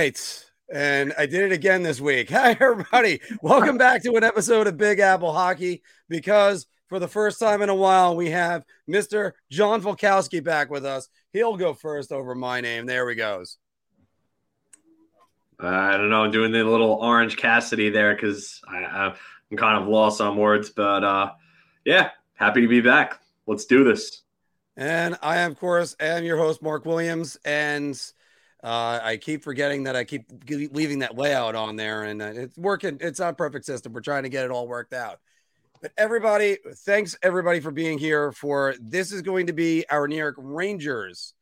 right. 0.00 0.44
And 0.72 1.12
I 1.18 1.26
did 1.26 1.42
it 1.42 1.52
again 1.52 1.82
this 1.82 2.00
week. 2.00 2.30
Hi, 2.30 2.56
everybody. 2.58 3.20
Welcome 3.42 3.76
back 3.76 4.02
to 4.04 4.16
an 4.16 4.24
episode 4.24 4.66
of 4.66 4.78
Big 4.78 4.98
Apple 4.98 5.30
Hockey 5.30 5.82
because 6.08 6.66
for 6.88 6.98
the 6.98 7.06
first 7.06 7.38
time 7.38 7.60
in 7.60 7.68
a 7.68 7.74
while, 7.74 8.16
we 8.16 8.30
have 8.30 8.64
Mr. 8.88 9.32
John 9.50 9.82
Volkowski 9.82 10.42
back 10.42 10.70
with 10.70 10.86
us. 10.86 11.10
He'll 11.34 11.58
go 11.58 11.74
first 11.74 12.12
over 12.12 12.34
my 12.34 12.62
name. 12.62 12.86
There 12.86 13.04
we 13.04 13.14
goes. 13.14 13.58
I 15.58 15.98
don't 15.98 16.08
know. 16.08 16.24
I'm 16.24 16.30
doing 16.30 16.50
the 16.52 16.64
little 16.64 16.92
Orange 16.92 17.36
Cassidy 17.36 17.90
there 17.90 18.14
because 18.14 18.58
I'm 18.66 19.16
kind 19.54 19.82
of 19.82 19.86
lost 19.86 20.22
on 20.22 20.38
words. 20.38 20.70
But 20.70 21.04
uh, 21.04 21.32
yeah, 21.84 22.08
happy 22.36 22.62
to 22.62 22.68
be 22.68 22.80
back. 22.80 23.20
Let's 23.46 23.66
do 23.66 23.84
this. 23.84 24.22
And 24.78 25.18
I, 25.20 25.40
of 25.40 25.58
course, 25.58 25.94
am 26.00 26.24
your 26.24 26.38
host, 26.38 26.62
Marc 26.62 26.86
Williams. 26.86 27.36
And 27.44 28.00
uh, 28.62 29.00
I 29.02 29.16
keep 29.16 29.42
forgetting 29.42 29.84
that 29.84 29.96
I 29.96 30.04
keep 30.04 30.26
leaving 30.48 30.98
that 30.98 31.16
layout 31.16 31.54
on 31.54 31.76
there, 31.76 32.04
and 32.04 32.20
uh, 32.20 32.32
it's 32.34 32.58
working. 32.58 32.98
It's 33.00 33.18
not 33.18 33.38
perfect 33.38 33.64
system. 33.64 33.92
We're 33.92 34.00
trying 34.00 34.24
to 34.24 34.28
get 34.28 34.44
it 34.44 34.50
all 34.50 34.68
worked 34.68 34.92
out. 34.92 35.20
But 35.80 35.92
everybody, 35.96 36.58
thanks 36.84 37.16
everybody 37.22 37.60
for 37.60 37.70
being 37.70 37.96
here. 37.96 38.32
For 38.32 38.74
this 38.78 39.12
is 39.12 39.22
going 39.22 39.46
to 39.46 39.54
be 39.54 39.84
our 39.88 40.06
New 40.06 40.16
York 40.16 40.34
Rangers 40.38 41.32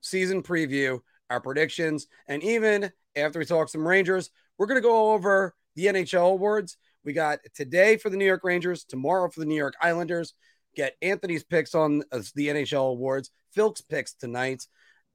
season 0.00 0.42
preview, 0.42 0.98
our 1.30 1.40
predictions, 1.40 2.08
and 2.26 2.42
even 2.42 2.90
after 3.14 3.38
we 3.38 3.44
talk 3.44 3.68
some 3.68 3.86
Rangers, 3.86 4.30
we're 4.58 4.66
going 4.66 4.78
to 4.78 4.86
go 4.86 5.12
over 5.12 5.54
the 5.76 5.86
NHL 5.86 6.32
awards. 6.32 6.78
We 7.04 7.12
got 7.12 7.38
today 7.54 7.96
for 7.96 8.10
the 8.10 8.16
New 8.16 8.24
York 8.24 8.42
Rangers, 8.42 8.84
tomorrow 8.84 9.30
for 9.30 9.38
the 9.38 9.46
New 9.46 9.54
York 9.54 9.74
Islanders. 9.80 10.34
Get 10.74 10.96
Anthony's 11.00 11.44
picks 11.44 11.76
on 11.76 12.02
uh, 12.10 12.22
the 12.34 12.48
NHL 12.48 12.90
awards, 12.90 13.30
Phil's 13.52 13.80
picks 13.82 14.14
tonight 14.14 14.66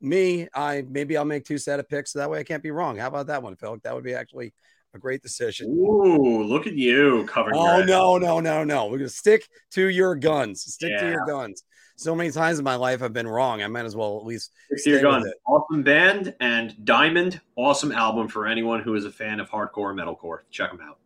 me, 0.02 0.48
I 0.54 0.84
maybe 0.90 1.18
I'll 1.18 1.26
make 1.26 1.46
two 1.46 1.58
set 1.58 1.80
of 1.80 1.88
picks 1.88 2.14
so 2.14 2.20
that 2.20 2.30
way 2.30 2.40
I 2.40 2.44
can't 2.44 2.64
be 2.64 2.72
wrong. 2.72 2.98
How 2.98 3.08
about 3.08 3.28
that 3.28 3.44
one, 3.44 3.56
Phil? 3.56 3.78
That 3.84 3.94
would 3.94 4.04
be 4.04 4.14
actually 4.14 4.54
a 4.94 5.00
great 5.00 5.22
decision. 5.22 5.70
Ooh, 5.70 6.44
look 6.44 6.68
at 6.68 6.74
you 6.74 7.26
covering. 7.26 7.56
Oh 7.58 7.84
no, 7.84 8.18
no, 8.18 8.40
no, 8.40 8.64
no. 8.64 8.88
We're 8.88 8.98
gonna 8.98 9.10
stick 9.10 9.48
to 9.72 9.88
your 9.88 10.16
guns. 10.16 10.64
Stick 10.64 10.92
yeah. 10.92 11.02
to 11.02 11.10
your 11.10 11.26
guns. 11.26 11.64
So 11.96 12.16
many 12.16 12.32
times 12.32 12.58
in 12.58 12.66
my 12.66 12.76
life 12.76 13.04
I've 13.04 13.14
been 13.14 13.28
wrong. 13.28 13.62
I 13.62 13.68
might 13.68 13.86
as 13.86 13.96
well 13.96 14.18
at 14.18 14.26
least 14.26 14.52
stick 14.68 14.84
to 14.84 14.90
your 14.90 15.02
guns. 15.02 15.32
Awesome 15.46 15.84
band 15.84 16.34
and 16.40 16.84
Diamond, 16.84 17.40
awesome 17.56 17.92
album 17.92 18.28
for 18.28 18.48
anyone 18.48 18.82
who 18.82 18.96
is 18.96 19.06
a 19.06 19.12
fan 19.12 19.40
of 19.40 19.50
hardcore 19.50 19.94
metalcore. 19.94 20.40
Check 20.50 20.72
them 20.72 20.82
out. 20.82 20.98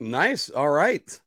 Nice. 0.00 0.50
All 0.50 0.70
right. 0.70 1.20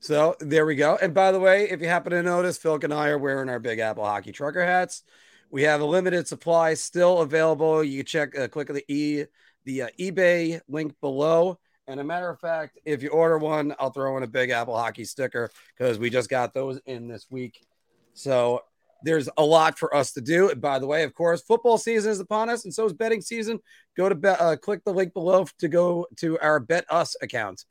So 0.00 0.36
there 0.38 0.64
we 0.64 0.76
go. 0.76 0.96
And 1.00 1.12
by 1.12 1.32
the 1.32 1.40
way, 1.40 1.68
if 1.68 1.80
you 1.80 1.88
happen 1.88 2.12
to 2.12 2.22
notice, 2.22 2.56
Phil 2.56 2.78
and 2.82 2.94
I 2.94 3.08
are 3.08 3.18
wearing 3.18 3.48
our 3.48 3.58
Big 3.58 3.80
Apple 3.80 4.04
hockey 4.04 4.32
trucker 4.32 4.64
hats. 4.64 5.02
We 5.50 5.62
have 5.62 5.80
a 5.80 5.84
limited 5.84 6.28
supply 6.28 6.74
still 6.74 7.20
available. 7.20 7.82
You 7.82 7.98
can 7.98 8.06
check, 8.06 8.38
uh, 8.38 8.48
click 8.48 8.68
the 8.68 8.84
e 8.92 9.24
the 9.64 9.82
uh, 9.82 9.88
eBay 9.98 10.60
link 10.68 10.94
below. 11.00 11.58
And 11.86 12.00
a 12.00 12.04
matter 12.04 12.28
of 12.28 12.38
fact, 12.38 12.78
if 12.84 13.02
you 13.02 13.08
order 13.08 13.38
one, 13.38 13.74
I'll 13.78 13.90
throw 13.90 14.16
in 14.18 14.22
a 14.22 14.26
big 14.26 14.50
Apple 14.50 14.76
hockey 14.76 15.04
sticker 15.04 15.50
because 15.76 15.98
we 15.98 16.10
just 16.10 16.28
got 16.28 16.52
those 16.52 16.80
in 16.84 17.08
this 17.08 17.26
week. 17.30 17.66
So 18.12 18.62
there's 19.02 19.28
a 19.38 19.44
lot 19.44 19.78
for 19.78 19.94
us 19.94 20.12
to 20.12 20.20
do. 20.20 20.50
And 20.50 20.60
by 20.60 20.78
the 20.78 20.86
way, 20.86 21.02
of 21.04 21.14
course, 21.14 21.40
football 21.40 21.78
season 21.78 22.10
is 22.10 22.20
upon 22.20 22.50
us, 22.50 22.64
and 22.64 22.74
so 22.74 22.84
is 22.84 22.92
betting 22.92 23.22
season. 23.22 23.58
Go 23.96 24.08
to 24.08 24.14
bet, 24.14 24.40
uh, 24.40 24.56
click 24.56 24.84
the 24.84 24.92
link 24.92 25.14
below 25.14 25.46
to 25.60 25.68
go 25.68 26.06
to 26.16 26.38
our 26.40 26.60
BetUS 26.60 27.14
account, 27.22 27.64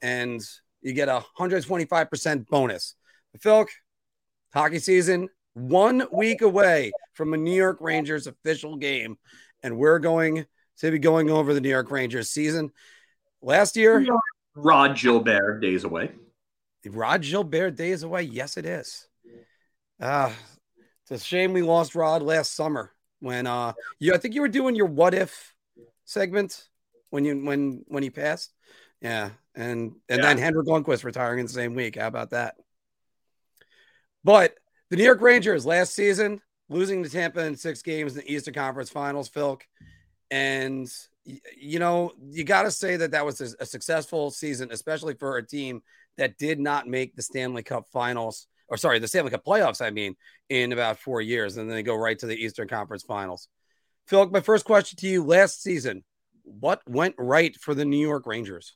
and 0.00 0.40
you 0.80 0.92
get 0.94 1.08
a 1.08 1.24
125% 1.38 2.46
bonus. 2.46 2.94
Phil, 3.38 3.66
hockey 4.54 4.78
season 4.78 5.28
one 5.58 6.06
week 6.12 6.42
away 6.42 6.92
from 7.14 7.34
a 7.34 7.36
New 7.36 7.54
York 7.54 7.78
Rangers 7.80 8.26
official 8.26 8.76
game, 8.76 9.18
and 9.62 9.76
we're 9.76 9.98
going 9.98 10.46
to 10.78 10.90
be 10.90 10.98
going 10.98 11.30
over 11.30 11.54
the 11.54 11.60
New 11.60 11.68
York 11.68 11.90
Rangers 11.90 12.30
season. 12.30 12.70
Last 13.42 13.76
year, 13.76 14.06
Rod 14.54 14.96
Gilbert 14.96 15.60
days 15.60 15.84
away. 15.84 16.10
Rod 16.86 17.22
Gilbert 17.22 17.76
days 17.76 18.02
away. 18.02 18.22
Yes, 18.22 18.56
it 18.56 18.66
is. 18.66 19.06
Uh, 20.00 20.32
it's 21.02 21.22
a 21.22 21.24
shame 21.24 21.52
we 21.52 21.62
lost 21.62 21.94
Rod 21.94 22.22
last 22.22 22.54
summer 22.54 22.92
when 23.20 23.46
uh 23.46 23.72
you 23.98 24.14
I 24.14 24.18
think 24.18 24.34
you 24.34 24.40
were 24.40 24.48
doing 24.48 24.74
your 24.74 24.86
what 24.86 25.14
if 25.14 25.54
segment 26.04 26.68
when 27.10 27.24
you 27.24 27.44
when 27.44 27.84
when 27.88 28.02
he 28.02 28.10
passed. 28.10 28.52
Yeah. 29.00 29.30
And 29.54 29.92
and 30.08 30.20
yeah. 30.20 30.22
then 30.22 30.38
Henrik 30.38 30.66
Lundqvist 30.66 31.04
retiring 31.04 31.40
in 31.40 31.46
the 31.46 31.52
same 31.52 31.74
week. 31.74 31.96
How 31.96 32.06
about 32.06 32.30
that? 32.30 32.56
But 34.24 34.54
the 34.90 34.96
New 34.96 35.04
York 35.04 35.20
Rangers 35.20 35.66
last 35.66 35.94
season 35.94 36.40
losing 36.68 37.02
to 37.02 37.08
Tampa 37.08 37.44
in 37.44 37.56
six 37.56 37.82
games 37.82 38.12
in 38.16 38.18
the 38.18 38.32
Eastern 38.32 38.54
Conference 38.54 38.90
Finals, 38.90 39.28
Filk, 39.28 39.62
And, 40.30 40.88
you 41.56 41.78
know, 41.78 42.12
you 42.30 42.44
got 42.44 42.62
to 42.62 42.70
say 42.70 42.96
that 42.96 43.12
that 43.12 43.24
was 43.24 43.40
a, 43.40 43.66
successful 43.66 44.30
season, 44.30 44.68
especially 44.70 45.14
for 45.14 45.36
a 45.36 45.46
team 45.46 45.82
that 46.16 46.36
did 46.38 46.60
not 46.60 46.86
make 46.86 47.14
the 47.14 47.22
Stanley 47.22 47.62
Cup 47.62 47.86
Finals, 47.92 48.46
or 48.68 48.76
sorry, 48.76 48.98
the 48.98 49.08
Stanley 49.08 49.30
Cup 49.30 49.44
playoffs, 49.44 49.80
I 49.80 49.90
mean, 49.90 50.14
in 50.48 50.72
about 50.72 50.98
four 50.98 51.20
years. 51.20 51.56
And 51.56 51.68
then 51.68 51.76
they 51.76 51.82
go 51.82 51.96
right 51.96 52.18
to 52.18 52.26
the 52.26 52.36
Eastern 52.36 52.68
Conference 52.68 53.02
Finals. 53.02 53.48
Phil, 54.06 54.28
my 54.30 54.40
first 54.40 54.64
question 54.64 54.96
to 54.98 55.06
you 55.06 55.24
last 55.24 55.62
season 55.62 56.04
what 56.44 56.80
went 56.88 57.14
right 57.18 57.54
for 57.56 57.74
the 57.74 57.84
New 57.84 58.00
York 58.00 58.26
Rangers? 58.26 58.74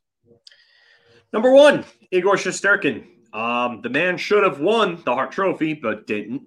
Number 1.32 1.50
one, 1.50 1.84
Igor 2.10 2.36
Shesterkin. 2.36 3.06
Um, 3.32 3.80
the 3.80 3.88
man 3.88 4.16
should 4.16 4.42
have 4.42 4.60
won 4.60 5.00
the 5.04 5.14
Hart 5.14 5.32
Trophy, 5.32 5.74
but 5.74 6.06
didn't, 6.06 6.42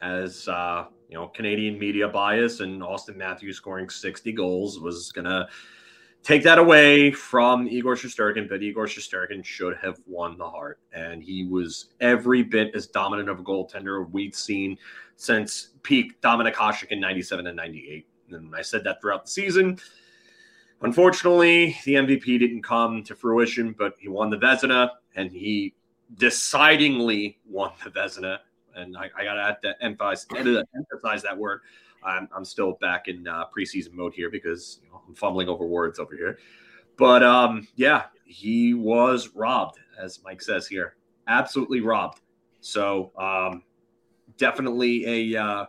as 0.00 0.46
uh, 0.46 0.86
you 1.08 1.14
know, 1.14 1.28
Canadian 1.28 1.78
media 1.78 2.08
bias 2.08 2.60
and 2.60 2.80
Auston 2.82 3.16
Matthews 3.16 3.56
scoring 3.56 3.88
60 3.88 4.32
goals 4.32 4.78
was 4.78 5.10
gonna 5.12 5.48
take 6.22 6.42
that 6.44 6.58
away 6.58 7.10
from 7.10 7.66
Igor 7.66 7.94
Shesterkin. 7.94 8.48
But 8.48 8.62
Igor 8.62 8.86
Shesterkin 8.86 9.44
should 9.44 9.76
have 9.78 9.98
won 10.06 10.38
the 10.38 10.48
Hart, 10.48 10.78
and 10.92 11.22
he 11.22 11.44
was 11.44 11.94
every 12.00 12.42
bit 12.42 12.74
as 12.74 12.86
dominant 12.86 13.28
of 13.28 13.40
a 13.40 13.42
goaltender 13.42 14.08
we'd 14.10 14.34
seen 14.34 14.78
since 15.16 15.70
peak 15.82 16.20
Dominik 16.20 16.54
Hasek 16.54 16.92
in 16.92 17.00
97 17.00 17.46
and 17.46 17.56
98. 17.56 18.06
And 18.30 18.54
I 18.54 18.62
said 18.62 18.84
that 18.84 19.00
throughout 19.00 19.24
the 19.24 19.30
season. 19.30 19.78
Unfortunately, 20.82 21.76
the 21.84 21.94
MVP 21.94 22.38
didn't 22.38 22.62
come 22.62 23.02
to 23.04 23.14
fruition, 23.14 23.74
but 23.78 23.94
he 23.98 24.08
won 24.08 24.28
the 24.28 24.36
Vezina 24.36 24.90
and 25.14 25.32
he 25.32 25.74
decidingly 26.14 27.38
won 27.48 27.72
the 27.84 27.90
Vezina. 27.90 28.38
And 28.74 28.96
I, 28.96 29.10
I 29.18 29.24
got 29.24 29.62
to 29.62 29.74
emphasize, 29.80 30.26
emphasize 30.30 31.22
that 31.22 31.36
word. 31.36 31.60
I'm, 32.04 32.28
I'm 32.34 32.44
still 32.44 32.72
back 32.80 33.08
in 33.08 33.26
uh, 33.26 33.44
preseason 33.56 33.92
mode 33.92 34.14
here 34.14 34.30
because 34.30 34.80
you 34.82 34.90
know, 34.90 35.02
I'm 35.08 35.14
fumbling 35.14 35.48
over 35.48 35.66
words 35.66 35.98
over 35.98 36.14
here. 36.14 36.38
But 36.98 37.22
um, 37.22 37.66
yeah, 37.74 38.04
he 38.24 38.74
was 38.74 39.30
robbed, 39.34 39.78
as 39.98 40.20
Mike 40.22 40.42
says 40.42 40.66
here. 40.66 40.96
Absolutely 41.26 41.80
robbed. 41.80 42.20
So 42.60 43.12
um, 43.18 43.62
definitely 44.36 45.34
a 45.34 45.42
uh, 45.42 45.66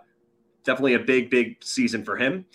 definitely 0.64 0.96
a 0.96 1.00
big, 1.00 1.30
big 1.30 1.64
season 1.64 2.04
for 2.04 2.18
him. 2.18 2.46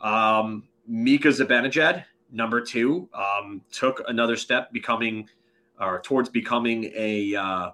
Um, 0.00 0.64
Mika 0.86 1.28
Zibanejad, 1.28 2.04
number 2.32 2.60
two, 2.60 3.08
um, 3.14 3.62
took 3.70 4.02
another 4.08 4.36
step, 4.36 4.72
becoming– 4.72 5.28
or 5.80 6.00
towards 6.02 6.28
becoming 6.28 6.92
a 6.94 7.34
uh, 7.34 7.70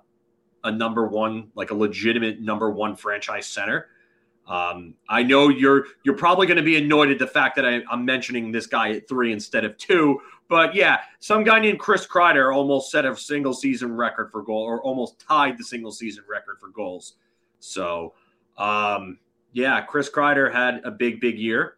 a 0.65 0.73
number 0.73 1.07
one, 1.07 1.51
like 1.55 1.71
a 1.71 1.75
legitimate 1.75 2.41
number 2.41 2.71
one 2.71 2.97
franchise 2.97 3.47
center. 3.47 3.89
Um, 4.47 4.95
I 5.09 5.23
know 5.23 5.51
you're 5.51 5.85
you're 6.05 6.17
probably 6.17 6.47
going 6.47 6.57
to 6.57 6.63
be 6.63 6.77
annoyed 6.77 7.11
at 7.11 7.19
the 7.19 7.27
fact 7.27 7.57
that 7.57 7.67
I, 7.67 7.83
am 7.93 8.05
mentioning 8.05 8.51
this 8.51 8.67
guy 8.67 8.93
at 8.93 9.09
three 9.09 9.33
instead 9.33 9.65
of 9.65 9.77
two, 9.77 10.21
but 10.49 10.75
yeah, 10.75 11.01
some 11.21 11.45
guy 11.45 11.59
named 11.61 11.79
Chris 11.79 12.07
Kreider 12.07 12.55
almost 12.55 12.91
set 12.91 13.05
a 13.05 13.15
single 13.15 13.53
season 13.53 13.95
record 13.95 14.33
for 14.33 14.43
goal, 14.43 14.63
or 14.63 14.83
almost 14.83 15.19
tied 15.21 15.59
the 15.59 15.65
single 15.65 15.93
season 15.93 16.25
record 16.29 16.59
for 16.59 16.69
goals. 16.69 17.17
So, 17.61 18.15
um, 18.57 19.19
yeah, 19.53 19.83
Chris 19.83 20.09
Kreider 20.09 20.51
had 20.51 20.81
a 20.83 20.91
big 20.91 21.21
big 21.21 21.39
year, 21.39 21.75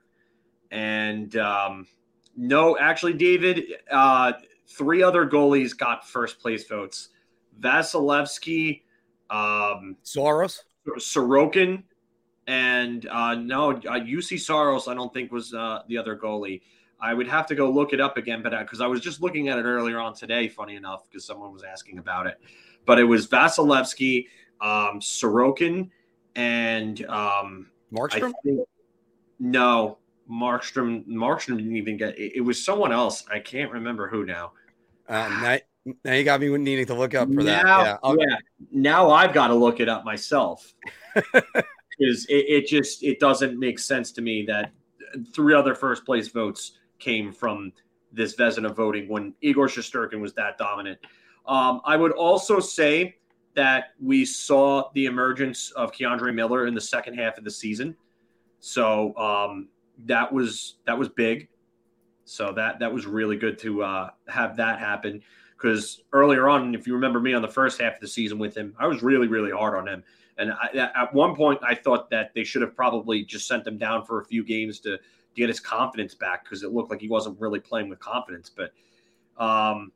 and 0.70 1.34
um, 1.36 1.88
no, 2.36 2.78
actually, 2.78 3.14
David, 3.14 3.64
uh, 3.90 4.32
Three 4.70 5.02
other 5.02 5.26
goalies 5.26 5.76
got 5.76 6.08
first 6.08 6.38
place 6.38 6.66
votes: 6.66 7.10
Vasilevskiy, 7.60 8.82
um, 9.28 9.96
Saros, 10.02 10.64
Sorokin, 10.98 11.82
and 12.46 13.06
uh, 13.06 13.34
no, 13.34 13.72
uh, 13.72 14.00
Juuse 14.00 14.40
Saros. 14.40 14.88
I 14.88 14.94
don't 14.94 15.12
think 15.12 15.32
was 15.32 15.52
uh, 15.52 15.82
the 15.88 15.98
other 15.98 16.16
goalie. 16.16 16.62
I 17.00 17.14
would 17.14 17.28
have 17.28 17.46
to 17.46 17.54
go 17.54 17.70
look 17.70 17.92
it 17.92 18.00
up 18.00 18.16
again, 18.16 18.42
but 18.42 18.58
because 18.58 18.80
uh, 18.80 18.84
I 18.84 18.86
was 18.86 19.00
just 19.00 19.22
looking 19.22 19.48
at 19.48 19.58
it 19.58 19.62
earlier 19.62 19.98
on 19.98 20.14
today, 20.14 20.48
funny 20.48 20.76
enough, 20.76 21.08
because 21.08 21.24
someone 21.24 21.52
was 21.52 21.62
asking 21.62 21.98
about 21.98 22.26
it. 22.26 22.38
But 22.84 22.98
it 22.98 23.04
was 23.04 23.26
Vasilevskiy, 23.26 24.26
um, 24.60 25.00
Sorokin, 25.00 25.90
and 26.34 27.04
um, 27.06 27.70
Markstrom. 27.92 28.32
Think, 28.44 28.60
no, 29.38 29.98
Markstrom. 30.30 31.06
Markstrom 31.06 31.56
didn't 31.56 31.76
even 31.76 31.96
get. 31.96 32.18
It, 32.18 32.36
it 32.36 32.40
was 32.40 32.62
someone 32.62 32.92
else. 32.92 33.24
I 33.32 33.38
can't 33.38 33.72
remember 33.72 34.08
who 34.08 34.24
now. 34.24 34.52
Uh, 35.10 35.28
now, 35.42 35.94
now 36.04 36.12
you 36.12 36.22
got 36.22 36.40
me 36.40 36.56
needing 36.56 36.86
to 36.86 36.94
look 36.94 37.14
up 37.14 37.32
for 37.34 37.42
that. 37.42 37.64
Now, 37.64 37.82
yeah, 37.82 37.96
okay. 38.04 38.24
yeah. 38.28 38.36
Now 38.70 39.10
I've 39.10 39.34
got 39.34 39.48
to 39.48 39.54
look 39.54 39.80
it 39.80 39.88
up 39.88 40.04
myself 40.04 40.72
because 41.14 42.26
it, 42.28 42.46
it, 42.48 42.66
just 42.68 43.02
it 43.02 43.18
doesn't 43.18 43.58
make 43.58 43.80
sense 43.80 44.12
to 44.12 44.22
me 44.22 44.44
that 44.46 44.70
three 45.34 45.52
other 45.52 45.74
first 45.74 46.06
place 46.06 46.28
votes 46.28 46.78
came 47.00 47.32
from 47.32 47.72
this 48.12 48.36
Vezina 48.36 48.72
voting 48.72 49.08
when 49.08 49.34
Igor 49.40 49.66
Shesterkin 49.66 50.20
was 50.20 50.32
that 50.34 50.56
dominant. 50.58 51.00
Um, 51.44 51.80
I 51.84 51.96
would 51.96 52.12
also 52.12 52.60
say 52.60 53.16
that 53.54 53.94
we 54.00 54.24
saw 54.24 54.90
the 54.94 55.06
emergence 55.06 55.72
of 55.72 55.90
K'Andre 55.90 56.32
Miller 56.32 56.68
in 56.68 56.74
the 56.74 56.80
second 56.80 57.14
half 57.14 57.36
of 57.36 57.42
the 57.42 57.50
season. 57.50 57.96
So 58.60 59.16
um, 59.16 59.68
that 60.04 60.32
was 60.32 60.76
that 60.86 60.96
was 60.96 61.08
big. 61.08 61.48
So 62.30 62.52
that 62.52 62.78
that 62.78 62.92
was 62.92 63.06
really 63.06 63.36
good 63.36 63.58
to 63.58 63.82
uh, 63.82 64.10
have 64.28 64.56
that 64.58 64.78
happen 64.78 65.20
because 65.56 66.00
earlier 66.12 66.48
on, 66.48 66.76
if 66.76 66.86
you 66.86 66.94
remember 66.94 67.18
me 67.18 67.34
on 67.34 67.42
the 67.42 67.48
first 67.48 67.80
half 67.80 67.94
of 67.94 68.00
the 68.00 68.06
season 68.06 68.38
with 68.38 68.56
him, 68.56 68.72
I 68.78 68.86
was 68.86 69.02
really 69.02 69.26
really 69.26 69.50
hard 69.50 69.74
on 69.74 69.88
him. 69.88 70.04
And 70.38 70.52
I, 70.52 70.90
at 70.94 71.12
one 71.12 71.34
point, 71.34 71.58
I 71.62 71.74
thought 71.74 72.08
that 72.10 72.32
they 72.32 72.44
should 72.44 72.62
have 72.62 72.76
probably 72.76 73.24
just 73.24 73.48
sent 73.48 73.66
him 73.66 73.78
down 73.78 74.04
for 74.04 74.20
a 74.20 74.24
few 74.24 74.44
games 74.44 74.78
to, 74.80 74.98
get 75.36 75.48
his 75.48 75.60
confidence 75.60 76.12
back 76.12 76.42
because 76.42 76.64
it 76.64 76.72
looked 76.72 76.90
like 76.90 77.00
he 77.00 77.08
wasn't 77.08 77.40
really 77.40 77.60
playing 77.60 77.88
with 77.88 78.00
confidence. 78.00 78.50
But 78.50 78.72
um, 79.42 79.92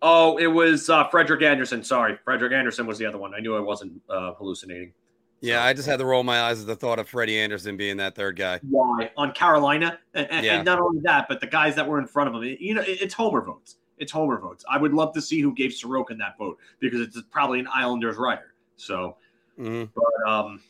oh, 0.00 0.36
it 0.38 0.46
was 0.46 0.88
uh, 0.88 1.08
Frederik 1.08 1.42
Andersen. 1.42 1.82
Sorry, 1.82 2.16
Frederik 2.24 2.52
Andersen 2.52 2.86
was 2.86 2.96
the 2.96 3.06
other 3.06 3.18
one. 3.18 3.34
I 3.34 3.40
knew 3.40 3.56
I 3.56 3.60
wasn't 3.60 4.00
uh, 4.08 4.34
hallucinating. 4.34 4.92
Yeah, 5.42 5.64
I 5.64 5.72
just 5.72 5.88
had 5.88 5.98
to 5.98 6.04
roll 6.04 6.22
my 6.22 6.42
eyes 6.42 6.60
at 6.60 6.68
the 6.68 6.76
thought 6.76 7.00
of 7.00 7.08
Freddie 7.08 7.38
Andersen 7.38 7.76
being 7.76 7.96
that 7.96 8.14
third 8.14 8.36
guy. 8.36 8.60
Why 8.62 9.10
on 9.16 9.32
Carolina? 9.32 9.98
And, 10.14 10.30
and, 10.30 10.46
yeah. 10.46 10.54
and 10.56 10.64
not 10.64 10.78
only 10.78 11.00
that, 11.02 11.26
but 11.28 11.40
the 11.40 11.48
guys 11.48 11.74
that 11.74 11.86
were 11.86 11.98
in 11.98 12.06
front 12.06 12.28
of 12.28 12.40
him. 12.40 12.56
You 12.60 12.74
know, 12.74 12.82
it's 12.86 13.12
Homer 13.12 13.42
votes. 13.42 13.76
It's 13.98 14.12
Homer 14.12 14.38
votes. 14.38 14.64
I 14.70 14.78
would 14.78 14.94
love 14.94 15.12
to 15.14 15.20
see 15.20 15.40
who 15.40 15.52
gave 15.52 15.72
Sorokin 15.72 16.16
that 16.18 16.38
vote 16.38 16.58
because 16.78 17.00
it's 17.00 17.20
probably 17.30 17.58
an 17.58 17.66
Islanders 17.72 18.16
writer. 18.16 18.54
So, 18.76 19.16
mm-hmm. 19.58 19.84
but 19.94 20.30
um, 20.30 20.60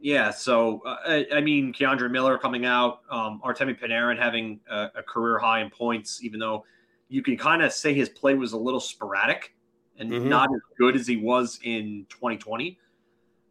yeah. 0.00 0.30
So 0.30 0.82
uh, 0.84 0.96
I, 1.06 1.26
I, 1.36 1.40
mean, 1.40 1.72
K'Andre 1.72 2.10
Miller 2.10 2.36
coming 2.36 2.66
out, 2.66 3.00
um, 3.10 3.40
Artemi 3.44 3.78
Panarin 3.78 4.18
having 4.18 4.60
a, 4.70 4.88
a 4.96 5.02
career 5.02 5.38
high 5.38 5.60
in 5.60 5.70
points, 5.70 6.22
even 6.22 6.38
though 6.38 6.64
you 7.08 7.22
can 7.22 7.38
kind 7.38 7.62
of 7.62 7.72
say 7.72 7.94
his 7.94 8.10
play 8.10 8.34
was 8.34 8.52
a 8.52 8.58
little 8.58 8.80
sporadic 8.80 9.54
and 9.98 10.10
mm-hmm. 10.10 10.28
not 10.28 10.48
as 10.54 10.60
good 10.78 10.94
as 10.94 11.06
he 11.06 11.16
was 11.16 11.58
in 11.62 12.06
2020. 12.10 12.78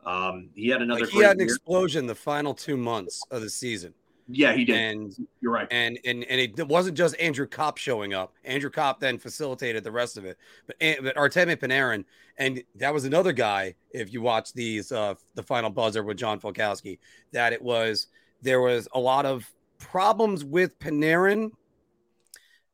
Um, 0.07 0.49
he 0.55 0.69
had 0.69 0.81
another. 0.81 1.01
Like 1.01 1.09
he 1.09 1.19
had 1.19 1.33
an 1.33 1.39
year. 1.39 1.47
explosion 1.47 2.07
the 2.07 2.15
final 2.15 2.53
two 2.53 2.77
months 2.77 3.21
of 3.29 3.41
the 3.41 3.49
season. 3.49 3.93
Yeah, 4.29 4.53
he 4.53 4.63
did. 4.63 4.75
And 4.75 5.27
you're 5.41 5.51
right. 5.51 5.67
And 5.69 5.99
and 6.05 6.23
and 6.23 6.39
it 6.39 6.67
wasn't 6.67 6.97
just 6.97 7.19
Andrew 7.19 7.45
Copp 7.45 7.77
showing 7.77 8.13
up. 8.13 8.33
Andrew 8.45 8.69
Copp 8.69 9.01
then 9.01 9.17
facilitated 9.17 9.83
the 9.83 9.91
rest 9.91 10.17
of 10.17 10.23
it. 10.23 10.37
But 10.65 10.77
but 10.79 11.15
Artemi 11.17 11.57
Panarin, 11.57 12.05
and 12.37 12.63
that 12.75 12.93
was 12.93 13.03
another 13.03 13.33
guy. 13.33 13.75
If 13.91 14.13
you 14.13 14.21
watch 14.21 14.53
these, 14.53 14.93
uh, 14.93 15.15
the 15.35 15.43
final 15.43 15.69
buzzer 15.69 16.03
with 16.03 16.17
John 16.17 16.39
Falkowski, 16.39 16.99
that 17.33 17.51
it 17.51 17.61
was 17.61 18.07
there 18.41 18.61
was 18.61 18.87
a 18.93 18.99
lot 18.99 19.25
of 19.25 19.49
problems 19.77 20.45
with 20.45 20.79
Panarin, 20.79 21.51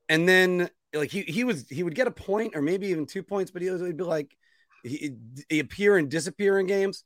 and 0.07 0.29
then 0.29 0.69
like 0.93 1.09
he 1.09 1.21
he 1.23 1.43
was 1.43 1.67
he 1.67 1.81
would 1.81 1.95
get 1.95 2.05
a 2.05 2.11
point 2.11 2.55
or 2.55 2.61
maybe 2.61 2.87
even 2.87 3.07
two 3.07 3.23
points, 3.23 3.49
but 3.49 3.63
he 3.63 3.71
would 3.71 3.97
be 3.97 4.03
like 4.03 4.37
he, 4.83 5.15
he 5.49 5.59
appear 5.59 5.97
and 5.97 6.11
disappear 6.11 6.59
in 6.59 6.67
games 6.67 7.05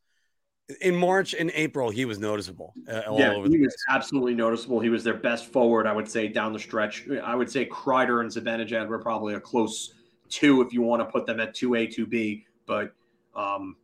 in 0.82 0.96
March 0.96 1.34
and 1.34 1.52
April, 1.54 1.90
he 1.90 2.06
was 2.06 2.20
noticeable. 2.20 2.74
Uh, 2.90 3.02
yeah, 3.14 3.34
he 3.34 3.40
was 3.40 3.50
place. 3.50 3.86
absolutely 3.90 4.36
noticeable. 4.36 4.80
He 4.80 4.90
was 4.90 5.04
their 5.04 5.14
best 5.14 5.52
forward, 5.52 5.88
I 5.88 5.94
would 5.94 6.10
say, 6.10 6.28
down 6.28 6.52
the 6.52 6.60
stretch. 6.60 7.08
I 7.24 7.36
would 7.36 7.50
say 7.50 7.66
Kreider 7.66 8.22
and 8.22 8.30
Zibanejad 8.30 8.88
were 8.88 9.00
probably 9.00 9.36
a 9.36 9.40
close 9.40 9.94
two 10.30 10.62
if 10.62 10.74
you 10.74 10.82
want 10.82 11.02
to 11.02 11.06
put 11.06 11.26
them 11.26 11.40
at 11.40 11.54
two 11.54 11.76
A, 11.76 11.88
two 11.88 12.06
B. 12.06 12.46
But 12.66 12.94
um, 13.34 13.78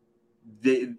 the 0.62 0.94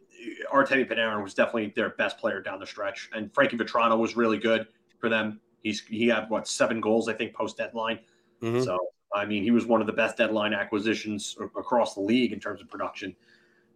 Artemi 0.53 0.91
Panarin 0.91 1.23
was 1.23 1.35
definitely 1.35 1.73
their 1.77 1.91
best 1.91 2.19
player 2.19 2.41
down 2.41 2.61
the 2.61 2.67
stretch, 2.67 3.11
and 3.13 3.33
Frankie 3.35 3.59
Vatrano 3.59 3.99
was 3.99 4.17
really 4.17 4.39
good 4.39 4.67
for 4.99 5.11
them. 5.11 5.41
He's 5.63 5.83
he 5.83 6.09
had 6.09 6.31
what 6.31 6.49
seven 6.49 6.81
goals 6.81 7.09
I 7.09 7.13
think 7.13 7.35
post 7.35 7.59
deadline. 7.59 7.99
Mm-hmm. 8.43 8.63
So 8.63 8.79
I 9.15 9.27
mean, 9.27 9.43
he 9.43 9.51
was 9.51 9.67
one 9.67 9.83
of 9.83 9.87
the 9.87 9.93
best 9.93 10.17
deadline 10.17 10.55
acquisitions 10.55 11.37
across 11.41 11.95
the 11.95 12.01
league 12.01 12.33
in 12.33 12.41
terms 12.41 12.63
of 12.63 12.69
production. 12.69 13.15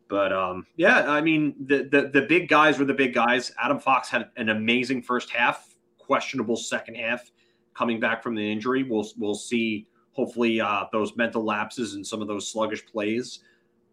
But 0.09 0.33
um, 0.33 0.67
yeah, 0.77 1.11
I 1.11 1.21
mean, 1.21 1.55
the, 1.67 1.89
the 1.91 2.11
the 2.13 2.23
big 2.23 2.49
guys 2.49 2.79
were 2.79 2.87
the 2.87 2.95
big 2.95 3.13
guys. 3.15 3.53
Adam 3.63 3.79
Fox 3.79 4.09
had 4.09 4.31
an 4.37 4.49
amazing 4.49 5.03
first 5.03 5.31
half, 5.31 5.75
questionable 5.99 6.57
second 6.57 6.95
half, 6.95 7.31
coming 7.75 8.01
back 8.01 8.23
from 8.23 8.35
the 8.35 8.53
injury. 8.53 8.83
We'll 8.83 9.07
we'll 9.19 9.35
see. 9.35 9.87
Hopefully, 10.13 10.61
uh, 10.61 10.87
those 10.91 11.15
mental 11.17 11.45
lapses 11.45 11.95
and 11.95 12.05
some 12.05 12.21
of 12.21 12.27
those 12.27 12.51
sluggish 12.51 12.85
plays, 12.85 13.41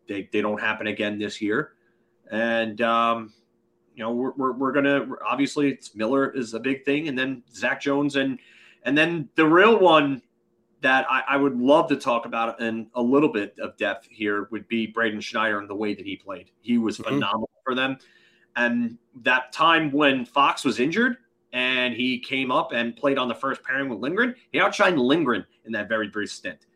they, 0.08 0.28
they 0.34 0.42
don't 0.42 0.60
happen 0.60 0.88
again 0.88 1.20
this 1.20 1.40
year. 1.40 1.74
And 2.32 2.82
um, 2.82 3.32
you 3.94 4.04
know, 4.04 4.12
we're, 4.12 4.32
we're, 4.32 4.54
we're 4.54 4.72
gonna 4.72 5.06
obviously 5.26 5.70
it's 5.70 5.94
Miller 5.96 6.32
is 6.32 6.54
a 6.54 6.60
big 6.60 6.84
thing, 6.84 7.10
and 7.10 7.20
then 7.20 7.44
Zach 7.54 7.82
Jones 7.82 8.16
and 8.16 8.40
and 8.84 8.98
then 8.98 9.30
the 9.36 9.46
real 9.46 9.78
one 9.78 10.22
that 10.86 11.08
I, 11.10 11.24
I, 11.30 11.38
would 11.38 11.60
love 11.60 11.90
to 11.90 11.96
talk 11.96 12.28
about 12.28 12.62
in 12.62 12.86
a 12.94 13.02
little 13.02 13.30
bit 13.34 13.58
of 13.58 13.76
depth 13.76 14.08
here 14.08 14.48
would 14.52 14.68
be 14.68 14.86
Braden 14.86 15.20
Schneider 15.20 15.58
and 15.58 15.68
the 15.68 15.74
way 15.74 15.96
that 15.96 16.06
he 16.06 16.16
played. 16.16 16.52
He 16.62 16.78
was 16.78 17.00
mm-hmm. 17.00 17.16
phenomenal 17.16 17.50
for 17.64 17.74
them. 17.74 17.98
And 18.56 19.00
that 19.24 19.52
time 19.52 19.92
when 19.92 20.26
Fox 20.26 20.64
was 20.64 20.80
injured 20.80 21.18
and 21.54 21.96
he 21.96 22.20
came 22.20 22.52
up 22.52 22.72
and 22.72 22.96
played 22.96 23.18
on 23.18 23.28
the 23.28 23.34
first 23.34 23.64
pairing 23.64 23.90
with 23.90 23.98
Lindgren, 23.98 24.36
he 24.52 24.60
outshined 24.60 25.00
Lindgren 25.00 25.44
in 25.66 25.72
that 25.72 25.90
very 25.90 26.08
brief 26.08 26.30
stint. 26.30 26.68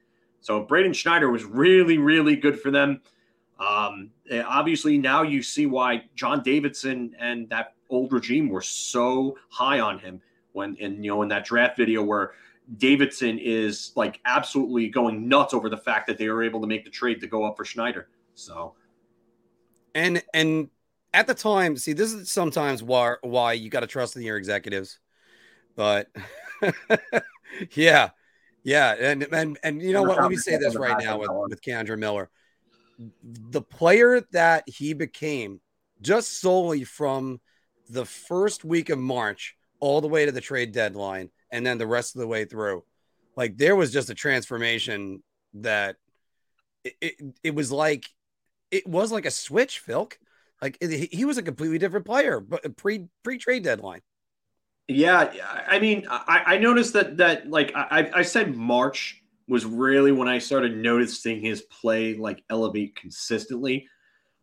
So 0.42 0.64
Braden 0.64 0.94
Schneider 0.94 1.30
was 1.30 1.44
really, 1.44 2.00
really 2.00 2.36
good 2.36 2.60
for 2.60 2.72
them. 2.72 3.02
Um, 3.60 4.10
eh, 4.32 4.42
obviously, 4.42 4.98
now 4.98 5.22
you 5.22 5.44
see 5.44 5.68
why 5.68 6.06
John 6.16 6.42
Davidson 6.42 7.16
and 7.20 7.48
that 7.50 7.76
old 7.92 8.12
regime 8.12 8.50
were 8.50 8.64
so 8.64 9.38
high 9.50 9.82
on 9.82 10.00
him 10.00 10.20
when, 10.54 10.76
in 10.78 11.04
you 11.04 11.12
know, 11.12 11.22
in 11.22 11.28
that 11.28 11.46
draft 11.46 11.78
video 11.78 12.02
where 12.02 12.32
Davidson 12.78 13.40
is 13.40 13.92
like 13.96 14.20
absolutely 14.26 14.90
going 14.90 15.28
nuts 15.28 15.54
over 15.54 15.70
the 15.70 15.78
fact 15.78 16.08
that 16.08 16.18
they 16.18 16.30
were 16.30 16.44
able 16.44 16.62
to 16.62 16.68
make 16.68 16.84
the 16.84 16.92
trade 16.92 17.20
to 17.22 17.28
go 17.28 17.44
up 17.44 17.58
for 17.58 17.66
Schneider. 17.66 18.10
So, 18.36 18.76
and 19.96 20.22
and 20.34 20.70
at 21.14 21.28
the 21.28 21.34
time, 21.34 21.78
see, 21.78 21.94
this 21.94 22.14
is 22.14 22.32
sometimes 22.32 22.84
why 22.84 23.16
why 23.22 23.54
you 23.54 23.70
got 23.70 23.80
to 23.80 23.88
trust 23.88 24.16
in 24.16 24.22
your 24.22 24.38
executives, 24.38 25.00
but 25.76 26.08
yeah, 27.76 28.10
yeah, 28.64 28.96
and 29.00 29.24
and 29.34 29.58
and 29.64 29.82
you 29.82 29.94
know 29.94 30.04
what? 30.04 30.22
Let 30.22 30.30
me 30.30 30.38
say 30.38 30.58
this 30.58 30.76
right 30.76 30.98
now 31.04 31.18
with 31.18 31.32
with 31.32 31.62
K'Andre 31.62 31.98
Miller, 31.98 32.30
the 33.24 33.62
player 33.62 34.22
that 34.32 34.64
he 34.68 34.94
became 34.94 35.60
just 36.02 36.40
solely 36.40 36.84
from 36.84 37.42
the 37.90 38.06
first 38.06 38.64
week 38.64 38.90
of 38.90 39.00
March 39.00 39.56
all 39.80 40.02
the 40.02 40.08
way 40.08 40.26
to 40.26 40.32
the 40.32 40.42
trade 40.42 40.72
deadline 40.72 41.32
and 41.52 41.66
then 41.66 41.78
the 41.78 41.88
rest 41.88 42.16
of 42.16 42.22
the 42.22 42.28
way 42.28 42.46
through. 42.46 42.84
Like 43.36 43.58
there 43.58 43.76
was 43.76 43.92
just 43.92 44.10
a 44.10 44.16
transformation 44.16 45.24
that 45.56 45.96
it, 46.84 46.96
it, 47.02 47.16
it 47.44 47.56
was 47.56 47.72
like 47.72 48.06
it 48.72 48.88
was 48.88 49.12
like 49.12 49.26
a 49.26 49.32
switch, 49.32 49.80
Phil. 49.80 50.10
Like 50.62 50.78
it, 50.82 51.14
he 51.14 51.26
was 51.26 51.38
a 51.38 51.44
completely 51.44 51.78
different 51.78 52.06
player, 52.06 52.40
but 52.40 52.76
pre 52.78 53.08
pre 53.24 53.38
trade 53.38 53.64
deadline. 53.64 54.02
Yeah, 54.88 55.32
I 55.68 55.80
mean, 55.80 56.08
I, 56.10 56.44
I 56.46 56.58
noticed 56.58 56.94
that 56.94 57.18
that 57.18 57.50
like 57.50 57.72
I, 57.76 58.10
I 58.14 58.22
said 58.24 58.56
March 58.56 59.22
was 59.48 59.66
really 59.66 60.12
when 60.12 60.28
I 60.28 60.40
started 60.40 60.76
noticing 60.76 61.42
his 61.42 61.62
play 61.62 62.16
like 62.16 62.44
elevate 62.50 62.96
consistently. 62.96 63.88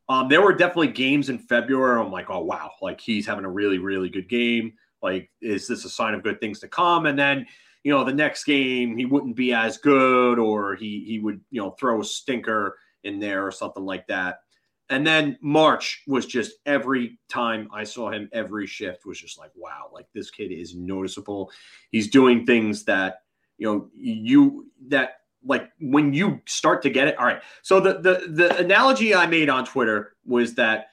Um, 0.09 0.29
there 0.29 0.41
were 0.41 0.55
definitely 0.55 0.89
games 0.89 1.31
in 1.31 1.39
February. 1.39 2.01
I'm 2.01 2.13
like, 2.13 2.31
oh 2.31 2.45
wow, 2.45 2.71
like 2.81 3.01
he's 3.01 3.27
having 3.27 3.45
a 3.45 3.51
really 3.51 3.79
really 3.79 4.09
good 4.09 4.29
game. 4.29 4.75
Like, 5.03 5.31
is 5.41 5.69
this 5.69 5.85
a 5.85 5.91
sign 5.91 6.15
of 6.15 6.23
good 6.23 6.41
things 6.41 6.61
to 6.61 6.69
come? 6.69 7.07
And 7.07 7.19
then, 7.19 7.47
you 7.85 7.93
know, 7.93 8.05
the 8.05 8.12
next 8.12 8.45
game 8.45 8.97
he 8.97 9.05
wouldn't 9.05 9.37
be 9.37 9.53
as 9.53 9.79
good, 9.79 10.38
or 10.38 10.75
he 10.75 11.05
he 11.07 11.19
would, 11.19 11.41
you 11.50 11.61
know, 11.61 11.71
throw 11.71 12.00
a 12.00 12.05
stinker 12.05 12.79
in 13.05 13.21
there 13.21 13.47
or 13.47 13.50
something 13.50 13.85
like 13.85 14.07
that. 14.09 14.41
And 14.88 15.07
then 15.07 15.37
March 15.41 16.03
was 16.07 16.26
just 16.26 16.53
every 16.65 17.19
time 17.29 17.69
I 17.73 17.85
saw 17.85 18.11
him, 18.11 18.29
every 18.33 18.67
shift 18.67 19.05
was 19.05 19.21
just 19.21 19.38
like, 19.38 19.50
wow, 19.57 19.91
like 19.93 20.07
this 20.15 20.31
kid 20.31 20.53
is 20.53 20.76
noticeable. 20.76 21.50
He's 21.91 22.09
doing 22.09 22.47
things 22.47 22.85
that, 22.85 23.23
you 23.59 23.67
know, 23.67 23.91
you 23.95 24.67
that 24.88 25.21
like 25.45 25.71
when 25.81 26.12
you 26.12 26.41
start 26.47 26.83
to 26.83 26.91
get 26.91 27.09
it. 27.09 27.19
All 27.19 27.26
right. 27.26 27.43
So 27.62 27.81
the 27.81 27.95
the 27.95 28.26
the 28.29 28.57
analogy 28.59 29.15
I 29.15 29.26
made 29.26 29.49
on 29.49 29.65
Twitter 29.65 30.15
was 30.25 30.55
that 30.55 30.88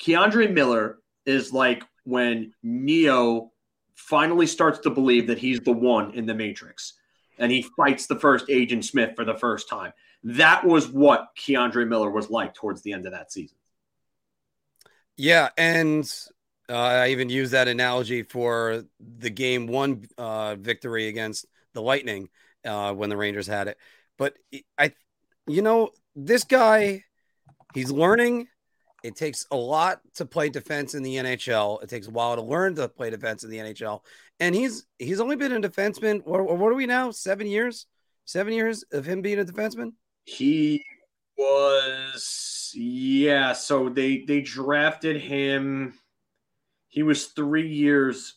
K'Andre 0.00 0.52
Miller 0.52 0.98
is 1.24 1.52
like 1.52 1.84
when 2.04 2.52
Neo 2.62 3.52
finally 3.94 4.46
starts 4.46 4.80
to 4.80 4.90
believe 4.90 5.26
that 5.28 5.38
he's 5.38 5.60
the 5.60 5.72
one 5.72 6.12
in 6.12 6.26
the 6.26 6.34
Matrix 6.34 6.94
and 7.38 7.50
he 7.50 7.62
fights 7.76 8.06
the 8.06 8.18
first 8.18 8.50
Agent 8.50 8.84
Smith 8.84 9.10
for 9.16 9.24
the 9.24 9.34
first 9.34 9.68
time. 9.68 9.92
That 10.24 10.64
was 10.64 10.88
what 10.88 11.28
K'Andre 11.38 11.86
Miller 11.86 12.10
was 12.10 12.30
like 12.30 12.54
towards 12.54 12.82
the 12.82 12.92
end 12.92 13.06
of 13.06 13.12
that 13.12 13.32
season. 13.32 13.56
Yeah. 15.16 15.48
And 15.56 16.10
uh, 16.68 16.76
I 16.76 17.08
even 17.08 17.28
use 17.28 17.50
that 17.50 17.68
analogy 17.68 18.22
for 18.22 18.84
the 19.00 19.30
game 19.30 19.66
one 19.66 20.04
uh, 20.16 20.56
victory 20.56 21.08
against 21.08 21.46
the 21.74 21.82
Lightning 21.82 22.28
uh, 22.64 22.92
when 22.94 23.10
the 23.10 23.16
Rangers 23.16 23.46
had 23.46 23.68
it. 23.68 23.78
But 24.18 24.34
I, 24.78 24.92
you 25.46 25.62
know, 25.62 25.90
this 26.14 26.44
guy, 26.44 27.04
he's 27.74 27.90
learning 27.90 28.48
It 29.02 29.16
takes 29.16 29.46
a 29.50 29.56
lot 29.56 30.00
to 30.14 30.24
play 30.24 30.48
defense 30.48 30.94
in 30.94 31.02
the 31.02 31.16
NHL. 31.16 31.82
It 31.82 31.88
takes 31.88 32.06
a 32.06 32.10
while 32.10 32.36
to 32.36 32.42
learn 32.42 32.74
to 32.76 32.88
play 32.88 33.10
defense 33.10 33.44
in 33.44 33.50
the 33.50 33.58
NHL. 33.58 34.00
And 34.40 34.54
he's 34.54 34.86
he's 34.98 35.20
only 35.20 35.36
been 35.36 35.52
a 35.52 35.60
defenseman. 35.60 36.24
What, 36.24 36.44
what 36.44 36.72
are 36.72 36.74
we 36.74 36.86
now? 36.86 37.10
Seven 37.10 37.46
years? 37.46 37.86
Seven 38.24 38.52
years 38.52 38.84
of 38.92 39.04
him 39.04 39.22
being 39.22 39.40
a 39.40 39.44
defenseman? 39.44 39.92
He 40.24 40.84
was 41.36 42.72
yeah. 42.74 43.52
So 43.52 43.88
they 43.88 44.24
they 44.26 44.40
drafted 44.40 45.20
him. 45.20 45.94
He 46.88 47.02
was 47.02 47.26
three 47.26 47.68
years 47.68 48.36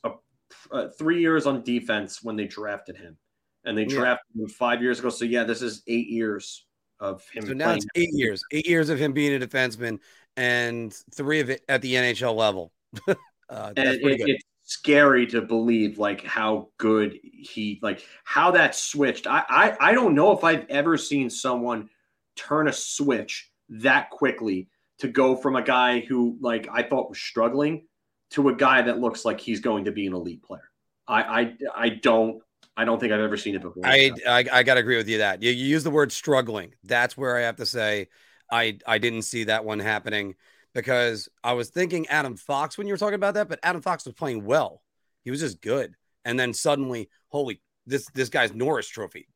uh, 0.71 0.87
three 0.97 1.21
years 1.21 1.45
on 1.45 1.63
defense 1.63 2.23
when 2.23 2.35
they 2.35 2.45
drafted 2.45 2.97
him, 2.97 3.17
and 3.65 3.77
they 3.77 3.83
yeah. 3.83 3.95
drafted 3.95 4.41
him 4.41 4.47
five 4.47 4.81
years 4.81 4.99
ago. 4.99 5.09
So 5.09 5.25
yeah, 5.25 5.43
this 5.43 5.61
is 5.61 5.83
eight 5.87 6.07
years 6.07 6.65
of 6.99 7.23
him. 7.31 7.45
So 7.45 7.53
now 7.53 7.73
it's 7.73 7.85
eight 7.95 8.13
years, 8.13 8.43
eight 8.51 8.67
years 8.67 8.89
of 8.89 8.99
him 8.99 9.13
being 9.13 9.41
a 9.41 9.45
defenseman, 9.45 9.99
and 10.37 10.93
three 11.13 11.39
of 11.39 11.49
it 11.49 11.63
at 11.67 11.81
the 11.81 11.93
NHL 11.95 12.35
level. 12.35 12.71
uh, 13.07 13.73
and 13.75 13.99
it. 14.01 14.21
It's 14.21 14.43
scary 14.63 15.27
to 15.27 15.41
believe 15.41 15.99
like 15.99 16.23
how 16.23 16.69
good 16.77 17.19
he 17.21 17.79
like 17.81 18.05
how 18.23 18.51
that 18.51 18.75
switched. 18.75 19.27
I, 19.27 19.43
I 19.47 19.77
I 19.79 19.93
don't 19.93 20.15
know 20.15 20.31
if 20.31 20.43
I've 20.43 20.65
ever 20.69 20.97
seen 20.97 21.29
someone 21.29 21.89
turn 22.35 22.67
a 22.67 22.73
switch 22.73 23.51
that 23.69 24.09
quickly 24.09 24.67
to 24.99 25.07
go 25.07 25.35
from 25.35 25.55
a 25.55 25.61
guy 25.61 25.99
who 25.99 26.37
like 26.41 26.67
I 26.71 26.83
thought 26.83 27.09
was 27.09 27.19
struggling 27.19 27.85
to 28.31 28.49
a 28.49 28.55
guy 28.55 28.81
that 28.81 28.99
looks 28.99 29.23
like 29.23 29.39
he's 29.39 29.59
going 29.59 29.85
to 29.85 29.91
be 29.91 30.07
an 30.07 30.13
elite 30.13 30.43
player. 30.43 30.69
I 31.07 31.21
I, 31.21 31.53
I 31.75 31.89
don't 31.89 32.41
I 32.77 32.85
don't 32.85 32.99
think 32.99 33.13
I've 33.13 33.21
ever 33.21 33.37
seen 33.37 33.55
it 33.55 33.61
before. 33.61 33.85
I 33.85 34.11
I, 34.27 34.45
I 34.51 34.63
got 34.63 34.75
to 34.75 34.79
agree 34.79 34.97
with 34.97 35.07
you 35.07 35.19
that 35.19 35.43
you, 35.43 35.51
you 35.51 35.65
use 35.65 35.83
the 35.83 35.91
word 35.91 36.11
struggling. 36.11 36.73
That's 36.83 37.15
where 37.15 37.37
I 37.37 37.41
have 37.41 37.57
to 37.57 37.65
say 37.65 38.07
I 38.51 38.79
I 38.85 38.97
didn't 38.97 39.23
see 39.23 39.45
that 39.45 39.65
one 39.65 39.79
happening 39.79 40.35
because 40.73 41.29
I 41.43 41.53
was 41.53 41.69
thinking 41.69 42.07
Adam 42.07 42.35
Fox 42.35 42.77
when 42.77 42.87
you 42.87 42.93
were 42.93 42.97
talking 42.97 43.15
about 43.15 43.35
that, 43.35 43.49
but 43.49 43.59
Adam 43.63 43.81
Fox 43.81 44.05
was 44.05 44.13
playing 44.13 44.45
well. 44.45 44.81
He 45.23 45.31
was 45.31 45.39
just 45.39 45.61
good, 45.61 45.95
and 46.23 46.39
then 46.39 46.53
suddenly, 46.53 47.09
holy, 47.29 47.61
this 47.85 48.07
this 48.13 48.29
guy's 48.29 48.53
Norris 48.53 48.87
Trophy. 48.87 49.27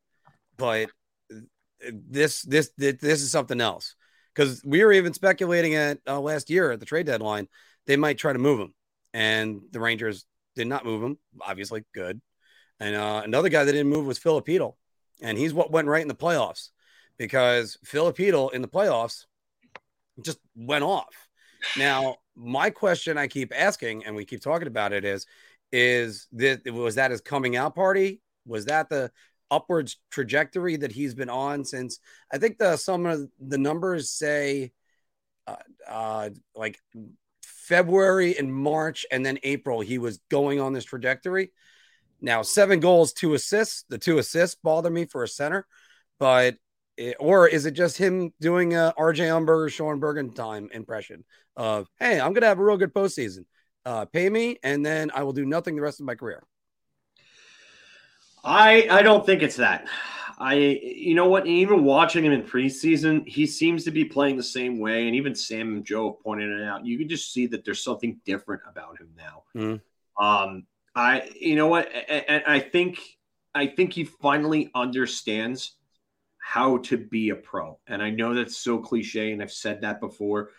But 0.56 0.90
this 1.92 2.42
this 2.42 2.70
this 2.76 3.22
is 3.22 3.30
something 3.30 3.60
else 3.60 3.96
because 4.34 4.62
we 4.64 4.84
were 4.84 4.92
even 4.92 5.14
speculating 5.14 5.74
at 5.74 5.98
uh, 6.06 6.20
last 6.20 6.50
year 6.50 6.70
at 6.72 6.80
the 6.80 6.86
trade 6.86 7.06
deadline 7.06 7.48
they 7.86 7.96
might 7.96 8.18
try 8.18 8.32
to 8.32 8.38
move 8.38 8.60
him, 8.60 8.74
and 9.14 9.62
the 9.72 9.80
Rangers 9.80 10.26
did 10.54 10.68
not 10.68 10.84
move 10.84 11.02
him. 11.02 11.18
Obviously, 11.40 11.84
good. 11.94 12.20
And 12.78 12.94
uh, 12.94 13.22
another 13.24 13.48
guy 13.48 13.64
that 13.64 13.72
didn't 13.72 13.90
move 13.90 14.06
was 14.06 14.18
Filipino, 14.18 14.76
and 15.20 15.36
he's 15.36 15.54
what 15.54 15.72
went 15.72 15.88
right 15.88 16.02
in 16.02 16.08
the 16.08 16.14
playoffs 16.14 16.68
because 17.20 17.76
Filipino 17.84 18.48
in 18.48 18.62
the 18.62 18.68
playoffs 18.68 19.26
just 20.22 20.38
went 20.56 20.82
off. 20.82 21.28
Now, 21.76 22.16
my 22.34 22.70
question 22.70 23.18
I 23.18 23.28
keep 23.28 23.52
asking, 23.54 24.06
and 24.06 24.16
we 24.16 24.24
keep 24.24 24.40
talking 24.40 24.66
about 24.66 24.94
it, 24.94 25.04
is 25.04 25.26
is 25.70 26.26
that 26.32 26.62
was 26.72 26.94
that 26.94 27.10
his 27.10 27.20
coming 27.20 27.56
out 27.56 27.74
party? 27.74 28.22
Was 28.46 28.64
that 28.64 28.88
the 28.88 29.12
upwards 29.50 29.98
trajectory 30.10 30.76
that 30.76 30.92
he's 30.92 31.14
been 31.14 31.28
on 31.28 31.66
since 31.66 32.00
I 32.32 32.38
think 32.38 32.56
the 32.56 32.78
some 32.78 33.04
of 33.04 33.28
the 33.38 33.58
numbers 33.58 34.08
say 34.08 34.72
uh, 35.46 35.56
uh, 35.86 36.30
like 36.54 36.78
February 37.42 38.38
and 38.38 38.54
March 38.54 39.04
and 39.12 39.26
then 39.26 39.38
April 39.42 39.82
he 39.82 39.98
was 39.98 40.20
going 40.30 40.58
on 40.58 40.72
this 40.72 40.86
trajectory. 40.86 41.52
Now 42.22 42.40
seven 42.40 42.80
goals, 42.80 43.12
two 43.12 43.34
assists. 43.34 43.84
The 43.90 43.98
two 43.98 44.16
assists 44.16 44.56
bother 44.62 44.88
me 44.88 45.04
for 45.04 45.22
a 45.22 45.28
center, 45.28 45.66
but 46.18 46.56
or 47.18 47.48
is 47.48 47.66
it 47.66 47.72
just 47.72 47.96
him 47.96 48.32
doing 48.40 48.74
a 48.74 48.92
RJ 48.98 49.28
Umberger, 49.28 49.70
Sean 49.70 50.34
time 50.34 50.68
impression 50.72 51.24
of 51.56 51.88
hey, 51.98 52.20
I'm 52.20 52.32
gonna 52.32 52.46
have 52.46 52.58
a 52.58 52.64
real 52.64 52.76
good 52.76 52.94
postseason. 52.94 53.44
Uh, 53.84 54.04
pay 54.04 54.28
me, 54.28 54.58
and 54.62 54.84
then 54.84 55.10
I 55.14 55.22
will 55.22 55.32
do 55.32 55.46
nothing 55.46 55.76
the 55.76 55.82
rest 55.82 56.00
of 56.00 56.06
my 56.06 56.14
career. 56.14 56.42
I 58.44 58.86
I 58.90 59.02
don't 59.02 59.24
think 59.24 59.42
it's 59.42 59.56
that. 59.56 59.86
I 60.38 60.54
you 60.54 61.14
know 61.14 61.28
what? 61.28 61.46
Even 61.46 61.84
watching 61.84 62.24
him 62.24 62.32
in 62.32 62.42
preseason, 62.42 63.26
he 63.28 63.46
seems 63.46 63.84
to 63.84 63.90
be 63.90 64.04
playing 64.04 64.36
the 64.36 64.42
same 64.42 64.78
way. 64.78 65.06
And 65.06 65.14
even 65.14 65.34
Sam 65.34 65.74
and 65.74 65.84
Joe 65.84 66.12
pointed 66.12 66.50
it 66.50 66.64
out. 66.64 66.86
You 66.86 66.98
can 66.98 67.08
just 67.08 67.32
see 67.32 67.46
that 67.48 67.64
there's 67.64 67.84
something 67.84 68.20
different 68.24 68.62
about 68.68 68.98
him 68.98 69.10
now. 69.16 69.42
Mm. 69.54 69.80
Um, 70.18 70.66
I 70.94 71.30
you 71.38 71.56
know 71.56 71.66
what? 71.66 71.90
And 72.08 72.42
I 72.46 72.58
think 72.60 72.98
I 73.54 73.66
think 73.66 73.92
he 73.92 74.04
finally 74.04 74.70
understands 74.74 75.76
how 76.40 76.78
to 76.78 76.96
be 76.96 77.30
a 77.30 77.36
pro. 77.36 77.78
And 77.86 78.02
I 78.02 78.10
know 78.10 78.34
that's 78.34 78.56
so 78.56 78.78
cliche, 78.78 79.32
and 79.32 79.42
I've 79.42 79.52
said 79.52 79.80
that 79.82 80.00
before, 80.00 80.50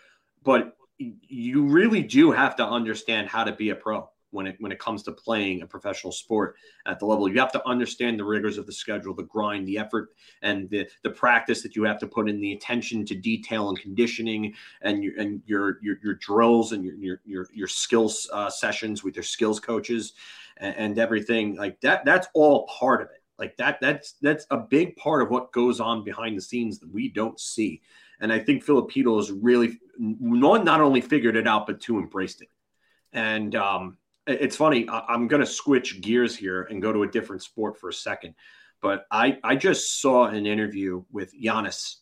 but 0.42 0.76
you 0.98 1.66
really 1.66 2.02
do 2.02 2.30
have 2.30 2.56
to 2.56 2.66
understand 2.66 3.28
how 3.28 3.44
to 3.44 3.52
be 3.52 3.70
a 3.70 3.74
pro 3.74 4.08
when 4.30 4.46
it 4.46 4.56
when 4.60 4.72
it 4.72 4.78
comes 4.78 5.02
to 5.02 5.12
playing 5.12 5.62
a 5.62 5.66
professional 5.66 6.12
sport 6.12 6.56
at 6.86 6.98
the 6.98 7.06
level. 7.06 7.28
You 7.28 7.38
have 7.40 7.52
to 7.52 7.68
understand 7.68 8.18
the 8.18 8.24
rigors 8.24 8.58
of 8.58 8.66
the 8.66 8.72
schedule, 8.72 9.14
the 9.14 9.24
grind, 9.24 9.68
the 9.68 9.78
effort, 9.78 10.10
and 10.42 10.68
the 10.70 10.88
the 11.02 11.10
practice 11.10 11.62
that 11.62 11.76
you 11.76 11.84
have 11.84 11.98
to 12.00 12.06
put 12.06 12.28
in, 12.28 12.40
the 12.40 12.52
attention 12.52 13.04
to 13.06 13.14
detail 13.14 13.68
and 13.68 13.78
conditioning, 13.78 14.54
and 14.80 15.04
your 15.04 15.18
and 15.18 15.42
your 15.46 15.78
your, 15.82 15.96
your 16.02 16.14
drills 16.14 16.72
and 16.72 16.84
your 16.84 16.94
your 16.94 17.20
your, 17.24 17.46
your 17.52 17.68
skills 17.68 18.28
uh, 18.32 18.50
sessions 18.50 19.04
with 19.04 19.14
your 19.14 19.22
skills 19.22 19.60
coaches, 19.60 20.14
and, 20.56 20.74
and 20.76 20.98
everything 20.98 21.56
like 21.56 21.80
that. 21.82 22.04
That's 22.04 22.28
all 22.34 22.66
part 22.66 23.02
of 23.02 23.08
it. 23.10 23.21
Like 23.38 23.56
that. 23.56 23.78
That's 23.80 24.14
that's 24.22 24.46
a 24.50 24.58
big 24.58 24.96
part 24.96 25.22
of 25.22 25.30
what 25.30 25.52
goes 25.52 25.80
on 25.80 26.04
behind 26.04 26.36
the 26.36 26.42
scenes 26.42 26.78
that 26.80 26.92
we 26.92 27.08
don't 27.08 27.38
see. 27.40 27.82
And 28.20 28.32
I 28.32 28.38
think 28.38 28.62
Filipino 28.62 29.16
has 29.16 29.32
really 29.32 29.78
not, 29.98 30.64
not 30.64 30.80
only 30.80 31.00
figured 31.00 31.36
it 31.36 31.48
out, 31.48 31.66
but 31.66 31.80
to 31.82 31.98
embraced 31.98 32.42
it. 32.42 32.48
And 33.12 33.54
um, 33.56 33.98
it's 34.26 34.56
funny. 34.56 34.88
I, 34.88 35.14
am 35.14 35.26
going 35.28 35.40
to 35.40 35.46
switch 35.46 36.00
gears 36.00 36.36
here 36.36 36.62
and 36.62 36.80
go 36.80 36.92
to 36.92 37.02
a 37.02 37.10
different 37.10 37.42
sport 37.42 37.78
for 37.78 37.88
a 37.88 37.92
second. 37.92 38.34
But 38.80 39.06
I, 39.10 39.38
I 39.42 39.56
just 39.56 40.00
saw 40.00 40.26
an 40.26 40.46
interview 40.46 41.04
with 41.10 41.32
Giannis 41.34 41.96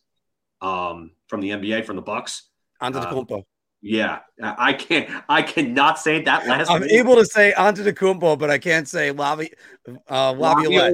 um, 0.61 1.13
from 1.27 1.41
the 1.41 1.51
NBA 1.51 1.85
from 1.85 1.97
the 1.97 2.03
Bucks. 2.03 2.49
Antetokounmpo. 2.83 3.41
Uh, 3.41 3.43
yeah, 3.83 4.21
I 4.43 4.75
can't. 4.75 5.09
I 5.29 5.43
cannot 5.43 5.99
say 5.99 6.23
that 6.23 6.47
last. 6.47 6.71
I'm 6.71 6.85
able 6.85 7.17
to 7.17 7.25
say 7.25 7.55
Antetokounmpo, 7.57 8.39
but 8.39 8.51
I 8.51 8.59
can't 8.59 8.87
say 8.87 9.11
Lavi, 9.11 9.53
uh, 10.09 10.33
Laviolette. 10.33 10.93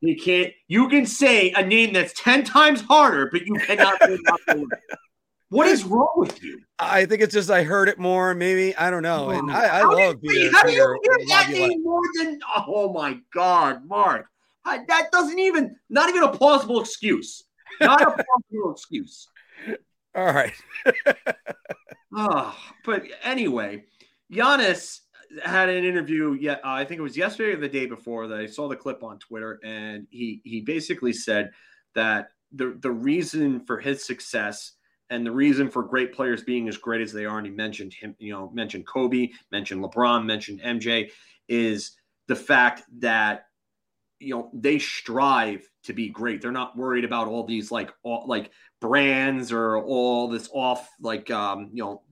you 0.00 0.16
can't. 0.16 0.52
You 0.66 0.88
can 0.88 1.04
say 1.04 1.52
a 1.52 1.64
name 1.64 1.92
that's 1.92 2.14
ten 2.14 2.42
times 2.42 2.80
harder, 2.80 3.28
but 3.30 3.42
you 3.44 3.54
cannot 3.56 3.98
say 4.02 4.18
what 5.50 5.68
is 5.68 5.84
wrong 5.84 6.12
with 6.16 6.42
you? 6.42 6.62
I 6.78 7.04
think 7.04 7.20
it's 7.20 7.34
just 7.34 7.50
I 7.50 7.64
heard 7.64 7.88
it 7.90 7.98
more, 7.98 8.34
maybe. 8.34 8.74
I 8.76 8.90
don't 8.90 9.02
know. 9.02 9.28
And 9.28 9.50
I, 9.50 9.80
I 9.80 9.82
love 9.82 10.16
you, 10.22 10.50
How 10.52 10.62
do 10.62 10.72
you 10.72 11.00
hear 11.02 11.26
that 11.28 11.50
name 11.50 11.82
more 11.82 12.00
than 12.16 12.40
oh 12.66 12.92
my 12.94 13.18
god, 13.34 13.86
Marc? 13.86 14.26
I, 14.64 14.84
that 14.88 15.12
doesn't 15.12 15.38
even 15.38 15.76
not 15.90 16.08
even 16.08 16.22
a 16.22 16.32
plausible 16.32 16.80
excuse. 16.80 17.44
Not 17.78 18.00
a 18.00 18.06
plausible 18.24 18.72
excuse. 18.72 19.28
All 20.14 20.32
right. 20.32 20.52
oh, 22.16 22.56
but 22.84 23.04
anyway, 23.22 23.84
Giannis 24.32 25.00
had 25.44 25.68
an 25.68 25.84
interview. 25.84 26.36
Yeah, 26.40 26.54
uh, 26.64 26.72
I 26.72 26.84
think 26.84 26.98
it 26.98 27.02
was 27.02 27.16
yesterday 27.16 27.52
or 27.52 27.60
the 27.60 27.68
day 27.68 27.86
before 27.86 28.26
that 28.28 28.38
I 28.38 28.46
saw 28.46 28.68
the 28.68 28.76
clip 28.76 29.02
on 29.02 29.18
Twitter, 29.18 29.60
and 29.62 30.06
he 30.10 30.40
he 30.44 30.60
basically 30.60 31.12
said 31.12 31.50
that 31.94 32.30
the 32.52 32.76
the 32.80 32.90
reason 32.90 33.60
for 33.60 33.78
his 33.78 34.04
success 34.04 34.72
and 35.10 35.26
the 35.26 35.32
reason 35.32 35.68
for 35.68 35.82
great 35.82 36.12
players 36.12 36.42
being 36.42 36.68
as 36.68 36.76
great 36.76 37.00
as 37.00 37.12
they 37.12 37.24
are, 37.24 37.38
and 37.38 37.46
he 37.46 37.52
mentioned 37.52 37.92
him, 37.92 38.14
you 38.18 38.32
know, 38.32 38.50
mentioned 38.52 38.86
Kobe, 38.86 39.30
mentioned 39.50 39.82
LeBron, 39.82 40.24
mentioned 40.24 40.60
MJ, 40.62 41.10
is 41.48 41.96
the 42.28 42.36
fact 42.36 42.82
that 42.98 43.46
you 44.18 44.34
know 44.34 44.50
they 44.52 44.78
strive 44.78 45.68
to 45.84 45.92
be 45.92 46.08
great. 46.08 46.40
They're 46.40 46.52
not 46.52 46.76
worried 46.76 47.04
about 47.04 47.28
all 47.28 47.44
these 47.44 47.70
like 47.70 47.92
all, 48.02 48.24
like 48.26 48.50
brands 48.80 49.52
or 49.52 49.78
all 49.78 50.28
this 50.28 50.48
off 50.52 50.88
like 51.00 51.30
um 51.30 51.70
you 51.72 51.82
know 51.82 52.02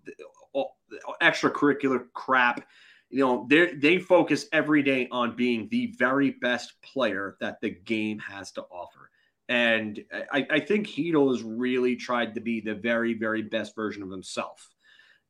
all, 0.52 0.76
extracurricular 1.22 2.04
crap. 2.14 2.66
You 3.10 3.20
know 3.20 3.46
they 3.48 3.75
they 3.75 3.98
focus 3.98 4.46
every 4.52 4.82
day 4.82 5.08
on 5.10 5.37
being 5.37 5.68
the 5.70 5.94
very 5.98 6.30
best 6.30 6.75
player 6.82 7.37
that 7.40 7.60
the 7.60 7.70
game 7.70 8.18
has 8.18 8.52
to 8.52 8.62
offer. 8.62 9.10
And 9.48 10.04
I, 10.30 10.46
I 10.50 10.60
think 10.60 10.87
Chytil 10.87 11.30
has 11.30 11.42
really 11.42 11.96
tried 11.96 12.34
to 12.34 12.40
be 12.40 12.60
the 12.60 12.75
very, 12.75 13.14
very 13.14 13.42
best 13.42 13.75
version 13.75 14.02
of 14.02 14.10
himself. 14.10 14.68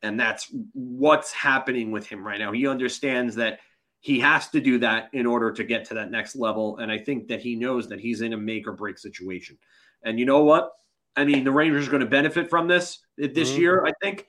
And 0.02 0.18
that's 0.18 0.52
what's 0.72 1.32
happening 1.32 1.90
with 1.90 2.06
him 2.06 2.26
right 2.26 2.38
now. 2.38 2.52
He 2.52 2.66
understands 2.66 3.36
that 3.36 3.60
he 4.00 4.20
has 4.20 4.48
to 4.48 4.60
do 4.60 4.78
that 4.78 5.08
in 5.12 5.26
order 5.26 5.52
to 5.52 5.64
get 5.64 5.84
to 5.86 5.94
that 5.94 6.10
next 6.10 6.36
level. 6.36 6.78
And 6.78 6.90
I 6.90 6.98
think 6.98 7.28
that 7.28 7.40
he 7.40 7.56
knows 7.56 7.88
that 7.88 8.00
he's 8.00 8.20
in 8.20 8.32
a 8.32 8.36
make 8.36 8.66
or 8.66 8.72
break 8.72 8.98
situation. 8.98 9.58
And 10.02 10.18
you 10.18 10.24
know 10.24 10.44
what? 10.44 10.70
I 11.18 11.24
mean, 11.24 11.44
the 11.44 11.52
Rangers 11.52 11.88
are 11.88 11.90
going 11.90 12.00
to 12.00 12.06
benefit 12.06 12.48
from 12.48 12.68
this 12.68 13.00
this 13.16 13.50
mm-hmm. 13.50 13.60
year, 13.60 13.86
I 13.86 13.92
think. 14.00 14.26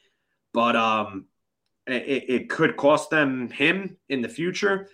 But 0.53 0.75
um, 0.75 1.25
it, 1.85 2.29
it 2.29 2.49
could 2.49 2.75
cost 2.75 3.09
them 3.09 3.49
him 3.49 3.97
in 4.09 4.21
the 4.21 4.29
future. 4.29 4.89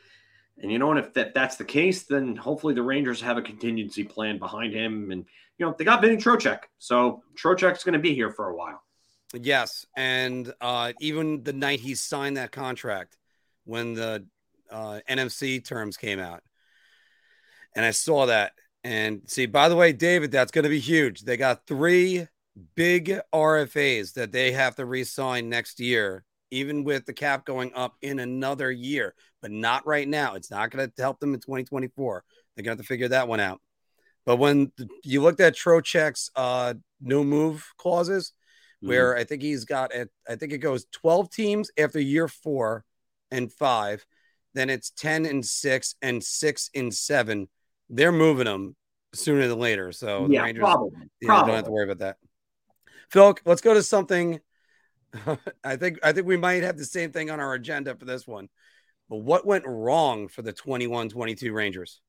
And 0.58 0.72
you 0.72 0.80
know, 0.80 0.92
and 0.92 1.00
if 1.00 1.14
that, 1.14 1.34
that's 1.34 1.58
the 1.58 1.66
case, 1.66 2.04
then 2.04 2.36
hopefully 2.36 2.74
the 2.74 2.84
Rangers 2.84 3.22
have 3.22 3.38
a 3.38 3.42
contingency 3.42 4.04
plan 4.04 4.38
behind 4.38 4.74
him. 4.74 5.12
And, 5.12 5.26
you 5.58 5.66
know, 5.66 5.76
they 5.78 5.84
got 5.84 6.02
Vinny 6.02 6.18
Trocheck. 6.18 6.60
So 6.80 7.24
Trocheck's 7.38 7.84
going 7.84 7.94
to 7.94 8.00
be 8.00 8.14
here 8.14 8.32
for 8.32 8.50
a 8.50 8.56
while. 8.56 8.82
Yes, 9.34 9.86
and 9.98 10.54
uh, 10.62 10.94
even 11.02 11.44
the 11.44 11.52
night 11.52 11.82
he 11.82 11.96
signed 11.96 12.38
that 12.38 12.52
contract, 12.52 13.18
when 13.66 13.94
the 13.94 14.26
uh, 14.72 15.00
NMC 15.10 15.66
terms 15.66 15.98
came 15.98 16.20
out, 16.20 16.42
and 17.76 17.84
I 17.84 17.92
saw 17.92 18.28
that. 18.28 18.54
And 18.86 19.24
see, 19.26 19.48
by 19.48 19.68
the 19.68 19.76
way, 19.76 19.94
David, 19.94 20.30
that's 20.30 20.52
going 20.52 20.62
to 20.62 20.70
be 20.70 20.80
huge. 20.80 21.22
They 21.22 21.38
got 21.38 21.66
three 21.66 22.28
big 22.76 23.20
RFAs 23.34 24.14
that 24.14 24.32
they 24.32 24.52
have 24.52 24.76
to 24.76 24.86
re-sign 24.86 25.50
next 25.50 25.80
year, 25.80 26.24
even 26.52 26.84
with 26.84 27.08
the 27.08 27.14
cap 27.14 27.46
going 27.46 27.74
up 27.74 27.96
in 28.04 28.20
another 28.20 28.72
year, 28.72 29.16
but 29.42 29.50
not 29.50 29.88
right 29.88 30.08
now. 30.08 30.36
It's 30.36 30.52
not 30.52 30.70
going 30.70 30.88
to 30.88 31.02
help 31.02 31.20
them 31.20 31.34
in 31.34 31.40
2024. 31.40 32.24
They're 32.56 32.64
going 32.64 32.78
to 32.78 32.80
have 32.80 32.86
to 32.86 32.88
figure 32.88 33.08
that 33.08 33.28
one 33.28 33.40
out. 33.40 33.60
But 34.24 34.36
when 34.36 34.72
you 35.04 35.24
looked 35.24 35.42
at 35.42 35.56
Trocheck's 35.56 36.30
uh, 36.36 36.76
no 37.02 37.24
move 37.24 37.68
clauses, 37.80 38.34
mm-hmm. 38.84 38.90
where 38.90 39.18
I 39.18 39.24
think 39.24 39.42
he's 39.42 39.66
got 39.66 39.96
it, 39.96 40.12
I 40.30 40.36
think 40.36 40.54
it 40.54 40.60
goes 40.60 40.86
12 40.92 41.32
teams 41.32 41.72
after 41.76 42.00
year 42.00 42.28
four 42.28 42.86
and 43.32 43.52
five, 43.52 44.06
then 44.54 44.70
it's 44.70 44.92
10 44.92 45.26
and 45.26 45.44
six 45.44 45.96
and 46.04 46.24
six 46.24 46.70
and 46.76 46.94
seven. 46.94 47.48
They're 47.90 48.12
moving 48.12 48.46
them 48.46 48.76
sooner 49.14 49.48
than 49.48 49.60
later. 49.60 49.92
So 49.92 50.28
yeah, 50.30 50.40
the 50.40 50.46
Rangers 50.46 50.62
probably, 50.62 50.92
yeah, 51.22 51.28
probably. 51.28 51.48
don't 51.48 51.56
have 51.56 51.66
to 51.66 51.72
worry 51.72 51.86
about 51.86 52.00
that. 52.00 52.18
Phil, 53.10 53.36
let's 53.46 53.62
go 53.62 53.74
to 53.74 53.84
something. 53.84 54.40
I 55.64 55.76
think 55.76 56.00
I 56.04 56.12
think 56.12 56.28
we 56.28 56.38
might 56.38 56.64
have 56.64 56.78
the 56.78 56.86
same 56.86 57.12
thing 57.12 57.30
on 57.30 57.40
our 57.40 57.54
agenda 57.54 57.96
for 57.96 58.06
this 58.06 58.28
one. 58.28 58.50
But 59.10 59.18
what 59.18 59.46
went 59.46 59.66
wrong 59.68 60.28
for 60.28 60.42
the 60.42 60.52
21-22 60.52 61.54
Rangers? 61.54 62.02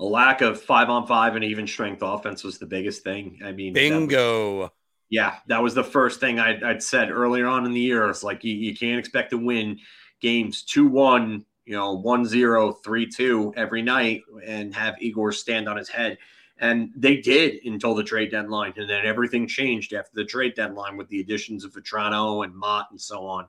A 0.00 0.04
lack 0.04 0.40
of 0.40 0.60
five 0.60 0.90
on 0.90 1.06
five 1.06 1.36
and 1.36 1.44
even 1.44 1.66
strength 1.66 2.02
offense 2.02 2.42
was 2.42 2.58
the 2.58 2.66
biggest 2.66 3.04
thing. 3.04 3.38
I 3.44 3.52
mean, 3.52 3.72
bingo. 3.72 4.62
Was, 4.62 4.70
yeah, 5.10 5.36
that 5.46 5.62
was 5.62 5.74
the 5.74 5.84
first 5.84 6.18
thing 6.18 6.40
I'd, 6.40 6.64
I'd, 6.64 6.82
said 6.82 7.10
earlier 7.10 7.46
on 7.46 7.66
in 7.66 7.72
the 7.72 7.80
year. 7.80 8.08
It's 8.08 8.24
like 8.24 8.42
you, 8.42 8.52
you 8.52 8.74
can't 8.74 8.98
expect 8.98 9.30
to 9.30 9.38
win 9.38 9.78
games 10.20 10.64
2 10.64 10.88
1, 10.88 11.44
you 11.64 11.76
know, 11.76 11.92
1 11.92 12.24
0, 12.24 12.72
3 12.72 13.06
2 13.06 13.54
every 13.56 13.82
night 13.82 14.22
and 14.44 14.74
have 14.74 15.00
Igor 15.00 15.32
stand 15.32 15.68
on 15.68 15.76
his 15.76 15.88
head. 15.88 16.18
And 16.58 16.92
they 16.96 17.16
did 17.16 17.64
until 17.64 17.94
the 17.94 18.04
trade 18.04 18.30
deadline. 18.30 18.74
And 18.76 18.88
then 18.88 19.04
everything 19.04 19.48
changed 19.48 19.92
after 19.92 20.12
the 20.14 20.24
trade 20.24 20.54
deadline 20.54 20.96
with 20.96 21.08
the 21.08 21.20
additions 21.20 21.64
of 21.64 21.72
Vatrano 21.72 22.44
and 22.44 22.54
Motte 22.54 22.86
and 22.90 23.00
so 23.00 23.26
on. 23.26 23.46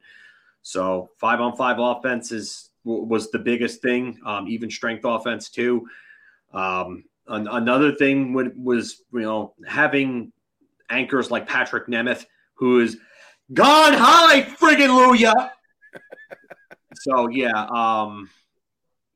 So 0.62 1.10
five 1.18 1.42
on 1.42 1.56
five 1.56 1.78
offense 1.80 2.32
is, 2.32 2.70
was 2.86 3.30
the 3.32 3.40
biggest 3.40 3.82
thing, 3.82 4.20
um, 4.26 4.48
even 4.48 4.70
strength 4.70 5.06
offense 5.06 5.50
too. 5.50 5.88
Um, 6.54 7.04
an, 7.28 7.48
another 7.48 7.94
thing 7.94 8.34
would, 8.34 8.54
was, 8.62 9.04
you 9.14 9.22
know, 9.22 9.54
having 9.68 10.32
anchors 10.90 11.32
like 11.32 11.48
Patrik 11.48 11.88
Nemeth, 11.88 12.26
who 12.56 12.80
is 12.80 12.98
gone 13.54 13.94
high, 13.94 14.42
friggin' 14.42 14.90
Luya. 14.90 15.52
So 16.96 17.28
yeah, 17.28 17.66
um, 17.70 18.30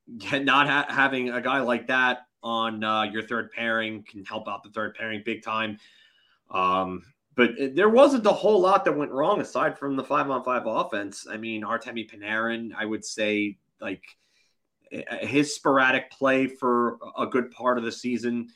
not 0.07 0.67
ha- 0.67 0.88
having 0.89 1.29
a 1.29 1.41
guy 1.41 1.60
like 1.62 1.88
that 1.88 2.27
on 2.43 2.84
uh, 2.84 3.03
your 3.03 3.24
third 3.24 3.51
pairing 3.51 4.03
can 4.03 4.24
help 4.24 4.48
out 4.48 4.63
the 4.63 4.69
third 4.69 4.96
pairing 4.96 5.22
big 5.25 5.43
time. 5.43 5.79
Um, 6.50 7.04
but 7.36 7.52
there 7.75 7.89
wasn't 7.89 8.25
a 8.25 8.32
whole 8.32 8.60
lot 8.60 8.84
that 8.86 8.97
went 8.97 9.12
wrong 9.12 9.41
aside 9.41 9.78
from 9.78 9.95
the 9.95 10.04
five 10.04 10.30
on 10.30 10.43
five 10.43 10.63
offense. 10.65 11.28
I 11.30 11.38
mean, 11.38 11.62
Artemi 11.63 12.10
Panarin, 12.10 12.71
I 12.75 12.86
would 12.86 13.06
say, 13.06 13.58
like 13.80 14.04
his 15.21 15.54
sporadic 15.54 16.10
play 16.12 16.47
for 16.47 16.97
a 17.17 17.28
good 17.28 17.52
part 17.52 17.78
of 17.78 17.84
the 17.84 17.91
season. 17.91 18.49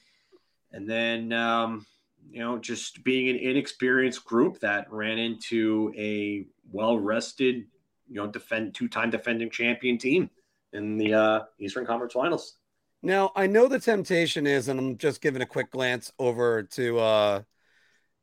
And 0.71 0.89
then, 0.89 1.31
um, 1.31 1.85
you 2.31 2.39
know, 2.39 2.57
just 2.57 3.03
being 3.03 3.29
an 3.29 3.35
inexperienced 3.35 4.23
group 4.25 4.59
that 4.61 4.91
ran 4.91 5.17
into 5.17 5.93
a 5.97 6.45
well 6.71 6.97
rested, 6.97 7.65
you 8.11 8.17
know, 8.17 8.27
defend 8.27 8.75
two 8.75 8.89
time 8.89 9.09
defending 9.09 9.49
champion 9.49 9.97
team 9.97 10.29
in 10.73 10.97
the 10.97 11.13
uh, 11.13 11.39
Eastern 11.59 11.85
Conference 11.85 12.13
Finals. 12.13 12.57
Now 13.01 13.31
I 13.35 13.47
know 13.47 13.67
the 13.67 13.79
temptation 13.79 14.45
is, 14.45 14.67
and 14.67 14.79
I'm 14.79 14.97
just 14.97 15.21
giving 15.21 15.41
a 15.41 15.45
quick 15.45 15.71
glance 15.71 16.11
over 16.19 16.63
to 16.63 16.99
uh 16.99 17.41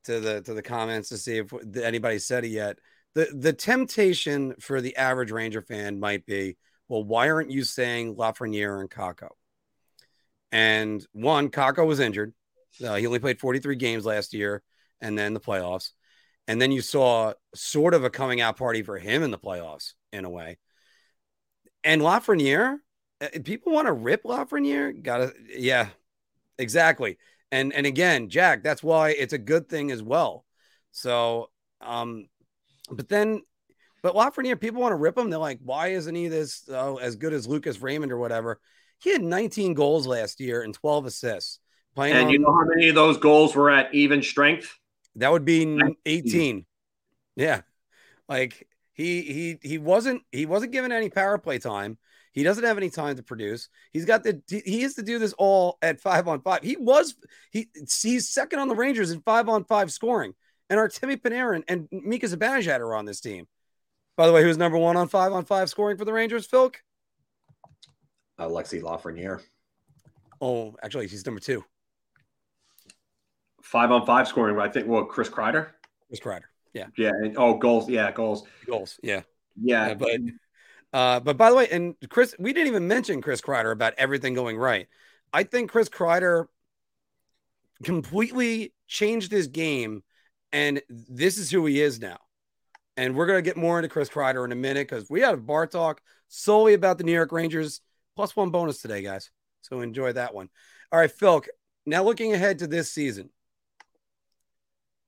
to 0.05 0.21
the 0.21 0.43
to 0.43 0.55
the 0.55 0.63
comments 0.63 1.09
to 1.09 1.19
see 1.19 1.39
if 1.39 1.53
anybody 1.83 2.19
said 2.19 2.45
it 2.45 2.49
yet. 2.49 2.79
The 3.15 3.29
the 3.35 3.53
temptation 3.53 4.55
for 4.61 4.81
the 4.81 4.95
average 4.97 5.33
Ranger 5.33 5.63
fan 5.63 5.99
might 5.99 6.27
be, 6.27 6.59
well, 6.87 7.03
why 7.03 7.31
aren't 7.31 7.51
you 7.51 7.65
saying 7.65 8.15
Lafreniere 8.15 8.81
and 8.81 8.91
Kakko? 8.91 9.31
And 10.53 11.05
one, 11.13 11.49
Kakko 11.49 11.87
was 11.87 11.99
injured. 11.99 12.35
Uh, 12.85 12.95
he 12.95 13.07
only 13.07 13.19
played 13.19 13.41
43 13.41 13.75
games 13.77 14.07
last 14.07 14.33
year 14.33 14.63
and 15.01 15.19
then 15.19 15.35
the 15.35 15.41
playoffs. 15.41 15.93
And 16.49 16.61
then 16.61 16.73
you 16.73 16.81
saw 16.81 17.35
sort 17.55 17.95
of 17.95 18.05
a 18.05 18.11
coming 18.11 18.41
out 18.41 18.57
party 18.57 18.83
for 18.83 18.99
him 18.99 19.23
in 19.23 19.31
the 19.31 19.39
playoffs 19.39 19.93
in 20.13 20.25
a 20.25 20.31
way. 20.31 20.57
And 21.85 22.01
Lafreniere, 22.01 22.79
uh, 23.21 23.29
people 23.45 23.73
want 23.73 23.87
to 23.87 23.93
rip 23.93 24.25
Lafreniere. 24.25 25.01
Gotta, 25.03 25.35
yeah, 25.55 25.89
exactly. 26.59 27.19
And 27.53 27.73
and 27.73 27.87
again, 27.87 28.29
Jack, 28.29 28.63
that's 28.63 28.83
why 28.83 29.11
it's 29.11 29.33
a 29.33 29.39
good 29.39 29.69
thing 29.69 29.91
as 29.91 30.03
well. 30.03 30.45
So, 30.91 31.51
um, 31.81 32.27
but 32.91 33.09
then, 33.09 33.43
but 34.03 34.15
Lafreniere, 34.15 34.61
people 34.61 34.81
want 34.81 34.93
to 34.93 34.97
rip 34.97 35.17
him. 35.17 35.31
They're 35.31 35.39
like, 35.39 35.61
why 35.63 35.89
isn't 35.89 36.15
he 36.15 36.29
this 36.29 36.69
uh, 36.69 36.97
as 36.97 37.17
good 37.17 37.33
as 37.33 37.47
Lucas 37.47 37.81
Raymond 37.81 38.11
or 38.11 38.19
whatever? 38.19 38.61
He 39.01 39.13
had 39.13 39.23
19 39.23 39.75
goals 39.75 40.07
last 40.07 40.41
year 40.41 40.63
and 40.63 40.75
12 40.75 41.07
assists. 41.07 41.61
Playing 41.95 42.17
and 42.17 42.27
on, 42.27 42.33
you 42.33 42.39
know 42.39 42.53
how 42.53 42.65
many 42.65 42.89
of 42.89 42.95
those 42.95 43.17
goals 43.19 43.55
were 43.55 43.71
at 43.71 43.95
even 43.95 44.23
strength? 44.23 44.79
That 45.19 45.33
would 45.33 45.45
be 45.45 45.79
18. 46.07 46.65
Yeah. 47.37 47.63
Like 48.29 48.69
he 48.93 49.23
he 49.23 49.59
he 49.63 49.79
wasn't 49.79 50.23
he 50.33 50.47
wasn't 50.47 50.73
given 50.73 50.93
any 50.93 51.09
power 51.09 51.39
play 51.39 51.59
time. 51.59 51.99
He 52.33 52.43
doesn't 52.43 52.65
have 52.65 52.77
any 52.77 52.91
time 52.91 53.17
to 53.17 53.23
produce. 53.23 53.69
He's 53.93 54.05
got 54.05 54.23
the 54.23 54.43
he 54.49 54.83
has 54.83 54.95
to 54.95 55.03
do 55.03 55.19
this 55.19 55.33
all 55.39 55.79
at 55.83 56.01
five 56.01 56.29
on 56.29 56.43
five. 56.43 56.63
He 56.63 56.77
was 56.77 57.15
he 57.51 57.69
he's 57.75 58.29
second 58.29 58.61
on 58.61 58.69
the 58.69 58.75
Rangers 58.75 59.11
in 59.11 59.21
five 59.23 59.49
on 59.49 59.65
five 59.65 59.91
scoring. 59.93 60.35
And 60.71 60.79
Artemi 60.79 61.17
Panarin 61.17 61.63
and 61.67 61.89
Mika 61.91 62.27
Zibanejad 62.27 62.81
are 62.81 62.95
on 62.95 63.07
this 63.07 63.21
team. 63.21 63.47
By 64.17 64.27
the 64.27 64.33
way, 64.33 64.43
who's 64.43 64.59
number 64.59 64.77
one 64.77 64.97
on 64.97 65.09
five 65.09 65.33
on 65.33 65.45
five 65.45 65.71
scoring 65.71 65.97
for 65.97 66.05
the 66.05 66.13
Rangers, 66.13 66.45
Phil? 66.45 66.73
Alexi 68.39 68.83
Lafreniere. 68.83 69.41
Oh, 70.41 70.77
actually, 70.83 71.07
he's 71.07 71.25
number 71.25 71.41
two 71.41 71.65
five 73.69 73.91
on 73.91 74.07
five 74.07 74.27
scoring. 74.27 74.57
But 74.57 74.69
I 74.69 74.73
think 74.73 74.87
well, 74.87 75.05
Chris 75.05 75.29
Kreider. 75.29 75.69
Chris 76.09 76.21
Kreider. 76.21 76.45
Yeah. 76.73 76.87
Yeah. 76.97 77.11
And, 77.11 77.37
oh, 77.37 77.55
goals. 77.55 77.89
Yeah, 77.89 78.11
goals. 78.13 78.45
Goals. 78.67 78.99
Yeah. 79.03 79.23
Yeah. 79.61 79.89
yeah 79.89 79.95
but 79.95 80.21
uh, 80.93 81.21
but 81.21 81.37
by 81.37 81.51
the 81.51 81.57
way, 81.57 81.69
and 81.71 81.95
Chris, 82.09 82.35
we 82.39 82.53
didn't 82.53 82.69
even 82.69 82.89
mention 82.89 83.21
Chris 83.21 83.41
Kreider 83.41 83.73
about 83.73 83.95
everything 83.99 84.35
going 84.35 84.57
right. 84.57 84.89
I 85.33 85.43
think 85.43 85.71
Chris 85.71 85.91
Kreider 85.91 86.47
completely 87.85 88.73
changed 88.87 89.31
his 89.31 89.49
game, 89.49 90.03
and 90.51 90.81
this 90.89 91.37
is 91.37 91.51
who 91.51 91.67
he 91.67 91.83
is 91.83 92.01
now. 92.01 92.17
And 92.97 93.15
we're 93.15 93.27
gonna 93.27 93.43
get 93.43 93.59
more 93.59 93.79
into 93.79 93.91
Chris 93.91 94.09
Kreider 94.09 94.45
in 94.47 94.53
a 94.53 94.57
minute 94.57 94.89
because 94.89 95.11
we 95.11 95.21
had 95.21 95.35
a 95.35 95.37
bar 95.37 95.67
talk 95.67 96.01
solely 96.29 96.73
about 96.73 96.97
the 96.97 97.05
New 97.05 97.13
York 97.13 97.33
Rangers 97.33 97.83
plus 98.17 98.35
one 98.35 98.51
bonus 98.51 98.81
today, 98.81 99.03
guys. 99.03 99.31
So 99.61 99.83
enjoy 99.83 100.13
that 100.13 100.35
one. 100.35 100.49
All 100.91 100.99
right, 100.99 101.13
Phil. 101.13 101.45
Now 101.85 102.03
looking 102.03 102.33
ahead 102.33 102.61
to 102.61 102.67
this 102.67 102.91
season, 102.91 103.29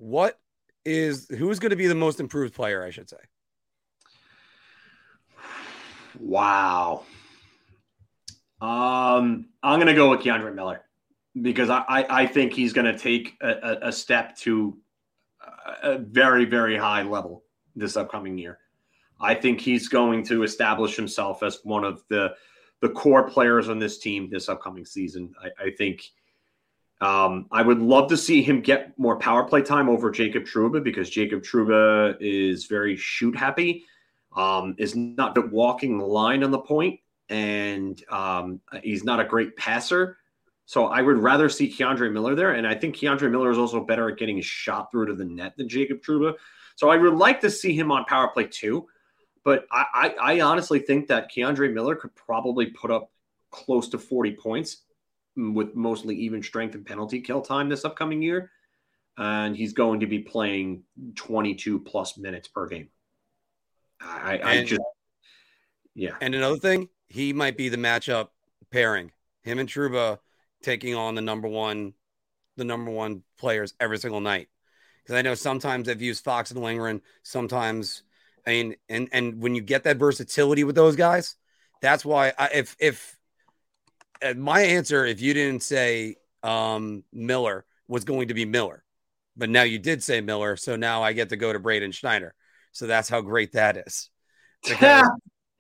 what 0.00 0.38
is 0.84 1.28
who's 1.28 1.58
going 1.58 1.70
to 1.70 1.76
be 1.76 1.86
the 1.86 1.94
most 1.94 2.20
improved 2.20 2.54
player? 2.54 2.82
I 2.82 2.90
should 2.90 3.08
say. 3.08 3.18
Wow. 6.18 7.04
Um, 8.60 9.46
I'm 9.62 9.78
going 9.78 9.86
to 9.86 9.94
go 9.94 10.10
with 10.10 10.20
K'Andre 10.20 10.54
Miller 10.54 10.82
because 11.40 11.70
I, 11.70 11.84
I, 11.88 12.22
I 12.22 12.26
think 12.26 12.52
he's 12.52 12.72
going 12.72 12.92
to 12.92 12.98
take 12.98 13.36
a, 13.40 13.78
a, 13.82 13.92
step 13.92 14.36
to 14.38 14.76
a 15.82 15.96
very, 15.96 16.44
very 16.44 16.76
high 16.76 17.02
level 17.02 17.44
this 17.74 17.96
upcoming 17.96 18.36
year. 18.36 18.58
I 19.18 19.34
think 19.34 19.60
he's 19.60 19.88
going 19.88 20.24
to 20.26 20.42
establish 20.42 20.96
himself 20.96 21.42
as 21.42 21.60
one 21.62 21.84
of 21.84 22.02
the 22.08 22.34
the 22.82 22.88
core 22.88 23.28
players 23.28 23.68
on 23.68 23.78
this 23.78 23.98
team 23.98 24.28
this 24.30 24.48
upcoming 24.48 24.86
season. 24.86 25.34
I, 25.42 25.66
I 25.66 25.70
think 25.70 26.02
um, 27.00 27.46
I 27.50 27.62
would 27.62 27.80
love 27.80 28.08
to 28.10 28.16
see 28.16 28.42
him 28.42 28.60
get 28.60 28.98
more 28.98 29.16
power 29.16 29.44
play 29.44 29.62
time 29.62 29.88
over 29.88 30.10
Jacob 30.10 30.44
Trouba 30.44 30.84
because 30.84 31.08
Jacob 31.08 31.42
Trouba 31.42 32.16
is 32.20 32.66
very 32.66 32.94
shoot 32.96 33.36
happy, 33.36 33.84
um, 34.36 34.74
is 34.78 34.94
not 34.94 35.50
walking 35.50 35.98
the 35.98 36.04
line 36.04 36.44
on 36.44 36.50
the 36.50 36.58
point, 36.58 37.00
and 37.30 38.02
um, 38.10 38.60
he's 38.82 39.02
not 39.02 39.18
a 39.18 39.24
great 39.24 39.56
passer. 39.56 40.18
So 40.66 40.86
I 40.86 41.00
would 41.00 41.16
rather 41.16 41.48
see 41.48 41.72
K'Andre 41.72 42.12
Miller 42.12 42.34
there, 42.34 42.52
and 42.52 42.66
I 42.66 42.74
think 42.74 42.96
K'Andre 42.96 43.30
Miller 43.30 43.50
is 43.50 43.58
also 43.58 43.82
better 43.82 44.10
at 44.10 44.18
getting 44.18 44.38
a 44.38 44.42
shot 44.42 44.90
through 44.92 45.06
to 45.06 45.14
the 45.14 45.24
net 45.24 45.56
than 45.56 45.68
Jacob 45.68 46.02
Trouba. 46.02 46.34
So 46.76 46.90
I 46.90 46.98
would 46.98 47.14
like 47.14 47.40
to 47.40 47.50
see 47.50 47.74
him 47.74 47.90
on 47.90 48.04
power 48.04 48.28
play 48.28 48.44
too, 48.44 48.86
but 49.42 49.64
I, 49.72 50.12
I, 50.20 50.34
I 50.34 50.40
honestly 50.42 50.80
think 50.80 51.08
that 51.08 51.32
K'Andre 51.32 51.72
Miller 51.72 51.96
could 51.96 52.14
probably 52.14 52.66
put 52.66 52.90
up 52.90 53.10
close 53.50 53.88
to 53.88 53.98
40 53.98 54.32
points 54.32 54.82
with 55.36 55.74
mostly 55.74 56.16
even 56.16 56.42
strength 56.42 56.74
and 56.74 56.84
penalty 56.84 57.20
kill 57.20 57.40
time 57.40 57.68
this 57.68 57.84
upcoming 57.84 58.20
year. 58.22 58.50
and 59.18 59.56
he's 59.56 59.72
going 59.74 60.00
to 60.00 60.06
be 60.06 60.18
playing 60.20 60.82
22 61.16 61.78
plus 61.80 62.16
minutes 62.16 62.48
per 62.48 62.66
game. 62.66 62.88
I, 64.00 64.38
I 64.38 64.52
And- 64.54 64.66
just, 64.68 64.80
yeah. 65.94 66.14
And 66.20 66.34
another 66.34 66.56
thing, 66.58 66.88
he 67.08 67.32
might 67.32 67.56
be 67.56 67.68
the 67.68 67.76
matchup 67.76 68.28
pairing. 68.70 69.12
Him 69.42 69.58
and 69.58 69.68
Trouba 69.68 70.18
taking 70.62 70.94
on 70.94 71.14
the 71.14 71.20
number 71.20 71.48
one, 71.48 71.92
the 72.56 72.64
number 72.64 72.90
one 72.90 73.22
players 73.38 73.74
every 73.80 73.98
single 73.98 74.20
night. 74.20 74.48
Because 75.02 75.16
I 75.16 75.22
know 75.22 75.34
sometimes 75.34 75.86
they've 75.86 76.00
used 76.00 76.24
Fox 76.24 76.50
and 76.50 76.62
Lindgren. 76.62 77.02
Sometimes, 77.22 78.02
I 78.46 78.50
mean, 78.50 78.76
and 78.88 79.08
and 79.12 79.42
when 79.42 79.54
you 79.54 79.62
get 79.62 79.84
that 79.84 79.96
versatility 79.98 80.62
with 80.64 80.76
those 80.76 80.94
guys, 80.96 81.36
that's 81.82 82.04
why 82.04 82.32
I, 82.38 82.48
if 82.54 82.76
if 82.78 83.18
my 84.36 84.60
answer, 84.62 85.04
if 85.04 85.20
you 85.20 85.34
didn't 85.34 85.62
say 85.62 86.16
um, 86.42 87.04
Miller 87.12 87.64
was 87.88 88.04
going 88.04 88.28
to 88.28 88.34
be 88.34 88.44
Miller, 88.44 88.84
but 89.36 89.50
now 89.50 89.62
you 89.62 89.78
did 89.78 90.02
say 90.02 90.20
Miller, 90.20 90.56
so 90.56 90.76
now 90.76 91.02
I 91.02 91.12
get 91.12 91.30
to 91.30 91.36
go 91.36 91.52
to 91.52 91.58
Braden 91.58 91.92
Schneider. 91.92 92.34
So 92.72 92.86
that's 92.86 93.08
how 93.08 93.20
great 93.20 93.52
that 93.52 93.76
is 93.76 94.10
because, 94.62 95.08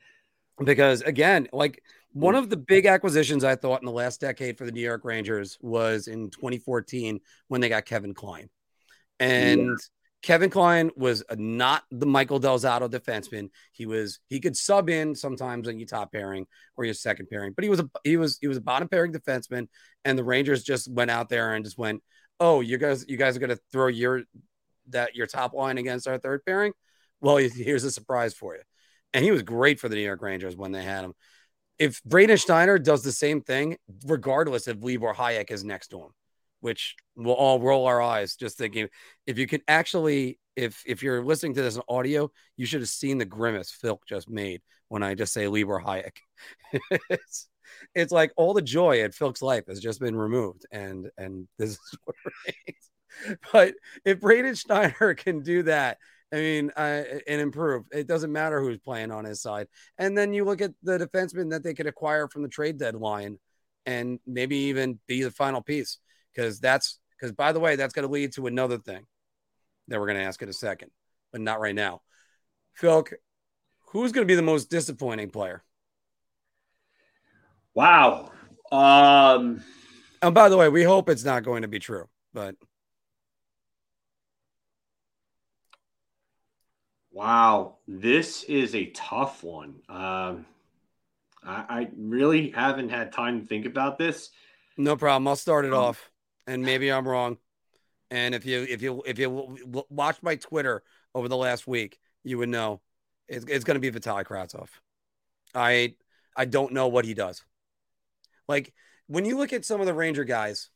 because 0.64 1.02
again, 1.02 1.48
like 1.52 1.82
one 2.12 2.34
of 2.34 2.50
the 2.50 2.56
big 2.56 2.86
acquisitions 2.86 3.44
I 3.44 3.56
thought 3.56 3.82
in 3.82 3.86
the 3.86 3.92
last 3.92 4.20
decade 4.20 4.58
for 4.58 4.64
the 4.64 4.72
New 4.72 4.80
York 4.80 5.04
Rangers 5.04 5.58
was 5.60 6.08
in 6.08 6.30
2014 6.30 7.20
when 7.48 7.60
they 7.60 7.68
got 7.68 7.84
Kevin 7.84 8.14
Klein. 8.14 8.48
And 9.18 9.78
Kevin 10.22 10.50
Klein 10.50 10.90
was 10.96 11.22
not 11.34 11.84
the 11.90 12.06
Michael 12.06 12.38
Del 12.38 12.58
Zotto 12.58 12.90
defenseman. 12.90 13.50
He 13.72 13.86
was 13.86 14.20
he 14.28 14.38
could 14.38 14.56
sub 14.56 14.90
in 14.90 15.14
sometimes 15.14 15.66
on 15.66 15.78
your 15.78 15.86
top 15.86 16.12
pairing 16.12 16.46
or 16.76 16.84
your 16.84 16.94
second 16.94 17.28
pairing, 17.30 17.52
but 17.54 17.64
he 17.64 17.70
was 17.70 17.80
a 17.80 17.90
he 18.04 18.16
was 18.16 18.38
he 18.40 18.46
was 18.46 18.58
a 18.58 18.62
bottom 18.62 18.88
pairing 18.88 19.12
defenseman, 19.12 19.68
and 20.04 20.18
the 20.18 20.24
Rangers 20.24 20.62
just 20.62 20.90
went 20.90 21.10
out 21.10 21.30
there 21.30 21.54
and 21.54 21.64
just 21.64 21.78
went, 21.78 22.02
oh, 22.38 22.60
you 22.60 22.76
guys 22.76 23.04
you 23.08 23.16
guys 23.16 23.36
are 23.36 23.40
gonna 23.40 23.58
throw 23.72 23.86
your 23.86 24.22
that 24.90 25.14
your 25.14 25.26
top 25.26 25.54
line 25.54 25.78
against 25.78 26.06
our 26.06 26.18
third 26.18 26.44
pairing. 26.44 26.72
Well, 27.22 27.36
here's 27.36 27.84
a 27.84 27.90
surprise 27.90 28.34
for 28.34 28.54
you, 28.54 28.62
and 29.14 29.24
he 29.24 29.30
was 29.30 29.42
great 29.42 29.80
for 29.80 29.88
the 29.88 29.94
New 29.94 30.02
York 30.02 30.20
Rangers 30.20 30.56
when 30.56 30.72
they 30.72 30.82
had 30.82 31.04
him. 31.04 31.14
If 31.78 32.02
Braden 32.04 32.36
Steiner 32.36 32.78
does 32.78 33.02
the 33.02 33.12
same 33.12 33.40
thing, 33.40 33.78
regardless 34.04 34.68
if 34.68 34.82
Libor 34.82 35.14
Hajek 35.14 35.50
is 35.50 35.64
next 35.64 35.88
to 35.88 36.00
him, 36.00 36.10
which 36.60 36.96
we'll 37.16 37.34
all 37.34 37.60
roll 37.60 37.86
our 37.86 38.00
eyes 38.00 38.36
just 38.36 38.56
thinking 38.58 38.88
if 39.26 39.38
you 39.38 39.46
can 39.46 39.60
actually 39.68 40.38
if 40.56 40.82
if 40.86 41.02
you're 41.02 41.24
listening 41.24 41.54
to 41.54 41.62
this 41.62 41.76
in 41.76 41.82
audio 41.88 42.30
you 42.56 42.66
should 42.66 42.80
have 42.80 42.88
seen 42.88 43.18
the 43.18 43.24
grimace 43.24 43.70
phil 43.70 44.00
just 44.08 44.28
made 44.28 44.60
when 44.88 45.02
i 45.02 45.14
just 45.14 45.32
say 45.32 45.48
libor 45.48 45.80
hajek 45.80 46.16
it's, 47.10 47.48
it's 47.94 48.12
like 48.12 48.32
all 48.36 48.54
the 48.54 48.62
joy 48.62 49.00
at 49.02 49.14
phil's 49.14 49.42
life 49.42 49.64
has 49.68 49.80
just 49.80 50.00
been 50.00 50.16
removed 50.16 50.66
and 50.72 51.08
and 51.16 51.46
this 51.58 51.70
is 51.70 51.80
what 52.04 52.16
but 53.52 53.74
if 54.04 54.20
braden 54.20 54.54
schneider 54.54 55.14
can 55.18 55.42
do 55.42 55.62
that 55.62 55.98
I 56.32 56.36
mean, 56.36 56.70
uh, 56.76 57.02
and 57.26 57.40
improve. 57.40 57.86
It 57.90 58.06
doesn't 58.06 58.30
matter 58.30 58.60
who's 58.60 58.78
playing 58.78 59.10
on 59.10 59.24
his 59.24 59.42
side. 59.42 59.66
And 59.98 60.16
then 60.16 60.32
you 60.32 60.44
look 60.44 60.60
at 60.60 60.70
the 60.80 60.96
defenseman 60.96 61.50
that 61.50 61.64
they 61.64 61.74
could 61.74 61.88
acquire 61.88 62.28
from 62.28 62.42
the 62.42 62.48
trade 62.48 62.78
deadline 62.78 63.38
and 63.86 64.20
maybe 64.26 64.56
even 64.56 64.98
be 65.08 65.22
the 65.22 65.30
final 65.30 65.60
piece 65.60 65.98
because 66.34 66.60
that's 66.60 66.98
because 67.18 67.32
by 67.32 67.52
the 67.52 67.60
way 67.60 67.76
that's 67.76 67.94
going 67.94 68.06
to 68.06 68.12
lead 68.12 68.32
to 68.32 68.46
another 68.46 68.78
thing 68.78 69.06
that 69.88 69.98
we're 69.98 70.06
going 70.06 70.18
to 70.18 70.24
ask 70.24 70.40
in 70.42 70.48
a 70.48 70.52
second 70.52 70.90
but 71.32 71.40
not 71.40 71.60
right 71.60 71.74
now 71.74 72.00
phil 72.74 73.04
who's 73.92 74.12
going 74.12 74.26
to 74.26 74.30
be 74.30 74.36
the 74.36 74.42
most 74.42 74.70
disappointing 74.70 75.30
player 75.30 75.62
Wow. 77.72 78.32
Um, 78.72 79.62
and 80.22 80.34
by 80.34 80.48
the 80.48 80.56
way 80.56 80.68
we 80.68 80.82
hope 80.82 81.08
it's 81.08 81.24
not 81.24 81.44
going 81.44 81.62
to 81.62 81.68
be 81.68 81.78
true 81.78 82.08
but 82.34 82.54
wow. 87.12 87.76
This 87.86 88.44
is 88.44 88.74
a 88.74 88.86
tough 88.86 89.42
one. 89.42 89.76
Um, 89.88 90.46
I, 91.44 91.64
I 91.68 91.90
really 91.96 92.50
haven't 92.50 92.90
had 92.90 93.12
time 93.12 93.40
to 93.40 93.46
think 93.46 93.66
about 93.66 93.98
this. 93.98 94.30
no 94.76 94.96
problem 94.96 95.26
i'll 95.26 95.36
start 95.36 95.64
it 95.64 95.72
Um, 95.72 95.78
off 95.78 96.10
and 96.46 96.62
maybe 96.62 96.90
i'm 96.90 97.06
wrong 97.06 97.36
and 98.10 98.34
if 98.34 98.44
you 98.46 98.66
if 98.68 98.82
you 98.82 99.02
if 99.06 99.18
you 99.18 99.56
watch 99.88 100.22
my 100.22 100.36
twitter 100.36 100.82
over 101.14 101.28
the 101.28 101.36
last 101.36 101.66
week 101.66 101.98
you 102.24 102.38
would 102.38 102.48
know 102.48 102.80
it's, 103.28 103.44
it's 103.46 103.64
going 103.64 103.80
to 103.80 103.92
be 103.92 103.96
Vitaly 103.96 104.24
Kravtsov. 104.24 104.68
I 105.54 105.94
I 106.36 106.44
don't 106.46 106.72
know 106.72 106.88
what 106.88 107.04
he 107.04 107.14
does. 107.14 107.44
Like 108.48 108.72
when 109.06 109.24
you 109.24 109.38
look 109.38 109.52
at 109.52 109.64
some 109.64 109.80
of 109.80 109.86
the 109.86 109.94
Ranger 109.94 110.24
guys, 110.24 110.68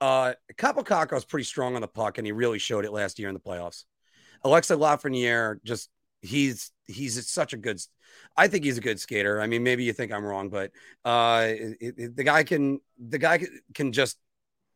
uh 0.00 0.34
Kaapo 0.56 0.84
Kakko 0.84 1.16
is 1.16 1.24
pretty 1.24 1.44
strong 1.44 1.74
on 1.74 1.80
the 1.80 1.88
puck, 1.88 2.18
and 2.18 2.26
he 2.26 2.32
really 2.32 2.58
showed 2.58 2.84
it 2.84 2.92
last 2.92 3.18
year 3.18 3.28
in 3.28 3.34
the 3.34 3.40
playoffs. 3.40 3.84
Alexa 4.42 4.74
Lafreniere 4.76 5.62
just 5.64 5.88
he's 6.20 6.70
he's 6.86 7.26
such 7.28 7.52
a 7.52 7.56
good 7.56 7.80
I 8.36 8.48
think 8.48 8.64
he's 8.64 8.78
a 8.78 8.82
good 8.82 9.00
skater. 9.00 9.40
I 9.40 9.46
mean, 9.46 9.62
maybe 9.62 9.84
you 9.84 9.92
think 9.92 10.12
I'm 10.12 10.24
wrong, 10.24 10.48
but 10.50 10.70
uh 11.04 11.46
it, 11.48 11.94
it- 11.98 12.16
the 12.16 12.24
guy 12.24 12.44
can 12.44 12.80
the 12.98 13.18
guy 13.18 13.46
can 13.74 13.92
just 13.92 14.18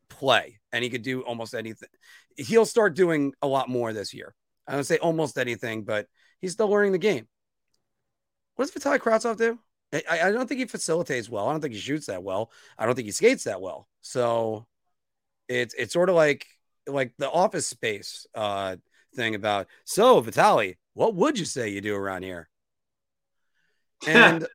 play 0.09 0.59
and 0.71 0.83
he 0.83 0.89
could 0.89 1.01
do 1.01 1.21
almost 1.21 1.53
anything. 1.53 1.89
He'll 2.37 2.65
start 2.65 2.95
doing 2.95 3.33
a 3.41 3.47
lot 3.47 3.69
more 3.69 3.93
this 3.93 4.13
year. 4.13 4.33
I 4.67 4.73
don't 4.73 4.83
say 4.83 4.97
almost 4.97 5.37
anything, 5.37 5.83
but 5.83 6.07
he's 6.39 6.53
still 6.53 6.69
learning 6.69 6.91
the 6.91 6.97
game. 6.97 7.27
What 8.55 8.71
does 8.71 8.83
Vitaly 8.83 8.99
Kravtsov 8.99 9.37
do? 9.37 9.59
I, 9.93 10.27
I 10.27 10.31
don't 10.31 10.47
think 10.47 10.59
he 10.59 10.65
facilitates 10.65 11.29
well. 11.29 11.47
I 11.47 11.51
don't 11.51 11.61
think 11.61 11.73
he 11.73 11.79
shoots 11.79 12.05
that 12.07 12.21
well. 12.21 12.51
I 12.77 12.85
don't 12.85 12.95
think 12.95 13.07
he 13.07 13.11
skates 13.11 13.45
that 13.45 13.61
well. 13.61 13.87
So 14.01 14.67
it's 15.47 15.73
it's 15.73 15.93
sort 15.93 16.09
of 16.09 16.15
like 16.15 16.45
like 16.85 17.13
the 17.17 17.29
office 17.29 17.67
space 17.67 18.27
uh 18.35 18.75
thing 19.15 19.33
about 19.33 19.67
so 19.85 20.21
Vitaly, 20.21 20.77
what 20.93 21.15
would 21.15 21.39
you 21.39 21.45
say 21.45 21.69
you 21.69 21.81
do 21.81 21.95
around 21.95 22.23
here? 22.23 22.49
And 24.07 24.47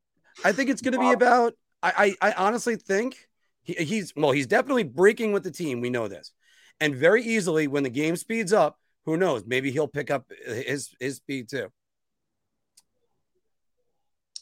I 0.42 0.52
think 0.52 0.70
it's 0.70 0.80
going 0.80 0.94
to 0.94 0.98
be 0.98 1.12
about. 1.12 1.52
I, 1.82 2.14
I 2.22 2.30
I 2.30 2.32
honestly 2.32 2.76
think 2.76 3.28
he, 3.64 3.74
he's 3.74 4.12
well. 4.14 4.31
He's 4.31 4.46
definitely 4.46 4.85
breaking 4.85 5.33
with 5.33 5.42
the 5.42 5.50
team. 5.50 5.81
We 5.81 5.90
know 5.90 6.07
this, 6.07 6.33
and 6.81 6.94
very 6.94 7.24
easily 7.24 7.66
when 7.66 7.83
the 7.83 7.90
game 7.90 8.16
speeds 8.16 8.53
up, 8.53 8.79
who 9.05 9.16
knows? 9.16 9.44
Maybe 9.46 9.70
he'll 9.70 9.88
pick 9.88 10.11
up 10.11 10.31
his 10.46 10.94
his 11.00 11.16
speed 11.16 11.48
too. 11.48 11.72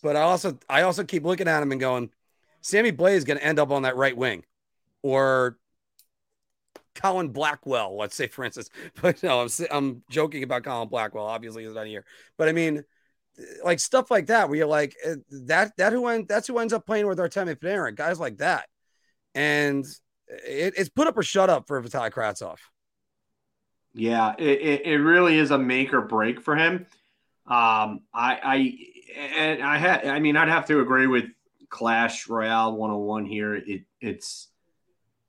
But 0.02 0.16
I 0.16 0.22
also 0.22 0.58
I 0.68 0.82
also 0.82 1.04
keep 1.04 1.24
looking 1.24 1.48
at 1.48 1.62
him 1.62 1.72
and 1.72 1.80
going, 1.80 2.10
Sammy 2.60 2.92
Blais 2.92 3.14
is 3.14 3.24
going 3.24 3.38
to 3.38 3.44
end 3.44 3.58
up 3.58 3.70
on 3.70 3.82
that 3.82 3.96
right 3.96 4.16
wing, 4.16 4.44
or 5.02 5.56
Colin 6.94 7.28
Blackwell. 7.28 7.96
Let's 7.96 8.16
say, 8.16 8.26
for 8.28 8.44
instance. 8.44 8.70
But 9.00 9.22
no, 9.22 9.40
I'm 9.40 9.48
I'm 9.70 10.02
joking 10.10 10.42
about 10.42 10.64
Colin 10.64 10.88
Blackwell. 10.88 11.26
Obviously, 11.26 11.64
he's 11.64 11.74
not 11.74 11.86
here. 11.86 12.04
But 12.36 12.48
I 12.48 12.52
mean, 12.52 12.84
like 13.64 13.80
stuff 13.80 14.10
like 14.10 14.26
that, 14.26 14.48
where 14.48 14.58
you're 14.58 14.66
like 14.66 14.96
eh, 15.04 15.16
that 15.46 15.76
that 15.76 15.92
who 15.92 16.06
end, 16.06 16.28
that's 16.28 16.46
who 16.46 16.58
ends 16.58 16.72
up 16.72 16.86
playing 16.86 17.06
with 17.06 17.18
Artemi 17.18 17.56
Panarin, 17.56 17.96
guys 17.96 18.20
like 18.20 18.38
that, 18.38 18.66
and 19.34 19.84
it, 20.28 20.74
it's 20.76 20.88
put 20.88 21.06
up 21.06 21.16
or 21.16 21.22
shut 21.22 21.50
up 21.50 21.66
for 21.66 21.82
Vitaly 21.82 22.10
Kravtsov. 22.10 22.56
Yeah, 23.94 24.34
it, 24.38 24.86
it, 24.86 24.96
really 24.96 25.38
is 25.38 25.50
a 25.50 25.58
make 25.58 25.92
or 25.92 26.00
break 26.00 26.40
for 26.40 26.56
him. 26.56 26.86
Um, 27.46 28.00
I, 28.14 28.38
I, 28.42 28.78
and 29.18 29.62
I 29.62 29.76
had, 29.76 30.06
I 30.06 30.18
mean, 30.18 30.36
I'd 30.36 30.48
have 30.48 30.66
to 30.66 30.80
agree 30.80 31.06
with 31.06 31.26
Clash 31.68 32.26
Royale 32.26 32.72
101 32.74 33.26
here. 33.26 33.54
It, 33.54 33.82
it's, 34.00 34.48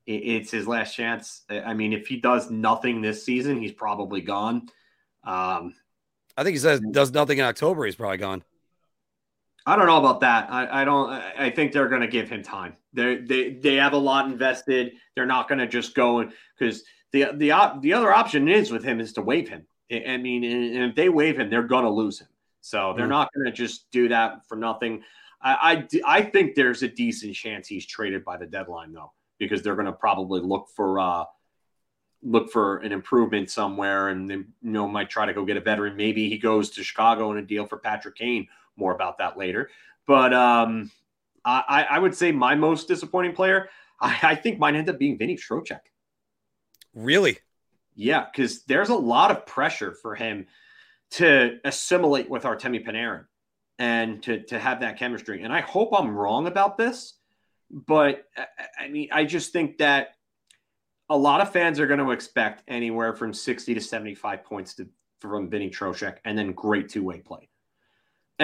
it, 0.06 0.12
it's 0.12 0.50
his 0.50 0.66
last 0.66 0.94
chance. 0.94 1.42
I 1.50 1.74
mean, 1.74 1.92
if 1.92 2.06
he 2.06 2.16
does 2.16 2.50
nothing 2.50 3.02
this 3.02 3.22
season, 3.22 3.60
he's 3.60 3.72
probably 3.72 4.22
gone. 4.22 4.68
Um, 5.24 5.74
I 6.36 6.42
think 6.42 6.54
he 6.54 6.58
says 6.58 6.80
does 6.90 7.12
nothing 7.12 7.38
in 7.38 7.44
October. 7.44 7.84
He's 7.84 7.94
probably 7.94 8.18
gone. 8.18 8.42
I 9.66 9.76
don't 9.76 9.86
know 9.86 9.98
about 9.98 10.20
that. 10.20 10.50
I, 10.50 10.82
I 10.82 10.84
don't. 10.84 11.10
I 11.10 11.50
think 11.50 11.72
they're 11.72 11.88
going 11.88 12.02
to 12.02 12.08
give 12.08 12.28
him 12.28 12.42
time. 12.42 12.76
They 12.94 13.16
they 13.16 13.54
they 13.54 13.74
have 13.76 13.92
a 13.92 13.98
lot 13.98 14.26
invested. 14.26 14.92
They're 15.14 15.26
not 15.26 15.48
going 15.48 15.58
to 15.58 15.66
just 15.66 15.94
go 15.94 16.28
because 16.58 16.82
the 17.12 17.26
the 17.34 17.50
op, 17.50 17.82
the 17.82 17.92
other 17.92 18.12
option 18.12 18.48
is 18.48 18.70
with 18.70 18.84
him 18.84 19.00
is 19.00 19.12
to 19.14 19.22
waive 19.22 19.48
him. 19.48 19.66
I 19.92 20.04
I 20.08 20.16
mean, 20.16 20.44
and 20.44 20.90
if 20.90 20.96
they 20.96 21.08
waive 21.08 21.38
him, 21.38 21.50
they're 21.50 21.62
going 21.64 21.84
to 21.84 21.90
lose 21.90 22.20
him. 22.20 22.28
So 22.60 22.94
they're 22.96 23.06
Mhm. 23.06 23.10
not 23.10 23.30
going 23.34 23.44
to 23.46 23.52
just 23.52 23.90
do 23.90 24.08
that 24.08 24.46
for 24.48 24.56
nothing. 24.56 25.02
I 25.42 25.86
I 26.06 26.22
think 26.22 26.54
there's 26.54 26.82
a 26.82 26.88
decent 26.88 27.34
chance 27.34 27.68
he's 27.68 27.84
traded 27.84 28.24
by 28.24 28.38
the 28.38 28.46
deadline 28.46 28.92
though, 28.92 29.12
because 29.38 29.60
they're 29.62 29.74
going 29.74 29.86
to 29.86 29.92
probably 29.92 30.40
look 30.40 30.68
for 30.74 30.98
uh 31.00 31.24
look 32.22 32.50
for 32.50 32.78
an 32.78 32.90
improvement 32.92 33.50
somewhere, 33.50 34.08
and 34.08 34.30
they, 34.30 34.34
you 34.36 34.46
know 34.62 34.88
might 34.88 35.10
try 35.10 35.26
to 35.26 35.34
go 35.34 35.44
get 35.44 35.58
a 35.58 35.60
veteran. 35.60 35.94
Maybe 35.96 36.30
he 36.30 36.38
goes 36.38 36.70
to 36.70 36.82
Chicago 36.82 37.32
in 37.32 37.38
a 37.38 37.42
deal 37.42 37.66
for 37.66 37.76
Patrick 37.76 38.14
Kane. 38.16 38.48
More 38.76 38.94
about 38.94 39.18
that 39.18 39.36
later. 39.36 39.68
But 40.06 40.32
um, 40.32 40.90
I, 41.44 41.86
I 41.90 41.98
would 41.98 42.14
say 42.14 42.32
my 42.32 42.54
most 42.54 42.88
disappointing 42.88 43.34
player, 43.34 43.68
I, 44.00 44.18
I 44.22 44.34
think 44.34 44.58
might 44.58 44.74
end 44.74 44.88
up 44.88 44.98
being 44.98 45.18
Vinny 45.18 45.36
Trocheck. 45.36 45.80
Really? 46.94 47.38
Yeah, 47.94 48.24
because 48.24 48.64
there's 48.64 48.88
a 48.88 48.94
lot 48.94 49.30
of 49.30 49.46
pressure 49.46 49.92
for 49.92 50.14
him 50.14 50.46
to 51.12 51.58
assimilate 51.64 52.28
with 52.28 52.42
Artemi 52.44 52.84
Panarin 52.84 53.26
and 53.78 54.22
to 54.22 54.42
to 54.44 54.58
have 54.58 54.80
that 54.80 54.98
chemistry. 54.98 55.42
And 55.42 55.52
I 55.52 55.60
hope 55.60 55.90
I'm 55.92 56.16
wrong 56.16 56.46
about 56.46 56.76
this, 56.76 57.14
but 57.70 58.24
I, 58.36 58.46
I 58.84 58.88
mean, 58.88 59.08
I 59.12 59.24
just 59.24 59.52
think 59.52 59.78
that 59.78 60.14
a 61.08 61.16
lot 61.16 61.40
of 61.40 61.52
fans 61.52 61.78
are 61.78 61.86
going 61.86 62.00
to 62.00 62.12
expect 62.12 62.62
anywhere 62.66 63.14
from 63.14 63.34
60 63.34 63.74
to 63.74 63.80
75 63.80 64.44
points 64.44 64.74
to, 64.76 64.88
from 65.20 65.50
Vinny 65.50 65.70
Trocheck 65.70 66.16
and 66.24 66.36
then 66.36 66.52
great 66.52 66.88
two 66.88 67.04
way 67.04 67.20
play. 67.20 67.48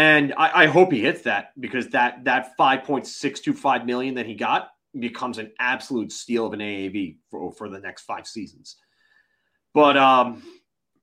And 0.00 0.32
I, 0.38 0.62
I, 0.62 0.66
hope 0.66 0.92
he 0.92 1.00
hits 1.02 1.22
that 1.22 1.50
because 1.60 1.88
that 1.90 2.24
that 2.24 2.56
5.625 2.58 3.84
million 3.84 4.14
that 4.14 4.24
he 4.24 4.34
got 4.34 4.70
becomes 4.98 5.36
an 5.36 5.52
absolute 5.58 6.10
steal 6.10 6.46
of 6.46 6.54
an 6.54 6.60
AAV 6.60 7.18
for, 7.30 7.52
for 7.52 7.68
the 7.68 7.80
next 7.80 8.04
five 8.04 8.26
seasons. 8.26 8.76
But 9.74 9.98
um, 9.98 10.42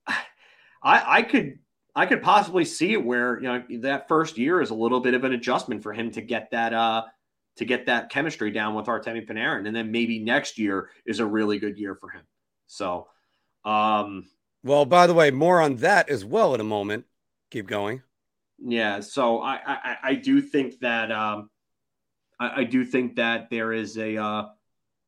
I, 0.08 0.18
I 0.84 1.22
could 1.22 1.60
I 1.96 2.08
could 2.08 2.24
possibly 2.24 2.66
see 2.66 2.94
it 2.94 3.06
where 3.06 3.40
you 3.40 3.48
know 3.48 3.64
that 3.82 4.08
first 4.08 4.36
year 4.36 4.62
is 4.62 4.72
a 4.72 4.76
little 4.76 5.00
bit 5.00 5.14
of 5.14 5.24
an 5.24 5.34
adjustment 5.34 5.84
for 5.84 5.94
him 5.94 6.10
to 6.14 6.22
get 6.22 6.50
that 6.50 6.74
uh 6.74 7.04
to 7.58 7.66
get 7.66 7.86
that 7.86 8.10
chemistry 8.10 8.50
down 8.50 8.74
with 8.74 8.88
Artemi 8.88 9.30
Panarin, 9.30 9.68
and 9.68 9.76
then 9.76 9.92
maybe 9.92 10.18
next 10.18 10.58
year 10.58 10.90
is 11.06 11.20
a 11.20 11.26
really 11.26 11.60
good 11.60 11.78
year 11.78 11.94
for 11.94 12.10
him. 12.10 12.24
So, 12.66 13.10
um, 13.64 14.26
well, 14.64 14.86
by 14.86 15.06
the 15.06 15.14
way, 15.14 15.30
more 15.30 15.62
on 15.62 15.76
that 15.78 16.10
as 16.10 16.26
well 16.26 16.56
in 16.56 16.62
a 16.62 16.64
moment. 16.64 17.06
Keep 17.52 17.68
going. 17.68 18.02
Yeah, 18.60 19.00
so 19.02 19.42
I 19.42 19.60
I, 19.66 19.98
I 20.04 20.16
do 20.16 20.42
think 20.42 20.80
that 20.80 21.12
um, 21.12 21.50
I, 22.40 22.62
I 22.62 22.64
do 22.64 22.84
think 22.84 23.16
that 23.16 23.50
there 23.50 23.74
is 23.74 23.98
a 23.98 24.18
uh, 24.18 24.46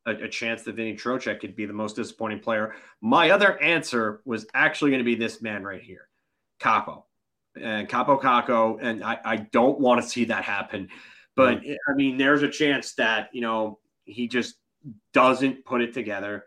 a, 0.05 0.11
a 0.23 0.29
chance 0.29 0.63
that 0.63 0.75
Vinny 0.75 0.95
Trocheck 0.95 1.39
could 1.39 1.55
be 1.55 1.65
the 1.65 1.73
most 1.73 1.95
disappointing 1.95 2.39
player. 2.39 2.75
My 3.01 3.31
other 3.31 3.61
answer 3.61 4.21
was 4.25 4.45
actually 4.53 4.91
going 4.91 4.99
to 4.99 5.05
be 5.05 5.15
this 5.15 5.41
man 5.41 5.63
right 5.63 5.81
here. 5.81 6.07
Kaapo, 6.59 7.03
and 7.59 7.87
Kaapo 7.87 8.19
Kakko. 8.21 8.79
And 8.81 9.03
I, 9.03 9.19
I 9.23 9.35
don't 9.37 9.79
want 9.79 10.01
to 10.01 10.07
see 10.07 10.25
that 10.25 10.43
happen. 10.43 10.89
But 11.35 11.61
mm. 11.61 11.75
I 11.87 11.93
mean, 11.95 12.17
there's 12.17 12.43
a 12.43 12.49
chance 12.49 12.93
that, 12.95 13.29
you 13.33 13.41
know, 13.41 13.79
he 14.03 14.27
just 14.27 14.55
doesn't 15.13 15.65
put 15.65 15.81
it 15.81 15.93
together 15.93 16.45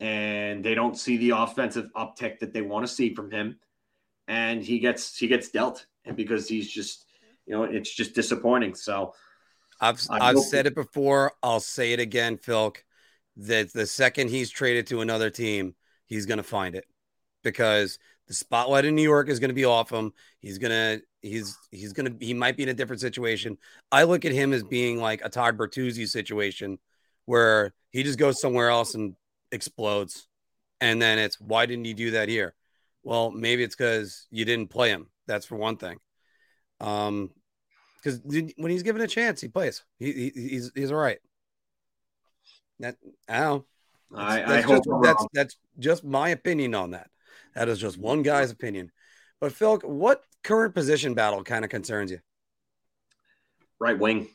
and 0.00 0.64
they 0.64 0.74
don't 0.74 0.96
see 0.96 1.16
the 1.16 1.30
offensive 1.30 1.90
uptick 1.96 2.38
that 2.38 2.52
they 2.52 2.62
want 2.62 2.86
to 2.86 2.92
see 2.92 3.14
from 3.14 3.30
him. 3.30 3.58
And 4.28 4.62
he 4.62 4.78
gets 4.78 5.16
he 5.16 5.26
gets 5.26 5.48
dealt. 5.48 5.86
And 6.04 6.16
because 6.16 6.48
he's 6.48 6.70
just, 6.70 7.06
you 7.46 7.54
know, 7.54 7.64
it's 7.64 7.94
just 7.94 8.14
disappointing. 8.14 8.74
So 8.74 9.14
I've 9.80 10.00
I've 10.10 10.38
said 10.38 10.66
it 10.66 10.74
before. 10.74 11.32
I'll 11.42 11.60
say 11.60 11.92
it 11.92 12.00
again, 12.00 12.38
Filk. 12.38 12.78
That 13.36 13.72
the 13.72 13.86
second 13.86 14.30
he's 14.30 14.50
traded 14.50 14.88
to 14.88 15.00
another 15.00 15.30
team, 15.30 15.74
he's 16.06 16.26
gonna 16.26 16.42
find 16.42 16.74
it 16.74 16.86
because 17.44 17.98
the 18.28 18.34
spotlight 18.34 18.84
in 18.84 18.94
New 18.94 19.02
York 19.02 19.28
is 19.28 19.40
going 19.40 19.48
to 19.48 19.54
be 19.54 19.64
off 19.64 19.90
him. 19.90 20.12
He's 20.40 20.58
gonna 20.58 21.00
he's 21.22 21.56
he's 21.70 21.94
gonna 21.94 22.12
he 22.20 22.34
might 22.34 22.56
be 22.56 22.62
in 22.62 22.68
a 22.68 22.74
different 22.74 23.00
situation. 23.00 23.56
I 23.90 24.04
look 24.04 24.24
at 24.24 24.32
him 24.32 24.52
as 24.52 24.62
being 24.62 25.00
like 25.00 25.22
a 25.24 25.30
Todd 25.30 25.56
Bertuzzi 25.56 26.06
situation 26.06 26.78
where 27.24 27.74
he 27.90 28.02
just 28.02 28.18
goes 28.18 28.40
somewhere 28.40 28.68
else 28.68 28.94
and 28.94 29.16
explodes. 29.50 30.28
And 30.80 31.00
then 31.02 31.18
it's 31.18 31.40
why 31.40 31.66
didn't 31.66 31.86
you 31.86 31.94
do 31.94 32.10
that 32.12 32.28
here? 32.28 32.54
Well, 33.02 33.30
maybe 33.30 33.62
it's 33.64 33.74
because 33.74 34.26
you 34.30 34.44
didn't 34.44 34.68
play 34.68 34.90
him. 34.90 35.08
That's 35.28 35.46
for 35.46 35.54
one 35.54 35.76
thing. 35.76 35.98
Um, 36.80 37.30
because 38.02 38.20
when 38.24 38.70
he's 38.70 38.82
given 38.82 39.02
a 39.02 39.06
chance, 39.06 39.40
he 39.40 39.48
plays. 39.48 39.84
He, 39.98 40.12
he 40.12 40.32
he's 40.34 40.72
he's 40.74 40.90
all 40.90 40.98
right. 40.98 41.18
That 42.80 42.96
I 43.28 43.40
don't. 43.40 43.64
Know. 44.10 44.18
I, 44.18 44.38
that's, 44.38 44.66
I 44.66 44.76
just, 44.76 44.88
that's 45.02 45.26
that's 45.34 45.56
just 45.78 46.04
my 46.04 46.30
opinion 46.30 46.74
on 46.74 46.92
that. 46.92 47.10
That 47.54 47.68
is 47.68 47.78
just 47.78 47.98
one 47.98 48.22
guy's 48.22 48.50
opinion. 48.50 48.90
But 49.40 49.52
Phil, 49.52 49.78
what 49.84 50.22
current 50.42 50.74
position 50.74 51.14
battle 51.14 51.44
kind 51.44 51.64
of 51.64 51.70
concerns 51.70 52.10
you? 52.10 52.20
Right 53.78 53.98
wing. 53.98 54.28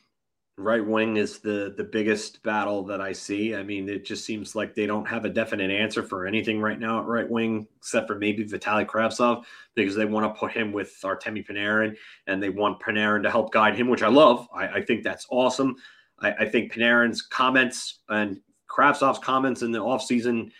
Right 0.56 0.84
wing 0.86 1.16
is 1.16 1.40
the 1.40 1.74
the 1.76 1.82
biggest 1.82 2.40
battle 2.44 2.84
that 2.84 3.00
I 3.00 3.12
see. 3.12 3.56
I 3.56 3.64
mean, 3.64 3.88
it 3.88 4.04
just 4.04 4.24
seems 4.24 4.54
like 4.54 4.72
they 4.72 4.86
don't 4.86 5.06
have 5.06 5.24
a 5.24 5.28
definite 5.28 5.72
answer 5.72 6.04
for 6.04 6.26
anything 6.26 6.60
right 6.60 6.78
now 6.78 7.00
at 7.00 7.06
right 7.06 7.28
wing, 7.28 7.66
except 7.78 8.06
for 8.06 8.14
maybe 8.14 8.44
Vitaly 8.44 8.86
Kravtsov, 8.86 9.44
because 9.74 9.96
they 9.96 10.04
want 10.04 10.32
to 10.32 10.38
put 10.38 10.52
him 10.52 10.70
with 10.70 10.96
Artemi 11.02 11.44
Panarin 11.44 11.96
and 12.28 12.40
they 12.40 12.50
want 12.50 12.80
Panarin 12.80 13.24
to 13.24 13.30
help 13.32 13.52
guide 13.52 13.74
him, 13.74 13.88
which 13.88 14.04
I 14.04 14.08
love. 14.08 14.46
I, 14.54 14.68
I 14.68 14.82
think 14.82 15.02
that's 15.02 15.26
awesome. 15.28 15.74
I, 16.20 16.32
I, 16.32 16.48
think 16.48 16.72
Panarin's 16.72 17.20
comments 17.20 18.00
and 18.08 18.40
Kravtsov's 18.68 19.18
comments 19.18 19.62
in 19.62 19.72
the 19.72 19.80
offseason 19.80 20.50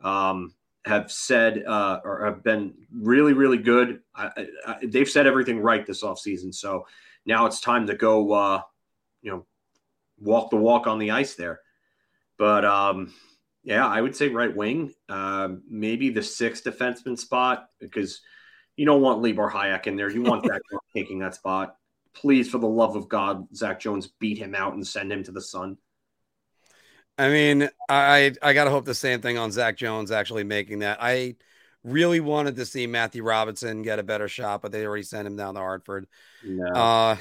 um, 0.00 0.52
have 0.84 1.10
said 1.10 1.64
uh, 1.64 2.00
or 2.04 2.24
have 2.24 2.42
been 2.42 2.74
really, 2.92 3.32
really 3.32 3.58
good. 3.58 4.00
I, 4.14 4.48
they've 4.82 5.08
said 5.08 5.26
everything 5.26 5.60
right 5.60 5.86
this 5.86 6.02
offseason. 6.02 6.54
So 6.54 6.86
now 7.26 7.46
it's 7.46 7.60
time 7.60 7.86
to 7.86 7.94
go, 7.94 8.32
uh, 8.32 8.62
you 9.24 9.30
know, 9.30 9.46
walk 10.20 10.50
the 10.50 10.56
walk 10.56 10.86
on 10.86 10.98
the 11.00 11.10
ice 11.10 11.34
there. 11.34 11.60
But 12.38 12.64
um, 12.64 13.12
yeah, 13.64 13.86
I 13.86 14.00
would 14.00 14.14
say 14.14 14.28
right 14.28 14.54
wing, 14.54 14.92
uh, 15.08 15.48
maybe 15.68 16.10
the 16.10 16.22
sixth 16.22 16.64
defenseman 16.64 17.18
spot 17.18 17.66
because 17.80 18.20
you 18.76 18.86
don't 18.86 19.02
want 19.02 19.22
Libor 19.22 19.50
Hajek 19.50 19.86
in 19.86 19.96
there. 19.96 20.10
You 20.10 20.22
want 20.22 20.44
that 20.44 20.60
taking 20.94 21.18
that 21.20 21.34
spot. 21.34 21.76
Please, 22.12 22.48
for 22.48 22.58
the 22.58 22.68
love 22.68 22.94
of 22.94 23.08
God, 23.08 23.46
Zach 23.56 23.80
Jones 23.80 24.08
beat 24.20 24.38
him 24.38 24.54
out 24.54 24.74
and 24.74 24.86
send 24.86 25.10
him 25.10 25.24
to 25.24 25.32
the 25.32 25.40
sun. 25.40 25.78
I 27.16 27.28
mean, 27.30 27.68
I 27.88 28.34
I 28.42 28.52
gotta 28.52 28.70
hope 28.70 28.84
the 28.84 28.94
same 28.94 29.20
thing 29.20 29.38
on 29.38 29.50
Zach 29.52 29.76
Jones 29.76 30.10
actually 30.10 30.44
making 30.44 30.80
that. 30.80 30.98
I 31.00 31.36
really 31.82 32.20
wanted 32.20 32.56
to 32.56 32.66
see 32.66 32.86
Matthew 32.86 33.22
Robertson 33.22 33.82
get 33.82 33.98
a 33.98 34.02
better 34.02 34.28
shot, 34.28 34.62
but 34.62 34.72
they 34.72 34.84
already 34.84 35.04
sent 35.04 35.26
him 35.26 35.36
down 35.36 35.54
to 35.54 35.60
Hartford. 35.60 36.06
No. 36.44 36.66
Uh, 36.72 37.16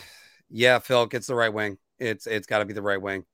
yeah, 0.50 0.80
Phil, 0.80 1.08
it's 1.12 1.28
the 1.28 1.36
right 1.36 1.54
wing. 1.54 1.78
It's 2.04 2.28
it's 2.28 2.48
got 2.48 2.60
to 2.60 2.66
be 2.66 2.74
the 2.74 2.82
right 2.82 3.02
wing, 3.02 3.26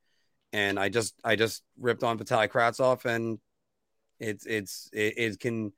and 0.54 0.80
I 0.80 0.90
just 0.90 1.16
I 1.24 1.36
just 1.36 1.64
ripped 1.80 2.04
on 2.04 2.18
Vitaly 2.18 2.48
Kravtsov, 2.48 3.06
and 3.06 3.40
it's 4.20 4.46
it's 4.46 4.90
it, 4.94 5.14
it 5.18 5.40
can 5.40 5.74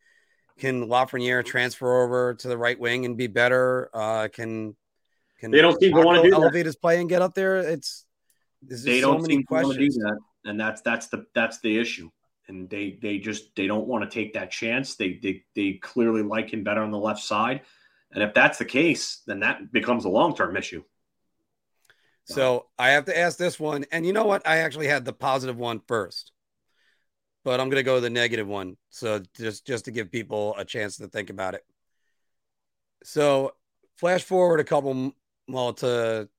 can 0.60 0.88
Lafreniere 0.88 1.44
transfer 1.44 2.04
over 2.04 2.36
to 2.36 2.48
the 2.48 2.58
right 2.58 2.80
wing 2.80 3.06
and 3.06 3.18
be 3.18 3.28
better? 3.28 3.90
Uh, 3.94 4.28
can 4.32 4.76
can 5.40 5.52
they 5.52 5.62
don't 5.62 5.80
seem 5.80 5.96
to 5.96 6.02
want 6.02 6.24
to 6.24 6.32
elevate 6.32 6.66
his 6.66 6.76
play 6.76 7.00
and 7.00 7.10
get 7.10 7.22
up 7.22 7.34
there? 7.34 7.58
It's 7.58 8.06
they 8.62 9.02
don't 9.02 9.20
so 9.20 9.28
many 9.28 9.44
questions. 9.44 9.96
that 9.96 10.18
and 10.46 10.60
that's 10.60 10.82
that's 10.82 11.08
the 11.08 11.26
that's 11.34 11.60
the 11.62 11.78
issue. 11.78 12.10
And 12.48 12.70
they 12.70 13.00
they 13.02 13.18
just 13.18 13.56
they 13.56 13.68
don't 13.68 13.88
want 13.88 14.04
to 14.04 14.10
take 14.10 14.34
that 14.34 14.52
chance. 14.52 14.96
They 14.96 15.20
they 15.22 15.44
they 15.56 15.74
clearly 15.74 16.22
like 16.22 16.54
him 16.54 16.64
better 16.64 16.82
on 16.82 16.92
the 16.92 16.98
left 16.98 17.22
side, 17.22 17.62
and 18.12 18.24
if 18.24 18.34
that's 18.34 18.58
the 18.58 18.66
case, 18.66 19.22
then 19.26 19.40
that 19.40 19.72
becomes 19.72 20.06
a 20.06 20.10
long 20.10 20.36
term 20.36 20.58
issue. 20.58 20.84
So 22.26 22.68
I 22.78 22.90
have 22.90 23.06
to 23.06 23.18
ask 23.18 23.38
this 23.38 23.60
one, 23.60 23.86
and 23.92 24.06
you 24.06 24.14
know 24.14 24.26
what? 24.26 24.48
I 24.48 24.58
actually 24.58 24.88
had 24.88 25.06
the 25.06 25.14
positive 25.14 25.58
one 25.58 25.82
first, 25.88 26.32
but 27.44 27.60
I'm 27.60 27.70
going 27.70 27.80
to 27.80 27.84
go 27.84 27.96
with 27.96 28.04
the 28.04 28.10
negative 28.10 28.48
one. 28.48 28.78
So 28.90 29.22
just 29.36 29.66
just 29.66 29.86
to 29.86 29.92
give 29.92 30.12
people 30.12 30.56
a 30.58 30.66
chance 30.66 30.98
to 30.98 31.08
think 31.08 31.30
about 31.30 31.56
it. 31.56 31.66
So 33.04 33.54
flash 33.98 34.24
forward 34.24 34.60
a 34.60 34.64
couple 34.64 35.14
well 35.48 35.74
to 35.74 36.30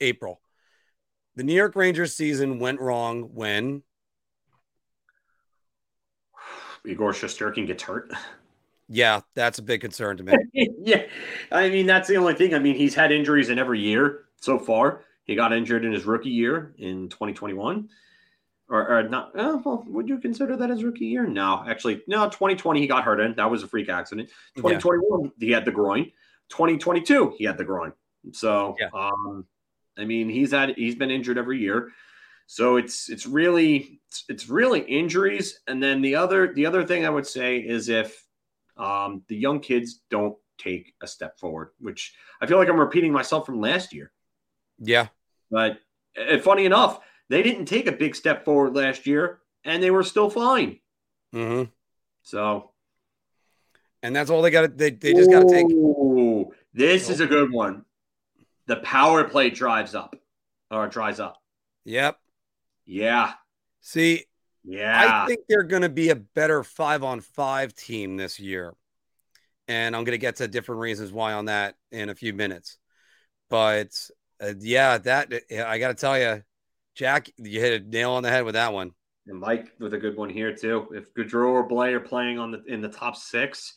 April. 0.00 0.40
The 1.36 1.44
New 1.44 1.54
York 1.54 1.76
Rangers 1.76 2.14
season 2.14 2.58
went 2.58 2.80
wrong 2.80 3.30
when 3.32 3.82
Igor 6.84 7.12
Shesterkin 7.12 7.66
gets 7.66 7.84
hurt. 7.84 8.12
Yeah, 8.88 9.20
that's 9.34 9.58
a 9.58 9.62
big 9.62 9.82
concern 9.82 10.16
to 10.16 10.24
me. 10.24 10.32
yeah, 10.82 11.02
I 11.52 11.68
mean 11.68 11.86
that's 11.86 12.08
the 12.08 12.16
only 12.16 12.34
thing. 12.34 12.54
I 12.54 12.58
mean 12.58 12.74
he's 12.74 12.94
had 12.94 13.12
injuries 13.12 13.50
in 13.50 13.58
every 13.58 13.80
year 13.80 14.24
so 14.40 14.58
far. 14.58 15.04
He 15.28 15.36
got 15.36 15.52
injured 15.52 15.84
in 15.84 15.92
his 15.92 16.06
rookie 16.06 16.30
year 16.30 16.74
in 16.78 17.10
2021, 17.10 17.90
or, 18.70 18.98
or 18.98 19.08
not. 19.08 19.38
Uh, 19.38 19.58
well, 19.62 19.84
would 19.86 20.08
you 20.08 20.18
consider 20.18 20.56
that 20.56 20.70
his 20.70 20.82
rookie 20.82 21.04
year? 21.04 21.26
No, 21.26 21.62
actually, 21.68 22.02
no. 22.08 22.24
2020 22.24 22.80
he 22.80 22.86
got 22.86 23.04
hurt 23.04 23.20
in. 23.20 23.34
That 23.36 23.50
was 23.50 23.62
a 23.62 23.68
freak 23.68 23.90
accident. 23.90 24.30
2021 24.56 25.24
yeah. 25.24 25.30
he 25.38 25.52
had 25.52 25.66
the 25.66 25.70
groin. 25.70 26.04
2022 26.48 27.34
he 27.36 27.44
had 27.44 27.58
the 27.58 27.64
groin. 27.64 27.92
So, 28.32 28.74
yeah. 28.80 28.88
um, 28.94 29.44
I 29.98 30.06
mean, 30.06 30.30
he's 30.30 30.52
had 30.52 30.70
he's 30.70 30.94
been 30.94 31.10
injured 31.10 31.36
every 31.36 31.58
year. 31.58 31.90
So 32.46 32.76
it's 32.76 33.10
it's 33.10 33.26
really 33.26 34.00
it's 34.30 34.48
really 34.48 34.80
injuries, 34.80 35.60
and 35.66 35.82
then 35.82 36.00
the 36.00 36.14
other 36.14 36.54
the 36.54 36.64
other 36.64 36.86
thing 36.86 37.04
I 37.04 37.10
would 37.10 37.26
say 37.26 37.58
is 37.58 37.90
if 37.90 38.24
um, 38.78 39.22
the 39.28 39.36
young 39.36 39.60
kids 39.60 40.00
don't 40.08 40.38
take 40.56 40.94
a 41.02 41.06
step 41.06 41.38
forward, 41.38 41.72
which 41.78 42.14
I 42.40 42.46
feel 42.46 42.56
like 42.56 42.70
I'm 42.70 42.80
repeating 42.80 43.12
myself 43.12 43.44
from 43.44 43.60
last 43.60 43.92
year. 43.92 44.12
Yeah, 44.78 45.08
but 45.50 45.78
uh, 46.18 46.38
funny 46.38 46.64
enough, 46.64 47.00
they 47.28 47.42
didn't 47.42 47.66
take 47.66 47.86
a 47.86 47.92
big 47.92 48.14
step 48.14 48.44
forward 48.44 48.74
last 48.74 49.06
year, 49.06 49.40
and 49.64 49.82
they 49.82 49.90
were 49.90 50.04
still 50.04 50.30
fine. 50.30 50.78
Mm-hmm. 51.34 51.70
So, 52.22 52.72
and 54.02 54.14
that's 54.14 54.30
all 54.30 54.42
they 54.42 54.50
got. 54.50 54.76
They 54.76 54.90
they 54.90 55.12
just 55.12 55.30
got 55.30 55.46
to 55.46 55.52
take. 55.52 55.66
This 56.72 57.10
is 57.10 57.20
a 57.20 57.26
good 57.26 57.50
one 57.50 57.84
the 58.68 58.76
power 58.76 59.24
play 59.24 59.50
drives 59.50 59.94
up 59.94 60.14
or 60.70 60.86
dries 60.86 61.18
up. 61.18 61.38
Yep. 61.84 62.16
Yeah. 62.86 63.32
See, 63.80 64.24
yeah. 64.62 65.22
I 65.24 65.26
think 65.26 65.40
they're 65.48 65.62
going 65.64 65.82
to 65.82 65.88
be 65.88 66.10
a 66.10 66.16
better 66.16 66.62
five 66.62 67.02
on 67.02 67.20
five 67.20 67.74
team 67.74 68.16
this 68.16 68.38
year. 68.38 68.74
And 69.66 69.96
I'm 69.96 70.04
going 70.04 70.12
to 70.12 70.18
get 70.18 70.36
to 70.36 70.48
different 70.48 70.82
reasons 70.82 71.12
why 71.12 71.32
on 71.32 71.46
that 71.46 71.74
in 71.90 72.10
a 72.10 72.14
few 72.14 72.32
minutes. 72.32 72.78
But 73.50 73.90
uh, 74.40 74.54
yeah, 74.60 74.98
that 74.98 75.32
I 75.66 75.78
got 75.78 75.88
to 75.88 75.94
tell 75.94 76.18
you, 76.18 76.42
Jack, 76.94 77.30
you 77.36 77.60
hit 77.60 77.82
a 77.82 77.84
nail 77.84 78.12
on 78.12 78.22
the 78.22 78.30
head 78.30 78.44
with 78.44 78.54
that 78.54 78.72
one. 78.72 78.92
And 79.26 79.40
Mike 79.40 79.72
with 79.78 79.92
a 79.94 79.98
good 79.98 80.16
one 80.16 80.30
here 80.30 80.54
too. 80.54 80.88
If 80.92 81.12
Goodrow 81.12 81.50
or 81.50 81.68
Blais 81.68 81.92
are 81.92 82.00
playing 82.00 82.38
on 82.38 82.50
the 82.50 82.62
in 82.66 82.80
the 82.80 82.88
top 82.88 83.14
six, 83.16 83.76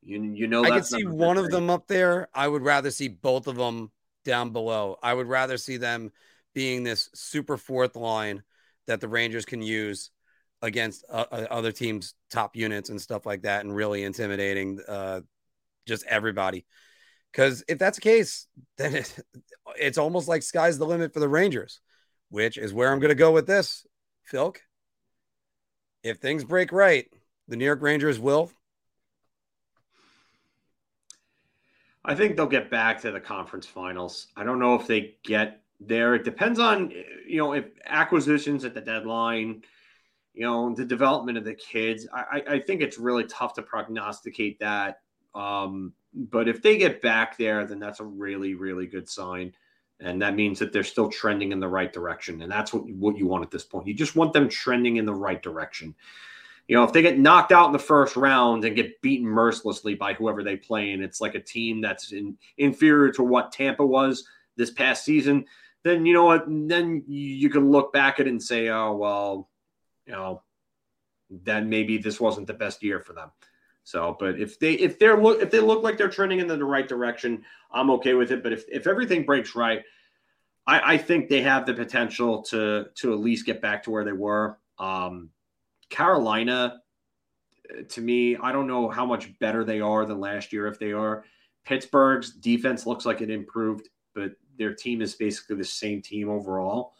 you 0.00 0.22
you 0.22 0.46
know 0.46 0.64
I 0.64 0.70
could 0.70 0.86
see 0.86 1.04
one 1.04 1.38
of 1.38 1.50
them 1.50 1.70
up 1.70 1.88
there. 1.88 2.28
I 2.32 2.46
would 2.46 2.62
rather 2.62 2.90
see 2.90 3.08
both 3.08 3.48
of 3.48 3.56
them 3.56 3.90
down 4.24 4.50
below. 4.50 4.96
I 5.02 5.12
would 5.12 5.26
rather 5.26 5.56
see 5.56 5.76
them 5.76 6.12
being 6.54 6.84
this 6.84 7.10
super 7.14 7.56
fourth 7.56 7.96
line 7.96 8.42
that 8.86 9.00
the 9.00 9.08
Rangers 9.08 9.44
can 9.44 9.60
use 9.60 10.10
against 10.60 11.04
uh, 11.10 11.24
uh 11.32 11.46
other 11.50 11.72
teams' 11.72 12.14
top 12.30 12.54
units 12.54 12.88
and 12.88 13.00
stuff 13.00 13.26
like 13.26 13.42
that, 13.42 13.64
and 13.64 13.74
really 13.74 14.04
intimidating 14.04 14.78
uh, 14.86 15.22
just 15.86 16.06
everybody. 16.06 16.64
Because 17.32 17.64
if 17.66 17.78
that's 17.78 17.96
the 17.96 18.02
case, 18.02 18.46
then 18.76 18.94
it, 18.94 19.16
it's 19.76 19.98
almost 19.98 20.28
like 20.28 20.42
sky's 20.42 20.78
the 20.78 20.86
limit 20.86 21.14
for 21.14 21.20
the 21.20 21.28
Rangers, 21.28 21.80
which 22.28 22.58
is 22.58 22.74
where 22.74 22.92
I'm 22.92 23.00
going 23.00 23.08
to 23.08 23.14
go 23.14 23.32
with 23.32 23.46
this, 23.46 23.86
Filk. 24.30 24.58
If 26.02 26.18
things 26.18 26.44
break 26.44 26.72
right, 26.72 27.06
the 27.48 27.56
New 27.56 27.64
York 27.64 27.80
Rangers 27.80 28.18
will. 28.18 28.50
I 32.04 32.14
think 32.14 32.36
they'll 32.36 32.46
get 32.46 32.70
back 32.70 33.00
to 33.02 33.12
the 33.12 33.20
conference 33.20 33.66
finals. 33.66 34.26
I 34.36 34.42
don't 34.42 34.58
know 34.58 34.74
if 34.74 34.86
they 34.86 35.14
get 35.22 35.62
there. 35.80 36.14
It 36.16 36.24
depends 36.24 36.58
on, 36.58 36.90
you 37.26 37.38
know, 37.38 37.52
if 37.52 37.66
acquisitions 37.86 38.64
at 38.64 38.74
the 38.74 38.80
deadline, 38.80 39.62
you 40.34 40.42
know, 40.42 40.74
the 40.74 40.84
development 40.84 41.38
of 41.38 41.44
the 41.44 41.54
kids. 41.54 42.08
I, 42.12 42.42
I 42.48 42.58
think 42.58 42.80
it's 42.80 42.98
really 42.98 43.24
tough 43.24 43.54
to 43.54 43.62
prognosticate 43.62 44.58
that. 44.58 45.00
Um, 45.34 45.92
but 46.14 46.48
if 46.48 46.62
they 46.62 46.76
get 46.76 47.00
back 47.00 47.36
there, 47.36 47.64
then 47.64 47.78
that's 47.78 48.00
a 48.00 48.04
really, 48.04 48.54
really 48.54 48.86
good 48.86 49.08
sign. 49.08 49.54
And 50.00 50.20
that 50.20 50.34
means 50.34 50.58
that 50.58 50.72
they're 50.72 50.82
still 50.82 51.08
trending 51.08 51.52
in 51.52 51.60
the 51.60 51.68
right 51.68 51.92
direction. 51.92 52.42
And 52.42 52.50
that's 52.50 52.72
what, 52.72 52.84
what 52.90 53.16
you 53.16 53.26
want 53.26 53.44
at 53.44 53.50
this 53.50 53.64
point. 53.64 53.86
You 53.86 53.94
just 53.94 54.16
want 54.16 54.32
them 54.32 54.48
trending 54.48 54.96
in 54.96 55.06
the 55.06 55.14
right 55.14 55.40
direction. 55.40 55.94
You 56.68 56.76
know, 56.76 56.84
if 56.84 56.92
they 56.92 57.02
get 57.02 57.18
knocked 57.18 57.52
out 57.52 57.66
in 57.66 57.72
the 57.72 57.78
first 57.78 58.16
round 58.16 58.64
and 58.64 58.76
get 58.76 59.00
beaten 59.00 59.26
mercilessly 59.26 59.94
by 59.94 60.14
whoever 60.14 60.42
they 60.42 60.56
play, 60.56 60.92
and 60.92 61.02
it's 61.02 61.20
like 61.20 61.34
a 61.34 61.40
team 61.40 61.80
that's 61.80 62.12
in, 62.12 62.36
inferior 62.58 63.12
to 63.12 63.22
what 63.22 63.52
Tampa 63.52 63.84
was 63.84 64.26
this 64.56 64.70
past 64.70 65.04
season, 65.04 65.44
then 65.82 66.06
you 66.06 66.14
know 66.14 66.24
what? 66.24 66.44
Then 66.46 67.04
you 67.06 67.50
can 67.50 67.70
look 67.70 67.92
back 67.92 68.20
at 68.20 68.26
it 68.26 68.30
and 68.30 68.42
say, 68.42 68.68
oh, 68.68 68.94
well, 68.94 69.48
you 70.06 70.12
know, 70.12 70.42
then 71.30 71.68
maybe 71.68 71.98
this 71.98 72.20
wasn't 72.20 72.46
the 72.46 72.54
best 72.54 72.82
year 72.82 73.00
for 73.00 73.12
them. 73.12 73.30
So, 73.84 74.16
but 74.18 74.38
if 74.38 74.58
they 74.58 74.74
if 74.74 74.98
they're 74.98 75.20
look 75.20 75.42
if 75.42 75.50
they 75.50 75.60
look 75.60 75.82
like 75.82 75.98
they're 75.98 76.08
trending 76.08 76.38
in 76.38 76.46
the 76.46 76.64
right 76.64 76.86
direction, 76.86 77.44
I'm 77.72 77.90
okay 77.90 78.14
with 78.14 78.30
it. 78.30 78.42
But 78.42 78.52
if 78.52 78.64
if 78.70 78.86
everything 78.86 79.24
breaks 79.24 79.56
right, 79.56 79.82
I, 80.66 80.94
I 80.94 80.98
think 80.98 81.28
they 81.28 81.42
have 81.42 81.66
the 81.66 81.74
potential 81.74 82.42
to 82.44 82.86
to 82.96 83.12
at 83.12 83.18
least 83.18 83.46
get 83.46 83.60
back 83.60 83.82
to 83.84 83.90
where 83.90 84.04
they 84.04 84.12
were. 84.12 84.58
Um, 84.78 85.30
Carolina, 85.90 86.80
to 87.88 88.00
me, 88.00 88.36
I 88.36 88.52
don't 88.52 88.66
know 88.66 88.88
how 88.88 89.04
much 89.04 89.36
better 89.38 89.64
they 89.64 89.80
are 89.80 90.04
than 90.06 90.20
last 90.20 90.52
year. 90.52 90.66
If 90.68 90.78
they 90.78 90.92
are, 90.92 91.24
Pittsburgh's 91.64 92.32
defense 92.32 92.86
looks 92.86 93.04
like 93.04 93.20
it 93.20 93.30
improved, 93.30 93.88
but 94.14 94.32
their 94.58 94.74
team 94.74 95.02
is 95.02 95.14
basically 95.14 95.56
the 95.56 95.64
same 95.64 96.02
team 96.02 96.28
overall. 96.28 96.94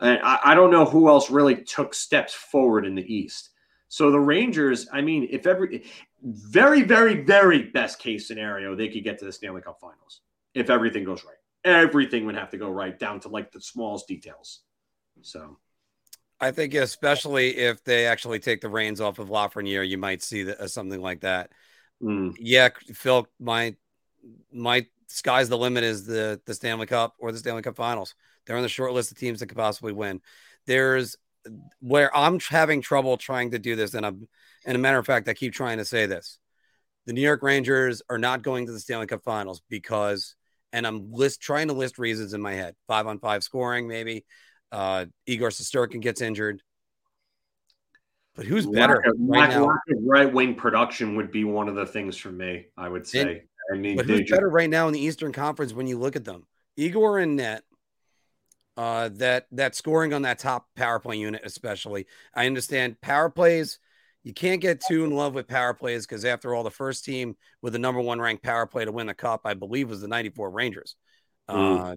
And 0.00 0.20
I, 0.22 0.38
I 0.44 0.54
don't 0.54 0.70
know 0.70 0.84
who 0.84 1.08
else 1.08 1.30
really 1.30 1.56
took 1.56 1.94
steps 1.94 2.34
forward 2.34 2.86
in 2.86 2.94
the 2.94 3.14
East. 3.14 3.50
So 3.90 4.12
the 4.12 4.20
Rangers, 4.20 4.86
I 4.92 5.00
mean, 5.00 5.26
if 5.32 5.48
every 5.48 5.82
very, 6.22 6.82
very, 6.82 7.24
very 7.24 7.64
best 7.64 7.98
case 7.98 8.28
scenario, 8.28 8.76
they 8.76 8.88
could 8.88 9.02
get 9.02 9.18
to 9.18 9.24
the 9.24 9.32
Stanley 9.32 9.62
Cup 9.62 9.80
Finals 9.80 10.20
if 10.54 10.70
everything 10.70 11.02
goes 11.02 11.24
right. 11.24 11.34
Everything 11.64 12.24
would 12.26 12.36
have 12.36 12.50
to 12.50 12.56
go 12.56 12.70
right 12.70 12.96
down 12.96 13.18
to 13.20 13.28
like 13.28 13.50
the 13.50 13.60
smallest 13.60 14.06
details. 14.06 14.60
So, 15.22 15.58
I 16.38 16.52
think 16.52 16.74
especially 16.74 17.56
if 17.56 17.82
they 17.82 18.06
actually 18.06 18.38
take 18.38 18.60
the 18.60 18.68
reins 18.68 19.00
off 19.00 19.18
of 19.18 19.28
Lafreniere, 19.28 19.86
you 19.86 19.98
might 19.98 20.22
see 20.22 20.44
that, 20.44 20.60
uh, 20.60 20.68
something 20.68 21.02
like 21.02 21.22
that. 21.22 21.50
Mm. 22.00 22.36
Yeah, 22.38 22.68
Phil, 22.94 23.26
my 23.40 23.74
my 24.52 24.86
sky's 25.08 25.48
the 25.48 25.58
limit 25.58 25.82
is 25.82 26.06
the 26.06 26.40
the 26.46 26.54
Stanley 26.54 26.86
Cup 26.86 27.16
or 27.18 27.32
the 27.32 27.38
Stanley 27.38 27.62
Cup 27.62 27.74
Finals. 27.74 28.14
They're 28.46 28.56
on 28.56 28.62
the 28.62 28.68
short 28.68 28.92
list 28.92 29.10
of 29.10 29.18
teams 29.18 29.40
that 29.40 29.48
could 29.48 29.58
possibly 29.58 29.92
win. 29.92 30.20
There's 30.66 31.16
where 31.80 32.14
I'm 32.16 32.40
having 32.40 32.82
trouble 32.82 33.16
trying 33.16 33.52
to 33.52 33.58
do 33.58 33.76
this, 33.76 33.94
and 33.94 34.04
I'm, 34.04 34.28
and 34.66 34.76
a 34.76 34.78
matter 34.78 34.98
of 34.98 35.06
fact, 35.06 35.28
I 35.28 35.34
keep 35.34 35.52
trying 35.52 35.78
to 35.78 35.84
say 35.84 36.06
this: 36.06 36.38
the 37.06 37.12
New 37.12 37.22
York 37.22 37.42
Rangers 37.42 38.02
are 38.08 38.18
not 38.18 38.42
going 38.42 38.66
to 38.66 38.72
the 38.72 38.80
Stanley 38.80 39.06
Cup 39.06 39.22
Finals 39.24 39.62
because, 39.68 40.34
and 40.72 40.86
I'm 40.86 41.12
list 41.12 41.40
trying 41.40 41.68
to 41.68 41.74
list 41.74 41.98
reasons 41.98 42.34
in 42.34 42.42
my 42.42 42.52
head: 42.52 42.74
five 42.86 43.06
on 43.06 43.18
five 43.18 43.42
scoring, 43.42 43.88
maybe. 43.88 44.24
Uh, 44.72 45.06
Igor 45.26 45.48
Shesterkin 45.48 46.00
gets 46.00 46.20
injured. 46.20 46.62
But 48.36 48.46
who's 48.46 48.66
better 48.66 49.02
right 49.18 49.50
now? 49.50 49.68
Right 50.02 50.32
wing 50.32 50.54
production 50.54 51.16
would 51.16 51.32
be 51.32 51.44
one 51.44 51.68
of 51.68 51.74
the 51.74 51.84
things 51.86 52.16
for 52.16 52.30
me. 52.30 52.66
I 52.76 52.88
would 52.88 53.06
say. 53.06 53.20
And, 53.20 53.40
I 53.72 53.76
mean, 53.76 53.96
but 53.96 54.06
who's 54.06 54.30
better 54.30 54.48
right 54.48 54.70
now 54.70 54.86
in 54.86 54.94
the 54.94 55.00
Eastern 55.00 55.32
Conference 55.32 55.72
when 55.72 55.86
you 55.86 55.98
look 55.98 56.16
at 56.16 56.24
them? 56.24 56.46
Igor 56.76 57.18
and 57.18 57.36
net 57.36 57.64
uh, 58.80 59.10
that 59.12 59.46
that 59.52 59.74
scoring 59.74 60.14
on 60.14 60.22
that 60.22 60.38
top 60.38 60.66
power 60.74 60.98
play 60.98 61.18
unit, 61.18 61.42
especially. 61.44 62.06
I 62.34 62.46
understand 62.46 62.98
power 63.02 63.28
plays. 63.28 63.78
You 64.22 64.32
can't 64.32 64.62
get 64.62 64.80
too 64.80 65.04
in 65.04 65.10
love 65.10 65.34
with 65.34 65.46
power 65.46 65.74
plays 65.74 66.06
because, 66.06 66.24
after 66.24 66.54
all, 66.54 66.62
the 66.62 66.70
first 66.70 67.04
team 67.04 67.36
with 67.60 67.74
the 67.74 67.78
number 67.78 68.00
one 68.00 68.18
ranked 68.18 68.42
power 68.42 68.66
play 68.66 68.86
to 68.86 68.92
win 68.92 69.06
the 69.06 69.12
cup, 69.12 69.42
I 69.44 69.52
believe, 69.52 69.90
was 69.90 70.00
the 70.00 70.08
'94 70.08 70.50
Rangers. 70.50 70.96
Mm. 71.50 71.92
Uh, 71.92 71.96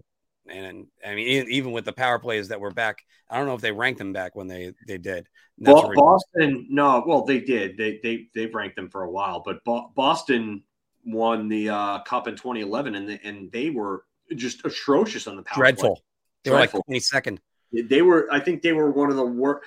and 0.49 0.87
I 1.05 1.15
mean, 1.15 1.47
even 1.49 1.71
with 1.71 1.85
the 1.85 1.93
power 1.93 2.19
plays 2.19 2.49
that 2.49 2.59
were 2.59 2.71
back, 2.71 3.05
I 3.29 3.37
don't 3.37 3.47
know 3.47 3.55
if 3.55 3.61
they 3.61 3.71
ranked 3.71 3.99
them 3.99 4.11
back 4.11 4.35
when 4.35 4.47
they 4.47 4.73
they 4.85 4.97
did. 4.97 5.29
Well, 5.57 5.89
Boston, 5.95 6.67
no, 6.69 7.01
well 7.07 7.23
they 7.23 7.39
did. 7.39 7.77
They 7.77 8.01
they 8.03 8.27
they've 8.35 8.53
ranked 8.53 8.75
them 8.75 8.89
for 8.89 9.03
a 9.03 9.09
while, 9.09 9.41
but 9.45 9.63
Bo- 9.63 9.93
Boston 9.95 10.63
won 11.05 11.47
the 11.47 11.69
uh, 11.69 11.99
cup 11.99 12.27
in 12.27 12.35
2011, 12.35 12.95
and 12.95 13.07
the, 13.07 13.19
and 13.23 13.49
they 13.53 13.69
were 13.69 14.03
just 14.35 14.65
atrocious 14.65 15.27
on 15.27 15.37
the 15.37 15.43
power 15.43 15.59
dreadful. 15.59 15.95
Play. 15.95 16.03
They 16.43 16.51
were 16.51 16.57
like 16.57 16.71
22nd. 16.71 17.39
They 17.71 18.01
were, 18.01 18.27
I 18.31 18.39
think 18.39 18.61
they 18.61 18.73
were 18.73 18.91
one 18.91 19.09
of 19.09 19.15
the 19.15 19.25
worst. 19.25 19.65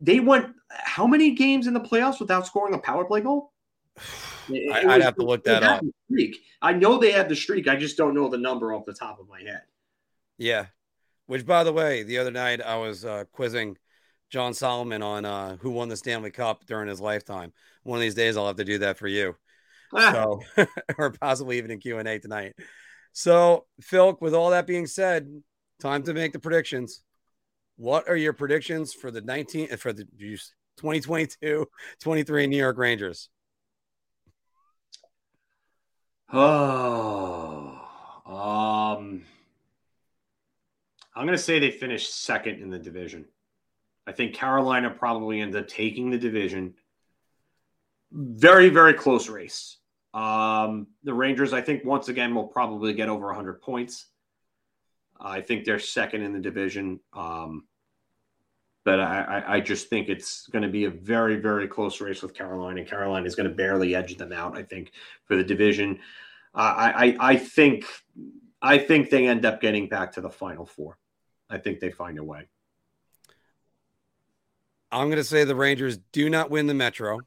They 0.00 0.20
went 0.20 0.54
how 0.70 1.06
many 1.06 1.32
games 1.32 1.66
in 1.66 1.74
the 1.74 1.80
playoffs 1.80 2.20
without 2.20 2.46
scoring 2.46 2.74
a 2.74 2.78
power 2.78 3.04
play 3.04 3.22
goal? 3.22 3.52
It, 4.48 4.72
I, 4.74 4.84
would 4.84 5.02
have 5.02 5.16
to 5.16 5.24
look 5.24 5.44
that 5.44 5.62
up. 5.62 5.82
Streak. 6.10 6.36
I 6.60 6.72
know 6.72 6.98
they 6.98 7.12
had 7.12 7.28
the 7.28 7.36
streak. 7.36 7.68
I 7.68 7.76
just 7.76 7.96
don't 7.96 8.14
know 8.14 8.28
the 8.28 8.38
number 8.38 8.72
off 8.72 8.84
the 8.84 8.92
top 8.92 9.18
of 9.18 9.28
my 9.28 9.40
head. 9.40 9.62
Yeah. 10.38 10.66
Which, 11.26 11.46
by 11.46 11.64
the 11.64 11.72
way, 11.72 12.02
the 12.02 12.18
other 12.18 12.30
night 12.30 12.60
I 12.60 12.76
was 12.76 13.04
uh, 13.04 13.24
quizzing 13.32 13.76
John 14.30 14.54
Solomon 14.54 15.02
on 15.02 15.24
uh, 15.24 15.56
who 15.56 15.70
won 15.70 15.88
the 15.88 15.96
Stanley 15.96 16.30
Cup 16.30 16.64
during 16.66 16.88
his 16.88 17.00
lifetime. 17.00 17.52
One 17.82 17.98
of 17.98 18.02
these 18.02 18.14
days, 18.14 18.36
I'll 18.36 18.46
have 18.46 18.56
to 18.56 18.64
do 18.64 18.78
that 18.78 18.98
for 18.98 19.08
you. 19.08 19.36
Ah. 19.94 20.12
So, 20.56 20.66
or 20.98 21.10
possibly 21.10 21.58
even 21.58 21.70
in 21.70 21.80
Q 21.80 21.98
and 21.98 22.08
A 22.08 22.18
tonight. 22.18 22.54
So, 23.12 23.66
Phil, 23.80 24.16
with 24.20 24.34
all 24.34 24.50
that 24.50 24.66
being 24.66 24.86
said, 24.86 25.42
time 25.80 26.02
to 26.04 26.14
make 26.14 26.32
the 26.32 26.38
predictions. 26.38 27.02
What 27.76 28.08
are 28.08 28.16
your 28.16 28.32
predictions 28.32 28.94
for 28.94 29.10
the 29.10 29.20
19 29.20 29.76
for 29.76 29.92
the 29.92 30.04
2022 30.04 31.66
23 32.00 32.46
New 32.46 32.56
York 32.56 32.78
Rangers? 32.78 33.28
Oh, 36.32 37.78
um, 38.26 39.22
I'm 41.14 41.26
going 41.26 41.36
to 41.36 41.38
say 41.38 41.58
they 41.58 41.70
finished 41.70 42.14
second 42.14 42.60
in 42.60 42.70
the 42.70 42.78
division. 42.78 43.26
I 44.06 44.12
think 44.12 44.34
Carolina 44.34 44.90
probably 44.90 45.40
ends 45.40 45.56
up 45.56 45.68
taking 45.68 46.10
the 46.10 46.18
division. 46.18 46.74
Very, 48.10 48.70
very 48.70 48.94
close 48.94 49.28
race. 49.28 49.78
Um, 50.14 50.88
the 51.04 51.14
Rangers, 51.14 51.52
I 51.52 51.60
think, 51.60 51.84
once 51.84 52.08
again, 52.08 52.34
will 52.34 52.46
probably 52.48 52.94
get 52.94 53.08
over 53.08 53.26
100 53.26 53.60
points. 53.60 54.06
I 55.20 55.40
think 55.40 55.64
they're 55.64 55.78
second 55.78 56.22
in 56.22 56.32
the 56.32 56.38
division. 56.38 57.00
Um, 57.12 57.64
but 58.84 59.00
I, 59.00 59.42
I, 59.48 59.60
just 59.60 59.90
think 59.90 60.08
it's 60.08 60.46
going 60.46 60.62
to 60.62 60.68
be 60.68 60.84
a 60.84 60.90
very, 60.90 61.36
very 61.36 61.66
close 61.66 62.00
race 62.00 62.22
with 62.22 62.34
Carolina. 62.34 62.84
Carolina 62.84 63.26
is 63.26 63.34
going 63.34 63.48
to 63.48 63.54
barely 63.54 63.96
edge 63.96 64.16
them 64.16 64.32
out, 64.32 64.56
I 64.56 64.62
think, 64.62 64.92
for 65.24 65.34
the 65.34 65.42
division. 65.42 65.98
Uh, 66.54 66.74
I, 66.76 67.06
I, 67.06 67.16
I 67.18 67.36
think 67.36 67.84
I 68.62 68.78
think 68.78 69.10
they 69.10 69.26
end 69.26 69.44
up 69.44 69.60
getting 69.60 69.88
back 69.88 70.12
to 70.12 70.20
the 70.20 70.30
final 70.30 70.64
four. 70.64 70.98
I 71.50 71.58
think 71.58 71.80
they 71.80 71.90
find 71.90 72.16
a 72.18 72.24
way. 72.24 72.48
I'm 74.92 75.08
going 75.08 75.16
to 75.16 75.24
say 75.24 75.44
the 75.44 75.56
Rangers 75.56 75.98
do 76.12 76.30
not 76.30 76.50
win 76.50 76.68
the 76.68 76.74
Metro, 76.74 77.18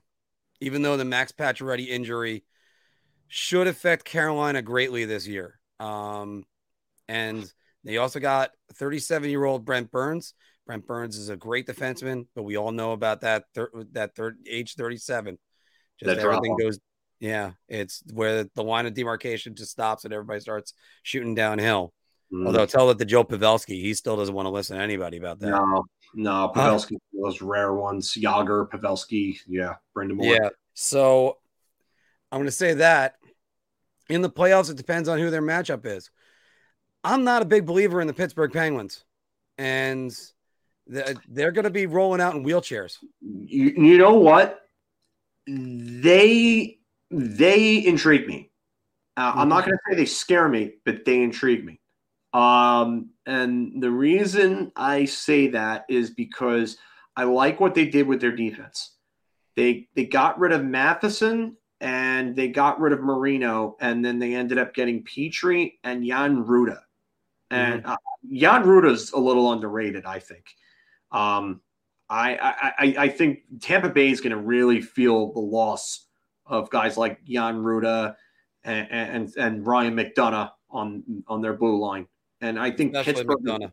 even 0.62 0.82
though 0.82 0.96
the 0.96 1.06
Max 1.06 1.34
Pacioretty 1.34 1.88
injury 1.88 2.46
should 3.28 3.68
affect 3.68 4.06
Carolina 4.06 4.62
greatly 4.62 5.06
this 5.06 5.28
year. 5.28 5.60
Um, 5.80 6.46
and 7.08 7.52
they 7.84 7.98
also 7.98 8.20
got 8.20 8.52
37 8.76 9.30
year 9.30 9.46
old 9.46 9.66
Brent 9.66 9.92
Burns. 9.92 10.34
Brent 10.66 10.86
Burns 10.86 11.18
is 11.18 11.30
a 11.30 11.38
great 11.38 11.66
defenseman, 11.66 12.28
but 12.36 12.44
we 12.44 12.58
all 12.58 12.72
know 12.72 12.92
about 12.92 13.22
that 13.22 13.46
thir- 13.56 13.72
that 13.94 14.16
third 14.16 14.38
age 14.48 14.76
37. 14.76 15.38
Just 16.00 16.08
That's 16.08 16.24
everything 16.24 16.56
goes. 16.58 16.80
Yeah, 17.20 17.52
it's 17.68 18.04
where 18.14 18.46
the 18.56 18.64
line 18.64 18.86
of 18.86 18.94
demarcation 18.94 19.56
just 19.56 19.72
stops 19.72 20.06
and 20.06 20.14
everybody 20.14 20.40
starts 20.40 20.74
shooting 21.04 21.36
downhill. 21.36 21.94
Mm. 22.34 22.46
Although 22.46 22.66
tell 22.66 22.88
that 22.88 23.00
to 23.00 23.06
Joe 23.06 23.24
Pavelski, 23.24 23.82
he 23.82 23.94
still 23.94 24.16
doesn't 24.16 24.36
want 24.36 24.46
to 24.46 24.52
listen 24.52 24.78
to 24.78 24.84
anybody 24.84 25.18
about 25.18 25.40
that. 25.40 25.50
No, 25.50 25.86
No, 26.14 26.52
Pavelski, 26.56 26.96
uh, 26.96 27.24
those 27.24 27.42
rare 27.42 27.74
ones. 27.74 28.14
Jagr, 28.14 28.70
Pavelski, 28.70 29.40
yeah, 29.48 29.76
Brendan 29.94 30.18
Moore. 30.18 30.28
Yeah. 30.28 30.50
So 30.76 31.38
I'm 32.32 32.38
going 32.38 32.48
to 32.48 32.52
say 32.52 32.76
that 32.76 33.16
in 34.10 34.22
the 34.22 34.30
playoffs, 34.30 34.70
it 34.70 34.78
depends 34.78 35.10
on 35.10 35.20
who 35.20 35.30
their 35.30 35.42
matchup 35.42 35.86
is. 35.86 36.10
I'm 37.04 37.24
not 37.24 37.42
a 37.42 37.46
big 37.46 37.66
believer 37.66 38.02
in 38.02 38.08
the 38.08 38.14
Pittsburgh 38.14 38.52
Penguins, 38.52 39.04
and 39.58 40.14
they're 40.88 41.52
going 41.52 41.64
to 41.64 41.70
be 41.70 41.86
rolling 41.86 42.22
out 42.22 42.36
in 42.36 42.44
wheelchairs. 42.44 42.98
You, 43.22 43.74
you 43.78 43.98
know 43.98 44.16
what? 44.16 44.62
They 45.48 46.80
they 47.12 47.86
intrigue 47.86 48.28
me. 48.28 48.52
Uh, 49.18 49.34
I'm 49.36 49.50
not 49.50 49.66
going 49.66 49.78
to 49.78 49.82
say 49.90 49.98
they 49.98 50.06
scare 50.06 50.48
me, 50.48 50.74
but 50.86 51.06
they 51.06 51.22
intrigue 51.22 51.66
me. 51.66 51.80
Um, 52.34 53.10
and 53.26 53.82
the 53.82 53.92
reason 53.92 54.72
I 54.76 55.06
say 55.06 55.48
that 55.50 55.86
is 55.90 56.12
because 56.12 56.78
I 57.16 57.24
like 57.24 57.60
what 57.60 57.74
they 57.74 57.86
did 57.86 58.08
with 58.08 58.22
their 58.22 58.36
defense. 58.36 58.96
They 59.56 59.88
they 59.96 60.06
got 60.06 60.40
rid 60.40 60.52
of 60.52 60.64
Matheson 60.64 61.58
and 61.82 62.36
they 62.36 62.50
got 62.50 62.80
rid 62.80 62.94
of 62.94 63.02
Marino, 63.02 63.78
and 63.80 64.04
then 64.04 64.20
they 64.20 64.36
ended 64.36 64.58
up 64.58 64.74
getting 64.74 65.04
Petry 65.04 65.74
and 65.84 66.06
Jan 66.06 66.44
Rutta. 66.44 66.80
And 67.52 67.84
mm-hmm. 67.84 67.92
uh, 67.92 67.98
Jan 68.32 68.64
Rutta's 68.64 69.12
a 69.12 69.20
little 69.20 69.52
underrated, 69.52 70.06
I 70.06 70.20
think. 70.20 70.46
Um, 71.12 71.62
I, 72.10 72.74
I 72.80 72.96
I 72.98 73.10
think 73.10 73.42
Tampa 73.62 73.90
Bay 73.90 74.10
is 74.10 74.20
going 74.20 74.32
to 74.32 74.38
really 74.38 74.82
feel 74.82 75.32
the 75.32 75.40
loss 75.40 76.08
of 76.46 76.70
guys 76.72 76.98
like 76.98 77.24
Jan 77.24 77.62
Rutta 77.62 78.16
and, 78.64 78.88
and 78.92 79.34
and 79.38 79.68
Ryan 79.68 79.96
McDonagh 79.96 80.52
on 80.72 81.24
on 81.28 81.42
their 81.42 81.54
blue 81.54 81.80
line. 81.80 82.08
And 82.42 82.60
I 82.60 82.72
think 82.72 82.96
Especially 82.96 83.26
Pittsburgh. 83.26 83.44
McDonagh. 83.44 83.72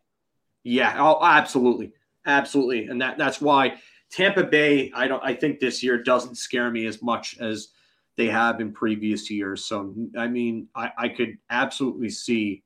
Yeah, 0.63 0.95
oh, 0.99 1.19
absolutely, 1.23 1.93
absolutely, 2.25 2.87
and 2.87 3.01
that 3.01 3.17
that's 3.17 3.41
why 3.41 3.77
Tampa 4.11 4.43
Bay. 4.43 4.91
I 4.93 5.07
don't. 5.07 5.23
I 5.23 5.33
think 5.33 5.59
this 5.59 5.81
year 5.81 6.01
doesn't 6.01 6.35
scare 6.35 6.69
me 6.69 6.85
as 6.85 7.01
much 7.01 7.37
as 7.39 7.69
they 8.17 8.27
have 8.27 8.59
in 8.61 8.71
previous 8.71 9.31
years. 9.31 9.65
So 9.65 9.95
I 10.15 10.27
mean, 10.27 10.67
I, 10.75 10.91
I 10.97 11.09
could 11.09 11.37
absolutely 11.49 12.09
see 12.09 12.63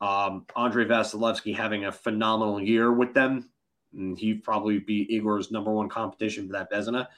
um, 0.00 0.46
Andrei 0.56 0.84
Vasilevskiy 0.84 1.56
having 1.56 1.84
a 1.86 1.92
phenomenal 1.92 2.60
year 2.60 2.92
with 2.92 3.14
them. 3.14 3.48
And 3.94 4.18
he'd 4.18 4.44
probably 4.44 4.78
be 4.78 5.06
Igor's 5.10 5.50
number 5.50 5.72
one 5.72 5.88
competition 5.88 6.46
for 6.46 6.52
that 6.52 6.70
Vezina. 6.70 7.08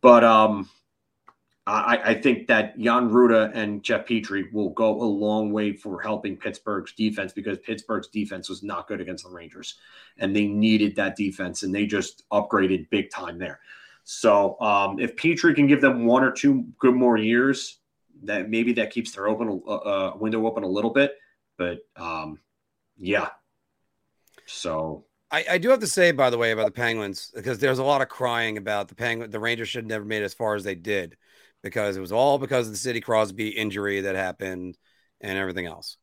But 0.00 0.24
um, 0.24 0.68
I, 1.68 2.00
I, 2.02 2.14
think 2.14 2.46
that 2.46 2.78
Jan 2.78 3.10
Rutta 3.10 3.50
and 3.54 3.82
Jeff 3.82 4.06
Petry 4.06 4.50
will 4.52 4.70
go 4.70 5.02
a 5.02 5.04
long 5.04 5.52
way 5.52 5.74
for 5.74 6.00
helping 6.00 6.36
Pittsburgh's 6.36 6.94
defense 6.94 7.32
because 7.32 7.58
Pittsburgh's 7.58 8.08
defense 8.08 8.48
was 8.48 8.62
not 8.62 8.88
good 8.88 9.02
against 9.02 9.24
the 9.24 9.30
Rangers, 9.30 9.74
and 10.16 10.34
they 10.34 10.46
needed 10.46 10.96
that 10.96 11.16
defense, 11.16 11.64
and 11.64 11.74
they 11.74 11.84
just 11.84 12.22
upgraded 12.30 12.88
big 12.88 13.10
time 13.10 13.38
there. 13.38 13.60
So 14.04 14.58
um, 14.60 14.98
if 14.98 15.14
Petry 15.16 15.54
can 15.54 15.66
give 15.66 15.82
them 15.82 16.06
one 16.06 16.24
or 16.24 16.30
two 16.30 16.64
good 16.78 16.94
more 16.94 17.18
years, 17.18 17.80
that 18.22 18.48
maybe 18.48 18.72
that 18.74 18.90
keeps 18.90 19.12
their 19.12 19.28
open 19.28 19.60
uh, 19.66 19.74
uh, 19.74 20.12
window 20.16 20.46
open 20.46 20.62
a 20.62 20.68
little 20.68 20.90
bit. 20.90 21.16
But 21.58 21.80
um, 21.96 22.38
yeah, 22.96 23.28
so 24.46 25.04
I, 25.30 25.44
I, 25.50 25.58
do 25.58 25.68
have 25.70 25.80
to 25.80 25.86
say, 25.86 26.12
by 26.12 26.30
the 26.30 26.38
way, 26.38 26.52
about 26.52 26.66
the 26.66 26.72
Penguins 26.72 27.30
because 27.34 27.58
there's 27.58 27.78
a 27.78 27.84
lot 27.84 28.00
of 28.00 28.08
crying 28.08 28.56
about 28.56 28.88
the 28.88 28.94
Penguin. 28.94 29.30
The 29.30 29.40
Rangers 29.40 29.68
should 29.68 29.84
have 29.84 29.88
never 29.88 30.04
made 30.04 30.22
as 30.22 30.34
far 30.34 30.54
as 30.54 30.64
they 30.64 30.74
did 30.74 31.16
because 31.62 31.96
it 31.96 32.00
was 32.00 32.12
all 32.12 32.38
because 32.38 32.66
of 32.66 32.72
the 32.72 32.78
Sidney 32.78 33.00
Crosby 33.00 33.48
injury 33.48 34.00
that 34.02 34.14
happened 34.14 34.78
and 35.20 35.36
everything 35.36 35.66
else. 35.66 35.98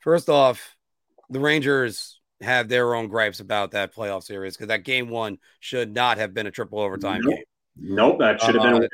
First 0.00 0.28
off, 0.28 0.76
the 1.30 1.40
Rangers 1.40 2.20
have 2.40 2.68
their 2.68 2.94
own 2.94 3.08
gripes 3.08 3.40
about 3.40 3.70
that 3.72 3.94
playoff 3.94 4.24
series 4.24 4.56
because 4.56 4.68
that 4.68 4.84
game 4.84 5.08
one 5.08 5.38
should 5.60 5.94
not 5.94 6.18
have 6.18 6.34
been 6.34 6.46
a 6.46 6.50
triple 6.50 6.80
overtime 6.80 7.20
nope. 7.22 7.34
game. 7.34 7.44
Nope, 7.76 8.18
that 8.18 8.42
should 8.42 8.56
have 8.56 8.64
uh, 8.64 8.78
been. 8.80 8.88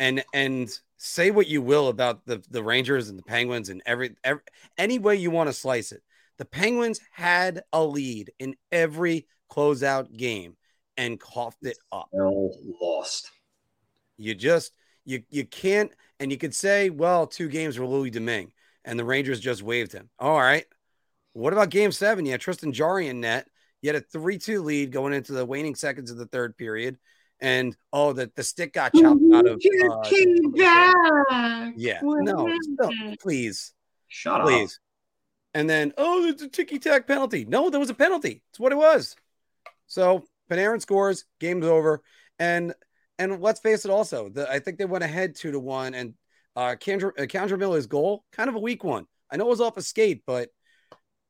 And 0.00 0.24
and 0.32 0.70
say 0.96 1.30
what 1.30 1.46
you 1.46 1.62
will 1.62 1.88
about 1.88 2.24
the 2.26 2.42
the 2.50 2.62
Rangers 2.62 3.08
and 3.08 3.18
the 3.18 3.22
Penguins 3.22 3.68
and 3.68 3.82
every, 3.86 4.16
every 4.24 4.42
any 4.78 4.98
way 4.98 5.16
you 5.16 5.30
want 5.30 5.48
to 5.48 5.52
slice 5.52 5.92
it. 5.92 6.02
The 6.38 6.44
Penguins 6.44 7.00
had 7.12 7.62
a 7.72 7.84
lead 7.84 8.32
in 8.38 8.56
every 8.72 9.26
closeout 9.50 10.16
game 10.16 10.56
and 10.96 11.20
coughed 11.20 11.64
it 11.64 11.78
up. 11.92 12.08
lost. 12.80 13.30
You 14.16 14.34
just 14.34 14.72
you 15.04 15.22
you 15.30 15.44
can't 15.44 15.92
and 16.20 16.30
you 16.30 16.38
could 16.38 16.54
say, 16.54 16.90
well, 16.90 17.26
two 17.26 17.48
games 17.48 17.78
were 17.78 17.86
Louis 17.86 18.10
Domingue 18.10 18.52
and 18.84 18.98
the 18.98 19.04
Rangers 19.04 19.40
just 19.40 19.62
waived 19.62 19.92
him. 19.92 20.10
All 20.18 20.38
right. 20.38 20.66
What 21.32 21.52
about 21.52 21.70
game 21.70 21.92
seven? 21.92 22.26
Yeah, 22.26 22.36
Tristan 22.36 22.72
Jarry 22.72 23.08
in 23.08 23.20
net. 23.20 23.48
You 23.82 23.88
had 23.92 24.02
a 24.02 24.06
3 24.06 24.38
2 24.38 24.62
lead 24.62 24.92
going 24.92 25.12
into 25.12 25.32
the 25.32 25.44
waning 25.44 25.74
seconds 25.74 26.10
of 26.10 26.16
the 26.16 26.26
third 26.26 26.56
period. 26.56 26.96
And 27.44 27.76
oh, 27.92 28.14
the, 28.14 28.32
the 28.34 28.42
stick 28.42 28.72
got 28.72 28.94
chopped 28.94 29.20
out 29.34 29.46
of. 29.46 29.56
Uh, 29.56 30.00
yeah, 31.76 32.00
no, 32.02 32.22
no, 32.22 33.16
please. 33.20 33.74
Shut 34.08 34.40
please. 34.40 34.72
up. 34.72 34.80
And 35.52 35.68
then, 35.68 35.92
oh, 35.98 36.24
it's 36.24 36.40
a 36.42 36.48
ticky 36.48 36.78
tack 36.78 37.06
penalty. 37.06 37.44
No, 37.44 37.68
there 37.68 37.78
was 37.78 37.90
a 37.90 37.94
penalty. 37.94 38.42
It's 38.48 38.58
what 38.58 38.72
it 38.72 38.78
was. 38.78 39.14
So 39.86 40.24
Panarin 40.50 40.80
scores, 40.80 41.26
game's 41.38 41.66
over. 41.66 42.02
And 42.38 42.72
and 43.18 43.42
let's 43.42 43.60
face 43.60 43.84
it, 43.84 43.90
also, 43.90 44.30
the, 44.30 44.50
I 44.50 44.58
think 44.58 44.78
they 44.78 44.86
went 44.86 45.04
ahead 45.04 45.34
two 45.34 45.52
to 45.52 45.60
one. 45.60 45.92
And 45.92 46.14
uh, 46.56 46.76
K'Andre, 46.80 47.10
uh, 47.18 47.26
K'Andre 47.26 47.58
Miller's 47.58 47.86
goal, 47.86 48.24
kind 48.32 48.48
of 48.48 48.54
a 48.54 48.60
weak 48.60 48.84
one. 48.84 49.06
I 49.30 49.36
know 49.36 49.44
it 49.44 49.50
was 49.50 49.60
off 49.60 49.76
a 49.76 49.82
skate, 49.82 50.22
but 50.26 50.48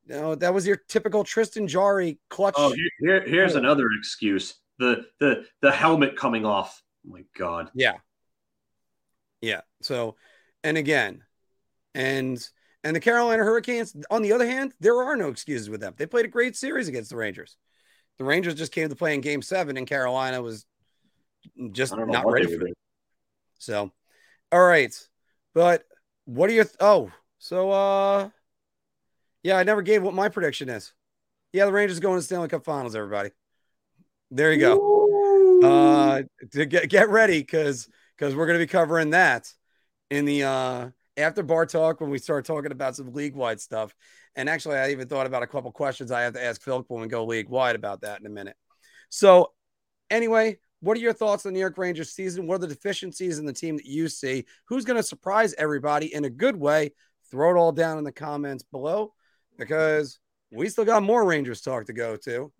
you 0.07 0.15
know, 0.15 0.37
that 0.37 0.55
was 0.55 0.65
your 0.65 0.77
typical 0.89 1.25
Tristan 1.25 1.67
Jarry 1.67 2.21
clutch. 2.31 2.55
Oh, 2.57 2.73
here, 3.01 3.27
here's 3.27 3.57
another 3.57 3.89
excuse: 3.99 4.55
the 4.79 5.07
the 5.21 5.45
the 5.63 5.71
helmet 5.71 6.17
coming 6.17 6.45
off. 6.45 6.83
Oh 7.07 7.11
my 7.13 7.25
God. 7.37 7.71
Yeah. 7.75 7.95
Yeah. 9.41 9.61
So, 9.83 10.17
and 10.63 10.77
again, 10.77 11.23
and 11.95 12.47
and 12.83 12.95
the 12.95 13.01
Carolina 13.01 13.43
Hurricanes, 13.43 13.97
on 14.11 14.23
the 14.23 14.33
other 14.33 14.47
hand, 14.47 14.75
there 14.81 15.03
are 15.03 15.17
no 15.17 15.29
excuses 15.29 15.71
with 15.71 15.81
them. 15.81 15.95
They 15.97 16.07
played 16.07 16.25
a 16.25 16.29
great 16.29 16.57
series 16.57 16.89
against 16.89 17.11
the 17.11 17.17
Rangers. 17.17 17.57
The 18.19 18.25
Rangers 18.25 18.55
just 18.55 18.73
came 18.73 18.89
to 18.89 18.97
play 18.97 19.15
in 19.15 19.21
Game 19.21 19.43
Seven, 19.43 19.77
and 19.77 19.87
Carolina 19.87 20.41
was 20.41 20.67
just 21.73 21.97
not 21.97 22.31
ready 22.31 22.47
for 22.47 22.67
it. 22.67 22.75
So, 23.59 23.91
all 24.53 24.65
right, 24.65 24.95
but 25.55 25.85
what 26.25 26.51
are 26.51 26.53
your 26.53 26.65
th- 26.65 26.77
oh? 26.81 27.11
So, 27.39 27.71
uh, 27.71 28.31
yeah, 29.43 29.57
I 29.57 29.63
never 29.63 29.83
gave 29.83 30.03
what 30.03 30.15
my 30.15 30.29
prediction 30.29 30.69
is. 30.69 30.93
Yeah, 31.53 31.67
the 31.67 31.73
Rangers 31.73 32.01
going 32.01 32.19
to 32.19 32.23
Stanley 32.23 32.49
Cup 32.49 32.65
Finals. 32.65 32.97
Everybody, 32.97 33.31
there 34.35 34.53
you 34.53 34.61
go. 34.61 35.61
Uh, 35.63 36.23
to 36.53 36.67
get 36.67 36.89
get 36.89 37.09
ready 37.09 37.39
because 37.41 37.89
because 38.17 38.35
we're 38.35 38.47
going 38.47 38.59
to 38.59 38.65
be 38.65 38.71
covering 38.71 39.11
that 39.11 39.53
in 40.11 40.25
the 40.25 40.43
uh 40.43 40.89
after 41.17 41.43
bar 41.43 41.65
talk 41.65 42.01
when 42.01 42.11
we 42.11 42.19
start 42.19 42.45
talking 42.45 42.73
about 42.73 42.97
some 42.97 43.13
league 43.13 43.37
wide 43.37 43.61
stuff. 43.61 43.95
And 44.37 44.49
actually, 44.49 44.77
I 44.77 44.91
even 44.91 45.07
thought 45.07 45.27
about 45.27 45.45
a 45.45 45.47
couple 45.47 45.71
questions 45.71 46.11
I 46.11 46.23
have 46.23 46.35
to 46.35 46.45
ask 46.45 46.61
Phil 46.61 46.85
when 46.89 47.03
we 47.03 47.09
go 47.09 47.25
league 47.25 47.49
wide 47.49 47.77
about 47.77 48.01
that 48.01 48.21
in 48.21 48.27
a 48.27 48.31
minute. 48.31 48.57
So, 49.09 49.53
anyway, 50.11 50.59
what 50.81 50.97
are 50.97 51.01
your 51.01 51.13
thoughts 51.13 51.47
on 51.47 51.53
the 51.53 51.55
New 51.55 51.61
York 51.61 51.79
Rangers 51.79 52.11
season? 52.11 52.47
What 52.47 52.57
are 52.57 52.67
the 52.67 52.75
deficiencies 52.75 53.39
in 53.39 53.47
the 53.47 53.53
team 53.53 53.77
that 53.77 53.87
you 53.87 54.09
see? 54.09 54.45
Who's 54.67 54.85
going 54.85 54.97
to 54.97 55.05
surprise 55.05 55.55
everybody 55.57 56.13
in 56.13 56.25
a 56.25 56.31
good 56.31 56.57
way? 56.57 56.93
Throw 57.31 57.55
it 57.55 57.59
all 57.59 57.73
down 57.73 57.99
in 57.99 58.05
the 58.05 58.13
comments 58.13 58.65
below 58.65 59.15
because 59.57 60.19
we 60.51 60.69
still 60.69 60.85
got 60.85 61.05
more 61.05 61.25
Rangers 61.25 61.61
talk 61.61 61.87
to 61.87 61.93
go 61.93 62.17
to. 62.17 62.53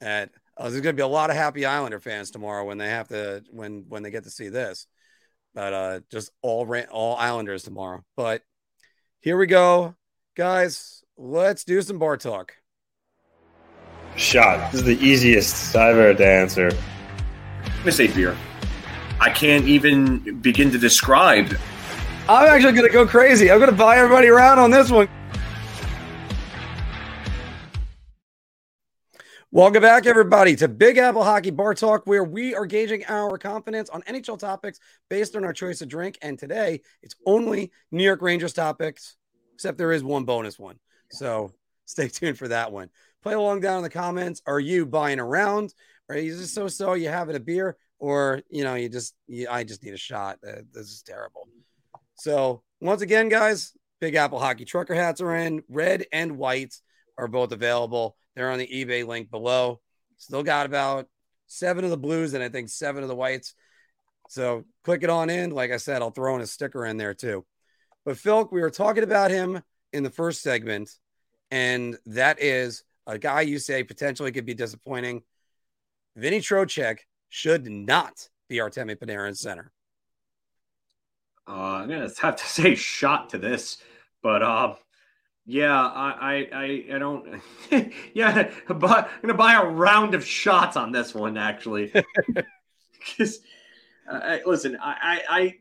And 0.00 0.30
uh, 0.56 0.70
there's 0.70 0.80
going 0.82 0.94
to 0.94 1.00
be 1.00 1.02
a 1.02 1.06
lot 1.06 1.30
of 1.30 1.36
happy 1.36 1.66
Islander 1.66 2.00
fans 2.00 2.30
tomorrow 2.30 2.64
when 2.64 2.78
they 2.78 2.88
have 2.88 3.08
to 3.08 3.42
when 3.50 3.84
when 3.88 4.02
they 4.02 4.10
get 4.10 4.24
to 4.24 4.30
see 4.30 4.48
this 4.48 4.86
but 5.58 5.72
uh, 5.72 6.00
just 6.08 6.30
all 6.40 6.72
all 6.90 7.16
Islanders 7.16 7.64
tomorrow. 7.64 8.04
But 8.16 8.42
here 9.20 9.36
we 9.36 9.46
go, 9.46 9.96
guys. 10.36 11.02
Let's 11.16 11.64
do 11.64 11.82
some 11.82 11.98
bar 11.98 12.16
talk. 12.16 12.54
Shot. 14.14 14.70
This 14.70 14.82
is 14.82 14.86
the 14.86 15.04
easiest 15.04 15.74
I've 15.74 15.96
ever 15.96 16.14
to 16.14 16.26
answer. 16.26 16.70
I'm 17.64 17.78
gonna 17.78 17.90
say 17.90 18.06
beer. 18.06 18.36
I 19.20 19.30
can't 19.30 19.66
even 19.66 20.40
begin 20.40 20.70
to 20.70 20.78
describe. 20.78 21.56
I'm 22.28 22.46
actually 22.46 22.74
gonna 22.74 22.88
go 22.88 23.04
crazy. 23.04 23.50
I'm 23.50 23.58
gonna 23.58 23.72
buy 23.72 23.98
everybody 23.98 24.28
around 24.28 24.60
on 24.60 24.70
this 24.70 24.92
one. 24.92 25.08
Welcome 29.50 29.80
back, 29.80 30.04
everybody, 30.04 30.56
to 30.56 30.68
Big 30.68 30.98
Apple 30.98 31.24
Hockey 31.24 31.48
Bar 31.50 31.72
Talk, 31.72 32.06
where 32.06 32.22
we 32.22 32.54
are 32.54 32.66
gauging 32.66 33.02
our 33.08 33.38
confidence 33.38 33.88
on 33.88 34.02
NHL 34.02 34.38
topics 34.38 34.78
based 35.08 35.36
on 35.36 35.42
our 35.42 35.54
choice 35.54 35.80
of 35.80 35.88
drink. 35.88 36.18
And 36.20 36.38
today, 36.38 36.82
it's 37.02 37.14
only 37.24 37.72
New 37.90 38.04
York 38.04 38.20
Rangers 38.20 38.52
topics, 38.52 39.16
except 39.54 39.78
there 39.78 39.92
is 39.92 40.04
one 40.04 40.24
bonus 40.24 40.58
one. 40.58 40.78
So 41.10 41.54
stay 41.86 42.08
tuned 42.08 42.36
for 42.36 42.48
that 42.48 42.72
one. 42.72 42.90
Play 43.22 43.32
along 43.32 43.60
down 43.60 43.78
in 43.78 43.84
the 43.84 43.88
comments. 43.88 44.42
Are 44.46 44.60
you 44.60 44.84
buying 44.84 45.18
around? 45.18 45.72
Are 46.10 46.18
you 46.18 46.36
just 46.36 46.52
so 46.52 46.68
so? 46.68 46.92
You 46.92 47.08
having 47.08 47.34
a 47.34 47.40
beer, 47.40 47.78
or 47.98 48.42
you 48.50 48.64
know, 48.64 48.74
you 48.74 48.90
just 48.90 49.14
you, 49.28 49.48
I 49.50 49.64
just 49.64 49.82
need 49.82 49.94
a 49.94 49.98
shot. 49.98 50.40
Uh, 50.46 50.60
this 50.74 50.88
is 50.88 51.02
terrible. 51.02 51.48
So 52.16 52.62
once 52.82 53.00
again, 53.00 53.30
guys, 53.30 53.72
Big 53.98 54.14
Apple 54.14 54.40
Hockey 54.40 54.66
trucker 54.66 54.94
hats 54.94 55.22
are 55.22 55.34
in. 55.34 55.62
Red 55.70 56.04
and 56.12 56.36
white 56.36 56.74
are 57.16 57.28
both 57.28 57.52
available. 57.52 58.14
They're 58.38 58.52
on 58.52 58.60
the 58.60 58.68
eBay 58.68 59.04
link 59.04 59.32
below. 59.32 59.80
Still 60.16 60.44
got 60.44 60.64
about 60.64 61.08
seven 61.48 61.82
of 61.82 61.90
the 61.90 61.96
blues 61.96 62.34
and 62.34 62.42
I 62.42 62.48
think 62.48 62.68
seven 62.68 63.02
of 63.02 63.08
the 63.08 63.16
whites. 63.16 63.54
So 64.28 64.64
click 64.84 65.02
it 65.02 65.10
on 65.10 65.28
in. 65.28 65.50
Like 65.50 65.72
I 65.72 65.76
said, 65.76 66.02
I'll 66.02 66.12
throw 66.12 66.36
in 66.36 66.40
a 66.40 66.46
sticker 66.46 66.86
in 66.86 66.98
there 66.98 67.14
too. 67.14 67.44
But 68.04 68.16
Phil, 68.16 68.48
we 68.52 68.60
were 68.60 68.70
talking 68.70 69.02
about 69.02 69.32
him 69.32 69.60
in 69.92 70.04
the 70.04 70.10
first 70.10 70.40
segment, 70.40 70.88
and 71.50 71.98
that 72.06 72.40
is 72.40 72.84
a 73.08 73.18
guy 73.18 73.40
you 73.40 73.58
say 73.58 73.82
potentially 73.82 74.30
could 74.30 74.46
be 74.46 74.54
disappointing. 74.54 75.22
Vinny 76.14 76.38
Trocheck 76.38 76.98
should 77.28 77.66
not 77.66 78.28
be 78.48 78.58
Artemi 78.58 78.96
Panarin 78.96 79.36
center. 79.36 79.72
Uh, 81.48 81.52
I'm 81.52 81.88
gonna 81.88 82.08
have 82.20 82.36
to 82.36 82.44
say 82.46 82.76
shot 82.76 83.30
to 83.30 83.38
this, 83.38 83.78
but 84.22 84.42
uh, 84.44 84.74
yeah, 85.50 85.80
I 85.80 86.46
I 86.52 86.94
I, 86.94 86.98
don't. 86.98 87.40
yeah, 88.12 88.50
but 88.68 89.10
I'm 89.14 89.20
gonna 89.22 89.32
buy 89.32 89.54
a 89.54 89.64
round 89.64 90.14
of 90.14 90.22
shots 90.24 90.76
on 90.76 90.92
this 90.92 91.14
one 91.14 91.36
actually. 91.36 91.92
Because 93.16 93.38
uh, 94.10 94.38
listen, 94.44 94.76
I 94.82 95.22
I 95.30 95.54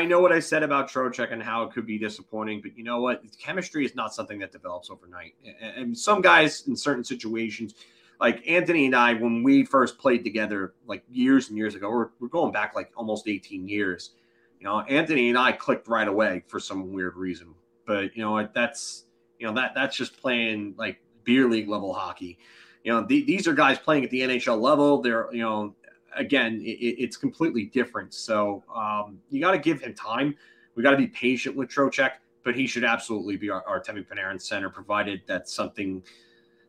I 0.00 0.04
know 0.06 0.20
what 0.20 0.32
I 0.32 0.38
said 0.40 0.62
about 0.62 0.88
Trocheck 0.88 1.32
and 1.32 1.42
how 1.42 1.64
it 1.64 1.72
could 1.72 1.84
be 1.84 1.98
disappointing, 1.98 2.62
but 2.62 2.78
you 2.78 2.84
know 2.84 3.02
what? 3.02 3.22
Chemistry 3.38 3.84
is 3.84 3.94
not 3.94 4.14
something 4.14 4.38
that 4.38 4.52
develops 4.52 4.88
overnight. 4.88 5.34
And 5.60 5.98
some 5.98 6.22
guys 6.22 6.66
in 6.66 6.76
certain 6.76 7.04
situations, 7.04 7.74
like 8.20 8.46
Anthony 8.48 8.86
and 8.86 8.96
I, 8.96 9.12
when 9.14 9.42
we 9.42 9.64
first 9.64 9.98
played 9.98 10.24
together, 10.24 10.74
like 10.86 11.02
years 11.10 11.48
and 11.48 11.58
years 11.58 11.74
ago, 11.74 11.90
we're, 11.90 12.08
we're 12.20 12.28
going 12.28 12.52
back 12.52 12.74
like 12.74 12.90
almost 12.96 13.28
18 13.28 13.68
years. 13.68 14.12
You 14.60 14.64
know, 14.64 14.80
Anthony 14.82 15.28
and 15.28 15.36
I 15.36 15.52
clicked 15.52 15.88
right 15.88 16.08
away 16.08 16.44
for 16.46 16.60
some 16.60 16.92
weird 16.92 17.16
reason. 17.16 17.54
But 17.86 18.16
you 18.16 18.22
know, 18.22 18.48
that's 18.54 19.04
you 19.44 19.50
know 19.50 19.56
that 19.60 19.72
that's 19.74 19.94
just 19.94 20.18
playing 20.18 20.74
like 20.78 20.98
beer 21.24 21.46
league 21.50 21.68
level 21.68 21.92
hockey. 21.92 22.38
You 22.82 22.92
know, 22.92 23.04
th- 23.04 23.26
these 23.26 23.46
are 23.46 23.52
guys 23.52 23.78
playing 23.78 24.02
at 24.04 24.10
the 24.10 24.22
NHL 24.22 24.58
level. 24.58 25.02
They're 25.02 25.28
you 25.34 25.42
know 25.42 25.74
again, 26.16 26.62
it, 26.64 26.96
it's 26.98 27.18
completely 27.18 27.66
different. 27.66 28.14
So 28.14 28.64
um, 28.74 29.18
you 29.28 29.42
got 29.42 29.50
to 29.50 29.58
give 29.58 29.82
him 29.82 29.92
time. 29.92 30.34
We 30.76 30.82
got 30.82 30.92
to 30.92 30.96
be 30.96 31.08
patient 31.08 31.56
with 31.56 31.68
Trocheck, 31.68 32.12
but 32.42 32.54
he 32.54 32.66
should 32.66 32.84
absolutely 32.84 33.36
be 33.36 33.50
our, 33.50 33.62
Artemi 33.64 34.06
Panarin 34.06 34.40
center, 34.40 34.70
provided 34.70 35.20
that 35.26 35.46
something 35.46 36.02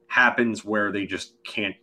happens 0.07 0.65
where 0.65 0.91
they 0.91 1.05
just 1.05 1.41
can't 1.45 1.77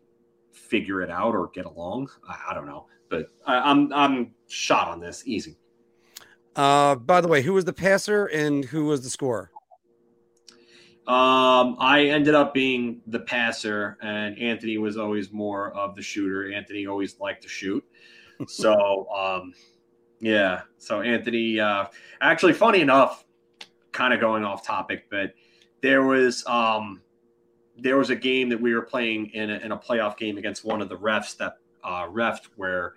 figure 0.52 1.00
it 1.00 1.10
out 1.10 1.34
or 1.34 1.48
get 1.54 1.64
along. 1.64 2.10
I, 2.28 2.50
I 2.50 2.54
don't 2.54 2.66
know, 2.66 2.84
but 3.08 3.30
I, 3.46 3.60
I'm 3.60 3.90
I'm 3.94 4.34
shot 4.46 4.88
on 4.88 5.00
this 5.00 5.22
easy. 5.24 5.56
Uh, 6.54 6.96
by 6.96 7.22
the 7.22 7.28
way, 7.28 7.40
who 7.40 7.54
was 7.54 7.64
the 7.64 7.72
passer 7.72 8.26
and 8.26 8.66
who 8.66 8.84
was 8.84 9.02
the 9.04 9.08
scorer? 9.08 9.50
Um, 11.06 11.76
I 11.80 12.06
ended 12.06 12.34
up 12.34 12.54
being 12.54 13.00
the 13.08 13.18
passer, 13.20 13.98
and 14.02 14.38
Anthony 14.38 14.78
was 14.78 14.96
always 14.96 15.32
more 15.32 15.72
of 15.72 15.96
the 15.96 16.02
shooter. 16.02 16.52
Anthony 16.52 16.86
always 16.86 17.18
liked 17.18 17.42
to 17.42 17.48
shoot. 17.48 17.84
So, 18.48 19.06
um, 19.10 19.54
yeah. 20.18 20.62
So 20.78 21.00
Anthony, 21.00 21.60
uh, 21.60 21.86
actually, 22.20 22.54
funny 22.54 22.80
enough, 22.80 23.24
kind 23.92 24.12
of 24.12 24.18
going 24.18 24.42
off 24.42 24.66
topic, 24.66 25.04
but 25.10 25.34
there 25.80 26.02
was 26.02 26.44
um, 26.46 27.02
there 27.78 27.98
was 27.98 28.10
a 28.10 28.16
game 28.16 28.48
that 28.48 28.60
we 28.60 28.74
were 28.74 28.82
playing 28.82 29.26
in 29.26 29.50
a, 29.50 29.58
in 29.58 29.72
a 29.72 29.76
playoff 29.76 30.16
game 30.16 30.38
against 30.38 30.64
one 30.64 30.80
of 30.80 30.88
the 30.88 30.96
refs 30.96 31.36
that 31.36 31.58
uh, 31.84 32.06
refed 32.06 32.46
where 32.56 32.94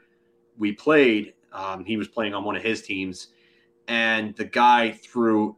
we 0.58 0.72
played. 0.72 1.34
Um, 1.52 1.86
he 1.86 1.98
was 1.98 2.08
playing 2.08 2.34
on 2.34 2.44
one 2.44 2.56
of 2.56 2.64
his 2.64 2.82
teams, 2.82 3.28
and 3.88 4.36
the 4.36 4.46
guy 4.46 4.92
threw 4.92 5.58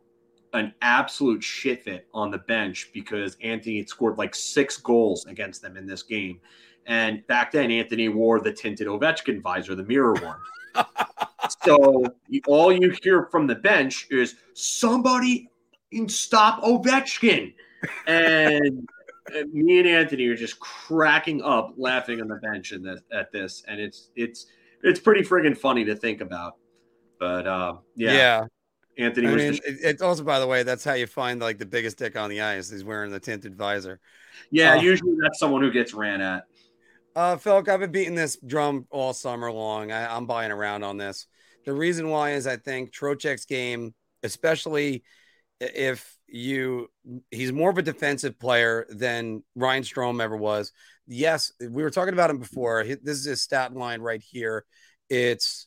an 0.57 0.73
absolute 0.81 1.43
shit 1.43 1.83
fit 1.83 2.07
on 2.13 2.31
the 2.31 2.37
bench 2.39 2.89
because 2.93 3.37
Anthony 3.41 3.77
had 3.77 3.89
scored 3.89 4.17
like 4.17 4.35
six 4.35 4.77
goals 4.77 5.25
against 5.25 5.61
them 5.61 5.77
in 5.77 5.85
this 5.85 6.03
game. 6.03 6.39
And 6.85 7.25
back 7.27 7.51
then, 7.51 7.69
Anthony 7.71 8.07
wore 8.09 8.39
the 8.39 8.51
tinted 8.51 8.87
Ovechkin 8.87 9.41
visor, 9.41 9.75
the 9.75 9.83
mirror 9.83 10.13
one. 10.13 10.85
so 11.63 12.05
all 12.47 12.71
you 12.71 12.95
hear 13.03 13.27
from 13.31 13.47
the 13.47 13.55
bench 13.55 14.07
is 14.09 14.35
somebody 14.53 15.49
stop 16.07 16.61
Ovechkin. 16.63 17.53
And 18.07 18.87
me 19.51 19.79
and 19.79 19.87
Anthony 19.87 20.27
are 20.27 20.35
just 20.35 20.59
cracking 20.59 21.41
up 21.41 21.73
laughing 21.77 22.21
on 22.21 22.27
the 22.27 22.35
bench 22.35 22.71
in 22.71 22.81
this, 22.81 23.01
at 23.11 23.31
this. 23.31 23.63
And 23.67 23.79
it's, 23.79 24.09
it's, 24.15 24.47
it's 24.83 24.99
pretty 24.99 25.21
friggin' 25.21 25.57
funny 25.57 25.83
to 25.85 25.95
think 25.95 26.21
about. 26.21 26.55
But 27.19 27.47
uh, 27.47 27.75
yeah. 27.95 28.13
Yeah. 28.13 28.45
Anthony 28.97 29.27
I 29.27 29.31
was 29.31 29.41
mean, 29.43 29.51
the- 29.53 29.69
it- 29.69 29.79
it's 29.83 30.01
also, 30.01 30.23
by 30.23 30.39
the 30.39 30.47
way, 30.47 30.63
that's 30.63 30.83
how 30.83 30.93
you 30.93 31.07
find 31.07 31.39
like 31.39 31.57
the 31.57 31.65
biggest 31.65 31.97
dick 31.97 32.15
on 32.15 32.29
the 32.29 32.41
ice. 32.41 32.69
He's 32.69 32.83
wearing 32.83 33.11
the 33.11 33.19
tinted 33.19 33.55
visor. 33.55 33.99
yeah, 34.51 34.73
uh, 34.73 34.81
usually 34.81 35.15
that's 35.21 35.39
someone 35.39 35.61
who 35.61 35.71
gets 35.71 35.93
ran 35.93 36.21
at. 36.21 36.43
Uh, 37.15 37.35
Phil, 37.37 37.63
I've 37.67 37.79
been 37.79 37.91
beating 37.91 38.15
this 38.15 38.37
drum 38.45 38.85
all 38.91 39.11
summer 39.13 39.51
long. 39.51 39.91
I, 39.91 40.15
I'm 40.15 40.25
buying 40.27 40.51
around 40.51 40.83
on 40.83 40.97
this. 40.97 41.25
The 41.65 41.73
reason 41.73 42.09
why 42.09 42.31
is 42.33 42.45
I 42.47 42.57
think 42.57 42.93
Trocheck's 42.93 43.45
game, 43.45 43.93
especially 44.23 45.03
if 45.59 46.15
you, 46.27 46.89
he's 47.31 47.51
more 47.51 47.69
of 47.71 47.77
a 47.77 47.81
defensive 47.81 48.39
player 48.39 48.85
than 48.89 49.43
Ryan 49.55 49.83
Strome 49.83 50.21
ever 50.21 50.37
was. 50.37 50.71
Yes, 51.07 51.51
we 51.59 51.81
were 51.83 51.89
talking 51.89 52.13
about 52.13 52.29
him 52.29 52.37
before. 52.37 52.83
This 52.83 53.17
is 53.17 53.25
his 53.25 53.41
stat 53.41 53.73
line 53.73 54.01
right 54.01 54.21
here. 54.21 54.65
It's 55.09 55.66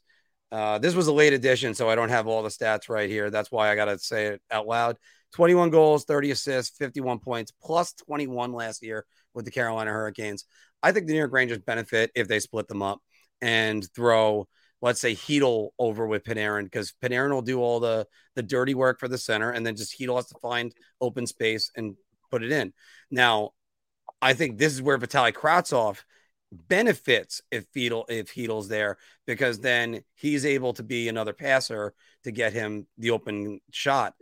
uh, 0.52 0.78
this 0.78 0.94
was 0.94 1.06
a 1.06 1.12
late 1.12 1.32
edition, 1.32 1.74
so 1.74 1.88
I 1.88 1.94
don't 1.94 2.08
have 2.08 2.26
all 2.26 2.42
the 2.42 2.48
stats 2.48 2.88
right 2.88 3.08
here. 3.08 3.30
That's 3.30 3.52
why 3.52 3.70
I 3.70 3.76
got 3.76 3.86
to 3.86 3.98
say 3.98 4.26
it 4.26 4.42
out 4.50 4.66
loud. 4.66 4.96
21 5.32 5.70
goals, 5.70 6.04
30 6.04 6.32
assists, 6.32 6.76
51 6.76 7.20
points, 7.20 7.52
plus 7.62 7.92
21 7.92 8.52
last 8.52 8.82
year 8.82 9.06
with 9.32 9.44
the 9.44 9.50
Carolina 9.50 9.90
Hurricanes. 9.90 10.44
I 10.82 10.90
think 10.92 11.06
the 11.06 11.12
New 11.12 11.18
York 11.18 11.32
Rangers 11.32 11.58
benefit 11.58 12.10
if 12.14 12.26
they 12.26 12.40
split 12.40 12.66
them 12.66 12.82
up 12.82 13.00
and 13.40 13.86
throw, 13.94 14.48
let's 14.82 15.00
say, 15.00 15.14
Chytil 15.14 15.70
over 15.78 16.06
with 16.06 16.24
Panarin 16.24 16.64
because 16.64 16.94
Panarin 17.02 17.32
will 17.32 17.42
do 17.42 17.60
all 17.60 17.78
the 17.78 18.06
the 18.34 18.42
dirty 18.42 18.74
work 18.74 18.98
for 18.98 19.08
the 19.08 19.18
center, 19.18 19.50
and 19.50 19.64
then 19.64 19.76
just 19.76 19.98
Chytil 19.98 20.16
has 20.16 20.26
to 20.28 20.38
find 20.40 20.74
open 21.00 21.26
space 21.26 21.70
and 21.76 21.94
put 22.30 22.42
it 22.42 22.50
in. 22.50 22.72
Now, 23.10 23.50
I 24.20 24.34
think 24.34 24.58
this 24.58 24.72
is 24.72 24.82
where 24.82 24.98
Vitaly 24.98 25.32
Kravtsov 25.32 25.98
benefits 26.52 27.42
if 27.50 27.70
Chytil 27.72 28.04
if 28.08 28.34
Chytil's 28.34 28.68
there 28.68 28.98
because 29.26 29.60
then 29.60 30.02
he's 30.14 30.44
able 30.44 30.72
to 30.74 30.82
be 30.82 31.08
another 31.08 31.32
passer 31.32 31.94
to 32.24 32.32
get 32.32 32.52
him 32.52 32.86
the 32.98 33.10
open 33.10 33.60
shot, 33.70 34.14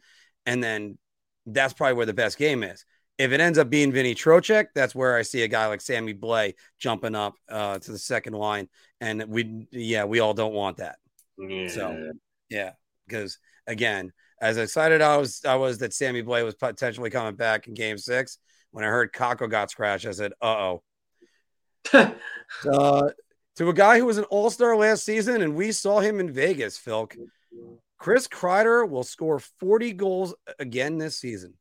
and 0.47 0.62
then 0.62 0.99
that's 1.47 1.72
probably 1.72 1.95
where 1.95 2.07
the 2.07 2.14
best 2.14 2.39
game 2.39 2.62
is. 2.62 2.85
If 3.16 3.33
it 3.33 3.41
ends 3.41 3.59
up 3.59 3.68
being 3.68 3.91
Vinny 3.91 4.14
Trocheck, 4.14 4.66
that's 4.74 4.95
where 4.95 5.16
I 5.16 5.22
see 5.22 5.43
a 5.43 5.49
guy 5.49 5.66
like 5.66 5.81
Sammy 5.81 6.14
Blais 6.14 6.55
jumping 6.79 7.16
up 7.16 7.35
uh, 7.49 7.79
to 7.79 7.93
the 7.93 7.99
second 7.99 8.35
line, 8.35 8.68
and 9.01 9.24
we 9.24 9.66
yeah 9.72 10.05
we 10.05 10.20
all 10.20 10.35
don't 10.35 10.55
want 10.55 10.76
that. 10.76 10.97
Yeah. 11.39 11.68
So 11.68 12.12
yeah, 12.51 12.72
because 13.07 13.39
again, 13.66 14.12
as 14.41 14.57
excited 14.57 15.01
I 15.01 15.16
was 15.16 15.43
I 15.45 15.57
was 15.57 15.79
that 15.79 15.95
Sammy 15.95 16.22
Blais 16.22 16.45
was 16.45 16.55
potentially 16.55 17.11
coming 17.11 17.35
back 17.35 17.66
in 17.66 17.74
Game 17.74 17.99
Six. 17.99 18.39
When 18.70 18.85
I 18.85 18.89
heard 18.89 19.12
Kakko 19.12 19.51
got 19.51 19.70
scratched, 19.70 20.07
I 20.07 20.12
said, 20.12 20.33
"Uh 20.43 20.47
oh." 20.47 20.83
uh, 22.72 23.09
to 23.57 23.68
a 23.68 23.74
guy 23.74 23.99
who 23.99 24.07
was 24.07 24.18
an 24.18 24.24
All 24.24 24.51
Star 24.51 24.76
last 24.76 25.05
season, 25.05 25.43
and 25.43 25.55
we 25.55 25.72
saw 25.72 26.01
him 26.01 26.20
in 26.20 26.30
Vegas. 26.30 26.78
Phil, 26.78 27.09
Chris 27.99 28.28
Kreider 28.28 28.89
will 28.89 29.05
score 29.05 29.39
forty 29.39 29.93
goals 29.93 30.34
again 30.59 30.99
this 30.99 31.18
season. 31.18 31.55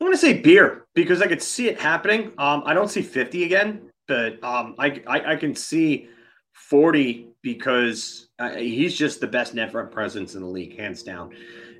I'm 0.00 0.06
going 0.06 0.14
to 0.14 0.18
say 0.18 0.40
beer 0.40 0.86
because 0.94 1.20
I 1.20 1.26
could 1.26 1.42
see 1.42 1.68
it 1.68 1.78
happening. 1.78 2.32
Um, 2.38 2.62
I 2.64 2.72
don't 2.72 2.88
see 2.88 3.02
50 3.02 3.44
again, 3.44 3.90
but 4.08 4.42
um, 4.42 4.74
I, 4.78 5.02
I, 5.06 5.32
I 5.32 5.36
can 5.36 5.54
see 5.54 6.08
40 6.54 7.28
because 7.42 8.28
uh, 8.38 8.52
he's 8.52 8.96
just 8.96 9.20
the 9.20 9.26
best 9.26 9.54
net 9.54 9.72
front 9.72 9.90
presence 9.90 10.34
in 10.34 10.40
the 10.40 10.46
league, 10.46 10.78
hands 10.78 11.02
down. 11.02 11.34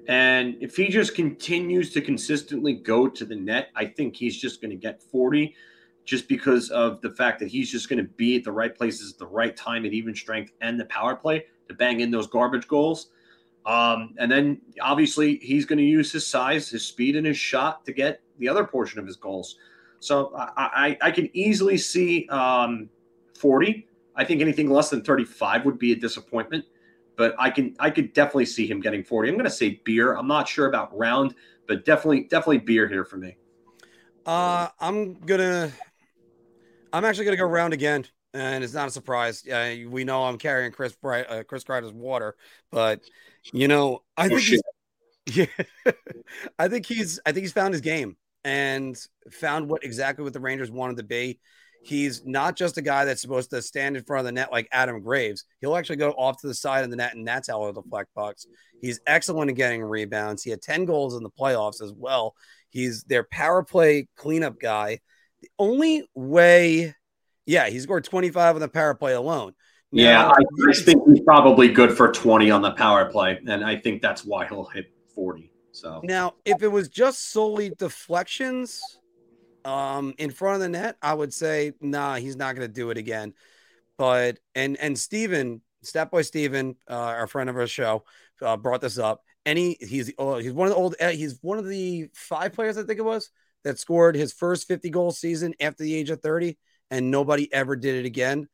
And 0.07 0.57
if 0.61 0.77
he 0.77 0.89
just 0.89 1.15
continues 1.15 1.93
to 1.95 2.03
consistently 2.03 2.75
go 2.75 3.09
to 3.09 3.25
the 3.25 3.37
net, 3.37 3.69
I 3.75 3.87
think 3.87 4.17
he's 4.17 4.39
just 4.39 4.61
going 4.61 4.71
to 4.71 4.77
get 4.77 5.03
40 5.03 5.55
just 6.05 6.29
because 6.29 6.71
of 6.71 7.01
the 7.01 7.11
fact 7.11 7.39
that 7.39 7.49
he's 7.49 7.71
just 7.71 7.89
going 7.89 8.03
to 8.03 8.11
be 8.11 8.37
at 8.37 8.45
the 8.45 8.53
right 8.53 8.75
places 8.75 9.13
at 9.13 9.19
the 9.19 9.27
right 9.27 9.57
time 9.57 9.85
at 9.85 9.93
even 9.93 10.15
strength 10.15 10.53
and 10.61 10.79
the 10.79 10.85
power 10.87 11.15
play 11.15 11.45
to 11.69 11.75
bang 11.75 12.01
in 12.01 12.11
those 12.11 12.27
garbage 12.27 12.67
goals. 12.67 13.11
Um, 13.67 14.15
and 14.19 14.31
then 14.31 14.61
obviously 14.81 15.37
he's 15.37 15.67
going 15.67 15.79
to 15.79 15.85
use 15.85 16.11
his 16.11 16.27
size, 16.27 16.69
his 16.69 16.85
speed, 16.85 17.17
and 17.17 17.27
his 17.27 17.37
shot 17.37 17.85
to 17.85 17.93
get 17.93 18.21
the 18.39 18.49
other 18.49 18.65
portion 18.65 18.99
of 18.99 19.07
his 19.07 19.17
goals. 19.17 19.57
So 20.01 20.35
I, 20.35 20.51
I, 20.57 20.99
I 21.03 21.11
can 21.11 21.29
easily 21.35 21.77
see 21.77 22.27
um, 22.29 22.89
40. 23.39 23.87
I 24.17 24.25
think 24.25 24.41
anything 24.41 24.71
less 24.71 24.91
than 24.91 25.03
35 25.03 25.65
would 25.67 25.79
be 25.79 25.93
a 25.93 25.97
disappointment, 25.97 26.65
but 27.17 27.35
I 27.39 27.51
can 27.51 27.77
I 27.79 27.91
could 27.91 28.13
definitely 28.13 28.47
see 28.47 28.67
him 28.67 28.81
getting 28.81 29.05
40. 29.05 29.29
I'm 29.29 29.35
going 29.35 29.45
to 29.45 29.51
say 29.51 29.81
beer. 29.85 30.17
I'm 30.17 30.27
not 30.27 30.49
sure 30.49 30.67
about 30.69 30.97
round, 30.97 31.35
but 31.69 31.85
definitely 31.85 32.25
definitely 32.25 32.59
beer 32.59 32.89
here 32.89 33.05
for 33.05 33.19
me. 33.19 33.37
Uh, 34.27 34.69
I'm 34.81 35.15
gonna. 35.15 35.73
I'm 36.93 37.05
actually 37.05 37.25
gonna 37.27 37.37
go 37.37 37.45
round 37.45 37.73
again, 37.73 38.07
and 38.35 38.65
it's 38.65 38.75
not 38.75 38.89
a 38.89 38.91
surprise. 38.91 39.47
Uh, 39.47 39.77
we 39.89 40.05
know 40.05 40.25
I'm 40.25 40.39
carrying 40.39 40.73
Chris 40.73 40.95
Bright, 40.95 41.27
uh, 41.29 41.45
Chris 41.45 41.65
Kreider's 41.65 41.93
water, 41.93 42.37
but 42.71 43.01
you 43.53 43.69
know, 43.69 44.03
I 44.17 44.29
Oh, 44.29 44.29
think 44.29 44.47
he's, 44.47 44.63
yeah, 45.27 45.47
I 46.59 46.69
think 46.69 46.87
he's, 46.87 47.21
I 47.27 47.33
think 47.33 47.45
he's 47.45 47.53
found 47.53 47.75
his 47.75 47.81
game. 47.81 48.17
and 48.45 48.99
found 49.31 49.69
what 49.69 49.85
exactly 49.85 50.25
what 50.25 50.33
the 50.33 50.41
Rangers 50.41 50.71
wanted 50.71 50.97
to 50.99 51.03
be. 51.03 51.39
He's 51.83 52.25
not 52.27 52.57
just 52.57 52.79
a 52.79 52.83
guy 52.83 53.05
that's 53.05 53.23
supposed 53.23 53.51
to 53.51 53.63
stand 53.63 53.97
in 53.97 54.05
front 54.05 54.21
of 54.21 54.27
the 54.27 54.33
net 54.33 54.53
like 54.53 54.69
Adam 54.73 55.01
Graves. 55.03 55.45
He'll 55.61 55.77
actually 55.77 55.97
go 55.97 56.13
off 56.13 56.41
to 56.41 56.47
the 56.47 56.55
side 56.55 56.85
of 56.85 56.91
the 56.91 56.97
net, 56.97 57.15
and 57.15 57.27
that's 57.27 57.49
how 57.49 57.61
he'll 57.63 57.73
deflect 57.73 58.15
pucks. 58.15 58.47
He's 58.81 59.01
excellent 59.07 59.51
at 59.51 59.57
getting 59.57 59.83
rebounds. 59.83 60.43
He 60.43 60.51
had 60.51 60.63
10 60.63 60.85
goals 60.87 61.17
in 61.17 61.23
the 61.23 61.31
playoffs 61.31 61.83
as 61.83 61.93
well. 61.95 62.35
He's 62.71 63.03
their 63.05 63.25
power 63.25 63.63
play 63.63 64.09
cleanup 64.17 64.59
guy. 64.61 65.01
The 65.43 65.49
only 65.59 66.09
way, 66.15 66.95
yeah, 67.47 67.69
he 67.69 67.81
scored 67.81 68.05
25 68.05 68.57
on 68.57 68.61
the 68.61 68.69
power 68.69 68.95
play 68.95 69.15
alone. 69.15 69.55
Now, 69.93 70.03
yeah, 70.03 70.29
I, 70.29 70.71
I 70.71 70.73
think 70.75 71.03
he's 71.09 71.21
probably 71.21 71.69
good 71.69 71.97
for 71.97 72.13
20 72.13 72.51
on 72.51 72.63
the 72.63 72.71
power 72.73 73.11
play, 73.11 73.41
and 73.47 73.65
I 73.65 73.77
think 73.77 74.03
that's 74.03 74.25
why 74.25 74.47
he'll 74.47 74.67
hit 74.67 74.93
40. 75.15 75.51
So 75.73 76.01
now, 76.05 76.35
if 76.45 76.63
it 76.63 76.69
was 76.69 76.89
just 76.89 77.31
solely 77.31 77.71
deflections 77.71 78.83
um, 79.65 80.15
in 80.19 80.31
front 80.31 80.57
of 80.57 80.61
the 80.61 80.69
net, 80.69 80.97
I 81.03 81.15
would 81.15 81.33
say, 81.33 81.73
nah, 81.81 82.17
he's 82.17 82.37
not 82.37 82.55
going 82.55 82.67
to 82.67 82.73
do 82.73 82.91
it 82.91 82.99
again. 82.99 83.35
But 83.99 84.39
and 84.55 84.77
and 84.79 84.99
Steven, 84.99 85.61
Step 85.83 86.11
Boy 86.11 86.23
Steven, 86.23 86.77
uh, 86.89 86.95
our 86.95 87.27
friend 87.27 87.51
of 87.51 87.57
our 87.57 87.67
show, 87.67 88.05
uh, 88.43 88.57
brought 88.57 88.81
this 88.81 88.99
up. 88.99 89.23
And 89.45 89.59
he 89.59 89.77
he's 89.81 90.13
oh, 90.19 90.39
he's 90.39 90.53
one 90.53 90.69
of 90.69 90.75
the 90.75 90.81
old 90.81 90.95
uh, 91.01 91.09
he's 91.09 91.39
one 91.43 91.59
of 91.59 91.69
the 91.69 92.09
five 92.15 92.53
players 92.53 92.79
I 92.79 92.83
think 92.85 92.99
it 92.99 93.05
was 93.05 93.31
that 93.65 93.79
scored 93.79 94.17
his 94.17 94.33
first 94.33 94.67
50 94.69 94.91
goal 94.91 95.11
season 95.11 95.55
after 95.61 95.83
the 95.83 95.95
age 95.95 96.11
of 96.11 96.21
30, 96.21 96.57
and 96.91 97.11
nobody 97.11 97.53
ever 97.53 97.77
did 97.77 97.97
it 97.97 98.07
again. 98.07 98.49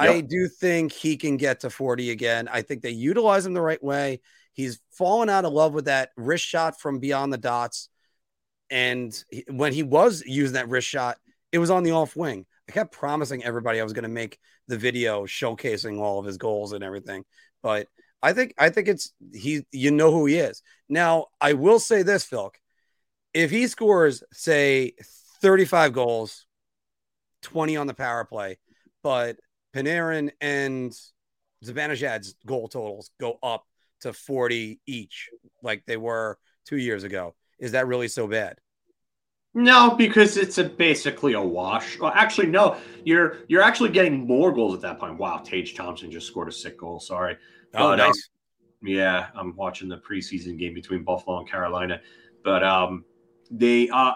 Yep. 0.00 0.10
I 0.10 0.20
do 0.22 0.48
think 0.48 0.92
he 0.92 1.16
can 1.16 1.36
get 1.36 1.60
to 1.60 1.70
40 1.70 2.10
again. 2.10 2.48
I 2.50 2.62
think 2.62 2.82
they 2.82 2.90
utilize 2.90 3.44
him 3.44 3.52
the 3.52 3.60
right 3.60 3.82
way. 3.82 4.20
He's 4.54 4.80
fallen 4.90 5.28
out 5.28 5.44
of 5.44 5.52
love 5.52 5.74
with 5.74 5.86
that 5.86 6.10
wrist 6.16 6.44
shot 6.44 6.80
from 6.80 6.98
beyond 6.98 7.32
the 7.32 7.38
dots. 7.38 7.88
And 8.70 9.12
he, 9.30 9.44
when 9.48 9.72
he 9.72 9.82
was 9.82 10.22
using 10.24 10.54
that 10.54 10.68
wrist 10.68 10.88
shot, 10.88 11.18
it 11.52 11.58
was 11.58 11.70
on 11.70 11.82
the 11.82 11.92
off 11.92 12.16
wing. 12.16 12.46
I 12.68 12.72
kept 12.72 12.92
promising 12.92 13.44
everybody 13.44 13.80
I 13.80 13.84
was 13.84 13.92
going 13.92 14.04
to 14.04 14.08
make 14.08 14.38
the 14.68 14.78
video 14.78 15.24
showcasing 15.24 16.00
all 16.00 16.18
of 16.18 16.24
his 16.24 16.38
goals 16.38 16.72
and 16.72 16.82
everything. 16.82 17.24
But 17.62 17.88
I 18.22 18.32
think 18.32 18.54
I 18.56 18.70
think 18.70 18.88
it's 18.88 19.12
he 19.32 19.66
you 19.72 19.90
know 19.90 20.12
who 20.12 20.26
he 20.26 20.36
is. 20.36 20.62
Now, 20.88 21.26
I 21.40 21.54
will 21.54 21.80
say 21.80 22.02
this, 22.02 22.24
Phil. 22.24 22.52
If 23.34 23.50
he 23.50 23.66
scores, 23.66 24.22
say, 24.32 24.92
35 25.40 25.92
goals, 25.92 26.46
20 27.42 27.76
on 27.76 27.86
the 27.86 27.94
power 27.94 28.24
play, 28.24 28.58
but 29.02 29.36
Panarin 29.74 30.30
and 30.40 30.92
Zibanejad's 31.64 32.34
goal 32.46 32.68
totals 32.68 33.10
go 33.18 33.38
up 33.42 33.64
to 34.00 34.12
40 34.12 34.80
each, 34.86 35.30
like 35.62 35.84
they 35.86 35.96
were 35.96 36.38
two 36.66 36.76
years 36.76 37.04
ago. 37.04 37.34
Is 37.58 37.72
that 37.72 37.86
really 37.86 38.08
so 38.08 38.26
bad? 38.26 38.58
No, 39.54 39.94
because 39.96 40.36
it's 40.36 40.58
a 40.58 40.64
basically 40.64 41.34
a 41.34 41.40
wash. 41.40 41.98
Well, 41.98 42.12
actually, 42.14 42.46
no. 42.46 42.78
You're 43.04 43.38
you're 43.48 43.62
actually 43.62 43.90
getting 43.90 44.26
more 44.26 44.50
goals 44.50 44.74
at 44.74 44.80
that 44.80 44.98
point. 44.98 45.18
Wow, 45.18 45.38
Tage 45.44 45.74
Thompson 45.74 46.10
just 46.10 46.26
scored 46.26 46.48
a 46.48 46.52
sick 46.52 46.78
goal. 46.78 47.00
Sorry. 47.00 47.36
Oh, 47.74 47.90
but, 47.90 48.00
um, 48.00 48.06
nice. 48.06 48.30
Um, 48.82 48.88
yeah, 48.88 49.26
I'm 49.34 49.54
watching 49.54 49.88
the 49.88 49.98
preseason 49.98 50.58
game 50.58 50.72
between 50.72 51.04
Buffalo 51.04 51.38
and 51.38 51.48
Carolina, 51.48 52.00
but 52.42 52.64
um, 52.64 53.04
they 53.52 53.88
uh, 53.90 54.14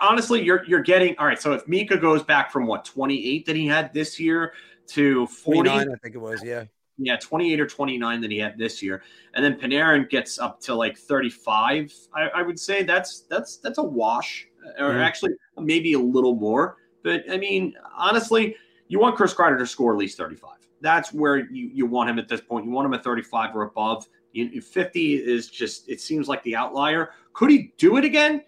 honestly, 0.00 0.42
you're 0.42 0.64
you're 0.66 0.82
getting 0.82 1.16
all 1.18 1.26
right. 1.26 1.40
So 1.40 1.52
if 1.52 1.66
Mika 1.66 1.96
goes 1.96 2.22
back 2.22 2.50
from 2.50 2.66
what 2.66 2.84
28 2.84 3.46
that 3.46 3.56
he 3.56 3.66
had 3.66 3.94
this 3.94 4.20
year 4.20 4.52
to 4.88 5.26
40, 5.26 5.70
I 5.70 5.84
think 6.02 6.14
it 6.14 6.20
was, 6.20 6.42
yeah 6.42 6.64
yeah, 6.98 7.16
28 7.16 7.60
or 7.60 7.66
29 7.66 8.20
that 8.20 8.30
he 8.30 8.38
had 8.38 8.58
this 8.58 8.82
year. 8.82 9.02
And 9.34 9.44
then 9.44 9.58
Panarin 9.58 10.08
gets 10.08 10.38
up 10.38 10.60
to 10.62 10.74
like 10.74 10.96
35. 10.96 11.92
I, 12.14 12.28
I 12.28 12.42
would 12.42 12.58
say 12.58 12.82
that's 12.82 13.20
that's 13.28 13.56
that's 13.58 13.78
a 13.78 13.82
wash, 13.82 14.46
or 14.78 14.90
mm-hmm. 14.90 15.00
actually 15.00 15.32
maybe 15.58 15.94
a 15.94 15.98
little 15.98 16.34
more. 16.34 16.76
But 17.02 17.24
I 17.30 17.36
mean, 17.36 17.74
honestly, 17.96 18.56
you 18.88 18.98
want 18.98 19.16
Chris 19.16 19.34
Kreider 19.34 19.58
to 19.58 19.66
score 19.66 19.92
at 19.92 19.98
least 19.98 20.16
35. 20.18 20.50
That's 20.80 21.12
where 21.12 21.38
you, 21.50 21.70
you 21.72 21.86
want 21.86 22.10
him 22.10 22.18
at 22.18 22.28
this 22.28 22.40
point. 22.40 22.66
You 22.66 22.72
want 22.72 22.86
him 22.86 22.94
at 22.94 23.04
35 23.04 23.56
or 23.56 23.62
above. 23.62 24.06
50 24.34 25.14
is 25.14 25.48
just 25.48 25.88
it 25.88 26.00
seems 26.00 26.28
like 26.28 26.42
the 26.42 26.56
outlier. 26.56 27.10
Could 27.34 27.50
he 27.50 27.72
do 27.76 27.96
it 27.96 28.04
again? 28.04 28.42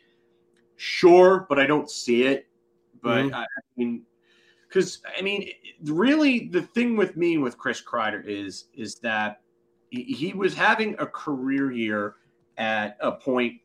Sure, 0.76 1.46
but 1.48 1.58
I 1.58 1.66
don't 1.66 1.90
see 1.90 2.24
it. 2.24 2.46
But 3.02 3.24
mm-hmm. 3.24 3.34
I, 3.34 3.42
I 3.42 3.46
mean, 3.76 4.02
because 4.68 5.02
I 5.16 5.22
mean, 5.22 5.50
really, 5.84 6.48
the 6.48 6.62
thing 6.62 6.96
with 6.96 7.16
me 7.16 7.38
with 7.38 7.58
Chris 7.58 7.82
Kreider 7.82 8.24
is 8.26 8.66
is 8.74 8.96
that 8.96 9.40
he 9.90 10.32
was 10.34 10.54
having 10.54 10.96
a 10.98 11.06
career 11.06 11.70
year 11.70 12.16
at 12.56 12.96
a 13.00 13.12
point 13.12 13.60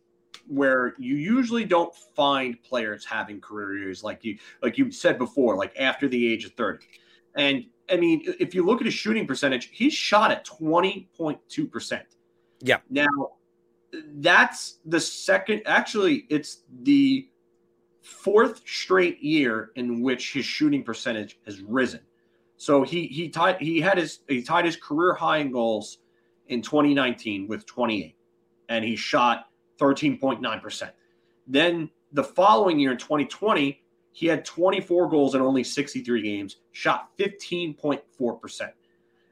where 0.48 0.94
you 0.98 1.16
usually 1.16 1.66
don't 1.66 1.94
find 2.16 2.62
players 2.64 3.06
having 3.06 3.40
career 3.42 3.78
years 3.78 4.04
like 4.04 4.24
you 4.24 4.38
like 4.62 4.78
you 4.78 4.92
said 4.92 5.18
before, 5.18 5.56
like 5.56 5.74
after 5.80 6.08
the 6.08 6.32
age 6.32 6.46
of 6.46 6.52
thirty. 6.54 6.86
And 7.36 7.66
I 7.90 7.98
mean, 7.98 8.22
if 8.40 8.54
you 8.54 8.64
look 8.64 8.82
at 8.82 8.86
his 8.86 8.94
shooting 8.94 9.26
percentage, 9.26 9.70
he's 9.72 9.94
shot 9.94 10.32
at 10.32 10.46
twenty 10.46 11.10
point 11.16 11.40
two 11.48 11.66
percent. 11.66 12.06
Yeah. 12.62 12.80
Now, 12.90 13.08
that's 14.16 14.80
the 14.86 15.00
second. 15.00 15.62
Actually, 15.66 16.26
it's 16.30 16.64
the 16.84 17.28
fourth 18.02 18.62
straight 18.66 19.22
year 19.22 19.72
in 19.76 20.02
which 20.02 20.34
his 20.34 20.46
shooting 20.46 20.84
percentage 20.84 21.40
has 21.46 21.62
risen. 21.62 22.02
So 22.58 22.84
he 22.84 23.08
he 23.08 23.30
tied 23.30 23.58
he 23.62 23.80
had 23.80 23.98
his 23.98 24.20
he 24.28 24.42
tied 24.42 24.66
his 24.66 24.76
career 24.76 25.14
high 25.14 25.38
in 25.38 25.52
goals 25.52 26.00
in 26.48 26.62
2019 26.62 27.48
with 27.48 27.66
28, 27.66 28.16
and 28.70 28.84
he 28.84 28.96
shot 28.96 29.46
13.9%. 29.80 30.92
Then 31.48 31.90
the 32.12 32.24
following 32.24 32.80
year 32.80 32.92
in 32.92 32.98
2020, 32.98 33.82
he 34.12 34.26
had 34.26 34.44
24 34.44 35.10
goals 35.10 35.36
in 35.36 35.42
only 35.42 35.64
63 35.64 36.22
games, 36.22 36.58
shot 36.72 37.16
15.4%. 37.18 38.62
I 38.62 38.72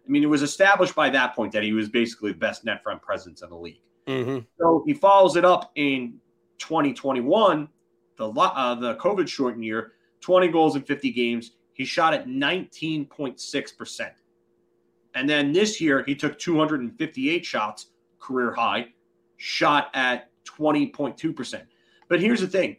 mean, 0.08 0.24
it 0.24 0.28
was 0.28 0.42
established 0.42 0.96
by 0.96 1.10
that 1.10 1.36
point 1.36 1.52
that 1.52 1.64
he 1.64 1.74
was 1.74 1.90
basically 1.90 2.32
the 2.32 2.38
best 2.38 2.64
net 2.64 2.82
front 2.82 3.02
presence 3.02 3.42
in 3.42 3.50
the 3.50 3.58
league. 3.58 3.82
Mm-hmm. 4.08 4.40
So 4.60 4.84
he 4.86 4.94
follows 4.94 5.36
it 5.36 5.46
up 5.46 5.72
in 5.76 6.20
2021 6.60 7.68
the 8.18 8.30
uh, 8.30 8.76
the 8.76 8.96
COVID 8.96 9.28
shortened 9.28 9.64
year, 9.64 9.94
20 10.22 10.48
goals 10.50 10.76
in 10.76 10.82
50 10.82 11.12
games. 11.12 11.52
He 11.74 11.86
shot 11.86 12.14
at 12.14 12.28
19.6%. 12.28 14.10
And 15.14 15.30
then 15.30 15.52
this 15.52 15.80
year, 15.80 16.04
he 16.04 16.16
took 16.16 16.38
258 16.38 17.46
shots, 17.46 17.88
career 18.20 18.54
high, 18.54 18.88
shot 19.38 19.90
at 19.94 20.30
20.2%. 20.46 21.62
But 22.10 22.20
here's 22.20 22.42
the 22.42 22.48
thing 22.48 22.78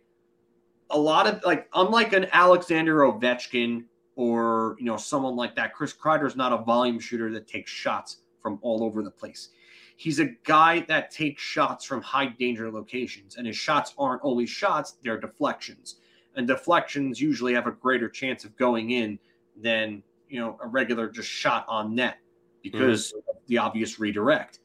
a 0.90 0.98
lot 0.98 1.26
of 1.26 1.44
like, 1.44 1.68
unlike 1.74 2.12
an 2.12 2.26
Alexander 2.32 3.00
Ovechkin 3.00 3.84
or, 4.16 4.76
you 4.78 4.86
know, 4.86 4.96
someone 4.96 5.36
like 5.36 5.54
that, 5.56 5.74
Chris 5.74 5.92
Kreider 5.92 6.26
is 6.26 6.34
not 6.34 6.52
a 6.52 6.58
volume 6.58 6.98
shooter 6.98 7.30
that 7.32 7.46
takes 7.46 7.70
shots 7.70 8.18
from 8.42 8.58
all 8.62 8.82
over 8.82 9.02
the 9.02 9.10
place. 9.10 9.50
He's 9.98 10.20
a 10.20 10.26
guy 10.44 10.84
that 10.86 11.10
takes 11.10 11.42
shots 11.42 11.84
from 11.84 12.00
high 12.02 12.26
danger 12.26 12.70
locations, 12.70 13.34
and 13.34 13.44
his 13.44 13.56
shots 13.56 13.94
aren't 13.98 14.22
always 14.22 14.48
shots, 14.48 14.94
they're 15.02 15.18
deflections. 15.18 15.96
And 16.36 16.46
deflections 16.46 17.20
usually 17.20 17.52
have 17.54 17.66
a 17.66 17.72
greater 17.72 18.08
chance 18.08 18.44
of 18.44 18.56
going 18.56 18.92
in 18.92 19.18
than, 19.60 20.04
you 20.28 20.38
know, 20.38 20.56
a 20.62 20.68
regular 20.68 21.08
just 21.08 21.28
shot 21.28 21.64
on 21.66 21.96
net 21.96 22.18
because 22.62 23.08
mm-hmm. 23.08 23.30
of 23.30 23.36
the 23.48 23.58
obvious 23.58 23.98
redirect. 23.98 24.60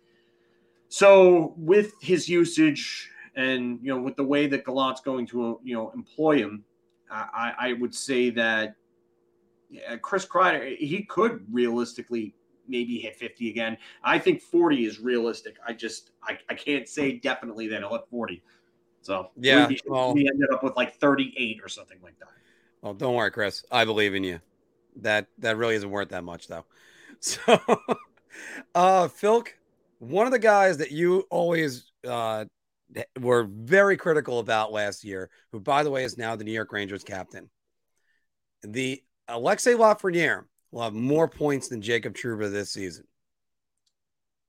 So 0.89 1.55
with 1.57 1.93
his 1.99 2.29
usage 2.29 3.09
and 3.36 3.79
you 3.81 3.91
know 3.91 3.99
with 3.99 4.15
the 4.15 4.23
way 4.23 4.45
that 4.45 4.63
Gallant's 4.63 5.01
going 5.01 5.25
to 5.27 5.59
you 5.63 5.73
know 5.73 5.89
employ 5.95 6.38
him, 6.38 6.63
I, 7.09 7.53
I 7.57 7.73
would 7.73 7.95
say 7.95 8.29
that 8.29 8.75
Chris 10.03 10.27
Kreider 10.27 10.77
he 10.77 11.05
could 11.05 11.43
realistically 11.51 12.36
maybe 12.74 12.97
hit 12.97 13.15
50 13.15 13.49
again. 13.51 13.78
I 14.03 14.17
think 14.19 14.41
40 14.41 14.86
is 14.86 14.99
realistic. 14.99 15.57
I 15.65 15.74
just 15.74 16.09
I, 16.24 16.38
I 16.49 16.55
can't 16.55 16.89
say 16.89 17.13
definitely 17.13 17.67
that 17.67 17.80
he'll 17.80 17.91
hit 17.91 18.01
40. 18.09 18.43
So 19.01 19.30
yeah, 19.38 19.67
we, 19.67 19.80
well, 19.86 20.13
we 20.13 20.28
ended 20.28 20.49
up 20.51 20.63
with 20.63 20.76
like 20.76 20.95
38 20.95 21.61
or 21.63 21.69
something 21.69 21.99
like 22.03 22.17
that. 22.19 22.30
Well, 22.82 22.93
don't 22.93 23.13
worry, 23.13 23.32
Chris. 23.32 23.63
I 23.71 23.86
believe 23.86 24.15
in 24.15 24.24
you. 24.24 24.39
That 24.97 25.28
that 25.38 25.55
really 25.55 25.76
isn't 25.76 25.89
worth 25.89 26.09
that 26.09 26.26
much 26.26 26.47
though. 26.47 26.65
So 27.19 27.39
uh 28.76 29.07
Filk, 29.07 29.49
one 29.99 30.26
of 30.26 30.34
the 30.34 30.39
guys 30.39 30.78
that 30.80 30.91
you 30.91 31.26
always 31.30 31.91
uh 32.05 32.45
were 33.21 33.43
very 33.43 33.95
critical 33.95 34.39
about 34.39 34.74
last 34.74 35.05
year, 35.05 35.30
who 35.51 35.59
by 35.59 35.84
the 35.84 35.91
way 35.91 36.03
is 36.03 36.17
now 36.17 36.36
the 36.36 36.43
New 36.43 36.51
York 36.51 36.74
Rangers 36.74 37.03
captain. 37.03 37.49
The 38.63 39.01
Alexis 39.30 39.78
Lafreniere 39.78 40.45
will 40.74 40.82
have 40.82 40.93
more 40.93 41.28
points 41.28 41.67
than 41.67 41.82
Jacob 41.82 42.15
Trouba 42.15 42.51
this 42.51 42.71
season. 42.71 43.05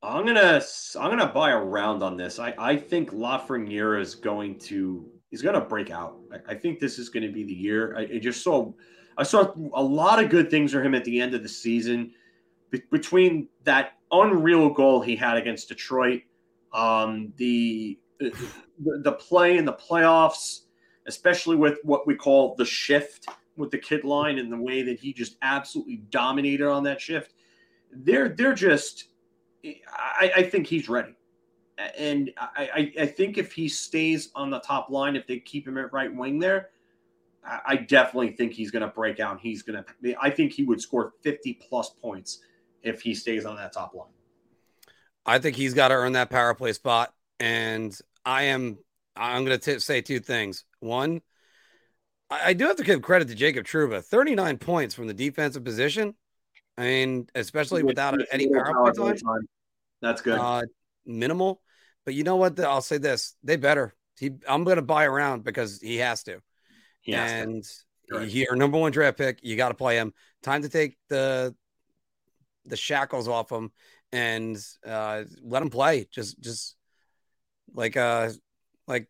I'm 0.03 0.27
gonna 0.27 0.63
I'm 0.99 1.11
gonna 1.11 1.33
buy 1.33 1.53
a 1.53 1.59
round 1.59 2.03
on 2.03 2.17
this. 2.17 2.39
I, 2.39 2.55
I 2.59 2.77
think 2.77 3.11
Lafreniere 3.11 4.01
is 4.01 4.15
going 4.15 4.59
to 4.61 5.07
he's 5.31 5.43
gonna 5.43 5.61
break 5.61 5.91
out. 5.91 6.19
I, 6.33 6.53
I 6.53 6.55
think 6.55 6.81
this 6.81 6.99
is 6.99 7.09
to 7.11 7.33
be 7.33 7.45
the 7.45 7.53
year. 7.53 7.97
I, 7.97 8.03
I, 8.03 8.19
just 8.19 8.43
saw 8.43 8.73
I 9.17 9.23
saw 9.23 9.55
a 9.75 9.83
lot 9.83 10.23
of 10.23 10.31
good 10.31 10.51
things 10.51 10.73
for 10.73 10.83
him 10.83 10.95
at 10.95 11.05
the 11.05 11.21
end 11.21 11.35
of 11.35 11.43
the 11.43 11.49
season. 11.49 12.13
Be- 12.71 12.83
between 12.91 13.49
that 13.65 13.93
unreal 14.11 14.71
goal 14.71 15.01
he 15.01 15.17
had 15.17 15.37
against 15.37 15.69
Detroit, 15.69 16.23
um, 16.73 17.33
the, 17.37 17.99
the 18.19 18.35
the 19.03 19.13
play 19.13 19.57
in 19.57 19.65
the 19.65 19.73
playoffs, 19.73 20.61
especially 21.07 21.57
with 21.57 21.79
what 21.83 22.07
we 22.07 22.15
call 22.15 22.57
the 22.57 22.65
shift 22.65 23.27
with 23.57 23.71
the 23.71 23.79
kid 23.79 24.05
line 24.05 24.39
and 24.39 24.53
the 24.53 24.57
way 24.57 24.83
that 24.83 24.99
he 24.99 25.13
just 25.13 25.37
absolutely 25.43 25.97
dominated 26.11 26.69
on 26.69 26.85
that 26.85 27.01
shift. 27.01 27.35
They're 27.93 28.29
they're 28.29 28.55
just 28.55 29.09
I, 29.65 30.33
I 30.37 30.43
think 30.43 30.67
he's 30.67 30.89
ready. 30.89 31.15
And 31.99 32.31
I, 32.39 32.93
I 33.01 33.07
think 33.07 33.37
if 33.37 33.53
he 33.53 33.69
stays 33.69 34.31
on 34.37 34.49
the 34.49 34.61
top 34.61 34.91
line, 34.91 35.17
if 35.17 35.27
they 35.27 35.41
keep 35.41 35.67
him 35.67 35.77
at 35.77 35.93
right 35.93 36.15
wing 36.15 36.39
there, 36.39 36.71
I 37.45 37.77
definitely 37.77 38.31
think 38.31 38.53
he's 38.53 38.71
going 38.71 38.83
to 38.83 38.89
break 38.89 39.21
out. 39.21 39.41
He's 39.41 39.63
going 39.63 39.83
to. 39.83 40.15
I 40.21 40.31
think 40.31 40.53
he 40.53 40.65
would 40.65 40.81
score 40.81 41.13
fifty 41.23 41.55
plus 41.55 41.91
points 41.91 42.41
if 42.83 43.03
he 43.03 43.15
stays 43.15 43.45
on 43.45 43.57
that 43.57 43.73
top 43.73 43.95
line. 43.95 44.09
I 45.27 45.39
think 45.39 45.57
he's 45.57 45.75
got 45.75 45.89
to 45.89 45.95
earn 45.95 46.13
that 46.13 46.31
power 46.31 46.55
play 46.55 46.73
spot, 46.73 47.13
and 47.41 47.97
I 48.25 48.45
am. 48.45 48.79
I'm 49.17 49.45
going 49.45 49.59
to 49.59 49.81
say 49.81 50.01
two 50.01 50.21
things. 50.21 50.65
One, 50.81 51.23
I, 52.31 52.51
I 52.51 52.53
do 52.53 52.67
have 52.67 52.77
to 52.77 52.85
give 52.85 53.03
credit 53.03 53.29
to 53.29 53.35
Jacob 53.35 53.67
Trouba. 53.67 54.03
39 54.03 54.59
points 54.59 54.95
from 54.95 55.07
the 55.07 55.15
defensive 55.15 55.65
position. 55.65 56.15
I 56.77 56.83
mean, 56.83 57.29
especially 57.35 57.83
without 57.83 58.19
any 58.33 58.49
power 58.49 58.93
play 58.93 59.13
time. 59.13 59.49
That's 60.03 60.21
good. 60.21 60.39
Uh, 60.39 60.63
minimal, 61.07 61.61
but 62.05 62.15
you 62.15 62.25
know 62.25 62.37
what? 62.37 62.59
I'll 62.59 62.83
say 62.83 62.99
this: 62.99 63.37
they 63.45 63.57
better. 63.57 63.95
He, 64.19 64.33
I'm 64.49 64.65
going 64.65 64.77
to 64.77 64.83
buy 64.83 65.05
around 65.05 65.45
because 65.45 65.81
he 65.81 65.99
has 65.99 66.25
to. 66.25 66.41
He 67.01 67.13
has 67.13 67.31
and 67.31 67.65
to. 68.11 68.19
Right. 68.19 68.29
your 68.29 68.57
number 68.57 68.79
one 68.79 68.93
draft 68.93 69.19
pick. 69.19 69.39
You 69.43 69.57
got 69.57 69.69
to 69.69 69.75
play 69.75 69.97
him. 69.97 70.13
Time 70.43 70.63
to 70.63 70.69
take 70.69 70.97
the 71.09 71.55
the 72.67 72.77
shackles 72.77 73.29
off 73.29 73.53
him 73.53 73.71
and 74.13 74.59
uh, 74.87 75.25
let 75.43 75.63
him 75.63 75.71
play. 75.71 76.09
Just 76.11 76.41
just 76.41 76.77
like 77.73 77.97
uh 77.97 78.31
like 78.87 79.09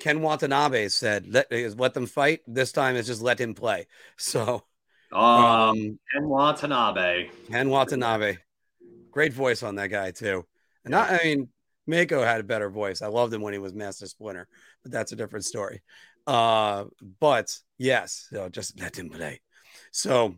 Ken 0.00 0.20
Watanabe 0.20 0.88
said, 0.88 1.26
let 1.28 1.50
let 1.78 1.94
them 1.94 2.06
fight. 2.06 2.40
This 2.46 2.72
time 2.72 2.96
it's 2.96 3.08
just 3.08 3.22
let 3.22 3.40
him 3.40 3.54
play. 3.54 3.86
So 4.18 4.64
um, 5.12 5.22
um 5.22 5.98
Ken 6.12 6.28
Watanabe. 6.28 7.30
Ken 7.50 7.68
Watanabe. 7.68 8.38
Great 9.10 9.32
voice 9.32 9.62
on 9.62 9.76
that 9.76 9.88
guy 9.88 10.10
too. 10.10 10.44
And 10.84 10.92
not, 10.92 11.10
I 11.10 11.20
mean, 11.24 11.48
Mako 11.86 12.22
had 12.22 12.40
a 12.40 12.44
better 12.44 12.68
voice. 12.68 13.02
I 13.02 13.06
loved 13.06 13.32
him 13.32 13.42
when 13.42 13.52
he 13.52 13.58
was 13.58 13.72
Master 13.72 14.06
Splinter, 14.06 14.48
but 14.82 14.92
that's 14.92 15.12
a 15.12 15.16
different 15.16 15.44
story. 15.44 15.82
Uh, 16.26 16.84
but 17.20 17.56
yes, 17.78 18.26
so 18.30 18.48
just 18.48 18.80
let 18.80 18.96
him 18.96 19.08
play. 19.08 19.40
So 19.92 20.34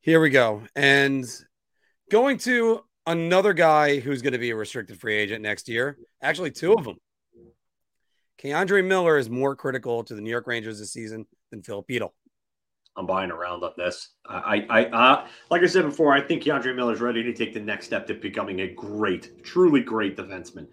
here 0.00 0.20
we 0.20 0.30
go. 0.30 0.62
And 0.76 1.24
going 2.10 2.38
to 2.38 2.82
another 3.06 3.52
guy 3.52 3.98
who's 3.98 4.22
going 4.22 4.32
to 4.32 4.38
be 4.38 4.50
a 4.50 4.56
restricted 4.56 5.00
free 5.00 5.16
agent 5.16 5.42
next 5.42 5.68
year. 5.68 5.98
Actually, 6.22 6.52
two 6.52 6.74
of 6.74 6.84
them. 6.84 6.96
K'Andre 8.42 8.84
Miller 8.84 9.18
is 9.18 9.28
more 9.28 9.56
critical 9.56 10.04
to 10.04 10.14
the 10.14 10.20
New 10.20 10.30
York 10.30 10.46
Rangers 10.46 10.78
this 10.78 10.92
season 10.92 11.26
than 11.50 11.62
Filip 11.62 11.88
Chytil. 11.88 12.10
I'm 12.96 13.06
buying 13.06 13.30
around 13.30 13.62
on 13.62 13.72
this. 13.76 14.10
I, 14.26 14.66
I, 14.68 14.84
uh, 14.86 15.26
like 15.50 15.62
I 15.62 15.66
said 15.66 15.84
before, 15.84 16.12
I 16.12 16.20
think 16.20 16.42
K'Andre 16.42 16.74
Miller 16.74 16.92
is 16.92 17.00
ready 17.00 17.22
to 17.22 17.32
take 17.32 17.54
the 17.54 17.60
next 17.60 17.86
step 17.86 18.06
to 18.08 18.14
becoming 18.14 18.60
a 18.60 18.68
great, 18.68 19.44
truly 19.44 19.80
great 19.80 20.16
defenseman. 20.16 20.66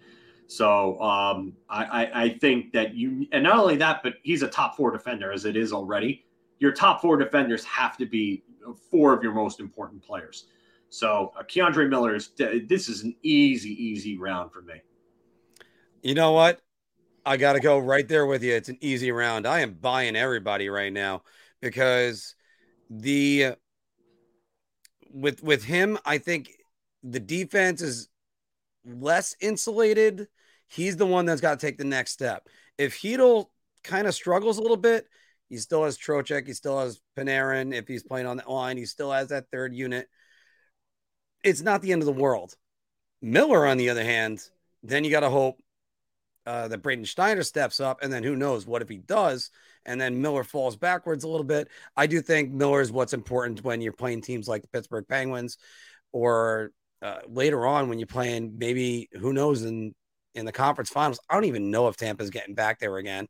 So 0.48 1.00
um, 1.00 1.54
I, 1.68 1.84
I, 1.84 2.22
I 2.24 2.38
think 2.38 2.72
that 2.72 2.94
you, 2.94 3.26
and 3.32 3.44
not 3.44 3.58
only 3.58 3.76
that, 3.76 4.02
but 4.02 4.14
he's 4.22 4.42
a 4.42 4.48
top 4.48 4.76
four 4.76 4.90
defender 4.90 5.32
as 5.32 5.44
it 5.44 5.56
is 5.56 5.72
already. 5.72 6.24
Your 6.58 6.72
top 6.72 7.00
four 7.00 7.16
defenders 7.16 7.64
have 7.64 7.96
to 7.98 8.06
be 8.06 8.44
four 8.90 9.12
of 9.12 9.22
your 9.22 9.32
most 9.32 9.60
important 9.60 10.02
players. 10.02 10.46
So 10.88 11.32
uh, 11.38 11.42
K'Andre 11.42 11.88
Miller 11.88 12.14
is 12.14 12.30
this 12.36 12.88
is 12.88 13.02
an 13.02 13.14
easy, 13.22 13.70
easy 13.70 14.16
round 14.18 14.52
for 14.52 14.62
me. 14.62 14.74
You 16.02 16.14
know 16.14 16.32
what? 16.32 16.60
I 17.26 17.36
got 17.36 17.54
to 17.54 17.60
go 17.60 17.78
right 17.78 18.06
there 18.06 18.24
with 18.24 18.44
you. 18.44 18.54
It's 18.54 18.68
an 18.68 18.78
easy 18.80 19.10
round. 19.10 19.46
I 19.46 19.60
am 19.60 19.74
buying 19.74 20.14
everybody 20.14 20.68
right 20.68 20.92
now 20.92 21.22
because 21.60 22.36
the 22.88 23.56
with 25.12 25.42
with 25.42 25.64
him, 25.64 25.98
I 26.04 26.18
think 26.18 26.50
the 27.02 27.18
defense 27.18 27.82
is 27.82 28.08
less 28.84 29.34
insulated. 29.40 30.28
He's 30.68 30.96
the 30.96 31.06
one 31.06 31.26
that's 31.26 31.40
got 31.40 31.58
to 31.58 31.66
take 31.66 31.78
the 31.78 31.84
next 31.84 32.12
step. 32.12 32.48
If 32.78 33.00
Chytil 33.00 33.46
kind 33.82 34.06
of 34.06 34.14
struggles 34.14 34.58
a 34.58 34.62
little 34.62 34.76
bit, 34.76 35.08
he 35.48 35.56
still 35.58 35.84
has 35.84 35.98
Trocheck, 35.98 36.46
he 36.46 36.52
still 36.52 36.78
has 36.78 37.00
Panarin. 37.18 37.74
If 37.74 37.88
he's 37.88 38.04
playing 38.04 38.26
on 38.26 38.36
that 38.36 38.50
line, 38.50 38.76
he 38.76 38.86
still 38.86 39.10
has 39.10 39.28
that 39.28 39.46
third 39.50 39.74
unit. 39.74 40.08
It's 41.42 41.60
not 41.60 41.82
the 41.82 41.92
end 41.92 42.02
of 42.02 42.06
the 42.06 42.12
world. 42.12 42.56
Miller, 43.20 43.66
on 43.66 43.78
the 43.78 43.90
other 43.90 44.04
hand, 44.04 44.42
then 44.82 45.02
you 45.02 45.10
got 45.10 45.20
to 45.20 45.30
hope 45.30 45.60
uh, 46.46 46.68
that 46.68 46.82
Braden 46.82 47.04
Schneider 47.04 47.42
steps 47.42 47.80
up, 47.80 48.02
and 48.02 48.12
then 48.12 48.22
who 48.22 48.36
knows 48.36 48.66
what 48.66 48.82
if 48.82 48.88
he 48.88 48.98
does, 48.98 49.50
and 49.84 50.00
then 50.00 50.22
Miller 50.22 50.44
falls 50.44 50.76
backwards 50.76 51.24
a 51.24 51.28
little 51.28 51.44
bit. 51.44 51.68
I 51.96 52.06
do 52.06 52.20
think 52.20 52.52
Miller 52.52 52.80
is 52.80 52.92
what's 52.92 53.12
important 53.12 53.64
when 53.64 53.80
you're 53.80 53.92
playing 53.92 54.22
teams 54.22 54.48
like 54.48 54.62
the 54.62 54.68
Pittsburgh 54.68 55.06
Penguins, 55.08 55.58
or 56.12 56.70
uh, 57.02 57.18
later 57.28 57.66
on 57.66 57.88
when 57.88 57.98
you're 57.98 58.06
playing 58.06 58.54
maybe 58.58 59.08
who 59.12 59.32
knows 59.32 59.64
in 59.64 59.94
in 60.34 60.46
the 60.46 60.52
conference 60.52 60.90
finals. 60.90 61.18
I 61.28 61.34
don't 61.34 61.44
even 61.46 61.70
know 61.70 61.88
if 61.88 61.96
Tampa's 61.96 62.30
getting 62.30 62.54
back 62.54 62.78
there 62.78 62.96
again. 62.96 63.26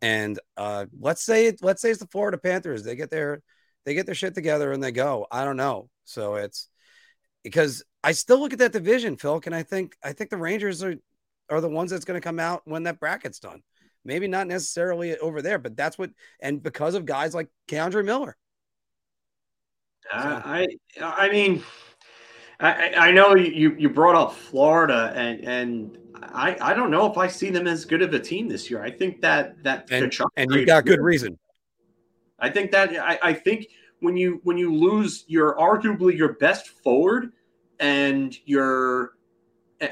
And 0.00 0.38
uh, 0.56 0.86
let's 0.98 1.22
say 1.22 1.52
let's 1.60 1.82
say 1.82 1.90
it's 1.90 2.00
the 2.00 2.06
Florida 2.06 2.38
Panthers. 2.38 2.82
They 2.82 2.96
get 2.96 3.10
their 3.10 3.42
they 3.84 3.94
get 3.94 4.06
their 4.06 4.14
shit 4.14 4.34
together 4.34 4.72
and 4.72 4.82
they 4.82 4.92
go. 4.92 5.26
I 5.30 5.44
don't 5.44 5.56
know. 5.56 5.88
So 6.04 6.36
it's 6.36 6.68
because 7.42 7.84
I 8.02 8.12
still 8.12 8.40
look 8.40 8.52
at 8.52 8.58
that 8.60 8.72
division, 8.72 9.16
Phil, 9.16 9.40
and 9.44 9.54
I 9.54 9.62
think 9.62 9.96
I 10.02 10.12
think 10.12 10.30
the 10.30 10.36
Rangers 10.36 10.82
are 10.82 10.96
are 11.50 11.60
the 11.60 11.68
ones 11.68 11.90
that's 11.90 12.04
going 12.04 12.20
to 12.20 12.24
come 12.24 12.38
out 12.38 12.62
when 12.64 12.84
that 12.84 13.00
bracket's 13.00 13.38
done. 13.38 13.62
Maybe 14.04 14.28
not 14.28 14.46
necessarily 14.46 15.16
over 15.18 15.40
there, 15.40 15.58
but 15.58 15.76
that's 15.76 15.98
what, 15.98 16.10
and 16.40 16.62
because 16.62 16.94
of 16.94 17.06
guys 17.06 17.34
like 17.34 17.48
K'Andre 17.68 18.04
Miller. 18.04 18.36
Uh, 20.12 20.42
so. 20.42 20.48
I, 20.48 20.66
I 21.00 21.30
mean, 21.30 21.62
I, 22.60 22.92
I 22.96 23.10
know 23.10 23.34
you 23.34 23.74
you 23.78 23.88
brought 23.88 24.14
up 24.14 24.34
Florida, 24.34 25.12
and 25.14 25.40
and 25.40 25.98
I 26.22 26.56
I 26.60 26.74
don't 26.74 26.90
know 26.90 27.10
if 27.10 27.18
I 27.18 27.26
see 27.26 27.50
them 27.50 27.66
as 27.66 27.84
good 27.84 28.02
of 28.02 28.12
a 28.14 28.20
team 28.20 28.48
this 28.48 28.70
year. 28.70 28.82
I 28.82 28.90
think 28.90 29.20
that 29.22 29.62
that 29.64 29.90
and, 29.90 30.14
and 30.36 30.52
you 30.52 30.66
got 30.66 30.84
good 30.84 31.00
reason. 31.00 31.38
I 32.38 32.50
think 32.50 32.70
that 32.72 32.90
I, 32.96 33.18
I 33.22 33.32
think 33.32 33.68
when 34.00 34.16
you 34.16 34.40
when 34.44 34.56
you 34.56 34.74
lose 34.74 35.24
your 35.26 35.56
arguably 35.56 36.16
your 36.16 36.34
best 36.34 36.68
forward 36.68 37.32
and 37.80 38.36
your 38.44 39.12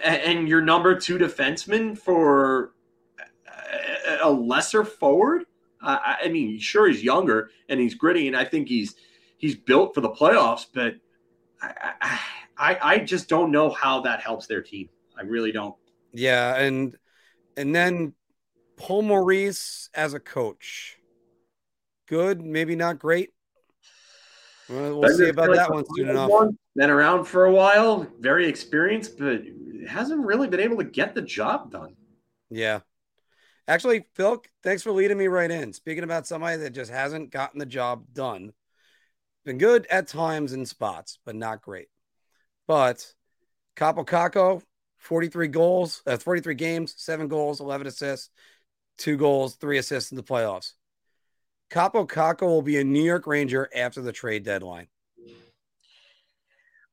and 0.04 0.48
your 0.48 0.60
number 0.60 0.98
two 0.98 1.18
defenseman 1.18 1.96
for 1.96 2.72
a 4.22 4.30
lesser 4.30 4.84
forward. 4.84 5.44
Uh, 5.82 5.98
I 6.22 6.28
mean, 6.28 6.58
sure 6.58 6.86
he's 6.88 7.02
younger 7.02 7.50
and 7.68 7.80
he's 7.80 7.94
gritty, 7.94 8.28
and 8.28 8.36
I 8.36 8.44
think 8.44 8.68
he's 8.68 8.94
he's 9.36 9.56
built 9.56 9.94
for 9.94 10.00
the 10.00 10.10
playoffs. 10.10 10.66
But 10.72 10.94
I, 11.60 12.20
I 12.56 12.78
I 12.82 12.98
just 12.98 13.28
don't 13.28 13.50
know 13.50 13.70
how 13.70 14.00
that 14.02 14.20
helps 14.20 14.46
their 14.46 14.62
team. 14.62 14.88
I 15.18 15.22
really 15.22 15.52
don't. 15.52 15.74
Yeah, 16.12 16.56
and 16.56 16.96
and 17.56 17.74
then 17.74 18.14
Paul 18.76 19.02
Maurice 19.02 19.90
as 19.94 20.14
a 20.14 20.20
coach, 20.20 20.98
good, 22.06 22.40
maybe 22.40 22.76
not 22.76 22.98
great. 22.98 23.30
We'll, 24.68 25.00
we'll 25.00 25.16
see 25.16 25.28
about 25.28 25.54
that 25.54 25.70
one 25.70 25.84
soon 25.96 26.10
enough. 26.10 26.30
Been 26.76 26.90
around 26.90 27.24
for 27.24 27.44
a 27.44 27.52
while, 27.52 28.06
very 28.20 28.46
experienced, 28.46 29.18
but 29.18 29.42
hasn't 29.88 30.24
really 30.24 30.48
been 30.48 30.60
able 30.60 30.78
to 30.78 30.84
get 30.84 31.14
the 31.14 31.22
job 31.22 31.70
done. 31.70 31.96
Yeah. 32.50 32.80
Actually, 33.68 34.06
Phil, 34.14 34.42
thanks 34.62 34.82
for 34.82 34.92
leading 34.92 35.18
me 35.18 35.28
right 35.28 35.50
in. 35.50 35.72
Speaking 35.72 36.04
about 36.04 36.26
somebody 36.26 36.56
that 36.58 36.70
just 36.70 36.90
hasn't 36.90 37.30
gotten 37.30 37.58
the 37.58 37.66
job 37.66 38.04
done, 38.12 38.52
been 39.44 39.58
good 39.58 39.86
at 39.90 40.08
times 40.08 40.52
in 40.52 40.66
spots, 40.66 41.18
but 41.24 41.36
not 41.36 41.62
great. 41.62 41.88
But 42.66 43.06
Kaapo 43.76 44.06
Kakko, 44.06 44.62
43 44.98 45.48
goals, 45.48 46.02
uh, 46.06 46.16
43 46.16 46.54
games, 46.54 46.94
seven 46.96 47.28
goals, 47.28 47.60
11 47.60 47.86
assists, 47.86 48.30
two 48.98 49.16
goals, 49.16 49.56
three 49.56 49.78
assists 49.78 50.10
in 50.10 50.16
the 50.16 50.22
playoffs. 50.22 50.72
Kaapo 51.70 52.06
Kakko 52.06 52.42
will 52.42 52.62
be 52.62 52.78
a 52.78 52.84
New 52.84 53.02
York 53.02 53.26
Ranger 53.26 53.68
after 53.74 54.02
the 54.02 54.12
trade 54.12 54.44
deadline. 54.44 54.88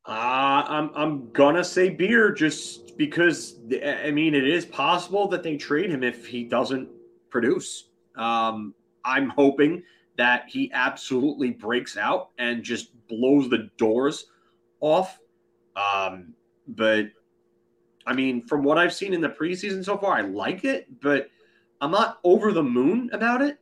Uh, 0.10 0.64
I'm 0.68 0.90
I'm 0.96 1.32
gonna 1.34 1.64
say 1.64 1.92
beer 1.92 2.32
just 2.32 2.98
because 2.98 3.58
I 3.86 4.10
mean 4.10 4.34
it 4.34 4.48
is 4.48 4.66
possible 4.66 5.28
that 5.28 5.44
they 5.44 5.56
trade 5.56 5.92
him 5.92 6.04
if 6.04 6.26
he 6.26 6.44
doesn't 6.44 6.90
produce. 7.30 7.90
Um, 8.16 8.74
I'm 9.06 9.30
hoping 9.30 9.84
that 10.18 10.46
he 10.50 10.72
absolutely 10.74 11.52
breaks 11.52 11.96
out 11.96 12.32
and 12.40 12.64
just 12.64 12.90
blows 13.08 13.52
the 13.52 13.70
doors 13.78 14.26
off. 14.80 15.20
Um, 15.76 16.34
but 16.70 17.12
I 18.08 18.14
mean, 18.14 18.48
from 18.48 18.64
what 18.64 18.80
I've 18.80 18.94
seen 18.94 19.14
in 19.14 19.22
the 19.22 19.30
preseason 19.30 19.86
so 19.86 19.96
far, 19.96 20.14
I 20.14 20.22
like 20.22 20.66
it, 20.66 20.88
but 21.02 21.30
I'm 21.82 21.92
not 21.92 22.18
over 22.24 22.52
the 22.52 22.64
moon 22.64 23.12
about 23.14 23.44
it. 23.44 23.60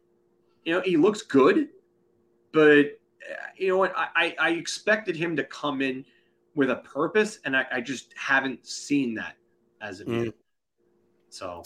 You 0.63 0.75
know, 0.75 0.81
he 0.81 0.95
looks 0.95 1.23
good, 1.23 1.67
but 2.53 2.85
uh, 3.29 3.47
you 3.57 3.67
know 3.67 3.77
what? 3.77 3.93
I, 3.97 4.33
I 4.39 4.51
expected 4.51 5.17
him 5.17 5.35
to 5.35 5.43
come 5.43 5.81
in 5.81 6.05
with 6.57 6.71
a 6.71 6.77
purpose, 6.77 7.39
and 7.45 7.55
I, 7.55 7.65
I 7.71 7.81
just 7.81 8.13
haven't 8.17 8.65
seen 8.65 9.13
that 9.13 9.35
as 9.79 10.01
of 10.01 10.07
mm. 10.07 10.25
yet. 10.25 10.33
So, 11.29 11.61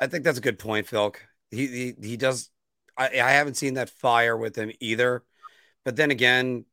I 0.00 0.08
think 0.08 0.24
that's 0.24 0.38
a 0.38 0.42
good 0.42 0.58
point, 0.58 0.88
Phil. 0.88 1.14
He 1.50 1.66
he, 1.68 1.94
he 2.02 2.16
does. 2.16 2.50
I, 2.98 3.06
I 3.06 3.30
haven't 3.30 3.56
seen 3.56 3.74
that 3.74 3.88
fire 3.88 4.36
with 4.36 4.56
him 4.56 4.72
either. 4.80 5.22
But 5.84 5.96
then 5.96 6.10
again, 6.10 6.64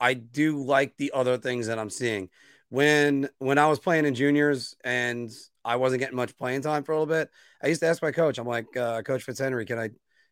I 0.00 0.14
do 0.14 0.64
like 0.64 0.96
the 0.96 1.12
other 1.14 1.36
things 1.36 1.66
that 1.66 1.78
I'm 1.78 1.90
seeing. 1.90 2.30
When 2.70 3.28
when 3.38 3.58
I 3.58 3.68
was 3.68 3.78
playing 3.78 4.06
in 4.06 4.14
juniors 4.14 4.74
and 4.82 5.30
I 5.64 5.76
wasn't 5.76 6.00
getting 6.00 6.16
much 6.16 6.36
playing 6.38 6.62
time 6.62 6.84
for 6.84 6.92
a 6.92 6.98
little 6.98 7.14
bit, 7.14 7.28
I 7.62 7.66
used 7.66 7.82
to 7.82 7.86
ask 7.86 8.02
my 8.02 8.12
coach. 8.12 8.38
I'm 8.38 8.46
like, 8.46 8.74
uh, 8.76 9.02
Coach 9.02 9.26
Fitzhenry, 9.26 9.66
can 9.66 9.78
I 9.78 9.90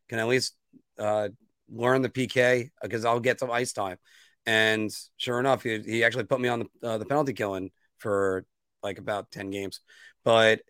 can 0.08 0.18
I 0.18 0.22
at 0.22 0.28
least 0.28 0.56
uh, 0.98 1.28
learn 1.70 2.00
the 2.00 2.08
PK 2.08 2.70
because 2.80 3.04
I'll 3.04 3.20
get 3.20 3.40
some 3.40 3.50
ice 3.50 3.74
time. 3.74 3.98
And 4.46 4.90
sure 5.16 5.38
enough, 5.38 5.62
he, 5.62 5.78
he 5.80 6.04
actually 6.04 6.24
put 6.24 6.40
me 6.40 6.48
on 6.48 6.60
the 6.60 6.88
uh, 6.88 6.98
the 6.98 7.06
penalty 7.06 7.32
killing 7.32 7.70
for 7.98 8.44
like 8.82 8.98
about 8.98 9.30
ten 9.30 9.50
games. 9.50 9.80
But 10.24 10.60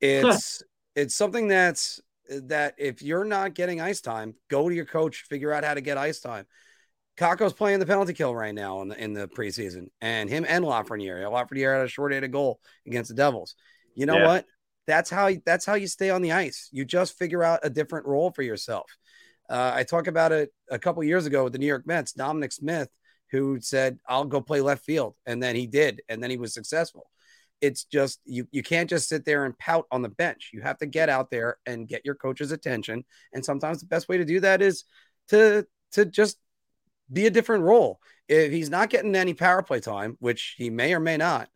it's 0.00 0.62
it's 0.96 1.14
something 1.14 1.48
that's 1.48 2.00
that 2.28 2.74
if 2.78 3.02
you're 3.02 3.24
not 3.24 3.54
getting 3.54 3.80
ice 3.80 4.00
time, 4.00 4.34
go 4.48 4.68
to 4.68 4.74
your 4.74 4.86
coach, 4.86 5.24
figure 5.28 5.52
out 5.52 5.64
how 5.64 5.74
to 5.74 5.80
get 5.80 5.98
ice 5.98 6.20
time. 6.20 6.46
Kakko's 7.18 7.52
playing 7.52 7.80
the 7.80 7.86
penalty 7.86 8.14
kill 8.14 8.34
right 8.34 8.54
now 8.54 8.80
in 8.80 8.88
the, 8.88 9.02
in 9.02 9.12
the 9.12 9.28
preseason, 9.28 9.88
and 10.00 10.30
him 10.30 10.46
and 10.48 10.64
Lafreniere. 10.64 11.22
Lafreniere 11.30 11.76
had 11.76 11.84
a 11.84 11.88
short-handed 11.88 12.32
goal 12.32 12.60
against 12.86 13.08
the 13.08 13.14
Devils. 13.14 13.56
You 13.94 14.06
know 14.06 14.16
yeah. 14.16 14.26
what? 14.26 14.46
That's 14.86 15.10
how 15.10 15.30
that's 15.44 15.66
how 15.66 15.74
you 15.74 15.86
stay 15.86 16.08
on 16.10 16.22
the 16.22 16.32
ice. 16.32 16.68
You 16.72 16.84
just 16.84 17.18
figure 17.18 17.42
out 17.42 17.60
a 17.62 17.70
different 17.70 18.06
role 18.06 18.30
for 18.30 18.42
yourself. 18.42 18.90
Uh, 19.48 19.72
I 19.74 19.82
talked 19.82 20.08
about 20.08 20.32
it 20.32 20.50
a 20.70 20.78
couple 20.78 21.04
years 21.04 21.26
ago 21.26 21.44
with 21.44 21.52
the 21.52 21.58
New 21.58 21.66
York 21.66 21.86
Mets, 21.86 22.12
Dominic 22.12 22.52
Smith, 22.52 22.88
who 23.30 23.60
said, 23.60 23.98
I'll 24.08 24.24
go 24.24 24.40
play 24.40 24.60
left 24.60 24.84
field. 24.84 25.14
And 25.26 25.42
then 25.42 25.56
he 25.56 25.66
did. 25.66 26.02
And 26.08 26.22
then 26.22 26.30
he 26.30 26.36
was 26.36 26.54
successful. 26.54 27.10
It's 27.60 27.84
just, 27.84 28.20
you, 28.24 28.48
you 28.50 28.62
can't 28.62 28.88
just 28.88 29.08
sit 29.08 29.24
there 29.24 29.44
and 29.44 29.58
pout 29.58 29.86
on 29.90 30.02
the 30.02 30.08
bench. 30.08 30.50
You 30.52 30.62
have 30.62 30.78
to 30.78 30.86
get 30.86 31.08
out 31.08 31.30
there 31.30 31.58
and 31.66 31.86
get 31.86 32.04
your 32.04 32.14
coach's 32.14 32.52
attention. 32.52 33.04
And 33.32 33.44
sometimes 33.44 33.80
the 33.80 33.86
best 33.86 34.08
way 34.08 34.16
to 34.16 34.24
do 34.24 34.40
that 34.40 34.62
is 34.62 34.84
to, 35.28 35.66
to 35.92 36.04
just 36.06 36.38
be 37.12 37.26
a 37.26 37.30
different 37.30 37.64
role. 37.64 38.00
If 38.28 38.52
he's 38.52 38.70
not 38.70 38.90
getting 38.90 39.14
any 39.14 39.34
power 39.34 39.62
play 39.62 39.80
time, 39.80 40.16
which 40.20 40.54
he 40.56 40.70
may 40.70 40.94
or 40.94 41.00
may 41.00 41.16
not, 41.16 41.48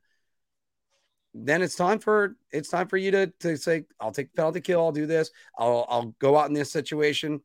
then 1.37 1.63
it's 1.63 1.75
time 1.75 1.99
for 1.99 2.37
it's 2.53 2.69
time 2.69 2.87
for 2.87 2.97
you 2.97 3.11
to 3.11 3.27
to 3.41 3.57
say, 3.57 3.85
I'll 3.99 4.13
take 4.13 4.35
penalty 4.35 4.61
kill, 4.61 4.81
I'll 4.81 4.93
do 4.93 5.07
this, 5.07 5.31
I'll 5.59 5.85
I'll 5.89 6.15
go 6.21 6.37
out 6.37 6.47
in 6.47 6.55
this 6.55 6.71
situation 6.71 7.41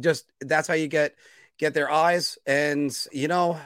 just 0.00 0.30
that's 0.40 0.68
how 0.68 0.74
you 0.74 0.88
get 0.88 1.14
get 1.62 1.74
their 1.74 1.90
eyes. 1.90 2.38
And 2.44 2.94
you 3.12 3.28
know, 3.28 3.58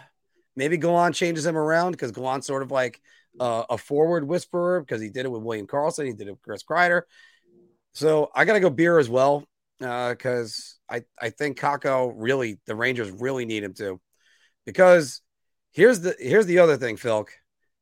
maybe 0.55 0.77
Gallant 0.77 1.15
changes 1.15 1.45
them 1.45 1.57
around 1.57 1.93
because 1.93 2.13
Gallant's 2.13 2.47
sort 2.47 2.63
of 2.63 2.71
like 2.71 3.01
uh, 3.41 3.65
a 3.71 3.79
forward 3.79 4.29
whisperer 4.29 4.81
because 4.81 5.01
he 5.01 5.09
did 5.09 5.25
it 5.25 5.31
with 5.31 5.43
William 5.43 5.67
Karlsson. 5.67 6.07
he 6.07 6.13
did 6.13 6.29
it 6.29 6.33
with 6.33 6.43
Chris 6.43 6.63
Kreider. 6.63 7.03
So 7.95 8.31
I 8.35 8.45
gotta 8.45 8.61
go 8.61 8.69
beer 8.69 8.99
as 8.99 9.09
well 9.09 9.45
because 9.79 10.79
uh, 10.91 10.97
I 10.97 11.05
I 11.19 11.31
think 11.31 11.59
Kakko 11.59 12.13
really 12.15 12.61
the 12.67 12.77
Rangers 12.77 13.11
really 13.11 13.47
need 13.47 13.65
him 13.65 13.73
to 13.75 13.99
because 14.67 15.23
here's 15.73 16.01
the 16.01 16.15
here's 16.19 16.47
the 16.47 16.59
other 16.59 16.77
thing, 16.77 16.99
Phil. 16.99 17.27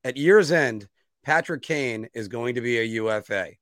At 0.05 0.17
year's 0.17 0.53
end, 0.53 0.87
Patrick 1.25 1.63
Kane 1.63 2.09
is 2.15 2.29
going 2.29 2.55
to 2.55 2.61
be 2.61 2.79
a 2.79 2.85
UFA 2.85 3.55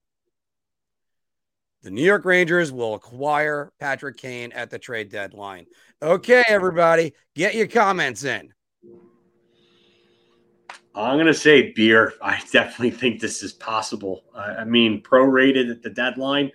the 1.82 1.90
New 1.90 2.04
York 2.04 2.24
Rangers 2.24 2.70
will 2.72 2.94
acquire 2.94 3.72
Patrick 3.80 4.16
Kane 4.16 4.52
at 4.52 4.70
the 4.70 4.78
trade 4.78 5.10
deadline. 5.10 5.66
Okay, 6.00 6.44
everybody, 6.48 7.12
get 7.34 7.54
your 7.54 7.66
comments 7.66 8.24
in. 8.24 8.52
I'm 10.94 11.16
going 11.16 11.26
to 11.26 11.34
say 11.34 11.72
beer. 11.72 12.12
I 12.22 12.40
definitely 12.52 12.90
think 12.90 13.20
this 13.20 13.42
is 13.42 13.52
possible. 13.52 14.24
I 14.34 14.64
mean, 14.64 15.02
prorated 15.02 15.70
at 15.70 15.82
the 15.82 15.90
deadline. 15.90 16.52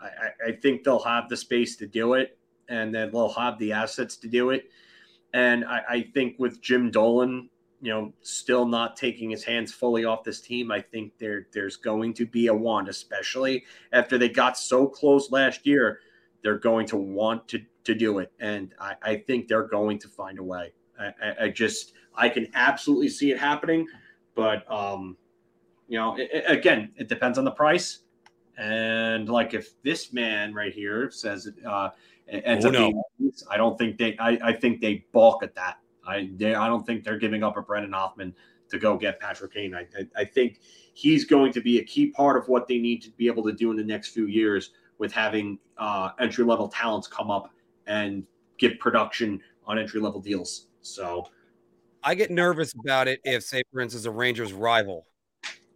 I, 0.00 0.48
I 0.48 0.52
think 0.52 0.84
they'll 0.84 1.00
have 1.00 1.28
the 1.28 1.36
space 1.36 1.76
to 1.76 1.86
do 1.86 2.14
it, 2.14 2.38
and 2.68 2.94
then 2.94 3.10
they'll 3.10 3.32
have 3.32 3.58
the 3.58 3.72
assets 3.72 4.16
to 4.18 4.28
do 4.28 4.50
it. 4.50 4.70
And 5.34 5.64
I, 5.64 5.82
I 5.88 6.02
think 6.14 6.38
with 6.38 6.60
Jim 6.62 6.90
Dolan 6.90 7.50
you 7.80 7.90
know, 7.90 8.12
still 8.20 8.66
not 8.66 8.96
taking 8.96 9.30
his 9.30 9.42
hands 9.42 9.72
fully 9.72 10.04
off 10.04 10.22
this 10.22 10.40
team. 10.40 10.70
I 10.70 10.80
think 10.80 11.12
there 11.18 11.46
there's 11.52 11.76
going 11.76 12.14
to 12.14 12.26
be 12.26 12.48
a 12.48 12.54
want, 12.54 12.88
especially 12.88 13.64
after 13.92 14.18
they 14.18 14.28
got 14.28 14.58
so 14.58 14.86
close 14.86 15.30
last 15.30 15.66
year. 15.66 16.00
They're 16.42 16.58
going 16.58 16.86
to 16.88 16.96
want 16.96 17.48
to 17.48 17.60
to 17.84 17.94
do 17.94 18.18
it, 18.18 18.32
and 18.40 18.74
I, 18.78 18.94
I 19.02 19.16
think 19.16 19.48
they're 19.48 19.66
going 19.66 19.98
to 20.00 20.08
find 20.08 20.38
a 20.38 20.42
way. 20.42 20.72
I, 20.98 21.44
I, 21.44 21.48
just 21.48 21.94
I 22.14 22.28
can 22.28 22.48
absolutely 22.54 23.08
see 23.08 23.30
it 23.30 23.38
happening, 23.38 23.86
but 24.34 24.70
um, 24.70 25.16
you 25.88 25.98
know, 25.98 26.14
it, 26.16 26.30
it, 26.32 26.44
again, 26.46 26.92
it 26.96 27.08
depends 27.08 27.38
on 27.38 27.44
the 27.44 27.50
price. 27.50 28.00
And 28.58 29.28
like 29.28 29.54
if 29.54 29.80
this 29.82 30.12
man 30.12 30.52
right 30.52 30.72
here 30.72 31.10
says 31.10 31.46
it 31.46 31.54
uh, 31.66 31.90
ends 32.28 32.64
oh, 32.64 32.68
up 32.68 32.74
no. 32.74 33.04
being, 33.18 33.32
I 33.50 33.56
don't 33.56 33.78
think 33.78 33.96
they. 33.96 34.16
I, 34.18 34.38
I 34.42 34.52
think 34.52 34.80
they 34.80 35.04
balk 35.12 35.42
at 35.42 35.54
that. 35.54 35.78
I 36.10 36.30
they, 36.36 36.54
I 36.54 36.68
don't 36.68 36.84
think 36.86 37.04
they're 37.04 37.18
giving 37.18 37.42
up 37.42 37.56
a 37.56 37.62
Brennan 37.62 37.92
Othmann 37.92 38.32
to 38.70 38.78
go 38.78 38.96
get 38.96 39.20
Patrick 39.20 39.52
Kane. 39.52 39.74
I, 39.74 39.86
I, 39.98 40.22
I 40.22 40.24
think 40.24 40.60
he's 40.94 41.24
going 41.24 41.52
to 41.52 41.60
be 41.60 41.78
a 41.78 41.84
key 41.84 42.08
part 42.08 42.36
of 42.36 42.48
what 42.48 42.68
they 42.68 42.78
need 42.78 43.02
to 43.02 43.10
be 43.10 43.26
able 43.26 43.42
to 43.44 43.52
do 43.52 43.70
in 43.70 43.76
the 43.76 43.84
next 43.84 44.08
few 44.08 44.26
years 44.26 44.70
with 44.98 45.12
having 45.12 45.58
uh, 45.78 46.10
entry 46.20 46.44
level 46.44 46.68
talents 46.68 47.08
come 47.08 47.30
up 47.30 47.50
and 47.86 48.24
give 48.58 48.78
production 48.78 49.40
on 49.66 49.78
entry 49.78 50.00
level 50.00 50.20
deals. 50.20 50.66
So 50.82 51.26
I 52.02 52.14
get 52.14 52.30
nervous 52.30 52.72
about 52.74 53.08
it 53.08 53.20
if, 53.24 53.42
say, 53.42 53.62
for 53.72 53.80
instance, 53.80 54.04
a 54.04 54.10
Rangers 54.10 54.52
rival 54.52 55.06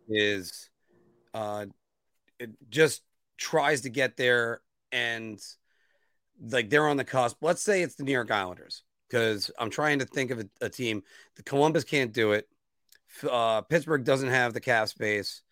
is 0.09 0.71
uh, 1.33 1.67
just 2.71 3.03
tries 3.37 3.83
to 3.83 3.89
get 3.89 4.17
there 4.17 4.61
and 4.93 5.41
like 6.51 6.71
they're 6.71 6.89
on 6.89 6.97
the 6.97 7.05
cusp. 7.05 7.39
Let's 7.41 7.63
say 7.63 7.83
it's 7.83 7.95
the 7.95 8.05
New 8.05 8.13
York 8.13 8.31
Islanders 8.31 8.83
because 9.15 9.49
I'm 9.61 9.71
trying 9.71 10.01
to 10.01 10.05
think 10.05 10.33
of 10.33 10.41
a, 10.41 10.49
a, 10.63 10.69
team. 10.69 11.05
The 11.37 11.45
Columbus 11.45 11.85
can't 11.85 12.13
do 12.13 12.33
it. 12.33 12.49
Uh, 13.29 13.61
Pittsburgh 13.61 14.03
doesn't 14.03 14.29
have 14.29 14.55
the 14.55 14.61
cap 14.61 14.89
space. 14.89 15.43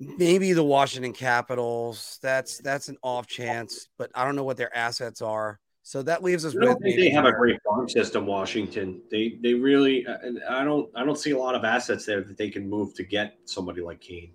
Maybe 0.00 0.52
the 0.52 0.64
Washington 0.64 1.12
Capitals. 1.12 2.18
That's 2.22 2.58
that's 2.58 2.88
an 2.88 2.96
off 3.04 3.28
chance, 3.28 3.88
but 3.96 4.10
I 4.16 4.24
don't 4.24 4.34
know 4.34 4.42
what 4.42 4.56
their 4.56 4.76
assets 4.76 5.22
are. 5.22 5.60
So 5.84 6.02
that 6.02 6.24
leaves 6.24 6.44
us. 6.44 6.54
With. 6.54 6.64
I 6.64 6.66
don't 6.66 6.82
think 6.82 6.96
they 6.96 7.10
have 7.10 7.24
a 7.24 7.32
great 7.32 7.60
farm 7.64 7.88
system. 7.88 8.26
Washington. 8.26 9.00
They 9.12 9.38
they 9.40 9.54
really. 9.54 10.04
Uh, 10.04 10.16
I 10.50 10.64
don't 10.64 10.90
I 10.96 11.04
don't 11.04 11.18
see 11.18 11.30
a 11.30 11.38
lot 11.38 11.54
of 11.54 11.62
assets 11.62 12.04
there 12.04 12.22
that 12.22 12.36
they 12.36 12.50
can 12.50 12.68
move 12.68 12.94
to 12.94 13.04
get 13.04 13.36
somebody 13.44 13.80
like 13.80 14.00
Kane. 14.00 14.32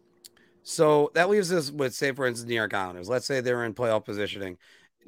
So 0.63 1.11
that 1.15 1.29
leaves 1.29 1.51
us 1.51 1.69
with, 1.69 1.93
say, 1.93 2.13
for 2.13 2.25
instance, 2.25 2.47
New 2.47 2.55
York 2.55 2.73
Islanders. 2.73 3.09
Let's 3.09 3.25
say 3.25 3.41
they're 3.41 3.65
in 3.65 3.73
playoff 3.73 4.05
positioning. 4.05 4.57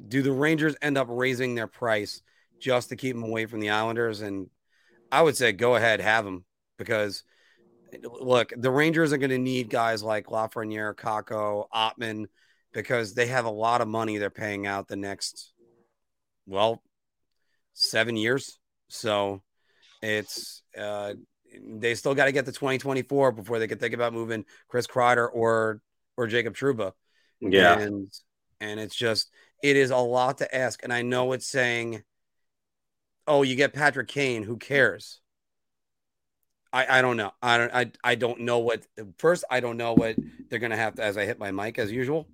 Do 0.08 0.20
the 0.20 0.32
Rangers 0.32 0.76
end 0.82 0.98
up 0.98 1.06
raising 1.08 1.54
their 1.54 1.66
price 1.66 2.20
just 2.62 2.88
to 2.88 2.96
keep 2.96 3.16
him 3.16 3.24
away 3.24 3.46
from 3.46 3.60
the 3.60 3.70
Islanders. 3.70 4.20
And 4.20 4.48
I 5.10 5.20
would 5.20 5.36
say 5.36 5.52
go 5.52 5.74
ahead, 5.74 6.00
have 6.00 6.26
him 6.26 6.44
because 6.78 7.24
look, 8.02 8.52
the 8.56 8.70
Rangers 8.70 9.12
are 9.12 9.18
going 9.18 9.30
to 9.30 9.38
need 9.38 9.68
guys 9.68 10.02
like 10.02 10.26
Lafreniere, 10.26 10.94
Kakko, 10.94 11.66
Othmann 11.74 12.26
because 12.72 13.12
they 13.12 13.26
have 13.26 13.44
a 13.44 13.50
lot 13.50 13.82
of 13.82 13.88
money 13.88 14.16
they're 14.16 14.30
paying 14.30 14.66
out 14.66 14.88
the 14.88 14.96
next, 14.96 15.52
well, 16.46 16.82
seven 17.74 18.16
years. 18.16 18.58
So 18.88 19.42
it's, 20.00 20.62
uh, 20.78 21.14
they 21.62 21.94
still 21.94 22.14
got 22.14 22.26
to 22.26 22.32
get 22.32 22.46
to 22.46 22.52
2024 22.52 23.32
before 23.32 23.58
they 23.58 23.68
can 23.68 23.78
think 23.78 23.92
about 23.92 24.14
moving 24.14 24.46
Chris 24.68 24.86
Kreider 24.86 25.28
or 25.30 25.82
or 26.16 26.26
Jacob 26.26 26.54
Trouba. 26.54 26.92
Yeah. 27.40 27.78
And 27.78 28.10
and 28.58 28.80
it's 28.80 28.96
just 28.96 29.30
it 29.62 29.76
is 29.76 29.90
a 29.90 29.98
lot 29.98 30.38
to 30.38 30.54
ask. 30.54 30.82
And 30.82 30.92
I 30.92 31.02
know 31.02 31.32
it's 31.32 31.46
saying 31.46 32.02
oh, 33.26 33.42
you 33.42 33.56
get 33.56 33.72
Patrick 33.72 34.08
Kane. 34.08 34.42
Who 34.42 34.56
cares? 34.56 35.20
I, 36.72 36.98
I 36.98 37.02
don't 37.02 37.16
know. 37.16 37.32
I 37.42 37.58
don't 37.58 37.74
I, 37.74 37.92
I 38.02 38.14
don't 38.14 38.40
know 38.40 38.60
what 38.60 38.86
first 39.18 39.44
I 39.50 39.60
don't 39.60 39.76
know 39.76 39.92
what 39.92 40.16
they're 40.48 40.58
gonna 40.58 40.76
have 40.76 40.94
to 40.94 41.02
as 41.02 41.18
I 41.18 41.26
hit 41.26 41.38
my 41.38 41.50
mic 41.50 41.78
as 41.78 41.92
usual. 41.92 42.28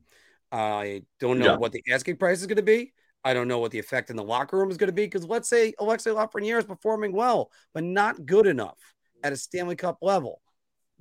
I 0.52 1.02
don't 1.20 1.38
know 1.38 1.46
yeah. 1.46 1.56
what 1.56 1.72
the 1.72 1.82
asking 1.90 2.16
price 2.16 2.40
is 2.40 2.46
gonna 2.46 2.62
be. 2.62 2.92
I 3.24 3.34
don't 3.34 3.48
know 3.48 3.58
what 3.58 3.72
the 3.72 3.80
effect 3.80 4.10
in 4.10 4.16
the 4.16 4.22
locker 4.22 4.56
room 4.56 4.70
is 4.70 4.76
gonna 4.76 4.92
be 4.92 5.04
because 5.04 5.24
let's 5.24 5.48
say 5.48 5.74
Alexei 5.78 6.10
Lafreniere 6.10 6.58
is 6.58 6.64
performing 6.64 7.12
well, 7.12 7.50
but 7.74 7.82
not 7.82 8.24
good 8.24 8.46
enough 8.46 8.78
at 9.24 9.32
a 9.32 9.36
Stanley 9.36 9.76
Cup 9.76 9.98
level. 10.02 10.40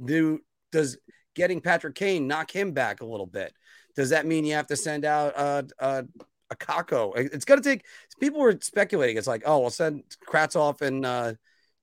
Do 0.04 0.40
does 0.72 0.98
getting 1.36 1.62
Patrick 1.62 1.96
Kane 1.96 2.28
knock 2.28 2.50
him 2.50 2.72
back 2.72 3.02
a 3.02 3.06
little 3.06 3.28
bit? 3.28 3.54
Does 3.96 4.10
that 4.10 4.26
mean 4.26 4.46
you 4.46 4.54
have 4.56 4.68
to 4.68 4.76
send 4.76 5.06
out 5.06 5.34
uh, 5.38 5.64
uh, 5.80 6.04
a 6.50 6.56
Kakko. 6.56 7.14
It's 7.18 7.46
going 7.46 7.62
to 7.62 7.70
take. 7.70 7.86
People 8.20 8.40
were 8.40 8.58
speculating. 8.62 9.18
It's 9.18 9.28
like, 9.28 9.44
oh, 9.46 9.60
we'll 9.60 9.70
send 9.70 10.04
Kravtsov 10.28 10.82
and 10.82 11.06
uh, 11.06 11.34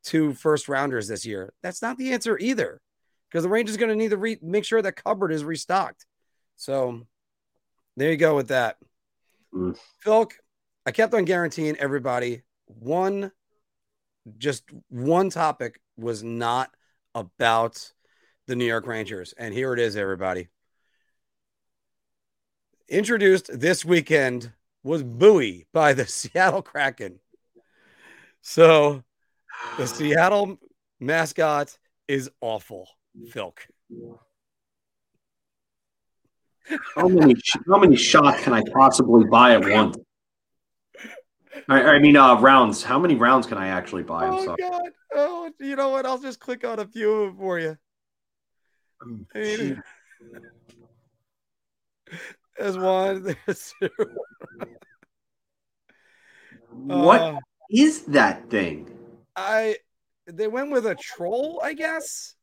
two 0.02 0.34
first 0.34 0.68
rounders 0.68 1.08
this 1.08 1.26
year. 1.26 1.52
That's 1.62 1.82
not 1.82 1.98
the 1.98 2.12
answer 2.12 2.38
either, 2.38 2.80
because 3.28 3.42
the 3.42 3.50
Rangers 3.50 3.76
are 3.76 3.78
going 3.78 3.90
to 3.90 3.96
need 3.96 4.10
to 4.10 4.16
re- 4.16 4.38
make 4.42 4.64
sure 4.64 4.80
that 4.80 4.96
cupboard 4.96 5.32
is 5.32 5.44
restocked. 5.44 6.06
So 6.56 7.02
there 7.96 8.10
you 8.10 8.16
go 8.16 8.36
with 8.36 8.48
that. 8.48 8.76
Mm. 9.54 9.78
Phil, 10.00 10.28
I 10.86 10.90
kept 10.90 11.14
on 11.14 11.24
guaranteeing 11.24 11.76
everybody 11.76 12.42
one, 12.66 13.32
just 14.38 14.64
one 14.88 15.30
topic 15.30 15.80
was 15.96 16.22
not 16.22 16.70
about 17.14 17.92
the 18.46 18.56
New 18.56 18.66
York 18.66 18.86
Rangers, 18.86 19.34
and 19.38 19.54
here 19.54 19.72
it 19.72 19.78
is, 19.78 19.96
everybody 19.96 20.48
introduced 22.88 23.58
this 23.58 23.84
weekend 23.84 24.52
was 24.82 25.02
Bowie 25.02 25.66
by 25.72 25.92
the 25.92 26.06
Seattle 26.06 26.62
Kraken. 26.62 27.20
So 28.42 29.02
the 29.78 29.86
Seattle 29.86 30.58
mascot 31.00 31.76
is 32.08 32.30
awful, 32.40 32.88
Filk. 33.32 33.58
How 36.94 37.08
many 37.08 37.34
how 37.68 37.78
many 37.78 37.96
shots 37.96 38.42
can 38.42 38.52
I 38.52 38.62
possibly 38.72 39.24
buy 39.24 39.54
at 39.54 39.68
once? 39.68 39.96
I, 41.68 41.82
I 41.82 41.98
mean, 41.98 42.16
uh, 42.16 42.40
rounds. 42.40 42.82
How 42.82 42.98
many 42.98 43.14
rounds 43.14 43.46
can 43.46 43.58
I 43.58 43.68
actually 43.68 44.02
buy? 44.02 44.26
I'm 44.26 44.34
Oh 44.34 44.44
sorry. 44.44 44.56
God! 44.60 44.82
Oh, 45.14 45.50
you 45.60 45.76
know 45.76 45.90
what? 45.90 46.04
I'll 46.04 46.18
just 46.18 46.40
click 46.40 46.64
on 46.64 46.78
a 46.78 46.86
few 46.86 47.10
of 47.12 47.28
them 47.28 47.38
for 47.38 47.58
you. 47.58 47.78
I 49.02 49.06
mean, 49.06 49.82
there's 52.58 52.78
one. 52.78 53.36
There's 53.46 53.74
two. 53.80 53.88
What 56.70 57.38
is 57.70 58.04
Uh, 58.08 58.12
that 58.12 58.50
thing? 58.50 58.90
I 59.36 59.76
they 60.26 60.48
went 60.48 60.70
with 60.70 60.86
a 60.86 60.94
troll, 60.94 61.60
I 61.62 61.74
guess. 61.74 62.34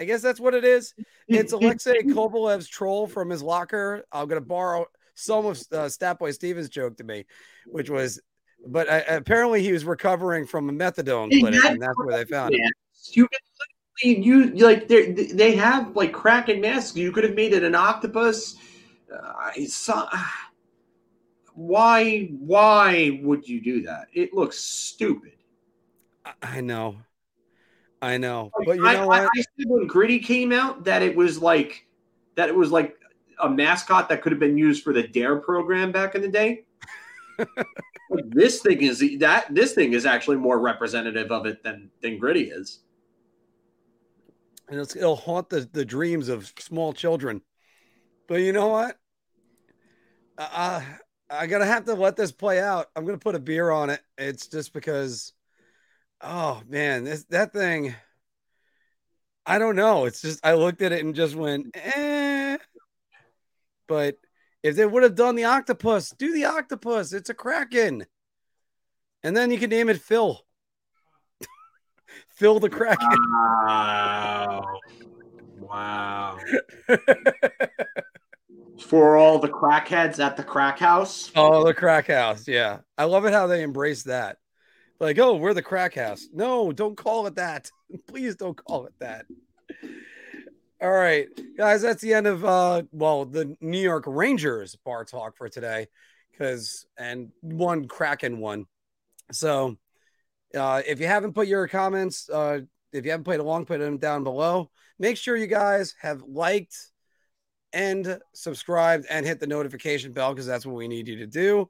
I 0.00 0.04
guess 0.04 0.22
that's 0.22 0.40
what 0.40 0.54
it 0.54 0.64
is. 0.64 0.94
It's 1.28 1.52
Alexei 1.54 2.02
Kovalev's 2.02 2.68
troll 2.68 3.06
from 3.06 3.30
his 3.30 3.42
locker. 3.42 4.04
I'm 4.10 4.28
gonna 4.28 4.40
borrow 4.40 4.86
some 5.14 5.46
of 5.46 5.56
uh, 5.72 5.86
Statboy 5.86 6.34
Stevens' 6.34 6.68
joke 6.68 6.96
to 6.96 7.04
me, 7.04 7.26
which 7.66 7.90
was, 7.90 8.20
but 8.66 8.90
I, 8.90 8.98
apparently 9.00 9.62
he 9.62 9.72
was 9.72 9.84
recovering 9.84 10.46
from 10.46 10.68
a 10.68 10.72
methadone 10.72 11.30
clinic, 11.30 11.64
and 11.64 11.80
that's 11.80 11.96
where 11.96 12.16
they 12.16 12.24
found 12.24 12.54
him. 12.54 12.60
Yeah. 12.62 12.70
You 13.12 13.28
can 13.28 13.38
literally 14.02 14.24
you 14.26 14.56
you, 14.56 14.66
like 14.66 14.88
they 14.88 15.12
they 15.12 15.54
have 15.56 15.94
like 15.94 16.12
kraken 16.12 16.60
masks. 16.60 16.96
You 16.96 17.12
could 17.12 17.24
have 17.24 17.34
made 17.34 17.52
it 17.52 17.62
an 17.62 17.74
octopus. 17.74 18.56
Uh, 19.22 19.50
it's, 19.56 19.88
uh, 19.88 20.06
why 21.54 22.26
why 22.38 23.20
would 23.22 23.48
you 23.48 23.60
do 23.60 23.82
that? 23.82 24.06
It 24.12 24.34
looks 24.34 24.58
stupid. 24.58 25.32
I- 26.24 26.32
I 26.42 26.60
know, 26.60 26.96
I 28.02 28.18
know, 28.18 28.50
but 28.66 28.76
you 28.76 28.86
I, 28.86 28.94
know 28.94 29.02
I, 29.02 29.06
what? 29.06 29.22
I 29.22 29.40
said 29.40 29.66
when 29.68 29.86
Gritty 29.86 30.18
came 30.18 30.52
out 30.52 30.84
that 30.84 31.02
it 31.02 31.14
was 31.14 31.40
like 31.40 31.86
that 32.34 32.48
it 32.48 32.54
was 32.54 32.70
like 32.70 32.96
a 33.40 33.48
mascot 33.48 34.08
that 34.08 34.22
could 34.22 34.32
have 34.32 34.40
been 34.40 34.58
used 34.58 34.82
for 34.82 34.92
the 34.92 35.06
Dare 35.06 35.36
program 35.36 35.92
back 35.92 36.14
in 36.14 36.22
the 36.22 36.28
day. 36.28 36.64
Like, 38.10 38.28
this 38.28 38.60
thing 38.60 38.82
is 38.82 39.02
that 39.18 39.52
this 39.52 39.72
thing 39.72 39.94
is 39.94 40.06
actually 40.06 40.36
more 40.36 40.60
representative 40.60 41.32
of 41.32 41.46
it 41.46 41.64
than 41.64 41.90
than 42.00 42.18
Gritty 42.18 42.50
is. 42.50 42.80
and 44.68 44.78
it's, 44.78 44.94
it'll 44.94 45.16
haunt 45.16 45.48
the, 45.48 45.68
the 45.72 45.84
dreams 45.84 46.28
of 46.28 46.52
small 46.58 46.92
children. 46.92 47.40
But 48.28 48.36
you 48.36 48.52
know 48.52 48.68
what? 48.68 48.98
Uh, 50.36 50.80
I 51.30 51.46
gotta 51.46 51.66
have 51.66 51.84
to 51.86 51.94
let 51.94 52.16
this 52.16 52.32
play 52.32 52.60
out. 52.60 52.88
I'm 52.94 53.04
gonna 53.04 53.18
put 53.18 53.34
a 53.34 53.40
beer 53.40 53.70
on 53.70 53.90
it. 53.90 54.00
It's 54.18 54.46
just 54.48 54.72
because, 54.72 55.32
oh 56.20 56.62
man, 56.68 57.04
this 57.04 57.24
that 57.24 57.52
thing. 57.52 57.94
I 59.46 59.58
don't 59.58 59.76
know. 59.76 60.06
It's 60.06 60.22
just 60.22 60.44
I 60.44 60.54
looked 60.54 60.82
at 60.82 60.92
it 60.92 61.04
and 61.04 61.14
just 61.14 61.34
went, 61.36 61.74
eh. 61.74 62.56
But 63.86 64.16
if 64.62 64.76
they 64.76 64.86
would 64.86 65.02
have 65.02 65.14
done 65.14 65.36
the 65.36 65.44
octopus, 65.44 66.10
do 66.10 66.32
the 66.32 66.46
octopus. 66.46 67.12
It's 67.12 67.30
a 67.30 67.34
kraken, 67.34 68.06
and 69.22 69.36
then 69.36 69.50
you 69.50 69.58
can 69.58 69.70
name 69.70 69.88
it 69.88 70.00
Phil. 70.00 70.40
Phil 72.28 72.58
the 72.58 72.70
Kraken. 72.70 73.08
Wow. 73.08 74.78
Wow. 75.58 76.38
For 78.80 79.16
all 79.16 79.38
the 79.38 79.48
crackheads 79.48 80.18
at 80.18 80.36
the 80.36 80.44
crack 80.44 80.78
house. 80.78 81.30
Oh, 81.36 81.64
the 81.64 81.74
crack 81.74 82.08
house. 82.08 82.48
Yeah. 82.48 82.78
I 82.98 83.04
love 83.04 83.24
it 83.24 83.32
how 83.32 83.46
they 83.46 83.62
embrace 83.62 84.04
that. 84.04 84.38
Like, 85.00 85.18
oh, 85.18 85.36
we're 85.36 85.54
the 85.54 85.62
crack 85.62 85.94
house. 85.94 86.26
No, 86.32 86.72
don't 86.72 86.96
call 86.96 87.26
it 87.26 87.36
that. 87.36 87.70
Please 88.08 88.36
don't 88.36 88.56
call 88.56 88.86
it 88.86 88.94
that. 89.00 89.26
All 90.80 90.90
right, 90.90 91.28
guys, 91.56 91.80
that's 91.82 92.02
the 92.02 92.12
end 92.12 92.26
of 92.26 92.44
uh 92.44 92.82
well, 92.92 93.24
the 93.24 93.56
New 93.60 93.80
York 93.80 94.04
Rangers 94.06 94.76
bar 94.84 95.04
talk 95.04 95.36
for 95.36 95.48
today. 95.48 95.86
Cause 96.38 96.84
and 96.98 97.30
one 97.40 97.88
Kraken 97.88 98.38
one. 98.38 98.66
So 99.32 99.76
uh 100.54 100.82
if 100.86 101.00
you 101.00 101.06
haven't 101.06 101.32
put 101.32 101.48
your 101.48 101.68
comments, 101.68 102.28
uh 102.28 102.60
if 102.92 103.04
you 103.04 103.12
haven't 103.12 103.24
played 103.24 103.40
along, 103.40 103.64
put 103.64 103.80
them 103.80 103.98
down 103.98 104.24
below. 104.24 104.70
Make 104.98 105.16
sure 105.16 105.36
you 105.36 105.46
guys 105.46 105.94
have 106.00 106.22
liked 106.22 106.76
and 107.74 108.20
subscribed 108.32 109.04
and 109.10 109.26
hit 109.26 109.40
the 109.40 109.46
notification 109.48 110.12
bell 110.12 110.32
because 110.32 110.46
that's 110.46 110.64
what 110.64 110.76
we 110.76 110.88
need 110.88 111.08
you 111.08 111.16
to 111.16 111.26
do 111.26 111.68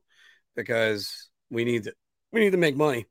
because 0.54 1.30
we 1.50 1.64
need 1.64 1.84
to 1.84 1.94
we 2.30 2.40
need 2.40 2.52
to 2.52 2.58
make 2.58 2.76
money. 2.76 3.06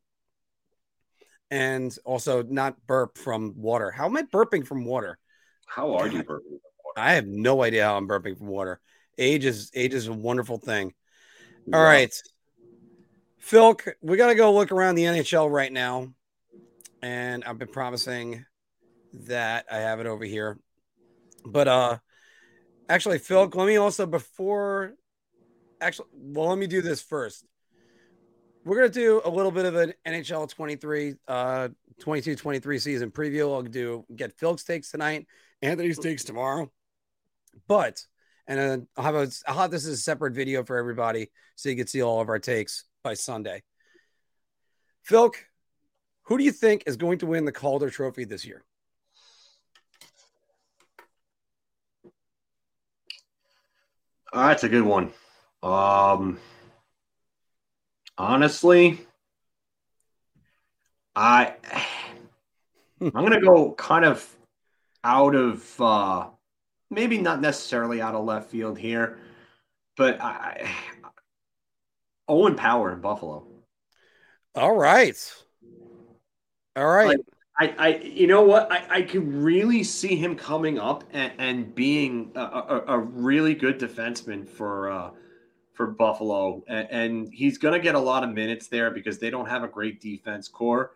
And 1.49 1.95
also 2.05 2.41
not 2.43 2.75
burp 2.87 3.17
from 3.17 3.53
water. 3.57 3.91
How 3.91 4.05
am 4.05 4.17
i 4.17 4.21
burping 4.23 4.65
from 4.65 4.85
water? 4.85 5.17
How 5.65 5.95
are 5.95 6.07
you, 6.07 6.23
Burton? 6.23 6.59
i 6.95 7.13
have 7.13 7.25
no 7.25 7.63
idea 7.63 7.83
how 7.83 7.97
i'm 7.97 8.07
burping 8.07 8.37
from 8.37 8.47
water. 8.47 8.79
Age 9.17 9.45
is 9.45 9.71
age 9.73 9.93
is 9.93 10.07
a 10.07 10.13
wonderful 10.13 10.59
thing. 10.59 10.93
All 11.73 11.83
right. 11.83 12.13
Phil 13.39 13.75
we 14.01 14.17
got 14.17 14.27
to 14.27 14.35
go 14.35 14.53
look 14.53 14.71
around 14.71 14.95
the 14.95 15.03
nhl 15.03 15.51
right 15.51 15.73
now. 15.73 16.13
And 17.01 17.43
i've 17.43 17.57
been 17.57 17.67
promising 17.67 18.45
that 19.25 19.65
i 19.71 19.77
have 19.77 19.99
it 19.99 20.05
over 20.05 20.25
here. 20.25 20.59
But 21.45 21.67
uh 21.67 21.97
actually 22.93 23.19
phil 23.19 23.49
let 23.53 23.67
me 23.67 23.77
also 23.77 24.05
before 24.05 24.93
actually 25.81 26.07
well 26.13 26.49
let 26.49 26.57
me 26.57 26.67
do 26.67 26.81
this 26.81 27.01
first 27.01 27.45
we're 28.65 28.77
going 28.77 28.89
to 28.89 28.99
do 28.99 29.21
a 29.25 29.29
little 29.29 29.51
bit 29.51 29.65
of 29.65 29.75
an 29.75 29.93
nhl 30.07 30.49
23 30.49 31.15
uh 31.27 31.69
22 31.99 32.35
23 32.35 32.79
season 32.79 33.11
preview 33.11 33.53
i'll 33.53 33.61
do 33.61 34.05
get 34.15 34.37
phil's 34.37 34.63
takes 34.63 34.91
tonight 34.91 35.25
anthony's 35.61 35.99
takes 35.99 36.23
tomorrow 36.23 36.71
but 37.67 38.05
and 38.47 38.59
then 38.59 38.87
I'll 38.97 39.03
have 39.03 39.15
a 39.15 39.29
I'll 39.47 39.55
have 39.55 39.71
this 39.71 39.85
as 39.85 39.93
a 39.93 39.97
separate 39.97 40.33
video 40.33 40.63
for 40.63 40.77
everybody 40.77 41.31
so 41.55 41.69
you 41.69 41.75
can 41.75 41.87
see 41.87 42.01
all 42.01 42.21
of 42.21 42.29
our 42.29 42.39
takes 42.39 42.85
by 43.03 43.13
Sunday. 43.13 43.63
Filk, 45.09 45.35
who 46.23 46.37
do 46.37 46.43
you 46.43 46.51
think 46.51 46.83
is 46.85 46.97
going 46.97 47.19
to 47.19 47.25
win 47.25 47.45
the 47.45 47.51
Calder 47.51 47.89
Trophy 47.89 48.25
this 48.25 48.45
year? 48.45 48.63
That's 54.33 54.63
a 54.63 54.69
good 54.69 54.83
one. 54.83 55.11
Um, 55.61 56.39
honestly, 58.17 58.99
I 61.15 61.53
I'm 63.01 63.11
gonna 63.11 63.41
go 63.41 63.73
kind 63.73 64.05
of 64.05 64.27
out 65.03 65.35
of 65.35 65.81
uh, 65.81 66.27
maybe 66.89 67.17
not 67.17 67.41
necessarily 67.41 68.01
out 68.01 68.15
of 68.15 68.25
left 68.25 68.49
field 68.49 68.77
here, 68.77 69.19
but 69.97 70.19
I, 70.21 70.69
Owen 72.27 72.55
Power 72.55 72.91
in 72.93 73.01
Buffalo. 73.01 73.45
All 74.55 74.75
right. 74.75 75.33
All 76.75 76.87
right. 76.87 77.07
Like- 77.07 77.19
I, 77.59 77.75
I, 77.77 77.87
you 77.97 78.25
know 78.25 78.41
what? 78.41 78.71
I, 78.71 78.85
I 78.89 79.01
could 79.03 79.31
really 79.31 79.83
see 79.83 80.15
him 80.15 80.35
coming 80.35 80.79
up 80.79 81.03
and, 81.11 81.31
and 81.37 81.75
being 81.75 82.31
a, 82.35 82.41
a, 82.41 82.83
a 82.87 82.99
really 82.99 83.53
good 83.53 83.79
defenseman 83.79 84.47
for 84.47 84.89
uh, 84.89 85.11
for 85.73 85.87
Buffalo, 85.87 86.63
and, 86.67 86.87
and 86.91 87.33
he's 87.33 87.57
going 87.57 87.73
to 87.73 87.79
get 87.79 87.95
a 87.95 87.99
lot 87.99 88.23
of 88.23 88.31
minutes 88.31 88.67
there 88.67 88.91
because 88.91 89.19
they 89.19 89.29
don't 89.29 89.47
have 89.47 89.63
a 89.63 89.67
great 89.67 89.99
defense 90.01 90.47
core. 90.47 90.91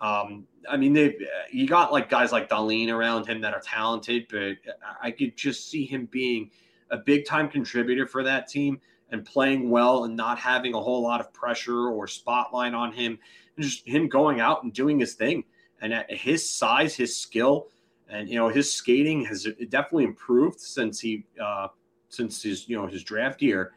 Um, 0.00 0.46
I 0.68 0.76
mean, 0.76 0.94
they 0.94 1.16
you 1.52 1.66
got 1.66 1.92
like 1.92 2.08
guys 2.08 2.32
like 2.32 2.48
Dahlin 2.48 2.90
around 2.90 3.26
him 3.26 3.40
that 3.42 3.52
are 3.52 3.60
talented, 3.60 4.26
but 4.30 4.56
I 5.02 5.10
could 5.10 5.36
just 5.36 5.70
see 5.70 5.84
him 5.84 6.06
being 6.10 6.50
a 6.90 6.96
big 6.96 7.26
time 7.26 7.48
contributor 7.48 8.06
for 8.06 8.22
that 8.24 8.48
team 8.48 8.80
and 9.10 9.24
playing 9.24 9.68
well 9.68 10.04
and 10.04 10.16
not 10.16 10.38
having 10.38 10.74
a 10.74 10.80
whole 10.80 11.02
lot 11.02 11.20
of 11.20 11.32
pressure 11.32 11.88
or 11.88 12.06
spotlight 12.06 12.72
on 12.72 12.92
him, 12.92 13.18
and 13.56 13.64
just 13.64 13.86
him 13.86 14.08
going 14.08 14.40
out 14.40 14.62
and 14.62 14.72
doing 14.72 14.98
his 14.98 15.14
thing. 15.14 15.44
And 15.80 15.92
at 15.94 16.12
his 16.12 16.48
size, 16.48 16.94
his 16.94 17.16
skill, 17.16 17.68
and 18.08 18.28
you 18.28 18.36
know 18.36 18.48
his 18.48 18.72
skating 18.72 19.24
has 19.24 19.46
definitely 19.68 20.04
improved 20.04 20.60
since 20.60 21.00
he 21.00 21.24
uh, 21.42 21.68
since 22.08 22.42
his 22.42 22.68
you 22.68 22.76
know 22.76 22.86
his 22.86 23.02
draft 23.02 23.40
year. 23.40 23.72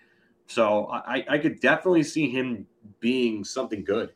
So 0.47 0.87
I, 0.87 1.25
I 1.29 1.37
could 1.37 1.61
definitely 1.61 2.03
see 2.03 2.29
him 2.29 2.67
being 2.99 3.43
something 3.43 3.83
good. 3.83 4.11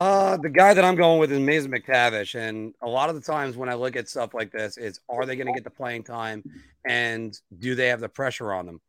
Uh, 0.00 0.38
the 0.38 0.48
guy 0.48 0.72
that 0.72 0.82
I'm 0.82 0.96
going 0.96 1.20
with 1.20 1.30
is 1.30 1.38
Mason 1.38 1.70
McTavish, 1.70 2.34
and 2.34 2.74
a 2.80 2.88
lot 2.88 3.10
of 3.10 3.16
the 3.16 3.20
times 3.20 3.54
when 3.54 3.68
I 3.68 3.74
look 3.74 3.96
at 3.96 4.08
stuff 4.08 4.32
like 4.32 4.50
this, 4.50 4.78
is 4.78 4.98
are 5.10 5.26
they 5.26 5.36
going 5.36 5.46
to 5.46 5.52
get 5.52 5.62
the 5.62 5.70
playing 5.70 6.04
time, 6.04 6.42
and 6.86 7.38
do 7.58 7.74
they 7.74 7.88
have 7.88 8.00
the 8.00 8.08
pressure 8.08 8.50
on 8.54 8.64
them? 8.64 8.80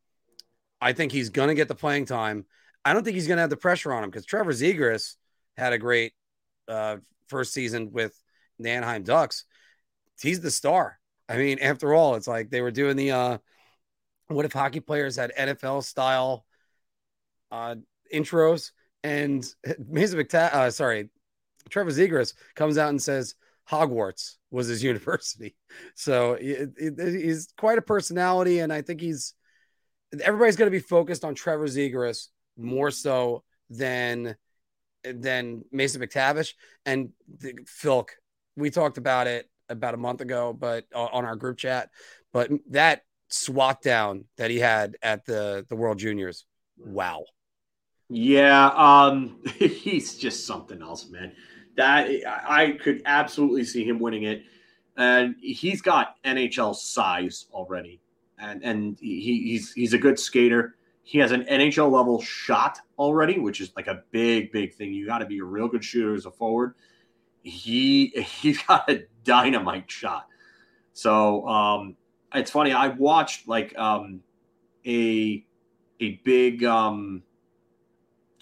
I 0.79 0.93
think 0.93 1.11
he's 1.11 1.29
going 1.29 1.49
to 1.49 1.53
get 1.53 1.67
the 1.67 1.75
playing 1.75 2.05
time. 2.05 2.45
I 2.85 2.93
don't 2.93 3.03
think 3.03 3.15
he's 3.15 3.27
going 3.27 3.37
to 3.37 3.41
have 3.41 3.49
the 3.49 3.57
pressure 3.57 3.93
on 3.93 4.05
him 4.05 4.09
because 4.09 4.25
Trevor 4.25 4.53
Zegras 4.53 5.17
had 5.57 5.73
a 5.73 5.77
great 5.77 6.13
uh, 6.71 6.97
first 7.27 7.53
season 7.53 7.91
with 7.91 8.13
the 8.59 8.69
Anaheim 8.69 9.03
Ducks. 9.03 9.45
He's 10.21 10.41
the 10.41 10.51
star. 10.51 10.99
I 11.27 11.37
mean, 11.37 11.59
after 11.59 11.93
all, 11.93 12.15
it's 12.15 12.27
like 12.27 12.49
they 12.49 12.61
were 12.61 12.71
doing 12.71 12.95
the 12.95 13.11
uh, 13.11 13.37
what 14.27 14.45
if 14.45 14.53
hockey 14.53 14.79
players 14.79 15.15
had 15.15 15.31
NFL 15.37 15.83
style 15.83 16.45
uh, 17.51 17.75
intros 18.13 18.71
and 19.03 19.45
Mason 19.87 20.19
McTA- 20.19 20.53
uh, 20.53 20.71
sorry, 20.71 21.09
Trevor 21.69 21.91
Zegras 21.91 22.33
comes 22.55 22.77
out 22.77 22.89
and 22.89 23.01
says 23.01 23.35
Hogwarts 23.69 24.37
was 24.49 24.67
his 24.67 24.83
university. 24.91 25.55
So 25.95 26.33
it, 26.33 26.71
it, 26.77 27.21
he's 27.21 27.53
quite 27.57 27.77
a 27.77 27.83
personality, 27.83 28.59
and 28.59 28.71
I 28.71 28.81
think 28.81 29.01
he's 29.01 29.33
everybody's 30.21 30.57
going 30.57 30.69
to 30.69 30.77
be 30.77 30.83
focused 30.83 31.23
on 31.23 31.35
Trevor 31.35 31.67
Zegras 31.67 32.27
more 32.57 32.91
so 32.91 33.43
than 33.69 34.35
than 35.03 35.63
Mason 35.71 36.01
McTavish 36.01 36.53
and 36.85 37.09
the, 37.39 37.53
Filk. 37.65 38.09
We 38.55 38.69
talked 38.69 38.97
about 38.97 39.27
it 39.27 39.49
about 39.69 39.93
a 39.93 39.97
month 39.97 40.21
ago, 40.21 40.53
but 40.53 40.85
on 40.93 41.25
our 41.25 41.35
group 41.35 41.57
chat. 41.57 41.89
But 42.33 42.51
that 42.69 43.03
SWAT 43.29 43.81
down 43.81 44.25
that 44.37 44.51
he 44.51 44.59
had 44.59 44.97
at 45.01 45.25
the 45.25 45.65
the 45.69 45.75
World 45.75 45.99
Juniors, 45.99 46.45
wow. 46.77 47.23
Yeah, 48.09 48.67
um, 48.75 49.39
he's 49.55 50.17
just 50.17 50.45
something 50.45 50.81
else, 50.81 51.09
man. 51.09 51.31
That 51.77 52.09
I 52.27 52.77
could 52.81 53.01
absolutely 53.05 53.63
see 53.63 53.85
him 53.85 53.99
winning 53.99 54.23
it, 54.23 54.43
and 54.97 55.35
he's 55.39 55.81
got 55.81 56.15
NHL 56.25 56.75
size 56.75 57.45
already, 57.53 58.01
and 58.37 58.61
and 58.63 58.97
he, 58.99 59.41
he's 59.43 59.71
he's 59.71 59.93
a 59.93 59.97
good 59.97 60.19
skater. 60.19 60.75
He 61.03 61.17
has 61.19 61.31
an 61.31 61.43
NHL 61.43 61.91
level 61.91 62.21
shot 62.21 62.79
already, 62.97 63.39
which 63.39 63.59
is 63.59 63.71
like 63.75 63.87
a 63.87 64.03
big 64.11 64.51
big 64.51 64.73
thing. 64.73 64.93
You 64.93 65.05
got 65.05 65.19
to 65.19 65.25
be 65.25 65.39
a 65.39 65.43
real 65.43 65.67
good 65.67 65.83
shooter 65.83 66.15
as 66.15 66.25
a 66.25 66.31
forward. 66.31 66.75
He 67.43 68.07
he's 68.41 68.61
got 68.63 68.89
a 68.89 69.05
dynamite 69.23 69.89
shot. 69.89 70.27
So 70.93 71.47
um, 71.47 71.95
it's 72.33 72.51
funny. 72.51 72.73
I 72.73 72.89
watched 72.89 73.47
like 73.47 73.77
um, 73.77 74.21
a 74.85 75.45
a 75.99 76.21
big 76.23 76.63
um, 76.63 77.23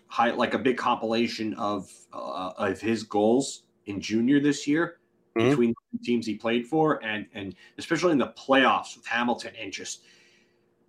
high, 0.08 0.32
like 0.32 0.54
a 0.54 0.60
big 0.60 0.78
compilation 0.78 1.54
of 1.56 1.90
uh, 2.14 2.52
of 2.58 2.80
his 2.80 3.04
goals 3.04 3.64
in 3.86 4.02
junior 4.02 4.40
this 4.40 4.68
year 4.68 5.00
mm-hmm. 5.38 5.50
between 5.50 5.74
the 5.94 6.00
teams 6.04 6.26
he 6.26 6.36
played 6.36 6.68
for, 6.68 7.04
and 7.04 7.26
and 7.34 7.56
especially 7.78 8.12
in 8.12 8.18
the 8.18 8.34
playoffs 8.38 8.98
with 8.98 9.06
Hamilton, 9.06 9.54
and 9.60 9.72
just 9.72 10.04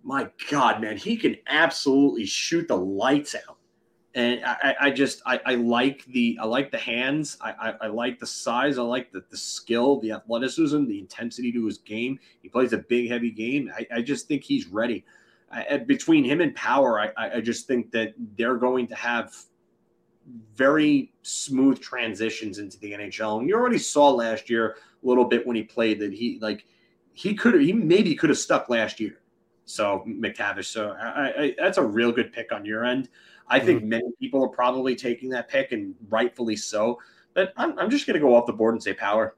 my 0.03 0.29
God, 0.49 0.81
man, 0.81 0.97
he 0.97 1.15
can 1.15 1.37
absolutely 1.47 2.25
shoot 2.25 2.67
the 2.67 2.77
lights 2.77 3.35
out. 3.35 3.57
And 4.13 4.43
I, 4.43 4.75
I 4.81 4.91
just 4.91 5.21
I, 5.25 5.39
I 5.45 5.55
like 5.55 6.03
the 6.05 6.37
I 6.41 6.45
like 6.45 6.69
the 6.69 6.77
hands 6.77 7.37
I, 7.39 7.51
I, 7.51 7.73
I 7.83 7.87
like 7.87 8.19
the 8.19 8.27
size 8.27 8.77
I 8.77 8.81
like 8.81 9.09
the, 9.13 9.23
the 9.29 9.37
skill 9.37 10.01
the 10.01 10.11
athleticism 10.11 10.85
the 10.85 10.99
intensity 10.99 11.49
to 11.53 11.65
his 11.65 11.77
game 11.77 12.19
he 12.41 12.49
plays 12.49 12.73
a 12.73 12.79
big 12.79 13.09
heavy 13.09 13.31
game 13.31 13.71
I, 13.73 13.87
I 13.89 14.01
just 14.01 14.27
think 14.27 14.43
he's 14.43 14.67
ready 14.67 15.05
between 15.85 16.23
him 16.23 16.41
and 16.41 16.55
Power, 16.55 16.99
I, 16.99 17.11
I 17.17 17.41
just 17.41 17.67
think 17.67 17.91
that 17.91 18.13
they're 18.37 18.55
going 18.55 18.87
to 18.87 18.95
have 18.95 19.35
very 20.55 21.11
smooth 21.23 21.79
transitions 21.81 22.59
into 22.59 22.79
the 22.79 22.93
NHL. 22.93 23.39
And 23.39 23.49
you 23.49 23.55
already 23.55 23.77
saw 23.77 24.09
last 24.09 24.49
year 24.49 24.77
a 25.03 25.07
little 25.07 25.25
bit 25.25 25.45
when 25.45 25.55
he 25.55 25.63
played 25.63 25.99
that 25.99 26.13
he 26.13 26.37
like 26.41 26.65
he 27.13 27.33
could 27.33 27.59
he 27.59 27.73
maybe 27.73 28.15
could 28.15 28.29
have 28.29 28.39
stuck 28.39 28.69
last 28.69 28.99
year. 28.99 29.20
So 29.71 30.03
McTavish. 30.07 30.65
So 30.65 30.91
I, 30.91 31.43
I, 31.43 31.55
that's 31.57 31.77
a 31.77 31.83
real 31.83 32.11
good 32.11 32.31
pick 32.31 32.51
on 32.51 32.65
your 32.65 32.85
end. 32.85 33.09
I 33.47 33.59
think 33.59 33.79
mm-hmm. 33.79 33.89
many 33.89 34.11
people 34.19 34.43
are 34.43 34.49
probably 34.49 34.95
taking 34.95 35.29
that 35.31 35.49
pick 35.49 35.71
and 35.71 35.95
rightfully 36.09 36.55
so. 36.55 36.99
But 37.33 37.53
I'm, 37.57 37.77
I'm 37.79 37.89
just 37.89 38.07
going 38.07 38.15
to 38.15 38.19
go 38.19 38.35
off 38.35 38.45
the 38.45 38.53
board 38.53 38.73
and 38.73 38.83
say 38.83 38.93
Power. 38.93 39.35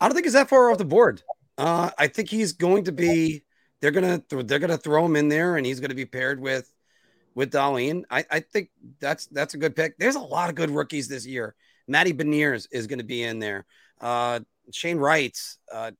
I 0.00 0.08
don't 0.08 0.14
think 0.14 0.26
he's 0.26 0.34
that 0.34 0.48
far 0.48 0.70
off 0.70 0.78
the 0.78 0.84
board. 0.84 1.22
Uh, 1.58 1.90
I 1.98 2.06
think 2.06 2.28
he's 2.28 2.52
going 2.52 2.84
to 2.84 2.92
be 2.92 3.42
they're 3.80 3.90
gonna 3.90 4.18
th- 4.18 4.46
they're 4.46 4.58
gonna 4.58 4.76
throw 4.76 5.04
him 5.04 5.16
in 5.16 5.28
there, 5.28 5.56
and 5.56 5.64
he's 5.64 5.80
gonna 5.80 5.94
be 5.94 6.04
paired 6.04 6.40
with 6.40 6.70
with 7.34 7.52
Dahlin. 7.52 8.04
I, 8.10 8.24
I 8.30 8.40
think 8.40 8.70
that's 9.00 9.26
that's 9.28 9.54
a 9.54 9.58
good 9.58 9.76
pick. 9.76 9.96
There's 9.98 10.16
a 10.16 10.20
lot 10.20 10.48
of 10.48 10.54
good 10.54 10.70
rookies 10.70 11.08
this 11.08 11.26
year. 11.26 11.54
Matty 11.86 12.12
Beniers 12.12 12.66
is 12.72 12.86
going 12.86 12.98
to 12.98 13.04
be 13.04 13.22
in 13.22 13.38
there. 13.38 13.64
Uh, 14.00 14.40
Shane 14.72 14.98
Wright. 14.98 15.38
Uh, 15.72 15.92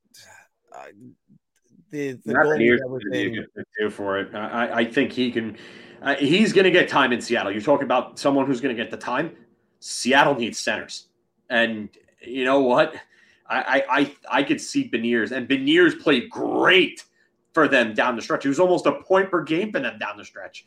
the 1.91 2.19
the 2.25 3.65
goal 3.79 3.91
for 3.91 4.19
it. 4.19 4.35
I, 4.35 4.81
I 4.81 4.85
think 4.85 5.13
he 5.13 5.31
can. 5.31 5.57
Uh, 6.03 6.15
he's 6.17 6.53
going 6.53 6.65
to 6.65 6.71
get 6.71 6.89
time 6.89 7.13
in 7.13 7.21
Seattle. 7.21 7.51
You're 7.51 7.63
talking 7.63 7.85
about 7.85 8.19
someone 8.19 8.47
who's 8.47 8.61
going 8.61 8.77
to 8.77 8.81
get 8.81 8.91
the 8.91 8.97
time. 8.97 9.35
Seattle 9.81 10.35
needs 10.35 10.59
centers, 10.59 11.09
and 11.49 11.89
you 12.21 12.45
know 12.45 12.61
what? 12.61 12.95
I 13.49 13.61
I 13.61 13.85
I, 13.89 14.17
I 14.31 14.43
could 14.43 14.61
see 14.61 14.89
Beniers, 14.89 15.33
and 15.33 15.49
Beniers 15.49 16.01
played 16.01 16.31
great 16.31 17.05
for 17.53 17.69
them 17.69 17.95
down 17.95 18.17
the 18.17 18.23
stretch. 18.23 18.43
He 18.43 18.49
was 18.49 18.61
almost 18.61 18.85
a 18.87 18.93
point 18.93 19.31
per 19.31 19.43
game 19.43 19.73
for 19.73 19.81
them 19.81 19.99
down 19.99 20.19
the 20.19 20.25
stretch. 20.25 20.67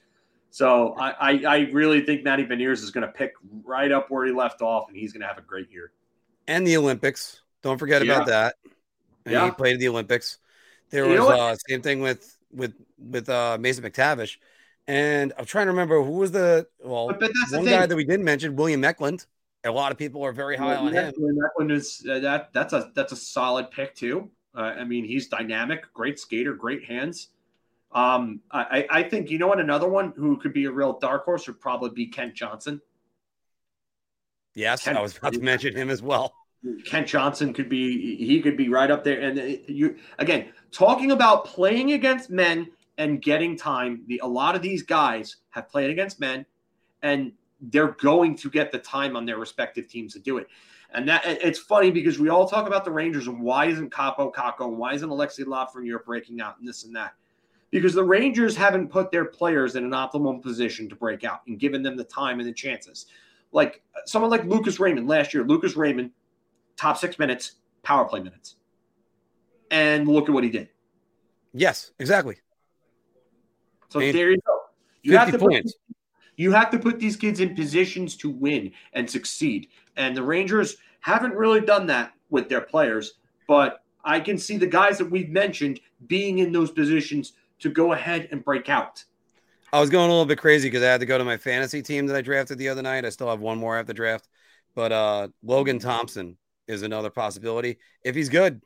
So 0.50 0.96
I, 0.96 1.12
I, 1.12 1.44
I 1.46 1.58
really 1.72 2.02
think 2.02 2.24
Matty 2.24 2.44
Beniers 2.44 2.82
is 2.82 2.90
going 2.90 3.06
to 3.06 3.14
pick 3.14 3.34
right 3.64 3.92
up 3.92 4.10
where 4.10 4.26
he 4.26 4.32
left 4.32 4.64
off, 4.64 4.88
and 4.88 4.98
he's 4.98 5.14
going 5.14 5.22
to 5.22 5.28
have 5.28 5.38
a 5.38 5.44
great 5.44 5.72
year. 5.72 5.92
And 6.48 6.66
the 6.66 6.76
Olympics. 6.78 7.42
Don't 7.62 7.78
forget 7.78 8.04
yeah. 8.04 8.16
about 8.16 8.28
that. 8.28 8.56
And 9.26 9.34
yeah. 9.34 9.46
he 9.46 9.52
played 9.52 9.76
in 9.76 9.80
the 9.80 9.90
Olympics. 9.90 10.40
There 10.90 11.10
you 11.10 11.22
was 11.22 11.30
uh, 11.30 11.56
same 11.68 11.82
thing 11.82 12.02
with 12.02 12.38
with 12.52 12.74
with 12.98 13.30
uh, 13.30 13.58
Mason 13.60 13.84
McTavish. 13.84 14.38
And 14.88 15.34
I'm 15.38 15.46
trying 15.46 15.68
to 15.68 15.72
remember 15.72 16.02
who 16.04 16.14
was 16.14 16.32
the 16.32 16.68
well 16.84 17.08
but, 17.08 17.20
but 17.20 17.32
one 17.52 17.66
guy 17.66 17.86
that 17.86 17.96
we 17.96 18.04
didn't 18.04 18.26
mention, 18.26 18.56
William 18.56 18.84
Eklund. 18.84 19.26
A 19.66 19.72
lot 19.72 19.92
of 19.92 19.98
people 19.98 20.24
are 20.26 20.32
very 20.32 20.56
high 20.56 20.68
well, 20.68 20.88
on 20.88 20.94
him. 20.94 21.14
Eklund 21.46 21.72
is 21.72 22.06
uh, 22.10 22.20
that 22.20 22.54
that's 22.54 22.74
a 22.74 22.92
that's 22.96 23.12
a 23.12 23.16
solid 23.16 23.72
pick 23.72 23.94
too. 23.94 24.32
Uh, 24.56 24.62
I 24.62 24.84
mean, 24.84 25.06
he's 25.06 25.28
dynamic, 25.28 25.94
great 25.94 26.20
skater, 26.20 26.54
great 26.54 26.86
hands. 26.86 27.30
Um, 27.92 28.42
I, 28.52 28.86
I 28.90 29.04
think 29.04 29.32
you 29.32 29.40
know 29.40 29.48
what 29.48 29.60
another 29.60 29.88
one 29.88 30.14
who 30.16 30.38
could 30.38 30.54
be 30.54 30.66
a 30.66 30.72
real 30.72 31.00
dark 31.00 31.26
horse 31.26 31.48
would 31.48 31.60
probably 31.60 31.90
be 31.90 32.08
Kent 32.08 32.36
Johnson. 32.36 32.82
Yes, 34.54 34.84
Kent, 34.84 34.98
I 34.98 35.02
was 35.02 35.18
about 35.18 35.34
to 35.34 35.40
mention 35.40 35.76
him 35.76 35.90
as 35.90 36.02
well. 36.02 36.34
Kent 36.86 37.08
Johnson 37.08 37.54
could 37.54 37.70
be 37.70 38.18
he 38.18 38.42
could 38.42 38.58
be 38.58 38.70
right 38.70 38.92
up 38.92 39.04
there. 39.04 39.22
And 39.22 39.40
uh, 39.40 39.44
you 39.68 39.98
again 40.18 40.52
talking 40.72 41.12
about 41.12 41.46
playing 41.46 41.94
against 41.94 42.30
men 42.30 42.70
and 42.98 43.22
getting 43.22 43.58
time. 43.58 44.04
The 44.08 44.22
a 44.24 44.28
lot 44.28 44.56
of 44.56 44.62
these 44.62 44.84
guys 44.84 45.38
have 45.50 45.70
played 45.70 45.90
against 45.90 46.20
men, 46.20 46.46
and 47.02 47.32
they're 47.62 47.92
going 47.94 48.36
to 48.38 48.50
get 48.50 48.72
the 48.72 48.80
time 48.80 49.16
on 49.16 49.26
their 49.26 49.38
respective 49.38 49.88
teams 49.88 50.14
to 50.14 50.20
do 50.20 50.38
it. 50.38 50.48
And 50.92 51.08
that 51.08 51.22
it's 51.26 51.60
funny 51.60 51.92
because 51.92 52.18
we 52.18 52.30
all 52.30 52.48
talk 52.48 52.66
about 52.66 52.84
the 52.84 52.92
Rangers 52.92 53.28
and 53.28 53.42
why 53.42 53.68
isn't 53.68 53.92
Kaapo 53.92 54.34
Kakko 54.34 54.70
and 54.70 54.78
why 54.78 54.94
isn't 54.94 55.10
Alexis 55.10 55.46
Lafreniere 55.46 56.04
breaking 56.04 56.42
out 56.42 56.58
and 56.60 56.68
this 56.68 56.84
and 56.84 56.96
that? 56.96 57.14
Because 57.70 57.94
the 57.94 58.04
Rangers 58.04 58.56
haven't 58.56 58.90
put 58.90 59.12
their 59.12 59.26
players 59.26 59.76
in 59.76 59.84
an 59.84 59.92
optimal 59.92 60.42
position 60.42 60.90
to 60.90 60.96
break 60.96 61.24
out 61.24 61.42
and 61.46 61.60
given 61.60 61.84
them 61.84 61.96
the 61.96 62.04
time 62.04 62.40
and 62.40 62.50
the 62.50 62.54
chances. 62.54 63.06
Like 63.52 63.84
someone 64.06 64.32
like 64.32 64.46
Lucas 64.46 64.80
Raymond 64.80 65.08
last 65.08 65.32
year, 65.32 65.44
Lucas 65.44 65.76
Raymond, 65.76 66.10
top 66.76 66.98
six 66.98 67.20
minutes, 67.20 67.58
power 67.84 68.06
play 68.06 68.22
minutes. 68.22 68.56
And 69.72 70.08
look 70.08 70.30
at 70.30 70.34
what 70.34 70.44
he 70.44 70.50
did. 70.50 70.70
Yes, 71.54 71.92
exactly. 72.00 72.38
So 73.90 74.00
there 74.00 74.32
you 74.32 74.38
go. 74.46 74.60
You 75.02 75.18
have 75.18 75.32
to 75.32 75.40
points. 75.40 75.74
Put, 75.74 75.96
you 76.38 76.52
have 76.52 76.70
to 76.72 76.80
put 76.80 77.00
these 77.00 77.16
kids 77.16 77.40
in 77.40 77.56
positions 77.56 78.16
to 78.18 78.30
win 78.30 78.72
and 78.94 79.10
succeed. 79.10 79.68
And 79.98 80.16
the 80.16 80.24
Rangers 80.24 80.78
haven't 81.02 81.34
really 81.34 81.62
done 81.62 81.88
that 81.88 82.14
with 82.30 82.50
their 82.50 82.62
players, 82.62 83.14
but 83.48 83.84
I 84.04 84.20
can 84.20 84.38
see 84.38 84.58
the 84.58 84.68
guys 84.68 84.98
that 85.00 85.10
we've 85.10 85.30
mentioned 85.30 85.80
being 86.08 86.40
in 86.40 86.52
those 86.52 86.72
positions 86.72 87.34
to 87.60 87.70
go 87.70 87.94
ahead 87.94 88.30
and 88.32 88.44
break 88.44 88.70
out. 88.70 89.04
I 89.72 89.80
was 89.80 89.90
going 89.90 90.06
a 90.06 90.12
little 90.12 90.26
bit 90.26 90.40
crazy 90.40 90.68
because 90.68 90.84
I 90.84 90.88
had 90.88 91.00
to 91.02 91.06
go 91.06 91.18
to 91.18 91.24
my 91.24 91.38
fantasy 91.38 91.82
team 91.82 92.08
that 92.08 92.16
I 92.16 92.22
drafted 92.22 92.58
the 92.58 92.70
other 92.70 92.82
night. 92.82 93.06
I 93.06 93.10
still 93.10 93.30
have 93.30 93.40
one 93.40 93.58
more 93.58 93.78
after 93.78 93.94
draft, 93.94 94.28
but 94.76 94.92
uh, 94.92 95.28
Logan 95.44 95.80
Thompson 95.80 96.38
is 96.68 96.82
another 96.82 97.10
possibility. 97.10 97.78
If 98.04 98.16
he's 98.16 98.30
good, 98.30 98.62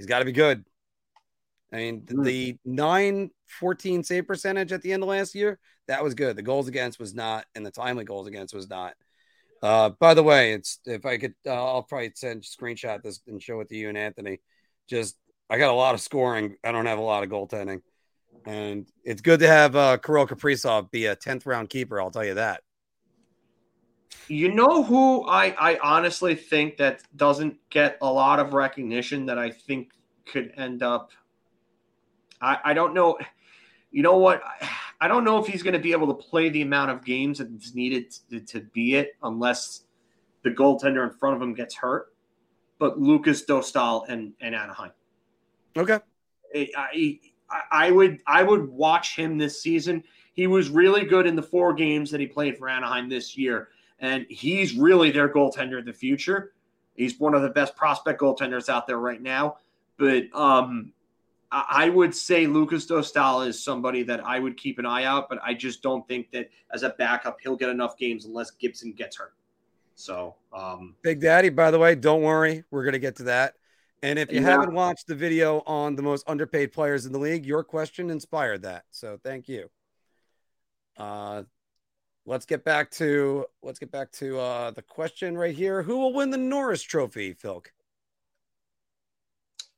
he's 0.00 0.06
got 0.06 0.20
to 0.20 0.24
be 0.24 0.32
good. 0.32 0.64
I 1.74 1.76
mean, 1.76 2.04
the, 2.06 2.14
hmm. 2.14 2.22
the 2.22 2.58
9 2.64 3.30
14 3.60 4.02
save 4.02 4.26
percentage 4.26 4.72
at 4.72 4.80
the 4.80 4.94
end 4.94 5.02
of 5.02 5.10
last 5.10 5.34
year, 5.34 5.58
that 5.88 6.02
was 6.02 6.14
good. 6.14 6.36
The 6.36 6.42
goals 6.42 6.68
against 6.68 6.98
was 6.98 7.14
not, 7.14 7.44
and 7.54 7.66
the 7.66 7.70
timely 7.70 8.04
goals 8.04 8.26
against 8.26 8.54
was 8.54 8.70
not. 8.70 8.94
Uh, 9.62 9.90
by 10.00 10.14
the 10.14 10.22
way, 10.22 10.54
it's 10.54 10.80
if 10.86 11.04
I 11.04 11.18
could, 11.18 11.34
uh, 11.46 11.52
I'll 11.52 11.82
probably 11.82 12.12
send 12.14 12.44
screenshot 12.44 13.02
this 13.02 13.20
and 13.28 13.42
show 13.42 13.60
it 13.60 13.68
to 13.68 13.76
you 13.76 13.90
and 13.90 13.98
Anthony. 13.98 14.40
Just 14.88 15.18
I 15.50 15.58
got 15.58 15.70
a 15.70 15.74
lot 15.74 15.94
of 15.94 16.00
scoring. 16.00 16.56
I 16.64 16.72
don't 16.72 16.86
have 16.86 16.98
a 16.98 17.02
lot 17.02 17.22
of 17.22 17.28
goaltending, 17.28 17.82
and 18.46 18.88
it's 19.04 19.20
good 19.20 19.40
to 19.40 19.48
have 19.48 19.76
uh, 19.76 19.98
Kirill 19.98 20.26
Kaprizov 20.26 20.90
be 20.90 21.04
a 21.06 21.14
tenth 21.14 21.44
round 21.44 21.68
keeper. 21.68 22.00
I'll 22.00 22.10
tell 22.10 22.24
you 22.24 22.34
that. 22.34 22.62
You 24.28 24.52
know 24.52 24.82
who 24.82 25.26
I 25.26 25.54
I 25.58 25.78
honestly 25.82 26.34
think 26.34 26.76
that 26.78 27.02
doesn't 27.16 27.56
get 27.70 27.98
a 28.00 28.12
lot 28.12 28.38
of 28.38 28.52
recognition 28.52 29.26
that 29.26 29.38
I 29.38 29.50
think 29.50 29.90
could 30.26 30.52
end 30.56 30.82
up. 30.82 31.10
I 32.40 32.58
I 32.64 32.74
don't 32.74 32.94
know. 32.94 33.18
You 33.90 34.02
know 34.02 34.18
what? 34.18 34.42
I 35.00 35.08
don't 35.08 35.24
know 35.24 35.38
if 35.38 35.46
he's 35.46 35.62
going 35.62 35.72
to 35.72 35.80
be 35.80 35.92
able 35.92 36.06
to 36.08 36.14
play 36.14 36.50
the 36.50 36.62
amount 36.62 36.90
of 36.90 37.04
games 37.04 37.38
that's 37.38 37.74
needed 37.74 38.14
to, 38.30 38.40
to 38.40 38.60
be 38.60 38.96
it 38.96 39.16
unless 39.22 39.84
the 40.42 40.50
goaltender 40.50 41.02
in 41.04 41.10
front 41.10 41.36
of 41.36 41.42
him 41.42 41.54
gets 41.54 41.74
hurt. 41.74 42.14
But 42.78 43.00
Lukas 43.00 43.44
Dostal 43.44 44.08
and, 44.08 44.32
and 44.40 44.54
Anaheim. 44.54 44.92
Okay. 45.76 45.98
I, 46.54 46.68
I, 46.76 47.18
I 47.70 47.90
would 47.90 48.20
I 48.26 48.42
would 48.42 48.68
watch 48.68 49.16
him 49.16 49.38
this 49.38 49.62
season. 49.62 50.04
He 50.34 50.46
was 50.46 50.70
really 50.70 51.04
good 51.04 51.26
in 51.26 51.34
the 51.34 51.42
four 51.42 51.74
games 51.74 52.10
that 52.10 52.20
he 52.20 52.26
played 52.26 52.56
for 52.56 52.68
Anaheim 52.68 53.08
this 53.08 53.36
year, 53.36 53.68
and 54.00 54.26
he's 54.28 54.74
really 54.74 55.10
their 55.10 55.28
goaltender 55.28 55.78
of 55.78 55.84
the 55.84 55.92
future. 55.92 56.52
He's 56.96 57.18
one 57.18 57.34
of 57.34 57.42
the 57.42 57.50
best 57.50 57.76
prospect 57.76 58.20
goaltenders 58.20 58.68
out 58.68 58.86
there 58.86 58.98
right 58.98 59.20
now. 59.20 59.58
But 59.96 60.24
um, 60.34 60.92
I 61.52 61.88
would 61.88 62.14
say 62.14 62.46
Lukas 62.46 62.86
Dostal 62.86 63.46
is 63.46 63.62
somebody 63.62 64.02
that 64.04 64.24
I 64.24 64.38
would 64.38 64.56
keep 64.56 64.78
an 64.78 64.86
eye 64.86 65.04
out, 65.04 65.28
but 65.28 65.38
I 65.42 65.54
just 65.54 65.82
don't 65.82 66.06
think 66.06 66.30
that 66.32 66.48
as 66.72 66.82
a 66.82 66.90
backup 66.90 67.38
he'll 67.42 67.56
get 67.56 67.68
enough 67.68 67.96
games 67.96 68.24
unless 68.24 68.50
Gibson 68.52 68.92
gets 68.92 69.16
hurt. 69.16 69.34
So, 69.96 70.36
um, 70.52 70.94
Big 71.02 71.20
Daddy, 71.20 71.50
by 71.50 71.70
the 71.70 71.78
way, 71.78 71.94
don't 71.94 72.22
worry, 72.22 72.64
we're 72.70 72.84
gonna 72.84 72.98
get 72.98 73.16
to 73.16 73.24
that. 73.24 73.54
And 74.02 74.18
if 74.18 74.32
you 74.32 74.40
yeah. 74.40 74.46
haven't 74.46 74.72
watched 74.72 75.08
the 75.08 75.14
video 75.14 75.62
on 75.66 75.94
the 75.94 76.02
most 76.02 76.26
underpaid 76.26 76.72
players 76.72 77.04
in 77.04 77.12
the 77.12 77.18
league, 77.18 77.44
your 77.44 77.62
question 77.62 78.08
inspired 78.08 78.62
that. 78.62 78.84
So 78.90 79.18
thank 79.22 79.46
you. 79.46 79.68
Uh, 80.96 81.42
let's 82.30 82.46
get 82.46 82.64
back 82.64 82.88
to 82.92 83.44
let's 83.60 83.80
get 83.80 83.90
back 83.90 84.12
to 84.12 84.38
uh, 84.38 84.70
the 84.70 84.82
question 84.82 85.36
right 85.36 85.54
here. 85.54 85.82
Who 85.82 85.98
will 85.98 86.14
win 86.14 86.30
the 86.30 86.38
Norris 86.38 86.80
Trophy, 86.80 87.34
Filk? 87.34 87.66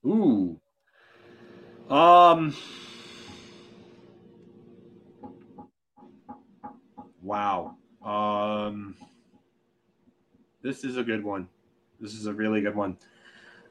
Ooh. 0.06 0.60
Um. 1.88 2.54
Wow. 7.22 7.76
Um. 8.04 8.96
This 10.62 10.84
is 10.84 10.98
a 10.98 11.02
good 11.02 11.24
one. 11.24 11.48
This 12.00 12.12
is 12.14 12.26
a 12.26 12.34
really 12.34 12.60
good 12.60 12.76
one. 12.76 12.98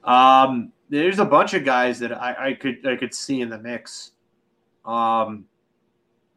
Um, 0.03 0.73
there's 0.89 1.19
a 1.19 1.25
bunch 1.25 1.53
of 1.53 1.63
guys 1.63 1.99
that 1.99 2.11
I, 2.11 2.47
I 2.47 2.53
could 2.53 2.85
I 2.87 2.95
could 2.95 3.13
see 3.13 3.41
in 3.41 3.49
the 3.49 3.59
mix. 3.59 4.11
Um, 4.83 5.45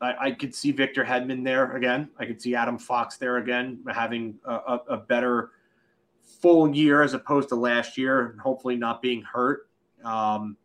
I, 0.05 0.27
I, 0.27 0.31
could 0.33 0.55
see 0.55 0.71
Victor 0.71 1.05
Hedman 1.05 1.45
there 1.45 1.77
again. 1.77 2.11
I 2.19 2.27
could 2.27 2.41
see 2.41 2.55
Adam 2.55 2.79
Fox 2.79 3.17
there 3.17 3.39
again, 3.39 3.81
having 3.93 4.39
a, 4.45 4.53
a, 4.55 4.81
a 4.91 4.97
better 4.99 5.53
full 6.41 6.75
year 6.75 7.03
as 7.03 7.15
opposed 7.15 7.49
to 7.51 7.55
last 7.55 7.97
year, 7.97 8.31
and 8.31 8.41
hopefully 8.41 8.77
not 8.77 9.03
being 9.03 9.23
hurt. 9.23 9.69
Um, 10.05 10.57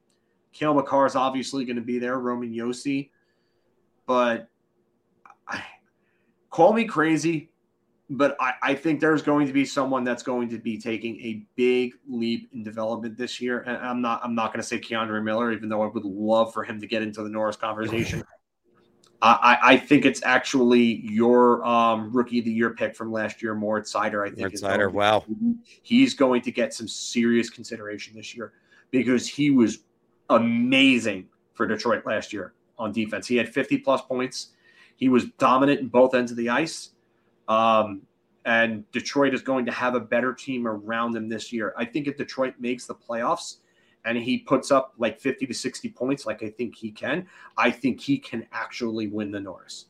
Cale 0.52 0.74
Makar 0.74 1.06
is 1.06 1.16
obviously 1.16 1.66
going 1.66 1.78
to 1.78 1.82
be 1.82 2.00
there, 2.00 2.20
Roman 2.20 2.54
Josi, 2.54 3.10
but 4.06 4.48
I, 5.48 5.64
call 6.50 6.74
me 6.74 6.86
crazy 6.86 7.50
but 8.10 8.36
I, 8.40 8.54
I, 8.64 8.76
think 8.76 9.00
there's 9.00 9.22
going 9.22 9.46
to 9.46 9.54
be 9.54 9.66
someone 9.66 10.04
that's 10.04 10.24
going 10.24 10.50
to 10.50 10.58
be 10.58 10.78
taking 10.80 11.20
a 11.22 11.44
big 11.56 11.94
leap 12.08 12.50
in 12.54 12.64
development 12.64 13.18
this 13.18 13.40
year. 13.40 13.60
And 13.60 13.78
I'm 13.78 14.02
not 14.02 14.22
I'm 14.24 14.34
not 14.34 14.52
going 14.52 14.62
to 14.62 14.68
say 14.68 14.80
K'Andre 14.80 15.24
Miller, 15.24 15.52
even 15.52 15.70
though 15.70 15.84
I 15.84 15.88
would 15.88 16.06
love 16.06 16.52
for 16.52 16.64
him 16.64 16.82
to 16.82 16.88
get 16.88 17.04
into 17.04 17.22
the 17.22 17.30
Norris 17.30 17.56
conversation. 17.56 18.24
I, 19.22 19.58
I 19.62 19.78
think 19.78 20.06
it's 20.06 20.24
actually 20.24 21.02
your 21.04 21.66
um, 21.66 22.12
rookie 22.14 22.40
of 22.40 22.46
the 22.46 22.52
year 22.52 22.70
pick 22.70 22.96
from 22.96 23.12
last 23.12 23.42
year, 23.42 23.54
Moritz 23.54 23.94
Seider. 23.94 24.26
I 24.26 24.34
think 24.34 24.54
Seider, 24.54 24.92
wow, 24.92 25.26
he's 25.82 26.14
going 26.14 26.42
to 26.44 26.52
get 26.52 26.74
some 26.74 26.88
serious 26.88 27.50
consideration 27.50 28.16
this 28.16 28.34
year 28.34 28.54
because 28.92 29.28
he 29.28 29.52
was 29.52 29.80
amazing 30.30 31.28
for 31.54 31.68
Detroit 31.68 32.06
last 32.06 32.32
year 32.32 32.54
on 32.78 32.94
defense. 32.94 33.28
He 33.28 33.36
had 33.36 33.50
50 33.50 33.80
plus 33.80 34.02
points. 34.02 34.50
He 34.96 35.10
was 35.10 35.26
dominant 35.38 35.82
in 35.82 35.90
both 35.90 36.16
ends 36.16 36.32
of 36.32 36.38
the 36.38 36.50
ice 36.50 36.92
um, 37.50 38.04
and 38.46 38.90
Detroit 38.92 39.34
is 39.34 39.42
going 39.42 39.66
to 39.66 39.72
have 39.72 39.96
a 39.96 40.00
better 40.00 40.34
team 40.34 40.66
around 40.66 41.16
him 41.16 41.28
this 41.28 41.52
year. 41.52 41.74
I 41.76 41.84
think 41.84 42.08
if 42.08 42.16
Detroit 42.16 42.54
makes 42.60 42.86
the 42.86 42.96
playoffs 42.96 43.58
and 44.06 44.18
he 44.18 44.40
puts 44.40 44.72
up 44.72 44.94
like 44.98 45.20
50 45.20 45.48
to 45.48 45.54
60 45.54 45.90
points, 45.90 46.26
like 46.26 46.44
I 46.44 46.50
think 46.50 46.76
he 46.76 46.92
can, 46.92 47.28
I 47.58 47.72
think 47.72 48.00
he 48.00 48.18
can 48.18 48.48
actually 48.52 49.08
win 49.08 49.32
the 49.32 49.40
Norris. 49.40 49.86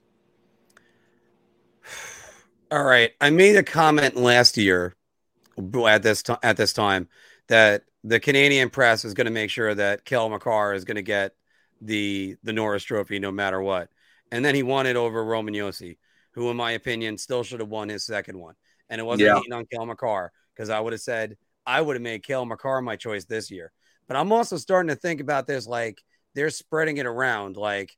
All 2.72 2.84
right. 2.84 3.12
I 3.20 3.30
made 3.32 3.56
a 3.56 3.64
comment 3.64 4.16
last 4.16 4.58
year 4.58 4.96
at 5.88 6.04
this 6.04 6.24
t- 6.24 6.36
at 6.44 6.56
this 6.56 6.72
time 6.72 7.08
that 7.48 7.84
the 8.04 8.20
Canadian 8.20 8.70
press 8.70 9.04
is 9.04 9.14
going 9.14 9.26
to 9.26 9.32
make 9.32 9.50
sure 9.50 9.74
that 9.74 10.06
Cale 10.06 10.30
Makar 10.30 10.74
is 10.74 10.86
going 10.86 10.96
to 10.96 11.02
get 11.02 11.36
the 11.82 12.38
the 12.44 12.54
Norris 12.54 12.84
Trophy 12.84 13.20
no 13.20 13.32
matter 13.32 13.60
what, 13.62 13.90
and 14.32 14.46
then 14.46 14.54
he 14.54 14.62
won 14.62 14.86
it 14.86 14.96
over 14.96 15.24
Roman 15.24 15.54
Josi 15.54 15.98
who, 16.32 16.50
in 16.50 16.58
my 16.58 16.72
opinion, 16.72 17.18
still 17.18 17.44
should 17.44 17.60
have 17.60 17.70
won 17.70 17.90
his 17.90 18.06
second 18.06 18.40
one. 18.40 18.56
And 18.90 19.00
it 19.00 19.04
wasn't 19.04 19.28
yeah. 19.28 19.56
on 19.56 19.66
Cale 19.66 19.86
Makar 19.86 20.32
because 20.56 20.70
I 20.70 20.80
would 20.80 20.94
have 20.94 21.02
said 21.02 21.38
I 21.66 21.82
would 21.82 21.96
have 21.96 22.02
made 22.02 22.24
Cale 22.24 22.46
Makar 22.46 22.82
my 22.82 22.96
choice 22.96 23.26
this 23.26 23.52
year. 23.52 23.72
But 24.10 24.18
I'm 24.18 24.34
also 24.34 24.58
starting 24.58 24.90
to 24.90 24.96
think 24.96 25.22
about 25.22 25.48
this 25.48 25.68
like 25.68 26.02
they're 26.36 26.50
spreading 26.50 26.98
it 26.98 27.06
around. 27.06 27.56
Like, 27.56 27.96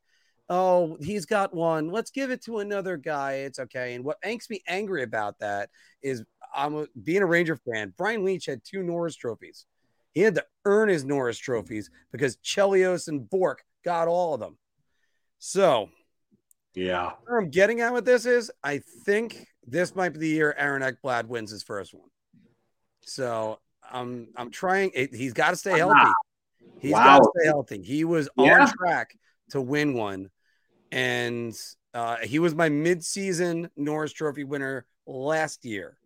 oh, 0.48 0.98
he's 1.00 1.26
got 1.26 1.54
one. 1.54 1.88
Let's 1.88 2.12
give 2.12 2.30
it 2.30 2.44
to 2.44 2.58
another 2.58 2.96
guy. 2.96 3.32
It's 3.46 3.58
okay. 3.58 3.94
And 3.94 4.04
what 4.04 4.18
makes 4.24 4.48
me 4.48 4.62
angry 4.68 5.02
about 5.02 5.38
that 5.40 5.70
is 6.02 6.22
I'm 6.54 6.76
a, 6.76 6.86
being 7.02 7.22
a 7.22 7.26
Ranger 7.26 7.56
fan. 7.56 7.94
Brian 7.96 8.24
Leetch 8.24 8.46
had 8.46 8.60
two 8.62 8.82
Norris 8.82 9.16
trophies. 9.16 9.64
He 10.12 10.20
had 10.20 10.34
to 10.34 10.44
earn 10.66 10.90
his 10.90 11.04
Norris 11.04 11.38
trophies 11.38 11.90
because 12.12 12.36
Chelios 12.36 13.08
and 13.08 13.28
Bourque 13.28 13.64
got 13.82 14.06
all 14.06 14.34
of 14.34 14.40
them. 14.40 14.58
So 15.38 15.88
yeah. 16.74 17.12
Where 17.24 17.38
I'm 17.38 17.48
getting 17.48 17.80
at 17.80 17.94
with 17.94 18.04
this 18.04 18.26
is 18.26 18.50
I 18.62 18.82
think 19.04 19.46
this 19.66 19.96
might 19.96 20.10
be 20.10 20.18
the 20.18 20.28
year 20.28 20.54
Aaron 20.58 20.82
Ekblad 20.82 21.26
wins 21.26 21.50
his 21.50 21.62
first 21.62 21.94
one. 21.94 22.08
So 23.00 23.58
I'm 23.92 24.28
I'm 24.36 24.50
trying 24.50 24.90
he's 24.94 25.34
got 25.34 25.50
to 25.50 25.56
stay 25.56 25.78
healthy. 25.78 26.10
He's 26.80 26.92
wow. 26.92 27.04
got 27.04 27.18
to 27.18 27.30
stay 27.36 27.46
healthy. 27.46 27.82
He 27.82 28.04
was 28.04 28.28
yeah. 28.36 28.62
on 28.62 28.72
track 28.72 29.10
to 29.50 29.60
win 29.60 29.94
one. 29.94 30.30
And 30.90 31.54
uh, 31.94 32.16
he 32.18 32.38
was 32.38 32.54
my 32.54 32.68
midseason 32.68 33.68
Norris 33.76 34.12
Trophy 34.12 34.44
winner 34.44 34.86
last 35.06 35.64
year, 35.64 35.96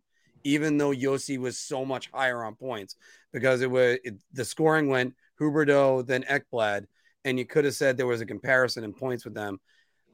even 0.44 0.78
though 0.78 0.90
Josi 0.90 1.38
was 1.38 1.58
so 1.58 1.84
much 1.84 2.10
higher 2.12 2.44
on 2.44 2.56
points 2.56 2.96
because 3.32 3.62
it 3.62 3.70
was 3.70 3.98
it, 4.04 4.14
the 4.32 4.44
scoring 4.44 4.88
went 4.88 5.14
Huberdeau, 5.40 6.06
then 6.06 6.24
Ekblad, 6.24 6.86
and 7.24 7.38
you 7.38 7.46
could 7.46 7.64
have 7.64 7.74
said 7.74 7.96
there 7.96 8.06
was 8.06 8.20
a 8.20 8.26
comparison 8.26 8.84
in 8.84 8.92
points 8.92 9.24
with 9.24 9.34
them. 9.34 9.58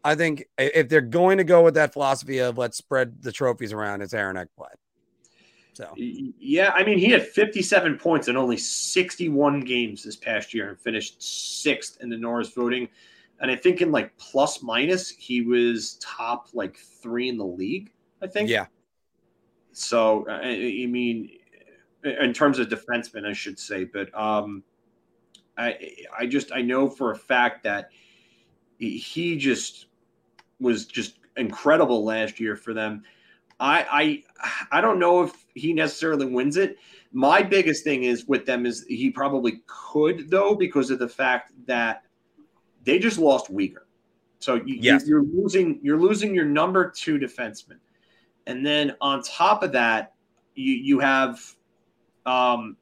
I 0.05 0.15
think 0.15 0.44
if 0.59 0.89
they're 0.89 1.01
going 1.01 1.39
to 1.39 1.44
go 1.44 1.62
with 1.62 1.74
that 1.74 1.93
philosophy 1.93 2.39
of 2.39 2.59
let's 2.59 2.77
spread 2.77 3.23
the 3.23 3.31
trophies 3.31 3.73
around, 3.73 4.03
it's 4.03 4.15
Aaron 4.15 4.36
Ekblad. 4.36 4.74
So 5.74 5.93
yeah, 5.97 6.70
I 6.74 6.85
mean 6.85 6.99
he 6.99 7.11
had 7.11 7.27
57 7.27 7.99
points 7.99 8.28
in 8.28 8.36
only 8.36 8.59
61 8.59 9.61
games 9.61 10.03
this 10.05 10.16
past 10.16 10.53
year 10.53 10.69
and 10.69 10.78
finished 10.78 11.23
sixth 11.23 11.99
in 12.03 12.11
the 12.11 12.16
Norris 12.16 12.51
voting. 12.51 12.89
And 13.40 13.51
I 13.51 13.57
think 13.57 13.81
in 13.81 13.90
like 13.90 14.16
plus 14.19 14.62
minus, 14.62 15.09
he 15.09 15.40
was 15.43 15.99
top 16.01 16.49
like 16.53 16.77
three 16.77 17.28
in 17.28 17.39
the 17.39 17.44
league. 17.44 17.90
I 18.20 18.27
think. 18.27 18.49
Yeah. 18.49 18.66
So 19.73 20.27
I, 20.28 20.82
I 20.85 20.86
mean, 20.86 21.31
in 22.05 22.32
terms 22.32 22.59
of 22.59 22.69
defensemen, 22.69 23.27
I 23.27 23.32
should 23.32 23.59
say, 23.59 23.85
but 23.85 24.15
um, 24.19 24.62
I 25.57 25.97
I 26.16 26.27
just 26.27 26.53
I 26.53 26.62
know 26.62 26.89
for 26.89 27.12
a 27.12 27.16
fact 27.16 27.65
that 27.65 27.90
he 28.78 29.36
just 29.36 29.86
was 30.61 30.86
just 30.86 31.19
incredible 31.36 32.05
last 32.05 32.40
year 32.40 32.57
for 32.57 32.74
them. 32.74 33.03
I 33.62 33.86
I 34.70 34.78
I 34.78 34.80
don't 34.80 34.98
know 34.98 35.22
if 35.22 35.47
he 35.55 35.72
necessarily 35.72 36.26
wins 36.26 36.56
it. 36.56 36.78
My 37.12 37.43
biggest 37.43 37.84
thing 37.84 38.02
is 38.05 38.26
with 38.26 38.44
them 38.44 38.66
is 38.66 38.84
he 38.89 39.10
probably 39.10 39.62
could 39.66 40.30
though 40.30 40.55
because 40.55 40.90
of 40.90 40.98
the 40.98 41.09
fact 41.09 41.52
that 41.66 42.02
they 42.84 42.98
just 42.98 43.18
lost 43.18 43.52
Weegar. 43.52 43.84
So 44.40 44.56
you, 44.56 44.76
yes. 44.80 45.06
you're 45.06 45.22
losing 45.22 45.78
you're 45.82 46.01
losing 46.01 46.34
your 46.34 46.44
number 46.44 46.90
two 46.90 47.18
defenseman, 47.18 47.78
and 48.48 48.66
then 48.66 48.97
on 49.01 49.22
top 49.22 49.62
of 49.62 49.70
that, 49.72 50.14
you 50.56 50.74
you 50.74 50.98
have 50.98 51.40
um, 52.26 52.76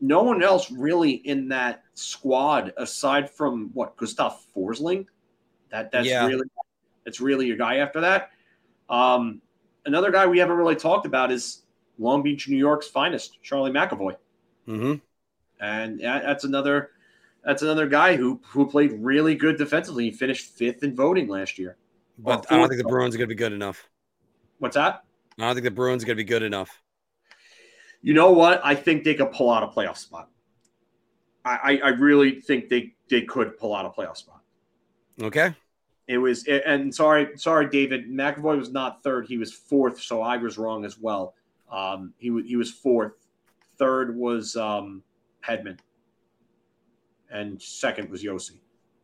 no 0.00 0.22
one 0.22 0.42
else 0.42 0.70
really 0.70 1.10
in 1.10 1.48
that 1.48 1.82
squad 1.92 2.72
aside 2.78 3.28
from 3.28 3.70
what 3.74 3.98
Gustav 3.98 4.40
Forsling. 4.56 5.04
That 5.70 5.90
that's 5.90 6.08
yeah. 6.08 6.26
really 6.26 6.46
that's 7.04 7.20
really 7.20 7.46
your 7.46 7.58
guy 7.58 7.76
after 7.76 8.00
that. 8.00 8.30
Um, 8.88 9.42
another 9.84 10.10
guy 10.10 10.26
we 10.26 10.38
haven't 10.38 10.56
really 10.56 10.76
talked 10.76 11.06
about 11.06 11.30
is 11.30 11.62
Long 11.98 12.22
Beach, 12.22 12.48
New 12.48 12.56
York's 12.56 12.88
finest, 12.88 13.42
Charlie 13.42 13.70
McAvoy. 13.70 14.16
Mm-hmm. 14.68 14.94
And 15.60 16.00
that's 16.00 16.44
another 16.44 16.90
that's 17.44 17.62
another 17.62 17.86
guy 17.86 18.16
who 18.16 18.40
who 18.44 18.66
played 18.66 18.92
really 18.92 19.34
good 19.34 19.56
defensively. 19.56 20.04
He 20.04 20.10
finished 20.10 20.46
fifth 20.46 20.82
in 20.82 20.94
voting 20.94 21.28
last 21.28 21.58
year. 21.58 21.76
But 22.18 22.46
I 22.50 22.56
don't 22.56 22.68
think 22.68 22.82
the 22.82 22.88
Bruins 22.88 23.14
are 23.14 23.18
going 23.18 23.28
to 23.28 23.34
be 23.34 23.38
good 23.38 23.52
enough. 23.52 23.88
What's 24.58 24.76
that? 24.76 25.04
I 25.38 25.46
don't 25.46 25.54
think 25.54 25.64
the 25.64 25.70
Bruins 25.70 26.02
are 26.02 26.06
going 26.06 26.16
to 26.16 26.22
be 26.22 26.28
good 26.28 26.42
enough. 26.42 26.82
You 28.02 28.14
know 28.14 28.32
what? 28.32 28.60
I 28.64 28.74
think 28.74 29.04
they 29.04 29.14
could 29.14 29.32
pull 29.32 29.50
out 29.50 29.62
a 29.62 29.68
playoff 29.68 29.96
spot. 29.96 30.28
I, 31.44 31.58
I, 31.62 31.80
I 31.84 31.88
really 31.88 32.40
think 32.40 32.68
they, 32.68 32.94
they 33.08 33.22
could 33.22 33.58
pull 33.58 33.74
out 33.74 33.86
a 33.86 33.90
playoff 33.90 34.16
spot. 34.16 34.42
Okay. 35.20 35.54
It 36.08 36.18
was, 36.18 36.46
and 36.46 36.94
sorry, 36.94 37.36
sorry, 37.36 37.68
David. 37.68 38.10
McAvoy 38.10 38.58
was 38.58 38.70
not 38.70 39.02
third; 39.02 39.26
he 39.26 39.38
was 39.38 39.52
fourth. 39.52 40.00
So 40.00 40.20
I 40.20 40.36
was 40.36 40.58
wrong 40.58 40.84
as 40.84 40.98
well. 40.98 41.34
Um, 41.70 42.12
he 42.18 42.30
was 42.30 42.44
he 42.46 42.56
was 42.56 42.70
fourth. 42.70 43.12
Third 43.78 44.16
was 44.16 44.56
um, 44.56 45.02
Hedman, 45.46 45.78
and 47.30 47.60
second 47.62 48.10
was 48.10 48.22
Josi. 48.22 48.58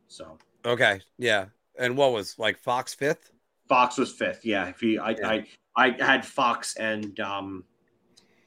So 0.07 0.37
Okay, 0.65 1.01
yeah. 1.17 1.45
And 1.77 1.95
what 1.95 2.11
was 2.11 2.37
like 2.37 2.57
Fox 2.57 2.93
fifth? 2.93 3.31
Fox 3.67 3.97
was 3.97 4.11
fifth. 4.11 4.45
Yeah, 4.45 4.67
if 4.67 4.79
he, 4.79 4.97
I, 4.97 5.11
yeah. 5.11 5.29
I, 5.29 5.45
I 5.75 6.03
had 6.03 6.25
Fox 6.25 6.75
and 6.75 7.19
um, 7.19 7.63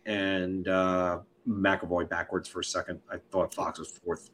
and 0.04 0.68
uh, 0.68 1.20
McAvoy 1.48 2.08
backwards 2.08 2.48
for 2.48 2.60
a 2.60 2.64
second. 2.64 3.00
I 3.10 3.16
thought 3.30 3.54
Fox 3.54 3.78
was 3.78 3.88
fourth. 3.88 4.30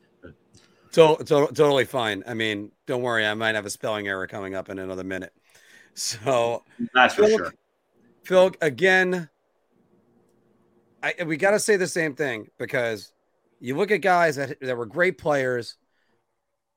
So, 0.90 1.16
to- 1.16 1.48
totally 1.52 1.84
fine. 1.84 2.22
I 2.26 2.34
mean, 2.34 2.72
don't 2.86 3.02
worry. 3.02 3.26
I 3.26 3.34
might 3.34 3.54
have 3.54 3.66
a 3.66 3.70
spelling 3.70 4.08
error 4.08 4.26
coming 4.26 4.54
up 4.54 4.68
in 4.68 4.78
another 4.78 5.04
minute. 5.04 5.32
So 5.94 6.64
that's 6.94 7.14
for 7.14 7.26
Phil, 7.26 7.36
sure. 7.38 7.54
Phil, 8.22 8.52
again, 8.60 9.28
I, 11.02 11.14
we 11.24 11.36
got 11.36 11.52
to 11.52 11.60
say 11.60 11.76
the 11.76 11.86
same 11.86 12.14
thing 12.14 12.48
because 12.58 13.12
you 13.60 13.76
look 13.76 13.90
at 13.90 13.98
guys 13.98 14.36
that, 14.36 14.60
that 14.60 14.76
were 14.76 14.86
great 14.86 15.18
players. 15.18 15.76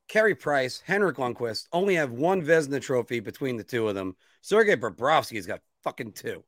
Carey 0.08 0.36
Price, 0.36 0.82
Henrik 0.86 1.18
Lundqvist 1.18 1.68
only 1.72 1.96
have 1.96 2.12
one 2.12 2.42
Vezina 2.42 2.82
trophy 2.82 3.20
between 3.20 3.56
the 3.58 3.64
two 3.64 3.88
of 3.88 3.96
them. 3.96 4.16
Sergei 4.42 4.76
Bobrovsky's 4.76 5.46
got 5.46 5.62
fucking 5.84 6.12
two. 6.14 6.44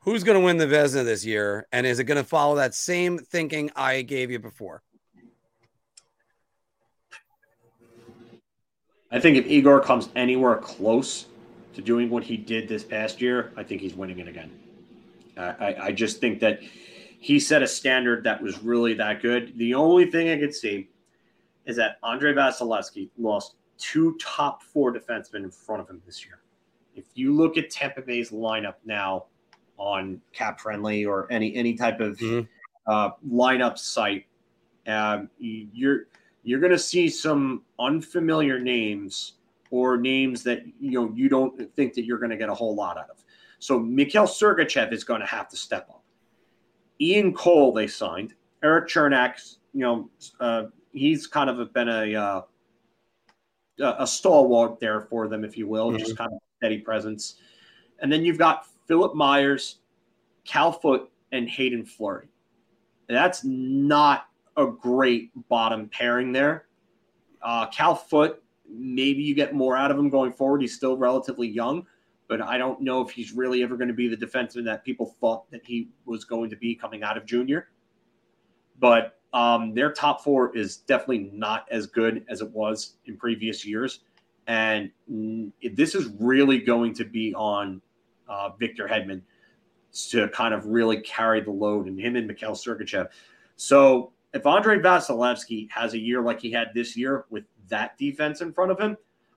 Who's 0.00 0.24
going 0.24 0.38
to 0.38 0.44
win 0.44 0.58
the 0.58 0.66
Vezina 0.66 1.04
this 1.04 1.24
year? 1.24 1.66
And 1.72 1.86
is 1.86 1.98
it 1.98 2.04
going 2.04 2.22
to 2.22 2.28
follow 2.28 2.56
that 2.56 2.74
same 2.74 3.18
thinking 3.18 3.70
I 3.74 4.02
gave 4.02 4.30
you 4.30 4.38
before? 4.38 4.82
I 9.14 9.20
think 9.20 9.36
if 9.36 9.46
Igor 9.46 9.80
comes 9.80 10.08
anywhere 10.16 10.56
close 10.56 11.26
to 11.74 11.80
doing 11.80 12.10
what 12.10 12.24
he 12.24 12.36
did 12.36 12.68
this 12.68 12.82
past 12.82 13.20
year, 13.20 13.52
I 13.56 13.62
think 13.62 13.80
he's 13.80 13.94
winning 13.94 14.18
it 14.18 14.26
again. 14.26 14.50
I, 15.36 15.76
I 15.80 15.92
just 15.92 16.20
think 16.20 16.40
that 16.40 16.60
he 16.60 17.38
set 17.38 17.62
a 17.62 17.66
standard 17.68 18.24
that 18.24 18.42
was 18.42 18.60
really 18.62 18.92
that 18.94 19.22
good. 19.22 19.56
The 19.56 19.72
only 19.72 20.10
thing 20.10 20.30
I 20.30 20.38
could 20.38 20.52
see 20.52 20.88
is 21.64 21.76
that 21.76 21.98
Andrei 22.02 22.32
Vasilevskiy 22.32 23.10
lost 23.16 23.54
two 23.78 24.16
top 24.20 24.64
four 24.64 24.92
defensemen 24.92 25.44
in 25.44 25.50
front 25.50 25.80
of 25.80 25.88
him 25.88 26.02
this 26.04 26.24
year. 26.24 26.40
If 26.96 27.04
you 27.14 27.32
look 27.32 27.56
at 27.56 27.70
Tampa 27.70 28.02
Bay's 28.02 28.30
lineup 28.30 28.74
now 28.84 29.26
on 29.78 30.20
Cap 30.32 30.60
Friendly 30.60 31.04
or 31.04 31.26
any 31.30 31.54
any 31.54 31.74
type 31.74 32.00
of 32.00 32.18
mm-hmm. 32.18 32.46
uh, 32.86 33.10
lineup 33.28 33.78
site, 33.78 34.26
um, 34.86 35.30
you're 35.38 36.06
you're 36.44 36.60
going 36.60 36.72
to 36.72 36.78
see 36.78 37.08
some 37.08 37.62
unfamiliar 37.80 38.58
names 38.58 39.34
or 39.70 39.96
names 39.96 40.42
that 40.44 40.62
you 40.78 40.92
know 40.92 41.12
you 41.14 41.28
don't 41.28 41.74
think 41.74 41.94
that 41.94 42.04
you're 42.04 42.18
going 42.18 42.30
to 42.30 42.36
get 42.36 42.48
a 42.48 42.54
whole 42.54 42.74
lot 42.74 42.96
out 42.96 43.10
of. 43.10 43.24
So 43.58 43.78
Mikhail 43.78 44.26
Sergachev 44.26 44.92
is 44.92 45.04
going 45.04 45.20
to 45.20 45.26
have 45.26 45.48
to 45.48 45.56
step 45.56 45.88
up. 45.88 46.04
Ian 47.00 47.32
Cole 47.32 47.72
they 47.72 47.86
signed. 47.86 48.34
Erik 48.62 48.88
Cernak, 48.88 49.56
you 49.72 49.80
know, 49.80 50.10
uh, 50.38 50.64
he's 50.92 51.26
kind 51.26 51.50
of 51.50 51.72
been 51.72 51.88
a 51.88 52.14
uh, 52.14 52.42
a 53.80 54.06
stalwart 54.06 54.78
there 54.80 55.00
for 55.00 55.28
them, 55.28 55.44
if 55.44 55.56
you 55.56 55.66
will, 55.66 55.88
mm-hmm. 55.88 55.98
just 55.98 56.16
kind 56.16 56.30
of 56.32 56.38
steady 56.58 56.78
presence. 56.78 57.36
And 58.00 58.12
then 58.12 58.24
you've 58.24 58.38
got 58.38 58.66
Philippe 58.86 59.14
Myers, 59.14 59.78
Cal 60.44 60.72
Foote, 60.72 61.10
and 61.32 61.48
Haydn 61.48 61.84
Fleury. 61.84 62.28
That's 63.08 63.44
not 63.44 64.28
a 64.56 64.66
great 64.66 65.30
bottom 65.48 65.88
pairing 65.88 66.32
there. 66.32 66.66
Uh, 67.42 67.66
Cal 67.66 67.94
Foote, 67.94 68.42
maybe 68.68 69.22
you 69.22 69.34
get 69.34 69.54
more 69.54 69.76
out 69.76 69.90
of 69.90 69.98
him 69.98 70.08
going 70.08 70.32
forward. 70.32 70.62
He's 70.62 70.74
still 70.74 70.96
relatively 70.96 71.48
young, 71.48 71.86
but 72.28 72.40
I 72.40 72.56
don't 72.58 72.80
know 72.80 73.02
if 73.02 73.10
he's 73.10 73.32
really 73.32 73.62
ever 73.62 73.76
going 73.76 73.88
to 73.88 73.94
be 73.94 74.08
the 74.08 74.16
defenseman 74.16 74.64
that 74.64 74.84
people 74.84 75.14
thought 75.20 75.50
that 75.50 75.64
he 75.64 75.88
was 76.06 76.24
going 76.24 76.50
to 76.50 76.56
be 76.56 76.74
coming 76.74 77.02
out 77.02 77.16
of 77.16 77.26
junior. 77.26 77.68
But 78.78 79.18
um, 79.32 79.74
their 79.74 79.92
top 79.92 80.22
four 80.22 80.56
is 80.56 80.78
definitely 80.78 81.30
not 81.32 81.66
as 81.70 81.86
good 81.86 82.24
as 82.28 82.40
it 82.40 82.50
was 82.50 82.96
in 83.06 83.16
previous 83.16 83.64
years. 83.64 84.00
And 84.46 84.90
this 85.62 85.94
is 85.94 86.10
really 86.20 86.58
going 86.58 86.94
to 86.94 87.04
be 87.04 87.34
on 87.34 87.80
uh, 88.28 88.50
Victor 88.58 88.86
Hedman 88.86 89.22
to 90.10 90.28
kind 90.28 90.54
of 90.54 90.66
really 90.66 91.00
carry 91.00 91.40
the 91.40 91.50
load 91.50 91.86
and 91.86 91.98
him 91.98 92.16
and 92.16 92.26
Mikhail 92.26 92.52
Sergachev. 92.52 93.08
So 93.56 94.12
if 94.34 94.44
Andrei 94.46 94.78
Vasilevskiy 94.78 95.70
has 95.70 95.94
a 95.94 95.98
year 95.98 96.20
like 96.20 96.40
he 96.40 96.50
had 96.50 96.68
this 96.74 96.96
year 96.96 97.24
with 97.30 97.44
that 97.68 97.96
defense 97.96 98.40
in 98.40 98.52
front 98.52 98.72
of 98.72 98.78
him, 98.78 98.96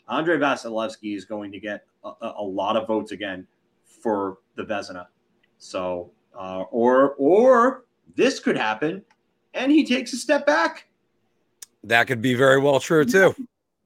Andrei 0.09 0.37
Vasilevskiy 0.37 1.15
is 1.15 1.23
going 1.23 1.51
to 1.51 1.59
get 1.59 1.85
a, 2.03 2.33
a 2.37 2.43
lot 2.43 2.75
of 2.75 2.87
votes 2.87 3.11
again 3.11 3.47
for 3.85 4.39
the 4.55 4.63
Vezina. 4.63 5.05
So, 5.59 6.11
uh, 6.37 6.63
or 6.71 7.13
or 7.17 7.85
this 8.15 8.39
could 8.39 8.57
happen, 8.57 9.03
and 9.53 9.71
he 9.71 9.85
takes 9.85 10.13
a 10.13 10.17
step 10.17 10.45
back. 10.45 10.87
That 11.83 12.07
could 12.07 12.21
be 12.21 12.33
very 12.33 12.59
well 12.59 12.79
true 12.79 13.05
too. 13.05 13.35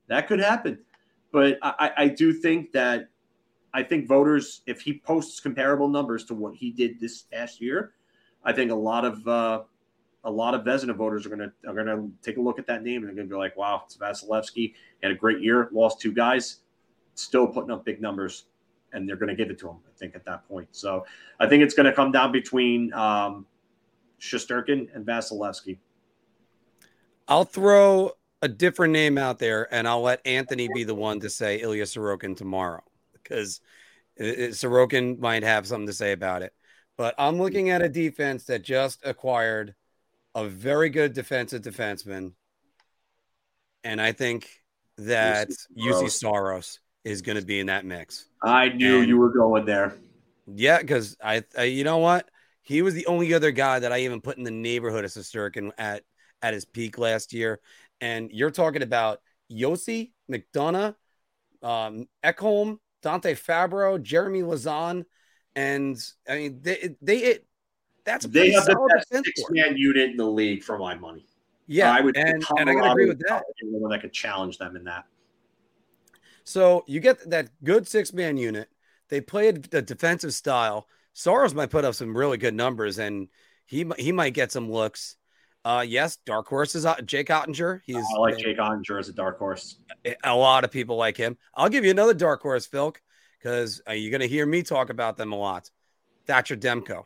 That 0.07 0.27
could 0.27 0.39
happen, 0.39 0.79
but 1.31 1.57
I, 1.61 1.91
I 1.97 2.07
do 2.07 2.33
think 2.33 2.71
that 2.71 3.09
I 3.73 3.83
think 3.83 4.07
voters, 4.07 4.61
if 4.65 4.81
he 4.81 4.99
posts 4.99 5.39
comparable 5.39 5.87
numbers 5.87 6.25
to 6.25 6.35
what 6.35 6.55
he 6.55 6.71
did 6.71 6.99
this 6.99 7.23
past 7.23 7.61
year, 7.61 7.93
I 8.43 8.53
think 8.53 8.71
a 8.71 8.75
lot 8.75 9.05
of 9.05 9.27
uh, 9.27 9.61
a 10.23 10.31
lot 10.31 10.53
of 10.53 10.61
Vezina 10.61 10.95
voters 10.95 11.25
are 11.25 11.29
gonna 11.29 11.51
are 11.67 11.73
gonna 11.73 12.07
take 12.21 12.37
a 12.37 12.41
look 12.41 12.59
at 12.59 12.67
that 12.67 12.83
name 12.83 12.97
and 12.97 13.07
they're 13.07 13.15
gonna 13.15 13.27
be 13.27 13.35
like, 13.35 13.57
wow, 13.57 13.83
it's 13.85 13.97
Vasilevskiy. 13.97 14.73
Had 15.01 15.11
a 15.11 15.15
great 15.15 15.41
year, 15.41 15.69
lost 15.71 15.99
two 15.99 16.13
guys, 16.13 16.57
still 17.15 17.47
putting 17.47 17.71
up 17.71 17.83
big 17.85 18.01
numbers, 18.01 18.45
and 18.93 19.07
they're 19.07 19.15
gonna 19.15 19.35
give 19.35 19.49
it 19.49 19.59
to 19.59 19.69
him. 19.69 19.77
I 19.87 19.97
think 19.97 20.15
at 20.15 20.25
that 20.25 20.47
point. 20.47 20.67
So 20.71 21.05
I 21.39 21.47
think 21.47 21.63
it's 21.63 21.73
gonna 21.73 21.93
come 21.93 22.11
down 22.11 22.31
between 22.31 22.93
um, 22.93 23.45
Shesterkin 24.19 24.93
and 24.95 25.05
Vasilevskiy. 25.05 25.77
I'll 27.27 27.45
throw 27.45 28.11
a 28.41 28.47
different 28.47 28.93
name 28.93 29.17
out 29.17 29.39
there, 29.39 29.73
and 29.73 29.87
I'll 29.87 30.01
let 30.01 30.25
Anthony 30.25 30.67
be 30.73 30.83
the 30.83 30.95
one 30.95 31.19
to 31.21 31.29
say 31.29 31.61
Ilya 31.61 31.85
Sorokin 31.85 32.35
tomorrow 32.35 32.83
because 33.13 33.61
Sorokin 34.19 35.19
might 35.19 35.43
have 35.43 35.67
something 35.67 35.87
to 35.87 35.93
say 35.93 36.11
about 36.11 36.41
it. 36.41 36.53
But 36.97 37.15
I'm 37.17 37.39
looking 37.39 37.69
at 37.69 37.81
a 37.81 37.89
defense 37.89 38.43
that 38.45 38.63
just 38.63 39.03
acquired 39.03 39.73
a 40.35 40.47
very 40.47 40.89
good 40.89 41.13
defensive 41.13 41.61
defenseman. 41.61 42.33
And 43.83 44.01
I 44.01 44.11
think 44.11 44.47
that 44.97 45.49
Juuse 45.77 46.11
Saros 46.11 46.79
is 47.03 47.21
going 47.21 47.39
to 47.39 47.45
be 47.45 47.59
in 47.59 47.67
that 47.67 47.85
mix. 47.85 48.27
I 48.43 48.69
knew 48.69 48.99
and, 48.99 49.07
you 49.07 49.17
were 49.17 49.31
going 49.31 49.65
there. 49.65 49.95
Yeah, 50.47 50.79
because 50.79 51.17
I, 51.23 51.43
I, 51.57 51.63
you 51.63 51.83
know 51.83 51.97
what? 51.97 52.29
He 52.61 52.81
was 52.81 52.93
the 52.93 53.07
only 53.07 53.33
other 53.33 53.51
guy 53.51 53.79
that 53.79 53.91
I 53.91 53.99
even 53.99 54.21
put 54.21 54.37
in 54.37 54.43
the 54.43 54.51
neighborhood 54.51 55.03
of 55.03 55.11
Shesterkin 55.11 55.71
at 55.77 56.03
at 56.41 56.53
his 56.53 56.65
peak 56.65 56.97
last 56.97 57.33
year. 57.33 57.59
And 57.99 58.31
you're 58.31 58.51
talking 58.51 58.81
about 58.81 59.19
Josi, 59.51 60.11
McDonagh, 60.31 60.95
um, 61.61 62.07
Ekholm, 62.23 62.77
Dante 63.01 63.35
Fabbro, 63.35 64.01
Jeremy 64.01 64.41
Lauzon, 64.41 65.05
and 65.55 65.97
I 66.27 66.37
mean 66.37 66.59
they 66.61 66.95
they 67.01 67.17
it, 67.17 67.47
that's 68.03 68.25
they 68.25 68.51
have 68.51 68.65
the 68.65 68.89
best 68.93 69.25
six 69.25 69.43
man 69.49 69.77
unit 69.77 70.11
in 70.11 70.17
the 70.17 70.25
league 70.25 70.63
for 70.63 70.77
my 70.77 70.95
money. 70.95 71.25
Yeah, 71.67 71.91
I 71.91 72.01
would 72.01 72.17
and, 72.17 72.43
and 72.57 72.69
I 72.69 72.73
can 72.73 72.83
agree 72.83 73.07
with 73.07 73.21
that. 73.27 73.43
Anyone 73.61 73.91
that 73.91 74.01
could 74.01 74.13
challenge 74.13 74.57
them 74.57 74.75
in 74.75 74.83
that. 74.85 75.05
So 76.43 76.83
you 76.87 76.99
get 76.99 77.29
that 77.29 77.49
good 77.63 77.87
six 77.87 78.13
man 78.13 78.37
unit. 78.37 78.69
They 79.09 79.21
played 79.21 79.65
the 79.65 79.81
defensive 79.81 80.33
style. 80.33 80.87
Saros 81.13 81.53
might 81.53 81.69
put 81.69 81.85
up 81.85 81.95
some 81.95 82.15
really 82.15 82.37
good 82.37 82.53
numbers, 82.53 82.99
and 82.99 83.27
he 83.65 83.89
he 83.97 84.11
might 84.11 84.33
get 84.33 84.51
some 84.51 84.71
looks. 84.71 85.17
Uh, 85.63 85.85
yes, 85.87 86.17
dark 86.25 86.47
horse 86.47 86.73
is 86.73 86.85
uh, 86.85 86.99
Jake 87.01 87.27
Oettinger. 87.27 87.81
He's 87.85 87.97
I 87.97 88.19
like 88.19 88.37
Jake 88.37 88.57
Oettinger 88.57 88.99
as 88.99 89.09
a 89.09 89.13
dark 89.13 89.37
horse. 89.37 89.77
A 90.23 90.35
lot 90.35 90.63
of 90.63 90.71
people 90.71 90.95
like 90.95 91.15
him. 91.15 91.37
I'll 91.53 91.69
give 91.69 91.85
you 91.85 91.91
another 91.91 92.15
dark 92.15 92.41
horse, 92.41 92.65
Phil, 92.65 92.95
because 93.37 93.79
uh, 93.87 93.91
you're 93.91 94.09
going 94.09 94.21
to 94.21 94.27
hear 94.27 94.45
me 94.45 94.63
talk 94.63 94.89
about 94.89 95.17
them 95.17 95.31
a 95.33 95.35
lot. 95.35 95.69
Thatcher 96.25 96.57
Demko. 96.57 97.03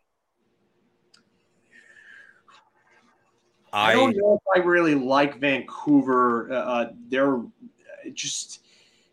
I, 3.75 3.91
I 3.91 3.93
don't 3.93 4.15
know 4.15 4.35
if 4.35 4.61
I 4.61 4.65
really 4.65 4.95
like 4.95 5.37
Vancouver. 5.37 6.51
Uh, 6.51 6.55
uh 6.55 6.91
they're 7.09 7.41
just 8.13 8.61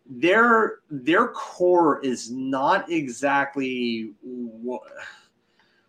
their 0.06 0.78
their 0.88 1.28
core 1.28 2.00
is 2.04 2.30
not 2.30 2.90
exactly 2.90 4.12
what, 4.22 4.82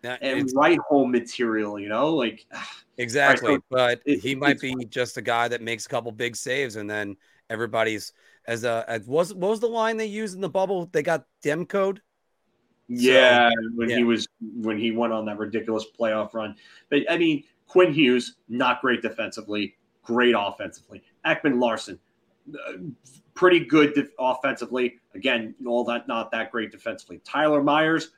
and 0.02 0.50
right 0.56 0.78
home 0.88 1.12
material. 1.12 1.78
You 1.78 1.88
know, 1.88 2.14
like 2.14 2.46
exactly. 2.98 3.52
Right, 3.52 3.60
so 3.60 3.64
but 3.70 4.02
it, 4.04 4.18
he 4.18 4.34
might 4.34 4.60
be 4.60 4.74
just 4.86 5.16
a 5.18 5.22
guy 5.22 5.46
that 5.46 5.62
makes 5.62 5.86
a 5.86 5.88
couple 5.88 6.10
big 6.10 6.34
saves, 6.34 6.74
and 6.74 6.90
then 6.90 7.16
everybody's 7.50 8.12
as 8.48 8.64
a 8.64 8.84
as 8.88 9.06
was 9.06 9.32
what 9.32 9.50
was 9.50 9.60
the 9.60 9.68
line 9.68 9.96
they 9.96 10.06
used 10.06 10.34
in 10.34 10.40
the 10.40 10.48
bubble? 10.48 10.86
They 10.92 11.04
got 11.04 11.26
dem 11.42 11.64
code. 11.64 12.00
Yeah, 12.88 13.48
so, 13.50 13.54
when 13.76 13.88
yeah. 13.88 13.96
he 13.98 14.04
was 14.04 14.26
when 14.40 14.78
he 14.78 14.90
went 14.90 15.12
on 15.12 15.24
that 15.26 15.38
ridiculous 15.38 15.86
playoff 15.98 16.34
run. 16.34 16.56
But 16.90 17.10
I 17.10 17.16
mean, 17.16 17.44
Quinn 17.74 17.92
Hughes, 17.92 18.36
not 18.48 18.80
great 18.80 19.02
defensively, 19.02 19.74
great 20.04 20.36
offensively. 20.38 21.02
Ekman-Larsson, 21.26 21.98
uh, 22.54 22.72
pretty 23.34 23.58
good 23.58 24.10
offensively. 24.16 25.00
Again, 25.16 25.56
all 25.66 25.82
that 25.86 26.06
not 26.06 26.30
that 26.30 26.52
great 26.52 26.70
defensively. 26.70 27.20
Tyler 27.24 27.64
Myers, 27.64 28.12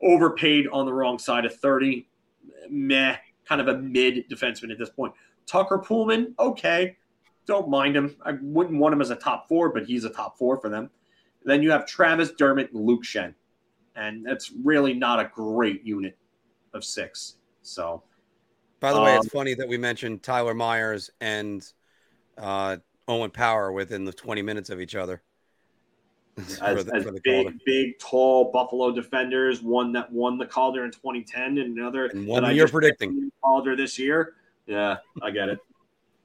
overpaid 0.00 0.68
on 0.72 0.86
the 0.86 0.92
wrong 0.92 1.18
side 1.18 1.44
of 1.44 1.56
30. 1.56 2.06
Meh, 2.70 3.16
kind 3.44 3.60
of 3.60 3.66
a 3.66 3.78
mid 3.78 4.30
defenseman 4.30 4.70
at 4.70 4.78
this 4.78 4.90
point. 4.90 5.12
Tucker 5.44 5.82
Poolman, 5.84 6.32
okay. 6.38 6.96
don't 7.46 7.68
mind 7.68 7.96
him. 7.96 8.14
I 8.24 8.38
wouldn't 8.40 8.78
want 8.78 8.92
him 8.92 9.00
as 9.00 9.10
a 9.10 9.16
top 9.16 9.48
four, 9.48 9.70
but 9.70 9.86
he's 9.86 10.04
a 10.04 10.10
top 10.10 10.38
four 10.38 10.60
for 10.60 10.70
them. 10.70 10.88
Then 11.44 11.64
you 11.64 11.72
have 11.72 11.84
Travis 11.84 12.30
Dermott 12.30 12.70
and 12.70 12.86
Luke 12.86 13.02
Schenn. 13.02 13.34
and 13.96 14.24
that's 14.24 14.52
really 14.62 14.94
not 14.94 15.18
a 15.18 15.32
great 15.34 15.84
unit 15.84 16.16
of 16.74 16.84
six. 16.84 17.38
So, 17.62 18.04
by 18.80 18.92
the 18.92 19.00
way, 19.00 19.14
it's 19.14 19.26
um, 19.26 19.30
funny 19.30 19.54
that 19.54 19.68
we 19.68 19.76
mentioned 19.76 20.22
Tyler 20.22 20.54
Myers 20.54 21.10
and 21.20 21.66
uh, 22.38 22.78
Owen 23.06 23.30
Power 23.30 23.72
within 23.72 24.04
the 24.04 24.12
20 24.12 24.42
minutes 24.42 24.70
of 24.70 24.80
each 24.80 24.94
other. 24.94 25.22
as, 26.62 26.84
the, 26.84 26.94
as 26.94 27.20
big, 27.22 27.58
big, 27.64 27.98
tall 27.98 28.50
Buffalo 28.52 28.90
defenders. 28.92 29.62
One 29.62 29.92
that 29.92 30.10
won 30.10 30.38
the 30.38 30.46
Calder 30.46 30.84
in 30.84 30.90
2010, 30.90 31.58
and 31.58 31.78
another 31.78 32.06
and 32.06 32.26
one 32.26 32.54
you're 32.54 32.68
predicting 32.68 33.30
Calder 33.42 33.76
this 33.76 33.98
year. 33.98 34.34
Yeah, 34.66 34.98
I 35.22 35.30
get 35.30 35.48
it. 35.48 35.58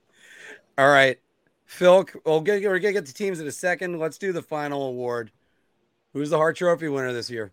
All 0.78 0.90
right, 0.90 1.20
Phil. 1.66 2.06
We'll 2.26 2.42
get 2.42 2.64
we're 2.64 2.80
gonna 2.80 2.94
get 2.94 3.06
the 3.06 3.14
teams 3.14 3.40
in 3.40 3.48
a 3.48 3.52
second. 3.52 4.00
Let's 4.00 4.18
do 4.18 4.32
the 4.32 4.44
final 4.44 4.84
award. 4.84 5.32
Who's 6.14 6.30
the 6.30 6.38
Hart 6.38 6.56
Trophy 6.56 6.88
winner 6.88 7.12
this 7.12 7.30
year? 7.30 7.52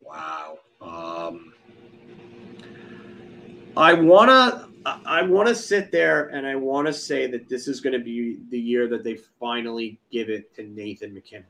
Wow. 0.00 0.58
Um, 0.80 1.49
I 3.76 3.92
wanna 3.94 4.68
I 4.84 5.22
want 5.22 5.48
to 5.48 5.54
sit 5.54 5.92
there 5.92 6.28
and 6.28 6.46
I 6.46 6.56
want 6.56 6.86
to 6.86 6.92
say 6.92 7.26
that 7.30 7.48
this 7.48 7.68
is 7.68 7.80
going 7.80 7.92
to 7.92 8.04
be 8.04 8.38
the 8.48 8.58
year 8.58 8.88
that 8.88 9.04
they 9.04 9.16
finally 9.38 9.98
give 10.10 10.30
it 10.30 10.54
to 10.54 10.62
Nathan 10.62 11.12
MacKinnon 11.12 11.46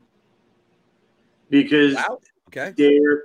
because 1.48 1.94
wow. 1.94 2.18
okay. 2.48 2.72
they're. 2.76 3.24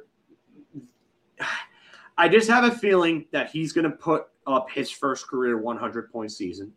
I 2.18 2.30
just 2.30 2.48
have 2.50 2.64
a 2.64 2.72
feeling 2.72 3.26
that 3.32 3.50
he's 3.50 3.74
going 3.74 3.90
to 3.90 3.98
put 3.98 4.28
up 4.48 4.70
his 4.70 4.90
first 4.90 5.28
career 5.28 5.58
100 5.58 6.12
point 6.12 6.32
season 6.32 6.72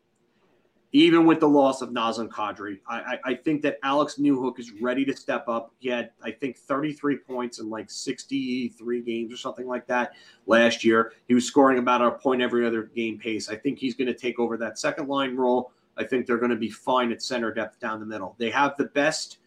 even 0.93 1.27
with 1.27 1.40
the 1.40 1.48
loss 1.48 1.82
of 1.82 1.90
Nazem 1.90 2.28
Kadri. 2.28 2.78
I, 2.86 2.97
I, 2.97 3.19
I, 3.24 3.35
think 3.35 3.60
that 3.62 3.78
Alex 3.82 4.16
Newhook 4.19 4.59
is 4.59 4.73
ready 4.81 5.05
to 5.05 5.15
step 5.15 5.47
up. 5.47 5.74
He 5.78 5.90
had, 5.90 6.10
I 6.23 6.31
think, 6.31 6.56
33 6.56 7.19
points 7.19 7.59
in 7.59 7.69
like 7.69 7.90
63 7.90 9.02
games 9.02 9.32
or 9.32 9.36
something 9.36 9.66
like 9.66 9.86
that 9.89 10.12
last 10.47 10.85
year. 10.85 11.12
He 11.27 11.35
was 11.35 11.44
scoring 11.44 11.78
about 11.78 12.01
a 12.01 12.12
point 12.12 12.40
every 12.40 12.66
other 12.66 12.85
game 12.85 13.19
pace. 13.19 13.51
I 13.51 13.56
think 13.56 13.78
he's 13.78 13.94
going 13.94 14.06
to 14.06 14.15
take 14.15 14.39
over 14.39 14.56
that 14.56 14.78
second 14.78 15.09
line 15.09 15.36
role. 15.36 15.73
I 15.98 16.05
think 16.05 16.27
they're 16.27 16.39
going 16.39 16.51
to 16.51 16.56
be 16.56 16.70
fine 16.70 17.12
at 17.12 17.20
center 17.20 17.52
depth 17.52 17.78
down 17.81 18.01
the 18.01 18.06
middle. 18.06 18.35
They 18.39 18.51
have 18.51 18.77
the 18.78 18.85
best. 18.85 19.39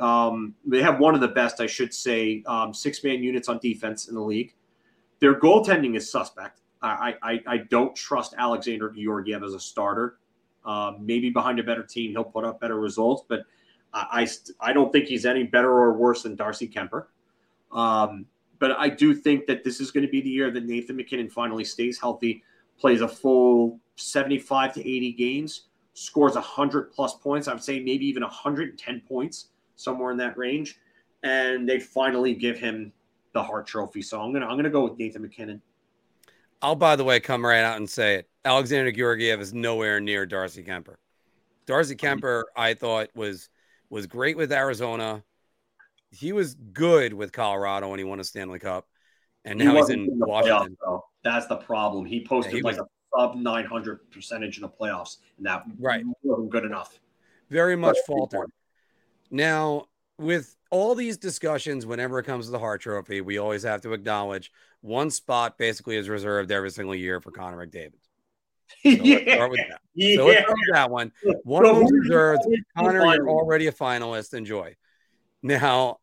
Um, 0.00 0.56
they 0.66 0.82
have 0.82 0.98
one 0.98 1.14
of 1.14 1.20
the 1.20 1.28
best, 1.28 1.60
I 1.60 1.66
should 1.66 1.94
say, 1.94 2.42
um, 2.46 2.74
six 2.74 3.04
man 3.04 3.22
units 3.22 3.48
on 3.48 3.58
defense 3.58 4.08
in 4.08 4.16
the 4.16 4.22
league. 4.22 4.54
Their 5.20 5.38
goaltending 5.38 5.96
is 5.96 6.10
suspect. 6.10 6.62
I, 6.82 7.14
I, 7.22 7.42
I 7.46 7.56
don't 7.58 7.94
trust 7.96 8.34
Alexander 8.36 8.90
Georgiev 8.90 9.42
as 9.42 9.54
a 9.54 9.60
starter. 9.60 10.18
Um, 10.64 11.04
maybe 11.04 11.30
behind 11.30 11.58
a 11.58 11.62
better 11.62 11.82
team, 11.82 12.12
he'll 12.12 12.24
put 12.24 12.44
up 12.44 12.60
better 12.60 12.78
results, 12.80 13.24
but 13.28 13.44
I, 13.92 14.26
I, 14.60 14.68
I 14.70 14.72
don't 14.72 14.92
think 14.92 15.06
he's 15.06 15.26
any 15.26 15.44
better 15.44 15.70
or 15.70 15.92
worse 15.94 16.22
than 16.22 16.36
Darcy 16.36 16.68
Kuemper. 16.68 17.06
Um, 17.72 18.26
but 18.58 18.72
I 18.72 18.88
do 18.88 19.14
think 19.14 19.46
that 19.46 19.64
this 19.64 19.80
is 19.80 19.90
going 19.90 20.06
to 20.06 20.10
be 20.10 20.20
the 20.20 20.30
year 20.30 20.50
that 20.50 20.64
Nathan 20.64 20.96
MacKinnon 20.96 21.28
finally 21.28 21.64
stays 21.64 21.98
healthy, 21.98 22.42
plays 22.78 23.00
a 23.00 23.08
full 23.08 23.78
75 23.96 24.74
to 24.74 24.80
80 24.80 25.12
games, 25.12 25.66
scores 25.94 26.34
100 26.34 26.92
plus 26.92 27.14
points. 27.14 27.48
I 27.48 27.52
would 27.52 27.62
say 27.62 27.80
maybe 27.80 28.06
even 28.06 28.22
110 28.22 29.02
points, 29.08 29.48
somewhere 29.76 30.12
in 30.12 30.16
that 30.18 30.36
range. 30.38 30.78
And 31.22 31.68
they 31.68 31.80
finally 31.80 32.34
give 32.34 32.58
him 32.58 32.92
the 33.32 33.42
Hart 33.42 33.66
Trophy. 33.66 34.02
So 34.02 34.20
I'm 34.20 34.32
gonna 34.32 34.46
I'm 34.46 34.56
gonna 34.56 34.70
go 34.70 34.84
with 34.84 34.98
Nathan 34.98 35.22
MacKinnon. 35.22 35.60
I'll, 36.64 36.74
by 36.74 36.96
the 36.96 37.04
way, 37.04 37.20
come 37.20 37.44
right 37.44 37.62
out 37.62 37.76
and 37.76 37.88
say 37.88 38.14
it. 38.14 38.30
Alexander 38.42 38.90
Georgiev 38.90 39.38
is 39.38 39.52
nowhere 39.52 40.00
near 40.00 40.24
Darcy 40.24 40.64
Kuemper. 40.64 40.94
Darcy 41.66 41.94
Kuemper, 41.94 42.44
I 42.56 42.72
thought 42.72 43.10
was 43.14 43.50
was 43.90 44.06
great 44.06 44.38
with 44.38 44.50
Arizona. 44.50 45.22
He 46.10 46.32
was 46.32 46.54
good 46.54 47.12
with 47.12 47.32
Colorado 47.32 47.90
when 47.90 47.98
he 47.98 48.04
won 48.04 48.18
a 48.18 48.24
Stanley 48.24 48.60
Cup, 48.60 48.86
and 49.44 49.58
now 49.58 49.72
he 49.72 49.76
he's 49.76 49.90
in, 49.90 50.04
in 50.04 50.18
Washington. 50.18 50.74
That's 51.22 51.46
the 51.48 51.56
problem. 51.56 52.06
He 52.06 52.24
posted 52.24 52.54
yeah, 52.54 52.56
he 52.56 52.62
like 52.62 52.78
was, 52.78 52.86
a 53.14 53.18
sub 53.20 53.36
nine 53.36 53.66
hundred 53.66 54.10
percentage 54.10 54.56
in 54.56 54.62
the 54.62 54.68
playoffs, 54.70 55.18
and 55.36 55.44
that 55.44 55.64
right 55.78 56.02
wasn't 56.22 56.48
good 56.48 56.64
enough. 56.64 56.98
Very 57.50 57.76
much 57.76 57.98
faltered. 58.06 58.50
Now, 59.30 59.88
with 60.18 60.56
all 60.70 60.94
these 60.94 61.18
discussions, 61.18 61.84
whenever 61.84 62.18
it 62.18 62.24
comes 62.24 62.46
to 62.46 62.52
the 62.52 62.58
Hart 62.58 62.80
Trophy, 62.80 63.20
we 63.20 63.36
always 63.36 63.64
have 63.64 63.82
to 63.82 63.92
acknowledge 63.92 64.50
one 64.84 65.10
spot 65.10 65.58
basically 65.58 65.96
is 65.96 66.08
reserved 66.08 66.50
every 66.50 66.70
single 66.70 66.94
year 66.94 67.20
for 67.20 67.30
Connor 67.30 67.66
McDavid. 67.66 67.92
So 68.82 68.90
yeah. 68.90 69.16
let's 69.16 69.32
start 69.32 69.50
with 69.50 69.60
that. 69.68 69.80
Yeah. 69.94 70.16
So 70.16 70.26
let's 70.26 70.40
start 70.40 70.58
with 70.58 70.74
that 70.74 70.90
one. 70.90 71.12
One 71.44 71.66
of 71.66 71.76
them 71.76 71.86
reserved. 71.86 72.42
Connor, 72.76 73.14
you're 73.14 73.28
already 73.28 73.66
a 73.66 73.72
finalist. 73.72 74.34
Enjoy. 74.34 74.74
Now, 75.42 75.98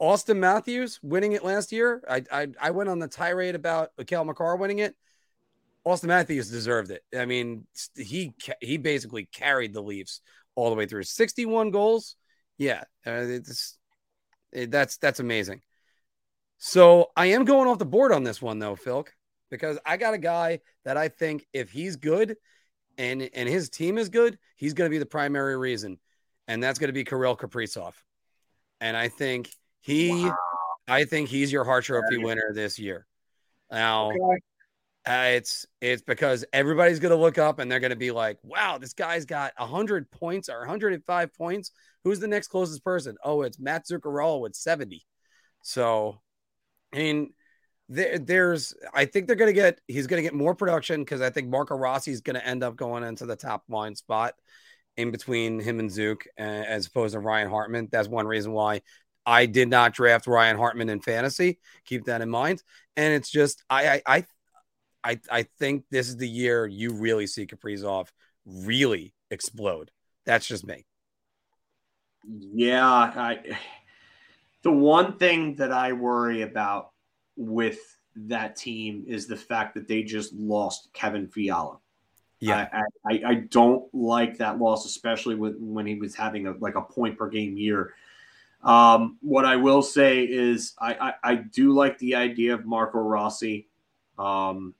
Auston 0.00 0.36
Matthews 0.36 1.00
winning 1.02 1.32
it 1.32 1.44
last 1.44 1.72
year. 1.72 2.02
I 2.08 2.22
I, 2.30 2.48
I 2.60 2.70
went 2.70 2.90
on 2.90 2.98
the 2.98 3.08
tirade 3.08 3.54
about 3.54 3.90
Cale 4.06 4.24
Makar 4.24 4.56
winning 4.56 4.78
it. 4.78 4.94
Auston 5.86 6.04
Matthews 6.04 6.50
deserved 6.50 6.90
it. 6.90 7.02
I 7.16 7.24
mean, 7.24 7.66
he 7.96 8.34
he 8.60 8.76
basically 8.76 9.24
carried 9.24 9.72
the 9.72 9.82
Leafs 9.82 10.20
all 10.54 10.70
the 10.70 10.76
way 10.76 10.86
through. 10.86 11.04
61 11.04 11.70
goals 11.70 12.16
yeah, 12.58 12.82
uh, 13.06 13.22
it's 13.22 13.78
it, 14.52 14.70
that's 14.70 14.98
that's 14.98 15.20
amazing. 15.20 15.62
So 16.58 17.10
I 17.16 17.26
am 17.26 17.44
going 17.44 17.68
off 17.68 17.78
the 17.78 17.86
board 17.86 18.12
on 18.12 18.24
this 18.24 18.42
one 18.42 18.58
though, 18.58 18.76
Phil, 18.76 19.06
because 19.50 19.78
I 19.86 19.96
got 19.96 20.14
a 20.14 20.18
guy 20.18 20.60
that 20.84 20.96
I 20.96 21.08
think 21.08 21.46
if 21.52 21.70
he's 21.70 21.96
good 21.96 22.36
and 22.98 23.30
and 23.32 23.48
his 23.48 23.70
team 23.70 23.96
is 23.96 24.08
good, 24.08 24.38
he's 24.56 24.74
going 24.74 24.90
to 24.90 24.94
be 24.94 24.98
the 24.98 25.06
primary 25.06 25.56
reason, 25.56 25.98
and 26.48 26.62
that's 26.62 26.78
going 26.78 26.88
to 26.88 26.92
be 26.92 27.04
Kirill 27.04 27.36
Kaprizov. 27.36 27.94
And 28.80 28.96
I 28.96 29.08
think 29.08 29.50
he, 29.80 30.24
wow. 30.24 30.36
I 30.86 31.04
think 31.04 31.28
he's 31.28 31.52
your 31.52 31.64
Hart 31.64 31.84
Trophy 31.84 32.18
winner 32.18 32.52
this 32.54 32.78
year. 32.78 33.06
Now, 33.70 34.10
okay. 34.10 34.40
Uh, 35.06 35.36
it's 35.36 35.64
it's 35.80 36.02
because 36.02 36.44
everybody's 36.52 36.98
going 36.98 37.12
to 37.14 37.16
look 37.16 37.38
up 37.38 37.60
and 37.60 37.70
they're 37.70 37.80
going 37.80 37.90
to 37.90 37.96
be 37.96 38.10
like, 38.10 38.36
"Wow, 38.42 38.78
this 38.78 38.92
guy's 38.92 39.24
got 39.24 39.52
100 39.56 40.10
points 40.10 40.48
or 40.48 40.58
105 40.58 41.34
points. 41.34 41.70
Who's 42.04 42.18
the 42.18 42.28
next 42.28 42.48
closest 42.48 42.84
person? 42.84 43.16
Oh, 43.24 43.42
it's 43.42 43.58
Matt 43.58 43.86
Zuccarello 43.86 44.40
with 44.40 44.54
70." 44.54 45.06
So, 45.62 46.20
I 46.92 46.96
mean, 46.96 47.32
there, 47.88 48.18
there's 48.18 48.74
I 48.92 49.06
think 49.06 49.26
they're 49.26 49.36
going 49.36 49.48
to 49.48 49.60
get 49.60 49.80
he's 49.86 50.06
going 50.06 50.18
to 50.18 50.26
get 50.26 50.34
more 50.34 50.54
production 50.54 51.00
because 51.00 51.20
I 51.20 51.30
think 51.30 51.48
Marco 51.48 51.76
Rossi 51.76 52.10
is 52.10 52.20
going 52.20 52.36
to 52.36 52.46
end 52.46 52.62
up 52.62 52.76
going 52.76 53.02
into 53.02 53.26
the 53.26 53.36
top 53.36 53.64
line 53.68 53.94
spot 53.94 54.34
in 54.96 55.10
between 55.10 55.60
him 55.60 55.80
and 55.80 55.90
Zook 55.90 56.24
as 56.36 56.86
opposed 56.86 57.14
to 57.14 57.20
Ryan 57.20 57.48
Hartman. 57.48 57.88
That's 57.90 58.08
one 58.08 58.26
reason 58.26 58.52
why 58.52 58.82
I 59.24 59.46
did 59.46 59.68
not 59.68 59.94
draft 59.94 60.26
Ryan 60.26 60.56
Hartman 60.56 60.88
in 60.88 61.00
fantasy. 61.00 61.58
Keep 61.86 62.06
that 62.06 62.20
in 62.20 62.28
mind. 62.28 62.62
And 62.96 63.14
it's 63.14 63.30
just 63.30 63.62
I 63.70 63.88
I, 63.88 64.02
I 64.06 64.24
I, 65.04 65.20
I 65.30 65.42
think 65.58 65.84
this 65.90 66.08
is 66.08 66.16
the 66.16 66.28
year 66.28 66.66
you 66.66 66.92
really 66.94 67.26
see 67.26 67.46
Kaprizov 67.46 68.08
really 68.44 69.14
explode. 69.30 69.90
That's 70.26 70.46
just 70.46 70.66
me. 70.66 70.84
Yeah, 72.26 72.84
I 72.84 73.38
the 74.62 74.72
one 74.72 75.16
thing 75.16 75.56
that 75.56 75.72
I 75.72 75.92
worry 75.92 76.42
about 76.42 76.90
with 77.36 77.78
that 78.16 78.56
team 78.56 79.04
is 79.06 79.26
the 79.26 79.36
fact 79.36 79.74
that 79.74 79.86
they 79.86 80.02
just 80.02 80.32
lost 80.32 80.90
Kevin 80.92 81.28
Fiala. 81.28 81.78
Yeah, 82.40 82.68
I, 82.72 83.12
I, 83.12 83.22
I 83.26 83.34
don't 83.34 83.92
like 83.92 84.38
that 84.38 84.58
loss, 84.58 84.86
especially 84.86 85.34
with 85.34 85.56
when 85.58 85.86
he 85.86 85.96
was 85.96 86.14
having 86.14 86.46
a, 86.46 86.52
like 86.58 86.76
a 86.76 86.82
point 86.82 87.18
per 87.18 87.28
game 87.28 87.56
year. 87.56 87.94
Um, 88.62 89.18
what 89.20 89.44
I 89.44 89.56
will 89.56 89.82
say 89.82 90.22
is 90.22 90.74
I, 90.78 90.94
I, 90.94 91.14
I 91.32 91.34
do 91.36 91.72
like 91.72 91.98
the 91.98 92.14
idea 92.14 92.54
of 92.54 92.64
Marco 92.64 92.98
Rossi. 92.98 93.68
Um, 94.18 94.74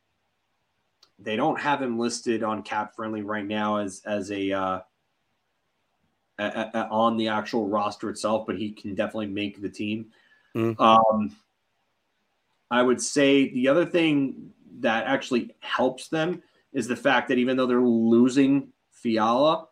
they 1.18 1.34
don't 1.34 1.60
have 1.60 1.82
him 1.82 1.98
listed 1.98 2.44
on 2.44 2.62
cap 2.62 2.94
friendly 2.94 3.22
right 3.22 3.46
now 3.46 3.78
as 3.78 4.02
as 4.05 4.30
a, 4.30 4.52
uh, 4.52 4.80
a, 6.39 6.70
a, 6.74 6.89
on 6.90 7.16
the 7.16 7.28
actual 7.28 7.69
roster 7.69 8.10
itself, 8.10 8.47
but 8.47 8.56
he 8.56 8.70
can 8.70 8.94
definitely 8.94 9.27
make 9.27 9.60
the 9.60 9.69
team. 9.69 10.06
Mm-hmm. 10.56 10.81
Um, 10.81 11.36
I 12.70 12.82
would 12.82 13.01
say 13.01 13.51
the 13.51 13.69
other 13.69 13.86
thing 13.86 14.51
that 14.81 15.06
actually 15.06 15.55
helps 15.60 16.09
them 16.09 16.43
is 16.73 16.86
the 16.86 16.97
fact 16.97 17.28
that 17.28 17.39
even 17.39 17.56
though 17.56 17.66
they're 17.66 17.81
losing 17.81 18.69
Fiala, 18.93 19.66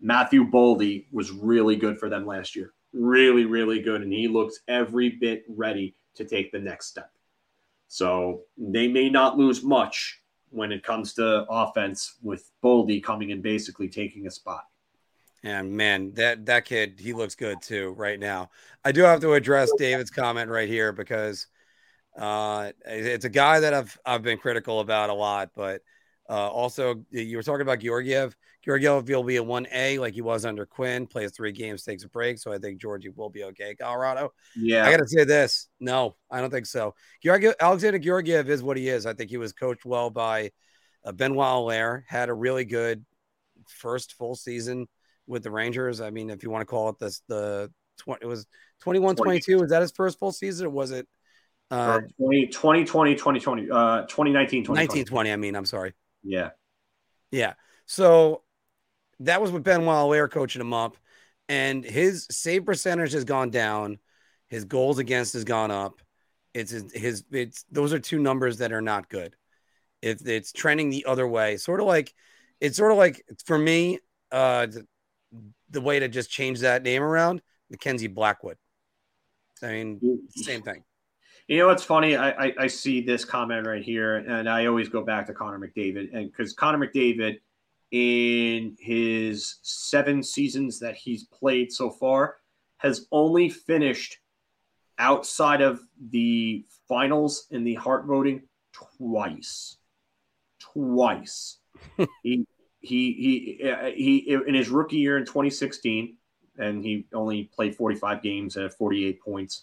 Matthew 0.00 0.50
Boldy 0.50 1.06
was 1.12 1.30
really 1.30 1.76
good 1.76 1.98
for 1.98 2.08
them 2.08 2.26
last 2.26 2.56
year. 2.56 2.72
Really, 2.92 3.44
really 3.44 3.80
good. 3.80 4.02
And 4.02 4.12
he 4.12 4.28
looks 4.28 4.60
every 4.68 5.10
bit 5.10 5.44
ready 5.48 5.94
to 6.16 6.24
take 6.24 6.52
the 6.52 6.58
next 6.58 6.86
step. 6.86 7.10
So 7.88 8.42
they 8.56 8.88
may 8.88 9.08
not 9.08 9.38
lose 9.38 9.62
much 9.62 10.20
when 10.50 10.72
it 10.72 10.82
comes 10.82 11.14
to 11.14 11.46
offense 11.48 12.16
with 12.22 12.50
Boldy 12.62 13.02
coming 13.02 13.30
in 13.30 13.40
basically 13.40 13.88
taking 13.88 14.26
a 14.26 14.30
spot. 14.30 14.64
And 15.44 15.72
man, 15.72 16.14
that 16.14 16.46
that 16.46 16.64
kid, 16.66 17.00
he 17.00 17.12
looks 17.12 17.34
good 17.34 17.62
too 17.62 17.94
right 17.96 18.18
now. 18.18 18.50
I 18.84 18.92
do 18.92 19.02
have 19.02 19.20
to 19.20 19.32
address 19.34 19.72
David's 19.76 20.10
comment 20.10 20.50
right 20.50 20.68
here 20.68 20.92
because 20.92 21.46
uh, 22.16 22.72
it's 22.84 23.24
a 23.24 23.30
guy 23.30 23.60
that 23.60 23.74
I've 23.74 23.98
I've 24.04 24.22
been 24.22 24.38
critical 24.38 24.80
about 24.80 25.10
a 25.10 25.14
lot, 25.14 25.50
but 25.54 25.82
Uh, 26.28 26.48
also, 26.48 27.04
you 27.10 27.36
were 27.36 27.42
talking 27.42 27.62
about 27.62 27.80
Georgiev. 27.80 28.36
Georgiev 28.64 29.08
will 29.08 29.24
be 29.24 29.36
a 29.36 29.42
1A 29.42 29.98
like 29.98 30.14
he 30.14 30.22
was 30.22 30.44
under 30.46 30.64
Quinn, 30.64 31.06
plays 31.06 31.32
three 31.32 31.52
games, 31.52 31.82
takes 31.82 32.04
a 32.04 32.08
break. 32.08 32.38
So 32.38 32.52
I 32.52 32.58
think 32.58 32.80
Georgie 32.80 33.10
will 33.10 33.28
be 33.28 33.44
okay. 33.44 33.74
Colorado. 33.74 34.32
Yeah. 34.54 34.86
I 34.86 34.90
got 34.92 34.98
to 34.98 35.08
say 35.08 35.24
this. 35.24 35.68
No, 35.80 36.16
I 36.30 36.40
don't 36.40 36.50
think 36.50 36.66
so. 36.66 36.94
Georgiev, 37.22 37.54
Alexander 37.60 37.98
Georgiev 37.98 38.48
is 38.48 38.62
what 38.62 38.76
he 38.78 38.88
is. 38.88 39.04
I 39.04 39.14
think 39.14 39.30
he 39.30 39.36
was 39.36 39.52
coached 39.52 39.84
well 39.84 40.10
by 40.10 40.52
uh, 41.04 41.12
Benoit 41.12 41.44
Allaire, 41.44 42.04
had 42.08 42.28
a 42.30 42.34
really 42.34 42.64
good 42.64 43.04
first 43.68 44.14
full 44.14 44.36
season 44.36 44.86
with 45.26 45.42
the 45.42 45.50
Rangers. 45.50 46.00
I 46.00 46.10
mean, 46.10 46.30
if 46.30 46.42
you 46.42 46.50
want 46.50 46.62
to 46.62 46.66
call 46.66 46.88
it 46.90 46.98
this, 46.98 47.22
the 47.28 47.70
20, 48.00 48.20
it 48.22 48.26
was 48.26 48.46
21 48.80 49.16
22. 49.16 49.58
Was 49.60 49.70
that 49.70 49.82
his 49.82 49.92
first 49.92 50.18
full 50.18 50.32
season 50.32 50.66
or 50.66 50.70
was 50.70 50.90
it? 50.90 51.06
Uh, 51.70 52.00
20, 52.18 52.48
2020, 52.48 53.14
2020, 53.14 53.62
uh, 53.70 54.02
2019, 54.02 54.60
1920. 54.64 55.32
I 55.32 55.36
mean, 55.36 55.56
I'm 55.56 55.64
sorry. 55.64 55.94
Yeah. 56.22 56.50
Yeah. 57.30 57.54
So 57.86 58.42
that 59.20 59.40
was 59.40 59.50
with 59.50 59.64
Ben 59.64 59.80
Allaire 59.80 60.28
coaching 60.28 60.60
him 60.60 60.74
up, 60.74 60.96
and 61.48 61.84
his 61.84 62.26
save 62.30 62.66
percentage 62.66 63.12
has 63.12 63.24
gone 63.24 63.50
down. 63.50 63.98
His 64.48 64.64
goals 64.64 64.98
against 64.98 65.32
has 65.32 65.44
gone 65.44 65.70
up. 65.70 66.02
It's 66.54 66.70
his, 66.70 66.92
his 66.92 67.24
it's 67.30 67.64
those 67.70 67.92
are 67.92 67.98
two 67.98 68.18
numbers 68.18 68.58
that 68.58 68.72
are 68.72 68.82
not 68.82 69.08
good. 69.08 69.34
It's 70.02 70.22
it's 70.24 70.52
trending 70.52 70.90
the 70.90 71.06
other 71.06 71.26
way. 71.26 71.56
Sort 71.56 71.80
of 71.80 71.86
like 71.86 72.12
it's 72.60 72.76
sort 72.76 72.92
of 72.92 72.98
like 72.98 73.24
for 73.46 73.56
me, 73.56 73.98
uh 74.30 74.66
the, 75.72 75.80
way 75.80 75.98
to 75.98 76.08
just 76.08 76.30
change 76.30 76.60
that 76.60 76.82
name 76.82 77.02
around, 77.02 77.42
Mackenzie 77.70 78.06
Blackwood. 78.06 78.56
I 79.62 79.72
mean, 79.72 80.20
same 80.30 80.62
thing. 80.62 80.84
You 81.48 81.58
know 81.58 81.66
what's 81.66 81.84
funny? 81.84 82.16
I, 82.16 82.30
I, 82.30 82.54
I 82.60 82.66
see 82.66 83.00
this 83.00 83.24
comment 83.24 83.66
right 83.66 83.82
here, 83.82 84.16
and 84.16 84.48
I 84.48 84.66
always 84.66 84.88
go 84.88 85.02
back 85.02 85.26
to 85.26 85.34
Connor 85.34 85.58
McDavid, 85.58 86.14
and 86.14 86.30
because 86.30 86.52
Connor 86.52 86.86
McDavid, 86.86 87.40
in 87.90 88.76
his 88.80 89.56
seven 89.62 90.22
seasons 90.22 90.78
that 90.78 90.94
he's 90.94 91.24
played 91.24 91.72
so 91.72 91.90
far, 91.90 92.36
has 92.78 93.06
only 93.12 93.48
finished 93.48 94.18
outside 94.98 95.60
of 95.60 95.80
the 96.10 96.64
finals 96.88 97.46
in 97.50 97.64
the 97.64 97.74
Hart 97.74 98.06
voting 98.06 98.42
twice. 98.72 99.76
Twice. 100.58 101.58
he 102.22 102.46
he 102.82 103.58
he 103.60 103.70
uh, 103.70 103.90
he 103.94 104.18
in 104.46 104.54
his 104.54 104.68
rookie 104.68 104.98
year 104.98 105.16
in 105.16 105.24
2016, 105.24 106.16
and 106.58 106.84
he 106.84 107.06
only 107.14 107.44
played 107.44 107.74
45 107.74 108.22
games 108.22 108.56
and 108.56 108.64
had 108.64 108.74
48 108.74 109.20
points 109.20 109.62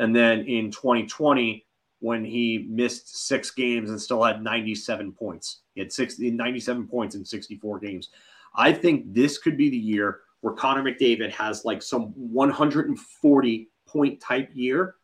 and 0.00 0.16
then 0.16 0.40
in 0.46 0.70
2020, 0.70 1.66
when 2.00 2.24
he 2.24 2.66
missed 2.70 3.26
six 3.26 3.50
games 3.50 3.90
and 3.90 4.00
still 4.00 4.24
had 4.24 4.42
97 4.42 5.12
points, 5.12 5.60
he 5.74 5.80
had 5.80 5.92
60, 5.92 6.30
97 6.30 6.88
points 6.88 7.14
in 7.14 7.24
64 7.24 7.78
games. 7.80 8.08
I 8.54 8.72
think 8.72 9.12
this 9.12 9.36
could 9.36 9.58
be 9.58 9.68
the 9.68 9.76
year 9.76 10.20
where 10.40 10.54
Connor 10.54 10.82
McDavid 10.82 11.30
has 11.32 11.66
like 11.66 11.82
some 11.82 12.12
140 12.14 13.68
point 13.86 14.20
type 14.20 14.48
year. 14.54 14.94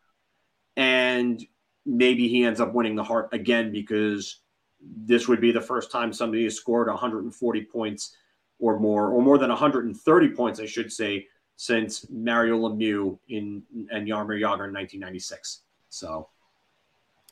And 0.75 1.45
maybe 1.85 2.27
he 2.27 2.43
ends 2.43 2.59
up 2.59 2.73
winning 2.73 2.95
the 2.95 3.03
Hart 3.03 3.29
again 3.31 3.71
because 3.71 4.39
this 4.95 5.27
would 5.27 5.41
be 5.41 5.51
the 5.51 5.61
first 5.61 5.91
time 5.91 6.13
somebody 6.13 6.43
has 6.43 6.55
scored 6.55 6.87
140 6.87 7.63
points 7.65 8.15
or 8.59 8.79
more, 8.79 9.11
or 9.11 9.21
more 9.21 9.37
than 9.37 9.49
130 9.49 10.29
points, 10.29 10.59
I 10.59 10.65
should 10.65 10.91
say, 10.91 11.27
since 11.55 12.09
Mario 12.09 12.57
Lemieux 12.57 13.19
in 13.27 13.63
and 13.91 14.07
Jaromir 14.07 14.39
Jagr 14.39 14.67
in 14.67 14.73
1996. 14.73 15.61
So, 15.89 16.29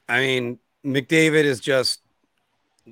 I 0.07 0.19
mean, 0.19 0.59
McDavid 0.85 1.43
is 1.43 1.59
just 1.59 2.01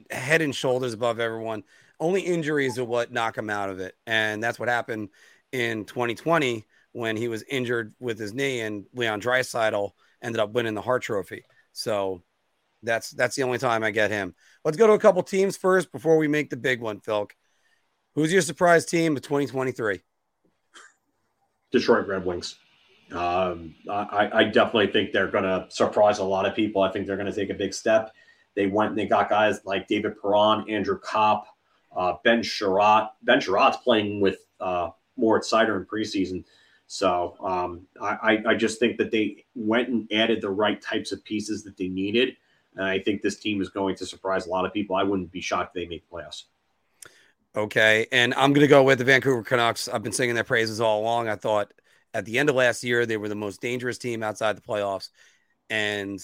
head 0.09 0.41
and 0.41 0.55
shoulders 0.55 0.93
above 0.93 1.19
everyone. 1.19 1.63
Only 1.99 2.21
injuries 2.21 2.77
are 2.79 2.85
what 2.85 3.11
knock 3.11 3.37
him 3.37 3.49
out 3.49 3.69
of 3.69 3.79
it, 3.79 3.95
and 4.05 4.43
that's 4.43 4.59
what 4.59 4.69
happened 4.69 5.09
in 5.51 5.85
2020 5.85 6.65
when 6.91 7.17
he 7.17 7.27
was 7.27 7.43
injured 7.43 7.93
with 7.99 8.19
his 8.19 8.33
knee, 8.33 8.61
and 8.61 8.85
Leon 8.93 9.21
Draisaitl 9.21 9.91
ended 10.21 10.39
up 10.39 10.53
winning 10.53 10.73
the 10.73 10.81
Hart 10.81 11.03
Trophy. 11.03 11.43
So 11.71 12.23
that's 12.83 13.11
that's 13.11 13.35
the 13.35 13.43
only 13.43 13.57
time 13.57 13.83
I 13.83 13.91
get 13.91 14.11
him. 14.11 14.35
Let's 14.65 14.77
go 14.77 14.87
to 14.87 14.93
a 14.93 14.99
couple 14.99 15.21
teams 15.23 15.57
first 15.57 15.91
before 15.91 16.17
we 16.17 16.27
make 16.27 16.49
the 16.49 16.57
big 16.57 16.79
one, 16.79 17.01
Phil. 17.01 17.27
Who's 18.15 18.31
your 18.31 18.41
surprise 18.41 18.85
team 18.85 19.15
of 19.17 19.21
2023? 19.21 20.01
Detroit 21.71 22.07
Red 22.07 22.25
Wings. 22.25 22.55
Um, 23.11 23.75
I, 23.89 24.29
I, 24.33 24.43
definitely 24.45 24.87
think 24.87 25.11
they're 25.11 25.27
going 25.27 25.43
to 25.43 25.67
surprise 25.69 26.19
a 26.19 26.23
lot 26.23 26.45
of 26.45 26.55
people. 26.55 26.81
I 26.81 26.91
think 26.91 27.05
they're 27.05 27.17
going 27.17 27.31
to 27.31 27.35
take 27.35 27.49
a 27.51 27.55
big 27.55 27.73
step. 27.73 28.11
They 28.55 28.67
went 28.67 28.91
and 28.91 28.97
they 28.97 29.05
got 29.05 29.29
guys 29.29 29.59
like 29.65 29.87
David 29.87 30.13
Perron, 30.19 30.67
Andrew 30.69 30.97
Copp, 30.97 31.45
uh, 31.95 32.15
Ben 32.23 32.41
Chiarot. 32.41 33.09
Ben 33.23 33.39
Chiarot's 33.39 33.77
playing 33.77 34.19
with 34.19 34.37
uh, 34.59 34.89
Moritz 35.17 35.51
Seider 35.51 35.77
in 35.77 35.85
preseason. 35.85 36.43
So 36.87 37.35
um, 37.43 37.85
I, 38.01 38.41
I 38.47 38.55
just 38.55 38.79
think 38.79 38.97
that 38.97 39.11
they 39.11 39.45
went 39.53 39.89
and 39.89 40.11
added 40.11 40.41
the 40.41 40.49
right 40.49 40.81
types 40.81 41.11
of 41.11 41.23
pieces 41.23 41.63
that 41.63 41.77
they 41.77 41.87
needed. 41.87 42.35
And 42.75 42.85
I 42.85 42.99
think 42.99 43.21
this 43.21 43.39
team 43.39 43.61
is 43.61 43.69
going 43.69 43.95
to 43.95 44.05
surprise 44.05 44.47
a 44.47 44.49
lot 44.49 44.65
of 44.65 44.73
people. 44.73 44.95
I 44.95 45.03
wouldn't 45.03 45.31
be 45.31 45.41
shocked 45.41 45.75
if 45.75 45.83
they 45.83 45.87
make 45.87 46.09
the 46.09 46.15
playoffs. 46.15 46.43
Okay. 47.55 48.07
And 48.11 48.33
I'm 48.33 48.51
going 48.53 48.65
to 48.65 48.67
go 48.67 48.83
with 48.83 48.97
the 48.97 49.03
Vancouver 49.03 49.43
Canucks. 49.43 49.87
I've 49.87 50.03
been 50.03 50.11
singing 50.11 50.35
their 50.35 50.43
praises 50.43 50.81
all 50.81 51.01
along. 51.01 51.29
I 51.29 51.35
thought 51.35 51.71
at 52.13 52.25
the 52.25 52.39
end 52.39 52.49
of 52.49 52.55
last 52.55 52.83
year, 52.83 53.05
they 53.05 53.17
were 53.17 53.29
the 53.29 53.35
most 53.35 53.61
dangerous 53.61 53.97
team 53.97 54.23
outside 54.23 54.57
the 54.57 54.61
playoffs. 54.61 55.09
And 55.69 56.19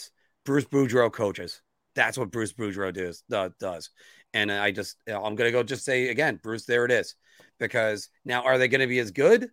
Bruce 0.46 0.66
Boudreau 0.66 1.12
coaches. 1.12 1.62
That's 1.96 2.18
what 2.18 2.32
Bruce 2.32 2.54
Boudreau 2.54 2.94
does. 2.94 3.24
Does. 3.60 3.90
And 4.34 4.52
I 4.52 4.72
just, 4.72 4.98
I'm 5.08 5.36
going 5.36 5.48
to 5.48 5.52
go 5.52 5.64
just 5.64 5.86
say 5.86 6.10
again, 6.10 6.40
Bruce, 6.42 6.66
there 6.66 6.86
it 6.86 6.92
is. 6.92 7.16
Because 7.60 8.10
now, 8.24 8.44
are 8.44 8.58
they 8.58 8.68
going 8.68 8.82
to 8.82 8.88
be 8.88 9.00
as 9.00 9.12
good? 9.12 9.50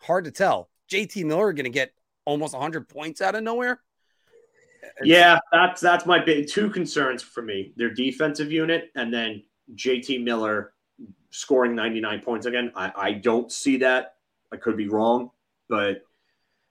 Hard 0.00 0.24
to 0.24 0.30
tell. 0.30 0.70
JT 0.90 1.24
Miller 1.26 1.52
going 1.52 1.64
to 1.64 1.70
get 1.70 1.92
almost 2.24 2.54
100 2.54 2.88
points 2.88 3.20
out 3.20 3.34
of 3.34 3.42
nowhere. 3.42 3.80
Yeah, 5.02 5.38
that's 5.52 5.80
that's 5.80 6.06
my 6.06 6.22
big 6.22 6.48
two 6.48 6.70
concerns 6.70 7.22
for 7.22 7.42
me. 7.42 7.72
Their 7.76 7.90
defensive 7.90 8.52
unit 8.52 8.90
and 8.94 9.12
then 9.12 9.42
JT 9.74 10.22
Miller 10.24 10.72
scoring 11.30 11.74
99 11.74 12.20
points 12.20 12.46
again. 12.46 12.72
I, 12.74 12.92
I 12.96 13.12
don't 13.12 13.50
see 13.50 13.78
that. 13.78 14.14
I 14.52 14.56
could 14.56 14.76
be 14.76 14.88
wrong, 14.88 15.30
but 15.68 16.02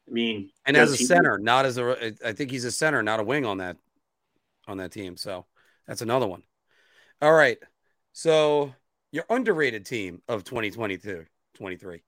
I 0.08 0.12
mean, 0.12 0.50
and 0.66 0.76
as 0.76 0.94
a 0.94 0.96
he, 0.98 1.06
center, 1.06 1.38
not 1.38 1.66
as 1.66 1.78
a, 1.78 2.14
I 2.26 2.34
think 2.34 2.52
he's 2.52 2.66
a 2.66 2.72
center, 2.72 3.02
not 3.04 3.20
a 3.20 3.24
wing 3.24 3.46
on 3.46 3.60
that, 3.60 3.78
on 4.68 4.78
that 4.78 4.92
team. 4.92 5.18
So 5.18 5.46
that's 5.88 6.02
another 6.02 6.28
one. 6.28 6.44
All 7.22 7.34
right. 7.34 7.58
So 8.12 8.74
your 9.12 9.26
underrated 9.30 9.86
team 9.86 10.22
of 10.28 10.44
2022, 10.44 11.26
23. 11.56 12.02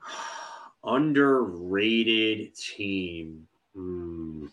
Underrated 0.84 2.54
team. 2.56 3.46
Hmm. 3.74 4.46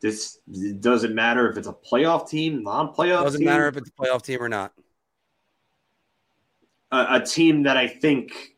This 0.00 0.38
doesn't 0.80 1.14
matter 1.14 1.48
if 1.48 1.56
it's 1.56 1.68
a 1.68 1.72
playoff 1.72 2.28
team, 2.28 2.64
non-playoff. 2.64 3.22
Doesn't 3.22 3.40
team. 3.40 3.46
matter 3.46 3.68
if 3.68 3.76
it's 3.76 3.88
a 3.88 3.92
playoff 3.92 4.22
team 4.22 4.42
or 4.42 4.48
not. 4.48 4.72
A, 6.90 7.06
a 7.10 7.20
team 7.20 7.62
that 7.62 7.76
I 7.76 7.86
think 7.86 8.56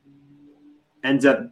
ends 1.05 1.27
up 1.27 1.51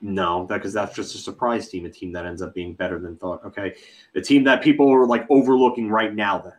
no, 0.00 0.46
because 0.48 0.72
that's 0.72 0.94
just 0.94 1.14
a 1.14 1.18
surprise 1.18 1.68
team, 1.68 1.86
a 1.86 1.88
team 1.88 2.12
that 2.12 2.26
ends 2.26 2.42
up 2.42 2.54
being 2.54 2.74
better 2.74 2.98
than 2.98 3.16
thought. 3.16 3.44
Okay, 3.44 3.74
the 4.12 4.20
team 4.20 4.44
that 4.44 4.62
people 4.62 4.92
are 4.92 5.06
like 5.06 5.26
overlooking 5.30 5.88
right 5.88 6.14
now. 6.14 6.38
Then, 6.38 6.52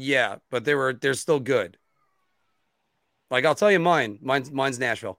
yeah, 0.00 0.36
but 0.50 0.64
they 0.64 0.74
were 0.74 0.92
they're 0.92 1.14
still 1.14 1.38
good. 1.38 1.78
Like 3.30 3.44
I'll 3.44 3.54
tell 3.54 3.70
you, 3.70 3.78
mine, 3.78 4.18
mine's 4.22 4.50
mine's 4.50 4.78
Nashville. 4.78 5.18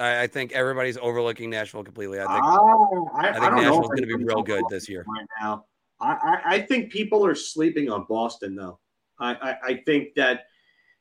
I, 0.00 0.22
I 0.22 0.26
think 0.26 0.52
everybody's 0.52 0.96
overlooking 0.98 1.50
Nashville 1.50 1.84
completely. 1.84 2.20
I 2.20 2.26
think, 2.26 2.44
oh, 2.44 3.10
I, 3.14 3.28
I, 3.28 3.32
think 3.32 3.44
I 3.44 3.50
Nashville's 3.56 3.88
going 3.88 4.08
to 4.08 4.18
be 4.18 4.24
real 4.24 4.42
good 4.42 4.64
this 4.70 4.88
year. 4.88 5.04
Right 5.06 5.26
now, 5.40 5.66
I, 6.00 6.12
I, 6.12 6.54
I, 6.54 6.60
think 6.62 6.90
people 6.90 7.24
are 7.26 7.34
sleeping 7.34 7.90
on 7.90 8.06
Boston, 8.08 8.56
though. 8.56 8.78
I, 9.18 9.34
I, 9.34 9.56
I 9.62 9.74
think 9.84 10.14
that 10.14 10.44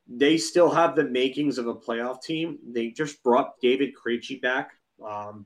they 0.07 0.37
still 0.37 0.69
have 0.69 0.95
the 0.95 1.05
makings 1.05 1.57
of 1.57 1.67
a 1.67 1.75
playoff 1.75 2.21
team. 2.21 2.59
They 2.67 2.89
just 2.89 3.23
brought 3.23 3.59
David 3.61 3.93
Krejci 3.95 4.41
back. 4.41 4.71
Um, 5.03 5.45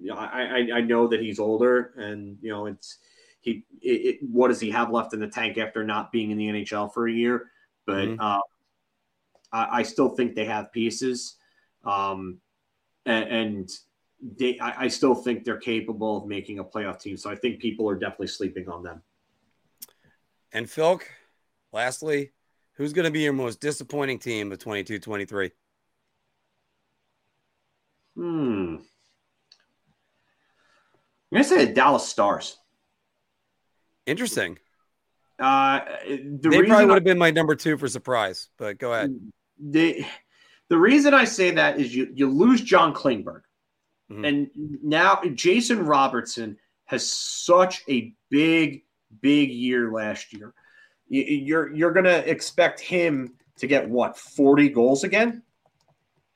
you 0.00 0.08
know, 0.08 0.16
I, 0.16 0.66
I, 0.72 0.76
I 0.78 0.80
know 0.80 1.06
that 1.06 1.20
he's 1.20 1.38
older, 1.38 1.92
and 1.96 2.36
you 2.40 2.50
know 2.50 2.66
it's 2.66 2.98
he. 3.40 3.64
It, 3.80 3.88
it, 3.88 4.18
what 4.22 4.48
does 4.48 4.58
he 4.58 4.70
have 4.70 4.90
left 4.90 5.14
in 5.14 5.20
the 5.20 5.28
tank 5.28 5.58
after 5.58 5.84
not 5.84 6.10
being 6.10 6.32
in 6.32 6.38
the 6.38 6.48
NHL 6.48 6.92
for 6.92 7.06
a 7.06 7.12
year? 7.12 7.50
But 7.86 8.08
mm-hmm. 8.08 8.20
uh, 8.20 8.40
I, 9.52 9.78
I, 9.80 9.82
still 9.82 10.08
think 10.10 10.34
they 10.34 10.46
have 10.46 10.72
pieces. 10.72 11.36
Um, 11.84 12.38
and, 13.06 13.24
and 13.24 13.70
they, 14.38 14.58
I, 14.58 14.84
I, 14.84 14.88
still 14.88 15.14
think 15.14 15.44
they're 15.44 15.58
capable 15.58 16.18
of 16.18 16.26
making 16.26 16.58
a 16.58 16.64
playoff 16.64 17.00
team. 17.00 17.16
So 17.16 17.30
I 17.30 17.34
think 17.34 17.60
people 17.60 17.88
are 17.88 17.96
definitely 17.96 18.28
sleeping 18.28 18.68
on 18.68 18.82
them. 18.82 19.02
And 20.52 20.70
Phil, 20.70 21.00
lastly, 21.72 22.32
who's 22.74 22.92
going 22.92 23.06
to 23.06 23.10
be 23.10 23.20
your 23.20 23.32
most 23.32 23.60
disappointing 23.60 24.18
team 24.18 24.52
of 24.52 24.58
22 24.58 24.98
23? 24.98 25.50
Hmm. 28.14 28.22
I'm 28.22 28.84
going 31.32 31.42
to 31.42 31.44
say 31.44 31.64
the 31.64 31.72
Dallas 31.72 32.06
Stars. 32.06 32.58
Interesting. 34.06 34.58
Uh, 35.38 35.80
the 36.06 36.48
they 36.50 36.62
probably 36.62 36.86
would 36.86 36.94
have 36.94 37.04
been 37.04 37.18
my 37.18 37.30
number 37.30 37.56
two 37.56 37.76
for 37.78 37.88
surprise, 37.88 38.50
but 38.58 38.78
go 38.78 38.92
ahead. 38.92 39.18
the 39.58 40.04
the 40.72 40.78
reason 40.78 41.12
I 41.12 41.24
say 41.26 41.50
that 41.50 41.78
is 41.78 41.94
you 41.94 42.10
you 42.14 42.30
lose 42.30 42.62
John 42.62 42.94
Klingberg, 42.94 43.42
Mhm. 44.10 44.26
and 44.26 44.50
now 44.82 45.20
Jason 45.34 45.84
Robertson 45.84 46.56
has 46.86 47.06
such 47.06 47.82
a 47.90 48.14
big 48.30 48.84
big 49.20 49.50
year 49.50 49.92
last 49.92 50.32
year. 50.32 50.54
You- 51.08 51.24
You're 51.24 51.74
you're 51.74 51.92
gonna 51.92 52.22
expect 52.24 52.80
him 52.80 53.34
to 53.58 53.66
get 53.66 53.86
what 53.86 54.16
forty 54.16 54.70
goals 54.70 55.04
again, 55.04 55.42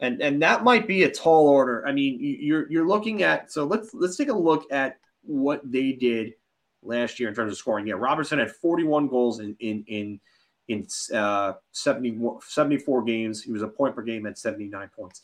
and 0.01 0.21
and 0.21 0.43
that 0.43 0.65
might 0.65 0.87
be 0.87 1.05
a 1.05 1.11
tall 1.11 1.49
order. 1.49 1.87
I 1.89 1.93
mean, 1.93 2.21
you- 2.21 2.37
you're 2.49 2.71
you're 2.71 2.87
looking 2.87 3.23
at 3.23 3.51
so 3.51 3.65
let's 3.65 3.95
let's 3.95 4.19
take 4.19 4.29
a 4.29 4.37
look 4.37 4.71
at 4.71 4.99
what 5.23 5.63
they 5.65 5.93
did 5.93 6.35
last 6.83 7.19
year 7.19 7.31
in 7.31 7.35
terms 7.35 7.53
of 7.53 7.57
scoring. 7.59 7.87
Yeah, 7.87 7.95
Robertson 7.95 8.39
had 8.39 8.53
41 8.53 9.09
goals 9.09 9.41
in 9.41 9.57
in 9.61 9.83
in 9.87 10.21
in 10.69 10.87
uh, 11.15 11.55
70, 11.73 12.21
74 12.47 13.03
games. 13.05 13.43
He 13.43 13.53
was 13.53 13.63
a 13.63 13.69
point 13.69 13.95
per 13.95 14.03
game 14.03 14.27
at 14.27 14.39
79 14.39 14.91
points. 14.95 15.23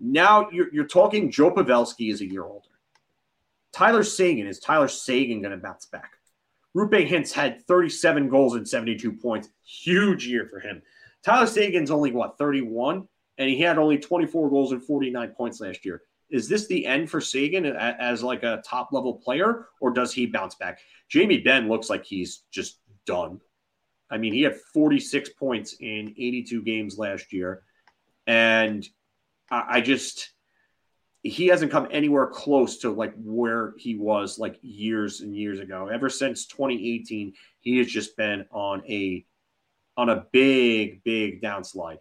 Now 0.00 0.48
you're, 0.50 0.72
you're 0.72 0.86
talking 0.86 1.30
Joe 1.30 1.50
Pavelski 1.50 2.10
is 2.10 2.20
a 2.20 2.26
year 2.26 2.44
older. 2.44 2.68
Tyler 3.72 4.02
Seguin 4.02 4.46
is 4.46 4.58
Tyler 4.58 4.88
Seguin 4.88 5.40
going 5.40 5.52
to 5.52 5.58
bounce 5.58 5.86
back? 5.86 6.12
Roope 6.76 7.08
Hintz 7.08 7.32
had 7.32 7.62
37 7.62 8.28
goals 8.28 8.54
and 8.54 8.66
72 8.66 9.12
points. 9.12 9.48
Huge 9.64 10.26
year 10.26 10.46
for 10.46 10.58
him. 10.58 10.82
Tyler 11.22 11.46
Seguin's 11.46 11.90
only 11.90 12.12
what 12.12 12.38
31, 12.38 13.06
and 13.38 13.48
he 13.48 13.60
had 13.60 13.78
only 13.78 13.98
24 13.98 14.50
goals 14.50 14.72
and 14.72 14.82
49 14.82 15.30
points 15.30 15.60
last 15.60 15.84
year. 15.84 16.02
Is 16.30 16.48
this 16.48 16.66
the 16.66 16.86
end 16.86 17.10
for 17.10 17.20
Seguin 17.20 17.66
as 17.66 18.22
like 18.22 18.42
a 18.42 18.62
top 18.66 18.90
level 18.92 19.14
player, 19.14 19.66
or 19.80 19.90
does 19.90 20.12
he 20.12 20.26
bounce 20.26 20.54
back? 20.54 20.78
Jamie 21.08 21.40
Benn 21.40 21.68
looks 21.68 21.90
like 21.90 22.04
he's 22.04 22.44
just 22.50 22.78
done. 23.06 23.38
I 24.12 24.18
mean, 24.18 24.34
he 24.34 24.42
had 24.42 24.56
46 24.56 25.30
points 25.30 25.76
in 25.80 26.10
82 26.10 26.62
games 26.62 26.98
last 26.98 27.32
year. 27.32 27.62
And 28.26 28.86
I, 29.50 29.64
I 29.68 29.80
just, 29.80 30.32
he 31.22 31.46
hasn't 31.46 31.72
come 31.72 31.88
anywhere 31.90 32.26
close 32.26 32.78
to 32.78 32.90
like 32.90 33.14
where 33.16 33.72
he 33.78 33.96
was 33.96 34.38
like 34.38 34.58
years 34.60 35.22
and 35.22 35.34
years 35.34 35.60
ago. 35.60 35.88
Ever 35.88 36.10
since 36.10 36.46
2018, 36.46 37.32
he 37.60 37.78
has 37.78 37.86
just 37.86 38.14
been 38.18 38.44
on 38.50 38.82
a, 38.86 39.24
on 39.96 40.10
a 40.10 40.26
big, 40.30 41.02
big 41.04 41.40
downslide. 41.40 41.98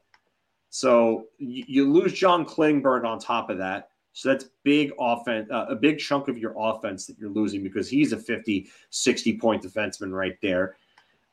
So 0.69 1.27
you, 1.37 1.91
lose 1.91 2.13
John 2.13 2.45
Klingberg 2.45 3.05
on 3.05 3.19
top 3.19 3.49
of 3.49 3.57
that. 3.59 3.89
So 4.13 4.29
that's 4.29 4.45
big 4.63 4.91
offense, 4.99 5.49
uh, 5.51 5.65
a 5.69 5.75
big 5.75 5.99
chunk 5.99 6.27
of 6.27 6.37
your 6.37 6.53
offense 6.57 7.05
that 7.07 7.17
you're 7.17 7.29
losing 7.29 7.63
because 7.63 7.89
he's 7.89 8.11
a 8.11 8.17
50, 8.17 8.69
60 8.89 9.37
point 9.37 9.63
defenseman 9.63 10.11
right 10.11 10.37
there. 10.41 10.75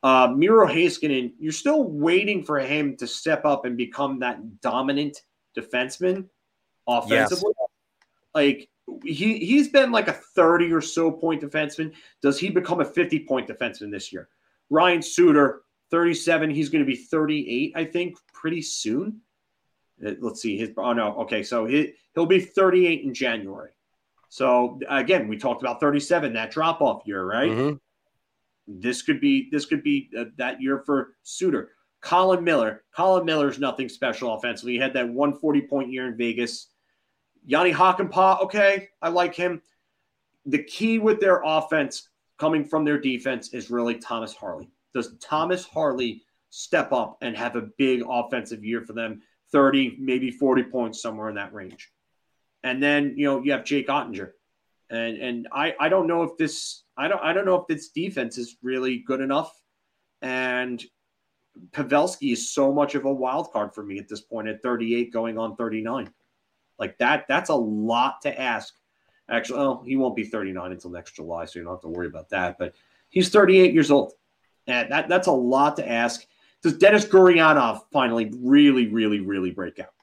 Uh, 0.01 0.33
Miro 0.35 0.65
Heiskanen, 0.65 1.33
you're 1.39 1.51
still 1.51 1.83
waiting 1.83 2.43
for 2.43 2.59
him 2.59 2.95
to 2.97 3.07
step 3.07 3.43
up 3.45 3.65
and 3.65 3.75
become 3.75 4.19
that 4.19 4.61
dominant 4.61 5.21
defenseman 5.57 6.27
offensively. 6.87 7.53
Like 8.33 8.69
he 9.03 9.39
he's 9.39 9.67
been 9.69 9.91
like 9.91 10.07
a 10.07 10.13
30 10.13 10.71
or 10.71 10.81
so 10.81 11.11
point 11.11 11.41
defenseman. 11.41 11.93
Does 12.21 12.39
he 12.39 12.49
become 12.49 12.79
a 12.79 12.85
50 12.85 13.19
point 13.25 13.47
defenseman 13.47 13.91
this 13.91 14.13
year? 14.13 14.29
Ryan 14.69 15.01
Suter, 15.01 15.63
37. 15.91 16.49
He's 16.49 16.69
going 16.69 16.83
to 16.83 16.89
be 16.89 16.95
38, 16.95 17.73
I 17.75 17.85
think, 17.85 18.17
pretty 18.33 18.61
soon. 18.61 19.21
Uh, 20.05 20.11
Let's 20.19 20.41
see 20.41 20.57
his. 20.57 20.71
Oh 20.77 20.93
no, 20.93 21.15
okay, 21.21 21.43
so 21.43 21.65
he 21.65 21.93
he'll 22.15 22.25
be 22.25 22.39
38 22.39 23.03
in 23.03 23.13
January. 23.13 23.71
So 24.29 24.79
again, 24.87 25.27
we 25.27 25.37
talked 25.37 25.61
about 25.61 25.79
37, 25.79 26.33
that 26.33 26.51
drop 26.51 26.81
off 26.81 27.01
year, 27.05 27.25
right? 27.25 27.51
Mhm. 27.51 27.79
This 28.71 29.01
could 29.01 29.19
be 29.19 29.49
this 29.51 29.65
could 29.65 29.81
be 29.81 30.09
uh, 30.17 30.25
that 30.37 30.61
year 30.61 30.83
for 30.85 31.15
Suter. 31.23 31.71
Colin 32.01 32.43
Miller. 32.43 32.83
Colin 32.95 33.25
Miller's 33.25 33.59
nothing 33.59 33.89
special 33.89 34.33
offensively. 34.35 34.73
He 34.73 34.79
had 34.79 34.93
that 34.93 35.09
140 35.09 35.61
point 35.63 35.91
year 35.91 36.07
in 36.07 36.15
Vegas. 36.15 36.67
Jani 37.45 37.73
Hakanpaa, 37.73 38.41
okay, 38.43 38.89
I 39.01 39.09
like 39.09 39.33
him. 39.33 39.61
The 40.45 40.63
key 40.63 40.99
with 40.99 41.19
their 41.19 41.41
offense 41.43 42.09
coming 42.37 42.63
from 42.63 42.85
their 42.85 42.99
defense 42.99 43.53
is 43.53 43.71
really 43.71 43.95
Thomas 43.95 44.33
Harley. 44.33 44.69
Does 44.93 45.17
Thomas 45.19 45.65
Harley 45.65 46.23
step 46.51 46.91
up 46.91 47.17
and 47.21 47.35
have 47.35 47.55
a 47.55 47.69
big 47.77 48.03
offensive 48.07 48.63
year 48.63 48.81
for 48.81 48.93
them? 48.93 49.21
30, 49.51 49.97
maybe 49.99 50.29
40 50.29 50.63
points 50.63 51.01
somewhere 51.01 51.29
in 51.29 51.35
that 51.35 51.53
range. 51.53 51.91
And 52.63 52.83
then, 52.83 53.13
you 53.17 53.25
know, 53.25 53.41
you 53.41 53.51
have 53.51 53.63
Jake 53.63 53.87
Oettinger. 53.87 54.31
And 54.89 55.17
and 55.17 55.47
I 55.51 55.75
I 55.79 55.89
don't 55.89 56.07
know 56.07 56.23
if 56.23 56.37
this 56.37 56.83
I 56.97 57.07
don't 57.07 57.21
I 57.21 57.33
don't 57.33 57.45
know 57.45 57.55
if 57.55 57.67
this 57.67 57.89
defense 57.89 58.37
is 58.37 58.57
really 58.61 58.99
good 58.99 59.21
enough. 59.21 59.53
And 60.21 60.83
Pavelski 61.71 62.33
is 62.33 62.51
so 62.51 62.73
much 62.73 62.95
of 62.95 63.05
a 63.05 63.13
wild 63.13 63.51
card 63.51 63.73
for 63.73 63.83
me 63.83 63.99
at 63.99 64.07
this 64.07 64.21
point 64.21 64.47
at 64.47 64.61
38 64.63 65.11
going 65.13 65.37
on 65.37 65.55
39. 65.55 66.11
Like 66.77 66.97
that 66.97 67.25
that's 67.27 67.49
a 67.49 67.55
lot 67.55 68.21
to 68.23 68.39
ask. 68.39 68.73
Actually, 69.29 69.59
well, 69.59 69.83
he 69.85 69.95
won't 69.95 70.15
be 70.15 70.23
39 70.23 70.71
until 70.71 70.89
next 70.89 71.15
July, 71.15 71.45
so 71.45 71.59
you 71.59 71.65
don't 71.65 71.73
have 71.73 71.81
to 71.81 71.87
worry 71.87 72.07
about 72.07 72.29
that. 72.29 72.57
But 72.57 72.73
he's 73.09 73.29
38 73.29 73.73
years 73.73 73.91
old. 73.91 74.13
And 74.65 74.91
that, 74.91 75.07
that's 75.07 75.27
a 75.27 75.31
lot 75.31 75.75
to 75.77 75.87
ask. 75.87 76.25
Does 76.63 76.77
Denis 76.77 77.05
Gurianov 77.05 77.81
finally 77.91 78.31
really, 78.41 78.87
really, 78.87 79.19
really 79.19 79.51
break 79.51 79.79
out? 79.79 79.93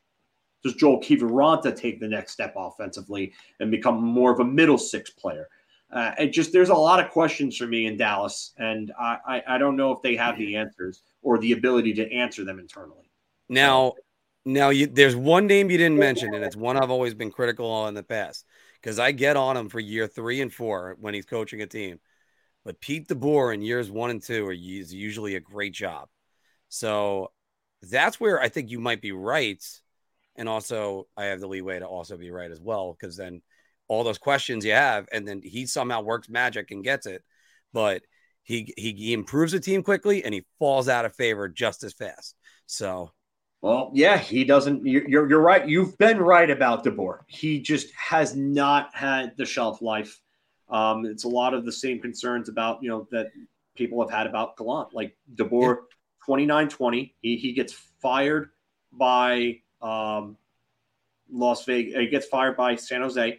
Does 0.67 0.75
Joel 0.75 1.01
Kiviranta 1.01 1.77
take 1.77 2.01
the 2.01 2.09
next 2.09 2.33
step 2.33 2.55
offensively 2.57 3.33
and 3.61 3.71
become 3.71 4.03
more 4.03 4.33
of 4.33 4.41
a 4.41 4.45
middle 4.45 4.79
six 4.79 5.11
player? 5.11 5.49
Uh, 5.93 6.11
it 6.19 6.33
just 6.33 6.53
there's 6.53 6.71
a 6.71 6.75
lot 6.75 6.99
of 6.99 7.09
questions 7.13 7.57
for 7.57 7.69
me 7.69 7.87
in 7.87 7.97
Dallas, 7.97 8.53
and 8.59 8.93
I, 8.99 9.19
I 9.25 9.43
I 9.55 9.59
don't 9.59 9.77
know 9.77 9.93
if 9.93 10.03
they 10.03 10.17
have 10.17 10.37
the 10.37 10.57
answers 10.57 11.03
or 11.23 11.39
the 11.39 11.53
ability 11.53 11.95
to 11.95 12.13
answer 12.13 12.45
them 12.45 12.59
internally. 12.59 13.09
Now, 13.49 13.93
now 14.45 14.71
you 14.71 14.89
there's 14.89 15.15
one 15.15 15.47
name 15.47 15.71
you 15.71 15.79
didn't 15.79 16.01
mention, 16.01 16.35
and 16.35 16.43
it's 16.43 16.57
one 16.57 16.77
I've 16.77 16.91
always 16.91 17.15
been 17.15 17.31
critical 17.31 17.71
on 17.71 17.91
in 17.91 17.95
the 17.95 18.03
past 18.03 18.45
because 18.83 18.99
I 18.99 19.13
get 19.13 19.37
on 19.37 19.57
him 19.57 19.69
for 19.69 19.79
year 19.79 20.09
three 20.09 20.41
and 20.41 20.53
four 20.53 20.97
when 20.99 21.15
he's 21.15 21.27
coaching 21.27 21.63
a 21.63 21.67
team. 21.67 22.01
But 22.65 22.81
Pete 22.81 23.07
DeBoer 23.07 23.55
in 23.55 23.63
years 23.63 23.89
one 23.89 24.11
and 24.11 24.21
two 24.21 24.45
are 24.49 24.53
is 24.53 24.93
usually 24.93 25.37
a 25.37 25.41
great 25.41 25.73
job. 25.73 26.09
So 26.69 27.31
that's 27.83 28.19
where 28.19 28.41
I 28.41 28.49
think 28.49 28.73
you 28.73 28.81
might 28.81 29.01
be 29.01 29.13
right. 29.13 29.65
And 30.37 30.49
also, 30.49 31.07
I 31.17 31.27
have 31.27 31.41
the 31.41 31.49
leeway 31.49 31.79
to 31.79 31.87
also 31.87 32.17
be 32.17 32.31
right 32.31 32.51
as 32.51 32.61
well, 32.61 32.97
because 32.99 33.17
then 33.17 33.43
all 33.89 34.05
those 34.05 34.19
questions 34.19 34.65
you 34.65 34.73
have, 34.73 35.07
and 35.13 35.27
then 35.27 35.41
he 35.43 35.67
somehow 35.67 36.03
works 36.03 36.29
magic 36.29 36.71
and 36.71 36.85
gets 36.85 37.07
it. 37.07 37.23
But 37.73 38.03
he, 38.47 38.73
he 38.77 38.93
he 38.93 39.13
improves 39.13 39.53
the 39.53 39.61
team 39.61 39.83
quickly 39.83 40.25
and 40.25 40.33
he 40.33 40.45
falls 40.61 40.89
out 40.89 41.05
of 41.05 41.15
favor 41.17 41.49
just 41.49 41.83
as 41.83 41.93
fast. 41.93 42.37
So 42.67 43.11
Well, 43.61 43.91
yeah, 43.93 44.19
he 44.19 44.45
doesn't. 44.45 44.87
You're 44.87 45.09
you're, 45.09 45.29
you're 45.29 45.41
right. 45.41 45.69
You've 45.69 45.99
been 45.99 46.19
right 46.19 46.49
about 46.49 46.85
DeBoer. 46.85 47.21
He 47.27 47.61
just 47.61 47.93
has 47.95 48.37
not 48.37 48.95
had 48.95 49.37
the 49.37 49.45
shelf 49.45 49.83
life. 49.83 50.21
Um, 50.69 51.05
it's 51.07 51.25
a 51.25 51.29
lot 51.29 51.55
of 51.55 51.65
the 51.65 51.73
same 51.73 52.01
concerns 52.01 52.49
about 52.49 52.83
you 52.83 52.89
know 52.89 53.09
that 53.11 53.33
people 53.77 54.01
have 54.01 54.11
had 54.11 54.29
about 54.29 54.57
Gallant, 54.57 54.95
like 54.95 55.17
DeBoer, 55.35 55.79
29-20. 56.27 57.13
He 57.21 57.37
he 57.37 57.53
gets 57.53 57.73
fired 58.01 58.51
by 58.93 59.59
um, 59.83 60.37
Las 61.31 61.65
Vegas. 61.65 61.95
He 61.95 62.07
gets 62.09 62.27
fired 62.27 62.57
by 62.57 62.77
San 62.77 63.03
Jose. 63.03 63.39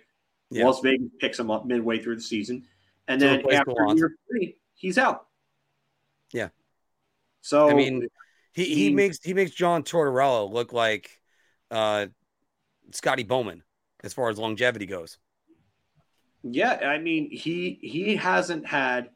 Yeah. 0.49 0.65
Las 0.65 0.80
Vegas 0.81 1.07
picks 1.19 1.39
him 1.39 1.51
up 1.51 1.65
midway 1.65 1.99
through 1.99 2.15
the 2.15 2.22
season, 2.22 2.65
and 3.07 3.19
To 3.19 3.26
then 3.27 3.51
after 3.53 3.73
year 3.95 4.15
three, 4.30 4.57
he's 4.76 4.97
out. 4.97 5.27
Yeah. 6.34 6.49
So 7.41 7.69
I 7.69 7.73
mean, 7.73 8.07
he 8.53 8.65
he 8.65 8.76
he- 8.76 8.93
makes 8.93 9.19
he 9.23 9.34
makes 9.34 9.51
John 9.51 9.84
Tortorella 9.84 10.49
look 10.51 10.73
like 10.73 11.19
uh 11.72 12.07
Scotty 12.91 13.23
Bowman 13.23 13.64
as 14.03 14.14
far 14.14 14.30
as 14.30 14.38
longevity 14.38 14.85
goes. 14.85 15.18
Yeah, 16.43 16.73
I 16.73 16.99
mean 16.99 17.30
he 17.31 17.80
he 17.81 18.15
hasn't 18.15 18.65
had 18.65 19.09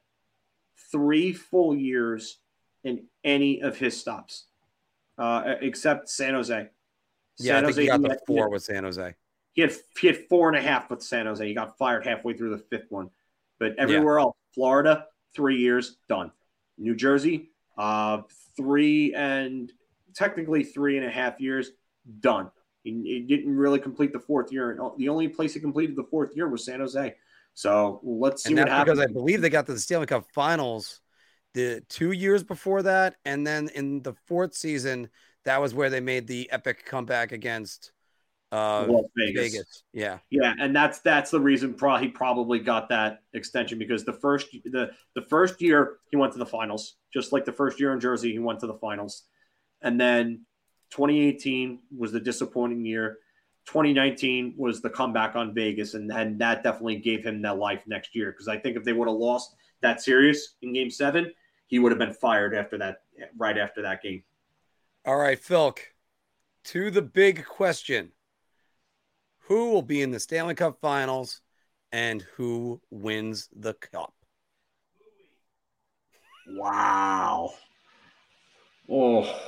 three 0.91 1.31
full 1.31 1.75
years 1.75 2.39
in 2.83 3.05
any 3.23 3.61
of 3.61 3.77
his 3.77 3.97
stops, 3.97 4.47
uh, 5.17 5.55
except 5.61 6.09
San 6.09 6.33
Jose. 6.33 6.69
Yeah, 7.39 7.53
I 7.53 7.61
San 7.61 7.65
think 7.65 7.77
he 7.77 7.87
got 7.87 7.99
he 8.01 8.07
had- 8.09 8.19
four 8.27 8.49
with 8.49 8.63
San 8.63 8.83
Jose. 8.83 9.15
He 9.53 9.61
had 9.61 9.73
he 9.99 10.07
had 10.07 10.17
four 10.29 10.47
and 10.47 10.57
a 10.57 10.61
half 10.61 10.89
with 10.89 11.01
San 11.03 11.25
Jose. 11.25 11.45
He 11.45 11.53
got 11.53 11.77
fired 11.77 12.05
halfway 12.05 12.33
through 12.33 12.51
the 12.51 12.57
fifth 12.69 12.89
one, 12.89 13.09
but 13.59 13.75
everywhere 13.77 14.19
else, 14.19 14.37
Florida, 14.55 15.07
three 15.35 15.57
years 15.57 15.97
done. 16.07 16.31
New 16.77 16.95
Jersey, 16.95 17.51
uh, 17.77 18.21
three 18.55 19.13
and 19.13 19.71
technically 20.15 20.63
three 20.63 20.97
and 20.97 21.05
a 21.05 21.09
half 21.09 21.39
years 21.41 21.71
done. 22.21 22.49
He, 22.83 22.91
he 23.03 23.19
didn't 23.21 23.55
really 23.55 23.79
complete 23.79 24.13
the 24.13 24.19
fourth 24.19 24.51
year. 24.53 24.79
The 24.97 25.09
only 25.09 25.27
place 25.27 25.53
he 25.53 25.59
completed 25.59 25.95
the 25.97 26.05
fourth 26.05 26.35
year 26.35 26.47
was 26.47 26.63
San 26.65 26.79
Jose. 26.79 27.13
So 27.53 27.99
let's 28.03 28.43
see 28.43 28.51
And 28.51 28.59
what 28.59 28.69
happens. 28.69 28.97
because 28.99 29.09
I 29.09 29.11
believe 29.11 29.41
they 29.41 29.49
got 29.49 29.65
to 29.67 29.73
the 29.73 29.79
Stanley 29.79 30.05
Cup 30.07 30.25
finals 30.33 31.01
the 31.53 31.83
two 31.89 32.13
years 32.13 32.41
before 32.43 32.81
that. 32.83 33.15
And 33.25 33.45
then 33.45 33.69
in 33.75 34.01
the 34.01 34.13
fourth 34.27 34.53
season, 34.55 35.09
that 35.45 35.61
was 35.61 35.73
where 35.73 35.89
they 35.89 35.99
made 35.99 36.27
the 36.27 36.51
epic 36.51 36.85
comeback 36.85 37.31
against 37.31 37.91
uh, 38.51 38.85
Las 38.87 39.05
Vegas. 39.17 39.53
Vegas. 39.53 39.83
Yeah. 39.93 40.19
Yeah, 40.29 40.53
and 40.59 40.75
that's 40.75 40.99
that's 40.99 41.31
the 41.31 41.39
reason 41.39 41.73
probably 41.73 42.07
he 42.07 42.11
probably 42.11 42.59
got 42.59 42.89
that 42.89 43.23
extension 43.33 43.79
because 43.79 44.03
the 44.03 44.13
first 44.13 44.47
the 44.65 44.91
the 45.15 45.21
first 45.21 45.61
year 45.61 45.97
he 46.11 46.17
went 46.17 46.33
to 46.33 46.39
the 46.39 46.45
finals, 46.45 46.95
just 47.13 47.31
like 47.31 47.45
the 47.45 47.53
first 47.53 47.79
year 47.79 47.93
in 47.93 47.99
Jersey, 47.99 48.31
he 48.31 48.39
went 48.39 48.59
to 48.59 48.67
the 48.67 48.75
finals, 48.75 49.23
and 49.81 49.99
then 49.99 50.45
2018 50.91 51.79
was 51.97 52.11
the 52.11 52.19
disappointing 52.19 52.85
year. 52.85 53.19
2019 53.67 54.55
was 54.57 54.81
the 54.81 54.89
comeback 54.89 55.35
on 55.35 55.53
Vegas, 55.53 55.93
and, 55.93 56.11
and 56.11 56.39
that 56.39 56.63
definitely 56.63 56.97
gave 56.97 57.23
him 57.23 57.41
that 57.43 57.57
life 57.57 57.83
next 57.87 58.15
year. 58.15 58.31
Because 58.31 58.47
I 58.47 58.57
think 58.57 58.75
if 58.75 58.83
they 58.83 58.91
would 58.91 59.07
have 59.07 59.17
lost 59.17 59.55
that 59.81 60.01
series 60.01 60.55
in 60.61 60.73
Game 60.73 60.89
Seven, 60.89 61.31
he 61.67 61.79
would 61.79 61.91
have 61.91 61.99
been 61.99 62.13
fired 62.13 62.55
after 62.55 62.77
that, 62.79 63.03
right 63.37 63.57
after 63.57 63.83
that 63.83 64.01
game. 64.01 64.23
All 65.05 65.17
right, 65.17 65.41
Filk. 65.41 65.79
To 66.65 66.91
the 66.91 67.01
big 67.01 67.45
question: 67.45 68.11
Who 69.47 69.71
will 69.71 69.81
be 69.81 70.01
in 70.01 70.11
the 70.11 70.19
Stanley 70.19 70.53
Cup 70.53 70.79
Finals, 70.79 71.41
and 71.91 72.21
who 72.35 72.81
wins 72.91 73.49
the 73.55 73.73
cup? 73.73 74.13
Wow. 76.47 77.53
Oh. 78.89 79.39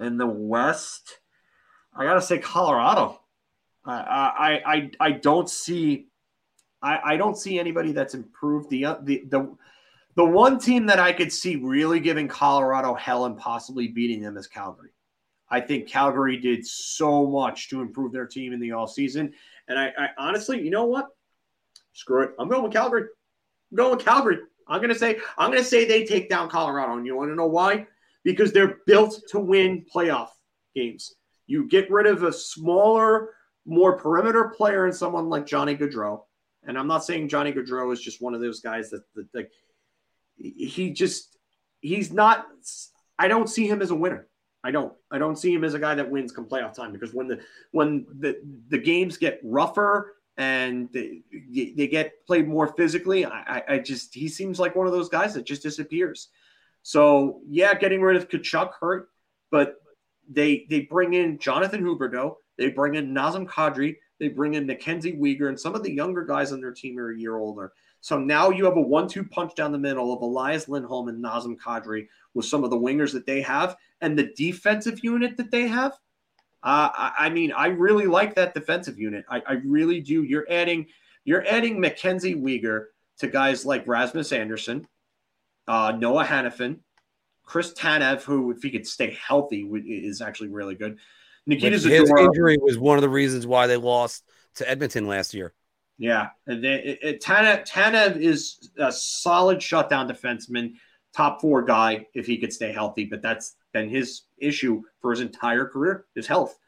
In 0.00 0.18
the 0.18 0.26
West, 0.26 1.20
I 1.94 2.04
gotta 2.04 2.20
say 2.20 2.38
Colorado. 2.38 3.20
I 3.84 3.92
I 3.94 4.74
I, 4.74 4.90
I 5.00 5.10
don't 5.12 5.48
see 5.48 6.08
I, 6.82 7.12
I 7.12 7.16
don't 7.16 7.36
see 7.36 7.58
anybody 7.58 7.92
that's 7.92 8.14
improved 8.14 8.70
the 8.70 8.84
uh, 8.84 8.96
the 9.02 9.24
the 9.28 9.56
the 10.16 10.24
one 10.24 10.58
team 10.58 10.86
that 10.86 10.98
I 10.98 11.12
could 11.12 11.32
see 11.32 11.56
really 11.56 12.00
giving 12.00 12.26
Colorado 12.26 12.94
hell 12.94 13.26
and 13.26 13.36
possibly 13.36 13.88
beating 13.88 14.22
them 14.22 14.36
is 14.36 14.46
Calgary. 14.46 14.90
I 15.48 15.60
think 15.60 15.88
Calgary 15.88 16.38
did 16.38 16.66
so 16.66 17.26
much 17.26 17.68
to 17.70 17.80
improve 17.80 18.12
their 18.12 18.26
team 18.26 18.52
in 18.52 18.58
the 18.58 18.72
all 18.72 18.88
season. 18.88 19.32
And 19.68 19.78
I, 19.78 19.92
I 19.96 20.08
honestly, 20.18 20.60
you 20.60 20.70
know 20.70 20.86
what? 20.86 21.06
Screw 21.92 22.22
it. 22.22 22.30
I'm 22.38 22.48
going 22.48 22.62
with 22.62 22.72
Calgary. 22.72 23.04
I'm 23.70 23.76
going 23.76 23.96
with 23.96 24.04
Calgary. 24.04 24.38
I'm 24.68 24.80
gonna 24.80 24.94
say 24.94 25.18
I'm 25.38 25.50
gonna 25.50 25.62
say 25.62 25.84
they 25.84 26.04
take 26.04 26.28
down 26.28 26.48
Colorado. 26.48 26.96
And 26.96 27.06
you 27.06 27.14
want 27.14 27.30
to 27.30 27.36
know 27.36 27.46
why? 27.46 27.86
Because 28.24 28.52
they're 28.52 28.78
built 28.86 29.22
to 29.30 29.38
win 29.38 29.84
playoff 29.94 30.30
games. 30.74 31.14
You 31.46 31.68
get 31.68 31.90
rid 31.90 32.06
of 32.06 32.24
a 32.24 32.32
smaller, 32.32 33.30
more 33.66 33.96
perimeter 33.96 34.52
player 34.56 34.86
and 34.86 34.94
someone 34.94 35.28
like 35.28 35.46
Johnny 35.46 35.76
Gaudreau. 35.76 36.22
And 36.64 36.76
I'm 36.76 36.88
not 36.88 37.04
saying 37.04 37.28
Johnny 37.28 37.52
Gaudreau 37.52 37.92
is 37.92 38.00
just 38.00 38.20
one 38.20 38.34
of 38.34 38.40
those 38.40 38.60
guys 38.60 38.90
that, 38.90 39.02
that 39.14 39.26
like 39.32 39.50
he 40.36 40.90
just 40.90 41.36
he's 41.80 42.12
not 42.12 42.46
I 43.18 43.28
don't 43.28 43.48
see 43.48 43.66
him 43.66 43.82
as 43.82 43.90
a 43.90 43.94
winner. 43.94 44.28
I 44.66 44.70
don't. 44.70 44.92
I 45.10 45.18
don't 45.18 45.36
see 45.36 45.52
him 45.52 45.62
as 45.62 45.74
a 45.74 45.78
guy 45.78 45.94
that 45.94 46.10
wins 46.10 46.32
come 46.32 46.46
playoff 46.46 46.74
time 46.74 46.92
because 46.92 47.14
when 47.14 47.28
the 47.28 47.40
when 47.70 48.06
the 48.18 48.40
the 48.68 48.78
games 48.78 49.16
get 49.16 49.40
rougher 49.44 50.14
and 50.36 50.88
they, 50.92 51.22
they 51.52 51.86
get 51.86 52.26
played 52.26 52.48
more 52.48 52.68
physically, 52.68 53.24
I, 53.24 53.62
I 53.68 53.78
just 53.78 54.12
he 54.12 54.28
seems 54.28 54.58
like 54.58 54.74
one 54.74 54.86
of 54.86 54.92
those 54.92 55.08
guys 55.08 55.34
that 55.34 55.46
just 55.46 55.62
disappears. 55.62 56.28
So 56.82 57.40
yeah, 57.48 57.74
getting 57.74 58.02
rid 58.02 58.16
of 58.16 58.28
Tkachuk 58.28 58.72
hurt, 58.80 59.08
but 59.50 59.76
they 60.28 60.66
they 60.68 60.80
bring 60.80 61.14
in 61.14 61.38
Jonathan 61.38 61.84
Huberdeau, 61.84 62.34
they 62.58 62.70
bring 62.70 62.96
in 62.96 63.14
Nazem 63.14 63.46
Kadri, 63.46 63.96
they 64.18 64.28
bring 64.28 64.54
in 64.54 64.66
Mackenzie 64.66 65.12
Weegar, 65.12 65.48
and 65.48 65.60
some 65.60 65.76
of 65.76 65.84
the 65.84 65.92
younger 65.92 66.24
guys 66.24 66.52
on 66.52 66.60
their 66.60 66.72
team 66.72 66.98
are 66.98 67.12
a 67.12 67.18
year 67.18 67.36
older. 67.36 67.72
So 68.06 68.20
now 68.20 68.50
you 68.50 68.64
have 68.66 68.76
a 68.76 68.80
one-two 68.80 69.24
punch 69.24 69.56
down 69.56 69.72
the 69.72 69.78
middle 69.78 70.12
of 70.12 70.22
Elias 70.22 70.68
Lindholm 70.68 71.08
and 71.08 71.24
Nazem 71.24 71.56
Kadri 71.56 72.06
with 72.34 72.46
some 72.46 72.62
of 72.62 72.70
the 72.70 72.76
wingers 72.76 73.12
that 73.14 73.26
they 73.26 73.40
have 73.40 73.76
and 74.00 74.16
the 74.16 74.32
defensive 74.36 75.02
unit 75.02 75.36
that 75.38 75.50
they 75.50 75.66
have. 75.66 75.90
Uh, 76.62 76.88
I, 76.94 77.12
I, 77.18 77.30
mean, 77.30 77.50
I 77.50 77.66
really 77.66 78.06
like 78.06 78.36
that 78.36 78.54
defensive 78.54 78.96
unit. 78.96 79.24
I, 79.28 79.42
I, 79.44 79.52
really 79.54 80.00
do. 80.00 80.22
You're 80.22 80.46
adding, 80.48 80.86
you're 81.24 81.44
adding 81.48 81.80
Mackenzie 81.80 82.36
Weegar 82.36 82.84
to 83.18 83.26
guys 83.26 83.66
like 83.66 83.88
Rasmus 83.88 84.30
Andersson, 84.30 84.86
uh, 85.66 85.96
Noah 85.98 86.26
Hanifin, 86.26 86.78
Chris 87.42 87.72
Tanev, 87.72 88.22
who 88.22 88.52
if 88.52 88.62
he 88.62 88.70
could 88.70 88.86
stay 88.86 89.18
healthy 89.20 89.62
is 89.84 90.20
actually 90.22 90.50
really 90.50 90.76
good. 90.76 90.98
Nikita 91.44 91.72
His 91.72 91.86
injury 91.86 92.56
was 92.60 92.78
one 92.78 92.98
of 92.98 93.02
the 93.02 93.08
reasons 93.08 93.48
why 93.48 93.66
they 93.66 93.76
lost 93.76 94.22
to 94.54 94.70
Edmonton 94.70 95.08
last 95.08 95.34
year. 95.34 95.52
Yeah, 95.98 96.28
then 96.46 96.62
it, 96.62 97.22
Tanev 97.22 98.16
is 98.16 98.70
a 98.76 98.92
solid 98.92 99.62
shutdown 99.62 100.08
defenseman, 100.08 100.74
top 101.14 101.40
four 101.40 101.62
guy 101.62 102.06
if 102.14 102.26
he 102.26 102.36
could 102.36 102.52
stay 102.52 102.72
healthy. 102.72 103.04
But 103.06 103.22
that's 103.22 103.56
been 103.72 103.88
his 103.88 104.22
issue 104.38 104.82
for 105.00 105.10
his 105.10 105.20
entire 105.20 105.66
career, 105.66 106.04
his 106.14 106.26
health. 106.26 106.58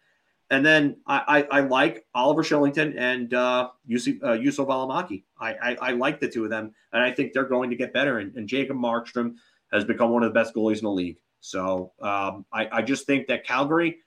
And 0.50 0.64
then 0.64 0.96
I, 1.06 1.46
I, 1.50 1.58
I 1.58 1.60
like 1.60 2.06
Oliver 2.14 2.42
Kylington 2.42 2.94
and 2.96 3.34
uh, 3.34 3.68
Juuso, 3.88 4.18
uh, 4.22 4.28
Juuso 4.38 4.66
Valimaki. 4.66 5.24
I, 5.38 5.52
I, 5.52 5.76
I, 5.80 5.92
like 5.92 6.20
the 6.20 6.28
two 6.28 6.44
of 6.44 6.50
them, 6.50 6.72
and 6.92 7.02
I 7.02 7.12
think 7.12 7.32
they're 7.32 7.44
going 7.44 7.68
to 7.68 7.76
get 7.76 7.92
better. 7.92 8.18
And, 8.18 8.34
and 8.34 8.48
Jacob 8.48 8.78
Markstrom 8.78 9.34
has 9.72 9.84
become 9.84 10.10
one 10.10 10.22
of 10.22 10.32
the 10.32 10.40
best 10.40 10.54
goalies 10.54 10.78
in 10.78 10.84
the 10.84 10.90
league. 10.90 11.18
So 11.40 11.92
um, 12.00 12.46
I, 12.50 12.68
I 12.72 12.82
just 12.82 13.06
think 13.06 13.26
that 13.26 13.44
Calgary, 13.44 13.98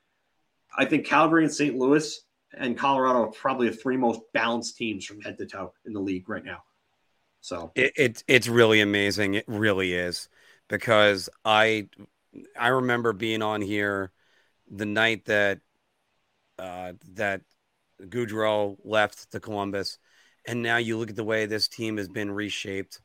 I 0.76 0.86
think 0.86 1.06
Calgary 1.06 1.44
and 1.44 1.54
St. 1.54 1.78
Louis 1.78 2.20
and 2.54 2.78
Colorado 2.78 3.24
are 3.24 3.32
probably 3.32 3.70
the 3.70 3.76
three 3.76 3.98
most 3.98 4.22
balanced 4.34 4.78
teams 4.78 5.06
from 5.06 5.22
head 5.22 5.38
to 5.38 5.46
toe 5.46 5.74
in 5.86 5.94
the 5.94 6.00
league 6.00 6.28
right 6.30 6.44
now. 6.44 6.64
So 7.42 7.72
it, 7.76 7.94
it 7.96 8.24
it's 8.28 8.48
really 8.48 8.82
amazing. 8.82 9.36
It 9.36 9.46
really 9.48 9.94
is 9.94 10.30
because 10.68 11.30
I 11.44 11.90
I 12.60 12.70
remember 12.70 13.14
being 13.14 13.42
on 13.42 13.62
here 13.62 14.12
the 14.70 14.86
night 14.86 15.26
that 15.26 15.60
uh, 16.60 16.94
that 17.14 17.42
Gaudreau 18.02 18.78
left 18.84 19.32
to 19.32 19.40
Columbus, 19.40 19.98
and 20.46 20.62
now 20.62 20.78
you 20.78 20.98
look 20.98 21.10
at 21.10 21.16
the 21.16 21.24
way 21.24 21.46
this 21.46 21.68
team 21.68 21.98
has 21.98 22.08
been 22.08 22.32
reshaped, 22.32 23.02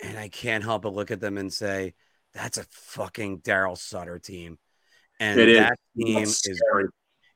and 0.00 0.16
I 0.16 0.28
can't 0.28 0.62
help 0.62 0.82
but 0.82 0.94
look 0.94 1.10
at 1.10 1.20
them 1.20 1.36
and 1.36 1.52
say 1.52 1.94
that's 2.32 2.58
a 2.58 2.64
fucking 2.70 3.40
Daryl 3.40 3.76
Sutter 3.76 4.20
team, 4.20 4.58
and 5.18 5.40
it 5.40 5.56
that 5.56 5.72
is. 5.96 6.04
team 6.04 6.14
that's 6.14 6.46
is 6.46 6.58
scary 6.58 6.88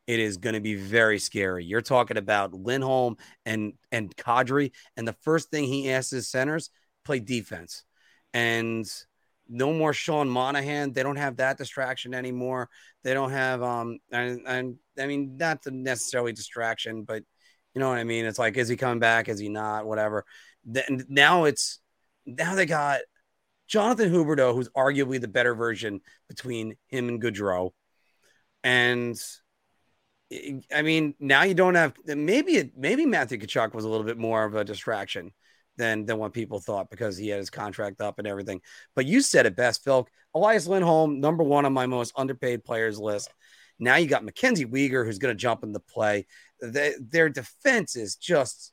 it 0.09 0.19
is 0.19 0.39
going 0.39 0.55
to 0.55 0.61
be 0.61 0.75
very 0.75 1.19
scary. 1.19 1.67
You're 1.67 1.83
talking 1.83 2.17
about 2.17 2.55
Lindholm 2.55 3.19
and 3.45 3.75
and 3.93 4.17
Kadri, 4.17 4.73
and 4.97 5.07
the 5.07 5.17
first 5.21 5.51
thing 5.51 5.65
he 5.65 5.93
asks 5.93 6.11
his 6.11 6.31
centers 6.31 6.71
play 7.05 7.21
defense, 7.21 7.85
and 8.33 8.91
no 9.49 9.73
more 9.73 9.93
Sean 9.93 10.29
Monahan. 10.29 10.93
They 10.93 11.03
don't 11.03 11.17
have 11.17 11.37
that 11.37 11.59
distraction 11.59 12.15
anymore. 12.15 12.71
They 13.05 13.13
don't 13.13 13.31
have 13.31 13.63
um 13.63 13.99
and, 14.11 14.41
and 14.47 14.77
I 14.99 15.07
mean 15.07 15.37
not 15.37 15.63
the 15.63 15.71
necessarily 15.71 16.33
distraction, 16.33 17.03
but 17.03 17.23
you 17.75 17.81
know 17.81 17.91
what 17.91 17.99
I 17.99 18.05
mean. 18.05 18.25
It's 18.25 18.39
like 18.39 18.57
is 18.57 18.69
he 18.69 18.77
coming 18.77 19.01
back? 19.01 19.29
Is 19.29 19.39
he 19.39 19.51
not? 19.51 19.87
Whatever. 19.87 20.25
Then 20.65 21.05
now 21.09 21.45
it's 21.45 21.81
now 22.25 22.55
they 22.55 22.67
got 22.67 23.01
Jonathan 23.67 24.11
Huberdeau, 24.11 24.55
who's 24.55 24.71
arguably 24.71 25.21
the 25.21 25.29
better 25.29 25.55
version 25.55 26.01
between 26.29 26.77
him 26.87 27.11
and 27.11 27.21
Gaudreau, 27.23 27.73
and 28.65 29.21
I 30.75 30.83
mean, 30.83 31.15
now 31.19 31.43
you 31.45 31.55
don't 31.55 31.75
have 31.75 31.95
maybe 32.05 32.57
it, 32.57 32.77
maybe 32.77 33.07
Matthew 33.07 33.39
Tkachuk 33.39 33.75
was 33.75 33.85
a 33.85 33.89
little 33.89 34.05
bit 34.05 34.19
more 34.19 34.45
of 34.45 34.55
a 34.55 34.65
distraction 34.65 35.33
than 35.77 36.05
than 36.05 36.19
what 36.19 36.35
people 36.35 36.61
thought 36.61 36.91
because 36.91 37.17
he 37.17 37.29
had 37.29 37.39
his 37.39 37.51
contract 37.51 38.01
up 38.01 38.19
and 38.19 38.29
everything. 38.29 38.61
But 38.95 39.07
you 39.07 39.23
said 39.23 39.47
it 39.47 39.57
best, 39.57 39.85
Phil. 39.85 40.07
Elias 40.35 40.67
Lindholm, 40.67 41.21
number 41.21 41.45
one 41.45 41.65
on 41.65 41.73
my 41.73 41.87
most 41.87 42.13
underpaid 42.17 42.65
players 42.65 42.99
list. 42.99 43.33
Now 43.79 43.97
you 43.97 44.07
got 44.07 44.25
Mackenzie 44.25 44.67
Weegar, 44.67 45.07
who's 45.07 45.19
going 45.19 45.35
to 45.35 45.41
jump 45.41 45.63
in 45.63 45.73
the 45.73 45.81
play. 45.81 46.27
Their 46.61 47.29
defense 47.29 47.97
is 47.97 48.17
just 48.17 48.73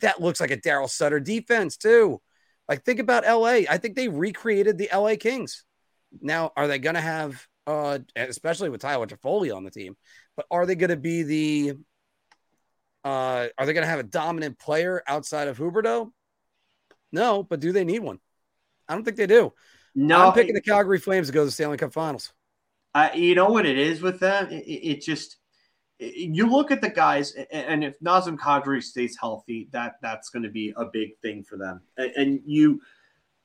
that 0.00 0.20
looks 0.20 0.40
like 0.40 0.50
a 0.50 0.56
Daryl 0.56 0.88
Sutter 0.88 1.20
defense 1.20 1.76
too. 1.76 2.20
Like 2.68 2.84
think 2.84 3.00
about 3.00 3.26
LA. 3.26 3.66
I 3.68 3.78
think 3.78 3.96
they 3.96 4.08
recreated 4.08 4.78
the 4.78 4.88
LA 4.94 5.16
Kings. 5.18 5.64
Now, 6.20 6.52
are 6.56 6.68
they 6.68 6.78
going 6.78 6.94
to 6.94 7.00
have, 7.00 7.46
uh, 7.66 7.98
especially 8.14 8.68
with 8.68 8.82
Tyler 8.82 9.06
Toffoli 9.06 9.54
on 9.54 9.64
the 9.64 9.70
team? 9.70 9.96
But 10.36 10.46
are 10.50 10.66
they 10.66 10.74
going 10.74 10.90
to 10.90 10.96
be 10.96 11.22
the 11.22 11.78
uh, 13.04 13.48
are 13.58 13.66
they 13.66 13.72
going 13.72 13.84
to 13.84 13.90
have 13.90 13.98
a 13.98 14.04
dominant 14.04 14.58
player 14.58 15.02
outside 15.06 15.48
of 15.48 15.58
Huberdeau? 15.58 16.10
No, 17.10 17.42
but 17.42 17.60
do 17.60 17.72
they 17.72 17.84
need 17.84 18.00
one? 18.00 18.20
I 18.88 18.94
don't 18.94 19.04
think 19.04 19.16
they 19.16 19.26
do. 19.26 19.52
No, 19.94 20.28
I'm 20.28 20.32
picking 20.32 20.54
the 20.54 20.62
Calgary 20.62 20.98
Flames 20.98 21.26
to 21.26 21.32
go 21.32 21.40
to 21.40 21.46
the 21.46 21.52
Stanley 21.52 21.76
Cup 21.76 21.92
Finals. 21.92 22.32
Uh, 22.94 23.10
you 23.14 23.34
know 23.34 23.50
what 23.50 23.66
it 23.66 23.78
is 23.78 24.00
with 24.00 24.20
them? 24.20 24.48
It, 24.50 24.64
it, 24.64 25.02
just 25.02 25.36
it, 25.98 26.14
you 26.34 26.46
look 26.46 26.70
at 26.70 26.80
the 26.80 26.88
guys, 26.88 27.32
and 27.32 27.84
if 27.84 27.98
Nazem 28.00 28.38
Kadri 28.38 28.82
stays 28.82 29.16
healthy, 29.20 29.68
that 29.72 29.96
that's 30.00 30.30
going 30.30 30.44
to 30.44 30.48
be 30.48 30.72
a 30.76 30.86
big 30.86 31.18
thing 31.18 31.42
for 31.42 31.58
them. 31.58 31.82
And, 31.96 32.12
and 32.16 32.40
you 32.46 32.80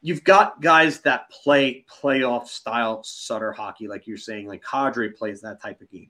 you've 0.01 0.23
got 0.23 0.61
guys 0.61 1.01
that 1.01 1.29
play 1.29 1.85
playoff 2.01 2.47
style 2.47 3.03
Sutter 3.03 3.51
hockey, 3.51 3.87
like 3.87 4.07
you're 4.07 4.17
saying, 4.17 4.47
like 4.47 4.63
Kadri 4.63 5.15
plays 5.15 5.41
that 5.41 5.61
type 5.61 5.81
of 5.81 5.89
game. 5.89 6.09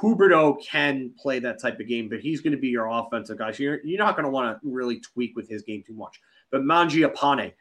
Huberdeau 0.00 0.62
can 0.62 1.12
play 1.18 1.38
that 1.38 1.60
type 1.60 1.80
of 1.80 1.88
game, 1.88 2.08
but 2.08 2.20
he's 2.20 2.40
going 2.40 2.52
to 2.52 2.58
be 2.58 2.68
your 2.68 2.86
offensive 2.86 3.38
guy. 3.38 3.52
So 3.52 3.62
you're, 3.62 3.80
you're 3.84 3.98
not 3.98 4.14
going 4.16 4.24
to 4.24 4.30
want 4.30 4.60
to 4.60 4.68
really 4.68 5.00
tweak 5.00 5.34
with 5.36 5.48
his 5.48 5.62
game 5.62 5.82
too 5.86 5.94
much. 5.94 6.20
But 6.50 6.62
Mangiapane, 6.62 7.52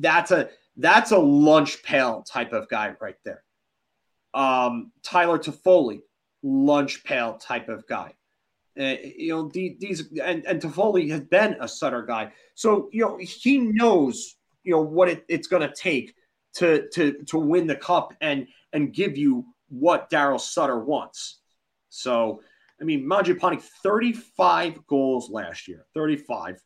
that's 0.00 0.30
a 0.30 0.48
that's 0.76 1.10
a 1.10 1.18
lunch 1.18 1.82
pail 1.82 2.22
type 2.22 2.52
of 2.52 2.68
guy 2.68 2.94
right 3.00 3.16
there. 3.24 3.42
um, 4.34 4.92
Tyler 5.02 5.38
Toffoli, 5.38 6.00
lunch 6.42 7.04
pail 7.04 7.34
type 7.38 7.68
of 7.68 7.86
guy. 7.86 8.14
Uh, 8.78 8.94
you 9.02 9.30
know, 9.30 9.48
these 9.52 10.08
and, 10.22 10.46
and 10.46 10.62
Toffoli 10.62 11.10
has 11.10 11.20
been 11.22 11.56
a 11.60 11.66
Sutter 11.66 12.02
guy. 12.02 12.32
So, 12.54 12.88
you 12.92 13.04
know, 13.04 13.18
he 13.18 13.58
knows, 13.58 14.36
you 14.62 14.72
know, 14.72 14.82
what 14.82 15.08
it, 15.08 15.24
it's 15.28 15.48
going 15.48 15.68
to 15.68 15.74
take 15.74 16.14
to, 16.54 16.88
to, 16.92 17.24
to 17.24 17.38
win 17.38 17.66
the 17.66 17.74
cup 17.74 18.14
and, 18.20 18.46
and 18.72 18.92
give 18.94 19.18
you 19.18 19.46
what 19.68 20.10
Daryl 20.10 20.40
Sutter 20.40 20.78
wants. 20.78 21.40
So, 21.88 22.42
I 22.80 22.84
mean, 22.84 23.04
Mangiapane, 23.04 23.60
35 23.60 24.86
goals 24.86 25.30
last 25.30 25.68
year, 25.68 25.86
35, 25.94 26.62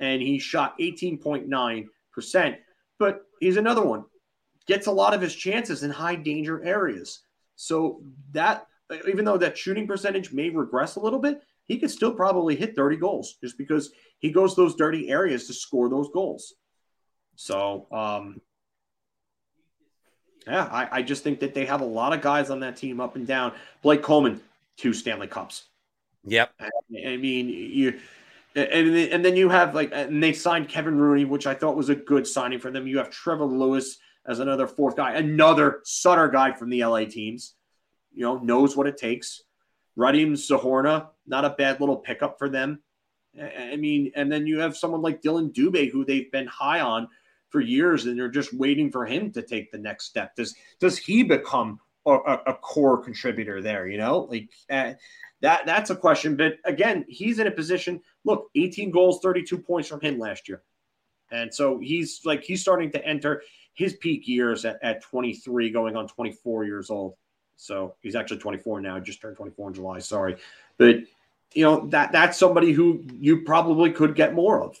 and 0.00 0.22
he 0.22 0.38
shot 0.38 0.78
18.9%. 0.78 2.56
But 2.98 3.22
he's 3.40 3.56
another 3.56 3.82
one, 3.82 4.04
gets 4.66 4.86
a 4.86 4.92
lot 4.92 5.14
of 5.14 5.20
his 5.20 5.34
chances 5.34 5.82
in 5.82 5.90
high 5.90 6.16
danger 6.16 6.62
areas. 6.62 7.20
So 7.56 8.02
that, 8.32 8.66
even 9.06 9.24
though 9.24 9.38
that 9.38 9.58
shooting 9.58 9.86
percentage 9.86 10.32
may 10.32 10.50
regress 10.50 10.96
a 10.96 11.00
little 11.00 11.18
bit, 11.18 11.42
he 11.66 11.78
could 11.78 11.90
still 11.90 12.12
probably 12.12 12.56
hit 12.56 12.74
30 12.74 12.96
goals 12.96 13.36
just 13.40 13.56
because 13.56 13.92
he 14.18 14.30
goes 14.30 14.56
those 14.56 14.74
dirty 14.74 15.08
areas 15.08 15.46
to 15.46 15.54
score 15.54 15.88
those 15.88 16.08
goals. 16.12 16.54
So, 17.36 17.86
um, 17.92 18.40
yeah, 20.46 20.64
I, 20.64 20.98
I 20.98 21.02
just 21.02 21.22
think 21.22 21.40
that 21.40 21.54
they 21.54 21.66
have 21.66 21.80
a 21.80 21.86
lot 21.86 22.12
of 22.12 22.20
guys 22.20 22.50
on 22.50 22.60
that 22.60 22.76
team 22.76 23.00
up 23.00 23.16
and 23.16 23.26
down. 23.26 23.52
Blake 23.82 24.02
Coleman, 24.02 24.40
two 24.76 24.92
Stanley 24.92 25.26
Cups. 25.26 25.64
Yep. 26.24 26.52
I, 26.60 26.68
I 27.06 27.16
mean, 27.16 27.48
you 27.48 27.98
and 28.54 28.96
and 28.96 29.24
then 29.24 29.36
you 29.36 29.48
have 29.48 29.74
like 29.74 29.90
and 29.92 30.22
they 30.22 30.32
signed 30.32 30.68
Kevin 30.68 30.96
Rooney, 30.96 31.24
which 31.24 31.46
I 31.46 31.54
thought 31.54 31.76
was 31.76 31.88
a 31.88 31.94
good 31.94 32.26
signing 32.26 32.58
for 32.58 32.70
them. 32.70 32.86
You 32.86 32.98
have 32.98 33.10
Trevor 33.10 33.44
Lewis 33.44 33.98
as 34.26 34.38
another 34.38 34.66
fourth 34.66 34.96
guy, 34.96 35.14
another 35.14 35.80
Sutter 35.84 36.28
guy 36.28 36.52
from 36.52 36.70
the 36.70 36.84
LA 36.84 37.04
teams. 37.04 37.54
You 38.12 38.24
know, 38.24 38.38
knows 38.38 38.76
what 38.76 38.86
it 38.86 38.96
takes. 38.96 39.42
Radim 39.96 40.32
Zohorna, 40.32 41.08
not 41.26 41.44
a 41.44 41.50
bad 41.50 41.80
little 41.80 41.96
pickup 41.96 42.38
for 42.38 42.48
them. 42.48 42.82
I 43.40 43.76
mean, 43.76 44.10
and 44.16 44.30
then 44.30 44.46
you 44.46 44.58
have 44.58 44.76
someone 44.76 45.02
like 45.02 45.22
Dillon 45.22 45.50
Dubé, 45.50 45.90
who 45.90 46.04
they've 46.04 46.30
been 46.32 46.48
high 46.48 46.80
on 46.80 47.06
for 47.50 47.60
years, 47.60 48.06
and 48.06 48.18
they're 48.18 48.28
just 48.28 48.54
waiting 48.54 48.90
for 48.90 49.04
him 49.04 49.30
to 49.32 49.42
take 49.42 49.70
the 49.70 49.78
next 49.78 50.06
step. 50.06 50.34
Does 50.36 50.54
does 50.78 50.96
he 50.96 51.22
become 51.22 51.80
a, 52.06 52.38
a 52.46 52.54
core 52.54 53.02
contributor 53.02 53.60
there? 53.60 53.86
You 53.86 53.98
know, 53.98 54.20
like 54.30 54.48
uh, 54.70 54.94
that. 55.42 55.66
That's 55.66 55.90
a 55.90 55.96
question. 55.96 56.36
But 56.36 56.54
again, 56.64 57.04
he's 57.08 57.38
in 57.38 57.46
a 57.46 57.50
position. 57.50 58.00
Look, 58.24 58.50
18 58.54 58.90
goals, 58.90 59.20
32 59.20 59.58
points 59.58 59.88
from 59.88 60.00
him 60.00 60.18
last 60.18 60.48
year, 60.48 60.62
and 61.30 61.52
so 61.52 61.78
he's 61.78 62.22
like 62.24 62.42
he's 62.42 62.62
starting 62.62 62.90
to 62.92 63.04
enter 63.04 63.42
his 63.74 63.94
peak 63.94 64.26
years 64.26 64.64
at, 64.64 64.78
at 64.82 65.02
23, 65.02 65.70
going 65.70 65.96
on 65.96 66.06
24 66.06 66.64
years 66.64 66.90
old. 66.90 67.14
So 67.56 67.94
he's 68.00 68.14
actually 68.14 68.38
24 68.38 68.80
now. 68.80 68.98
Just 69.00 69.20
turned 69.20 69.36
24 69.36 69.68
in 69.68 69.74
July. 69.74 69.98
Sorry, 69.98 70.36
but 70.78 70.96
you 71.52 71.64
know 71.64 71.86
that 71.88 72.12
that's 72.12 72.38
somebody 72.38 72.72
who 72.72 73.04
you 73.18 73.42
probably 73.42 73.90
could 73.90 74.14
get 74.14 74.34
more 74.34 74.62
of. 74.62 74.80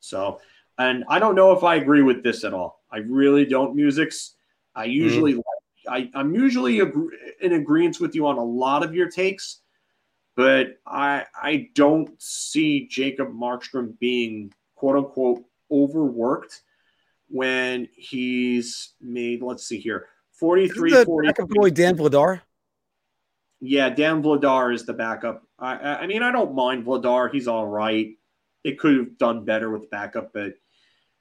So, 0.00 0.40
and 0.80 1.04
I 1.08 1.18
don't 1.18 1.34
know 1.34 1.52
if 1.52 1.62
I 1.62 1.74
agree 1.74 2.02
with 2.02 2.22
this 2.22 2.42
at 2.42 2.54
all. 2.54 2.82
I 2.90 2.98
really 2.98 3.44
don't. 3.44 3.76
Musics. 3.76 4.34
I 4.74 4.84
usually 4.84 5.34
mm. 5.34 5.42
I, 5.88 6.10
I'm 6.14 6.34
usually 6.34 6.80
agree, 6.80 7.16
in 7.40 7.52
agreement 7.52 8.00
with 8.00 8.14
you 8.14 8.26
on 8.26 8.38
a 8.38 8.44
lot 8.44 8.82
of 8.82 8.94
your 8.94 9.10
takes, 9.10 9.60
but 10.36 10.78
I 10.86 11.26
I 11.34 11.68
don't 11.74 12.10
see 12.20 12.88
Jacob 12.88 13.28
Markstrom 13.28 13.98
being 13.98 14.52
quote 14.74 14.96
unquote 14.96 15.44
overworked 15.70 16.62
when 17.28 17.86
he's 17.94 18.94
made. 19.02 19.42
Let's 19.42 19.66
see 19.66 19.78
here 19.78 20.06
43 20.32 20.92
Isn't 20.92 21.00
the 21.00 21.04
40. 21.04 21.28
Backup 21.28 21.48
goalie 21.50 21.74
Dan 21.74 21.96
Vladar? 21.96 22.40
Yeah, 23.60 23.90
Dan 23.90 24.22
Vladar 24.22 24.72
is 24.72 24.86
the 24.86 24.94
backup. 24.94 25.46
I, 25.58 25.74
I 25.74 26.06
mean, 26.06 26.22
I 26.22 26.32
don't 26.32 26.54
mind 26.54 26.86
Vladar. 26.86 27.30
He's 27.30 27.46
all 27.46 27.66
right. 27.66 28.16
It 28.64 28.78
could 28.78 28.96
have 28.96 29.18
done 29.18 29.44
better 29.44 29.70
with 29.70 29.90
backup, 29.90 30.32
but 30.32 30.54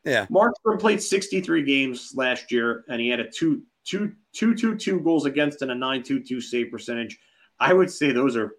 yeah. 0.03 0.25
Markstrom 0.27 0.79
played 0.79 1.01
63 1.01 1.63
games 1.63 2.13
last 2.15 2.51
year, 2.51 2.83
and 2.87 3.01
he 3.01 3.09
had 3.09 3.19
a 3.19 3.29
two, 3.29 3.63
two, 3.85 4.13
two, 4.33 4.55
two, 4.55 4.75
two 4.75 4.99
goals 5.01 5.25
against 5.25 5.61
and 5.61 5.71
a 5.71 5.75
922 5.75 6.41
save 6.41 6.71
percentage. 6.71 7.17
I 7.59 7.73
would 7.73 7.91
say 7.91 8.11
those 8.11 8.35
are 8.35 8.53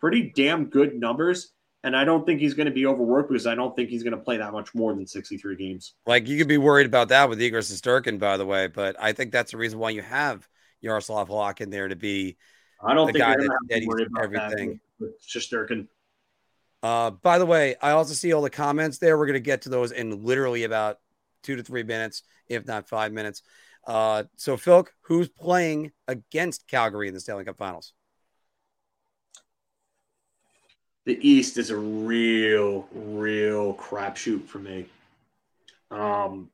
pretty 0.00 0.32
damn 0.34 0.66
good 0.66 0.94
numbers. 0.94 1.52
And 1.84 1.96
I 1.96 2.04
don't 2.04 2.24
think 2.24 2.40
he's 2.40 2.54
going 2.54 2.66
to 2.66 2.72
be 2.72 2.86
overworked 2.86 3.30
because 3.30 3.46
I 3.46 3.56
don't 3.56 3.74
think 3.74 3.88
he's 3.88 4.04
going 4.04 4.16
to 4.16 4.22
play 4.22 4.36
that 4.36 4.52
much 4.52 4.72
more 4.72 4.94
than 4.94 5.04
63 5.04 5.56
games. 5.56 5.94
Like 6.06 6.28
you 6.28 6.38
could 6.38 6.46
be 6.46 6.58
worried 6.58 6.86
about 6.86 7.08
that 7.08 7.28
with 7.28 7.42
Igor 7.42 7.60
Shesterkin, 7.60 8.20
by 8.20 8.36
the 8.36 8.46
way, 8.46 8.68
but 8.68 8.94
I 9.00 9.12
think 9.12 9.32
that's 9.32 9.50
the 9.50 9.56
reason 9.56 9.80
why 9.80 9.90
you 9.90 10.02
have 10.02 10.46
Yaroslav 10.80 11.28
Halak 11.28 11.60
in 11.60 11.70
there 11.70 11.88
to 11.88 11.96
be 11.96 12.36
I 12.84 12.94
don't 12.94 13.08
the 13.08 13.14
think 13.14 13.24
guy 13.24 13.36
that 13.36 13.58
that 13.68 13.82
worry 13.86 14.04
about 14.04 14.24
everything. 14.24 14.80
with 15.00 15.12
Shesterkin. 15.26 15.88
Uh, 16.82 17.10
by 17.10 17.38
the 17.38 17.46
way, 17.46 17.76
I 17.80 17.92
also 17.92 18.14
see 18.14 18.32
all 18.32 18.42
the 18.42 18.50
comments 18.50 18.98
there. 18.98 19.16
We're 19.16 19.26
going 19.26 19.34
to 19.34 19.40
get 19.40 19.62
to 19.62 19.68
those 19.68 19.92
in 19.92 20.24
literally 20.24 20.64
about 20.64 20.98
two 21.42 21.56
to 21.56 21.62
three 21.62 21.84
minutes, 21.84 22.22
if 22.48 22.66
not 22.66 22.88
five 22.88 23.12
minutes. 23.12 23.42
Uh, 23.86 24.24
so, 24.36 24.56
Filk, 24.56 24.88
who's 25.02 25.28
playing 25.28 25.92
against 26.08 26.68
Calgary 26.68 27.08
in 27.08 27.14
the 27.14 27.20
Stanley 27.20 27.44
Cup 27.44 27.58
Finals? 27.58 27.92
the 31.04 31.28
East 31.28 31.58
is 31.58 31.70
a 31.70 31.76
real, 31.76 32.88
real 32.92 33.74
crapshoot 33.74 34.46
for 34.46 34.58
me. 34.58 34.86
Um, 35.90 36.50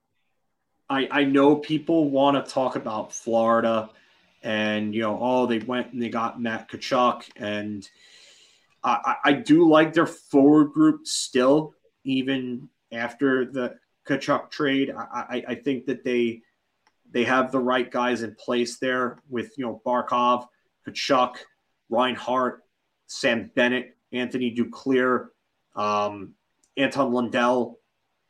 I 0.88 1.08
I 1.10 1.24
know 1.24 1.56
people 1.56 2.10
want 2.10 2.44
to 2.44 2.52
talk 2.52 2.76
about 2.76 3.12
Florida, 3.12 3.90
and 4.42 4.94
you 4.94 5.02
know, 5.02 5.18
oh, 5.20 5.46
they 5.46 5.58
went 5.58 5.92
and 5.92 6.02
they 6.02 6.08
got 6.08 6.40
Matt 6.40 6.70
Tkachuk, 6.70 7.24
and 7.36 7.88
I, 8.84 9.16
I 9.24 9.32
do 9.32 9.68
like 9.68 9.92
their 9.92 10.06
forward 10.06 10.72
group 10.72 11.06
still, 11.06 11.74
even 12.04 12.68
after 12.92 13.44
the 13.44 13.76
Tkachuk 14.08 14.50
trade. 14.50 14.94
I, 14.96 15.44
I, 15.48 15.54
think 15.56 15.86
that 15.86 16.04
they 16.04 16.42
they 17.10 17.24
have 17.24 17.52
the 17.52 17.58
right 17.58 17.90
guys 17.90 18.22
in 18.22 18.34
place 18.36 18.78
there 18.78 19.18
with 19.28 19.52
you 19.58 19.66
know 19.66 19.82
Barkov, 19.84 20.46
Tkachuk, 20.86 21.36
Reinhart, 21.90 22.62
Sam 23.06 23.50
Bennett 23.54 23.96
Anthony 24.12 24.54
Duclair, 24.54 25.28
um, 25.76 26.34
Anton 26.76 27.12
Lundell. 27.12 27.78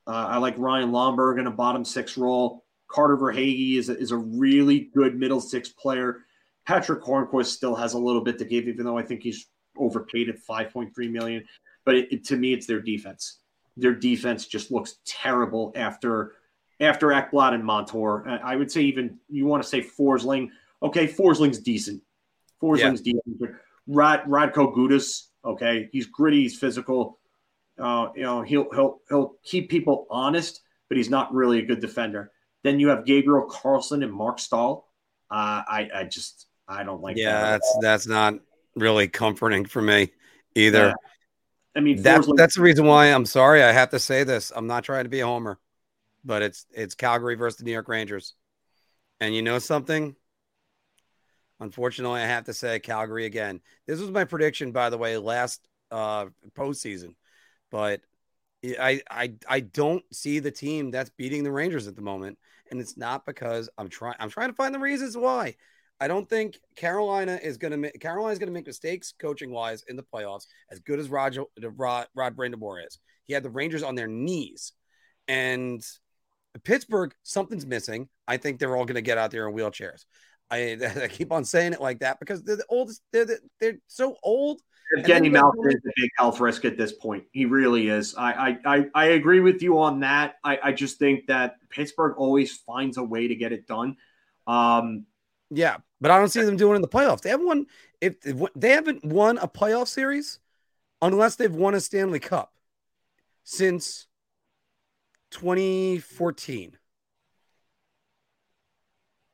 Uh, 0.07 0.27
I 0.29 0.39
like 0.39 0.59
Ryan 0.59 0.91
Lomberg 0.91 1.39
in 1.39 1.47
a 1.47 1.51
bottom 1.51 1.85
six 1.85 2.17
role. 2.17 2.65
Carter 2.89 3.17
Verhaeghe 3.17 3.77
is 3.77 3.91
a, 3.91 3.99
is 3.99 4.11
a 4.11 4.17
really 4.17 4.91
good 4.95 5.17
middle 5.17 5.41
six 5.41 5.69
player. 5.69 6.25
Patric 6.67 7.03
Hornqvist 7.03 7.47
still 7.47 7.75
has 7.75 7.93
a 7.95 7.99
little 7.99 8.23
bit 8.23 8.39
to 8.39 8.45
give, 8.45 8.67
even 8.67 8.85
though 8.85 8.99
I 8.99 9.03
think 9.03 9.23
he's 9.23 9.47
overpaid 9.79 10.29
at 10.29 10.37
5.3 10.39 10.93
million. 11.11 11.45
But 11.85 11.97
it, 11.97 12.13
it, 12.13 12.25
to 12.27 12.37
me, 12.37 12.53
it's 12.53 12.67
their 12.67 12.81
defense. 12.81 13.39
Their 13.77 13.95
defense 13.95 14.47
just 14.47 14.71
looks 14.71 14.97
terrible 15.05 15.73
after 15.77 16.35
after 16.81 17.09
Ekblad 17.09 17.55
and 17.55 17.65
Montour. 17.65 18.41
I 18.45 18.57
would 18.57 18.71
say 18.71 18.83
even 18.83 19.19
you 19.29 19.47
want 19.47 19.63
to 19.63 19.69
say 19.69 19.81
Forsling. 19.81 20.51
Okay, 20.83 21.07
Forsling's 21.07 21.59
decent. 21.59 22.03
Forsling's 22.63 23.03
yeah. 23.05 23.13
decent. 23.13 23.41
But 23.41 23.51
Rad, 23.87 24.25
Radko 24.25 24.75
Gudas 24.75 25.29
Okay, 25.45 25.89
he's 25.93 26.07
gritty, 26.07 26.43
he's 26.43 26.59
physical. 26.59 27.19
Uh, 27.79 28.09
you 28.15 28.23
know, 28.23 28.43
he'll 28.43 28.69
he'll 28.73 29.01
he'll 29.09 29.35
keep 29.45 29.71
people 29.71 30.07
honest, 30.11 30.61
but 30.89 30.97
he's 30.97 31.11
not 31.11 31.33
really 31.33 31.59
a 31.59 31.63
good 31.63 31.81
defender. 31.81 32.33
Then 32.65 32.81
you 32.81 32.89
have 32.89 33.07
Gabriel 33.07 33.47
Carlson 33.49 34.03
and 34.03 34.13
Marc 34.13 34.41
Staal. 34.41 34.89
Uh, 35.31 35.63
I 35.67 35.89
I 35.95 36.05
just 36.05 36.47
I 36.67 36.83
don't 36.83 37.01
like. 37.01 37.17
Yeah, 37.17 37.41
that 37.41 37.51
that's 37.51 37.79
that's 37.81 38.07
not 38.07 38.35
really 38.79 39.09
comforting 39.09 39.65
for 39.65 39.83
me 39.83 40.13
either. 40.55 40.89
Yeah. 40.89 40.95
I 41.77 41.81
mean, 41.81 42.03
that's 42.03 42.29
that's 42.35 42.57
the 42.57 42.63
reason 42.63 42.87
why 42.87 43.07
I'm 43.07 43.27
sorry. 43.27 43.63
I 43.63 43.73
have 43.73 43.91
to 43.91 43.99
say 43.99 44.25
this. 44.25 44.51
I'm 44.55 44.67
not 44.67 44.85
trying 44.85 45.05
to 45.05 45.11
be 45.11 45.21
a 45.21 45.27
homer, 45.27 45.61
but 46.25 46.43
it's 46.43 46.67
it's 46.73 46.95
Calgary 46.95 47.37
versus 47.37 47.59
the 47.59 47.65
New 47.65 47.73
York 47.73 47.89
Rangers, 47.89 48.35
and 49.21 49.35
you 49.35 49.43
know 49.43 49.59
something. 49.61 50.17
Unfortunately, 51.61 52.21
I 52.21 52.27
have 52.27 52.45
to 52.45 52.55
say 52.55 52.81
Calgary 52.81 53.27
again. 53.27 53.61
This 53.87 54.01
was 54.01 54.11
my 54.11 54.25
prediction, 54.25 54.73
by 54.73 54.91
the 54.91 54.99
way, 54.99 55.17
last 55.19 55.69
uh, 55.91 56.27
postseason, 56.57 57.15
but 57.71 58.01
I 58.65 59.01
I 59.09 59.35
I 59.49 59.61
don't 59.61 60.05
see 60.13 60.41
the 60.41 60.51
team 60.51 60.91
that's 60.91 61.11
beating 61.11 61.45
the 61.45 61.53
Rangers 61.53 61.87
at 61.87 61.95
the 61.95 62.03
moment, 62.03 62.39
and 62.71 62.81
it's 62.81 62.97
not 62.97 63.25
because 63.25 63.69
I'm 63.79 63.89
trying. 63.89 64.17
I'm 64.19 64.31
trying 64.31 64.49
to 64.49 64.57
find 64.57 64.75
the 64.75 64.81
reasons 64.81 65.17
why. 65.17 65.55
I 66.01 66.09
don't 66.09 66.29
think 66.29 66.59
Carolina 66.77 67.39
is 67.43 67.57
going 67.57 67.73
to 67.73 67.77
make 67.77 68.01
Carolina 68.01 68.33
is 68.33 68.39
going 68.39 68.49
to 68.49 68.53
make 68.53 68.67
mistakes 68.67 69.13
coaching 69.19 69.51
wise 69.51 69.85
in 69.89 69.97
the 69.97 70.05
playoffs. 70.05 70.47
As 70.71 70.79
good 70.81 70.99
as 70.99 71.09
Rod 71.09 71.37
Rod, 71.77 72.07
Rod 72.15 72.37
Brind'Amour 72.37 72.87
is, 72.87 72.99
he 73.27 73.35
had 73.35 73.43
the 73.43 73.51
Rangers 73.51 73.83
on 73.83 73.95
their 73.95 74.07
knees, 74.07 74.73
and 75.27 75.83
Pittsburgh 76.65 77.15
something's 77.23 77.67
missing. 77.67 78.09
I 78.27 78.37
think 78.37 78.59
they're 78.59 78.77
all 78.77 78.85
going 78.85 78.95
to 78.95 79.03
get 79.03 79.19
out 79.19 79.31
there 79.31 79.49
in 79.49 79.55
wheelchairs. 79.55 80.05
I, 80.51 80.79
I, 81.03 81.09
keep 81.09 81.33
on 81.33 81.45
saying 81.45 81.73
it 81.73 81.81
like 81.81 82.01
that 82.01 82.21
because 82.21 82.43
they're 82.43 82.57
the 82.57 82.67
oldest. 82.69 83.03
They're 83.13 83.25
the, 83.25 83.39
they're 83.61 83.79
so 83.87 84.17
old. 84.23 84.61
Evgeny 84.97 85.31
Malkin 85.31 85.69
is 85.69 85.75
a 85.75 85.93
big 85.97 86.11
health 86.17 86.41
risk 86.41 86.65
at 86.65 86.79
this 86.79 86.93
point. 86.93 87.25
He 87.33 87.45
really 87.45 87.89
is. 87.89 88.15
I 88.17 88.59
I, 88.65 88.87
I, 88.95 89.05
agree 89.09 89.41
with 89.41 89.61
you 89.63 89.79
on 89.81 90.01
that. 90.01 90.37
I, 90.43 90.59
I 90.63 90.73
just 90.73 90.99
think 90.99 91.27
that 91.27 91.57
Pittsburgh 91.69 92.15
always 92.17 92.57
finds 92.57 92.97
a 92.97 93.03
way 93.03 93.29
to 93.29 93.35
get 93.35 93.53
it 93.53 93.67
done. 93.67 93.97
Um, 94.47 95.05
Yeah, 95.51 95.79
but 96.01 96.11
I 96.11 96.19
don't 96.19 96.29
see 96.29 96.43
them 96.43 96.57
doing 96.57 96.73
it 96.73 96.77
in 96.77 96.83
the 96.83 96.89
playoffs. 96.89 97.23
They 97.23 97.31
haven't 97.31 97.47
won 97.47 97.67
if 98.01 98.17
if 98.25 98.39
they 98.55 98.71
haven't 98.71 99.05
won 99.05 99.39
a 99.39 99.49
playoff 99.49 99.89
series 99.89 100.41
unless 101.01 101.37
they've 101.37 101.55
won 101.55 101.75
a 101.75 101.81
Stanley 101.81 102.21
Cup 102.21 102.53
since 103.45 104.07
2014. 105.31 106.77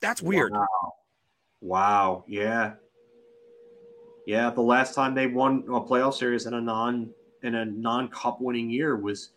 That's 0.01 0.23
weird. 0.23 0.53
Wow. 0.53 0.95
Wow. 1.61 2.25
Yeah. 2.29 2.75
Yeah. 4.27 4.51
The 4.51 4.61
last 4.61 4.95
time 4.95 5.15
they 5.15 5.27
won 5.27 5.65
a 5.69 5.81
playoff 5.81 6.15
series 6.15 6.47
in 6.47 6.55
a 6.55 6.61
non 6.61 7.11
in 7.43 7.57
a 7.57 7.65
non 7.65 8.09
cup 8.09 8.41
winning 8.41 8.71
year 8.71 8.97
was 8.97 9.31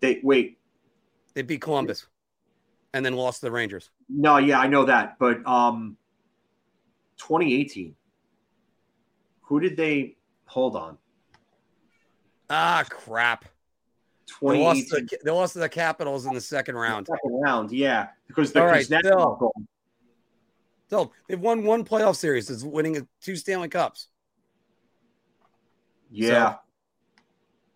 they 0.00 0.20
wait. 0.22 0.58
They 1.34 1.42
beat 1.42 1.60
Columbus 1.60 2.06
and 2.92 3.04
then 3.04 3.14
lost 3.14 3.40
to 3.40 3.46
the 3.46 3.52
Rangers. 3.52 3.90
No, 4.14 4.36
yeah, 4.36 4.60
I 4.60 4.66
know 4.66 4.84
that. 4.84 5.18
But 5.18 5.46
um 5.46 5.96
2018. 7.18 7.94
Who 9.42 9.60
did 9.60 9.76
they 9.76 10.16
hold 10.46 10.76
on? 10.76 10.98
Ah 12.50 12.84
crap. 12.88 13.46
They 14.40 14.58
lost, 14.60 14.88
to, 14.88 15.18
they 15.24 15.30
lost 15.30 15.52
to 15.52 15.60
the 15.60 15.68
Capitals 15.68 16.26
in 16.26 16.34
the 16.34 16.40
second 16.40 16.74
round. 16.74 17.06
Second 17.06 17.40
round, 17.40 17.70
yeah. 17.70 18.08
Because 18.26 18.52
the 18.52 18.60
All 18.60 18.66
right, 18.66 18.84
still, 18.84 19.52
still, 20.86 21.12
they've 21.28 21.38
won 21.38 21.64
one 21.64 21.84
playoff 21.84 22.16
series. 22.16 22.50
Is 22.50 22.64
winning 22.64 23.06
two 23.20 23.36
Stanley 23.36 23.68
Cups. 23.68 24.08
Yeah. 26.10 26.56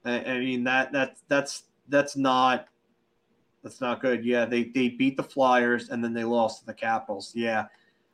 So, 0.05 0.11
I, 0.11 0.25
I 0.25 0.39
mean 0.39 0.65
that 0.65 0.93
that's 0.93 1.23
that's 1.29 1.63
that's 1.89 2.17
not 2.17 2.67
that's 3.67 3.81
not 3.81 4.01
good. 4.01 4.25
Yeah, 4.25 4.45
they 4.45 4.65
they 4.65 4.91
beat 4.91 5.17
the 5.17 5.25
Flyers 5.25 5.89
and 5.89 6.03
then 6.03 6.13
they 6.13 6.23
lost 6.23 6.61
to 6.61 6.67
the 6.67 6.75
Capitals. 6.75 7.33
Yeah. 7.35 7.67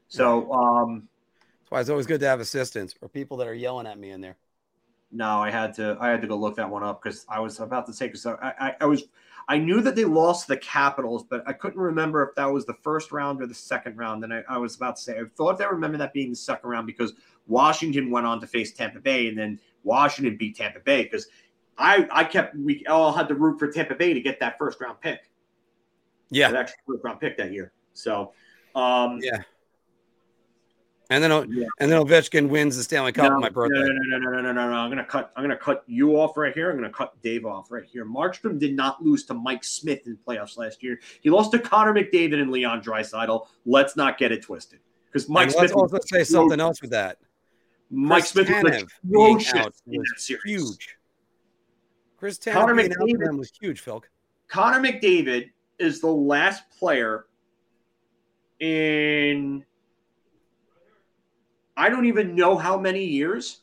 So 0.09 0.51
um 0.51 1.09
that's 1.61 1.71
why 1.71 1.81
it's 1.81 1.91
always 1.91 2.07
good 2.07 2.21
to 2.21 2.27
have 2.27 2.41
assistants 2.41 2.95
or 3.03 3.09
people 3.09 3.37
that 3.37 3.47
are 3.47 3.55
yelling 3.55 3.87
at 3.87 3.99
me 3.99 4.11
in 4.11 4.23
there. 4.23 4.37
No, 5.11 5.43
I 5.43 5.51
had 5.51 5.75
to 5.75 5.99
I 6.01 6.09
had 6.09 6.23
to 6.23 6.27
go 6.27 6.37
look 6.37 6.57
that 6.57 6.71
one 6.71 6.83
up 6.83 7.03
because 7.03 7.27
I 7.29 7.39
was 7.41 7.61
about 7.61 7.85
to 7.87 7.93
say 7.93 8.07
because 8.07 8.25
I, 8.25 8.55
I, 8.59 8.75
I 8.81 8.87
was 8.87 9.05
I 9.47 9.59
knew 9.59 9.83
that 9.83 9.95
they 9.95 10.07
lost 10.07 10.49
the 10.49 10.57
Capitals, 10.57 11.25
but 11.29 11.47
I 11.47 11.53
couldn't 11.53 11.81
remember 11.81 12.27
if 12.27 12.35
that 12.37 12.51
was 12.51 12.65
the 12.65 12.77
first 12.83 13.13
round 13.13 13.43
or 13.43 13.47
the 13.47 13.55
second 13.55 13.99
round. 13.99 14.25
And 14.25 14.33
I, 14.33 14.43
I 14.49 14.57
was 14.57 14.77
about 14.77 14.97
to 14.97 15.03
say 15.03 15.19
I 15.19 15.25
thought 15.37 15.61
I 15.61 15.67
remember 15.67 15.99
that 15.99 16.15
being 16.15 16.31
the 16.31 16.37
second 16.37 16.71
round 16.71 16.87
because 16.87 17.13
Washington 17.47 18.11
went 18.11 18.25
on 18.25 18.41
to 18.41 18.47
face 18.47 18.73
Tampa 18.73 19.01
Bay 19.01 19.29
and 19.29 19.37
then 19.37 19.61
Washington 19.85 20.39
beat 20.39 20.57
Tampa 20.57 20.81
Bay 20.81 21.03
because 21.03 21.27
I 21.77 22.09
I 22.11 22.25
kept 22.25 22.57
we 22.57 22.87
all 22.87 23.13
had 23.13 23.29
to 23.29 23.35
root 23.35 23.59
for 23.59 23.71
Tampa 23.71 23.95
Bay 23.95 24.15
to 24.15 24.21
get 24.21 24.41
that 24.41 24.59
first 24.59 24.81
round 24.81 25.01
pick. 25.01 25.29
Yeah, 26.33 26.51
that 26.51 26.61
actually 26.61 26.77
first 26.87 27.05
round 27.05 27.21
pick 27.21 27.37
that 27.37 27.53
year. 27.53 27.73
So 27.93 28.33
um 28.75 29.21
yeah. 29.23 29.43
And 31.11 31.23
then, 31.23 31.53
yeah. 31.53 31.67
and 31.79 31.93
then 31.93 32.03
Ovechkin 32.03 32.49
wins 32.49 32.75
the 32.75 32.83
Stanley 32.83 33.13
Cup 33.13 33.31
no, 33.31 33.39
my 33.39 33.51
birthday. 33.51 33.81
No, 33.81 33.85
no, 33.85 33.93
no, 33.93 34.19
no, 34.19 34.31
no, 34.31 34.41
no, 34.41 34.53
no, 34.53 34.71
no. 34.71 34.77
I'm 34.77 34.89
gonna 34.89 35.05
cut. 35.05 35.31
I'm 35.37 35.45
gonna 35.45 35.59
cut 35.59 35.85
you 35.87 36.17
off 36.19 36.39
right 36.39 36.55
here. 36.55 36.71
I'm 36.71 36.77
gonna 36.77 36.89
cut 36.89 37.21
Dave 37.23 37.45
off 37.45 37.71
right 37.71 37.85
here. 37.85 38.07
Markstrom 38.07 38.59
did 38.59 38.75
not 38.75 39.03
lose 39.03 39.25
to 39.27 39.35
Mike 39.35 39.63
Smith 39.63 40.07
in 40.07 40.17
playoffs 40.27 40.57
last 40.57 40.83
year. 40.83 41.01
He 41.21 41.29
lost 41.29 41.53
to 41.53 41.59
Connor 41.59 41.93
McDavid 41.93 42.41
and 42.41 42.51
Leon 42.51 42.81
Draisaitl. 42.81 43.47
Let's 43.67 43.95
not 43.95 44.17
get 44.17 44.33
it 44.33 44.43
twisted. 44.43 44.79
Because 45.05 45.29
Mike 45.29 45.43
and 45.43 45.53
Smith. 45.53 45.63
Let's 45.63 45.73
also 45.75 45.99
say 46.07 46.25
something 46.25 46.61
else 46.61 46.81
with 46.81 46.93
that. 46.93 47.19
Mike 47.91 48.21
Chris 48.21 48.31
Smith 48.31 48.49
Tanev 48.49 48.89
was 49.05 49.53
out 49.55 49.75
was 49.85 50.33
huge. 50.47 50.97
Chris 52.17 52.39
Tanev 52.39 52.53
Connor 52.55 52.75
being 52.75 52.91
out 52.91 52.99
for 52.99 53.07
McDavid- 53.07 53.39
was 53.39 53.53
huge, 53.61 53.81
Phil. 53.81 54.03
Connor 54.49 54.81
McDavid 54.81 55.51
is 55.79 56.01
the 56.01 56.09
last 56.09 56.63
player 56.79 57.27
in 58.61 59.65
I 61.77 61.89
don't 61.89 62.07
even 62.07 62.35
know 62.35 62.57
how 62.57 62.79
many 62.79 63.05
years 63.05 63.61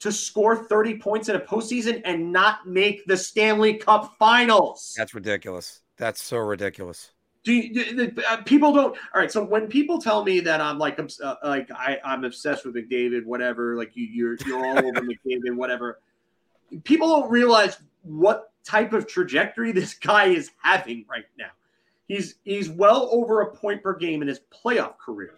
to 0.00 0.12
score 0.12 0.64
30 0.64 0.98
points 0.98 1.28
in 1.28 1.36
a 1.36 1.40
postseason 1.40 2.02
and 2.04 2.32
not 2.32 2.66
make 2.66 3.04
the 3.06 3.16
Stanley 3.16 3.74
Cup 3.74 4.14
finals. 4.18 4.94
That's 4.96 5.14
ridiculous. 5.14 5.80
That's 5.96 6.22
so 6.22 6.38
ridiculous. 6.38 7.12
Do 7.44 7.52
you, 7.52 7.94
the, 7.94 8.06
the, 8.06 8.30
uh, 8.30 8.42
people 8.42 8.72
don't? 8.72 8.96
All 9.14 9.20
right. 9.20 9.30
So 9.30 9.42
when 9.42 9.66
people 9.66 10.00
tell 10.00 10.24
me 10.24 10.40
that 10.40 10.60
I'm 10.60 10.78
like, 10.78 10.98
obs- 10.98 11.20
uh, 11.20 11.36
like 11.42 11.70
I, 11.72 11.98
I'm 12.04 12.24
obsessed 12.24 12.64
with 12.64 12.76
McDavid, 12.76 13.24
whatever, 13.24 13.76
like 13.76 13.96
you, 13.96 14.06
you're, 14.06 14.36
you're 14.46 14.64
all 14.64 14.78
over 14.78 15.00
McDavid, 15.26 15.54
whatever. 15.54 16.00
People 16.84 17.08
don't 17.08 17.30
realize 17.30 17.78
what 18.02 18.51
type 18.64 18.92
of 18.92 19.06
trajectory 19.06 19.72
this 19.72 19.94
guy 19.94 20.26
is 20.26 20.50
having 20.62 21.04
right 21.08 21.24
now. 21.38 21.50
He's 22.08 22.36
he's 22.44 22.68
well 22.68 23.08
over 23.12 23.40
a 23.40 23.54
point 23.54 23.82
per 23.82 23.96
game 23.96 24.22
in 24.22 24.28
his 24.28 24.40
playoff 24.40 24.98
career. 24.98 25.34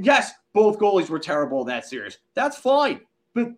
Yes, 0.00 0.32
both 0.52 0.78
goalies 0.78 1.10
were 1.10 1.18
terrible 1.18 1.60
in 1.62 1.66
that 1.68 1.86
series. 1.86 2.18
That's 2.34 2.56
fine. 2.56 3.00
But 3.34 3.52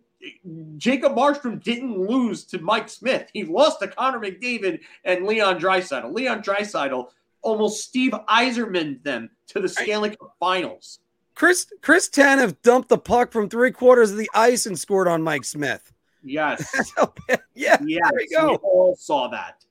Jacob 0.77 1.15
Markstrom 1.15 1.63
didn't 1.63 1.97
lose 1.97 2.43
to 2.45 2.59
Mike 2.59 2.89
Smith. 2.89 3.29
He 3.33 3.43
lost 3.43 3.79
to 3.79 3.87
Connor 3.87 4.19
McDavid 4.19 4.81
and 5.03 5.25
Leon 5.25 5.59
Draisaitl. 5.59 6.13
Leon 6.13 6.41
Draisaitl 6.41 7.09
almost 7.41 7.83
Steve 7.83 8.11
Yzerman 8.11 9.01
them 9.03 9.29
to 9.47 9.59
the 9.59 9.69
Stanley 9.69 10.09
Cup 10.09 10.35
Finals. 10.39 10.99
Chris 11.35 11.67
Chris 11.81 12.09
Tanev 12.09 12.55
dumped 12.63 12.89
the 12.89 12.97
puck 12.97 13.31
from 13.31 13.49
three 13.49 13.71
quarters 13.71 14.11
of 14.11 14.17
the 14.17 14.29
ice 14.33 14.65
and 14.65 14.79
scored 14.79 15.07
on 15.07 15.21
Mike 15.21 15.43
Smith. 15.43 15.91
Yes. 16.25 16.69
That's 16.75 16.91
how 16.95 17.13
bad. 17.27 17.41
Yeah, 17.53 17.77
yes. 17.85 18.09
there 18.11 18.21
you 18.21 18.29
go. 18.31 18.49
We 18.51 18.57
all 18.63 18.95
saw 18.97 19.27
that. 19.29 19.63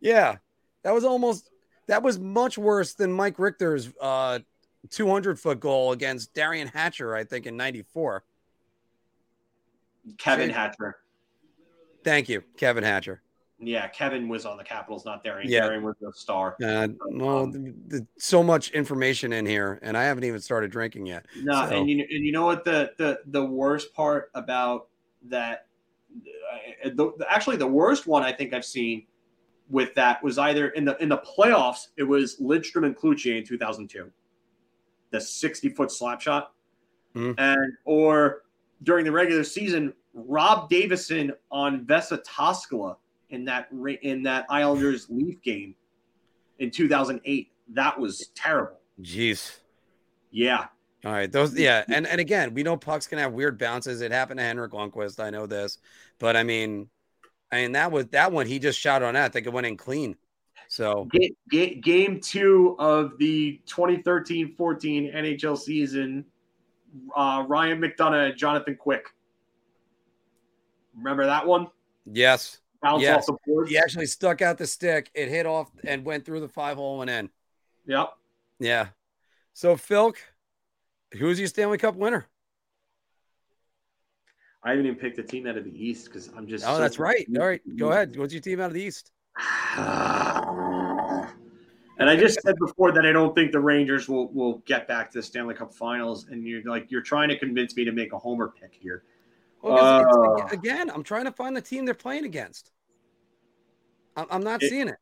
Yeah, 0.00 0.36
that 0.82 0.92
was 0.92 1.04
almost 1.04 1.50
that 1.86 2.02
was 2.02 2.18
much 2.18 2.56
worse 2.58 2.94
than 2.94 3.12
Mike 3.12 3.38
Richter's 3.38 3.90
uh, 4.00 4.40
200 4.90 5.38
foot 5.38 5.60
goal 5.60 5.92
against 5.92 6.34
Derian 6.34 6.68
Hatcher, 6.72 7.14
I 7.14 7.24
think, 7.24 7.46
in 7.46 7.56
'94. 7.56 8.24
Kevin 10.18 10.48
Shane- 10.48 10.54
Hatcher. 10.56 10.96
Thank 12.02 12.28
you, 12.28 12.42
Kevin 12.56 12.82
Hatcher. 12.82 13.20
Yeah, 13.62 13.86
Kevin 13.88 14.26
was 14.26 14.46
on 14.46 14.56
the 14.56 14.64
Capitals, 14.64 15.04
not 15.04 15.22
Derian. 15.22 15.42
Yeah. 15.44 15.68
Derian 15.68 15.82
was 15.82 15.94
the 16.00 16.10
star. 16.14 16.56
Uh, 16.64 16.88
well, 17.10 17.46
the, 17.46 17.74
the, 17.88 18.06
so 18.16 18.42
much 18.42 18.70
information 18.70 19.34
in 19.34 19.44
here, 19.44 19.78
and 19.82 19.98
I 19.98 20.04
haven't 20.04 20.24
even 20.24 20.40
started 20.40 20.70
drinking 20.70 21.04
yet. 21.06 21.26
No, 21.42 21.68
So- 21.68 21.76
and 21.76 21.90
you 21.90 21.98
and 21.98 22.24
you 22.24 22.32
know 22.32 22.46
what 22.46 22.64
the 22.64 22.92
the 22.96 23.20
the 23.26 23.44
worst 23.44 23.92
part 23.92 24.30
about 24.34 24.88
that, 25.28 25.66
the, 26.84 27.12
the- 27.18 27.26
actually 27.28 27.56
the 27.56 27.66
worst 27.66 28.06
one 28.06 28.22
I 28.22 28.32
think 28.32 28.52
I've 28.54 28.64
seen 28.64 29.06
with 29.70 29.94
that 29.94 30.22
was 30.22 30.36
either 30.38 30.68
in 30.70 30.84
the 30.84 30.96
in 31.02 31.08
the 31.08 31.18
playoffs 31.18 31.88
it 31.96 32.02
was 32.02 32.36
Lidstrom 32.40 32.84
and 32.86 32.96
Cloutier 32.96 33.38
in 33.38 33.44
2002, 33.44 34.10
the 35.10 35.20
60 35.20 35.68
foot 35.70 35.90
slap 35.92 36.20
shot, 36.20 36.52
Mhm. 37.14 37.34
and 37.38 37.72
or 37.84 38.42
during 38.82 39.04
the 39.04 39.12
regular 39.12 39.44
season 39.44 39.92
Rob 40.14 40.68
Davison 40.70 41.32
on 41.52 41.84
Vesa 41.84 42.22
Toskala 42.24 42.96
in 43.30 43.44
that 43.44 43.68
in 44.02 44.22
that 44.24 44.46
Islanders 44.48 45.08
Leaf 45.08 45.40
game 45.42 45.74
in 46.58 46.70
2008. 46.70 47.52
That 47.72 47.98
was 47.98 48.28
terrible. 48.34 48.80
Jeez. 49.00 49.58
Yeah, 50.32 50.66
All 51.04 51.12
right, 51.12 51.30
those 51.32 51.58
yeah, 51.58 51.82
and 51.88 52.06
and 52.06 52.20
again, 52.20 52.52
we 52.52 52.62
know 52.62 52.76
pucks 52.76 53.06
can 53.06 53.18
have 53.18 53.32
weird 53.32 53.58
bounces. 53.58 54.02
It 54.02 54.12
happened 54.12 54.38
to 54.38 54.44
Henrik 54.44 54.72
Lundqvist. 54.72 55.18
I 55.22 55.30
know 55.30 55.46
this, 55.46 55.78
but 56.18 56.36
I 56.36 56.42
mean, 56.42 56.88
I 57.50 57.62
mean 57.62 57.72
that 57.72 57.90
was 57.90 58.06
that 58.08 58.32
one. 58.32 58.46
He 58.46 58.58
just 58.58 58.78
shot 58.78 59.02
on 59.02 59.14
that. 59.14 59.24
I 59.24 59.28
think 59.28 59.46
it 59.46 59.52
went 59.52 59.66
in 59.66 59.76
clean. 59.78 60.16
So 60.68 61.08
Ga- 61.10 61.34
ga- 61.48 61.74
game 61.80 62.20
two 62.20 62.76
of 62.78 63.18
the 63.18 63.60
2013-14 63.66 65.12
NHL 65.14 65.58
season, 65.58 66.24
uh, 67.16 67.44
Ryan 67.48 67.80
McDonagh 67.80 68.30
and 68.30 68.38
Jonathan 68.38 68.76
Quick. 68.76 69.06
Remember 70.96 71.26
that 71.26 71.46
one? 71.46 71.68
yes, 72.06 72.58
Bounce 72.82 73.02
Yes. 73.02 73.28
off 73.28 73.36
the 73.46 73.50
board. 73.50 73.68
he 73.68 73.78
actually 73.78 74.06
stuck 74.06 74.42
out 74.42 74.58
the 74.58 74.66
stick. 74.66 75.10
It 75.14 75.28
hit 75.28 75.46
off 75.46 75.70
and 75.84 76.04
went 76.04 76.24
through 76.24 76.40
the 76.40 76.48
five 76.48 76.76
hole 76.76 77.00
and 77.02 77.10
in. 77.10 77.30
Yep. 77.86 78.10
Yeah. 78.58 78.88
So 79.54 79.76
Filk, 79.76 80.16
who's 81.18 81.38
your 81.38 81.48
Stanley 81.48 81.78
Cup 81.78 81.96
winner? 81.96 82.26
I 84.62 84.70
haven't 84.70 84.86
even 84.86 84.98
picked 84.98 85.18
a 85.18 85.22
team 85.22 85.46
out 85.46 85.56
of 85.56 85.64
the 85.64 85.72
East 85.84 86.06
because 86.06 86.28
I'm 86.36 86.46
just. 86.46 86.64
Oh, 86.66 86.74
so 86.74 86.80
that's 86.80 86.98
right. 86.98 87.26
All 87.38 87.46
right, 87.46 87.62
go 87.76 87.90
ahead. 87.92 88.16
What's 88.16 88.32
your 88.34 88.42
team 88.42 88.60
out 88.60 88.66
of 88.66 88.74
the 88.74 88.82
East? 88.82 89.10
And 91.98 92.08
I 92.08 92.16
just 92.16 92.40
said 92.40 92.54
before 92.58 92.92
that 92.92 93.04
I 93.04 93.12
don't 93.12 93.34
think 93.34 93.52
the 93.52 93.60
Rangers 93.60 94.08
will 94.08 94.32
will 94.32 94.62
get 94.64 94.88
back 94.88 95.10
to 95.10 95.18
the 95.18 95.22
Stanley 95.22 95.54
Cup 95.54 95.74
Finals, 95.74 96.28
and 96.30 96.46
you're 96.46 96.62
like 96.64 96.90
you're 96.90 97.02
trying 97.02 97.28
to 97.28 97.38
convince 97.38 97.76
me 97.76 97.84
to 97.84 97.92
make 97.92 98.14
a 98.14 98.18
homer 98.18 98.48
pick 98.58 98.72
here. 98.72 99.02
Well, 99.60 99.76
Uh. 99.78 100.46
again, 100.50 100.88
I'm 100.90 101.02
trying 101.02 101.26
to 101.26 101.30
find 101.30 101.54
the 101.54 101.60
team 101.60 101.84
they're 101.84 101.92
playing 101.92 102.24
against. 102.24 102.72
I'm, 104.16 104.24
I'm 104.30 104.42
not 104.42 104.62
It- 104.62 104.70
seeing 104.70 104.88
it. 104.88 104.96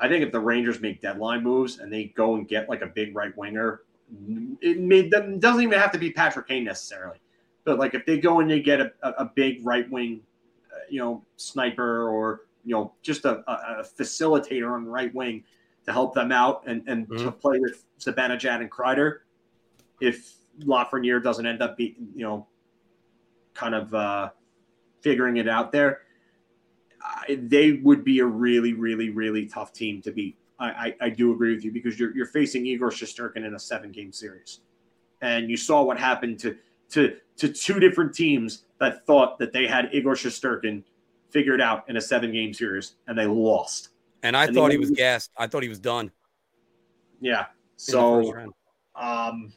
I 0.00 0.08
think 0.08 0.24
if 0.24 0.32
the 0.32 0.40
Rangers 0.40 0.80
make 0.80 1.02
deadline 1.02 1.42
moves 1.42 1.80
and 1.80 1.92
they 1.92 2.04
go 2.04 2.34
and 2.36 2.48
get 2.48 2.70
like 2.70 2.80
a 2.80 2.86
big 2.86 3.14
right 3.14 3.36
winger, 3.36 3.82
it 4.60 4.78
may, 4.78 5.08
doesn't 5.08 5.62
even 5.62 5.78
have 5.78 5.92
to 5.92 5.98
be 5.98 6.10
Patrick 6.10 6.48
Kane 6.48 6.64
necessarily, 6.64 7.18
but 7.64 7.78
like 7.78 7.94
if 7.94 8.04
they 8.06 8.18
go 8.18 8.40
and 8.40 8.50
they 8.50 8.60
get 8.60 8.80
a, 8.80 8.92
a, 9.02 9.24
big 9.24 9.64
right 9.64 9.90
wing, 9.90 10.20
uh, 10.72 10.78
you 10.90 10.98
know, 10.98 11.24
sniper 11.36 12.08
or 12.08 12.42
you 12.64 12.74
know 12.74 12.92
just 13.02 13.24
a, 13.24 13.42
a, 13.50 13.82
facilitator 13.82 14.72
on 14.72 14.84
the 14.84 14.90
right 14.90 15.14
wing, 15.14 15.44
to 15.84 15.92
help 15.92 16.14
them 16.14 16.32
out 16.32 16.62
and, 16.66 16.86
and 16.86 17.08
Mhm. 17.08 17.24
to 17.24 17.32
play 17.32 17.58
with 17.58 17.84
Zibanejad 17.98 18.60
and 18.60 18.70
Kreider 18.70 19.20
if 20.00 20.36
Lafreniere 20.60 21.22
doesn't 21.22 21.46
end 21.46 21.62
up 21.62 21.76
being, 21.76 22.08
you 22.14 22.24
know, 22.24 22.46
kind 23.54 23.74
of 23.74 23.92
uh, 23.94 24.30
figuring 25.00 25.36
it 25.38 25.48
out 25.48 25.72
there. 25.72 26.02
I, 27.00 27.38
they 27.40 27.72
would 27.72 28.04
be 28.04 28.20
a 28.20 28.26
really, 28.26 28.74
really, 28.74 29.10
really 29.10 29.46
tough 29.46 29.72
team 29.72 30.00
to 30.02 30.12
beat. 30.12 30.36
I, 30.62 30.68
I, 30.68 30.96
I 31.02 31.10
do 31.10 31.32
agree 31.32 31.54
with 31.54 31.64
you 31.64 31.72
because 31.72 31.98
you're, 31.98 32.14
you're 32.16 32.26
facing 32.26 32.66
Igor 32.66 32.90
Shesterkin 32.90 33.44
in 33.46 33.54
a 33.54 33.58
seven 33.58 33.92
game 33.92 34.12
series. 34.12 34.60
And 35.20 35.50
you 35.50 35.56
saw 35.56 35.82
what 35.82 35.98
happened 35.98 36.38
to, 36.40 36.56
to, 36.90 37.16
to 37.38 37.48
two 37.52 37.80
different 37.80 38.14
teams 38.14 38.64
that 38.80 39.06
thought 39.06 39.38
that 39.40 39.52
they 39.52 39.66
had 39.66 39.90
Igor 39.92 40.14
Shesterkin 40.14 40.84
figured 41.30 41.60
out 41.60 41.88
in 41.88 41.96
a 41.96 42.00
seven 42.00 42.32
game 42.32 42.54
series 42.54 42.96
and 43.08 43.18
they 43.18 43.26
lost. 43.26 43.90
And 44.22 44.36
I 44.36 44.46
And 44.46 44.54
thought 44.54 44.70
he 44.72 44.78
was 44.78 44.92
gassed. 44.92 45.30
I 45.36 45.48
thought 45.48 45.62
he 45.64 45.68
was 45.68 45.80
done. 45.80 46.12
Yeah. 47.20 47.46
So, 47.76 48.36
um, 48.94 49.54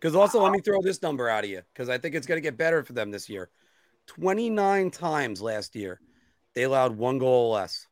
Because 0.00 0.14
also, 0.14 0.40
let 0.40 0.52
me 0.52 0.60
throw 0.60 0.80
this 0.82 1.02
number 1.02 1.28
out 1.28 1.44
of 1.44 1.50
you 1.50 1.62
because 1.72 1.88
I 1.88 1.98
think 1.98 2.14
it's 2.14 2.26
going 2.26 2.36
to 2.38 2.42
get 2.42 2.56
better 2.56 2.82
for 2.84 2.92
them 2.92 3.10
this 3.10 3.28
year. 3.28 3.50
29 4.08 4.90
times 4.90 5.42
last 5.42 5.74
year, 5.74 6.00
they 6.54 6.62
allowed 6.64 6.96
one 6.96 7.18
goal 7.18 7.52
less. 7.52 7.85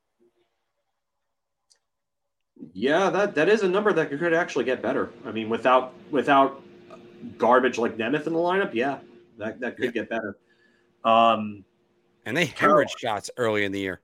Yeah, 2.73 3.11
that, 3.11 3.35
that 3.35 3.49
is 3.49 3.63
a 3.63 3.69
number 3.69 3.93
that 3.93 4.11
could 4.11 4.35
actually 4.35 4.65
get 4.65 4.81
better. 4.83 5.11
I 5.25 5.33
mean, 5.33 5.49
without 5.49 5.93
without 6.11 6.63
garbage 7.39 7.79
like 7.79 7.97
Nemeth 7.97 8.27
in 8.27 8.33
the 8.33 8.39
lineup, 8.39 8.75
yeah, 8.75 8.99
that, 9.39 9.61
that 9.61 9.77
could 9.77 9.87
Yeah. 9.87 9.91
get 9.91 10.09
better. 10.09 10.37
Um, 11.05 11.65
And 12.27 12.37
they 12.37 12.47
hemorrhaged 12.47 12.99
shots 12.99 13.31
early 13.37 13.65
in 13.65 13.73
the 13.73 13.81
year. 13.81 14.01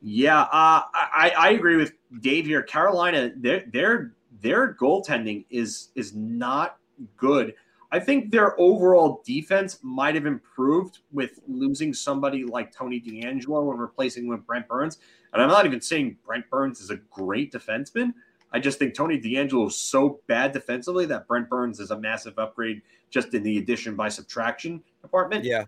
Yeah, 0.00 0.42
uh, 0.42 0.82
I, 0.94 1.32
I 1.36 1.50
agree 1.50 1.76
with 1.76 1.92
Dave 2.20 2.46
here. 2.46 2.62
Carolina, 2.62 3.32
their 3.34 3.64
their 3.72 4.12
their 4.40 4.74
goaltending 4.74 5.44
is 5.50 5.88
is 5.96 6.14
not 6.14 6.78
good. 7.16 7.54
I 7.90 7.98
think 7.98 8.30
their 8.30 8.58
overall 8.60 9.22
defense 9.24 9.78
might 9.82 10.14
have 10.14 10.26
improved 10.26 10.98
with 11.10 11.40
losing 11.48 11.92
somebody 11.94 12.44
like 12.44 12.70
Tony 12.70 13.00
DeAngelo 13.00 13.70
and 13.72 13.80
replacing 13.80 14.24
him 14.24 14.28
with 14.28 14.46
Brent 14.46 14.68
Burns. 14.68 14.98
And 15.32 15.42
I'm 15.42 15.48
not 15.48 15.66
even 15.66 15.80
saying 15.80 16.16
Brent 16.24 16.48
Burns 16.50 16.80
is 16.80 16.90
a 16.90 16.96
great 16.96 17.52
defenseman. 17.52 18.12
I 18.52 18.58
just 18.58 18.78
think 18.78 18.94
Tony 18.94 19.20
DeAngelo 19.20 19.68
is 19.68 19.76
so 19.76 20.20
bad 20.26 20.52
defensively 20.52 21.04
that 21.06 21.26
Brent 21.28 21.50
Burns 21.50 21.80
is 21.80 21.90
a 21.90 21.98
massive 21.98 22.38
upgrade 22.38 22.80
just 23.10 23.34
in 23.34 23.42
the 23.42 23.58
addition 23.58 23.94
by 23.94 24.08
subtraction 24.08 24.82
department. 25.02 25.44
Yeah. 25.44 25.64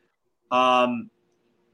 Um, 0.51 1.11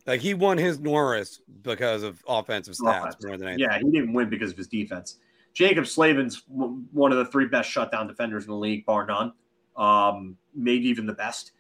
Like 0.06 0.20
he 0.20 0.34
won 0.34 0.58
his 0.58 0.80
Norris 0.80 1.40
because 1.62 2.02
of 2.02 2.22
offensive 2.28 2.74
stats 2.74 3.00
Offense. 3.08 3.24
more 3.24 3.36
than 3.36 3.48
anything. 3.48 3.68
Yeah, 3.70 3.78
he 3.78 3.84
didn't 3.90 4.12
win 4.12 4.28
because 4.28 4.50
of 4.50 4.56
his 4.56 4.66
defense. 4.68 5.18
Jaccob 5.54 5.86
Slavin's 5.86 6.42
one 6.48 7.12
of 7.12 7.18
the 7.18 7.24
three 7.26 7.46
best 7.46 7.70
shutdown 7.70 8.06
defenders 8.06 8.44
in 8.44 8.50
the 8.50 8.56
league, 8.56 8.84
bar 8.84 9.06
none. 9.06 9.32
Um, 9.76 10.36
maybe 10.54 10.86
even 10.88 11.06
the 11.06 11.14
best. 11.14 11.52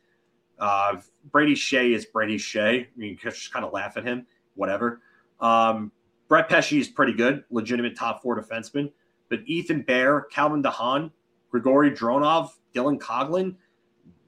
Uh, 0.58 0.96
Brady 1.30 1.54
Skjei 1.54 1.94
is 1.94 2.04
Brady 2.04 2.36
Skjei. 2.36 2.84
I 2.84 2.88
mean, 2.96 3.10
you 3.10 3.16
can 3.16 3.30
just 3.30 3.52
kind 3.52 3.64
of 3.64 3.72
laugh 3.72 3.96
at 3.96 4.04
him, 4.04 4.26
whatever. 4.54 5.00
Um, 5.40 5.92
Brett 6.28 6.48
Pesce 6.48 6.72
is 6.72 6.88
pretty 6.88 7.12
good, 7.12 7.44
legitimate 7.50 7.96
top 7.96 8.22
four 8.22 8.40
defenseman. 8.40 8.90
But 9.28 9.40
Ethan 9.46 9.82
Bear, 9.82 10.22
Calvin 10.22 10.62
DeHaan, 10.62 11.10
Grigory 11.50 11.90
Dronov, 11.90 12.50
Dylan 12.74 12.98
Coghlan, 12.98 13.56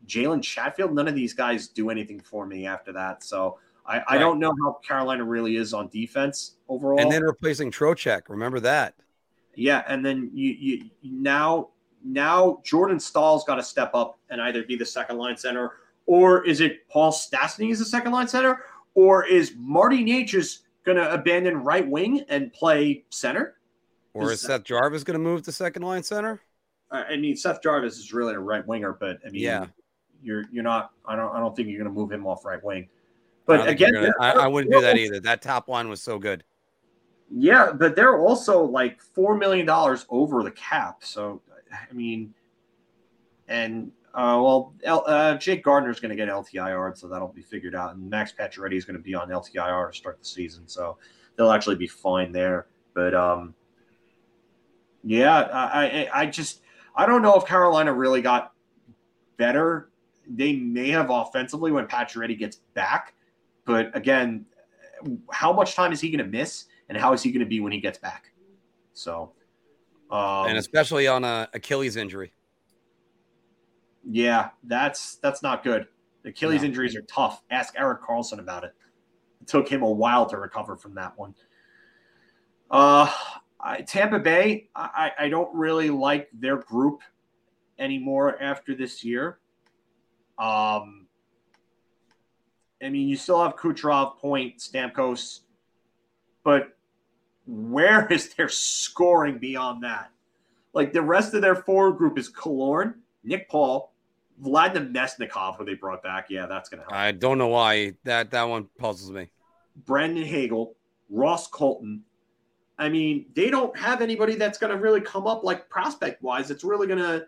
Jalen 0.07 0.43
Chatfield, 0.43 0.95
none 0.95 1.07
of 1.07 1.15
these 1.15 1.35
guys 1.35 1.69
do 1.69 1.91
anything 1.91 2.21
for 2.21 2.47
me 2.47 2.67
after 2.67 2.93
that. 2.93 3.23
So 3.23 3.59
I, 3.87 4.03
I 4.09 4.19
don't 4.19 4.39
know 4.39 4.53
how 4.63 4.79
Carolina 4.87 5.25
really 5.25 5.57
is 5.57 5.73
on 5.75 5.89
defense 5.89 6.57
overall. 6.69 7.01
And 7.01 7.11
then 7.11 7.23
replacing 7.23 7.71
Trocheck. 7.71 8.23
Remember 8.29 8.61
that. 8.61 8.95
Yeah, 9.55 9.83
and 9.89 10.05
then 10.05 10.31
you 10.33 10.53
you 10.53 10.91
now 11.03 11.71
now 12.05 12.61
Jordan 12.65 13.01
Staal's 13.01 13.45
got 13.45 13.57
to 13.57 13.63
step 13.63 13.91
up 13.93 14.19
and 14.31 14.41
either 14.41 14.63
be 14.63 14.77
the 14.77 14.87
second 14.87 15.19
line 15.19 15.37
center, 15.37 15.73
or 16.07 16.47
is 16.47 16.61
it 16.61 16.89
Paul 16.89 17.11
Stastny 17.11 17.71
is 17.71 17.81
the 17.81 17.85
second 17.85 18.13
line 18.13 18.29
center, 18.29 18.63
or 18.95 19.27
is 19.27 19.55
Marty 19.57 20.05
Necas 20.05 20.61
going 20.85 20.97
to 20.97 21.13
abandon 21.13 21.63
right 21.63 21.87
wing 21.87 22.25
and 22.29 22.53
play 22.53 23.05
center? 23.11 23.57
Or 24.15 24.33
is 24.33 24.41
Seth 24.41 24.65
Jarvis 24.65 25.05
going 25.05 25.15
to 25.19 25.23
move 25.23 25.43
to 25.43 25.53
second 25.53 25.83
line 25.83 26.03
center? 26.03 26.41
Uh, 26.91 27.05
I 27.09 27.17
mean, 27.17 27.37
Seth 27.37 27.63
Jarvis 27.63 27.99
is 27.99 28.13
really 28.13 28.35
a 28.35 28.39
right 28.41 28.67
winger, 28.67 28.93
but 28.93 29.19
I 29.25 29.31
mean, 29.31 29.43
Yeah. 29.43 29.67
you're 30.23 30.45
you're 30.51 30.65
not. 30.65 30.93
I 31.05 31.15
don't 31.15 31.35
I 31.35 31.39
don't 31.39 31.55
think 31.55 31.69
you're 31.69 31.79
going 31.79 31.95
to 31.95 31.99
move 32.01 32.11
him 32.11 32.27
off 32.27 32.45
right 32.45 32.63
wing. 32.65 32.89
But 33.47 33.59
don't 33.59 33.69
again, 33.69 33.93
gonna- 33.93 34.13
I, 34.21 34.33
I 34.33 34.47
wouldn't 34.47 34.73
do 34.73 34.81
that 34.81 34.97
either. 34.97 35.21
That 35.21 35.43
top 35.43 35.69
line 35.69 35.89
was 35.89 36.03
so 36.03 36.19
good. 36.19 36.43
Yeah, 37.31 37.73
but 37.73 37.95
they're 37.95 38.19
also 38.19 38.63
like 38.65 39.01
four 39.03 39.37
million 39.37 39.67
dollars 39.67 40.07
over 40.09 40.43
the 40.43 40.51
cap. 40.51 41.05
So 41.05 41.43
I 41.71 41.93
mean, 41.93 42.33
and 43.49 43.93
uh, 44.15 44.41
well, 44.43 44.75
L, 44.85 45.05
uh, 45.07 45.37
Jake 45.37 45.63
Gardiner's 45.63 46.01
going 46.01 46.11
to 46.11 46.17
get 46.17 46.29
LTIR, 46.29 46.97
so 46.97 47.09
that'll 47.09 47.29
be 47.29 47.43
figured 47.43 47.75
out. 47.75 47.95
And 47.95 48.09
Max 48.09 48.33
Pacioretty 48.33 48.75
is 48.75 48.85
going 48.85 48.97
to 48.97 49.03
be 49.03 49.15
on 49.15 49.29
LTIR 49.29 49.91
to 49.91 49.97
start 49.97 50.19
the 50.19 50.25
season, 50.25 50.67
so 50.67 50.99
they'll 51.37 51.51
actually 51.51 51.77
be 51.77 51.87
fine 51.87 52.33
there. 52.33 52.67
But 52.95 53.15
um, 53.15 53.55
yeah, 55.05 55.41
I, 55.41 56.09
I 56.13 56.21
I 56.23 56.27
just 56.27 56.63
I 56.95 57.07
don't 57.07 57.23
know 57.23 57.37
if 57.37 57.47
Carolina 57.47 57.93
really 57.93 58.23
got 58.23 58.53
better. 59.37 59.91
They 60.29 60.55
may 60.55 60.91
have 60.91 61.11
offensively 61.11 61.73
when 61.73 61.87
Pacioretty 61.87 62.39
gets 62.39 62.57
back, 62.75 63.15
but 63.65 63.97
again, 63.97 64.47
how 65.31 65.53
much 65.53 65.75
time 65.75 65.93
is 65.93 66.01
he 66.01 66.11
going 66.11 66.25
to 66.25 66.31
miss? 66.31 66.67
and 66.89 66.99
how 66.99 67.13
is 67.13 67.23
he 67.23 67.31
going 67.31 67.41
to 67.41 67.47
be 67.47 67.61
when 67.61 67.73
he 67.73 67.81
gets 67.81 67.99
back? 67.99 68.33
So, 68.93 69.33
um, 70.11 70.47
and 70.47 70.59
especially 70.59 71.07
on 71.07 71.25
a 71.25 71.49
Achilles 71.53 71.97
injury. 71.97 72.33
Yeah, 74.11 74.51
that's 74.65 75.17
that's 75.17 75.43
not 75.43 75.63
good. 75.63 75.87
Achilles 76.25 76.63
No. 76.63 76.69
injuries 76.69 76.97
are 76.97 77.03
tough. 77.03 77.43
Ask 77.51 77.75
Erik 77.79 78.03
Karlsson 78.03 78.39
about 78.39 78.65
it. 78.65 78.75
It 79.41 79.47
took 79.47 79.69
him 79.69 79.83
a 79.83 79.91
while 79.91 80.27
to 80.27 80.39
recover 80.39 80.77
from 80.77 80.95
that 80.95 81.17
one. 81.19 81.35
Uh, 82.71 83.11
I, 83.61 83.83
Tampa 83.83 84.19
Bay, 84.19 84.69
I, 84.75 85.13
I 85.19 85.29
don't 85.29 85.55
really 85.55 85.91
like 85.91 86.29
their 86.33 86.57
group 86.57 87.03
anymore 87.79 88.41
after 88.41 88.75
this 88.75 89.05
year. 89.05 89.39
Um, 90.39 91.07
I 92.83 92.89
mean, 92.91 93.09
you 93.09 93.17
still 93.17 93.43
have 93.43 93.57
Kucherov, 93.57 94.19
Point, 94.19 94.59
Stamkos, 94.59 95.41
but 96.45 96.77
where 97.47 98.07
is 98.07 98.33
their 98.35 98.49
scoring 98.49 99.39
beyond 99.39 99.83
that? 99.83 100.11
Like 100.73 100.93
the 100.93 101.03
rest 101.03 101.35
of 101.35 101.43
their 101.43 101.57
forward 101.57 101.99
group 101.99 102.19
is 102.19 102.31
Killorn, 102.31 102.95
Nick 103.25 103.49
Paul, 103.49 103.93
Vladimir 104.41 104.89
Mesnikov, 104.89 105.57
who 105.57 105.65
they 105.65 105.75
brought 105.75 106.03
back. 106.03 106.27
Yeah, 106.31 106.47
that's 106.47 106.69
going 106.69 106.79
to 106.81 106.85
help. 106.85 106.95
I 106.95 107.13
don't 107.13 107.39
know 107.39 107.49
why 107.49 107.95
that 108.05 108.31
that 108.31 108.45
one 108.45 108.69
puzzles 108.79 109.11
me. 109.11 109.31
Brandon 109.85 110.25
Hagel, 110.25 110.77
Ross 111.11 111.49
Colton. 111.49 112.03
I 112.79 112.89
mean, 112.89 113.27
they 113.35 113.51
don't 113.51 113.77
have 113.77 114.01
anybody 114.01 114.37
that's 114.37 114.59
going 114.59 114.73
to 114.73 114.81
really 114.81 115.01
come 115.01 115.27
up 115.27 115.43
like 115.43 115.69
prospect 115.69 116.23
wise. 116.23 116.51
It's 116.51 116.63
really 116.63 116.87
going 116.87 117.01
to 117.01 117.27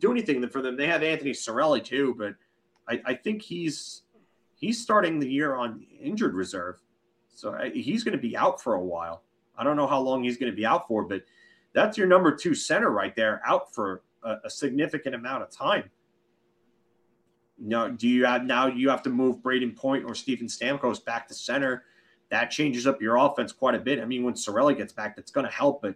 do 0.00 0.10
anything 0.10 0.46
for 0.48 0.60
them. 0.60 0.76
They 0.76 0.86
have 0.86 1.02
Anthony 1.02 1.30
Cirelli 1.30 1.82
too, 1.82 2.14
but 2.18 2.34
I, 2.88 3.12
I 3.12 3.14
think 3.14 3.40
he's 3.40 4.02
he's 4.54 4.80
starting 4.82 5.18
the 5.18 5.28
year 5.28 5.54
on 5.54 5.86
injured 6.00 6.34
reserve, 6.34 6.80
so 7.34 7.54
I, 7.54 7.70
he's 7.70 8.04
going 8.04 8.16
to 8.16 8.22
be 8.22 8.36
out 8.36 8.62
for 8.62 8.74
a 8.74 8.80
while. 8.80 9.22
I 9.56 9.64
don't 9.64 9.76
know 9.76 9.86
how 9.86 10.00
long 10.00 10.24
he's 10.24 10.36
going 10.36 10.50
to 10.50 10.56
be 10.56 10.66
out 10.66 10.88
for, 10.88 11.04
but 11.04 11.22
that's 11.72 11.96
your 11.96 12.06
number 12.06 12.34
two 12.34 12.54
center 12.54 12.90
right 12.90 13.14
there, 13.16 13.40
out 13.46 13.74
for 13.74 14.02
a, 14.22 14.36
a 14.44 14.50
significant 14.50 15.14
amount 15.14 15.42
of 15.42 15.50
time. 15.50 15.90
Now, 17.64 17.88
do 17.88 18.08
you 18.08 18.24
have 18.24 18.44
now 18.44 18.66
you 18.66 18.90
have 18.90 19.02
to 19.04 19.10
move 19.10 19.36
Brayden 19.36 19.76
Point 19.76 20.04
or 20.04 20.14
Steven 20.14 20.48
Stamkos 20.48 21.04
back 21.04 21.28
to 21.28 21.34
center? 21.34 21.84
That 22.28 22.50
changes 22.50 22.86
up 22.86 23.00
your 23.00 23.16
offense 23.16 23.52
quite 23.52 23.74
a 23.74 23.78
bit. 23.78 24.00
I 24.00 24.04
mean, 24.04 24.24
when 24.24 24.34
Cirelli 24.34 24.76
gets 24.76 24.92
back, 24.92 25.14
that's 25.14 25.30
going 25.30 25.46
to 25.46 25.52
help, 25.52 25.82
but 25.82 25.94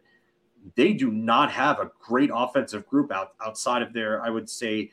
they 0.77 0.93
do 0.93 1.11
not 1.11 1.51
have 1.51 1.81
a 1.81 1.91
great 1.99 2.31
offensive 2.33 2.87
group 2.87 3.11
out 3.11 3.33
outside 3.45 3.83
of 3.83 3.93
their, 3.93 4.23
I 4.23 4.31
would 4.31 4.49
say, 4.49 4.91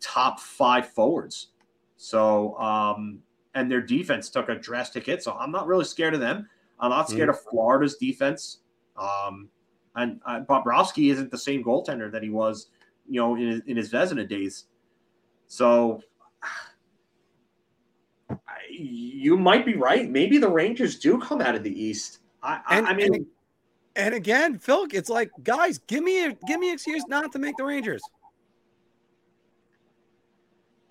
top 0.00 0.40
five 0.40 0.88
forwards. 0.88 1.48
So, 1.96 2.56
um, 2.58 3.20
and 3.54 3.70
their 3.70 3.80
defense 3.80 4.30
took 4.30 4.48
a 4.48 4.54
drastic 4.54 5.06
hit. 5.06 5.22
So 5.22 5.32
I'm 5.32 5.50
not 5.50 5.66
really 5.66 5.84
scared 5.84 6.14
of 6.14 6.20
them. 6.20 6.48
I'm 6.80 6.90
not 6.90 7.08
scared 7.08 7.28
of 7.28 7.40
Florida's 7.40 7.96
defense. 7.96 8.58
Um, 8.96 9.48
and 9.96 10.20
uh, 10.26 10.40
Bobrovsky 10.40 11.10
isn't 11.12 11.30
the 11.30 11.38
same 11.38 11.62
goaltender 11.62 12.10
that 12.10 12.22
he 12.22 12.30
was, 12.30 12.68
you 13.08 13.20
know, 13.20 13.36
in 13.36 13.48
his, 13.48 13.60
in 13.66 13.76
his 13.76 13.90
Vezina 13.90 14.28
days. 14.28 14.66
So 15.46 16.02
you 18.70 19.36
might 19.36 19.64
be 19.64 19.74
right. 19.74 20.08
Maybe 20.10 20.38
the 20.38 20.48
Rangers 20.48 20.98
do 20.98 21.18
come 21.18 21.40
out 21.40 21.54
of 21.54 21.62
the 21.62 21.82
East. 21.82 22.18
I, 22.42 22.60
I, 22.66 22.78
And- 22.78 22.86
I 22.86 22.94
mean, 22.94 23.14
and- 23.14 23.26
And 23.96 24.14
again, 24.14 24.58
Phil, 24.58 24.86
it's 24.92 25.08
like, 25.08 25.30
guys, 25.44 25.78
give 25.86 26.02
me 26.02 26.24
a 26.26 26.32
give 26.48 26.58
me 26.58 26.68
an 26.68 26.74
excuse 26.74 27.04
not 27.06 27.30
to 27.32 27.38
make 27.38 27.56
the 27.56 27.64
Rangers. 27.64 28.02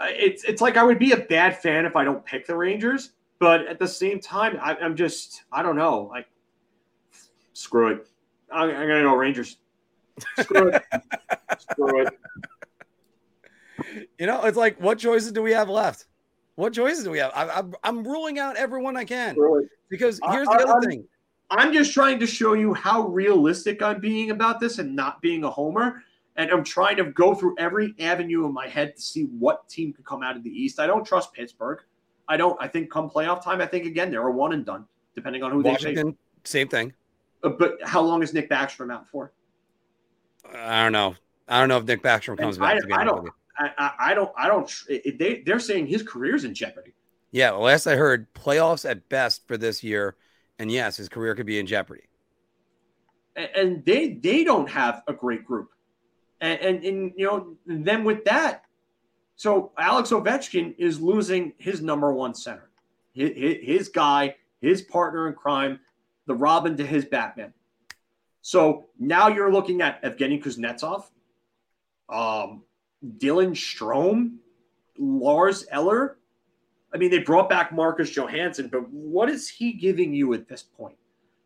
it's 0.01 0.43
it's 0.45 0.61
like 0.61 0.75
I 0.77 0.83
would 0.83 0.99
be 0.99 1.11
a 1.11 1.17
bad 1.17 1.61
fan 1.61 1.85
if 1.85 1.95
I 1.95 2.03
don't 2.05 2.25
pick 2.25 2.45
the 2.47 2.55
Rangers, 2.55 3.11
but 3.39 3.67
at 3.67 3.77
the 3.79 3.87
same 3.87 4.19
time, 4.21 4.57
I, 4.61 4.75
I'm 4.75 4.95
just 4.95 5.43
I 5.51 5.61
don't 5.63 5.75
know. 5.75 6.03
Like, 6.11 6.27
screw 7.53 7.87
it. 7.89 8.07
I'm, 8.51 8.69
I'm 8.69 8.87
gonna 8.87 9.03
go 9.03 9.15
Rangers. 9.15 9.57
Screw 10.39 10.69
it. 10.69 10.83
Screw 11.59 12.01
it. 12.01 12.19
You 14.19 14.27
know, 14.27 14.43
it's 14.45 14.57
like, 14.57 14.79
what 14.79 14.99
choices 14.99 15.31
do 15.31 15.41
we 15.41 15.51
have 15.51 15.69
left? 15.69 16.05
What 16.55 16.73
choices 16.73 17.03
do 17.03 17.09
we 17.11 17.17
have? 17.19 17.31
I, 17.35 17.49
I'm, 17.49 17.73
I'm 17.83 18.03
ruling 18.03 18.37
out 18.39 18.55
everyone 18.55 18.95
I 18.95 19.05
can 19.05 19.35
it. 19.37 19.69
because 19.89 20.19
I- 20.23 20.33
here's 20.33 20.47
I- 20.47 20.57
the 20.57 20.63
other 20.63 20.73
I'm- 20.73 20.81
thing. 20.81 21.05
I'm 21.49 21.71
just 21.71 21.93
trying 21.93 22.17
to 22.19 22.25
show 22.25 22.53
you 22.53 22.73
how 22.73 23.07
realistic 23.09 23.83
I'm 23.83 23.99
being 23.99 24.31
about 24.31 24.59
this 24.59 24.79
and 24.79 24.95
not 24.95 25.21
being 25.21 25.43
a 25.43 25.49
homer. 25.51 26.01
And 26.35 26.49
I'm 26.49 26.63
trying 26.63 26.97
to 26.97 27.03
go 27.11 27.35
through 27.35 27.55
every 27.59 27.93
avenue 27.99 28.47
in 28.47 28.53
my 28.53 28.67
head 28.67 28.95
to 28.95 29.01
see 29.01 29.25
what 29.37 29.69
team 29.69 29.93
could 29.93 30.05
come 30.05 30.23
out 30.23 30.35
of 30.35 30.43
the 30.43 30.49
East. 30.49 30.79
I 30.79 30.87
don't 30.87 31.05
trust 31.05 31.31
Pittsburgh. 31.33 31.79
I 32.27 32.37
don't. 32.37 32.59
I 32.59 32.67
think 32.67 32.89
come 32.89 33.07
playoff 33.07 33.43
time, 33.43 33.61
I 33.61 33.67
think 33.67 33.85
again 33.85 34.09
they're 34.09 34.25
a 34.27 34.31
one 34.31 34.53
and 34.53 34.65
done, 34.65 34.85
depending 35.13 35.43
on 35.43 35.51
who 35.51 35.61
they 35.61 35.75
face. 35.75 35.83
Washington, 35.83 36.17
same 36.43 36.69
thing. 36.69 36.91
Uh, 37.43 37.49
But 37.49 37.77
how 37.83 38.01
long 38.01 38.23
is 38.23 38.33
Nick 38.33 38.49
Backstrom 38.49 38.91
out 38.91 39.07
for? 39.07 39.31
I 40.55 40.81
don't 40.83 40.91
know. 40.91 41.13
I 41.47 41.59
don't 41.59 41.69
know 41.69 41.77
if 41.77 41.85
Nick 41.85 42.01
Backstrom 42.01 42.37
comes 42.37 42.57
I- 42.59 42.75
back. 42.79 42.87
be 42.87 42.93
I 42.93 43.03
don't-. 43.03 43.29
I, 43.57 43.91
I, 43.99 44.13
don't. 44.13 44.31
I 44.37 44.47
don't. 44.47 44.71
they 44.87 45.43
they're 45.45 45.59
saying 45.59 45.87
his 45.87 46.03
career's 46.03 46.43
in 46.43 46.53
jeopardy. 46.53 46.93
Yeah, 47.31 47.51
last 47.51 47.87
I 47.87 47.95
heard, 47.95 48.31
playoffs 48.33 48.89
at 48.89 49.09
best 49.09 49.47
for 49.47 49.57
this 49.57 49.83
year, 49.83 50.15
and 50.59 50.71
yes, 50.71 50.97
his 50.97 51.09
career 51.09 51.35
could 51.35 51.45
be 51.45 51.59
in 51.59 51.65
jeopardy. 51.65 52.03
and, 53.35 53.49
and 53.55 53.85
they 53.85 54.13
they 54.13 54.43
don't 54.43 54.69
have 54.69 55.03
a 55.07 55.13
great 55.13 55.45
group, 55.45 55.69
and, 56.41 56.59
and 56.59 56.83
and 56.83 57.13
you 57.15 57.25
know 57.25 57.55
then 57.65 58.03
with 58.03 58.23
that, 58.25 58.65
so 59.35 59.71
Alex 59.77 60.11
Ovechkin 60.11 60.75
is 60.77 61.01
losing 61.01 61.53
his 61.57 61.81
number 61.81 62.13
one 62.13 62.33
center, 62.33 62.69
his, 63.13 63.31
his 63.61 63.89
guy, 63.89 64.35
his 64.61 64.81
partner 64.81 65.27
in 65.27 65.33
crime, 65.33 65.79
the 66.25 66.35
Robin 66.35 66.77
to 66.77 66.85
his 66.85 67.05
Batman. 67.05 67.53
So 68.41 68.87
now 68.99 69.29
you're 69.29 69.51
looking 69.51 69.81
at 69.81 70.03
Evgeny 70.03 70.43
Kuznetsov, 70.43 71.05
um, 72.09 72.63
Dylan 73.17 73.51
Strome, 73.51 74.37
Lars 74.97 75.65
Eller. 75.71 76.17
I 76.93 76.97
mean, 76.97 77.09
they 77.09 77.19
brought 77.19 77.49
back 77.49 77.71
Marcus 77.71 78.09
Johansson, 78.09 78.69
but 78.71 78.87
what 78.89 79.29
is 79.29 79.49
he 79.49 79.73
giving 79.73 80.13
you 80.13 80.33
at 80.33 80.47
this 80.47 80.63
point? 80.63 80.95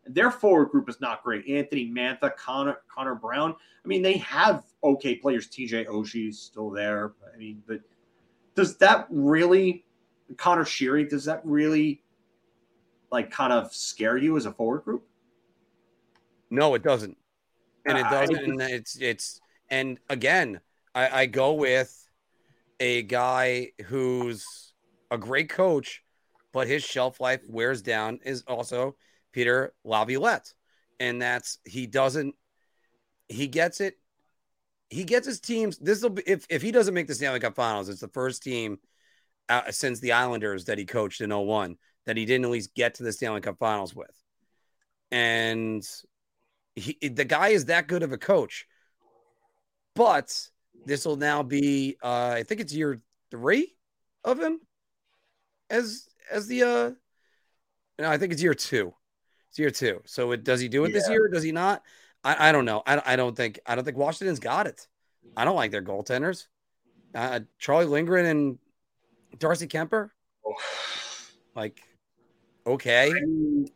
Their 0.06 0.30
forward 0.30 0.66
group 0.66 0.88
is 0.88 1.00
not 1.00 1.22
great. 1.22 1.48
Anthony 1.48 1.90
Mantha, 1.90 2.34
Connor 2.36 2.78
Connor 2.92 3.14
Brown. 3.14 3.54
I 3.84 3.88
mean, 3.88 4.02
they 4.02 4.18
have 4.18 4.64
okay 4.82 5.14
players. 5.14 5.48
TJ 5.48 5.86
Oshie's 5.86 6.38
still 6.38 6.70
there. 6.70 7.12
I 7.34 7.36
mean, 7.36 7.62
but 7.66 7.80
does 8.54 8.76
that 8.78 9.06
really 9.10 9.84
Conor 10.36 10.64
Sheary, 10.64 11.08
does 11.08 11.24
that 11.24 11.40
really 11.44 12.02
like 13.10 13.30
kind 13.30 13.52
of 13.52 13.72
scare 13.72 14.16
you 14.16 14.36
as 14.36 14.46
a 14.46 14.52
forward 14.52 14.84
group? 14.84 15.06
No, 16.50 16.74
it 16.74 16.82
doesn't. 16.82 17.16
And 17.86 17.96
uh, 17.96 18.00
it 18.00 18.10
doesn't. 18.10 18.44
And 18.44 18.60
it's 18.62 19.00
it's 19.00 19.40
and 19.70 19.98
again, 20.08 20.60
I, 20.94 21.22
I 21.22 21.26
go 21.26 21.54
with 21.54 21.94
a 22.80 23.02
guy 23.02 23.72
who's 23.86 24.72
a 25.10 25.18
great 25.18 25.48
coach, 25.48 26.02
but 26.52 26.66
his 26.66 26.82
shelf 26.82 27.20
life 27.20 27.42
wears 27.48 27.82
down 27.82 28.20
is 28.24 28.42
also 28.46 28.96
Peter 29.32 29.74
Laviolette. 29.84 30.52
And 31.00 31.22
that's 31.22 31.58
he 31.64 31.86
doesn't 31.86 32.34
he 33.28 33.46
gets 33.46 33.80
it. 33.80 33.98
He 34.90 35.04
gets 35.04 35.26
his 35.26 35.40
teams. 35.40 35.78
This 35.78 36.02
will 36.02 36.10
be 36.10 36.22
if, 36.26 36.46
if 36.48 36.62
he 36.62 36.72
doesn't 36.72 36.94
make 36.94 37.06
the 37.06 37.14
Stanley 37.14 37.40
Cup 37.40 37.54
finals, 37.54 37.88
it's 37.88 38.00
the 38.00 38.08
first 38.08 38.42
team 38.42 38.78
uh, 39.48 39.70
since 39.70 40.00
the 40.00 40.12
Islanders 40.12 40.64
that 40.64 40.78
he 40.78 40.84
coached 40.84 41.20
in 41.20 41.30
01 41.30 41.76
that 42.06 42.16
he 42.16 42.24
didn't 42.24 42.46
at 42.46 42.50
least 42.50 42.74
get 42.74 42.94
to 42.94 43.02
the 43.02 43.12
Stanley 43.12 43.40
Cup 43.40 43.58
finals 43.58 43.94
with. 43.94 44.10
And 45.10 45.86
he, 46.74 46.96
the 47.08 47.24
guy 47.24 47.48
is 47.48 47.66
that 47.66 47.86
good 47.86 48.02
of 48.02 48.12
a 48.12 48.18
coach. 48.18 48.66
But 49.94 50.48
this 50.86 51.04
will 51.04 51.16
now 51.16 51.42
be, 51.42 51.96
uh, 52.02 52.32
I 52.36 52.42
think 52.42 52.60
it's 52.60 52.72
year 52.72 52.98
three 53.30 53.76
of 54.24 54.40
him 54.40 54.60
as 55.70 56.08
as 56.30 56.46
the. 56.46 56.62
uh 56.62 56.90
No, 57.98 58.10
I 58.10 58.18
think 58.18 58.32
it's 58.32 58.42
year 58.42 58.54
two. 58.54 58.94
It's 59.50 59.58
year 59.58 59.70
two. 59.70 60.02
So 60.06 60.32
it, 60.32 60.44
does 60.44 60.60
he 60.60 60.68
do 60.68 60.84
it 60.84 60.92
this 60.92 61.06
Yeah. 61.06 61.14
year? 61.14 61.28
Does 61.28 61.42
he 61.42 61.52
not? 61.52 61.82
I, 62.24 62.48
I 62.48 62.52
don't 62.52 62.64
know. 62.64 62.82
I, 62.86 63.00
I 63.04 63.16
don't 63.16 63.36
think 63.36 63.60
I 63.66 63.74
don't 63.74 63.84
think 63.84 63.96
Washington's 63.96 64.40
got 64.40 64.66
it. 64.66 64.86
I 65.36 65.44
don't 65.44 65.56
like 65.56 65.70
their 65.70 65.82
goaltenders. 65.82 66.46
Uh, 67.14 67.40
Charlie 67.58 67.86
Lindgren 67.86 68.26
and 68.26 68.58
Darcy 69.38 69.66
Kuemper, 69.66 70.10
like, 71.54 71.80
okay. 72.66 73.10
Uh, 73.10 73.66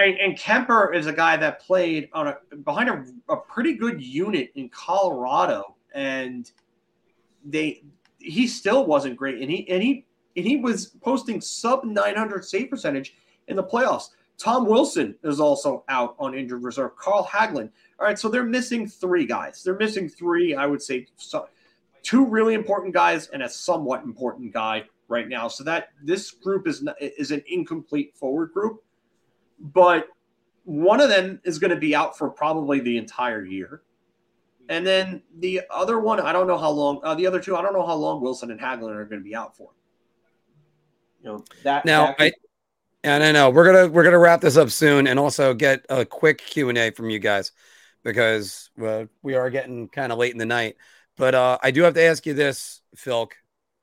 and, 0.00 0.18
and 0.18 0.38
Kuemper 0.38 0.94
is 0.94 1.06
a 1.06 1.12
guy 1.12 1.36
that 1.36 1.60
played 1.60 2.08
on 2.12 2.28
a 2.28 2.56
behind 2.64 2.88
a, 2.88 3.04
a 3.32 3.36
pretty 3.36 3.74
good 3.74 4.02
unit 4.02 4.50
in 4.54 4.68
Colorado, 4.68 5.76
and 5.94 6.50
they 7.44 7.82
he 8.18 8.46
still 8.46 8.86
wasn't 8.86 9.16
great, 9.16 9.40
and 9.40 9.50
he 9.50 9.68
and 9.68 9.82
he 9.82 10.06
and 10.36 10.46
he 10.46 10.56
was 10.56 10.86
posting 11.02 11.40
sub 11.40 11.84
900 11.84 12.44
save 12.44 12.70
percentage 12.70 13.14
in 13.48 13.56
the 13.56 13.64
playoffs. 13.64 14.08
Tom 14.36 14.66
Wilson 14.66 15.14
is 15.22 15.38
also 15.38 15.84
out 15.88 16.16
on 16.18 16.34
injured 16.34 16.64
reserve. 16.64 16.96
Carl 16.96 17.24
Hagelin. 17.24 17.70
All 18.00 18.06
right, 18.06 18.18
so 18.18 18.28
they're 18.28 18.42
missing 18.42 18.88
three 18.88 19.26
guys. 19.26 19.62
They're 19.62 19.78
missing 19.78 20.08
three, 20.08 20.54
I 20.56 20.66
would 20.66 20.82
say, 20.82 21.06
so, 21.16 21.48
two 22.02 22.26
really 22.26 22.54
important 22.54 22.92
guys 22.92 23.28
and 23.28 23.44
a 23.44 23.48
somewhat 23.48 24.02
important 24.02 24.52
guy 24.52 24.84
right 25.08 25.28
now. 25.28 25.46
So 25.46 25.62
that 25.64 25.90
this 26.02 26.30
group 26.32 26.66
is 26.66 26.86
is 27.00 27.30
an 27.30 27.42
incomplete 27.48 28.16
forward 28.16 28.52
group, 28.52 28.83
but 29.58 30.08
one 30.64 31.00
of 31.00 31.08
them 31.08 31.40
is 31.44 31.58
going 31.58 31.70
to 31.70 31.76
be 31.76 31.94
out 31.94 32.16
for 32.16 32.30
probably 32.30 32.80
the 32.80 32.96
entire 32.96 33.44
year. 33.44 33.82
And 34.68 34.86
then 34.86 35.22
the 35.38 35.62
other 35.70 35.98
one, 35.98 36.20
I 36.20 36.32
don't 36.32 36.46
know 36.46 36.56
how 36.56 36.70
long. 36.70 37.00
Uh, 37.04 37.14
the 37.14 37.26
other 37.26 37.40
two, 37.40 37.54
I 37.54 37.62
don't 37.62 37.74
know 37.74 37.86
how 37.86 37.94
long 37.94 38.22
Wilson 38.22 38.50
and 38.50 38.58
Hagelin 38.58 38.94
are 38.96 39.04
going 39.04 39.20
to 39.20 39.24
be 39.24 39.34
out 39.34 39.56
for. 39.56 39.70
You 41.22 41.30
know 41.30 41.44
that 41.62 41.84
Now, 41.84 42.06
that 42.06 42.16
I, 42.18 42.32
and 43.02 43.22
I 43.22 43.32
know 43.32 43.50
we're 43.50 43.64
gonna 43.64 43.88
we're 43.88 44.04
gonna 44.04 44.18
wrap 44.18 44.40
this 44.42 44.56
up 44.56 44.70
soon, 44.70 45.06
and 45.06 45.18
also 45.18 45.54
get 45.54 45.84
a 45.88 46.04
quick 46.04 46.38
Q 46.38 46.68
and 46.68 46.78
A 46.78 46.90
from 46.90 47.10
you 47.10 47.18
guys 47.18 47.52
because 48.02 48.70
well, 48.76 49.08
we 49.22 49.34
are 49.34 49.50
getting 49.50 49.88
kind 49.88 50.12
of 50.12 50.18
late 50.18 50.32
in 50.32 50.38
the 50.38 50.46
night. 50.46 50.76
But 51.16 51.34
uh, 51.34 51.58
I 51.62 51.70
do 51.70 51.82
have 51.82 51.94
to 51.94 52.02
ask 52.02 52.26
you 52.26 52.34
this, 52.34 52.82
Filk, 52.96 53.32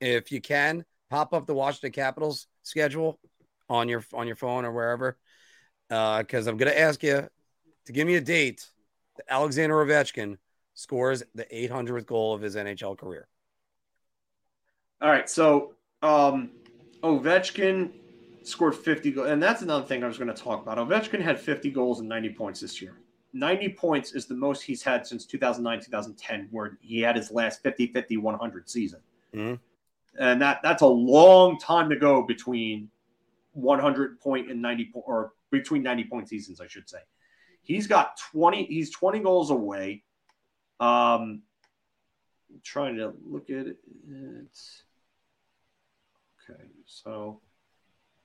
if 0.00 0.30
you 0.30 0.40
can 0.40 0.84
pop 1.10 1.32
up 1.32 1.46
the 1.46 1.54
Washington 1.54 1.92
Capitals 1.92 2.46
schedule 2.62 3.18
on 3.68 3.88
your 3.88 4.04
on 4.12 4.26
your 4.26 4.36
phone 4.36 4.64
or 4.64 4.72
wherever, 4.72 5.16
because 5.92 6.46
I'm 6.46 6.56
gonna 6.56 6.70
ask 6.70 7.02
you 7.02 7.28
to 7.86 7.92
give 7.92 8.06
me 8.06 8.14
a 8.14 8.20
date 8.20 8.66
that 9.16 9.26
Alexander 9.28 9.74
Ovechkin 9.76 10.38
scores 10.74 11.22
the 11.34 11.44
800th 11.44 12.06
goal 12.06 12.34
of 12.34 12.40
his 12.40 12.56
NHL 12.56 12.96
career. 12.96 13.28
All 15.02 15.10
right, 15.10 15.28
so 15.28 15.74
um, 16.02 16.50
Ovechkin 17.02 17.90
scored 18.42 18.74
50 18.74 19.10
goals, 19.12 19.28
and 19.28 19.42
that's 19.42 19.62
another 19.62 19.84
thing 19.84 20.02
I 20.02 20.06
was 20.06 20.16
going 20.16 20.32
to 20.32 20.42
talk 20.42 20.62
about. 20.62 20.78
Ovechkin 20.78 21.20
had 21.20 21.38
50 21.38 21.70
goals 21.70 22.00
and 22.00 22.08
90 22.08 22.30
points 22.30 22.60
this 22.60 22.80
year. 22.80 22.96
90 23.34 23.70
points 23.70 24.12
is 24.12 24.26
the 24.26 24.34
most 24.34 24.62
he's 24.62 24.82
had 24.82 25.06
since 25.06 25.26
2009 25.26 25.84
2010, 25.84 26.48
where 26.50 26.78
he 26.80 27.00
had 27.00 27.16
his 27.16 27.30
last 27.30 27.62
50 27.62 27.88
50 27.88 28.16
100 28.18 28.70
season. 28.70 29.00
Mhm. 29.34 29.58
And 30.18 30.42
that 30.42 30.60
that's 30.62 30.82
a 30.82 30.86
long 30.86 31.58
time 31.58 31.88
to 31.88 31.96
go 31.96 32.22
between 32.22 32.90
100 33.54 34.20
point 34.20 34.50
and 34.50 34.60
90 34.60 34.90
po- 34.92 35.04
or 35.06 35.32
between 35.52 35.84
90 35.84 36.04
point 36.04 36.28
seasons, 36.28 36.60
I 36.60 36.66
should 36.66 36.88
say. 36.88 36.98
He's 37.62 37.86
got 37.86 38.18
20, 38.32 38.64
he's 38.64 38.90
20 38.90 39.20
goals 39.20 39.50
away. 39.50 40.02
Um, 40.80 41.42
I'm 42.50 42.60
trying 42.64 42.96
to 42.96 43.14
look 43.24 43.50
at 43.50 43.68
it. 43.68 43.76
Okay, 46.50 46.64
so 46.86 47.40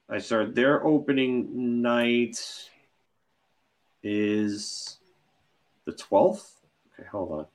I 0.09 0.17
started 0.17 0.55
their 0.55 0.83
opening 0.83 1.81
night 1.83 2.39
is 4.01 4.97
the 5.85 5.91
12th. 5.91 6.49
Okay, 6.93 7.07
hold 7.11 7.31
on. 7.31 7.45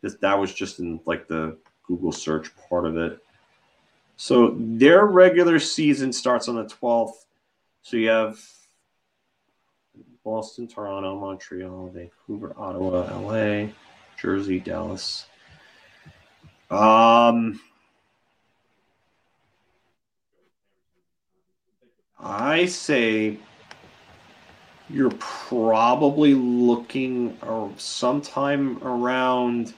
This 0.00 0.14
that 0.16 0.38
was 0.38 0.54
just 0.54 0.78
in 0.78 1.00
like 1.04 1.28
the 1.28 1.58
Google 1.86 2.12
search 2.12 2.50
part 2.68 2.86
of 2.86 2.96
it. 2.96 3.18
So 4.16 4.56
their 4.58 5.04
regular 5.04 5.58
season 5.58 6.12
starts 6.12 6.48
on 6.48 6.56
the 6.56 6.64
12th. 6.64 7.25
So 7.86 7.96
you 7.98 8.08
have 8.08 8.36
Boston, 10.24 10.66
Toronto, 10.66 11.20
Montreal, 11.20 11.92
Vancouver, 11.94 12.52
Ottawa, 12.58 13.16
LA, 13.16 13.68
Jersey, 14.20 14.58
Dallas. 14.58 15.26
Um, 16.68 17.60
I 22.18 22.66
say 22.66 23.38
you're 24.90 25.12
probably 25.20 26.34
looking 26.34 27.38
or 27.40 27.72
sometime 27.76 28.82
around, 28.82 29.74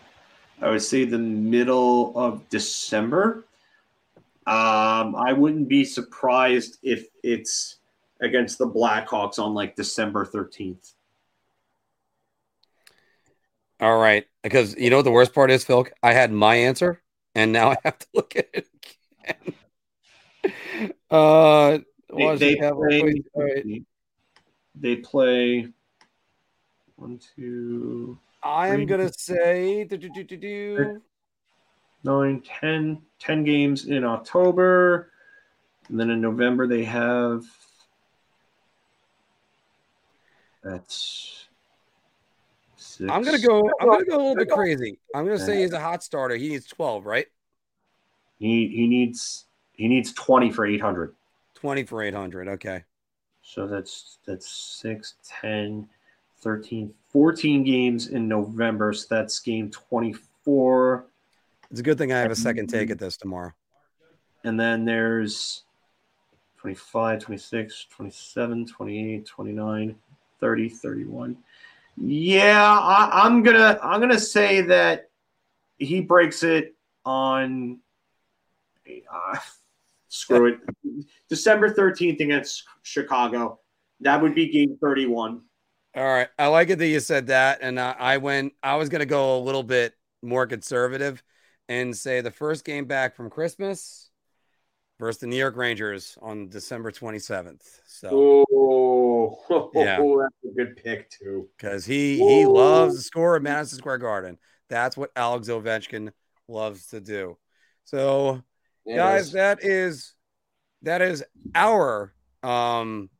I 0.62 0.70
would 0.70 0.80
say 0.80 1.04
the 1.04 1.18
middle 1.18 2.18
of 2.18 2.48
December. 2.48 3.44
Um, 4.46 5.14
I 5.14 5.34
wouldn't 5.34 5.68
be 5.68 5.84
surprised 5.84 6.78
if 6.82 7.06
it's 7.22 7.77
against 8.20 8.58
the 8.58 8.68
Blackhawks 8.68 9.38
on 9.38 9.54
like 9.54 9.76
December 9.76 10.24
13th. 10.24 10.94
All 13.80 13.98
right, 13.98 14.26
because 14.42 14.76
you 14.76 14.90
know 14.90 14.96
what 14.96 15.04
the 15.04 15.12
worst 15.12 15.32
part 15.32 15.50
is, 15.50 15.64
Phil. 15.64 15.86
I 16.02 16.12
had 16.12 16.32
my 16.32 16.56
answer, 16.56 17.00
and 17.34 17.52
now 17.52 17.70
I 17.70 17.76
have 17.84 17.98
to 17.98 18.06
look 18.12 18.36
at 18.36 18.48
it 18.52 18.66
again. 19.24 19.54
Uh, 21.10 21.78
They, 22.14 22.36
they 22.36 22.56
play, 22.56 23.22
right. 23.34 23.82
they 24.74 24.96
play 24.96 25.68
one, 26.96 27.18
two, 27.34 28.18
I 28.42 28.68
am 28.68 28.86
gonna 28.86 29.12
say 29.12 29.84
do, 29.84 29.96
do, 29.96 30.08
do, 30.08 30.24
do, 30.24 31.02
nine, 32.04 32.42
ten, 32.42 33.02
ten 33.18 33.44
games 33.44 33.86
in 33.86 34.04
October. 34.04 35.12
And 35.88 35.98
then 35.98 36.10
in 36.10 36.20
November 36.20 36.66
they 36.66 36.84
have 36.84 37.44
that's 40.68 41.46
six. 42.76 43.10
I'm 43.10 43.22
gonna 43.22 43.38
go. 43.38 43.70
I'm 43.80 43.88
gonna 43.88 44.04
go 44.04 44.16
a 44.16 44.18
little 44.18 44.36
bit 44.36 44.50
crazy. 44.50 44.98
I'm 45.14 45.24
gonna 45.24 45.38
say 45.38 45.62
he's 45.62 45.72
a 45.72 45.80
hot 45.80 46.02
starter. 46.02 46.36
He 46.36 46.50
needs 46.50 46.66
12, 46.66 47.06
right? 47.06 47.26
He 48.38 48.68
he 48.68 48.86
needs 48.86 49.46
he 49.72 49.88
needs 49.88 50.12
20 50.12 50.50
for 50.50 50.66
800. 50.66 51.14
20 51.54 51.84
for 51.84 52.02
800. 52.02 52.48
Okay. 52.48 52.84
So 53.42 53.66
that's 53.66 54.18
that's 54.26 54.50
6, 54.80 55.14
10, 55.40 55.88
13, 56.40 56.92
14 57.08 57.64
games 57.64 58.08
in 58.08 58.28
November. 58.28 58.92
So 58.92 59.06
that's 59.08 59.38
game 59.40 59.70
24. 59.70 61.06
It's 61.70 61.80
a 61.80 61.82
good 61.82 61.98
thing 61.98 62.12
I 62.12 62.18
have 62.18 62.30
a 62.30 62.36
second 62.36 62.68
take 62.68 62.90
at 62.90 62.98
this 62.98 63.16
tomorrow. 63.16 63.52
And 64.44 64.58
then 64.58 64.84
there's 64.84 65.64
25, 66.58 67.20
26, 67.20 67.86
27, 67.90 68.66
28, 68.66 69.26
29, 69.26 69.96
30, 70.40 70.68
31. 70.68 71.36
Yeah, 71.96 72.78
I, 72.78 73.24
I'm 73.24 73.42
gonna 73.42 73.78
I'm 73.82 74.00
gonna 74.00 74.20
say 74.20 74.60
that 74.62 75.10
he 75.78 76.00
breaks 76.00 76.42
it 76.42 76.74
on 77.04 77.80
uh, 78.88 79.38
screw 80.08 80.46
it. 80.46 80.60
December 81.28 81.72
13th 81.72 82.20
against 82.20 82.64
Chicago. 82.82 83.60
That 84.00 84.22
would 84.22 84.34
be 84.34 84.48
game 84.48 84.78
31. 84.80 85.42
All 85.94 86.04
right. 86.04 86.28
I 86.38 86.46
like 86.48 86.70
it 86.70 86.78
that 86.78 86.86
you 86.86 87.00
said 87.00 87.28
that. 87.28 87.58
And 87.62 87.78
uh, 87.78 87.94
I 87.98 88.18
went, 88.18 88.52
I 88.62 88.76
was 88.76 88.88
going 88.88 89.00
to 89.00 89.06
go 89.06 89.36
a 89.38 89.40
little 89.40 89.62
bit 89.62 89.94
more 90.22 90.46
conservative 90.46 91.22
and 91.68 91.96
say 91.96 92.20
the 92.20 92.30
first 92.30 92.64
game 92.64 92.84
back 92.84 93.16
from 93.16 93.30
Christmas 93.30 94.07
versus 94.98 95.20
the 95.20 95.26
New 95.26 95.36
York 95.36 95.56
Rangers 95.56 96.16
on 96.20 96.48
December 96.48 96.90
27th. 96.90 97.62
So, 97.86 98.44
Oh, 98.52 99.70
Yeah. 99.74 99.96
that's 100.42 100.52
a 100.52 100.56
good 100.56 100.76
pick 100.76 101.10
too. 101.10 101.48
because 101.56 101.84
he, 101.84 102.18
he 102.18 102.46
loves 102.46 102.94
Ooh. 102.94 102.98
to 102.98 103.02
score 103.02 103.36
at 103.36 103.42
Madison 103.42 103.78
Square 103.78 103.98
Garden. 103.98 104.38
That's 104.68 104.96
what 104.96 105.10
Alex 105.16 105.48
Ovechkin 105.48 106.12
loves 106.48 106.86
to 106.88 107.00
do. 107.00 107.36
So, 107.84 108.42
guys 108.96 109.32
that 109.32 109.62
is 109.62 110.14
that 110.82 111.02
is 111.02 111.22
our 111.54 112.14
um 112.42 113.10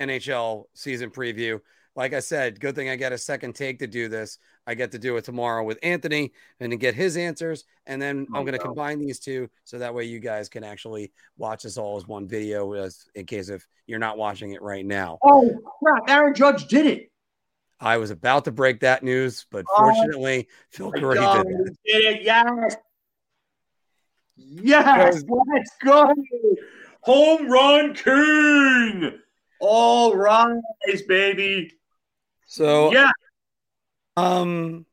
nhl 0.00 0.64
season 0.74 1.10
preview 1.10 1.60
like 1.94 2.14
i 2.14 2.20
said 2.20 2.58
good 2.60 2.74
thing 2.74 2.88
i 2.88 2.96
get 2.96 3.12
a 3.12 3.18
second 3.18 3.54
take 3.54 3.78
to 3.80 3.86
do 3.86 4.08
this 4.08 4.38
i 4.66 4.74
get 4.74 4.92
to 4.92 4.98
do 4.98 5.16
it 5.16 5.24
tomorrow 5.24 5.62
with 5.64 5.78
anthony 5.82 6.32
and 6.60 6.70
to 6.70 6.76
get 6.76 6.94
his 6.94 7.16
answers 7.16 7.64
and 7.86 8.00
then 8.00 8.26
i'm 8.30 8.36
Oh, 8.36 8.40
going 8.44 8.52
to 8.52 8.58
wow. 8.58 8.64
combine 8.66 8.98
these 9.00 9.18
two 9.18 9.48
so 9.64 9.78
that 9.78 9.94
way 9.94 10.04
you 10.04 10.20
guys 10.20 10.48
can 10.48 10.62
actually 10.64 11.12
watch 11.36 11.62
this 11.64 11.76
all 11.78 11.96
as 11.96 12.06
one 12.06 12.26
video 12.28 12.72
as 12.72 13.06
in 13.14 13.26
case 13.26 13.48
if 13.48 13.66
you're 13.86 13.98
not 13.98 14.18
watching 14.18 14.52
it 14.52 14.62
right 14.62 14.86
now 14.86 15.18
Oh 15.24 15.50
crap! 15.82 16.08
Aaron 16.08 16.34
Judge 16.34 16.66
did 16.68 16.86
it. 16.86 17.10
i 17.80 17.96
was 17.96 18.10
about 18.10 18.44
to 18.44 18.52
break 18.52 18.80
that 18.80 19.02
news 19.02 19.46
but 19.50 19.64
Oh, 19.76 19.92
fortunately 19.92 20.48
phil 20.70 20.92
curry 20.92 21.14
did 21.18 21.22
that 21.24 21.46
he 21.84 21.92
did 22.00 22.16
it. 22.16 22.22
Yes. 22.24 22.76
Yes. 24.36 25.22
Let's 25.28 25.70
go. 25.84 26.12
Home 27.02 27.50
run 27.50 27.94
king. 27.94 29.18
All 29.60 30.16
rise, 30.16 30.56
baby. 31.06 31.72
so 32.46 32.92
yeah. 32.92 33.10
Um, 34.16 34.86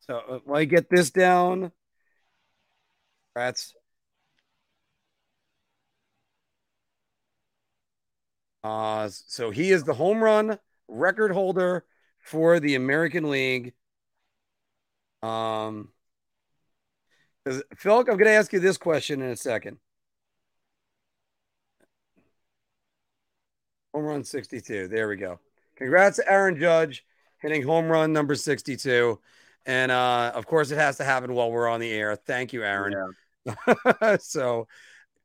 so 0.00 0.18
uh, 0.18 0.38
while 0.44 0.60
you 0.60 0.66
get 0.66 0.90
this 0.90 1.10
down, 1.10 1.72
that's 3.34 3.74
uh, 8.62 9.08
so 9.10 9.50
he 9.50 9.70
is 9.70 9.84
the 9.84 9.94
home 9.94 10.22
run 10.22 10.58
record 10.88 11.32
holder 11.32 11.84
for 12.20 12.60
the 12.60 12.74
American 12.74 13.30
League. 13.30 13.72
Um, 15.22 15.90
Phil, 17.76 17.98
I'm 17.98 18.04
going 18.04 18.24
to 18.24 18.30
ask 18.30 18.52
you 18.52 18.60
this 18.60 18.76
question 18.76 19.22
in 19.22 19.30
a 19.30 19.36
second. 19.36 19.78
Home 23.94 24.04
run 24.04 24.24
62. 24.24 24.88
There 24.88 25.08
we 25.08 25.16
go. 25.16 25.40
Congrats 25.76 26.16
to 26.16 26.30
Aaron 26.30 26.58
Judge 26.58 27.04
hitting 27.40 27.62
home 27.62 27.86
run 27.86 28.12
number 28.12 28.34
62. 28.34 29.20
And 29.66 29.90
uh, 29.90 30.32
of 30.34 30.46
course, 30.46 30.70
it 30.70 30.78
has 30.78 30.96
to 30.98 31.04
happen 31.04 31.34
while 31.34 31.50
we're 31.50 31.68
on 31.68 31.80
the 31.80 31.90
air. 31.90 32.16
Thank 32.16 32.52
you, 32.52 32.62
Aaron. 32.62 33.14
so, 34.20 34.66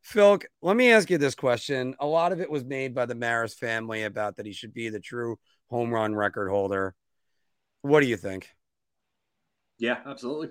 Phil, 0.01 0.39
let 0.61 0.75
me 0.75 0.91
ask 0.91 1.09
you 1.09 1.17
this 1.17 1.35
question. 1.35 1.95
A 1.99 2.05
lot 2.05 2.31
of 2.31 2.41
it 2.41 2.49
was 2.49 2.65
made 2.65 2.95
by 2.95 3.05
the 3.05 3.15
Maris 3.15 3.53
family 3.53 4.03
about 4.03 4.37
that 4.37 4.45
he 4.45 4.53
should 4.53 4.73
be 4.73 4.89
the 4.89 4.99
true 4.99 5.37
home 5.69 5.91
run 5.91 6.15
record 6.15 6.49
holder. 6.49 6.95
What 7.81 8.01
do 8.01 8.07
you 8.07 8.17
think? 8.17 8.49
Yeah, 9.77 9.97
absolutely, 10.05 10.49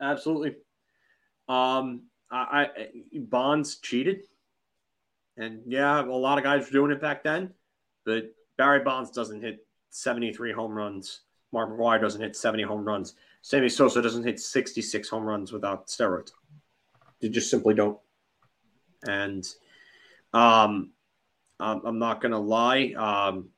absolutely. 0.00 0.56
Um, 1.48 2.02
I, 2.30 2.68
I 2.76 2.86
Bonds 3.14 3.78
cheated, 3.80 4.22
and 5.36 5.62
yeah, 5.66 6.00
a 6.00 6.06
lot 6.06 6.38
of 6.38 6.44
guys 6.44 6.66
were 6.66 6.72
doing 6.72 6.92
it 6.92 7.00
back 7.00 7.24
then, 7.24 7.52
but 8.04 8.24
Barry 8.56 8.84
Bonds 8.84 9.10
doesn't 9.10 9.42
hit 9.42 9.66
seventy-three 9.94 10.52
home 10.52 10.72
runs. 10.72 11.20
Mark 11.52 11.70
McGwire 11.70 12.00
doesn't 12.00 12.20
hit 12.20 12.36
seventy 12.36 12.62
home 12.62 12.84
runs. 12.84 13.14
Sammy 13.42 13.68
Sosa 13.68 14.00
doesn't 14.00 14.24
hit 14.24 14.40
sixty-six 14.40 15.08
home 15.08 15.24
runs 15.24 15.52
without 15.52 15.86
steroids. 15.86 16.32
They 17.20 17.28
just 17.28 17.50
simply 17.50 17.74
don't. 17.74 17.98
And 19.06 19.46
um, 20.32 20.90
I'm, 21.60 21.98
not 21.98 22.20
gonna 22.20 22.40
lie. 22.40 22.94
Um, 22.96 23.48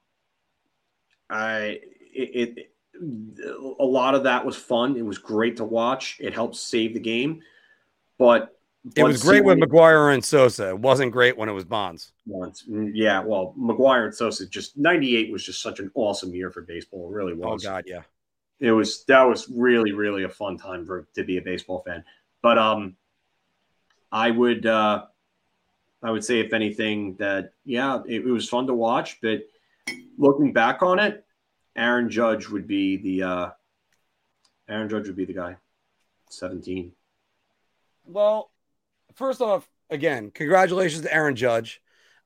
I 1.31 1.81
it, 2.15 2.59
it 2.59 2.71
a 3.81 3.85
lot 3.85 4.15
of 4.15 4.25
that 4.25 4.45
was 4.45 4.57
fun. 4.57 4.97
It 4.97 5.05
was 5.05 5.19
great 5.19 5.57
to 5.57 5.65
watch. 5.65 6.19
It 6.21 6.35
helped 6.35 6.57
save 6.57 6.95
the 6.95 7.01
game, 7.01 7.43
but 8.19 8.59
It 8.97 9.03
was 9.03 9.23
great 9.23 9.43
with 9.45 9.59
McGwire 9.59 10.13
and 10.13 10.23
Sosa. 10.23 10.69
It 10.69 10.79
wasn't 10.79 11.11
great 11.11 11.39
when 11.39 11.49
it 11.49 11.53
was 11.53 11.65
Bonds. 11.65 12.13
once. 12.27 12.65
Mm, 12.69 12.91
Yeah, 12.95 13.21
well, 13.21 13.55
McGwire 13.59 14.05
and 14.05 14.15
Sosa 14.15 14.47
just 14.47 14.77
'98 14.77 15.33
was 15.33 15.45
just 15.45 15.63
such 15.63 15.81
an 15.81 15.91
awesome 15.95 16.35
year 16.35 16.51
for 16.51 16.61
baseball. 16.63 17.09
It 17.11 17.15
really 17.15 17.33
was. 17.33 17.65
Oh. 17.65 17.69
God, 17.71 17.85
yeah. 17.87 18.03
It 18.61 18.73
was 18.73 19.05
that 19.07 19.23
was 19.23 19.49
really 19.49 19.93
really 19.93 20.25
a 20.25 20.29
fun 20.29 20.59
time 20.59 20.85
for 20.87 21.09
to 21.15 21.25
be 21.25 21.39
a 21.39 21.43
baseball 21.43 21.83
fan. 21.87 22.05
But 22.43 22.59
um, 22.59 22.97
I 24.13 24.31
would 24.31 24.67
uh, 24.67 25.07
I 26.03 26.11
would 26.11 26.25
say 26.25 26.41
if 26.41 26.53
anything 26.53 27.17
that 27.17 27.53
yeah, 27.65 28.01
it, 28.07 28.21
it 28.27 28.31
was 28.31 28.49
fun 28.49 28.67
to 28.67 28.75
watch. 28.75 29.19
But 29.23 29.45
looking 30.19 30.53
back 30.53 30.83
on 30.83 30.99
it, 30.99 31.25
Aaron 31.75 32.11
Judge 32.11 32.49
would 32.49 32.67
be 32.67 32.99
the 32.99 33.23
uh, 33.23 33.51
Aaron 34.69 34.89
Judge 34.91 35.07
would 35.07 35.17
be 35.17 35.25
the 35.25 35.33
guy. 35.33 35.57
Seventeen. 36.29 36.93
Well, 38.05 38.51
first 39.15 39.41
off, 39.41 39.69
again, 39.91 40.31
congratulations 40.31 41.03
to 41.03 41.15
Aaron 41.15 41.37
Judge. 41.37 41.81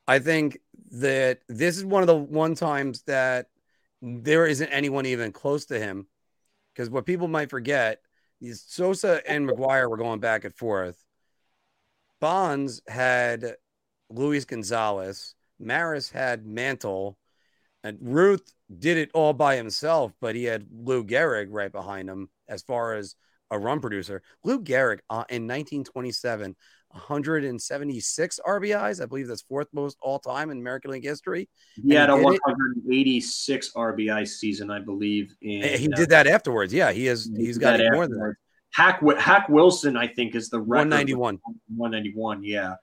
I 0.07 0.19
think 0.19 0.59
that 0.93 1.41
this 1.49 1.77
is 1.77 1.85
one 1.85 2.03
of 2.03 2.07
the 2.07 2.17
one 2.17 2.55
times 2.55 3.03
that 3.03 3.47
there 4.01 4.47
isn't 4.47 4.69
anyone 4.69 5.07
even 5.07 5.33
close 5.33 5.67
to 5.67 5.79
him. 5.79 6.07
Because 6.73 6.91
what 6.91 7.07
people 7.07 7.29
might 7.29 7.51
forget 7.51 8.01
is 8.41 8.65
Sosa 8.67 9.21
and 9.29 9.49
McGwire 9.49 9.91
were 9.91 9.97
going 9.97 10.21
back 10.21 10.45
and 10.45 10.55
forth. 10.55 11.05
Bonds 12.21 12.81
had 12.87 13.57
Luis 14.11 14.45
Gonzalez, 14.45 15.35
Maris 15.59 16.11
had 16.11 16.47
Mantle, 16.47 17.19
and 17.85 17.99
Ruth 18.01 18.53
did 18.79 18.97
it 18.97 19.11
all 19.15 19.33
by 19.33 19.57
himself, 19.57 20.13
but 20.21 20.35
he 20.35 20.45
had 20.45 20.67
Lou 20.73 21.05
Gehrig 21.05 21.49
right 21.51 21.71
behind 21.71 22.09
him 22.09 22.29
as 22.49 22.63
far 22.63 22.95
as 22.95 23.15
a 23.51 23.59
run 23.59 23.81
producer. 23.81 24.23
Lou 24.45 24.61
Gehrig 24.61 25.01
uh, 25.11 25.25
in 25.29 25.47
1927, 25.47 26.57
176 26.91 28.41
RBIs. 28.47 29.03
I 29.03 29.07
believe 29.07 29.29
that's 29.29 29.43
fourth 29.43 29.69
most 29.73 29.99
all 30.01 30.19
time 30.19 30.51
in 30.51 30.59
American 30.59 30.91
League 30.91 31.05
history. 31.05 31.49
He 31.75 31.95
had 31.95 32.11
a 32.11 32.15
he 32.15 32.21
it. 32.21 32.41
186 32.45 33.73
RBI 33.75 34.27
season, 34.27 34.71
I 34.71 34.79
believe. 34.81 35.35
In, 35.43 35.63
And 35.63 35.81
he 35.81 35.89
did 35.89 36.11
that 36.11 36.27
afterwards. 36.27 36.73
Yeah, 36.73 36.93
he 36.93 37.07
has. 37.07 37.25
He 37.25 37.47
He's 37.47 37.59
did 37.59 37.79
got 37.79 37.93
more 37.93 38.07
than 38.07 38.19
that. 38.19 38.35
Hack 38.73 39.03
Hack 39.19 39.49
Wilson, 39.49 39.97
I 39.97 40.07
think, 40.07 40.35
is 40.35 40.51
the 40.51 40.61
record. 40.61 40.91
191. 40.91 41.39
191, 41.77 42.45
yeah. 42.45 42.75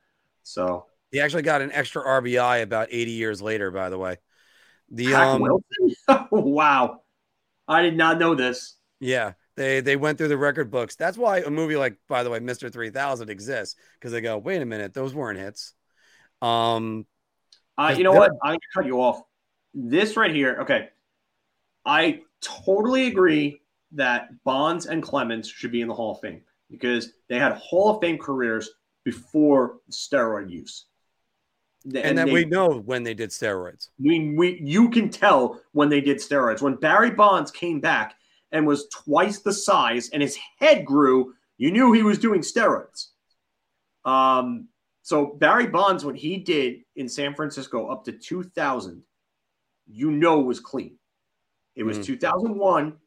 So 0.43 0.85
He 1.11 1.19
actually 1.19 1.43
got 1.43 1.61
an 1.61 1.71
extra 1.71 2.03
RBI 2.03 2.61
about 2.61 2.89
80 2.91 3.11
years 3.11 3.41
later. 3.41 3.71
By 3.71 3.89
the 3.89 3.97
way, 3.97 4.17
the 4.89 5.05
Hack 5.05 5.27
um, 5.27 5.41
Wilson. 5.41 5.95
wow. 6.31 7.01
I 7.67 7.81
did 7.81 7.97
not 7.97 8.19
know 8.19 8.35
this. 8.35 8.75
Yeah, 8.99 9.33
they 9.55 9.81
they 9.81 9.95
went 9.95 10.17
through 10.17 10.27
the 10.27 10.37
record 10.37 10.69
books. 10.71 10.95
That's 10.95 11.17
why 11.17 11.39
a 11.39 11.49
movie 11.49 11.75
like, 11.75 11.97
by 12.07 12.23
the 12.23 12.29
way, 12.29 12.39
Mister 12.39 12.69
Three 12.69 12.89
Thousand 12.89 13.29
exists 13.29 13.75
because 13.93 14.11
they 14.11 14.21
go, 14.21 14.37
wait 14.37 14.61
a 14.61 14.65
minute, 14.65 14.93
those 14.93 15.13
weren't 15.13 15.39
hits. 15.39 15.73
Um, 16.41 17.05
uh, 17.77 17.93
you 17.97 18.03
know 18.03 18.11
what? 18.11 18.31
I'm 18.43 18.51
gonna 18.51 18.59
cut 18.73 18.85
you 18.85 19.01
off. 19.01 19.21
This 19.73 20.15
right 20.15 20.33
here, 20.33 20.57
okay. 20.61 20.89
I 21.85 22.21
totally 22.41 23.07
agree 23.07 23.61
that 23.91 24.29
Bonds 24.43 24.85
and 24.87 25.03
Clemens 25.03 25.47
should 25.47 25.71
be 25.71 25.81
in 25.81 25.87
the 25.87 25.93
Hall 25.93 26.13
of 26.13 26.21
Fame 26.21 26.41
because 26.69 27.13
they 27.29 27.37
had 27.37 27.53
Hall 27.53 27.89
of 27.95 28.01
Fame 28.01 28.17
careers 28.17 28.69
before 29.03 29.77
steroid 29.91 30.49
use. 30.49 30.85
And, 31.85 31.97
and 31.97 32.17
then 32.17 32.27
they, 32.27 32.33
we 32.33 32.45
know 32.45 32.79
when 32.79 33.03
they 33.03 33.13
did 33.13 33.29
steroids. 33.29 33.89
We, 33.99 34.33
we 34.35 34.59
you 34.59 34.89
can 34.89 35.09
tell 35.09 35.61
when 35.73 35.89
they 35.89 36.01
did 36.01 36.17
steroids. 36.17 36.61
When 36.61 36.75
Barry 36.75 37.11
Bonds 37.11 37.51
came 37.51 37.79
back 37.79 38.15
and 38.51 38.65
was 38.65 38.87
twice 38.89 39.39
the 39.39 39.53
size 39.53 40.09
and 40.09 40.21
his 40.21 40.37
head 40.59 40.85
grew, 40.85 41.33
you 41.57 41.71
knew 41.71 41.91
he 41.91 42.03
was 42.03 42.19
doing 42.19 42.41
steroids. 42.41 43.07
Um, 44.05 44.67
so 45.01 45.25
Barry 45.25 45.67
Bonds, 45.67 46.05
what 46.05 46.15
he 46.15 46.37
did 46.37 46.81
in 46.95 47.07
San 47.07 47.35
Francisco 47.35 47.87
up 47.87 48.05
to 48.05 48.11
2000, 48.11 49.03
you 49.87 50.11
know 50.11 50.39
was 50.39 50.59
clean. 50.59 50.97
It 51.75 51.83
was 51.83 51.99
mm 51.99 52.05
2001, 52.05 52.97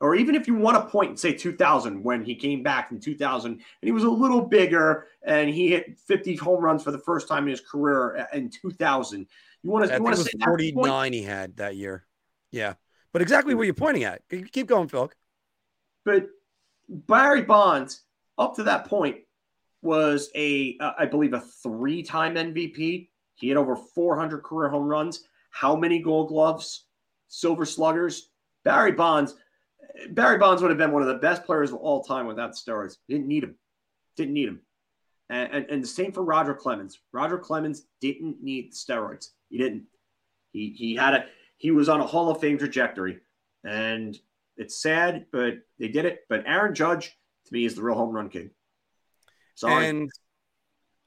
or 0.00 0.14
even 0.14 0.34
if 0.34 0.46
you 0.46 0.54
want 0.54 0.76
to 0.76 0.90
point 0.90 1.10
and 1.10 1.18
say 1.18 1.32
2000 1.32 2.02
when 2.02 2.24
he 2.24 2.34
came 2.34 2.62
back 2.62 2.92
in 2.92 3.00
2000 3.00 3.52
and 3.52 3.62
he 3.80 3.92
was 3.92 4.04
a 4.04 4.10
little 4.10 4.42
bigger 4.42 5.06
and 5.24 5.48
he 5.48 5.68
hit 5.68 5.98
50 5.98 6.36
home 6.36 6.62
runs 6.62 6.82
for 6.82 6.90
the 6.90 6.98
first 6.98 7.28
time 7.28 7.44
in 7.44 7.50
his 7.50 7.60
career 7.60 8.26
in 8.32 8.50
2000. 8.50 9.26
You 9.62 9.70
want 9.70 9.88
to, 9.88 9.96
you 9.96 10.02
want 10.02 10.16
to 10.16 10.22
say 10.22 10.30
49 10.44 11.12
he 11.12 11.22
had 11.22 11.56
that 11.56 11.76
year. 11.76 12.04
Yeah. 12.50 12.74
But 13.12 13.22
exactly 13.22 13.54
what 13.54 13.64
you're 13.64 13.74
pointing 13.74 14.04
at. 14.04 14.22
Keep 14.52 14.68
going, 14.68 14.88
Phil. 14.88 15.10
But 16.04 16.28
Barry 16.88 17.42
Bonds, 17.42 18.02
up 18.38 18.56
to 18.56 18.62
that 18.64 18.86
point, 18.86 19.16
was 19.82 20.30
a, 20.34 20.76
uh, 20.80 20.92
I 20.98 21.06
believe, 21.06 21.34
a 21.34 21.40
three-time 21.40 22.36
MVP. 22.36 23.08
He 23.34 23.48
had 23.48 23.56
over 23.56 23.76
400 23.76 24.42
career 24.42 24.68
home 24.68 24.86
runs. 24.86 25.24
How 25.50 25.76
many 25.76 26.00
Gold 26.00 26.28
Gloves, 26.28 26.86
Silver 27.28 27.64
Sluggers? 27.64 28.30
Barry 28.64 28.92
Bonds. 28.92 29.34
Barry 30.10 30.38
Bonds 30.38 30.62
would 30.62 30.70
have 30.70 30.78
been 30.78 30.92
one 30.92 31.02
of 31.02 31.08
the 31.08 31.14
best 31.14 31.44
players 31.44 31.70
of 31.70 31.76
all 31.76 32.02
time 32.02 32.26
without 32.26 32.52
steroids. 32.52 32.96
Didn't 33.08 33.28
need 33.28 33.44
him. 33.44 33.56
Didn't 34.16 34.34
need 34.34 34.48
him. 34.48 34.60
And, 35.28 35.52
and, 35.52 35.66
and 35.70 35.82
the 35.82 35.88
same 35.88 36.12
for 36.12 36.22
Roger 36.22 36.54
Clemens. 36.54 37.00
Roger 37.12 37.38
Clemens 37.38 37.86
didn't 38.00 38.42
need 38.42 38.72
steroids. 38.72 39.28
He 39.48 39.58
didn't. 39.58 39.84
He 40.52 40.74
he 40.76 40.94
had 40.94 41.14
a 41.14 41.24
he 41.62 41.70
was 41.70 41.88
on 41.88 42.00
a 42.00 42.06
Hall 42.06 42.28
of 42.28 42.40
Fame 42.40 42.58
trajectory, 42.58 43.20
and 43.62 44.18
it's 44.56 44.82
sad, 44.82 45.26
but 45.30 45.58
they 45.78 45.86
did 45.86 46.06
it. 46.06 46.22
But 46.28 46.42
Aaron 46.44 46.74
Judge, 46.74 47.16
to 47.46 47.52
me, 47.54 47.64
is 47.64 47.76
the 47.76 47.82
real 47.84 47.94
home 47.94 48.12
run 48.12 48.28
king. 48.30 48.50
Sorry. 49.54 49.88
And 49.88 50.10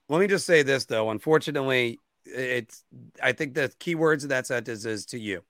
let 0.08 0.18
me 0.18 0.26
just 0.26 0.46
say 0.46 0.62
this 0.62 0.86
though. 0.86 1.10
Unfortunately, 1.10 2.00
it's 2.24 2.82
I 3.22 3.32
think 3.32 3.52
the 3.52 3.70
key 3.78 3.96
words 3.96 4.24
of 4.24 4.30
that 4.30 4.46
sentence 4.46 4.86
is 4.86 5.04
to 5.06 5.18
you, 5.18 5.44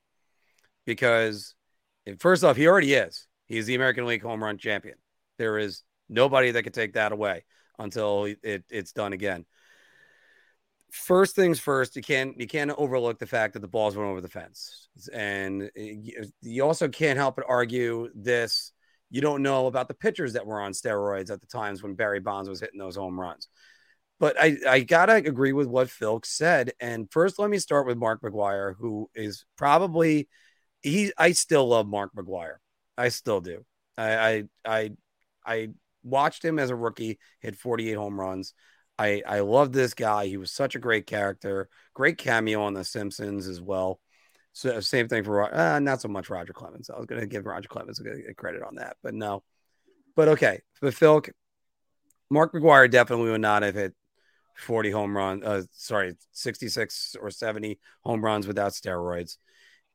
because 0.87 1.55
first 2.19 2.43
off, 2.43 2.57
he 2.57 2.67
already 2.67 2.95
is. 2.95 3.29
He's 3.47 3.67
the 3.67 3.77
American 3.77 4.07
League 4.07 4.23
home 4.23 4.43
run 4.43 4.59
champion. 4.59 4.97
There 5.39 5.57
is 5.57 5.85
nobody 6.09 6.51
that 6.51 6.65
could 6.65 6.75
take 6.75 6.95
that 6.95 7.13
away 7.13 7.45
until 7.79 8.25
it, 8.43 8.65
it's 8.69 8.91
done 8.91 9.13
again 9.13 9.47
first 10.91 11.37
things 11.37 11.59
first, 11.59 11.97
you 11.97 12.03
can't 12.03 12.39
you 12.39 12.47
can't 12.47 12.71
overlook 12.73 13.19
the 13.19 13.27
fact 13.27 13.55
that 13.55 13.61
the 13.61 13.69
balls 13.69 13.97
went 13.97 14.09
over 14.09 14.21
the 14.21 14.29
fence, 14.29 14.89
and 15.13 15.65
eh, 15.77 15.95
eh, 16.19 16.25
you 16.43 16.65
also 16.65 16.89
can't 16.89 17.19
help 17.19 17.37
but 17.37 17.45
argue 17.49 18.09
this. 18.15 18.73
You 19.11 19.21
don't 19.21 19.43
know 19.43 19.67
about 19.67 19.89
the 19.89 19.95
pitchers 19.95 20.33
that 20.33 20.47
were 20.47 20.61
on 20.61 20.73
steroids 20.73 21.31
at 21.31 21.41
the 21.41 21.47
times 21.47 21.83
when 21.83 21.95
Barry 21.95 22.19
Bonds 22.19 22.49
was 22.49 22.61
hitting 22.61 22.79
those 22.79 22.97
home 22.97 23.19
runs. 23.19 23.49
But 24.19 24.37
I, 24.41 24.57
I 24.69 24.81
gotta 24.81 25.15
agree 25.15 25.53
with 25.53 25.69
what 25.69 25.91
Phil 25.91 26.21
said. 26.25 26.73
And 26.81 27.11
first, 27.11 27.39
let 27.39 27.51
me 27.51 27.59
start 27.59 27.87
with 27.87 27.99
Mark 27.99 28.23
McGwire, 28.23 28.75
who 28.79 29.11
is 29.15 29.45
probably 29.57 30.29
he. 30.83 31.13
I 31.19 31.33
still 31.33 31.69
love 31.69 31.87
Mark 31.87 32.13
McGwire. 32.17 32.57
I 32.97 33.11
still 33.11 33.41
do. 33.41 33.65
I 33.99 34.17
I 34.17 34.45
I, 34.65 34.91
I 35.45 35.69
watched 36.03 36.45
him 36.45 36.59
as 36.59 36.71
a 36.71 36.77
rookie, 36.77 37.19
hit 37.41 37.57
48 37.57 37.95
home 37.95 38.19
runs. 38.19 38.55
I 38.99 39.23
I 39.27 39.41
love 39.41 39.73
this 39.73 39.95
guy. 39.95 40.27
He 40.27 40.37
was 40.37 40.51
such 40.51 40.75
a 40.75 40.79
great 40.81 41.07
character, 41.07 41.69
great 41.95 42.19
cameo 42.19 42.63
on 42.63 42.75
The 42.75 42.85
Simpsons 42.85 43.47
as 43.47 43.61
well. 43.61 44.01
So 44.53 44.81
same 44.81 45.09
thing 45.09 45.23
for 45.23 45.55
uh, 45.55 45.79
not 45.81 46.01
so 46.01 46.09
much 46.09 46.31
Roger 46.31 46.53
Clemens. 46.53 46.89
I 46.89 46.97
was 46.97 47.07
going 47.07 47.21
to 47.21 47.27
give 47.27 47.45
Roger 47.45 47.69
Clemens 47.69 48.01
a 48.01 48.35
credit 48.35 48.63
on 48.63 48.77
that, 48.77 48.97
but 49.03 49.13
no. 49.13 49.43
But 50.15 50.29
okay, 50.29 50.63
but 50.81 50.95
Phil, 50.95 51.23
Mark 52.31 52.55
McGwire 52.55 52.91
definitely 52.91 53.31
would 53.31 53.43
not 53.43 53.63
have 53.63 53.75
hit 53.75 53.95
40 54.57 54.91
home 54.91 55.15
runs. 55.15 55.45
Uh, 55.45 55.63
sorry, 55.73 56.15
66 56.33 57.17
or 57.21 57.31
70 57.31 57.79
home 58.03 58.25
runs 58.25 58.47
without 58.47 58.73
steroids 58.73 59.37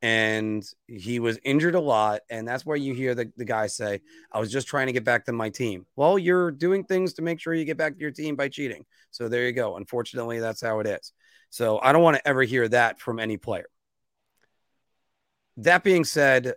and 0.02 0.66
he 0.88 1.20
was 1.20 1.38
injured 1.44 1.76
a 1.76 1.80
lot. 1.80 2.22
And 2.30 2.48
that's 2.48 2.66
why 2.66 2.76
you 2.76 2.94
hear 2.94 3.14
the, 3.14 3.32
the 3.38 3.46
guy 3.46 3.68
say, 3.68 4.02
I 4.32 4.40
was 4.40 4.52
just 4.52 4.68
trying 4.68 4.88
to 4.88 4.94
get 4.94 5.04
back 5.04 5.26
to 5.26 5.32
my 5.32 5.50
team. 5.50 5.86
Well, 5.96 6.18
you're 6.18 6.52
doing 6.52 6.84
things 6.84 7.14
to 7.14 7.22
make 7.22 7.40
sure 7.40 7.54
you 7.54 7.66
get 7.66 7.78
back 7.78 7.94
to 7.94 8.00
your 8.00 8.12
team 8.12 8.36
by 8.36 8.50
cheating. 8.50 8.86
So 9.12 9.30
there 9.30 9.46
you 9.46 9.52
go. 9.52 9.78
Unfortunately, 9.78 10.40
that's 10.40 10.62
how 10.62 10.80
it 10.80 10.88
is. 10.88 11.14
So 11.52 11.80
I 11.80 11.92
don't 11.92 12.02
want 12.02 12.18
to 12.18 12.28
ever 12.28 12.42
hear 12.44 12.68
that 12.70 13.00
from 13.00 13.20
any 13.20 13.38
player. 13.38 13.68
That 15.58 15.84
being 15.84 16.06
said, 16.06 16.54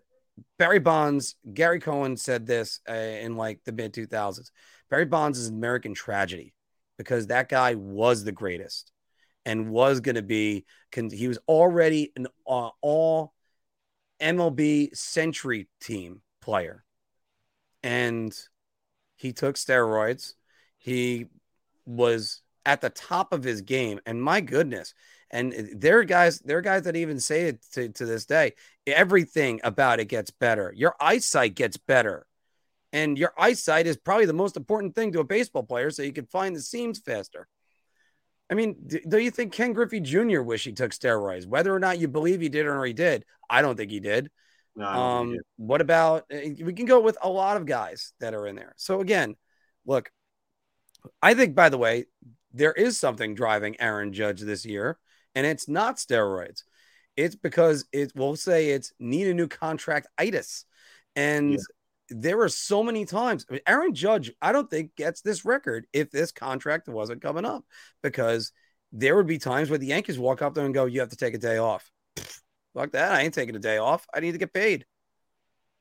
Barry 0.58 0.78
Bonds, 0.78 1.36
Gary 1.52 1.80
Cohen 1.80 2.16
said 2.16 2.46
this 2.46 2.80
uh, 2.88 2.92
in 2.92 3.36
like 3.36 3.60
the 3.64 3.72
mid 3.72 3.92
2000s. 3.92 4.50
Barry 4.88 5.04
Bonds 5.04 5.38
is 5.38 5.48
an 5.48 5.56
American 5.56 5.94
tragedy 5.94 6.54
because 6.96 7.26
that 7.26 7.48
guy 7.48 7.74
was 7.74 8.24
the 8.24 8.32
greatest 8.32 8.90
and 9.44 9.68
was 9.68 10.00
going 10.00 10.14
to 10.14 10.22
be, 10.22 10.64
he 11.12 11.28
was 11.28 11.38
already 11.48 12.12
an 12.16 12.28
uh, 12.46 12.70
all 12.80 13.33
MLB 14.20 14.96
Century 14.96 15.68
Team 15.80 16.20
player. 16.40 16.84
And 17.82 18.34
he 19.16 19.32
took 19.32 19.56
steroids. 19.56 20.34
He 20.78 21.26
was 21.86 22.42
at 22.66 22.80
the 22.80 22.90
top 22.90 23.32
of 23.32 23.42
his 23.42 23.60
game. 23.60 24.00
And 24.06 24.22
my 24.22 24.40
goodness, 24.40 24.94
and 25.30 25.52
there 25.74 25.98
are 25.98 26.04
guys, 26.04 26.38
there 26.40 26.58
are 26.58 26.62
guys 26.62 26.84
that 26.84 26.96
even 26.96 27.18
say 27.20 27.48
it 27.48 27.62
to, 27.72 27.88
to 27.88 28.06
this 28.06 28.24
day. 28.24 28.52
Everything 28.86 29.60
about 29.64 30.00
it 30.00 30.06
gets 30.06 30.30
better. 30.30 30.72
Your 30.76 30.94
eyesight 31.00 31.54
gets 31.54 31.76
better. 31.76 32.26
And 32.92 33.18
your 33.18 33.32
eyesight 33.36 33.88
is 33.88 33.96
probably 33.96 34.26
the 34.26 34.32
most 34.32 34.56
important 34.56 34.94
thing 34.94 35.12
to 35.12 35.20
a 35.20 35.24
baseball 35.24 35.64
player 35.64 35.90
so 35.90 36.02
you 36.02 36.12
can 36.12 36.26
find 36.26 36.54
the 36.54 36.60
seams 36.60 37.00
faster. 37.00 37.48
I 38.50 38.54
mean, 38.54 38.76
do 38.86 39.18
you 39.18 39.30
think 39.30 39.52
Ken 39.52 39.72
Griffey 39.72 40.00
Jr. 40.00 40.42
wish 40.42 40.64
he 40.64 40.72
took 40.72 40.92
steroids? 40.92 41.46
Whether 41.46 41.74
or 41.74 41.78
not 41.78 41.98
you 41.98 42.08
believe 42.08 42.40
he 42.40 42.48
did 42.48 42.66
or 42.66 42.84
he 42.84 42.92
did, 42.92 43.24
I 43.48 43.62
don't 43.62 43.76
think 43.76 43.90
he 43.90 44.00
did. 44.00 44.30
No, 44.76 44.86
um, 44.86 45.28
he 45.28 45.34
did. 45.34 45.42
what 45.56 45.80
about 45.80 46.24
eh, 46.30 46.54
we 46.62 46.74
can 46.74 46.86
go 46.86 47.00
with 47.00 47.16
a 47.22 47.28
lot 47.28 47.56
of 47.56 47.64
guys 47.64 48.12
that 48.20 48.34
are 48.34 48.46
in 48.46 48.56
there. 48.56 48.74
So 48.76 49.00
again, 49.00 49.36
look, 49.86 50.10
I 51.22 51.34
think 51.34 51.54
by 51.54 51.70
the 51.70 51.78
way, 51.78 52.04
there 52.52 52.72
is 52.72 52.98
something 52.98 53.34
driving 53.34 53.80
Aaron 53.80 54.12
Judge 54.12 54.40
this 54.40 54.66
year, 54.66 54.98
and 55.34 55.46
it's 55.46 55.68
not 55.68 55.96
steroids. 55.96 56.64
It's 57.16 57.36
because 57.36 57.86
it 57.92 58.12
we'll 58.14 58.36
say 58.36 58.70
it's 58.70 58.92
need 58.98 59.28
a 59.28 59.34
new 59.34 59.48
contract 59.48 60.08
itis. 60.18 60.66
And 61.16 61.52
yeah 61.52 61.58
there 62.08 62.36
were 62.36 62.48
so 62.48 62.82
many 62.82 63.04
times. 63.04 63.46
I 63.48 63.54
mean, 63.54 63.62
Aaron 63.66 63.94
Judge, 63.94 64.32
I 64.42 64.52
don't 64.52 64.68
think 64.68 64.94
gets 64.96 65.22
this 65.22 65.44
record 65.44 65.86
if 65.92 66.10
this 66.10 66.32
contract 66.32 66.88
wasn't 66.88 67.22
coming 67.22 67.44
up 67.44 67.64
because 68.02 68.52
there 68.92 69.16
would 69.16 69.26
be 69.26 69.38
times 69.38 69.70
where 69.70 69.78
the 69.78 69.86
Yankees 69.86 70.18
walk 70.18 70.42
up 70.42 70.54
there 70.54 70.64
and 70.64 70.74
go, 70.74 70.84
"You 70.84 71.00
have 71.00 71.10
to 71.10 71.16
take 71.16 71.34
a 71.34 71.38
day 71.38 71.56
off." 71.56 71.90
Fuck 72.74 72.92
that! 72.92 73.12
I 73.12 73.22
ain't 73.22 73.34
taking 73.34 73.56
a 73.56 73.60
day 73.60 73.78
off. 73.78 74.06
I 74.12 74.20
need 74.20 74.32
to 74.32 74.38
get 74.38 74.52
paid. 74.52 74.84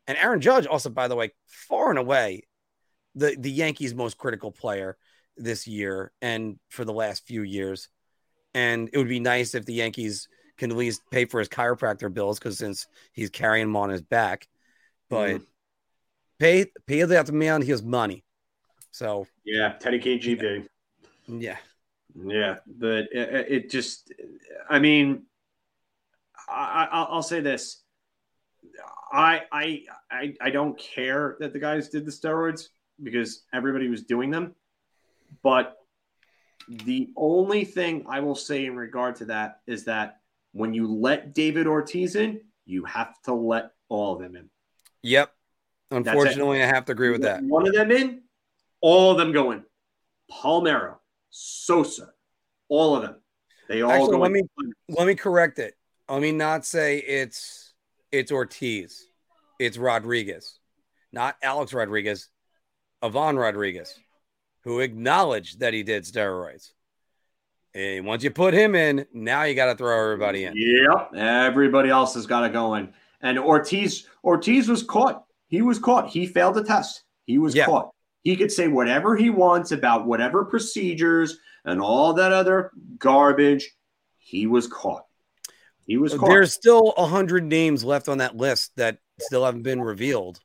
And 0.08 0.18
Aaron 0.18 0.41
Judge, 0.41 0.66
also 0.66 0.90
by 0.90 1.08
the 1.08 1.16
way, 1.16 1.32
far 1.48 1.90
and 1.90 2.00
away, 2.00 2.44
the 3.16 3.36
the 3.38 3.52
Yankees' 3.52 3.94
most 3.94 4.18
critical 4.18 4.52
player 4.52 4.98
this 5.36 5.68
year 5.68 6.12
and 6.22 6.60
for 6.70 6.86
the 6.86 6.94
last 6.94 7.26
few 7.26 7.44
years. 7.44 7.90
And 8.54 8.90
it 8.94 8.98
would 8.98 9.10
be 9.10 9.20
nice 9.20 9.56
if 9.56 9.66
the 9.66 9.74
Yankees 9.74 10.28
can 10.58 10.70
at 10.70 10.78
least 10.78 11.02
pay 11.12 11.26
for 11.26 11.40
his 11.40 11.50
chiropractor 11.50 12.14
bills 12.14 12.38
because 12.38 12.60
since 12.60 12.88
he's 13.12 13.32
carrying 13.32 13.68
them 13.68 13.76
on 13.76 13.90
his 13.90 14.02
back, 14.02 14.48
but. 15.10 15.41
Mm 15.41 15.45
pay 16.44 16.65
pay 16.88 17.03
that 17.03 17.32
man 17.32 17.61
his 17.61 17.82
money. 17.82 18.24
So 18.91 19.28
yeah, 19.45 19.74
Teddy 19.80 19.99
KGB. 19.99 20.68
Yeah, 21.28 21.57
yeah, 22.15 22.56
but 22.68 23.06
it, 23.11 23.45
it 23.49 23.70
just, 23.70 24.11
I 24.70 24.80
mean, 24.80 25.24
I, 26.49 27.07
will 27.10 27.24
say 27.24 27.40
this. 27.40 27.82
I, 29.11 29.44
I 29.52 29.84
I 30.11 30.34
I 30.41 30.49
don't 30.49 30.78
care 30.78 31.38
that 31.40 31.53
the 31.53 31.60
guys 31.60 31.90
did 31.90 32.06
the 32.06 32.11
steroids 32.11 32.68
because 33.02 33.44
everybody 33.53 33.88
was 33.88 34.03
doing 34.03 34.30
them, 34.30 34.53
but 35.44 35.78
the 36.68 37.10
only 37.15 37.65
thing 37.65 38.06
I 38.07 38.20
will 38.20 38.36
say 38.36 38.65
in 38.65 38.76
regard 38.76 39.15
to 39.18 39.26
that 39.26 39.60
is 39.68 39.86
that 39.86 40.20
when 40.52 40.74
you 40.74 40.88
let 40.88 41.34
David 41.34 41.68
Ortiz 41.68 42.15
in, 42.15 42.41
you 42.65 42.86
have 42.86 43.14
to 43.24 43.34
let 43.34 43.72
all 43.90 44.14
of 44.14 44.22
them 44.22 44.36
in. 44.36 44.49
Yep. 45.02 45.32
Unfortunately, 45.94 46.61
I 46.61 46.65
have 46.65 46.86
to 46.86 46.91
agree 46.91 47.11
with 47.11 47.22
that. 47.22 47.44
One 47.44 47.68
of 47.68 47.74
them 47.74 47.91
in, 47.91 48.22
all 48.82 49.11
of 49.11 49.18
them 49.18 49.32
go 49.32 49.52
in. 49.52 49.64
Palmeiro, 50.32 50.95
Sosa, 51.30 52.10
all 52.68 52.95
of 52.95 53.03
them. 53.03 53.15
They 53.70 53.82
all 53.82 53.91
Actually, 53.91 54.11
go 54.11 54.20
let 54.20 54.28
in. 54.28 54.34
me 54.34 54.44
let 54.90 55.07
me 55.07 55.15
correct 55.15 55.60
it. 55.60 55.76
Let 56.10 56.22
me 56.22 56.32
not 56.32 56.65
say 56.65 56.98
it's 56.98 57.74
it's 58.11 58.32
Ortiz. 58.32 59.06
It's 59.60 59.78
Rodriguez, 59.78 60.60
not 61.11 61.36
Alex 61.44 61.74
Rodriguez, 61.74 62.30
Ivan 63.02 63.38
Rodriguez, 63.38 63.98
who 64.64 64.80
acknowledged 64.80 65.60
that 65.60 65.74
he 65.74 65.84
did 65.84 66.03
steroids. 66.03 66.72
And 67.76 68.06
once 68.06 68.24
you 68.24 68.32
put 68.32 68.53
him 68.53 68.76
in, 68.76 69.06
now 69.14 69.44
you 69.44 69.56
got 69.56 69.65
to 69.68 69.76
throw 69.76 70.03
everybody 70.03 70.45
in. 70.45 70.53
Yep. 70.56 71.15
Everybody 71.15 71.90
else 71.90 72.14
has 72.15 72.28
got 72.28 72.41
to 72.41 72.49
go 72.49 72.76
in. 72.76 72.94
And 73.22 73.40
Ortiz, 73.40 74.07
Ortiz 74.24 74.68
was 74.68 74.84
caught. 74.84 75.26
He 75.53 75.61
was 75.61 75.77
caught. 75.77 76.09
He 76.09 76.25
failed 76.25 76.55
the 76.55 76.63
test. 76.63 77.03
He 77.27 77.38
was 77.38 77.53
Yeah. 77.53 77.67
caught. 77.67 77.93
He 78.23 78.35
could 78.35 78.51
say 78.51 78.67
whatever 78.69 79.15
he 79.15 79.30
wants 79.30 79.71
about 79.71 80.07
whatever 80.07 80.43
procedures 80.45 81.38
and 81.63 81.80
all 81.80 82.13
that 82.13 82.31
other 82.31 82.71
garbage. 82.97 83.69
He 84.17 84.47
was 84.47 84.65
caught. 84.65 85.05
He 85.85 85.97
was 85.97 86.15
caught. 86.15 86.30
There's 86.30 86.53
still 86.53 86.95
a 86.97 87.05
hundred 87.05 87.43
names 87.43 87.84
left 87.84 88.09
on 88.09 88.17
that 88.17 88.35
list 88.35 88.71
that 88.77 88.97
still 89.19 89.45
haven't 89.45 89.61
been 89.61 89.80
revealed, 89.80 90.39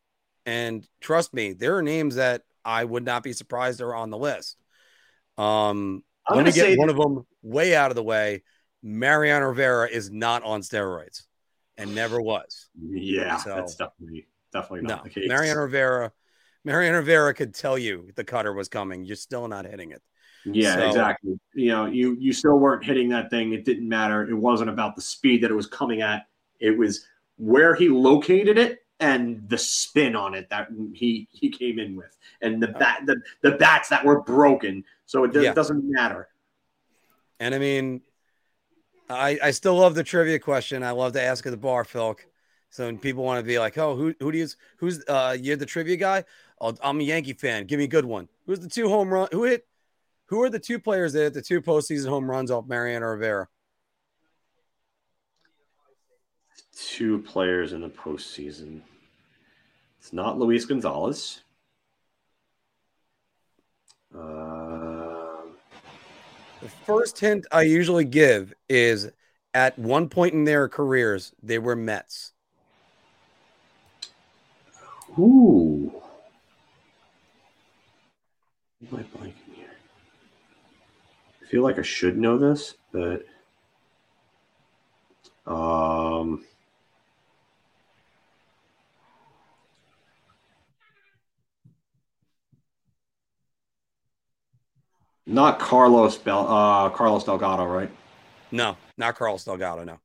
and 0.44 0.86
trust 1.00 1.32
me, 1.32 1.54
there 1.54 1.78
are 1.78 1.82
names 1.82 2.16
that 2.16 2.42
I 2.62 2.84
would 2.84 3.06
not 3.06 3.22
be 3.22 3.32
surprised 3.32 3.80
are 3.80 3.94
on 3.94 4.10
the 4.10 4.18
list. 4.18 4.58
Um, 5.38 6.04
I'm 6.26 6.36
let 6.36 6.44
me 6.44 6.52
get 6.52 6.78
one 6.78 6.90
of 6.90 6.96
them 6.98 7.26
way 7.42 7.74
out 7.74 7.90
of 7.90 7.94
the 7.94 8.02
way. 8.02 8.42
Mariano 8.82 9.46
Rivera 9.46 9.88
is 9.88 10.10
not 10.10 10.42
on 10.42 10.60
steroids, 10.60 11.22
and 11.78 11.94
never 11.94 12.20
was. 12.20 12.68
yeah, 12.78 13.38
So- 13.38 13.54
that's 13.54 13.74
definitely 13.74 14.26
definitely 14.52 14.82
not 14.88 14.98
No, 14.98 15.02
the 15.04 15.10
case. 15.10 15.28
Mariano 15.28 15.60
Rivera. 15.62 16.12
Mariano 16.64 16.98
Rivera 16.98 17.32
could 17.34 17.54
tell 17.54 17.78
you 17.78 18.10
the 18.16 18.24
cutter 18.24 18.52
was 18.52 18.68
coming. 18.68 19.04
You're 19.04 19.16
still 19.16 19.46
not 19.48 19.64
hitting 19.64 19.92
it. 19.92 20.02
Yeah, 20.44 20.74
So- 20.74 20.86
exactly. 20.88 21.38
You 21.54 21.68
know, 21.70 21.86
you 21.86 22.16
you 22.18 22.32
still 22.32 22.58
weren't 22.58 22.84
hitting 22.84 23.08
that 23.10 23.30
thing. 23.30 23.52
It 23.52 23.64
didn't 23.64 23.88
matter. 23.88 24.28
It 24.28 24.34
wasn't 24.34 24.70
about 24.70 24.96
the 24.96 25.02
speed 25.02 25.42
that 25.42 25.50
it 25.50 25.54
was 25.54 25.66
coming 25.66 26.00
at. 26.02 26.26
It 26.60 26.76
was 26.76 27.06
where 27.36 27.74
he 27.74 27.88
located 27.88 28.58
it 28.58 28.84
and 29.00 29.48
the 29.48 29.58
spin 29.58 30.16
on 30.16 30.34
it 30.34 30.48
that 30.50 30.68
he 30.92 31.28
he 31.30 31.50
came 31.50 31.78
in 31.78 31.94
with, 31.96 32.16
and 32.40 32.60
the 32.62 32.68
bat 32.68 33.02
the, 33.06 33.20
the 33.42 33.52
bats 33.52 33.88
that 33.90 34.04
were 34.04 34.22
broken. 34.22 34.84
So 35.06 35.24
it, 35.24 35.32
does, 35.32 35.44
Yeah. 35.44 35.54
doesn't 35.54 35.82
matter. 35.84 36.28
And 37.40 37.54
I 37.54 37.58
mean, 37.58 38.00
I 39.08 39.38
I 39.42 39.50
still 39.52 39.76
love 39.76 39.94
the 39.94 40.04
trivia 40.04 40.38
question. 40.38 40.82
I 40.82 40.90
love 40.90 41.12
to 41.12 41.22
ask 41.22 41.46
at 41.46 41.50
the 41.50 41.56
bar, 41.56 41.84
Filk. 41.84 42.18
So 42.70 42.86
when 42.86 42.98
people 42.98 43.24
want 43.24 43.40
to 43.40 43.46
be 43.46 43.58
like, 43.58 43.78
"Oh, 43.78 43.96
who 43.96 44.14
who 44.20 44.30
do 44.30 44.38
you 44.38 44.48
who's 44.76 45.04
uh 45.08 45.36
you're 45.40 45.56
the 45.56 45.66
trivia 45.66 45.96
guy?" 45.96 46.24
Oh, 46.60 46.74
I'm 46.82 47.00
a 47.00 47.04
Yankee 47.04 47.32
fan. 47.32 47.66
Give 47.66 47.78
me 47.78 47.84
a 47.84 47.88
good 47.88 48.04
one. 48.04 48.28
Who's 48.46 48.60
the 48.60 48.68
two 48.68 48.88
home 48.88 49.12
run? 49.12 49.28
Who 49.32 49.44
hit? 49.44 49.66
Who 50.26 50.42
are 50.42 50.50
the 50.50 50.58
two 50.58 50.78
players 50.78 51.12
that 51.14 51.20
hit 51.20 51.34
the 51.34 51.42
two 51.42 51.62
postseason 51.62 52.08
home 52.08 52.30
runs 52.30 52.50
off 52.50 52.66
Mariano 52.66 53.06
Rivera? 53.06 53.48
Two 56.76 57.20
players 57.22 57.72
in 57.72 57.80
the 57.80 57.88
postseason. 57.88 58.82
It's 59.98 60.12
not 60.12 60.38
Luis 60.38 60.64
Gonzalez. 60.64 61.40
Um 64.14 65.56
The 66.60 66.68
first 66.84 67.18
hint 67.18 67.46
I 67.50 67.62
usually 67.62 68.04
give 68.04 68.52
is 68.68 69.10
at 69.54 69.78
one 69.78 70.08
point 70.08 70.34
in 70.34 70.44
their 70.44 70.68
careers 70.68 71.32
they 71.42 71.58
were 71.58 71.76
Mets. 71.76 72.32
Ooh. 75.18 75.92
Am 78.80 78.98
I 78.98 79.02
blanking 79.18 79.54
here? 79.54 79.76
I 81.42 81.46
feel 81.46 81.62
like 81.62 81.78
I 81.78 81.82
should 81.82 82.16
know 82.16 82.38
this, 82.38 82.74
but 82.92 83.24
um 85.46 86.44
not 95.26 95.58
Carlos 95.58 96.16
Bel 96.16 96.46
uh 96.48 96.90
Carlos 96.90 97.24
Delgado, 97.24 97.64
right? 97.64 97.90
No, 98.52 98.76
not 98.96 99.16
Carlos 99.16 99.44
Delgado. 99.44 99.84
No. 99.84 99.98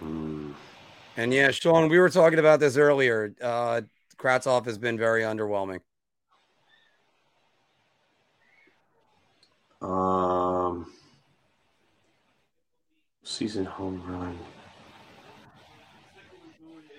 Hmm. 0.00 0.52
And 1.16 1.32
yeah, 1.32 1.50
Sean, 1.50 1.88
we 1.88 1.98
were 1.98 2.08
talking 2.08 2.38
about 2.38 2.60
this 2.60 2.76
earlier. 2.76 3.34
Uh, 3.40 3.82
Kravtsov 4.20 4.66
has 4.66 4.76
been 4.76 4.98
very 4.98 5.22
underwhelming. 5.22 5.80
Um, 9.80 10.92
season 13.22 13.64
home 13.64 14.02
run. 14.06 14.38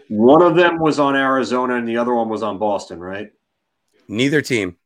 One 0.10 0.42
of 0.42 0.56
them 0.56 0.80
was 0.80 1.00
on 1.00 1.16
Arizona, 1.16 1.76
and 1.76 1.88
the 1.88 1.98
other 1.98 2.14
one 2.14 2.28
was 2.28 2.42
on 2.42 2.58
Boston, 2.58 3.00
right? 3.00 3.32
Neither 4.08 4.42
team. 4.42 4.78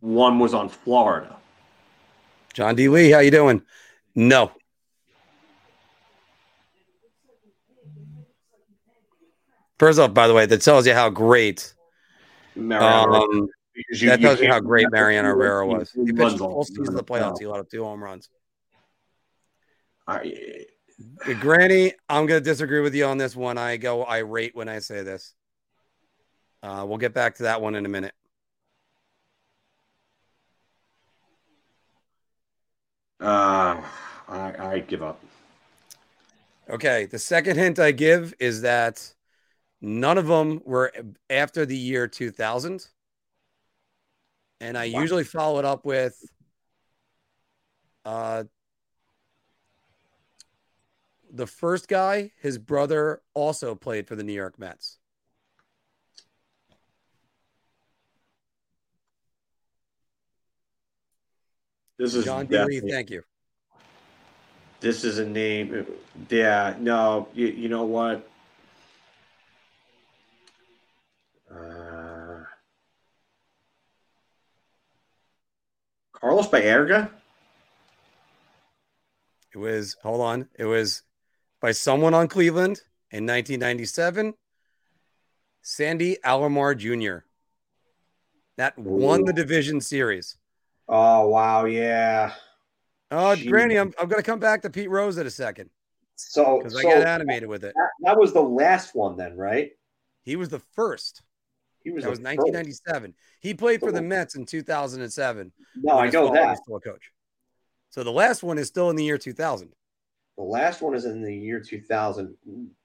One 0.00 0.38
was 0.38 0.54
on 0.54 0.70
Florida. 0.70 1.36
John 2.54 2.74
D. 2.74 2.88
Lee, 2.88 3.10
how 3.10 3.18
you 3.18 3.30
doing? 3.30 3.60
No. 4.14 4.50
First 9.78 9.98
off, 9.98 10.14
by 10.14 10.26
the 10.28 10.34
way, 10.34 10.46
that 10.46 10.62
tells 10.62 10.86
you 10.86 10.94
how 10.94 11.10
great. 11.10 11.74
Mariano, 12.54 13.14
Um, 13.22 13.48
because 13.74 14.00
that 14.00 14.20
tells 14.20 14.40
you 14.40 14.48
how 14.48 14.60
great 14.60 14.86
Mariano 14.90 15.28
Rivera 15.34 15.66
was. 15.66 15.92
He 15.92 16.12
pitched 16.12 16.32
the 16.32 16.38
full 16.38 16.64
season 16.64 16.88
of 16.88 16.94
the 16.94 17.04
playoffs. 17.04 17.38
He 17.38 17.46
let 17.46 17.60
up 17.60 17.68
two 17.70 17.84
home 17.84 18.02
runs. 18.02 18.28
I- 20.06 20.66
Uh, 21.28 21.34
Granny, 21.34 21.92
I'm 22.08 22.24
going 22.24 22.42
to 22.42 22.44
disagree 22.44 22.80
with 22.80 22.94
you 22.94 23.04
on 23.04 23.18
this 23.18 23.36
one. 23.36 23.58
I 23.58 23.76
go 23.76 24.06
irate 24.06 24.54
when 24.56 24.66
I 24.66 24.78
say 24.78 25.02
this. 25.02 25.34
Uh, 26.62 26.86
we'll 26.88 26.96
get 26.96 27.12
back 27.12 27.34
to 27.36 27.42
that 27.42 27.60
one 27.60 27.74
in 27.74 27.84
a 27.84 27.88
minute. 27.88 28.14
uh, 33.20 33.82
I, 34.28 34.54
I 34.58 34.78
give 34.80 35.02
up. 35.02 35.20
Okay. 36.68 37.06
The 37.06 37.18
second 37.18 37.56
hint 37.56 37.78
I 37.78 37.92
give 37.92 38.34
is 38.38 38.62
that 38.62 39.12
none 39.86 40.18
of 40.18 40.26
them 40.26 40.60
were 40.64 40.92
after 41.30 41.64
the 41.64 41.76
year 41.76 42.08
2000. 42.08 42.88
And 44.60 44.76
I 44.76 44.86
Wow. 44.86 45.00
usually 45.00 45.24
follow 45.24 45.58
it 45.58 45.64
up 45.64 45.84
with 45.84 46.20
uh, 48.04 48.44
the 51.30 51.46
first 51.46 51.88
guy, 51.88 52.32
his 52.40 52.58
brother 52.58 53.22
also 53.34 53.74
played 53.74 54.06
for 54.08 54.16
the 54.16 54.24
New 54.24 54.32
York 54.32 54.58
Mets. 54.58 54.98
This 61.98 62.14
is 62.14 62.24
John 62.24 62.46
D. 62.46 62.56
Lee, 62.58 62.64
definitely- 62.64 62.90
thank 62.90 63.10
you. 63.10 63.22
This 64.80 65.04
is 65.04 65.18
a 65.18 65.26
name. 65.26 65.86
Yeah, 66.28 66.76
no, 66.78 67.28
you, 67.34 67.46
you 67.46 67.68
know 67.68 67.84
what? 67.84 68.28
Uh, 71.56 72.44
Carlos 76.12 76.48
Baerga? 76.48 77.10
It 79.54 79.58
was, 79.58 79.96
hold 80.02 80.20
on, 80.20 80.48
it 80.58 80.64
was 80.64 81.02
by 81.60 81.72
someone 81.72 82.12
on 82.14 82.28
Cleveland 82.28 82.82
in 83.10 83.24
1997, 83.24 84.34
Sandy 85.62 86.16
Alomar 86.24 86.76
Jr. 86.76 87.24
That 88.58 88.78
won 88.78 89.24
the 89.24 89.32
division 89.32 89.80
series. 89.80 90.36
Oh, 90.88 91.28
wow, 91.28 91.64
yeah. 91.64 92.34
Oh, 93.10 93.34
Jeez. 93.36 93.48
Granny, 93.48 93.76
I'm, 93.76 93.92
I'm 93.98 94.08
going 94.08 94.22
to 94.22 94.28
come 94.30 94.38
back 94.38 94.62
to 94.62 94.70
Pete 94.70 94.90
Rose 94.90 95.18
in 95.18 95.26
a 95.26 95.30
second 95.30 95.70
So, 96.16 96.58
because 96.58 96.76
I 96.76 96.82
so 96.82 96.88
got 96.90 97.06
animated 97.06 97.48
with 97.48 97.64
it. 97.64 97.74
that 98.02 98.18
was 98.18 98.32
the 98.32 98.42
last 98.42 98.94
one, 98.94 99.16
then, 99.16 99.36
right? 99.36 99.70
He 100.22 100.36
was 100.36 100.48
the 100.48 100.58
first. 100.58 101.22
He 101.86 101.92
was 101.92 102.02
That 102.02 102.10
was 102.10 102.18
the 102.18 102.24
first. 102.24 102.38
1997. 102.38 103.14
He 103.38 103.54
played 103.54 103.78
for 103.78 103.92
the 103.92 104.02
Mets 104.02 104.34
in 104.34 104.44
2007. 104.44 105.52
No, 105.76 106.00
I 106.00 106.10
know 106.10 106.32
that. 106.32 106.58
Still 106.58 106.74
a 106.74 106.80
coach. 106.80 107.12
So 107.90 108.02
the 108.02 108.10
last 108.10 108.42
one 108.42 108.58
is 108.58 108.66
still 108.66 108.90
in 108.90 108.96
the 108.96 109.04
year 109.04 109.18
2000. 109.18 109.72
The 110.36 110.42
last 110.42 110.82
one 110.82 110.96
is 110.96 111.04
in 111.04 111.22
the 111.22 111.32
year 111.32 111.60
2000. 111.60 112.34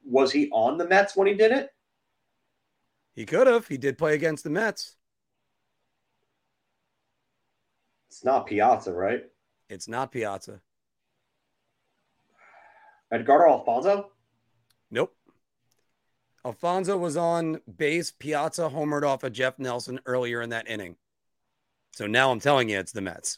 Was 0.05 0.31
he 0.31 0.51
on 0.51 0.77
the 0.77 0.87
Mets 0.87 1.15
when 1.15 1.25
he 1.25 1.33
did 1.33 1.51
it? 1.51 1.69
He 3.15 3.25
could 3.25 3.47
have. 3.47 3.67
He 3.67 3.79
did 3.79 3.97
play 3.97 4.13
against 4.13 4.43
the 4.43 4.51
Mets. 4.51 4.95
It's 8.07 8.23
not 8.23 8.45
Piazza, 8.45 8.93
right? 8.93 9.23
It's 9.67 9.87
not 9.87 10.11
Piazza. 10.11 10.61
Edgardo 13.11 13.51
Alfonzo? 13.51 14.11
Nope. 14.91 15.15
Alfonzo 16.45 16.97
was 16.97 17.17
on 17.17 17.61
base. 17.77 18.11
Piazza 18.11 18.69
homered 18.69 19.03
off 19.03 19.23
of 19.23 19.33
Jeff 19.33 19.59
Nelson 19.59 19.99
earlier 20.05 20.41
in 20.41 20.49
that 20.49 20.67
inning. 20.67 20.95
So 21.93 22.07
now 22.07 22.31
I'm 22.31 22.39
telling 22.39 22.69
you, 22.69 22.79
it's 22.79 22.91
the 22.91 23.01
Mets. 23.01 23.37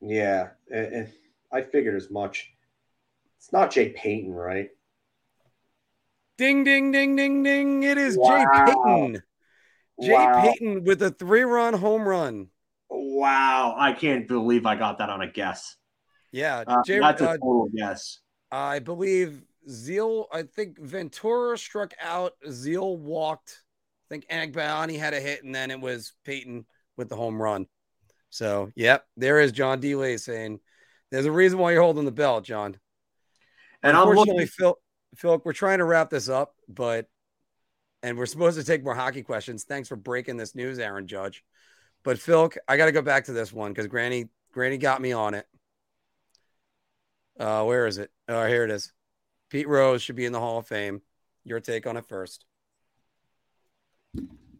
Yeah, 0.00 0.48
and, 0.70 0.86
and 0.86 1.12
I 1.52 1.62
figured 1.62 1.94
as 1.94 2.10
much. 2.10 2.52
It's 3.38 3.52
not 3.52 3.70
Jay 3.70 3.90
Payton, 3.90 4.32
right? 4.32 4.70
Ding, 6.38 6.64
ding, 6.64 6.90
ding, 6.90 7.16
ding, 7.16 7.42
ding. 7.42 7.82
It 7.82 7.96
is 7.96 8.16
Wow. 8.18 8.38
Jay 8.38 8.64
Payton. 8.64 9.22
Jay 10.02 10.12
Wow. 10.12 10.42
Payton 10.42 10.84
with 10.84 11.02
a 11.02 11.10
three 11.10 11.42
run 11.42 11.74
home 11.74 12.06
run. 12.08 12.48
Wow, 12.90 13.74
I 13.78 13.92
can't 13.92 14.28
believe 14.28 14.66
I 14.66 14.76
got 14.76 14.98
that 14.98 15.10
on 15.10 15.20
a 15.20 15.26
guess. 15.30 15.76
Yeah. 16.32 16.64
Uh, 16.66 16.82
Jay, 16.84 16.98
that's 16.98 17.22
a 17.22 17.30
uh, 17.30 17.32
total 17.38 17.68
guess. 17.74 18.18
I 18.50 18.78
believe 18.78 19.42
Zeile, 19.68 20.26
I 20.32 20.42
think 20.42 20.78
Ventura 20.78 21.58
struck 21.58 21.94
out. 22.00 22.32
Zeile 22.46 22.98
walked. 22.98 23.62
I 24.08 24.14
think 24.14 24.28
Agbayani 24.28 24.98
had 24.98 25.14
a 25.14 25.20
hit, 25.20 25.42
and 25.44 25.54
then 25.54 25.70
it 25.70 25.80
was 25.80 26.12
Payton 26.24 26.66
with 26.96 27.08
the 27.08 27.16
home 27.16 27.40
run. 27.40 27.66
So, 28.30 28.70
yep, 28.76 29.04
there 29.16 29.40
is 29.40 29.52
John 29.52 29.80
Delay 29.80 30.16
saying 30.16 30.60
there's 31.10 31.26
a 31.26 31.32
reason 31.32 31.58
why 31.58 31.72
you're 31.72 31.82
holding 31.82 32.04
the 32.04 32.12
belt, 32.12 32.44
John. 32.44 32.76
And 33.82 33.96
I'm 33.96 34.08
Unfortunately, 34.08 34.42
looking. 34.42 34.46
Phil, 34.48 34.78
Phil, 35.16 35.42
we're 35.44 35.52
trying 35.52 35.78
to 35.78 35.84
wrap 35.84 36.10
this 36.10 36.28
up, 36.28 36.54
but 36.68 37.06
and 38.02 38.16
we're 38.16 38.26
supposed 38.26 38.58
to 38.58 38.64
take 38.64 38.84
more 38.84 38.94
hockey 38.94 39.22
questions. 39.22 39.64
Thanks 39.64 39.88
for 39.88 39.96
breaking 39.96 40.36
this 40.36 40.54
news, 40.54 40.78
Aaron 40.78 41.06
Judge. 41.06 41.44
But 42.04 42.18
Phil, 42.18 42.52
I 42.68 42.76
got 42.76 42.86
to 42.86 42.92
go 42.92 43.02
back 43.02 43.24
to 43.24 43.32
this 43.32 43.52
one 43.52 43.72
because 43.72 43.88
Granny, 43.88 44.28
Granny 44.52 44.78
got 44.78 45.00
me 45.00 45.12
on 45.12 45.34
it. 45.34 45.46
Uh, 47.38 47.64
where 47.64 47.86
is 47.86 47.98
it? 47.98 48.10
Oh, 48.28 48.46
here 48.46 48.64
it 48.64 48.70
is. 48.70 48.92
Pete 49.50 49.68
Rose 49.68 50.02
should 50.02 50.16
be 50.16 50.24
in 50.24 50.32
the 50.32 50.40
Hall 50.40 50.58
of 50.58 50.66
Fame. 50.66 51.02
Your 51.44 51.60
take 51.60 51.86
on 51.86 51.96
it 51.96 52.06
first. 52.06 52.44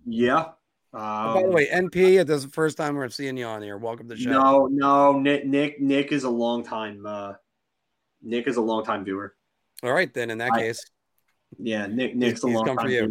Yeah. 0.06 0.50
Um, 0.94 1.34
by 1.34 1.42
the 1.42 1.50
way, 1.50 1.66
NP, 1.68 2.20
it 2.20 2.30
is 2.30 2.44
the 2.44 2.50
first 2.50 2.76
time 2.78 2.94
we're 2.94 3.08
seeing 3.08 3.36
you 3.36 3.44
on 3.46 3.62
here. 3.62 3.76
Welcome 3.76 4.08
to 4.08 4.14
the 4.14 4.20
show. 4.20 4.30
no, 4.30 4.66
no, 4.66 5.18
Nick, 5.18 5.46
Nick, 5.46 5.80
Nick 5.80 6.12
is 6.12 6.24
a 6.24 6.30
long 6.30 6.62
time. 6.64 7.04
Uh, 7.04 7.34
Nick 8.22 8.46
is 8.46 8.56
a 8.56 8.60
long 8.62 8.84
time 8.84 9.04
viewer. 9.04 9.34
All 9.82 9.92
right, 9.92 10.12
then 10.14 10.30
in 10.30 10.38
that 10.38 10.52
I- 10.52 10.60
case, 10.60 10.80
Yeah, 11.58 11.86
Nick, 11.86 12.14
Nick's 12.16 12.42
a 12.44 12.46
long 12.46 12.64
time 12.76 12.86
viewer. 12.86 13.08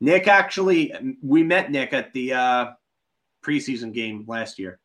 Nick 0.00 0.28
actually, 0.28 0.94
we 1.22 1.42
met 1.42 1.70
Nick 1.72 1.92
at 1.92 2.12
the 2.12 2.32
uh, 2.32 2.66
preseason 3.44 3.92
game 3.92 4.24
last 4.28 4.58
year. 4.58 4.78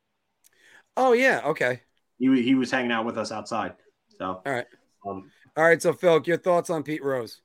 oh 0.97 1.13
yeah, 1.13 1.41
okay, 1.45 1.81
He 2.17 2.41
he 2.41 2.55
was 2.55 2.71
hanging 2.71 2.91
out 2.91 3.05
with 3.05 3.17
us 3.17 3.31
outside. 3.31 3.73
So, 4.17 4.41
all 4.45 4.51
right, 4.51 4.65
um, 5.07 5.29
all 5.55 5.63
right. 5.63 5.81
So 5.81 5.93
Phil, 5.93 6.21
your 6.25 6.37
thoughts 6.37 6.69
on 6.69 6.83
Pete 6.83 7.03
Rose? 7.03 7.41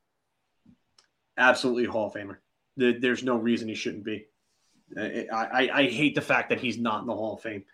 absolutely 1.39 1.85
Hall 1.85 2.09
of 2.09 2.15
Famer. 2.15 2.37
There's 2.77 3.25
no 3.25 3.37
reason 3.37 3.69
he 3.69 3.75
shouldn't 3.75 4.05
be. 4.05 4.27
Uh, 4.97 5.25
I, 5.33 5.69
I, 5.69 5.71
I 5.75 5.89
hate 5.89 6.15
the 6.15 6.21
fact 6.21 6.51
that 6.51 6.61
he's 6.61 6.79
not 6.79 7.01
in 7.01 7.07
the 7.07 7.15
Hall 7.15 7.35
of 7.35 7.41
Fame. 7.41 7.65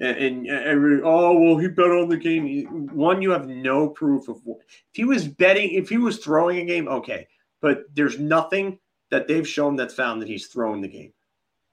And, 0.00 0.16
and 0.16 0.48
every, 0.48 1.02
oh 1.02 1.38
well, 1.38 1.58
he 1.58 1.68
bet 1.68 1.90
on 1.90 2.08
the 2.08 2.16
game. 2.16 2.88
One, 2.94 3.20
you 3.20 3.30
have 3.30 3.48
no 3.48 3.88
proof 3.88 4.28
of 4.28 4.40
what, 4.44 4.60
if 4.70 4.76
he 4.92 5.04
was 5.04 5.28
betting. 5.28 5.70
If 5.70 5.88
he 5.88 5.98
was 5.98 6.18
throwing 6.18 6.58
a 6.58 6.64
game, 6.64 6.88
okay, 6.88 7.28
but 7.60 7.84
there's 7.94 8.18
nothing 8.18 8.78
that 9.10 9.28
they've 9.28 9.46
shown 9.46 9.76
that's 9.76 9.94
found 9.94 10.22
that 10.22 10.28
he's 10.28 10.46
throwing 10.46 10.80
the 10.80 10.88
game. 10.88 11.12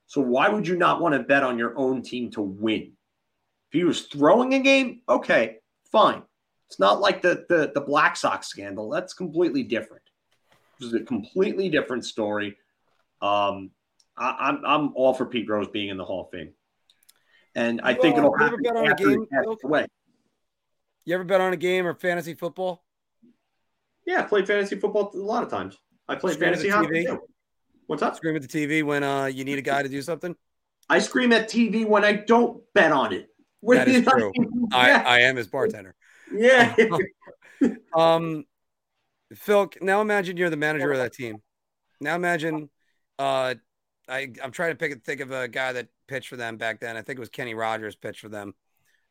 So 0.07 0.21
why 0.21 0.49
would 0.49 0.67
you 0.67 0.75
not 0.75 1.01
want 1.01 1.13
to 1.13 1.23
bet 1.23 1.43
on 1.43 1.57
your 1.57 1.77
own 1.77 2.01
team 2.01 2.31
to 2.31 2.41
win? 2.41 2.93
If 3.69 3.73
he 3.79 3.83
was 3.83 4.03
throwing 4.03 4.53
a 4.53 4.59
game, 4.59 5.01
okay, 5.07 5.57
fine. 5.91 6.23
It's 6.69 6.79
not 6.79 6.99
like 6.99 7.21
the 7.21 7.45
the, 7.49 7.71
the 7.73 7.81
Black 7.81 8.15
Sox 8.15 8.47
scandal. 8.47 8.89
That's 8.89 9.13
completely 9.13 9.63
different. 9.63 10.03
This 10.79 10.89
is 10.89 10.93
a 10.93 11.03
completely 11.03 11.69
different 11.69 12.05
story. 12.05 12.57
Um, 13.21 13.71
I, 14.17 14.35
I'm 14.39 14.65
I'm 14.65 14.95
all 14.95 15.13
for 15.13 15.25
Pete 15.25 15.49
Rose 15.49 15.67
being 15.69 15.89
in 15.89 15.97
the 15.97 16.05
Hall 16.05 16.25
of 16.25 16.31
Fame, 16.31 16.53
and 17.55 17.81
I 17.83 17.91
You, 17.91 18.01
think 18.01 18.15
uh, 18.15 18.19
it'll 18.19 18.37
happen 18.37 18.61
bet 18.61 18.75
on 18.75 18.85
a 18.85 18.89
after 18.91 19.09
game, 19.09 19.27
away. 19.63 19.87
You 21.05 21.15
ever 21.15 21.23
bet 21.23 21.39
on 21.39 21.53
a 21.53 21.57
game 21.57 21.87
or 21.87 21.93
fantasy 21.93 22.33
football? 22.33 22.83
Yeah, 24.05 24.19
I 24.19 24.23
played 24.23 24.45
fantasy 24.47 24.77
football 24.77 25.11
a 25.13 25.17
lot 25.17 25.43
of 25.43 25.49
times. 25.49 25.77
I 26.07 26.15
played 26.15 26.33
Scream 26.33 26.49
fantasy 26.51 26.69
hockey 26.69 26.87
TV? 26.87 27.05
too. 27.05 27.19
What's 27.87 28.01
up? 28.01 28.15
Scream 28.17 28.35
at 28.35 28.41
the 28.41 28.47
TV 28.47 28.83
when 28.83 29.03
uh, 29.03 29.25
you 29.25 29.45
need 29.45 29.57
a 29.57 29.61
guy 29.61 29.83
to 29.83 29.89
do 29.89 30.01
something. 30.01 30.35
I 30.89 30.99
scream 30.99 31.33
at 31.33 31.49
TV 31.49 31.85
when 31.85 32.03
I 32.05 32.13
don't 32.13 32.61
bet 32.73 32.91
on 32.91 33.13
it. 33.13 33.29
That 33.63 33.87
is 33.87 34.05
true. 34.09 34.31
I, 34.73 34.91
I 34.91 35.19
am 35.21 35.35
his 35.35 35.47
bartender. 35.47 35.95
Yeah. 36.33 36.75
Um, 37.91 38.45
Phil, 39.33 39.71
now 39.81 39.99
imagine 40.01 40.37
you're 40.37 40.51
the 40.51 40.55
manager 40.55 40.91
of 40.91 40.99
that 40.99 41.11
team. 41.11 41.41
Now 41.99 42.15
imagine, 42.15 42.69
uh, 43.17 43.55
I 44.07 44.31
I'm 44.43 44.51
trying 44.51 44.71
to 44.71 44.75
pick 44.75 45.03
think 45.03 45.21
of 45.21 45.31
a 45.31 45.47
guy 45.47 45.73
that 45.73 45.87
pitched 46.07 46.29
for 46.29 46.35
them 46.35 46.57
back 46.57 46.79
then. 46.79 46.95
I 46.95 47.01
think 47.01 47.17
it 47.17 47.19
was 47.19 47.29
Kenny 47.29 47.55
Rogers 47.55 47.95
pitched 47.95 48.21
for 48.21 48.29
them, 48.29 48.53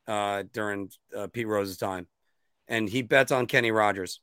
uh, 0.07 0.45
during 0.53 0.91
uh, 1.15 1.27
Pete 1.27 1.49
Rose's 1.49 1.77
time, 1.77 2.07
and 2.69 2.89
he 2.89 3.03
bets 3.03 3.33
on 3.33 3.47
Kenny 3.47 3.73
Rogers, 3.73 4.21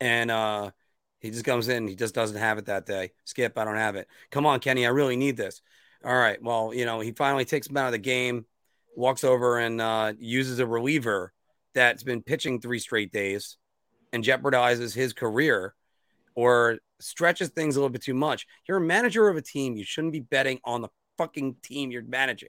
and 0.00 0.30
uh, 0.30 0.70
he 1.18 1.30
just 1.30 1.44
comes 1.44 1.66
in. 1.66 1.88
He 1.88 1.96
just 1.96 2.14
doesn't 2.14 2.38
have 2.38 2.58
it 2.58 2.66
that 2.66 2.86
day. 2.86 3.10
Skip, 3.24 3.58
I 3.58 3.64
don't 3.64 3.76
have 3.76 3.96
it. 3.96 4.06
Come 4.30 4.46
on, 4.46 4.60
Kenny, 4.60 4.86
I 4.86 4.90
really 4.90 5.16
need 5.16 5.36
this. 5.36 5.60
All 6.04 6.16
right. 6.16 6.40
Well, 6.40 6.72
you 6.72 6.84
know, 6.84 7.00
he 7.00 7.12
finally 7.12 7.44
takes 7.44 7.66
him 7.66 7.76
out 7.76 7.86
of 7.86 7.92
the 7.92 7.98
game, 7.98 8.46
walks 8.94 9.24
over 9.24 9.58
and 9.58 9.80
uh, 9.80 10.12
uses 10.18 10.60
a 10.60 10.66
reliever 10.66 11.32
that's 11.78 12.02
been 12.02 12.22
pitching 12.22 12.60
three 12.60 12.80
straight 12.80 13.12
days 13.12 13.56
and 14.12 14.24
jeopardizes 14.24 14.94
his 14.94 15.12
career 15.12 15.74
or 16.34 16.78
stretches 16.98 17.50
things 17.50 17.76
a 17.76 17.78
little 17.78 17.92
bit 17.92 18.02
too 18.02 18.14
much. 18.14 18.46
You're 18.66 18.78
a 18.78 18.80
manager 18.80 19.28
of 19.28 19.36
a 19.36 19.42
team. 19.42 19.76
You 19.76 19.84
shouldn't 19.84 20.12
be 20.12 20.20
betting 20.20 20.58
on 20.64 20.82
the 20.82 20.88
fucking 21.18 21.56
team 21.62 21.92
you're 21.92 22.02
managing. 22.02 22.48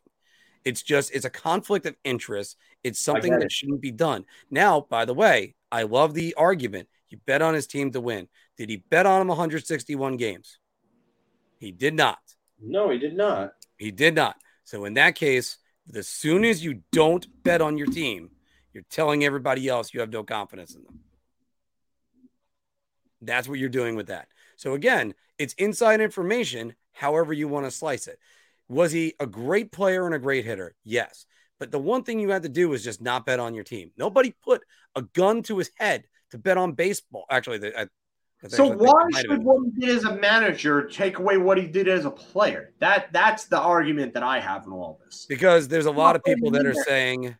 It's 0.65 0.81
just, 0.81 1.13
it's 1.13 1.25
a 1.25 1.29
conflict 1.29 1.85
of 1.85 1.95
interest. 2.03 2.57
It's 2.83 2.99
something 2.99 3.31
that 3.31 3.43
it. 3.43 3.51
shouldn't 3.51 3.81
be 3.81 3.91
done. 3.91 4.25
Now, 4.49 4.81
by 4.89 5.05
the 5.05 5.13
way, 5.13 5.55
I 5.71 5.83
love 5.83 6.15
the 6.15 6.33
argument. 6.35 6.89
You 7.09 7.19
bet 7.25 7.43
on 7.43 7.53
his 7.53 7.67
team 7.67 7.91
to 7.91 8.01
win. 8.01 8.27
Did 8.57 8.69
he 8.69 8.77
bet 8.77 9.05
on 9.05 9.21
him 9.21 9.27
161 9.27 10.17
games? 10.17 10.57
He 11.59 11.71
did 11.71 11.93
not. 11.93 12.19
no, 12.61 12.89
he 12.89 12.97
did 12.97 13.15
not. 13.15 13.53
He 13.77 13.91
did 13.91 14.15
not. 14.15 14.35
So 14.63 14.85
in 14.85 14.95
that 14.95 15.15
case, 15.15 15.57
as 15.95 16.07
soon 16.07 16.45
as 16.45 16.63
you 16.63 16.81
don't 16.91 17.25
bet 17.43 17.61
on 17.61 17.77
your 17.77 17.87
team, 17.87 18.31
you're 18.79 18.85
telling 18.89 19.25
everybody 19.25 19.67
else 19.67 19.93
you 19.93 19.99
have 19.99 20.09
no 20.09 20.23
confidence 20.23 20.73
in 20.73 20.83
them. 20.83 20.99
That's 23.21 23.49
what 23.49 23.59
you're 23.59 23.67
doing 23.67 23.97
with 23.97 24.07
that. 24.07 24.29
So 24.55 24.73
again, 24.73 25.13
it's 25.37 25.53
inside 25.55 25.99
information, 25.99 26.75
however 26.93 27.33
you 27.33 27.49
want 27.49 27.65
to 27.65 27.71
slice 27.71 28.07
it. 28.07 28.19
Was 28.69 28.93
he 28.93 29.15
a 29.19 29.27
great 29.27 29.73
player 29.73 30.05
and 30.05 30.15
a 30.15 30.19
great 30.19 30.45
hitter? 30.45 30.75
Yes. 30.85 31.25
But 31.59 31.71
the 31.71 31.79
one 31.79 32.03
thing 32.03 32.21
you 32.21 32.29
had 32.29 32.43
to 32.43 32.49
do 32.49 32.69
was 32.69 32.81
just 32.81 33.01
not 33.01 33.25
bet 33.25 33.41
on 33.41 33.53
your 33.53 33.65
team. 33.65 33.91
Nobody 33.97 34.33
put 34.45 34.61
a 34.95 35.01
gun 35.01 35.43
to 35.43 35.57
his 35.57 35.71
head 35.75 36.05
to 36.31 36.37
bet 36.37 36.57
on 36.57 36.71
baseball. 36.71 37.25
Actually, 37.29 37.57
the, 37.57 37.77
I, 37.77 37.87
I 38.41 38.47
So 38.47 38.71
why 38.71 39.03
should 39.15 39.43
what 39.43 39.65
he 39.65 39.87
did 39.87 39.97
as 39.97 40.05
a 40.05 40.15
manager 40.15 40.87
take 40.87 41.19
away 41.19 41.37
what 41.37 41.57
he 41.57 41.67
did 41.67 41.89
as 41.89 42.05
a 42.05 42.11
player? 42.11 42.71
That 42.79 43.11
that's 43.11 43.45
the 43.45 43.59
argument 43.59 44.13
that 44.13 44.23
I 44.23 44.39
have 44.39 44.65
in 44.65 44.71
all 44.71 45.01
this. 45.03 45.25
because 45.27 45.67
there's 45.67 45.87
a 45.87 45.91
lot 45.91 46.15
of 46.15 46.23
people 46.23 46.49
that 46.51 46.65
are 46.65 46.73
saying 46.73 47.35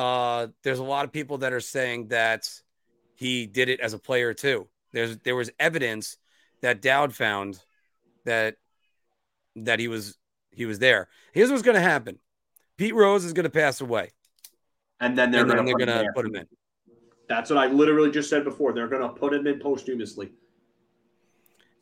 uh 0.00 0.48
there's 0.62 0.78
a 0.78 0.84
lot 0.84 1.04
of 1.04 1.12
people 1.12 1.38
that 1.38 1.52
are 1.52 1.60
saying 1.60 2.08
that 2.08 2.48
he 3.14 3.46
did 3.46 3.68
it 3.68 3.80
as 3.80 3.92
a 3.92 3.98
player 3.98 4.32
too. 4.34 4.66
There's 4.92 5.18
there 5.18 5.36
was 5.36 5.50
evidence 5.58 6.16
that 6.62 6.80
dowd 6.80 7.14
found 7.14 7.60
that 8.24 8.56
that 9.56 9.78
he 9.78 9.88
was 9.88 10.16
he 10.52 10.64
was 10.64 10.78
there. 10.78 11.08
Here's 11.32 11.50
what's 11.50 11.62
going 11.62 11.76
to 11.76 11.80
happen. 11.82 12.18
Pete 12.76 12.94
rose 12.94 13.24
is 13.24 13.32
going 13.32 13.44
to 13.44 13.50
pass 13.50 13.80
away. 13.80 14.10
And 15.00 15.16
then 15.18 15.30
they're 15.30 15.44
going 15.44 15.66
to 15.86 16.06
put 16.14 16.26
him 16.26 16.34
in. 16.36 16.46
That's 17.28 17.50
what 17.50 17.58
I 17.58 17.66
literally 17.66 18.10
just 18.10 18.28
said 18.30 18.44
before. 18.44 18.72
They're 18.72 18.88
going 18.88 19.02
to 19.02 19.08
put 19.10 19.32
him 19.34 19.46
in 19.46 19.60
posthumously. 19.60 20.32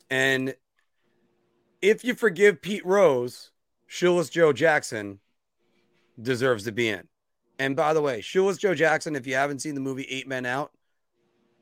and 0.09 0.55
if 1.81 2.03
you 2.03 2.13
forgive 2.13 2.61
pete 2.61 2.85
rose 2.85 3.51
shoeless 3.87 4.29
joe 4.29 4.51
jackson 4.51 5.19
deserves 6.21 6.65
to 6.65 6.71
be 6.71 6.89
in 6.89 7.07
and 7.59 7.75
by 7.75 7.93
the 7.93 8.01
way 8.01 8.21
shoeless 8.21 8.57
joe 8.57 8.73
jackson 8.73 9.15
if 9.15 9.27
you 9.27 9.35
haven't 9.35 9.59
seen 9.59 9.75
the 9.75 9.81
movie 9.81 10.07
eight 10.09 10.27
men 10.27 10.45
out 10.45 10.71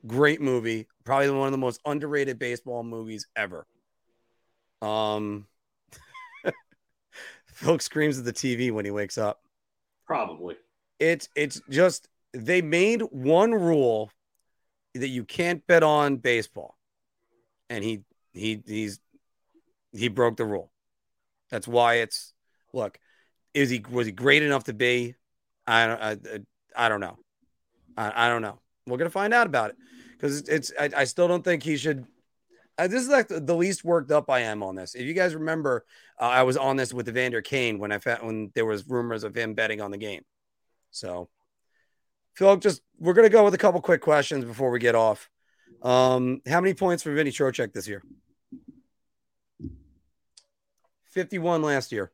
great 0.06 0.42
movie. 0.42 0.88
Probably 1.03 1.30
one 1.30 1.48
of 1.48 1.51
the 1.51 1.58
most 1.58 1.82
underrated 1.85 2.40
baseball 2.40 2.84
movies 2.84 3.27
ever. 3.35 3.66
Um 4.82 5.48
phil 7.48 7.80
screams 7.80 8.19
at 8.19 8.26
the 8.26 8.34
tv 8.34 8.72
when 8.72 8.85
he 8.85 8.92
wakes 8.92 9.17
up. 9.17 9.42
Probably. 10.06 10.56
it's 11.00 11.27
it's 11.35 11.61
just 11.69 12.08
they 12.34 12.61
made 12.61 13.01
one 13.01 13.51
rule 13.51 14.11
that 14.93 15.09
you 15.09 15.24
can't 15.26 15.66
bet 15.67 15.84
on 15.84 16.17
baseball. 16.17 16.77
And 17.69 17.84
he 17.84 18.03
he 18.34 18.61
he's 18.66 19.00
he 19.92 20.08
broke 20.09 20.38
the 20.38 20.45
rule. 20.45 20.72
That's 21.50 21.67
why 21.67 21.95
it's 21.95 22.34
look 22.74 23.00
is 23.53 23.69
he 23.69 23.84
was 23.90 24.06
he 24.06 24.11
great 24.11 24.43
enough 24.43 24.66
to 24.66 24.74
be 24.74 25.16
i 25.67 25.85
don't 25.85 26.01
i, 26.01 26.17
I 26.75 26.89
don't 26.89 27.01
know 27.01 27.17
I, 27.97 28.27
I 28.27 28.29
don't 28.29 28.41
know 28.41 28.59
We're 28.85 28.97
gonna 28.97 29.09
find 29.09 29.33
out 29.33 29.47
about 29.47 29.71
it 29.71 29.77
because 30.13 30.47
it's. 30.47 30.71
I, 30.79 30.89
I, 30.95 31.03
still 31.03 31.27
don't 31.27 31.43
think 31.43 31.63
he 31.63 31.77
should. 31.77 32.05
Uh, 32.77 32.87
this 32.87 33.01
is 33.01 33.09
like 33.09 33.27
the, 33.27 33.39
the, 33.39 33.55
least 33.55 33.83
worked 33.83 34.11
up 34.11 34.29
I 34.29 34.41
am 34.41 34.63
on 34.63 34.75
this. 34.75 34.95
If 34.95 35.01
you 35.01 35.13
guys 35.13 35.33
remember, 35.33 35.85
uh, 36.19 36.25
I 36.25 36.43
was 36.43 36.57
on 36.57 36.77
this 36.77 36.93
with 36.93 37.09
Evander 37.09 37.41
Kane 37.41 37.79
when 37.79 37.91
I 37.91 37.97
found 37.97 38.23
when 38.23 38.51
there 38.53 38.65
was 38.65 38.87
rumors 38.87 39.23
of 39.23 39.35
him 39.35 39.55
betting 39.55 39.81
on 39.81 39.91
the 39.91 39.97
game. 39.97 40.23
So, 40.91 41.29
Phil, 42.35 42.57
just 42.57 42.81
we're 42.99 43.13
gonna 43.13 43.29
go 43.29 43.43
with 43.43 43.55
a 43.55 43.59
couple 43.59 43.81
quick 43.81 44.01
questions 44.01 44.45
before 44.45 44.69
we 44.69 44.79
get 44.79 44.95
off. 44.95 45.29
Um, 45.81 46.41
how 46.47 46.61
many 46.61 46.73
points 46.73 47.03
for 47.03 47.13
Vinny 47.13 47.31
Trocheck 47.31 47.73
this 47.73 47.87
year? 47.87 48.03
51 51.11 51.61
last 51.63 51.91
year. 51.91 52.11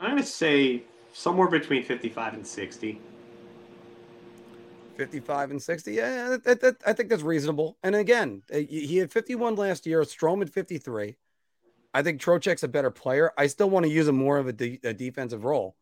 I'm 0.00 0.16
to 0.16 0.22
say 0.22 0.82
somewhere 1.12 1.48
between 1.48 1.84
55 1.84 2.34
and 2.34 2.46
60. 2.46 3.00
55 4.96 5.50
and 5.50 5.62
60. 5.62 5.92
Yeah, 5.92 6.28
that, 6.30 6.44
that, 6.44 6.60
that, 6.60 6.76
I 6.86 6.92
think 6.92 7.08
that's 7.08 7.22
reasonable. 7.22 7.76
And 7.82 7.94
again, 7.94 8.42
uh, 8.52 8.58
he 8.58 8.96
had 8.98 9.10
51 9.10 9.56
last 9.56 9.86
year. 9.86 10.00
Strome 10.02 10.42
at 10.42 10.50
53. 10.50 11.16
I 11.92 12.02
think 12.02 12.20
Trocheck's 12.20 12.62
a 12.62 12.68
better 12.68 12.90
player. 12.90 13.32
I 13.36 13.46
still 13.46 13.68
want 13.68 13.84
to 13.84 13.92
use 13.92 14.08
him 14.08 14.16
more 14.16 14.38
of 14.38 14.46
a, 14.46 14.52
de- 14.52 14.80
a 14.84 14.92
defensive 14.94 15.44
role 15.44 15.76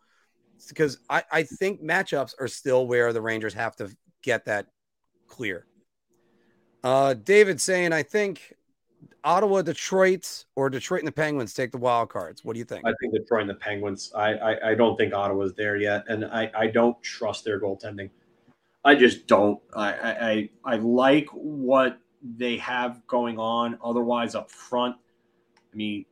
because 0.68 0.98
I, 1.08 1.22
I 1.30 1.42
think 1.42 1.82
matchups 1.82 2.34
are 2.40 2.48
still 2.48 2.86
where 2.86 3.12
the 3.12 3.20
Rangers 3.20 3.54
have 3.54 3.76
to 3.76 3.94
get 4.22 4.46
that 4.46 4.66
clear. 5.28 5.66
Uh, 6.82 7.14
David 7.14 7.60
saying, 7.60 7.92
I 7.92 8.02
think 8.02 8.54
Ottawa, 9.24 9.62
Detroit, 9.62 10.44
or 10.56 10.70
Detroit 10.70 11.00
and 11.00 11.08
the 11.08 11.12
Penguins 11.12 11.52
take 11.52 11.72
the 11.72 11.78
wild 11.78 12.08
cards. 12.08 12.44
What 12.44 12.54
do 12.54 12.58
you 12.58 12.64
think? 12.64 12.86
I 12.86 12.92
think 13.00 13.14
Detroit 13.14 13.42
and 13.42 13.50
the 13.50 13.54
Penguins. 13.54 14.12
I 14.14 14.34
I, 14.34 14.70
I 14.70 14.74
don't 14.74 14.96
think 14.96 15.12
Ottawa's 15.14 15.54
there 15.54 15.76
yet, 15.76 16.04
and 16.08 16.24
I, 16.24 16.50
I 16.54 16.66
don't 16.68 17.00
trust 17.02 17.44
their 17.44 17.60
goaltending. 17.60 18.10
I 18.84 18.94
just 18.94 19.26
don't. 19.26 19.60
I, 19.74 19.92
I 19.92 20.50
I 20.64 20.76
like 20.76 21.26
what 21.32 21.98
they 22.22 22.56
have 22.58 23.06
going 23.06 23.38
on. 23.38 23.78
Otherwise, 23.82 24.34
up 24.34 24.50
front, 24.50 24.96
I 25.72 25.76
mean, 25.76 26.04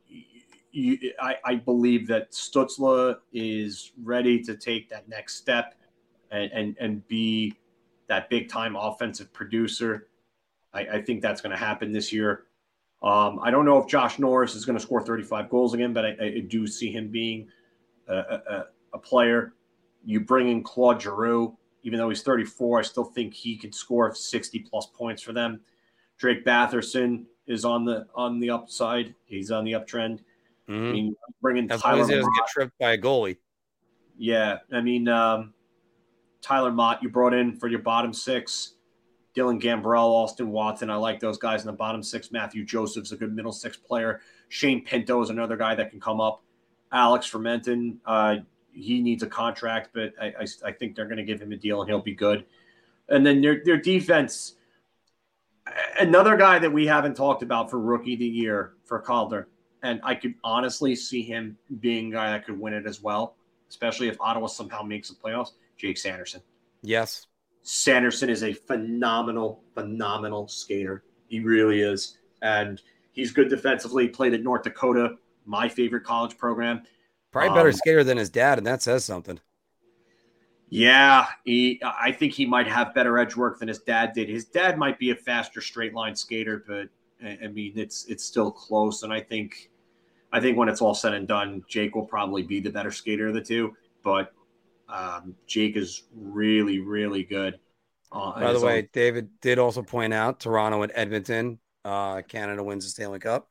you, 0.76 1.12
I, 1.20 1.36
I 1.44 1.54
believe 1.56 2.06
that 2.08 2.32
Stützle 2.32 3.16
is 3.32 3.92
ready 4.02 4.42
to 4.42 4.56
take 4.56 4.90
that 4.90 5.08
next 5.08 5.36
step 5.36 5.74
and, 6.30 6.52
and, 6.52 6.76
and 6.78 7.08
be 7.08 7.54
that 8.08 8.28
big 8.28 8.48
time 8.48 8.76
offensive 8.76 9.32
producer. 9.32 10.08
I, 10.74 10.80
I 10.80 11.02
think 11.02 11.22
that's 11.22 11.40
going 11.40 11.52
to 11.52 11.56
happen 11.56 11.92
this 11.92 12.12
year. 12.12 12.44
Um, 13.02 13.38
I 13.42 13.50
don't 13.50 13.64
know 13.64 13.78
if 13.78 13.86
Josh 13.86 14.18
Norris 14.18 14.54
is 14.54 14.64
going 14.64 14.78
to 14.78 14.82
score 14.82 15.00
35 15.00 15.50
goals 15.50 15.74
again, 15.74 15.92
but 15.92 16.04
I, 16.04 16.16
I 16.20 16.44
do 16.48 16.66
see 16.66 16.90
him 16.90 17.08
being 17.08 17.48
a, 18.08 18.16
a, 18.16 18.64
a, 18.94 18.98
player. 18.98 19.52
You 20.04 20.20
bring 20.20 20.48
in 20.48 20.62
Claude 20.62 21.02
Giroux, 21.02 21.56
even 21.82 21.98
though 21.98 22.08
he's 22.08 22.22
34, 22.22 22.78
I 22.78 22.82
still 22.82 23.04
think 23.04 23.34
he 23.34 23.56
could 23.56 23.74
score 23.74 24.14
60 24.14 24.60
plus 24.60 24.86
points 24.86 25.22
for 25.22 25.32
them. 25.32 25.60
Drake 26.18 26.44
Batherson 26.44 27.26
is 27.46 27.64
on 27.64 27.84
the 27.84 28.06
on 28.14 28.40
the 28.40 28.50
upside. 28.50 29.14
He's 29.26 29.50
on 29.50 29.64
the 29.64 29.72
uptrend. 29.72 30.20
Mm-hmm. 30.68 30.86
I 30.86 30.92
mean, 30.92 31.16
bringing 31.42 31.70
as 31.70 31.82
Tyler 31.82 32.02
as 32.02 32.08
he 32.08 32.14
doesn't 32.14 32.30
Motte. 32.30 32.38
get 32.38 32.48
tripped 32.48 32.78
by 32.78 32.92
a 32.92 32.98
goalie. 32.98 33.36
Yeah, 34.18 34.58
I 34.72 34.80
mean, 34.80 35.06
um, 35.08 35.52
Tyler 36.40 36.72
Motte 36.72 37.02
you 37.02 37.10
brought 37.10 37.34
in 37.34 37.54
for 37.56 37.68
your 37.68 37.80
bottom 37.80 38.12
six. 38.12 38.75
Dylan 39.36 39.60
Gambrell, 39.60 40.08
Austin 40.08 40.50
Watson. 40.50 40.88
I 40.90 40.96
like 40.96 41.20
those 41.20 41.36
guys 41.36 41.60
in 41.60 41.66
the 41.66 41.72
bottom 41.72 42.02
six. 42.02 42.32
Matthew 42.32 42.64
Joseph's 42.64 43.12
a 43.12 43.16
good 43.16 43.34
middle 43.34 43.52
six 43.52 43.76
player. 43.76 44.20
Shane 44.48 44.82
Pinto 44.84 45.20
is 45.22 45.30
another 45.30 45.56
guy 45.56 45.74
that 45.74 45.90
can 45.90 46.00
come 46.00 46.20
up. 46.20 46.42
Alex 46.92 47.30
Formenton, 47.30 47.96
uh, 48.06 48.36
he 48.72 49.00
needs 49.00 49.22
a 49.22 49.26
contract, 49.26 49.90
but 49.92 50.12
I, 50.20 50.26
I, 50.26 50.46
I 50.66 50.72
think 50.72 50.96
they're 50.96 51.06
going 51.06 51.18
to 51.18 51.24
give 51.24 51.40
him 51.40 51.52
a 51.52 51.56
deal 51.56 51.80
and 51.80 51.90
he'll 51.90 52.00
be 52.00 52.14
good. 52.14 52.44
And 53.08 53.26
then 53.26 53.40
their, 53.40 53.62
their 53.64 53.76
defense, 53.76 54.54
another 56.00 56.36
guy 56.36 56.58
that 56.58 56.72
we 56.72 56.86
haven't 56.86 57.14
talked 57.14 57.42
about 57.42 57.70
for 57.70 57.78
rookie 57.78 58.14
of 58.14 58.20
the 58.20 58.26
year 58.26 58.74
for 58.84 58.98
Calder, 59.00 59.48
and 59.82 60.00
I 60.02 60.14
could 60.14 60.34
honestly 60.42 60.96
see 60.96 61.22
him 61.22 61.56
being 61.80 62.08
a 62.12 62.16
guy 62.16 62.30
that 62.30 62.46
could 62.46 62.58
win 62.58 62.72
it 62.72 62.86
as 62.86 63.02
well, 63.02 63.36
especially 63.68 64.08
if 64.08 64.20
Ottawa 64.20 64.46
somehow 64.46 64.82
makes 64.82 65.08
the 65.08 65.14
playoffs. 65.14 65.52
Jake 65.76 65.98
Sanderson. 65.98 66.40
Yes. 66.82 67.26
Sanderson 67.66 68.30
is 68.30 68.44
a 68.44 68.52
phenomenal, 68.52 69.64
phenomenal 69.74 70.46
skater. 70.46 71.02
He 71.26 71.40
really 71.40 71.80
is. 71.80 72.18
And 72.40 72.80
he's 73.10 73.32
good 73.32 73.48
defensively, 73.48 74.06
played 74.06 74.34
at 74.34 74.42
North 74.42 74.62
Dakota, 74.62 75.16
my 75.46 75.68
favorite 75.68 76.04
college 76.04 76.38
program. 76.38 76.82
Probably 77.32 77.50
better 77.50 77.70
um, 77.70 77.74
skater 77.74 78.04
than 78.04 78.18
his 78.18 78.30
dad, 78.30 78.58
and 78.58 78.66
that 78.68 78.82
says 78.82 79.04
something. 79.04 79.40
Yeah, 80.68 81.26
he, 81.44 81.80
I 81.84 82.12
think 82.12 82.34
he 82.34 82.46
might 82.46 82.68
have 82.68 82.94
better 82.94 83.18
edge 83.18 83.34
work 83.34 83.58
than 83.58 83.66
his 83.66 83.80
dad 83.80 84.12
did. 84.14 84.28
His 84.28 84.44
dad 84.44 84.78
might 84.78 84.98
be 84.98 85.10
a 85.10 85.16
faster 85.16 85.60
straight 85.60 85.92
line 85.92 86.14
skater, 86.14 86.64
but 86.66 86.88
I 87.42 87.48
mean, 87.48 87.72
it's 87.74 88.04
it's 88.06 88.24
still 88.24 88.50
close, 88.52 89.02
and 89.02 89.12
I 89.12 89.20
think, 89.20 89.70
I 90.32 90.38
think 90.38 90.56
when 90.56 90.68
it's 90.68 90.80
all 90.80 90.94
said 90.94 91.14
and 91.14 91.26
done, 91.26 91.64
Jake 91.68 91.96
will 91.96 92.06
probably 92.06 92.42
be 92.42 92.60
the 92.60 92.70
better 92.70 92.92
skater 92.92 93.28
of 93.28 93.34
the 93.34 93.40
two. 93.40 93.74
But 94.04 94.32
um, 94.88 95.34
Jake 95.46 95.76
is 95.76 96.04
really, 96.14 96.80
really 96.80 97.22
good. 97.24 97.58
Uh, 98.12 98.40
By 98.40 98.52
the 98.52 98.60
way, 98.60 98.78
own. 98.78 98.88
David 98.92 99.28
did 99.40 99.58
also 99.58 99.82
point 99.82 100.14
out 100.14 100.40
Toronto 100.40 100.82
and 100.82 100.92
Edmonton. 100.94 101.58
Uh, 101.84 102.22
Canada 102.22 102.62
wins 102.62 102.84
the 102.84 102.90
Stanley 102.90 103.18
Cup. 103.18 103.48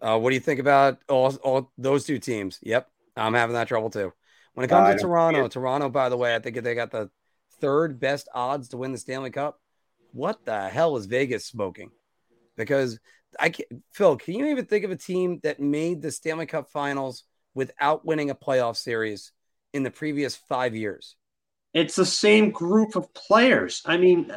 Uh, 0.00 0.18
what 0.18 0.30
do 0.30 0.34
you 0.34 0.40
think 0.40 0.60
about 0.60 0.98
all, 1.08 1.34
all 1.36 1.72
those 1.76 2.04
two 2.04 2.18
teams? 2.18 2.58
Yep, 2.62 2.88
I'm 3.16 3.34
having 3.34 3.54
that 3.54 3.68
trouble 3.68 3.90
too. 3.90 4.12
When 4.54 4.64
it 4.64 4.68
comes 4.68 4.94
to 4.94 5.00
Toronto, 5.00 5.48
Toronto, 5.48 5.88
by 5.88 6.08
the 6.08 6.16
way, 6.16 6.34
I 6.34 6.38
think 6.38 6.60
they 6.62 6.74
got 6.74 6.90
the 6.90 7.10
third 7.60 8.00
best 8.00 8.28
odds 8.34 8.68
to 8.68 8.76
win 8.76 8.92
the 8.92 8.98
Stanley 8.98 9.30
Cup. 9.30 9.60
What 10.12 10.44
the 10.44 10.68
hell 10.68 10.96
is 10.96 11.06
Vegas 11.06 11.46
smoking? 11.46 11.90
because 12.58 12.98
I 13.40 13.48
can 13.48 13.64
Phil, 13.92 14.16
can 14.16 14.34
you 14.34 14.46
even 14.46 14.66
think 14.66 14.84
of 14.84 14.90
a 14.90 14.96
team 14.96 15.40
that 15.44 15.60
made 15.60 16.02
the 16.02 16.10
Stanley 16.10 16.44
Cup 16.44 16.68
finals 16.68 17.24
without 17.54 18.04
winning 18.04 18.28
a 18.28 18.34
playoff 18.34 18.76
series 18.76 19.32
in 19.72 19.82
the 19.82 19.90
previous 19.90 20.36
five 20.36 20.74
years? 20.74 21.16
It's 21.74 21.96
the 21.96 22.06
same 22.06 22.50
group 22.50 22.96
of 22.96 23.12
players. 23.14 23.82
I 23.84 23.96
mean, 23.96 24.32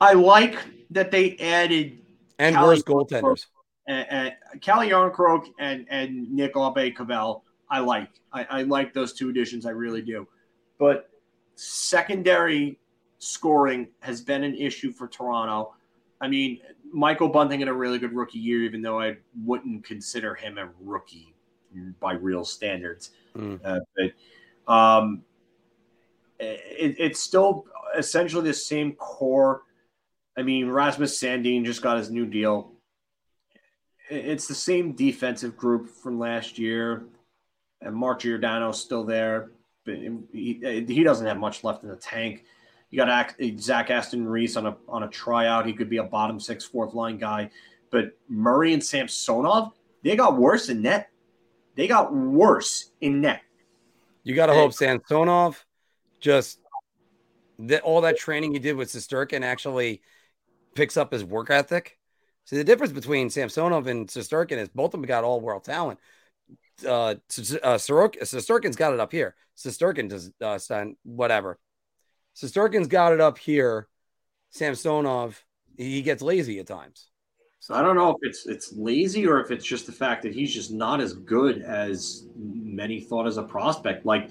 I 0.00 0.14
like 0.14 0.56
that 0.90 1.10
they 1.10 1.36
added 1.36 2.00
and 2.38 2.56
worse 2.56 2.82
goaltenders. 2.82 3.46
And, 3.86 4.06
and 4.10 4.32
Calle 4.62 4.88
Jarnkrok 4.88 5.46
and 5.58 5.86
and 5.90 6.30
Nick 6.32 6.54
Aube-Kubel. 6.54 7.42
I 7.70 7.80
like. 7.80 8.08
I, 8.32 8.44
I 8.50 8.62
like 8.62 8.92
those 8.92 9.12
two 9.12 9.28
additions. 9.28 9.66
I 9.66 9.70
really 9.70 10.02
do. 10.02 10.26
But 10.78 11.10
secondary 11.54 12.78
scoring 13.18 13.88
has 14.00 14.20
been 14.20 14.42
an 14.42 14.54
issue 14.54 14.92
for 14.92 15.06
Toronto. 15.06 15.74
I 16.20 16.28
mean, 16.28 16.60
Michael 16.92 17.28
Bunting 17.28 17.60
had 17.60 17.68
a 17.68 17.72
really 17.72 17.98
good 17.98 18.14
rookie 18.14 18.38
year, 18.38 18.62
even 18.64 18.82
though 18.82 19.00
I 19.00 19.16
wouldn't 19.44 19.84
consider 19.84 20.34
him 20.34 20.58
a 20.58 20.70
rookie 20.80 21.34
by 22.00 22.14
real 22.14 22.44
standards. 22.44 23.10
Mm. 23.36 23.60
Uh, 23.64 23.80
but 23.96 24.12
um, 24.66 25.22
it, 26.38 26.96
it's 26.98 27.20
still 27.20 27.66
essentially 27.96 28.44
the 28.44 28.54
same 28.54 28.92
core. 28.92 29.62
I 30.36 30.42
mean, 30.42 30.68
Rasmus 30.68 31.20
Sandin 31.20 31.64
just 31.64 31.82
got 31.82 31.96
his 31.96 32.10
new 32.10 32.26
deal. 32.26 32.72
It's 34.10 34.46
the 34.46 34.54
same 34.54 34.92
defensive 34.92 35.56
group 35.56 35.88
from 35.88 36.18
last 36.18 36.58
year, 36.58 37.04
and 37.80 37.94
Mark 37.94 38.20
Giordano's 38.20 38.80
still 38.80 39.04
there, 39.04 39.50
but 39.86 39.96
he, 39.96 40.84
he 40.86 41.04
doesn't 41.04 41.26
have 41.26 41.38
much 41.38 41.64
left 41.64 41.84
in 41.84 41.88
the 41.88 41.96
tank. 41.96 42.44
You 42.90 42.98
got 42.98 43.34
Zach 43.58 43.90
Aston 43.90 44.28
Reese 44.28 44.56
on 44.56 44.66
a 44.66 44.76
on 44.88 45.04
a 45.04 45.08
tryout. 45.08 45.66
He 45.66 45.72
could 45.72 45.88
be 45.88 45.96
a 45.96 46.04
bottom 46.04 46.38
six, 46.38 46.64
fourth 46.64 46.94
line 46.94 47.18
guy. 47.18 47.50
But 47.90 48.16
Murray 48.28 48.72
and 48.72 48.84
Samsonov, 48.84 49.72
they 50.02 50.16
got 50.16 50.36
worse 50.36 50.68
in 50.68 50.82
net. 50.82 51.10
They 51.76 51.86
got 51.86 52.14
worse 52.14 52.90
in 53.00 53.20
net. 53.20 53.42
You 54.24 54.34
got 54.34 54.46
to 54.46 54.54
hope 54.54 54.72
Samsonov 54.72 55.64
just 56.20 56.58
that 57.58 57.82
all 57.82 58.00
that 58.00 58.16
training 58.16 58.52
he 58.52 58.58
did 58.58 58.74
with 58.74 58.88
Shesterkin 58.88 59.42
actually 59.42 60.02
picks 60.74 60.96
up 60.96 61.12
his 61.12 61.22
work 61.22 61.50
ethic. 61.50 61.98
See, 62.46 62.56
the 62.56 62.64
difference 62.64 62.92
between 62.92 63.30
Samsonov 63.30 63.86
and 63.86 64.08
Shesterkin 64.08 64.58
is 64.58 64.68
both 64.68 64.94
of 64.94 65.00
them 65.00 65.02
got 65.02 65.24
all 65.24 65.40
world 65.40 65.64
talent. 65.64 66.00
Uh, 66.84 66.88
uh 66.90 67.14
Shesterkin's 67.78 68.76
got 68.76 68.94
it 68.94 69.00
up 69.00 69.12
here. 69.12 69.34
Shesterkin 69.56 70.08
does 70.08 70.32
uh, 70.40 70.84
whatever. 71.04 71.58
Shesterkin's 72.34 72.88
got 72.88 73.12
it 73.12 73.20
up 73.20 73.38
here. 73.38 73.88
Samsonov, 74.50 75.44
he 75.76 76.02
gets 76.02 76.22
lazy 76.22 76.58
at 76.58 76.66
times. 76.66 77.08
So 77.64 77.72
I 77.72 77.80
don't 77.80 77.96
know 77.96 78.10
if 78.10 78.18
it's 78.20 78.44
it's 78.44 78.74
lazy 78.74 79.26
or 79.26 79.40
if 79.40 79.50
it's 79.50 79.64
just 79.64 79.86
the 79.86 79.92
fact 79.92 80.22
that 80.24 80.34
he's 80.34 80.52
just 80.52 80.70
not 80.70 81.00
as 81.00 81.14
good 81.14 81.62
as 81.62 82.26
many 82.36 83.00
thought 83.00 83.26
as 83.26 83.38
a 83.38 83.42
prospect. 83.42 84.04
Like, 84.04 84.28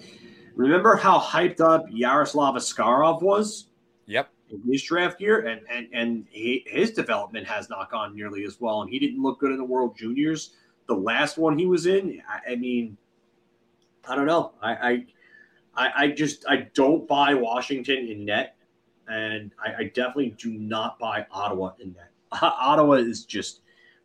remember 0.53 0.95
how 0.95 1.17
hyped 1.17 1.59
up 1.59 1.83
Yaroslav 1.89 2.53
Askarov 2.53 3.23
was? 3.23 3.69
Yep. 4.05 4.29
In 4.51 4.61
his 4.71 4.83
draft 4.83 5.19
year, 5.19 5.47
and 5.47 5.61
and 5.67 5.87
and 5.93 6.27
he, 6.29 6.63
his 6.67 6.91
development 6.91 7.47
has 7.47 7.71
not 7.71 7.89
gone 7.89 8.15
nearly 8.15 8.45
as 8.45 8.61
well, 8.61 8.83
and 8.83 8.91
he 8.91 8.99
didn't 8.99 9.19
look 9.19 9.39
good 9.39 9.49
in 9.49 9.57
the 9.57 9.63
World 9.63 9.97
Juniors. 9.97 10.51
The 10.85 10.93
last 10.93 11.39
one 11.39 11.57
he 11.57 11.65
was 11.65 11.87
in, 11.87 12.21
I, 12.29 12.51
I 12.51 12.55
mean, 12.55 12.95
I 14.07 14.15
don't 14.15 14.27
know. 14.27 14.51
I, 14.61 14.75
I 14.75 15.05
I, 15.75 16.03
I 16.03 16.07
just 16.09 16.45
I 16.47 16.67
don't 16.75 17.07
buy 17.07 17.33
Washington 17.33 17.97
in 18.09 18.25
net, 18.25 18.57
and 19.07 19.49
I, 19.59 19.73
I 19.79 19.83
definitely 19.85 20.35
do 20.37 20.53
not 20.53 20.99
buy 20.99 21.25
Ottawa 21.31 21.71
in 21.79 21.93
net. 21.93 22.12
Ottawa 22.41 22.93
is 22.93 23.25
just 23.25 23.61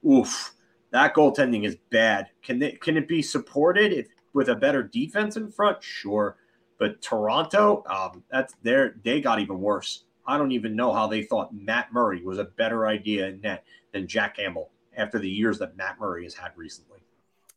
oof. 0.09 0.55
That 0.91 1.15
goaltending 1.15 1.67
is 1.67 1.77
bad. 1.91 2.29
Can 2.43 2.59
they, 2.59 2.73
can 2.73 2.97
it 2.97 3.07
be 3.07 3.21
supported 3.21 3.93
if 3.93 4.09
with 4.33 4.49
a 4.49 4.55
better 4.55 4.83
defense 4.83 5.37
in 5.37 5.51
front? 5.51 5.83
Sure, 5.83 6.37
but 6.79 7.03
Toronto, 7.03 7.85
um, 7.91 8.23
that's 8.31 8.55
their 8.63 8.95
they 9.05 9.21
got 9.21 9.41
even 9.41 9.61
worse. 9.61 10.05
I 10.27 10.39
don't 10.39 10.53
even 10.53 10.77
know 10.77 10.93
how 10.93 11.07
they 11.07 11.23
thought 11.23 11.55
Matt 11.55 11.93
Murray 11.93 12.23
was 12.23 12.39
a 12.39 12.45
better 12.45 12.87
idea 12.87 13.29
in 13.29 13.41
net 13.41 13.65
than 13.93 14.07
Jack 14.07 14.37
Campbell 14.37 14.71
after 14.97 15.19
the 15.19 15.29
years 15.29 15.59
that 15.59 15.77
Matt 15.77 15.99
Murray 15.99 16.25
has 16.25 16.35
had 16.35 16.53
recently. 16.57 17.01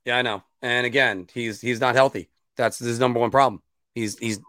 Yeah, 0.05 0.17
I 0.17 0.21
know. 0.21 0.43
And 0.61 0.85
again, 0.85 1.27
he's 1.33 1.61
he's 1.61 1.79
not 1.79 1.95
healthy. 1.95 2.29
That's 2.55 2.79
his 2.79 2.99
number 2.99 3.19
one 3.19 3.31
problem. 3.31 3.61
He's 3.93 4.17
he's 4.17 4.39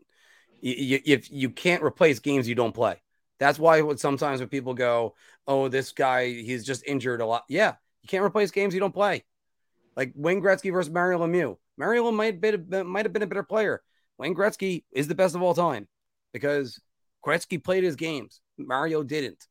if 0.63 1.31
you 1.31 1.51
can't 1.51 1.83
replace 1.83 2.21
games 2.21 2.49
you 2.49 2.55
don't 2.55 2.75
play. 2.75 3.03
That's 3.39 3.59
why 3.59 3.83
sometimes 3.97 4.39
when 4.39 4.49
people 4.49 4.73
go, 4.73 5.15
"Oh, 5.47 5.69
this 5.69 5.93
guy 5.93 6.27
he's 6.27 6.65
just 6.65 6.85
injured 6.87 7.21
a 7.21 7.27
lot." 7.27 7.45
Yeah, 7.49 7.75
you 8.03 8.09
can't 8.09 8.25
replace 8.25 8.51
games 8.51 8.75
you 8.75 8.81
don't 8.81 8.95
play. 8.95 9.25
Like 9.97 10.13
Wayne 10.15 10.41
Gretzky 10.41 10.73
versus 10.73 10.93
Mario 10.93 11.19
Lemieux. 11.19 11.57
Mario 11.77 12.11
might 12.11 12.43
have 12.45 12.71
been, 12.71 12.87
might 12.87 13.05
have 13.05 13.13
been 13.13 13.23
a 13.23 13.27
better 13.27 13.43
player. 13.43 13.83
Wayne 14.19 14.35
Gretzky 14.35 14.85
is 14.93 15.09
the 15.09 15.15
best 15.15 15.35
of 15.35 15.43
all 15.43 15.55
time 15.55 15.89
because 16.33 16.81
Gretzky 17.25 17.63
played 17.63 17.85
his 17.85 17.97
games. 17.97 18.41
Mario 18.59 19.03
didn't. 19.03 19.47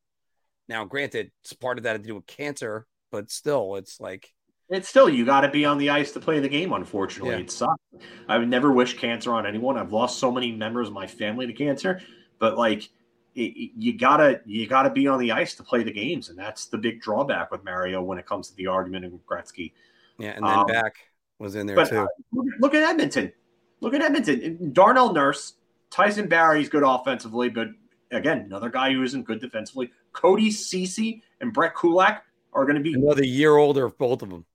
Now, 0.67 0.85
granted, 0.85 1.31
it's 1.43 1.53
part 1.53 1.77
of 1.77 1.83
that 1.83 1.93
to 1.93 1.99
do 1.99 2.15
with 2.15 2.25
cancer, 2.25 2.87
but 3.11 3.29
still, 3.29 3.75
it's 3.75 3.99
like 3.99 4.29
it's 4.69 4.87
still 4.87 5.09
you 5.09 5.25
got 5.25 5.41
to 5.41 5.49
be 5.49 5.65
on 5.65 5.77
the 5.77 5.89
ice 5.89 6.13
to 6.13 6.19
play 6.19 6.39
the 6.39 6.47
game. 6.47 6.71
Unfortunately, 6.71 7.33
yeah. 7.33 7.41
it 7.41 7.51
sucks. 7.51 7.83
I 8.29 8.37
would 8.37 8.49
never 8.49 8.71
wish 8.71 8.97
cancer 8.97 9.33
on 9.33 9.45
anyone. 9.45 9.77
I've 9.77 9.91
lost 9.91 10.19
so 10.19 10.31
many 10.31 10.51
members 10.51 10.87
of 10.87 10.93
my 10.93 11.07
family 11.07 11.45
to 11.47 11.53
cancer, 11.53 12.01
but 12.39 12.57
like 12.57 12.89
it, 13.35 13.71
you 13.77 13.97
gotta 13.97 14.41
you 14.45 14.67
gotta 14.67 14.89
be 14.89 15.07
on 15.07 15.19
the 15.19 15.31
ice 15.31 15.55
to 15.55 15.63
play 15.63 15.83
the 15.83 15.91
games, 15.91 16.29
and 16.29 16.37
that's 16.37 16.65
the 16.65 16.77
big 16.77 17.01
drawback 17.01 17.51
with 17.51 17.63
Mario 17.63 18.01
when 18.01 18.17
it 18.17 18.25
comes 18.25 18.49
to 18.49 18.55
the 18.55 18.67
argument 18.67 19.05
of 19.05 19.11
Gretzky. 19.25 19.73
Yeah, 20.17 20.31
and 20.31 20.45
then 20.45 20.59
um, 20.59 20.65
back 20.65 20.95
was 21.39 21.55
in 21.55 21.65
there 21.65 21.75
but, 21.75 21.89
too. 21.89 21.99
Uh, 21.99 22.43
look 22.59 22.73
at 22.73 22.83
Edmonton. 22.83 23.31
Look 23.79 23.93
at 23.93 24.01
Edmonton. 24.01 24.71
Darnell 24.73 25.13
Nurse, 25.13 25.53
Tyson 25.89 26.27
Barrie's 26.27 26.69
good 26.69 26.83
offensively, 26.83 27.49
but 27.49 27.69
again, 28.11 28.39
another 28.39 28.69
guy 28.69 28.91
who 28.91 29.03
isn't 29.03 29.23
good 29.23 29.39
defensively. 29.39 29.91
Cody 30.11 30.51
Ceci 30.51 31.23
and 31.39 31.53
Brett 31.53 31.75
Kulak 31.75 32.23
are 32.53 32.65
going 32.65 32.75
to 32.75 32.81
be 32.81 32.93
another 32.93 33.23
year 33.23 33.57
older, 33.57 33.89
both 33.89 34.21
of 34.21 34.29
them. 34.29 34.45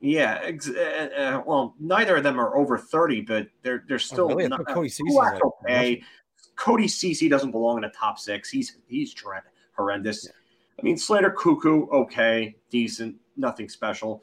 Yeah, 0.00 0.38
ex- 0.42 0.68
uh, 0.68 1.08
uh, 1.16 1.42
well, 1.46 1.74
neither 1.78 2.16
of 2.16 2.24
them 2.24 2.38
are 2.38 2.56
over 2.56 2.76
thirty, 2.76 3.20
but 3.20 3.48
they're 3.62 3.84
they're 3.86 3.94
oh, 3.94 3.98
still 3.98 4.24
oh, 4.24 4.34
really? 4.34 4.48
not, 4.48 4.66
Cody 4.66 4.92
okay. 5.64 6.02
Cody 6.56 6.88
Ceci 6.88 7.28
doesn't 7.28 7.50
belong 7.50 7.78
in 7.78 7.84
a 7.84 7.90
top 7.90 8.18
six. 8.18 8.50
He's 8.50 8.76
he's 8.86 9.14
horrendous. 9.76 10.24
Yeah. 10.24 10.32
I 10.78 10.82
mean, 10.82 10.96
Slater 10.96 11.30
Koekkoek, 11.30 11.90
okay, 11.92 12.56
decent, 12.70 13.16
nothing 13.36 13.68
special. 13.68 14.22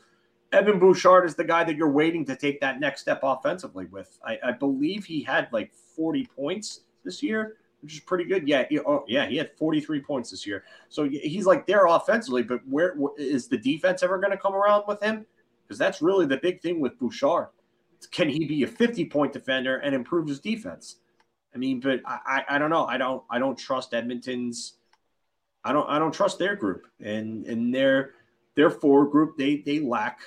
Evan 0.51 0.79
Bouchard 0.79 1.25
is 1.25 1.35
the 1.35 1.43
guy 1.43 1.63
that 1.63 1.77
you're 1.77 1.89
waiting 1.89 2.25
to 2.25 2.35
take 2.35 2.59
that 2.59 2.79
next 2.79 3.01
step 3.01 3.21
offensively 3.23 3.85
with. 3.85 4.17
I, 4.25 4.37
I 4.43 4.51
believe 4.51 5.05
he 5.05 5.23
had 5.23 5.47
like 5.53 5.73
40 5.73 6.27
points 6.35 6.81
this 7.05 7.23
year, 7.23 7.55
which 7.81 7.93
is 7.93 7.99
pretty 8.01 8.25
good. 8.25 8.47
Yeah, 8.47 8.65
he, 8.69 8.79
oh, 8.79 9.05
yeah, 9.07 9.27
he 9.27 9.37
had 9.37 9.51
43 9.57 10.01
points 10.01 10.31
this 10.31 10.45
year. 10.45 10.65
So 10.89 11.07
he's 11.07 11.45
like 11.45 11.65
there 11.65 11.85
offensively, 11.85 12.43
but 12.43 12.59
where 12.67 12.95
is 13.17 13.47
the 13.47 13.57
defense 13.57 14.03
ever 14.03 14.17
going 14.17 14.31
to 14.31 14.37
come 14.37 14.53
around 14.53 14.83
with 14.87 15.01
him? 15.01 15.25
Because 15.65 15.77
that's 15.77 16.01
really 16.01 16.25
the 16.25 16.37
big 16.37 16.61
thing 16.61 16.81
with 16.81 16.99
Bouchard. 16.99 17.47
Can 18.11 18.27
he 18.27 18.45
be 18.45 18.63
a 18.63 18.67
50 18.67 19.05
point 19.05 19.31
defender 19.31 19.77
and 19.77 19.95
improve 19.95 20.27
his 20.27 20.41
defense? 20.41 20.97
I 21.53 21.57
mean, 21.57 21.79
but 21.79 22.01
I, 22.05 22.19
I, 22.25 22.55
I 22.55 22.57
don't 22.57 22.69
know. 22.69 22.85
I 22.85 22.97
don't 22.97 23.23
I 23.29 23.39
don't 23.39 23.57
trust 23.57 23.93
Edmonton's. 23.93 24.73
I 25.63 25.73
don't 25.73 25.87
I 25.89 25.99
don't 25.99 26.13
trust 26.13 26.39
their 26.39 26.55
group 26.55 26.87
and 26.99 27.45
and 27.45 27.73
their 27.73 28.11
their 28.55 28.69
forward 28.69 29.11
group. 29.11 29.37
They 29.37 29.57
they 29.57 29.79
lack 29.79 30.19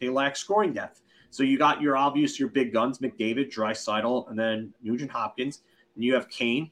they 0.00 0.08
lack 0.08 0.36
scoring 0.36 0.72
depth. 0.72 1.02
So 1.30 1.42
you 1.42 1.56
got 1.56 1.80
your 1.80 1.96
obvious, 1.96 2.38
your 2.38 2.50
big 2.50 2.74
guns, 2.74 2.98
McDavid, 2.98 3.50
Draisaitl, 3.50 4.28
and 4.28 4.38
then 4.38 4.74
Nugent 4.82 5.10
Hopkins. 5.10 5.62
And 5.94 6.04
you 6.04 6.12
have 6.12 6.28
Kane, 6.28 6.70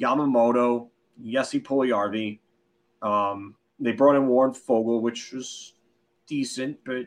Yamamoto, 0.00 0.88
Jesse 1.22 1.60
Puljujarvi. 1.60 2.38
Um, 3.02 3.56
they 3.78 3.92
brought 3.92 4.16
in 4.16 4.26
Warren 4.26 4.52
Foegele, 4.52 5.02
which 5.02 5.32
was 5.32 5.74
decent, 6.26 6.78
but 6.84 7.06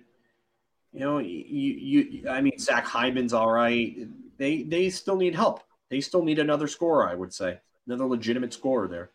you 0.91 0.99
know, 0.99 1.17
you, 1.17 1.29
you 1.49 2.29
I 2.29 2.41
mean, 2.41 2.59
Zach 2.59 2.85
Hyman's 2.85 3.33
all 3.33 3.51
right. 3.51 4.07
They 4.37 4.63
they 4.63 4.89
still 4.91 5.15
need 5.15 5.33
help. 5.33 5.61
They 5.93 6.01
still 6.01 6.23
need 6.23 6.39
another 6.39 6.67
scorer, 6.67 7.07
I 7.07 7.13
would 7.13 7.31
say, 7.31 7.59
another 7.85 8.07
legitimate 8.07 8.51
scorer 8.51 8.87
there. 8.87 9.11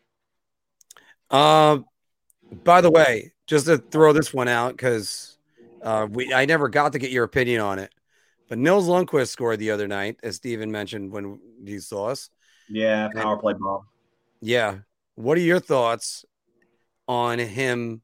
Um, 1.29 1.83
uh, 2.49 2.55
by 2.63 2.79
the 2.79 2.89
way, 2.89 3.33
just 3.47 3.65
to 3.65 3.79
throw 3.79 4.13
this 4.13 4.33
one 4.33 4.47
out 4.47 4.77
because 4.77 5.37
uh, 5.83 6.07
we 6.09 6.33
I 6.33 6.45
never 6.45 6.69
got 6.69 6.93
to 6.93 6.99
get 6.99 7.11
your 7.11 7.25
opinion 7.25 7.59
on 7.59 7.79
it, 7.79 7.93
but 8.47 8.59
Nils 8.59 8.87
Lundkvist 8.87 9.27
scored 9.27 9.59
the 9.59 9.71
other 9.71 9.89
night, 9.89 10.21
as 10.23 10.37
Steven 10.37 10.71
mentioned 10.71 11.11
when 11.11 11.41
he 11.65 11.79
saw 11.79 12.05
us. 12.11 12.29
Yeah, 12.69 13.09
power 13.13 13.35
play 13.35 13.55
Bob. 13.59 13.81
Yeah. 14.39 14.77
What 15.15 15.37
are 15.37 15.41
your 15.41 15.59
thoughts 15.59 16.23
on 17.09 17.39
him 17.39 18.01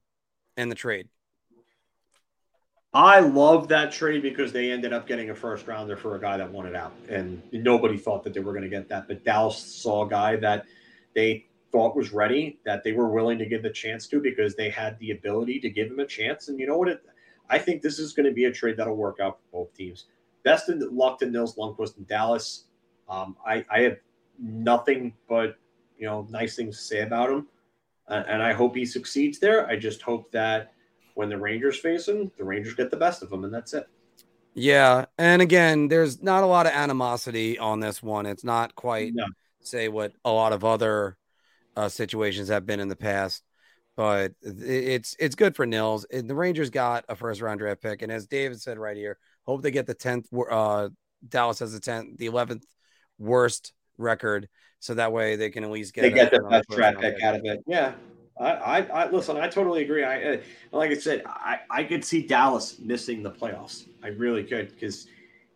and 0.57 0.69
the 0.69 0.75
trade? 0.75 1.07
I 2.95 3.19
love 3.19 3.67
that 3.67 3.91
trade 3.91 4.21
because 4.21 4.53
they 4.53 4.71
ended 4.71 4.93
up 4.93 5.05
getting 5.05 5.29
a 5.29 5.35
first 5.35 5.67
rounder 5.67 5.97
for 5.97 6.15
a 6.15 6.19
guy 6.19 6.37
that 6.37 6.49
wanted 6.49 6.75
out. 6.75 6.93
And 7.09 7.43
nobody 7.51 7.97
thought 7.97 8.23
that 8.23 8.33
they 8.33 8.39
were 8.39 8.53
going 8.53 8.63
to 8.63 8.69
get 8.69 8.87
that. 8.87 9.09
But 9.09 9.25
Dallas 9.25 9.57
saw 9.57 10.05
a 10.05 10.09
guy 10.09 10.37
that 10.37 10.65
they 11.13 11.45
thought 11.73 11.93
was 11.93 12.13
ready, 12.13 12.57
that 12.63 12.85
they 12.85 12.93
were 12.93 13.09
willing 13.09 13.37
to 13.39 13.45
give 13.45 13.63
the 13.63 13.69
chance 13.69 14.07
to 14.07 14.21
because 14.21 14.55
they 14.55 14.69
had 14.69 14.97
the 14.99 15.11
ability 15.11 15.59
to 15.59 15.69
give 15.69 15.87
him 15.87 15.99
a 15.99 16.05
chance. 16.05 16.47
And 16.47 16.57
you 16.57 16.67
know 16.67 16.77
what? 16.77 16.87
It, 16.87 17.01
I 17.49 17.59
think 17.59 17.81
this 17.81 17.99
is 17.99 18.13
going 18.13 18.27
to 18.27 18.31
be 18.31 18.45
a 18.45 18.51
trade 18.51 18.77
that'll 18.77 18.95
work 18.95 19.19
out 19.19 19.39
for 19.39 19.65
both 19.65 19.73
teams. 19.73 20.05
Best 20.43 20.69
in 20.69 20.79
luck 20.95 21.19
to 21.19 21.25
Nils 21.25 21.57
Lundkvist 21.57 21.97
in 21.97 22.05
Dallas. 22.05 22.63
Um, 23.09 23.35
I, 23.45 23.65
I 23.69 23.81
have 23.81 23.97
nothing 24.39 25.13
but 25.27 25.57
you 25.97 26.05
know 26.05 26.25
nice 26.29 26.55
things 26.55 26.77
to 26.77 26.83
say 26.83 27.01
about 27.01 27.29
him, 27.29 27.47
uh, 28.07 28.23
and 28.27 28.41
I 28.41 28.53
hope 28.53 28.75
he 28.75 28.85
succeeds 28.85 29.39
there. 29.39 29.67
I 29.67 29.75
just 29.75 30.01
hope 30.01 30.31
that 30.31 30.74
when 31.15 31.29
the 31.29 31.37
Rangers 31.37 31.79
face 31.79 32.07
him, 32.07 32.31
the 32.37 32.43
Rangers 32.43 32.75
get 32.75 32.91
the 32.91 32.97
best 32.97 33.23
of 33.23 33.31
him, 33.31 33.43
and 33.43 33.53
that's 33.53 33.73
it. 33.73 33.87
Yeah, 34.53 35.05
and 35.17 35.41
again, 35.41 35.89
there's 35.89 36.21
not 36.21 36.43
a 36.43 36.47
lot 36.47 36.65
of 36.65 36.71
animosity 36.71 37.59
on 37.59 37.81
this 37.81 38.01
one. 38.01 38.25
It's 38.25 38.43
not 38.43 38.75
quite 38.75 39.13
no. 39.13 39.25
say 39.59 39.89
what 39.89 40.13
a 40.23 40.31
lot 40.31 40.53
of 40.53 40.63
other 40.63 41.17
uh, 41.75 41.89
situations 41.89 42.47
have 42.47 42.65
been 42.65 42.79
in 42.79 42.87
the 42.87 42.95
past 42.95 43.43
but 43.95 44.33
it's 44.41 45.15
it's 45.19 45.35
good 45.35 45.55
for 45.55 45.65
Nils. 45.65 46.05
The 46.11 46.35
Rangers 46.35 46.69
got 46.69 47.05
a 47.07 47.15
first 47.15 47.41
round 47.41 47.59
draft 47.59 47.81
pick, 47.81 48.01
and 48.01 48.11
as 48.11 48.27
David 48.27 48.61
said 48.61 48.77
right 48.77 48.97
here, 48.97 49.17
hope 49.45 49.61
they 49.61 49.71
get 49.71 49.87
the 49.87 49.93
tenth. 49.93 50.27
Uh, 50.33 50.89
Dallas 51.27 51.59
has 51.59 51.73
the 51.73 51.79
tenth, 51.79 52.17
the 52.17 52.25
eleventh 52.25 52.65
worst 53.17 53.73
record, 53.97 54.49
so 54.79 54.95
that 54.95 55.13
way 55.13 55.37
they 55.37 55.49
can 55.49 55.63
at 55.63 55.71
least 55.71 55.93
get 55.93 56.01
they 56.01 56.11
get 56.11 56.31
the 56.31 56.41
best 56.41 56.69
draft 56.69 56.99
pick 56.99 57.21
out 57.23 57.35
of 57.35 57.41
it. 57.45 57.63
Yeah, 57.65 57.93
I, 58.37 58.51
I, 58.51 58.79
I, 58.81 59.09
listen. 59.09 59.37
I 59.37 59.47
totally 59.47 59.83
agree. 59.83 60.03
I 60.03 60.23
uh, 60.23 60.37
like 60.71 60.91
I 60.91 60.95
said, 60.95 61.23
I, 61.25 61.59
I 61.69 61.83
could 61.83 62.03
see 62.03 62.21
Dallas 62.21 62.79
missing 62.79 63.23
the 63.23 63.31
playoffs. 63.31 63.87
I 64.03 64.09
really 64.09 64.43
could 64.43 64.69
because 64.69 65.07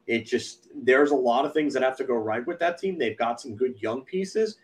it 0.07 0.25
just 0.25 0.69
there's 0.73 1.11
a 1.11 1.15
lot 1.15 1.45
of 1.45 1.53
things 1.53 1.73
that 1.73 1.83
have 1.83 1.97
to 1.97 2.03
go 2.03 2.15
right 2.15 2.45
with 2.47 2.59
that 2.59 2.77
team. 2.77 2.97
They've 2.97 3.17
got 3.17 3.41
some 3.41 3.55
good 3.55 3.81
young 3.81 4.01
pieces 4.03 4.57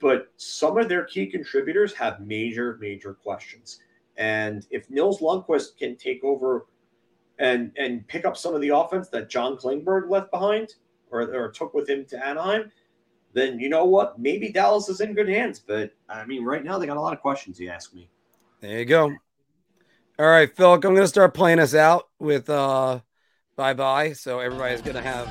but 0.00 0.32
some 0.36 0.78
of 0.78 0.88
their 0.88 1.04
key 1.04 1.26
contributors 1.26 1.92
have 1.94 2.20
major, 2.20 2.78
major 2.80 3.12
questions. 3.12 3.80
And 4.16 4.66
if 4.70 4.90
Nils 4.90 5.20
Lundkvist 5.20 5.76
can 5.78 5.96
take 5.96 6.24
over 6.24 6.66
and 7.38 7.70
and 7.76 8.06
pick 8.08 8.24
up 8.24 8.36
some 8.36 8.54
of 8.54 8.60
the 8.60 8.70
offense 8.70 9.08
that 9.10 9.30
John 9.30 9.56
Klingberg 9.56 10.10
left 10.10 10.30
behind 10.30 10.74
or, 11.10 11.22
or 11.34 11.50
took 11.50 11.74
with 11.74 11.88
him 11.88 12.04
to 12.06 12.26
Anaheim, 12.26 12.72
then 13.32 13.58
you 13.58 13.68
know 13.68 13.84
what? 13.84 14.18
Maybe 14.18 14.50
Dallas 14.50 14.88
is 14.88 15.00
in 15.00 15.14
good 15.14 15.28
hands. 15.28 15.58
But 15.58 15.92
I 16.08 16.24
mean, 16.24 16.44
right 16.44 16.64
now 16.64 16.78
they 16.78 16.86
got 16.86 16.96
a 16.96 17.00
lot 17.00 17.12
of 17.12 17.20
questions. 17.20 17.60
You 17.60 17.70
ask 17.70 17.94
me. 17.94 18.08
There 18.60 18.78
you 18.78 18.84
go. 18.84 19.12
All 20.18 20.26
right, 20.26 20.54
Phil, 20.54 20.74
I'm 20.74 20.80
going 20.80 20.96
to 20.96 21.08
start 21.08 21.32
playing 21.32 21.58
us 21.58 21.74
out 21.74 22.08
with 22.18 22.50
uh, 22.50 23.00
bye 23.56 23.72
bye. 23.72 24.12
So 24.12 24.40
everybody's 24.40 24.82
going 24.82 24.96
to 24.96 25.02
have 25.02 25.28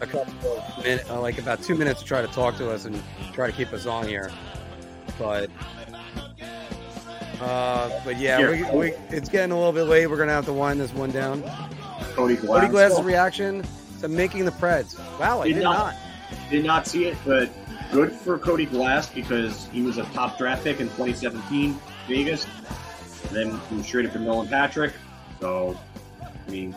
a 0.00 0.06
couple 0.06 0.58
of 0.58 0.84
minutes, 0.84 1.08
uh, 1.08 1.20
like 1.20 1.38
about 1.38 1.62
two 1.62 1.74
minutes 1.74 2.00
to 2.00 2.06
try 2.06 2.20
to 2.20 2.28
talk 2.28 2.56
to 2.58 2.70
us 2.70 2.84
and 2.84 3.00
try 3.32 3.46
to 3.46 3.52
keep 3.52 3.72
us 3.72 3.86
on 3.86 4.06
here. 4.06 4.30
But, 5.18 5.48
uh, 7.40 8.00
but 8.04 8.18
yeah, 8.18 8.72
we, 8.72 8.78
we, 8.78 8.92
it's 9.08 9.28
getting 9.28 9.52
a 9.52 9.56
little 9.56 9.72
bit 9.72 9.84
late. 9.84 10.06
We're 10.06 10.18
gonna 10.18 10.32
have 10.32 10.44
to 10.46 10.52
wind 10.52 10.80
this 10.80 10.92
one 10.92 11.10
down. 11.10 11.42
Cody 12.14 12.36
Glass. 12.36 12.60
Cody 12.60 12.72
Glass's 12.72 13.00
reaction 13.02 13.64
to 14.00 14.08
making 14.08 14.44
the 14.44 14.50
Preds. 14.50 14.98
Wow, 15.18 15.40
I 15.40 15.48
did, 15.48 15.54
did 15.54 15.62
not, 15.62 15.94
not 15.94 16.03
did 16.50 16.64
not 16.64 16.86
see 16.86 17.06
it, 17.06 17.16
but 17.24 17.50
good 17.92 18.12
for 18.12 18.38
Cody 18.38 18.66
Glass 18.66 19.08
because 19.08 19.66
he 19.68 19.82
was 19.82 19.98
a 19.98 20.04
top 20.06 20.38
draft 20.38 20.64
pick 20.64 20.80
in 20.80 20.88
2017 20.88 21.78
Vegas. 22.08 22.46
And 23.28 23.36
then 23.36 23.60
he 23.68 23.76
was 23.76 23.86
traded 23.86 24.12
for 24.12 24.18
Nolan 24.18 24.48
Patrick. 24.48 24.92
So, 25.40 25.78
I 26.22 26.50
mean, 26.50 26.76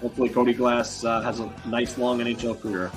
hopefully 0.00 0.28
Cody 0.28 0.54
Glass 0.54 1.04
uh, 1.04 1.20
has 1.22 1.40
a 1.40 1.52
nice 1.66 1.98
long 1.98 2.18
NHL 2.18 2.60
career. 2.60 2.90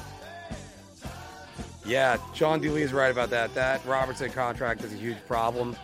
Yeah, 1.85 2.17
Sean 2.33 2.61
Dooley 2.61 2.83
is 2.83 2.93
right 2.93 3.11
about 3.11 3.31
that. 3.31 3.53
That 3.55 3.83
Robertson 3.85 4.29
contract 4.31 4.83
is 4.83 4.93
a 4.93 4.97
huge 4.97 5.17
problem. 5.27 5.75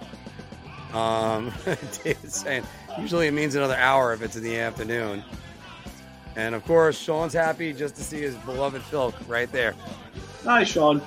Um, 0.94 1.52
David's 2.04 2.36
saying 2.36 2.64
usually 3.00 3.28
it 3.28 3.32
means 3.32 3.56
another 3.56 3.76
hour 3.76 4.14
if 4.14 4.22
it's 4.22 4.36
in 4.36 4.44
the 4.44 4.58
afternoon. 4.60 5.24
And 6.36 6.54
of 6.54 6.64
course, 6.66 6.98
Sean's 6.98 7.34
happy 7.34 7.74
just 7.74 7.96
to 7.96 8.04
see 8.04 8.22
his 8.22 8.36
beloved 8.36 8.84
Phil 8.84 9.14
right 9.28 9.52
there. 9.52 9.74
Hi, 10.48 10.64
Sean. 10.64 11.02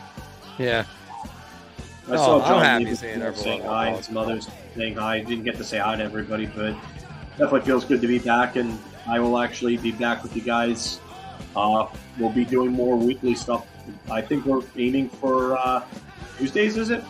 Yeah. 0.59 0.85
I 2.09 2.13
Oh, 2.13 2.17
saw 2.17 2.43
I'm 2.43 2.49
John 2.51 2.61
happy 2.63 2.95
seeing 2.95 3.15
everyone. 3.23 3.35
saying 3.37 3.63
hi 3.63 3.89
and 3.89 4.05
some 4.05 4.17
others 4.19 4.49
saying 4.77 4.97
hi. 4.97 5.21
Didn't 5.21 5.45
get 5.45 5.57
to 5.57 5.65
say 5.65 5.79
hi 5.79 5.97
to 5.97 6.03
everybody, 6.03 6.45
but 6.45 6.75
definitely 7.39 7.63
feels 7.63 7.87
good 7.87 8.03
to 8.03 8.07
be 8.07 8.19
back. 8.19 8.57
And 8.57 8.79
I 9.09 9.19
will 9.19 9.39
actually 9.39 9.79
be 9.79 9.93
back 9.93 10.23
with 10.23 10.37
you 10.37 10.43
guys. 10.43 11.01
Uh, 11.57 11.87
we'll 12.19 12.29
be 12.33 12.45
doing 12.45 12.71
more 12.71 12.97
weekly 12.97 13.35
stuff. 13.35 13.67
I 14.11 14.21
think 14.21 14.45
we're 14.45 14.61
aiming 14.77 15.09
for 15.09 15.57
uh, 15.57 15.85
Tuesdays, 16.37 16.77
is 16.77 16.91
it? 16.91 17.03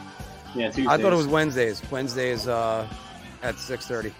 Yeah, 0.54 0.66
Tuesdays. 0.66 0.86
I 0.86 0.98
thought 1.02 1.12
it 1.12 1.16
was 1.16 1.26
Wednesdays. 1.26 1.82
Wednesdays 1.90 2.46
uh, 2.46 2.86
at 3.42 3.56
6:30. 3.56 4.12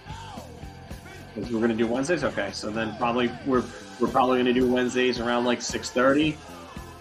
We're 1.37 1.43
going 1.59 1.69
to 1.69 1.75
do 1.75 1.87
Wednesdays. 1.87 2.25
Okay, 2.25 2.49
so 2.51 2.69
then 2.71 2.93
probably 2.97 3.31
we're 3.45 3.63
we're 4.01 4.09
probably 4.09 4.35
going 4.43 4.53
to 4.53 4.59
do 4.59 4.69
Wednesdays 4.69 5.21
around 5.21 5.45
like 5.45 5.61
six 5.61 5.89
thirty. 5.89 6.37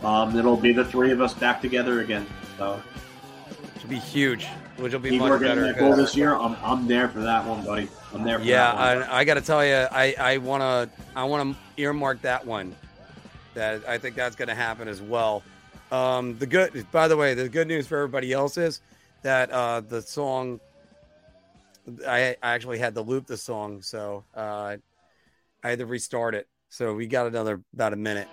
Um, 0.02 0.36
it'll 0.36 0.56
be 0.56 0.72
the 0.72 0.84
three 0.84 1.12
of 1.12 1.20
us 1.20 1.34
back 1.34 1.60
together 1.60 2.00
again. 2.00 2.26
So 2.56 2.80
will 3.90 3.90
be 3.90 3.98
huge. 3.98 4.46
Which 4.76 4.92
will 4.92 5.00
be 5.00 5.10
people 5.10 5.28
much 5.28 5.40
better. 5.40 5.72
goal 5.74 5.94
this 5.94 6.16
year. 6.16 6.34
I'm, 6.34 6.56
I'm 6.62 6.86
there 6.86 7.08
for 7.08 7.20
that 7.20 7.44
one, 7.44 7.64
buddy. 7.64 7.88
I'm 8.14 8.24
there. 8.24 8.38
For 8.38 8.44
Yeah, 8.44 8.72
that 8.72 8.98
one. 8.98 9.08
I, 9.08 9.18
I 9.18 9.24
got 9.24 9.34
to 9.34 9.40
tell 9.40 9.64
you, 9.64 9.86
I 9.90 10.14
I 10.18 10.38
want 10.38 10.62
to 10.62 10.88
I 11.14 11.24
want 11.24 11.54
to 11.54 11.82
earmark 11.82 12.22
that 12.22 12.46
one. 12.46 12.74
That 13.54 13.86
I 13.88 13.98
think 13.98 14.16
that's 14.16 14.36
going 14.36 14.48
to 14.48 14.54
happen 14.54 14.88
as 14.88 15.02
well. 15.02 15.42
Um, 15.90 16.38
the 16.38 16.46
good, 16.46 16.86
by 16.92 17.08
the 17.08 17.16
way, 17.16 17.34
the 17.34 17.48
good 17.48 17.66
news 17.66 17.86
for 17.86 17.96
everybody 17.96 18.32
else 18.32 18.56
is 18.56 18.80
that 19.22 19.50
uh, 19.50 19.80
the 19.80 20.00
song. 20.00 20.60
I, 22.06 22.36
I 22.42 22.52
actually 22.52 22.78
had 22.78 22.94
to 22.94 23.00
loop 23.00 23.26
the 23.26 23.36
song, 23.36 23.82
so 23.82 24.22
uh, 24.36 24.76
I 25.64 25.68
had 25.68 25.80
to 25.80 25.86
restart 25.86 26.34
it. 26.34 26.46
So 26.68 26.94
we 26.94 27.06
got 27.06 27.26
another 27.26 27.60
about 27.74 27.92
a 27.92 27.96
minute. 27.96 28.28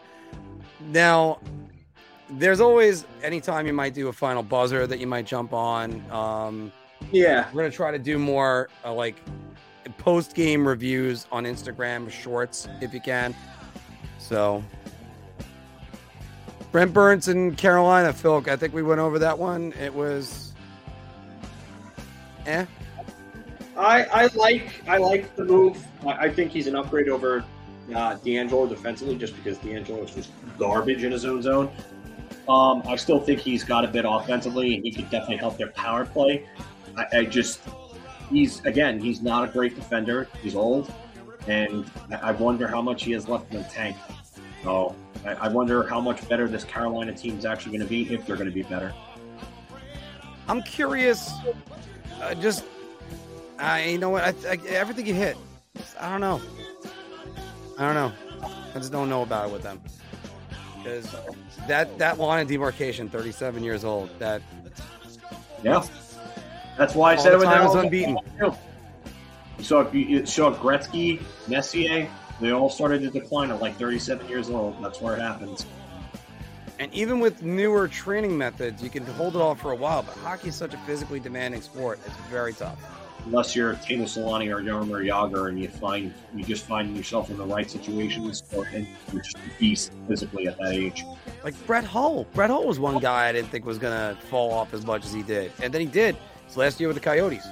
Now, 0.79 1.39
there's 2.29 2.59
always 2.59 3.05
anytime 3.23 3.67
you 3.67 3.73
might 3.73 3.93
do 3.93 4.07
a 4.09 4.13
final 4.13 4.43
buzzer 4.43 4.87
that 4.87 4.99
you 4.99 5.07
might 5.07 5.25
jump 5.25 5.53
on. 5.53 6.03
Um, 6.11 6.71
yeah. 7.11 7.47
we're 7.53 7.63
gonna 7.63 7.71
try 7.71 7.91
to 7.91 7.99
do 7.99 8.17
more 8.17 8.69
uh, 8.83 8.93
like 8.93 9.15
post 9.97 10.35
game 10.35 10.67
reviews 10.67 11.25
on 11.31 11.45
Instagram 11.45 12.09
shorts 12.09 12.67
if 12.81 12.93
you 12.93 12.99
can. 12.99 13.35
So 14.19 14.63
Brent 16.71 16.93
Burns 16.93 17.27
and 17.27 17.57
Carolina, 17.57 18.11
Phil. 18.11 18.43
I 18.47 18.55
think 18.55 18.73
we 18.73 18.83
went 18.83 18.99
over 18.99 19.19
that 19.19 19.37
one. 19.37 19.73
It 19.73 19.93
was 19.93 20.53
eh. 22.45 22.65
I, 23.77 24.03
I 24.05 24.25
like 24.35 24.83
I 24.87 24.97
like 24.97 25.35
the 25.35 25.45
move. 25.45 25.83
I, 26.05 26.25
I 26.25 26.29
think 26.29 26.51
he's 26.51 26.67
an 26.67 26.75
upgrade 26.75 27.09
over 27.09 27.45
uh, 27.93 28.17
DeAngelo 28.17 28.69
defensively, 28.69 29.15
just 29.15 29.35
because 29.35 29.57
DeAngelo 29.59 30.03
is 30.03 30.13
just 30.13 30.31
garbage 30.57 31.03
in 31.03 31.11
his 31.11 31.25
own 31.25 31.41
zone. 31.41 31.71
Um, 32.47 32.81
I 32.87 32.95
still 32.95 33.19
think 33.19 33.39
he's 33.39 33.63
got 33.63 33.83
a 33.83 33.87
bit 33.87 34.05
offensively, 34.07 34.75
and 34.75 34.83
he 34.83 34.91
could 34.91 35.09
definitely 35.09 35.37
help 35.37 35.57
their 35.57 35.71
power 35.71 36.05
play. 36.05 36.47
I, 36.95 37.19
I 37.19 37.25
just 37.25 37.61
he's 38.29 38.63
again 38.65 38.99
he's 38.99 39.21
not 39.21 39.47
a 39.47 39.51
great 39.51 39.75
defender. 39.75 40.27
He's 40.41 40.55
old, 40.55 40.91
and 41.47 41.89
I 42.21 42.31
wonder 42.31 42.67
how 42.67 42.81
much 42.81 43.03
he 43.03 43.11
has 43.13 43.27
left 43.27 43.51
in 43.53 43.61
the 43.61 43.67
tank. 43.67 43.97
So 44.63 44.95
I, 45.25 45.33
I 45.33 45.47
wonder 45.49 45.83
how 45.83 45.99
much 45.99 46.27
better 46.29 46.47
this 46.47 46.63
Carolina 46.63 47.13
team 47.13 47.37
is 47.37 47.45
actually 47.45 47.77
going 47.77 47.87
to 47.87 47.89
be 47.89 48.13
if 48.13 48.25
they're 48.25 48.37
going 48.37 48.49
to 48.49 48.53
be 48.53 48.63
better. 48.63 48.93
I'm 50.47 50.61
curious. 50.61 51.31
Uh, 52.21 52.33
just 52.35 52.63
I 53.59 53.85
you 53.85 53.97
know 53.97 54.09
what 54.09 54.23
I, 54.23 54.33
I 54.49 54.57
everything 54.69 55.05
you 55.05 55.13
hit. 55.13 55.37
I 55.99 56.09
don't 56.09 56.21
know. 56.21 56.41
I 57.77 57.85
don't 57.85 57.95
know. 57.95 58.11
I 58.73 58.79
just 58.79 58.91
don't 58.91 59.09
know 59.09 59.21
about 59.21 59.49
it 59.49 59.53
with 59.53 59.63
them 59.63 59.81
because 60.77 61.15
that 61.67 61.97
that 61.97 62.19
line 62.19 62.41
of 62.41 62.47
demarcation, 62.47 63.09
37 63.09 63.63
years 63.63 63.83
old. 63.83 64.09
That 64.19 64.41
Yeah, 65.63 65.83
that's 66.77 66.95
why 66.95 67.13
I 67.13 67.15
said 67.15 67.33
it 67.33 67.39
with 67.39 67.45
time 67.45 67.59
that 67.59 67.69
is 67.69 67.75
all- 67.75 67.81
unbeaten. 67.81 68.17
You 69.57 69.63
saw 69.63 69.91
you 69.91 70.25
saw 70.25 70.53
Gretzky, 70.53 71.21
Messier. 71.47 72.07
They 72.39 72.51
all 72.51 72.69
started 72.69 73.01
to 73.01 73.09
decline 73.09 73.49
at 73.49 73.59
like 73.59 73.77
37 73.77 74.27
years 74.29 74.49
old. 74.49 74.81
That's 74.83 75.01
where 75.01 75.15
it 75.15 75.21
happens. 75.21 75.65
And 76.79 76.93
even 76.93 77.19
with 77.19 77.41
newer 77.41 77.87
training 77.87 78.37
methods, 78.37 78.83
you 78.83 78.91
can 78.91 79.03
hold 79.03 79.35
it 79.35 79.41
off 79.41 79.59
for 79.59 79.71
a 79.71 79.75
while. 79.75 80.03
But 80.03 80.15
hockey 80.17 80.49
is 80.49 80.55
such 80.55 80.75
a 80.75 80.77
physically 80.79 81.19
demanding 81.19 81.61
sport; 81.61 81.99
it's 82.05 82.15
very 82.29 82.53
tough. 82.53 82.77
Unless 83.27 83.57
you're 83.57 83.73
Teemu 83.73 84.03
Selanne 84.03 84.49
or 84.49 84.61
Jaromir 84.61 85.05
Jagr, 85.05 85.49
and 85.49 85.59
you 85.59 85.67
find 85.67 86.13
you 86.33 86.45
just 86.45 86.65
find 86.65 86.95
yourself 86.95 87.29
in 87.29 87.37
the 87.37 87.45
right 87.45 87.69
situations, 87.69 88.41
or 88.55 88.63
and 88.73 88.87
you're 89.11 89.21
just 89.21 89.35
a 89.35 89.59
beast 89.59 89.91
physically 90.07 90.47
at 90.47 90.57
that 90.59 90.71
age. 90.71 91.03
Like 91.43 91.53
Brett 91.67 91.83
Hull. 91.83 92.25
Brett 92.33 92.49
Hull 92.49 92.65
was 92.65 92.79
one 92.79 92.99
guy 92.99 93.27
I 93.27 93.33
didn't 93.33 93.49
think 93.49 93.65
was 93.65 93.77
gonna 93.79 94.17
fall 94.29 94.53
off 94.53 94.73
as 94.73 94.85
much 94.85 95.05
as 95.05 95.11
he 95.11 95.23
did, 95.23 95.51
and 95.61 95.73
then 95.73 95.81
he 95.81 95.87
did. 95.87 96.15
His 96.45 96.55
last 96.55 96.79
year 96.79 96.87
with 96.87 96.95
the 96.95 97.03
Coyotes. 97.03 97.45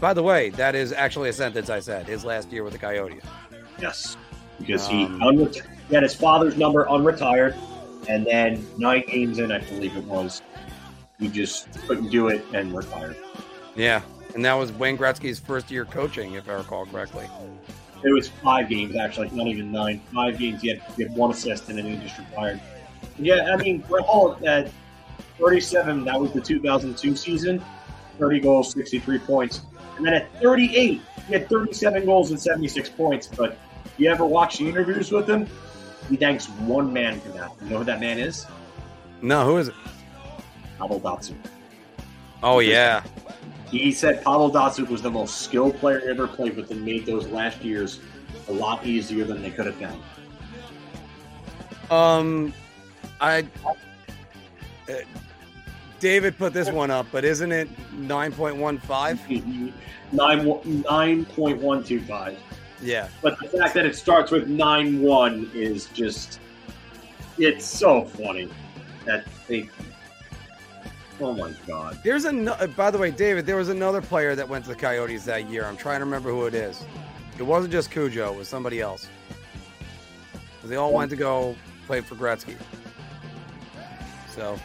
By 0.00 0.14
the 0.14 0.22
way, 0.22 0.48
that 0.50 0.74
is 0.74 0.94
actually 0.94 1.28
a 1.28 1.32
sentence 1.34 1.68
I 1.68 1.80
said. 1.80 2.06
His 2.06 2.24
last 2.24 2.50
year 2.50 2.64
with 2.64 2.72
the 2.72 2.78
Coyotes. 2.78 3.22
Yes, 3.78 4.16
because 4.58 4.88
he 4.88 5.04
Um, 5.04 5.20
unret- 5.20 5.60
he 5.90 5.94
had 5.94 6.04
his 6.04 6.14
father's 6.14 6.56
number 6.56 6.86
unretired, 6.86 7.54
and 8.08 8.26
then 8.26 8.66
nine 8.78 9.04
games 9.06 9.38
in, 9.40 9.52
I 9.52 9.58
believe 9.58 9.94
it 9.94 10.04
was, 10.04 10.40
he 11.18 11.28
just 11.28 11.70
couldn't 11.86 12.08
do 12.08 12.28
it 12.28 12.42
and 12.54 12.74
retired. 12.74 13.16
Yeah, 13.74 14.00
and 14.36 14.44
that 14.44 14.52
was 14.52 14.70
Wayne 14.70 14.98
Gretzky's 14.98 15.38
first 15.38 15.70
year 15.70 15.86
coaching, 15.86 16.34
if 16.34 16.46
I 16.46 16.52
recall 16.52 16.84
correctly. 16.84 17.26
It 18.04 18.12
was 18.12 18.28
five 18.28 18.68
games 18.68 18.94
actually, 18.94 19.30
not 19.30 19.46
even 19.46 19.72
nine. 19.72 19.98
Five 20.14 20.38
games. 20.38 20.60
He 20.60 20.68
had, 20.68 20.82
he 20.94 21.04
had 21.04 21.16
one 21.16 21.30
assist 21.30 21.70
and 21.70 21.78
then 21.78 21.86
he 21.86 21.96
just 21.96 22.18
retired. 22.18 22.60
Yeah, 23.18 23.50
I 23.50 23.56
mean, 23.56 23.78
Brett 23.78 24.04
Hull 24.04 24.38
at 24.46 24.70
37. 25.38 26.04
That 26.04 26.20
was 26.20 26.32
the 26.32 26.42
2002 26.42 27.16
season. 27.16 27.64
30 28.18 28.40
goals, 28.40 28.72
63 28.72 29.18
points, 29.20 29.62
and 29.96 30.06
then 30.06 30.14
at 30.14 30.42
38, 30.42 31.00
he 31.26 31.32
had 31.32 31.48
37 31.48 32.04
goals 32.04 32.30
and 32.30 32.40
76 32.40 32.90
points. 32.90 33.26
But 33.26 33.58
you 33.96 34.10
ever 34.10 34.24
watch 34.24 34.58
the 34.58 34.68
interviews 34.68 35.10
with 35.10 35.28
him? 35.28 35.46
He 36.08 36.16
thanks 36.16 36.46
one 36.46 36.92
man 36.92 37.20
for 37.20 37.30
that. 37.30 37.50
You 37.62 37.70
know 37.70 37.78
who 37.78 37.84
that 37.84 38.00
man 38.00 38.18
is? 38.18 38.46
No, 39.20 39.44
who 39.44 39.56
is 39.58 39.68
it? 39.68 39.74
Pavel 40.78 41.00
Datsyuk. 41.00 41.36
Oh 42.42 42.60
yeah, 42.60 43.02
He 43.70 43.92
said 43.92 44.22
Pavel 44.22 44.50
Datsyuk 44.50 44.88
was 44.88 45.02
the 45.02 45.10
most 45.10 45.42
skilled 45.42 45.76
player 45.78 46.00
he 46.00 46.08
ever 46.08 46.26
played 46.28 46.56
with 46.56 46.70
and 46.70 46.84
made 46.84 47.04
those 47.04 47.26
last 47.28 47.62
years 47.62 48.00
a 48.48 48.52
lot 48.52 48.86
easier 48.86 49.24
than 49.24 49.42
they 49.42 49.50
could 49.50 49.66
have 49.66 49.78
been. 49.78 50.00
Um, 51.90 52.52
I. 53.20 53.46
uh, 54.88 54.94
David 55.98 56.36
put 56.36 56.52
this 56.52 56.70
one 56.70 56.90
up, 56.90 57.06
but 57.10 57.24
isn't 57.24 57.50
it 57.50 57.68
nine 57.94 58.30
point 58.30 58.56
one 58.56 58.78
five? 58.78 59.18
Nine 60.12 60.82
nine 60.88 61.24
point 61.24 61.60
one 61.60 61.82
two 61.82 62.00
five. 62.02 62.38
Yeah, 62.82 63.08
But 63.22 63.38
the 63.40 63.48
fact 63.48 63.72
that 63.74 63.86
it 63.86 63.96
starts 63.96 64.30
with 64.30 64.48
nine 64.48 65.00
one 65.00 65.50
is 65.54 65.86
just 65.86 66.40
it's 67.38 67.64
so 67.64 68.04
funny 68.04 68.50
that 69.06 69.26
they 69.48 69.70
Oh 71.18 71.32
my 71.32 71.52
god. 71.66 71.98
there's 72.04 72.24
a. 72.26 72.68
By 72.76 72.90
the 72.90 72.98
way, 72.98 73.10
David, 73.10 73.46
there 73.46 73.56
was 73.56 73.70
another 73.70 74.02
player 74.02 74.34
that 74.34 74.48
went 74.48 74.64
to 74.66 74.70
the 74.70 74.76
Coyotes 74.76 75.24
that 75.24 75.48
year. 75.48 75.64
I'm 75.64 75.76
trying 75.76 76.00
to 76.00 76.04
remember 76.04 76.30
who 76.30 76.46
it 76.46 76.54
is. 76.54 76.84
It 77.38 77.42
wasn't 77.42 77.72
just 77.72 77.90
Cujo; 77.90 78.32
it 78.32 78.36
was 78.36 78.48
somebody 78.48 78.80
else. 78.80 79.08
They 80.64 80.76
all 80.76 80.92
went 80.92 81.10
to 81.10 81.16
go 81.16 81.56
play 81.86 82.00
for 82.00 82.16
Gretzky. 82.16 82.56
So 84.28 84.58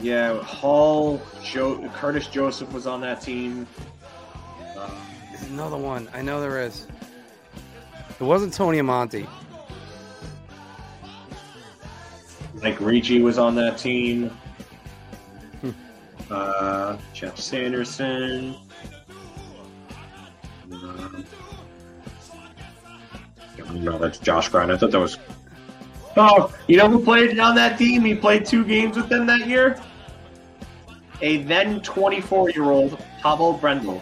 Yeah, 0.00 0.42
Hall, 0.42 1.22
Joe, 1.42 1.88
Curtis 1.94 2.26
Joseph 2.26 2.72
was 2.72 2.86
on 2.86 3.00
that 3.02 3.20
team. 3.20 3.66
Uh, 4.76 4.90
there's 5.30 5.48
another 5.50 5.76
one. 5.76 6.08
I 6.12 6.22
know 6.22 6.40
there 6.40 6.60
is. 6.60 6.86
It 8.18 8.24
wasn't 8.24 8.54
Tony 8.54 8.78
Amonte. 8.78 9.28
Mike 12.64 12.80
Ricci 12.80 13.20
was 13.20 13.36
on 13.36 13.54
that 13.56 13.76
team. 13.76 14.30
Hmm. 15.60 15.70
Uh, 16.30 16.96
Geoff 17.12 17.38
Sanderson. 17.38 18.56
Um, 20.72 21.26
no, 23.74 23.98
that's 23.98 24.16
Josh 24.16 24.48
Grant. 24.48 24.70
I 24.70 24.78
thought 24.78 24.92
that 24.92 24.98
was. 24.98 25.18
Oh, 26.16 26.54
you 26.66 26.78
know 26.78 26.88
who 26.88 27.04
played 27.04 27.38
on 27.38 27.54
that 27.56 27.76
team? 27.76 28.02
He 28.02 28.14
played 28.14 28.46
two 28.46 28.64
games 28.64 28.96
with 28.96 29.10
them 29.10 29.26
that 29.26 29.46
year. 29.46 29.78
A 31.20 31.42
then 31.42 31.82
24 31.82 32.48
year 32.52 32.64
old 32.64 32.98
Pavel 33.20 33.58
Brendl. 33.58 34.00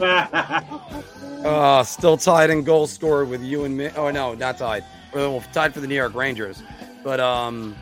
Uh, 0.00 1.82
still 1.84 2.16
tied 2.16 2.50
in 2.50 2.64
goal 2.64 2.88
scorer 2.88 3.24
with 3.24 3.40
you 3.40 3.66
and 3.66 3.76
me. 3.76 3.90
Oh 3.94 4.10
no, 4.10 4.34
not 4.34 4.58
tied. 4.58 4.84
Or 5.14 5.30
well, 5.30 5.44
tied 5.52 5.74
for 5.74 5.80
the 5.80 5.86
New 5.86 5.94
York 5.94 6.14
Rangers. 6.14 6.62
But 7.02 7.20
um, 7.20 7.76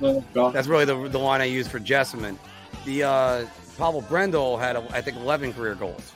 that's 0.00 0.68
really 0.68 0.84
the, 0.84 1.08
the 1.08 1.18
line 1.18 1.40
I 1.40 1.44
use 1.44 1.68
for 1.68 1.78
Jessamine. 1.78 2.38
The 2.84 3.02
uh, 3.02 3.44
Pavel 3.76 4.02
Brendl 4.02 4.58
had, 4.58 4.76
I 4.76 5.00
think, 5.00 5.16
11 5.18 5.52
career 5.52 5.74
goals. 5.74 6.12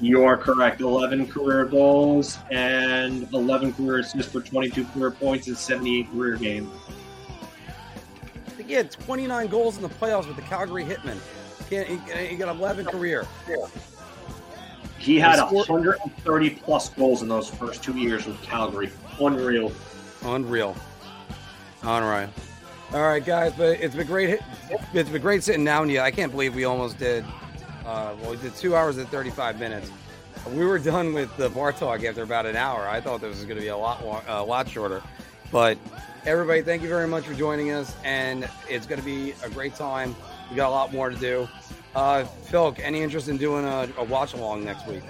You 0.00 0.24
are 0.24 0.36
correct. 0.36 0.80
11 0.80 1.26
career 1.26 1.64
goals 1.64 2.38
and 2.50 3.28
11 3.32 3.72
career 3.74 3.98
assists 3.98 4.30
for 4.30 4.40
22 4.40 4.84
career 4.86 5.10
points 5.10 5.48
in 5.48 5.56
78 5.56 6.10
career 6.12 6.36
games. 6.36 6.70
He 8.64 8.74
had 8.74 8.90
29 8.90 9.46
goals 9.48 9.76
in 9.76 9.82
the 9.82 9.88
playoffs 9.88 10.26
with 10.26 10.36
the 10.36 10.42
Calgary 10.42 10.84
Hitmen. 10.84 11.18
He, 11.68 11.82
he, 11.84 12.26
he 12.26 12.36
got 12.36 12.54
11 12.54 12.86
career. 12.86 13.26
He 14.98 15.18
had 15.18 15.40
130 15.40 16.50
plus 16.50 16.88
goals 16.90 17.22
in 17.22 17.28
those 17.28 17.48
first 17.48 17.82
two 17.82 17.96
years 17.96 18.26
with 18.26 18.40
Calgary. 18.42 18.90
Unreal. 19.20 19.72
Unreal. 20.22 20.76
Right. 21.82 22.28
All 22.92 23.02
right, 23.02 23.24
guys, 23.24 23.52
but 23.56 23.80
it's 23.80 23.94
been 23.94 24.06
great. 24.06 24.40
It's 24.94 25.10
been 25.10 25.22
great 25.22 25.42
sitting 25.42 25.64
down 25.64 25.90
you. 25.90 26.00
I 26.00 26.10
can't 26.10 26.32
believe 26.32 26.54
we 26.54 26.64
almost 26.64 26.98
did 26.98 27.24
uh, 27.88 28.14
well, 28.20 28.32
we 28.32 28.36
did 28.36 28.54
two 28.54 28.76
hours 28.76 28.98
and 28.98 29.08
35 29.08 29.58
minutes. 29.58 29.90
We 30.52 30.66
were 30.66 30.78
done 30.78 31.14
with 31.14 31.34
the 31.38 31.48
bar 31.48 31.72
talk 31.72 32.04
after 32.04 32.22
about 32.22 32.44
an 32.44 32.54
hour. 32.54 32.86
I 32.86 33.00
thought 33.00 33.22
this 33.22 33.36
was 33.36 33.46
going 33.46 33.56
to 33.56 33.62
be 33.62 33.68
a 33.68 33.76
lot, 33.76 34.04
a 34.28 34.42
lot 34.42 34.68
shorter. 34.68 35.02
But 35.50 35.78
everybody, 36.26 36.60
thank 36.60 36.82
you 36.82 36.88
very 36.88 37.08
much 37.08 37.24
for 37.24 37.32
joining 37.32 37.70
us, 37.70 37.96
and 38.04 38.46
it's 38.68 38.86
going 38.86 39.00
to 39.00 39.04
be 39.04 39.32
a 39.42 39.48
great 39.48 39.74
time. 39.74 40.14
We 40.50 40.56
got 40.56 40.68
a 40.68 40.70
lot 40.70 40.92
more 40.92 41.08
to 41.08 41.16
do. 41.16 41.48
Uh, 41.94 42.24
Phil, 42.24 42.76
any 42.82 43.00
interest 43.00 43.28
in 43.28 43.38
doing 43.38 43.64
a, 43.64 43.88
a 43.96 44.04
watch 44.04 44.34
along 44.34 44.66
next 44.66 44.86
week? 44.86 45.02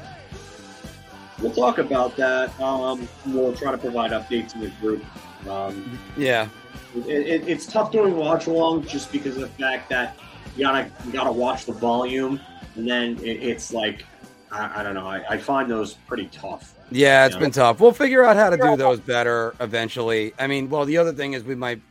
We'll 1.40 1.52
talk 1.52 1.78
about 1.78 2.16
that. 2.16 2.58
Um, 2.60 3.08
we'll 3.26 3.54
try 3.54 3.70
to 3.70 3.78
provide 3.78 4.10
updates 4.10 4.54
in 4.54 4.60
the 4.60 4.70
group. 4.80 5.04
Um, 5.48 5.98
yeah, 6.16 6.48
it, 6.94 7.08
it, 7.08 7.48
it's 7.48 7.66
tough 7.66 7.92
doing 7.92 8.16
watch 8.16 8.46
along 8.46 8.86
just 8.86 9.12
because 9.12 9.36
of 9.36 9.42
the 9.42 9.48
fact 9.48 9.88
that 9.90 10.16
you 10.56 10.64
gotta 10.64 10.90
you 11.04 11.12
gotta 11.12 11.32
watch 11.32 11.64
the 11.64 11.72
volume 11.72 12.40
and 12.78 12.88
then 12.88 13.18
it, 13.18 13.42
it's 13.42 13.72
like 13.72 14.04
I, 14.50 14.80
I, 14.80 14.82
don't 14.82 14.94
know. 14.94 15.06
I, 15.06 15.22
I, 15.28 15.36
find 15.36 15.70
those 15.70 15.94
pretty 15.94 16.26
tough. 16.26 16.74
Yeah, 16.90 17.26
it's 17.26 17.34
know? 17.34 17.40
been 17.40 17.50
tough. 17.50 17.80
We'll 17.80 17.92
figure 17.92 18.24
out 18.24 18.36
how 18.36 18.48
to 18.48 18.56
do 18.56 18.76
those 18.76 18.98
better 18.98 19.54
eventually. 19.60 20.32
I 20.38 20.46
mean, 20.46 20.70
well, 20.70 20.86
the 20.86 20.96
other 20.96 21.12
thing 21.12 21.34
is 21.34 21.44
we 21.44 21.54
might, 21.54 21.82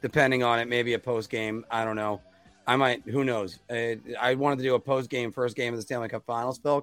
depending 0.00 0.42
on 0.42 0.58
it, 0.58 0.68
maybe 0.68 0.94
a 0.94 0.98
post 0.98 1.28
game. 1.28 1.66
I 1.70 1.84
don't 1.84 1.96
know. 1.96 2.22
I 2.66 2.76
might. 2.76 3.02
Who 3.02 3.24
knows? 3.24 3.58
I, 3.68 3.98
I 4.18 4.34
wanted 4.36 4.56
to 4.58 4.62
do 4.62 4.74
a 4.74 4.80
post 4.80 5.10
game, 5.10 5.32
first 5.32 5.54
game 5.54 5.74
of 5.74 5.78
the 5.78 5.82
Stanley 5.82 6.08
Cup 6.08 6.24
Finals, 6.24 6.58
Phil, 6.58 6.82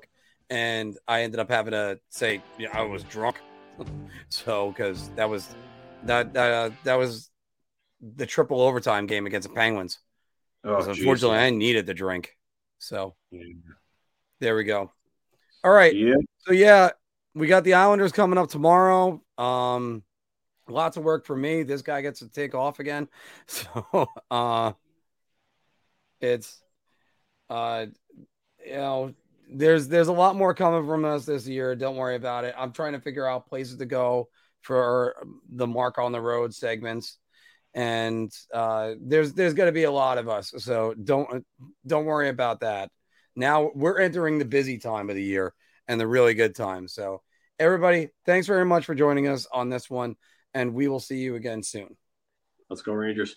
and 0.50 0.98
I 1.08 1.24
ended 1.24 1.40
up 1.40 1.50
having 1.50 1.72
to 1.72 2.00
say 2.10 2.42
yeah, 2.58 2.70
I 2.74 2.84
was 2.84 3.04
drunk. 3.04 3.42
so 4.30 4.70
because 4.70 5.10
that 5.12 5.30
was 5.30 5.56
that 6.04 6.36
uh, 6.36 6.70
that 6.84 6.96
was 6.96 7.30
the 8.02 8.26
triple 8.26 8.62
overtime 8.62 9.08
game 9.08 9.26
against 9.26 9.48
the 9.48 9.54
Penguins. 9.54 10.00
Oh, 10.64 10.76
unfortunately, 10.78 11.38
I 11.38 11.50
needed 11.50 11.86
the 11.86 11.94
drink. 11.94 12.36
So 12.80 13.16
yeah. 13.32 13.44
there 14.40 14.56
we 14.56 14.64
go. 14.64 14.92
All 15.64 15.72
right. 15.72 15.96
Yeah. 15.96 16.16
So 16.40 16.54
yeah, 16.54 16.92
we 17.34 17.48
got 17.48 17.64
the 17.64 17.76
Islanders 17.76 18.12
coming 18.12 18.38
up 18.38 18.50
tomorrow. 18.50 19.22
Um, 19.38 20.04
lots 20.68 20.98
of 20.98 21.04
work 21.04 21.26
for 21.26 21.36
me. 21.36 21.64
This 21.64 21.82
guy 21.82 22.02
gets 22.02 22.20
to 22.20 22.30
take 22.30 22.56
off 22.56 22.80
again. 22.80 23.08
So 23.48 24.08
uh 24.30 24.74
it's 26.20 26.62
uh 27.50 27.86
you 28.66 28.74
know 28.74 29.14
there's 29.50 29.88
there's 29.88 30.08
a 30.08 30.14
lot 30.14 30.36
more 30.36 30.54
coming 30.54 30.86
from 30.86 31.06
us 31.06 31.26
this 31.26 31.48
year. 31.48 31.76
Don't 31.76 31.96
worry 31.96 32.16
about 32.16 32.44
it. 32.44 32.56
I'm 32.58 32.72
trying 32.72 32.94
to 32.94 33.00
figure 33.00 33.28
out 33.28 33.48
places 33.48 33.78
to 33.78 33.86
go 33.86 34.30
for 34.62 35.16
the 35.50 35.68
mark 35.68 35.98
on 35.98 36.12
the 36.12 36.22
road 36.22 36.54
segments 36.54 37.18
and 37.78 38.32
uh, 38.52 38.94
there's 39.00 39.34
there's 39.34 39.54
going 39.54 39.68
to 39.68 39.72
be 39.74 39.84
a 39.84 39.92
lot 39.92 40.18
of 40.18 40.28
us. 40.28 40.52
So 40.58 40.96
don't 40.96 41.46
don't 41.86 42.06
worry 42.06 42.30
about 42.30 42.62
that. 42.62 42.90
Now 43.36 43.72
we're 43.76 44.00
entering 44.00 44.40
the 44.40 44.46
busy 44.46 44.80
time 44.80 45.12
of 45.12 45.16
the 45.16 45.24
year 45.24 45.54
and 45.88 46.02
the 46.02 46.08
really 46.08 46.34
good 46.34 46.56
time. 46.56 46.88
So 46.88 47.22
everybody, 47.60 48.10
thanks 48.26 48.48
very 48.48 48.66
much 48.66 48.86
for 48.86 48.96
joining 48.96 49.28
us 49.28 49.48
on 49.54 49.70
this 49.70 49.92
one, 49.92 50.16
and 50.56 50.74
we 50.74 50.88
will 50.88 51.00
see 51.00 51.18
you 51.18 51.36
again 51.36 51.62
soon. 51.62 51.96
Let's 52.68 52.82
go 52.82 52.94
Rangers. 52.94 53.36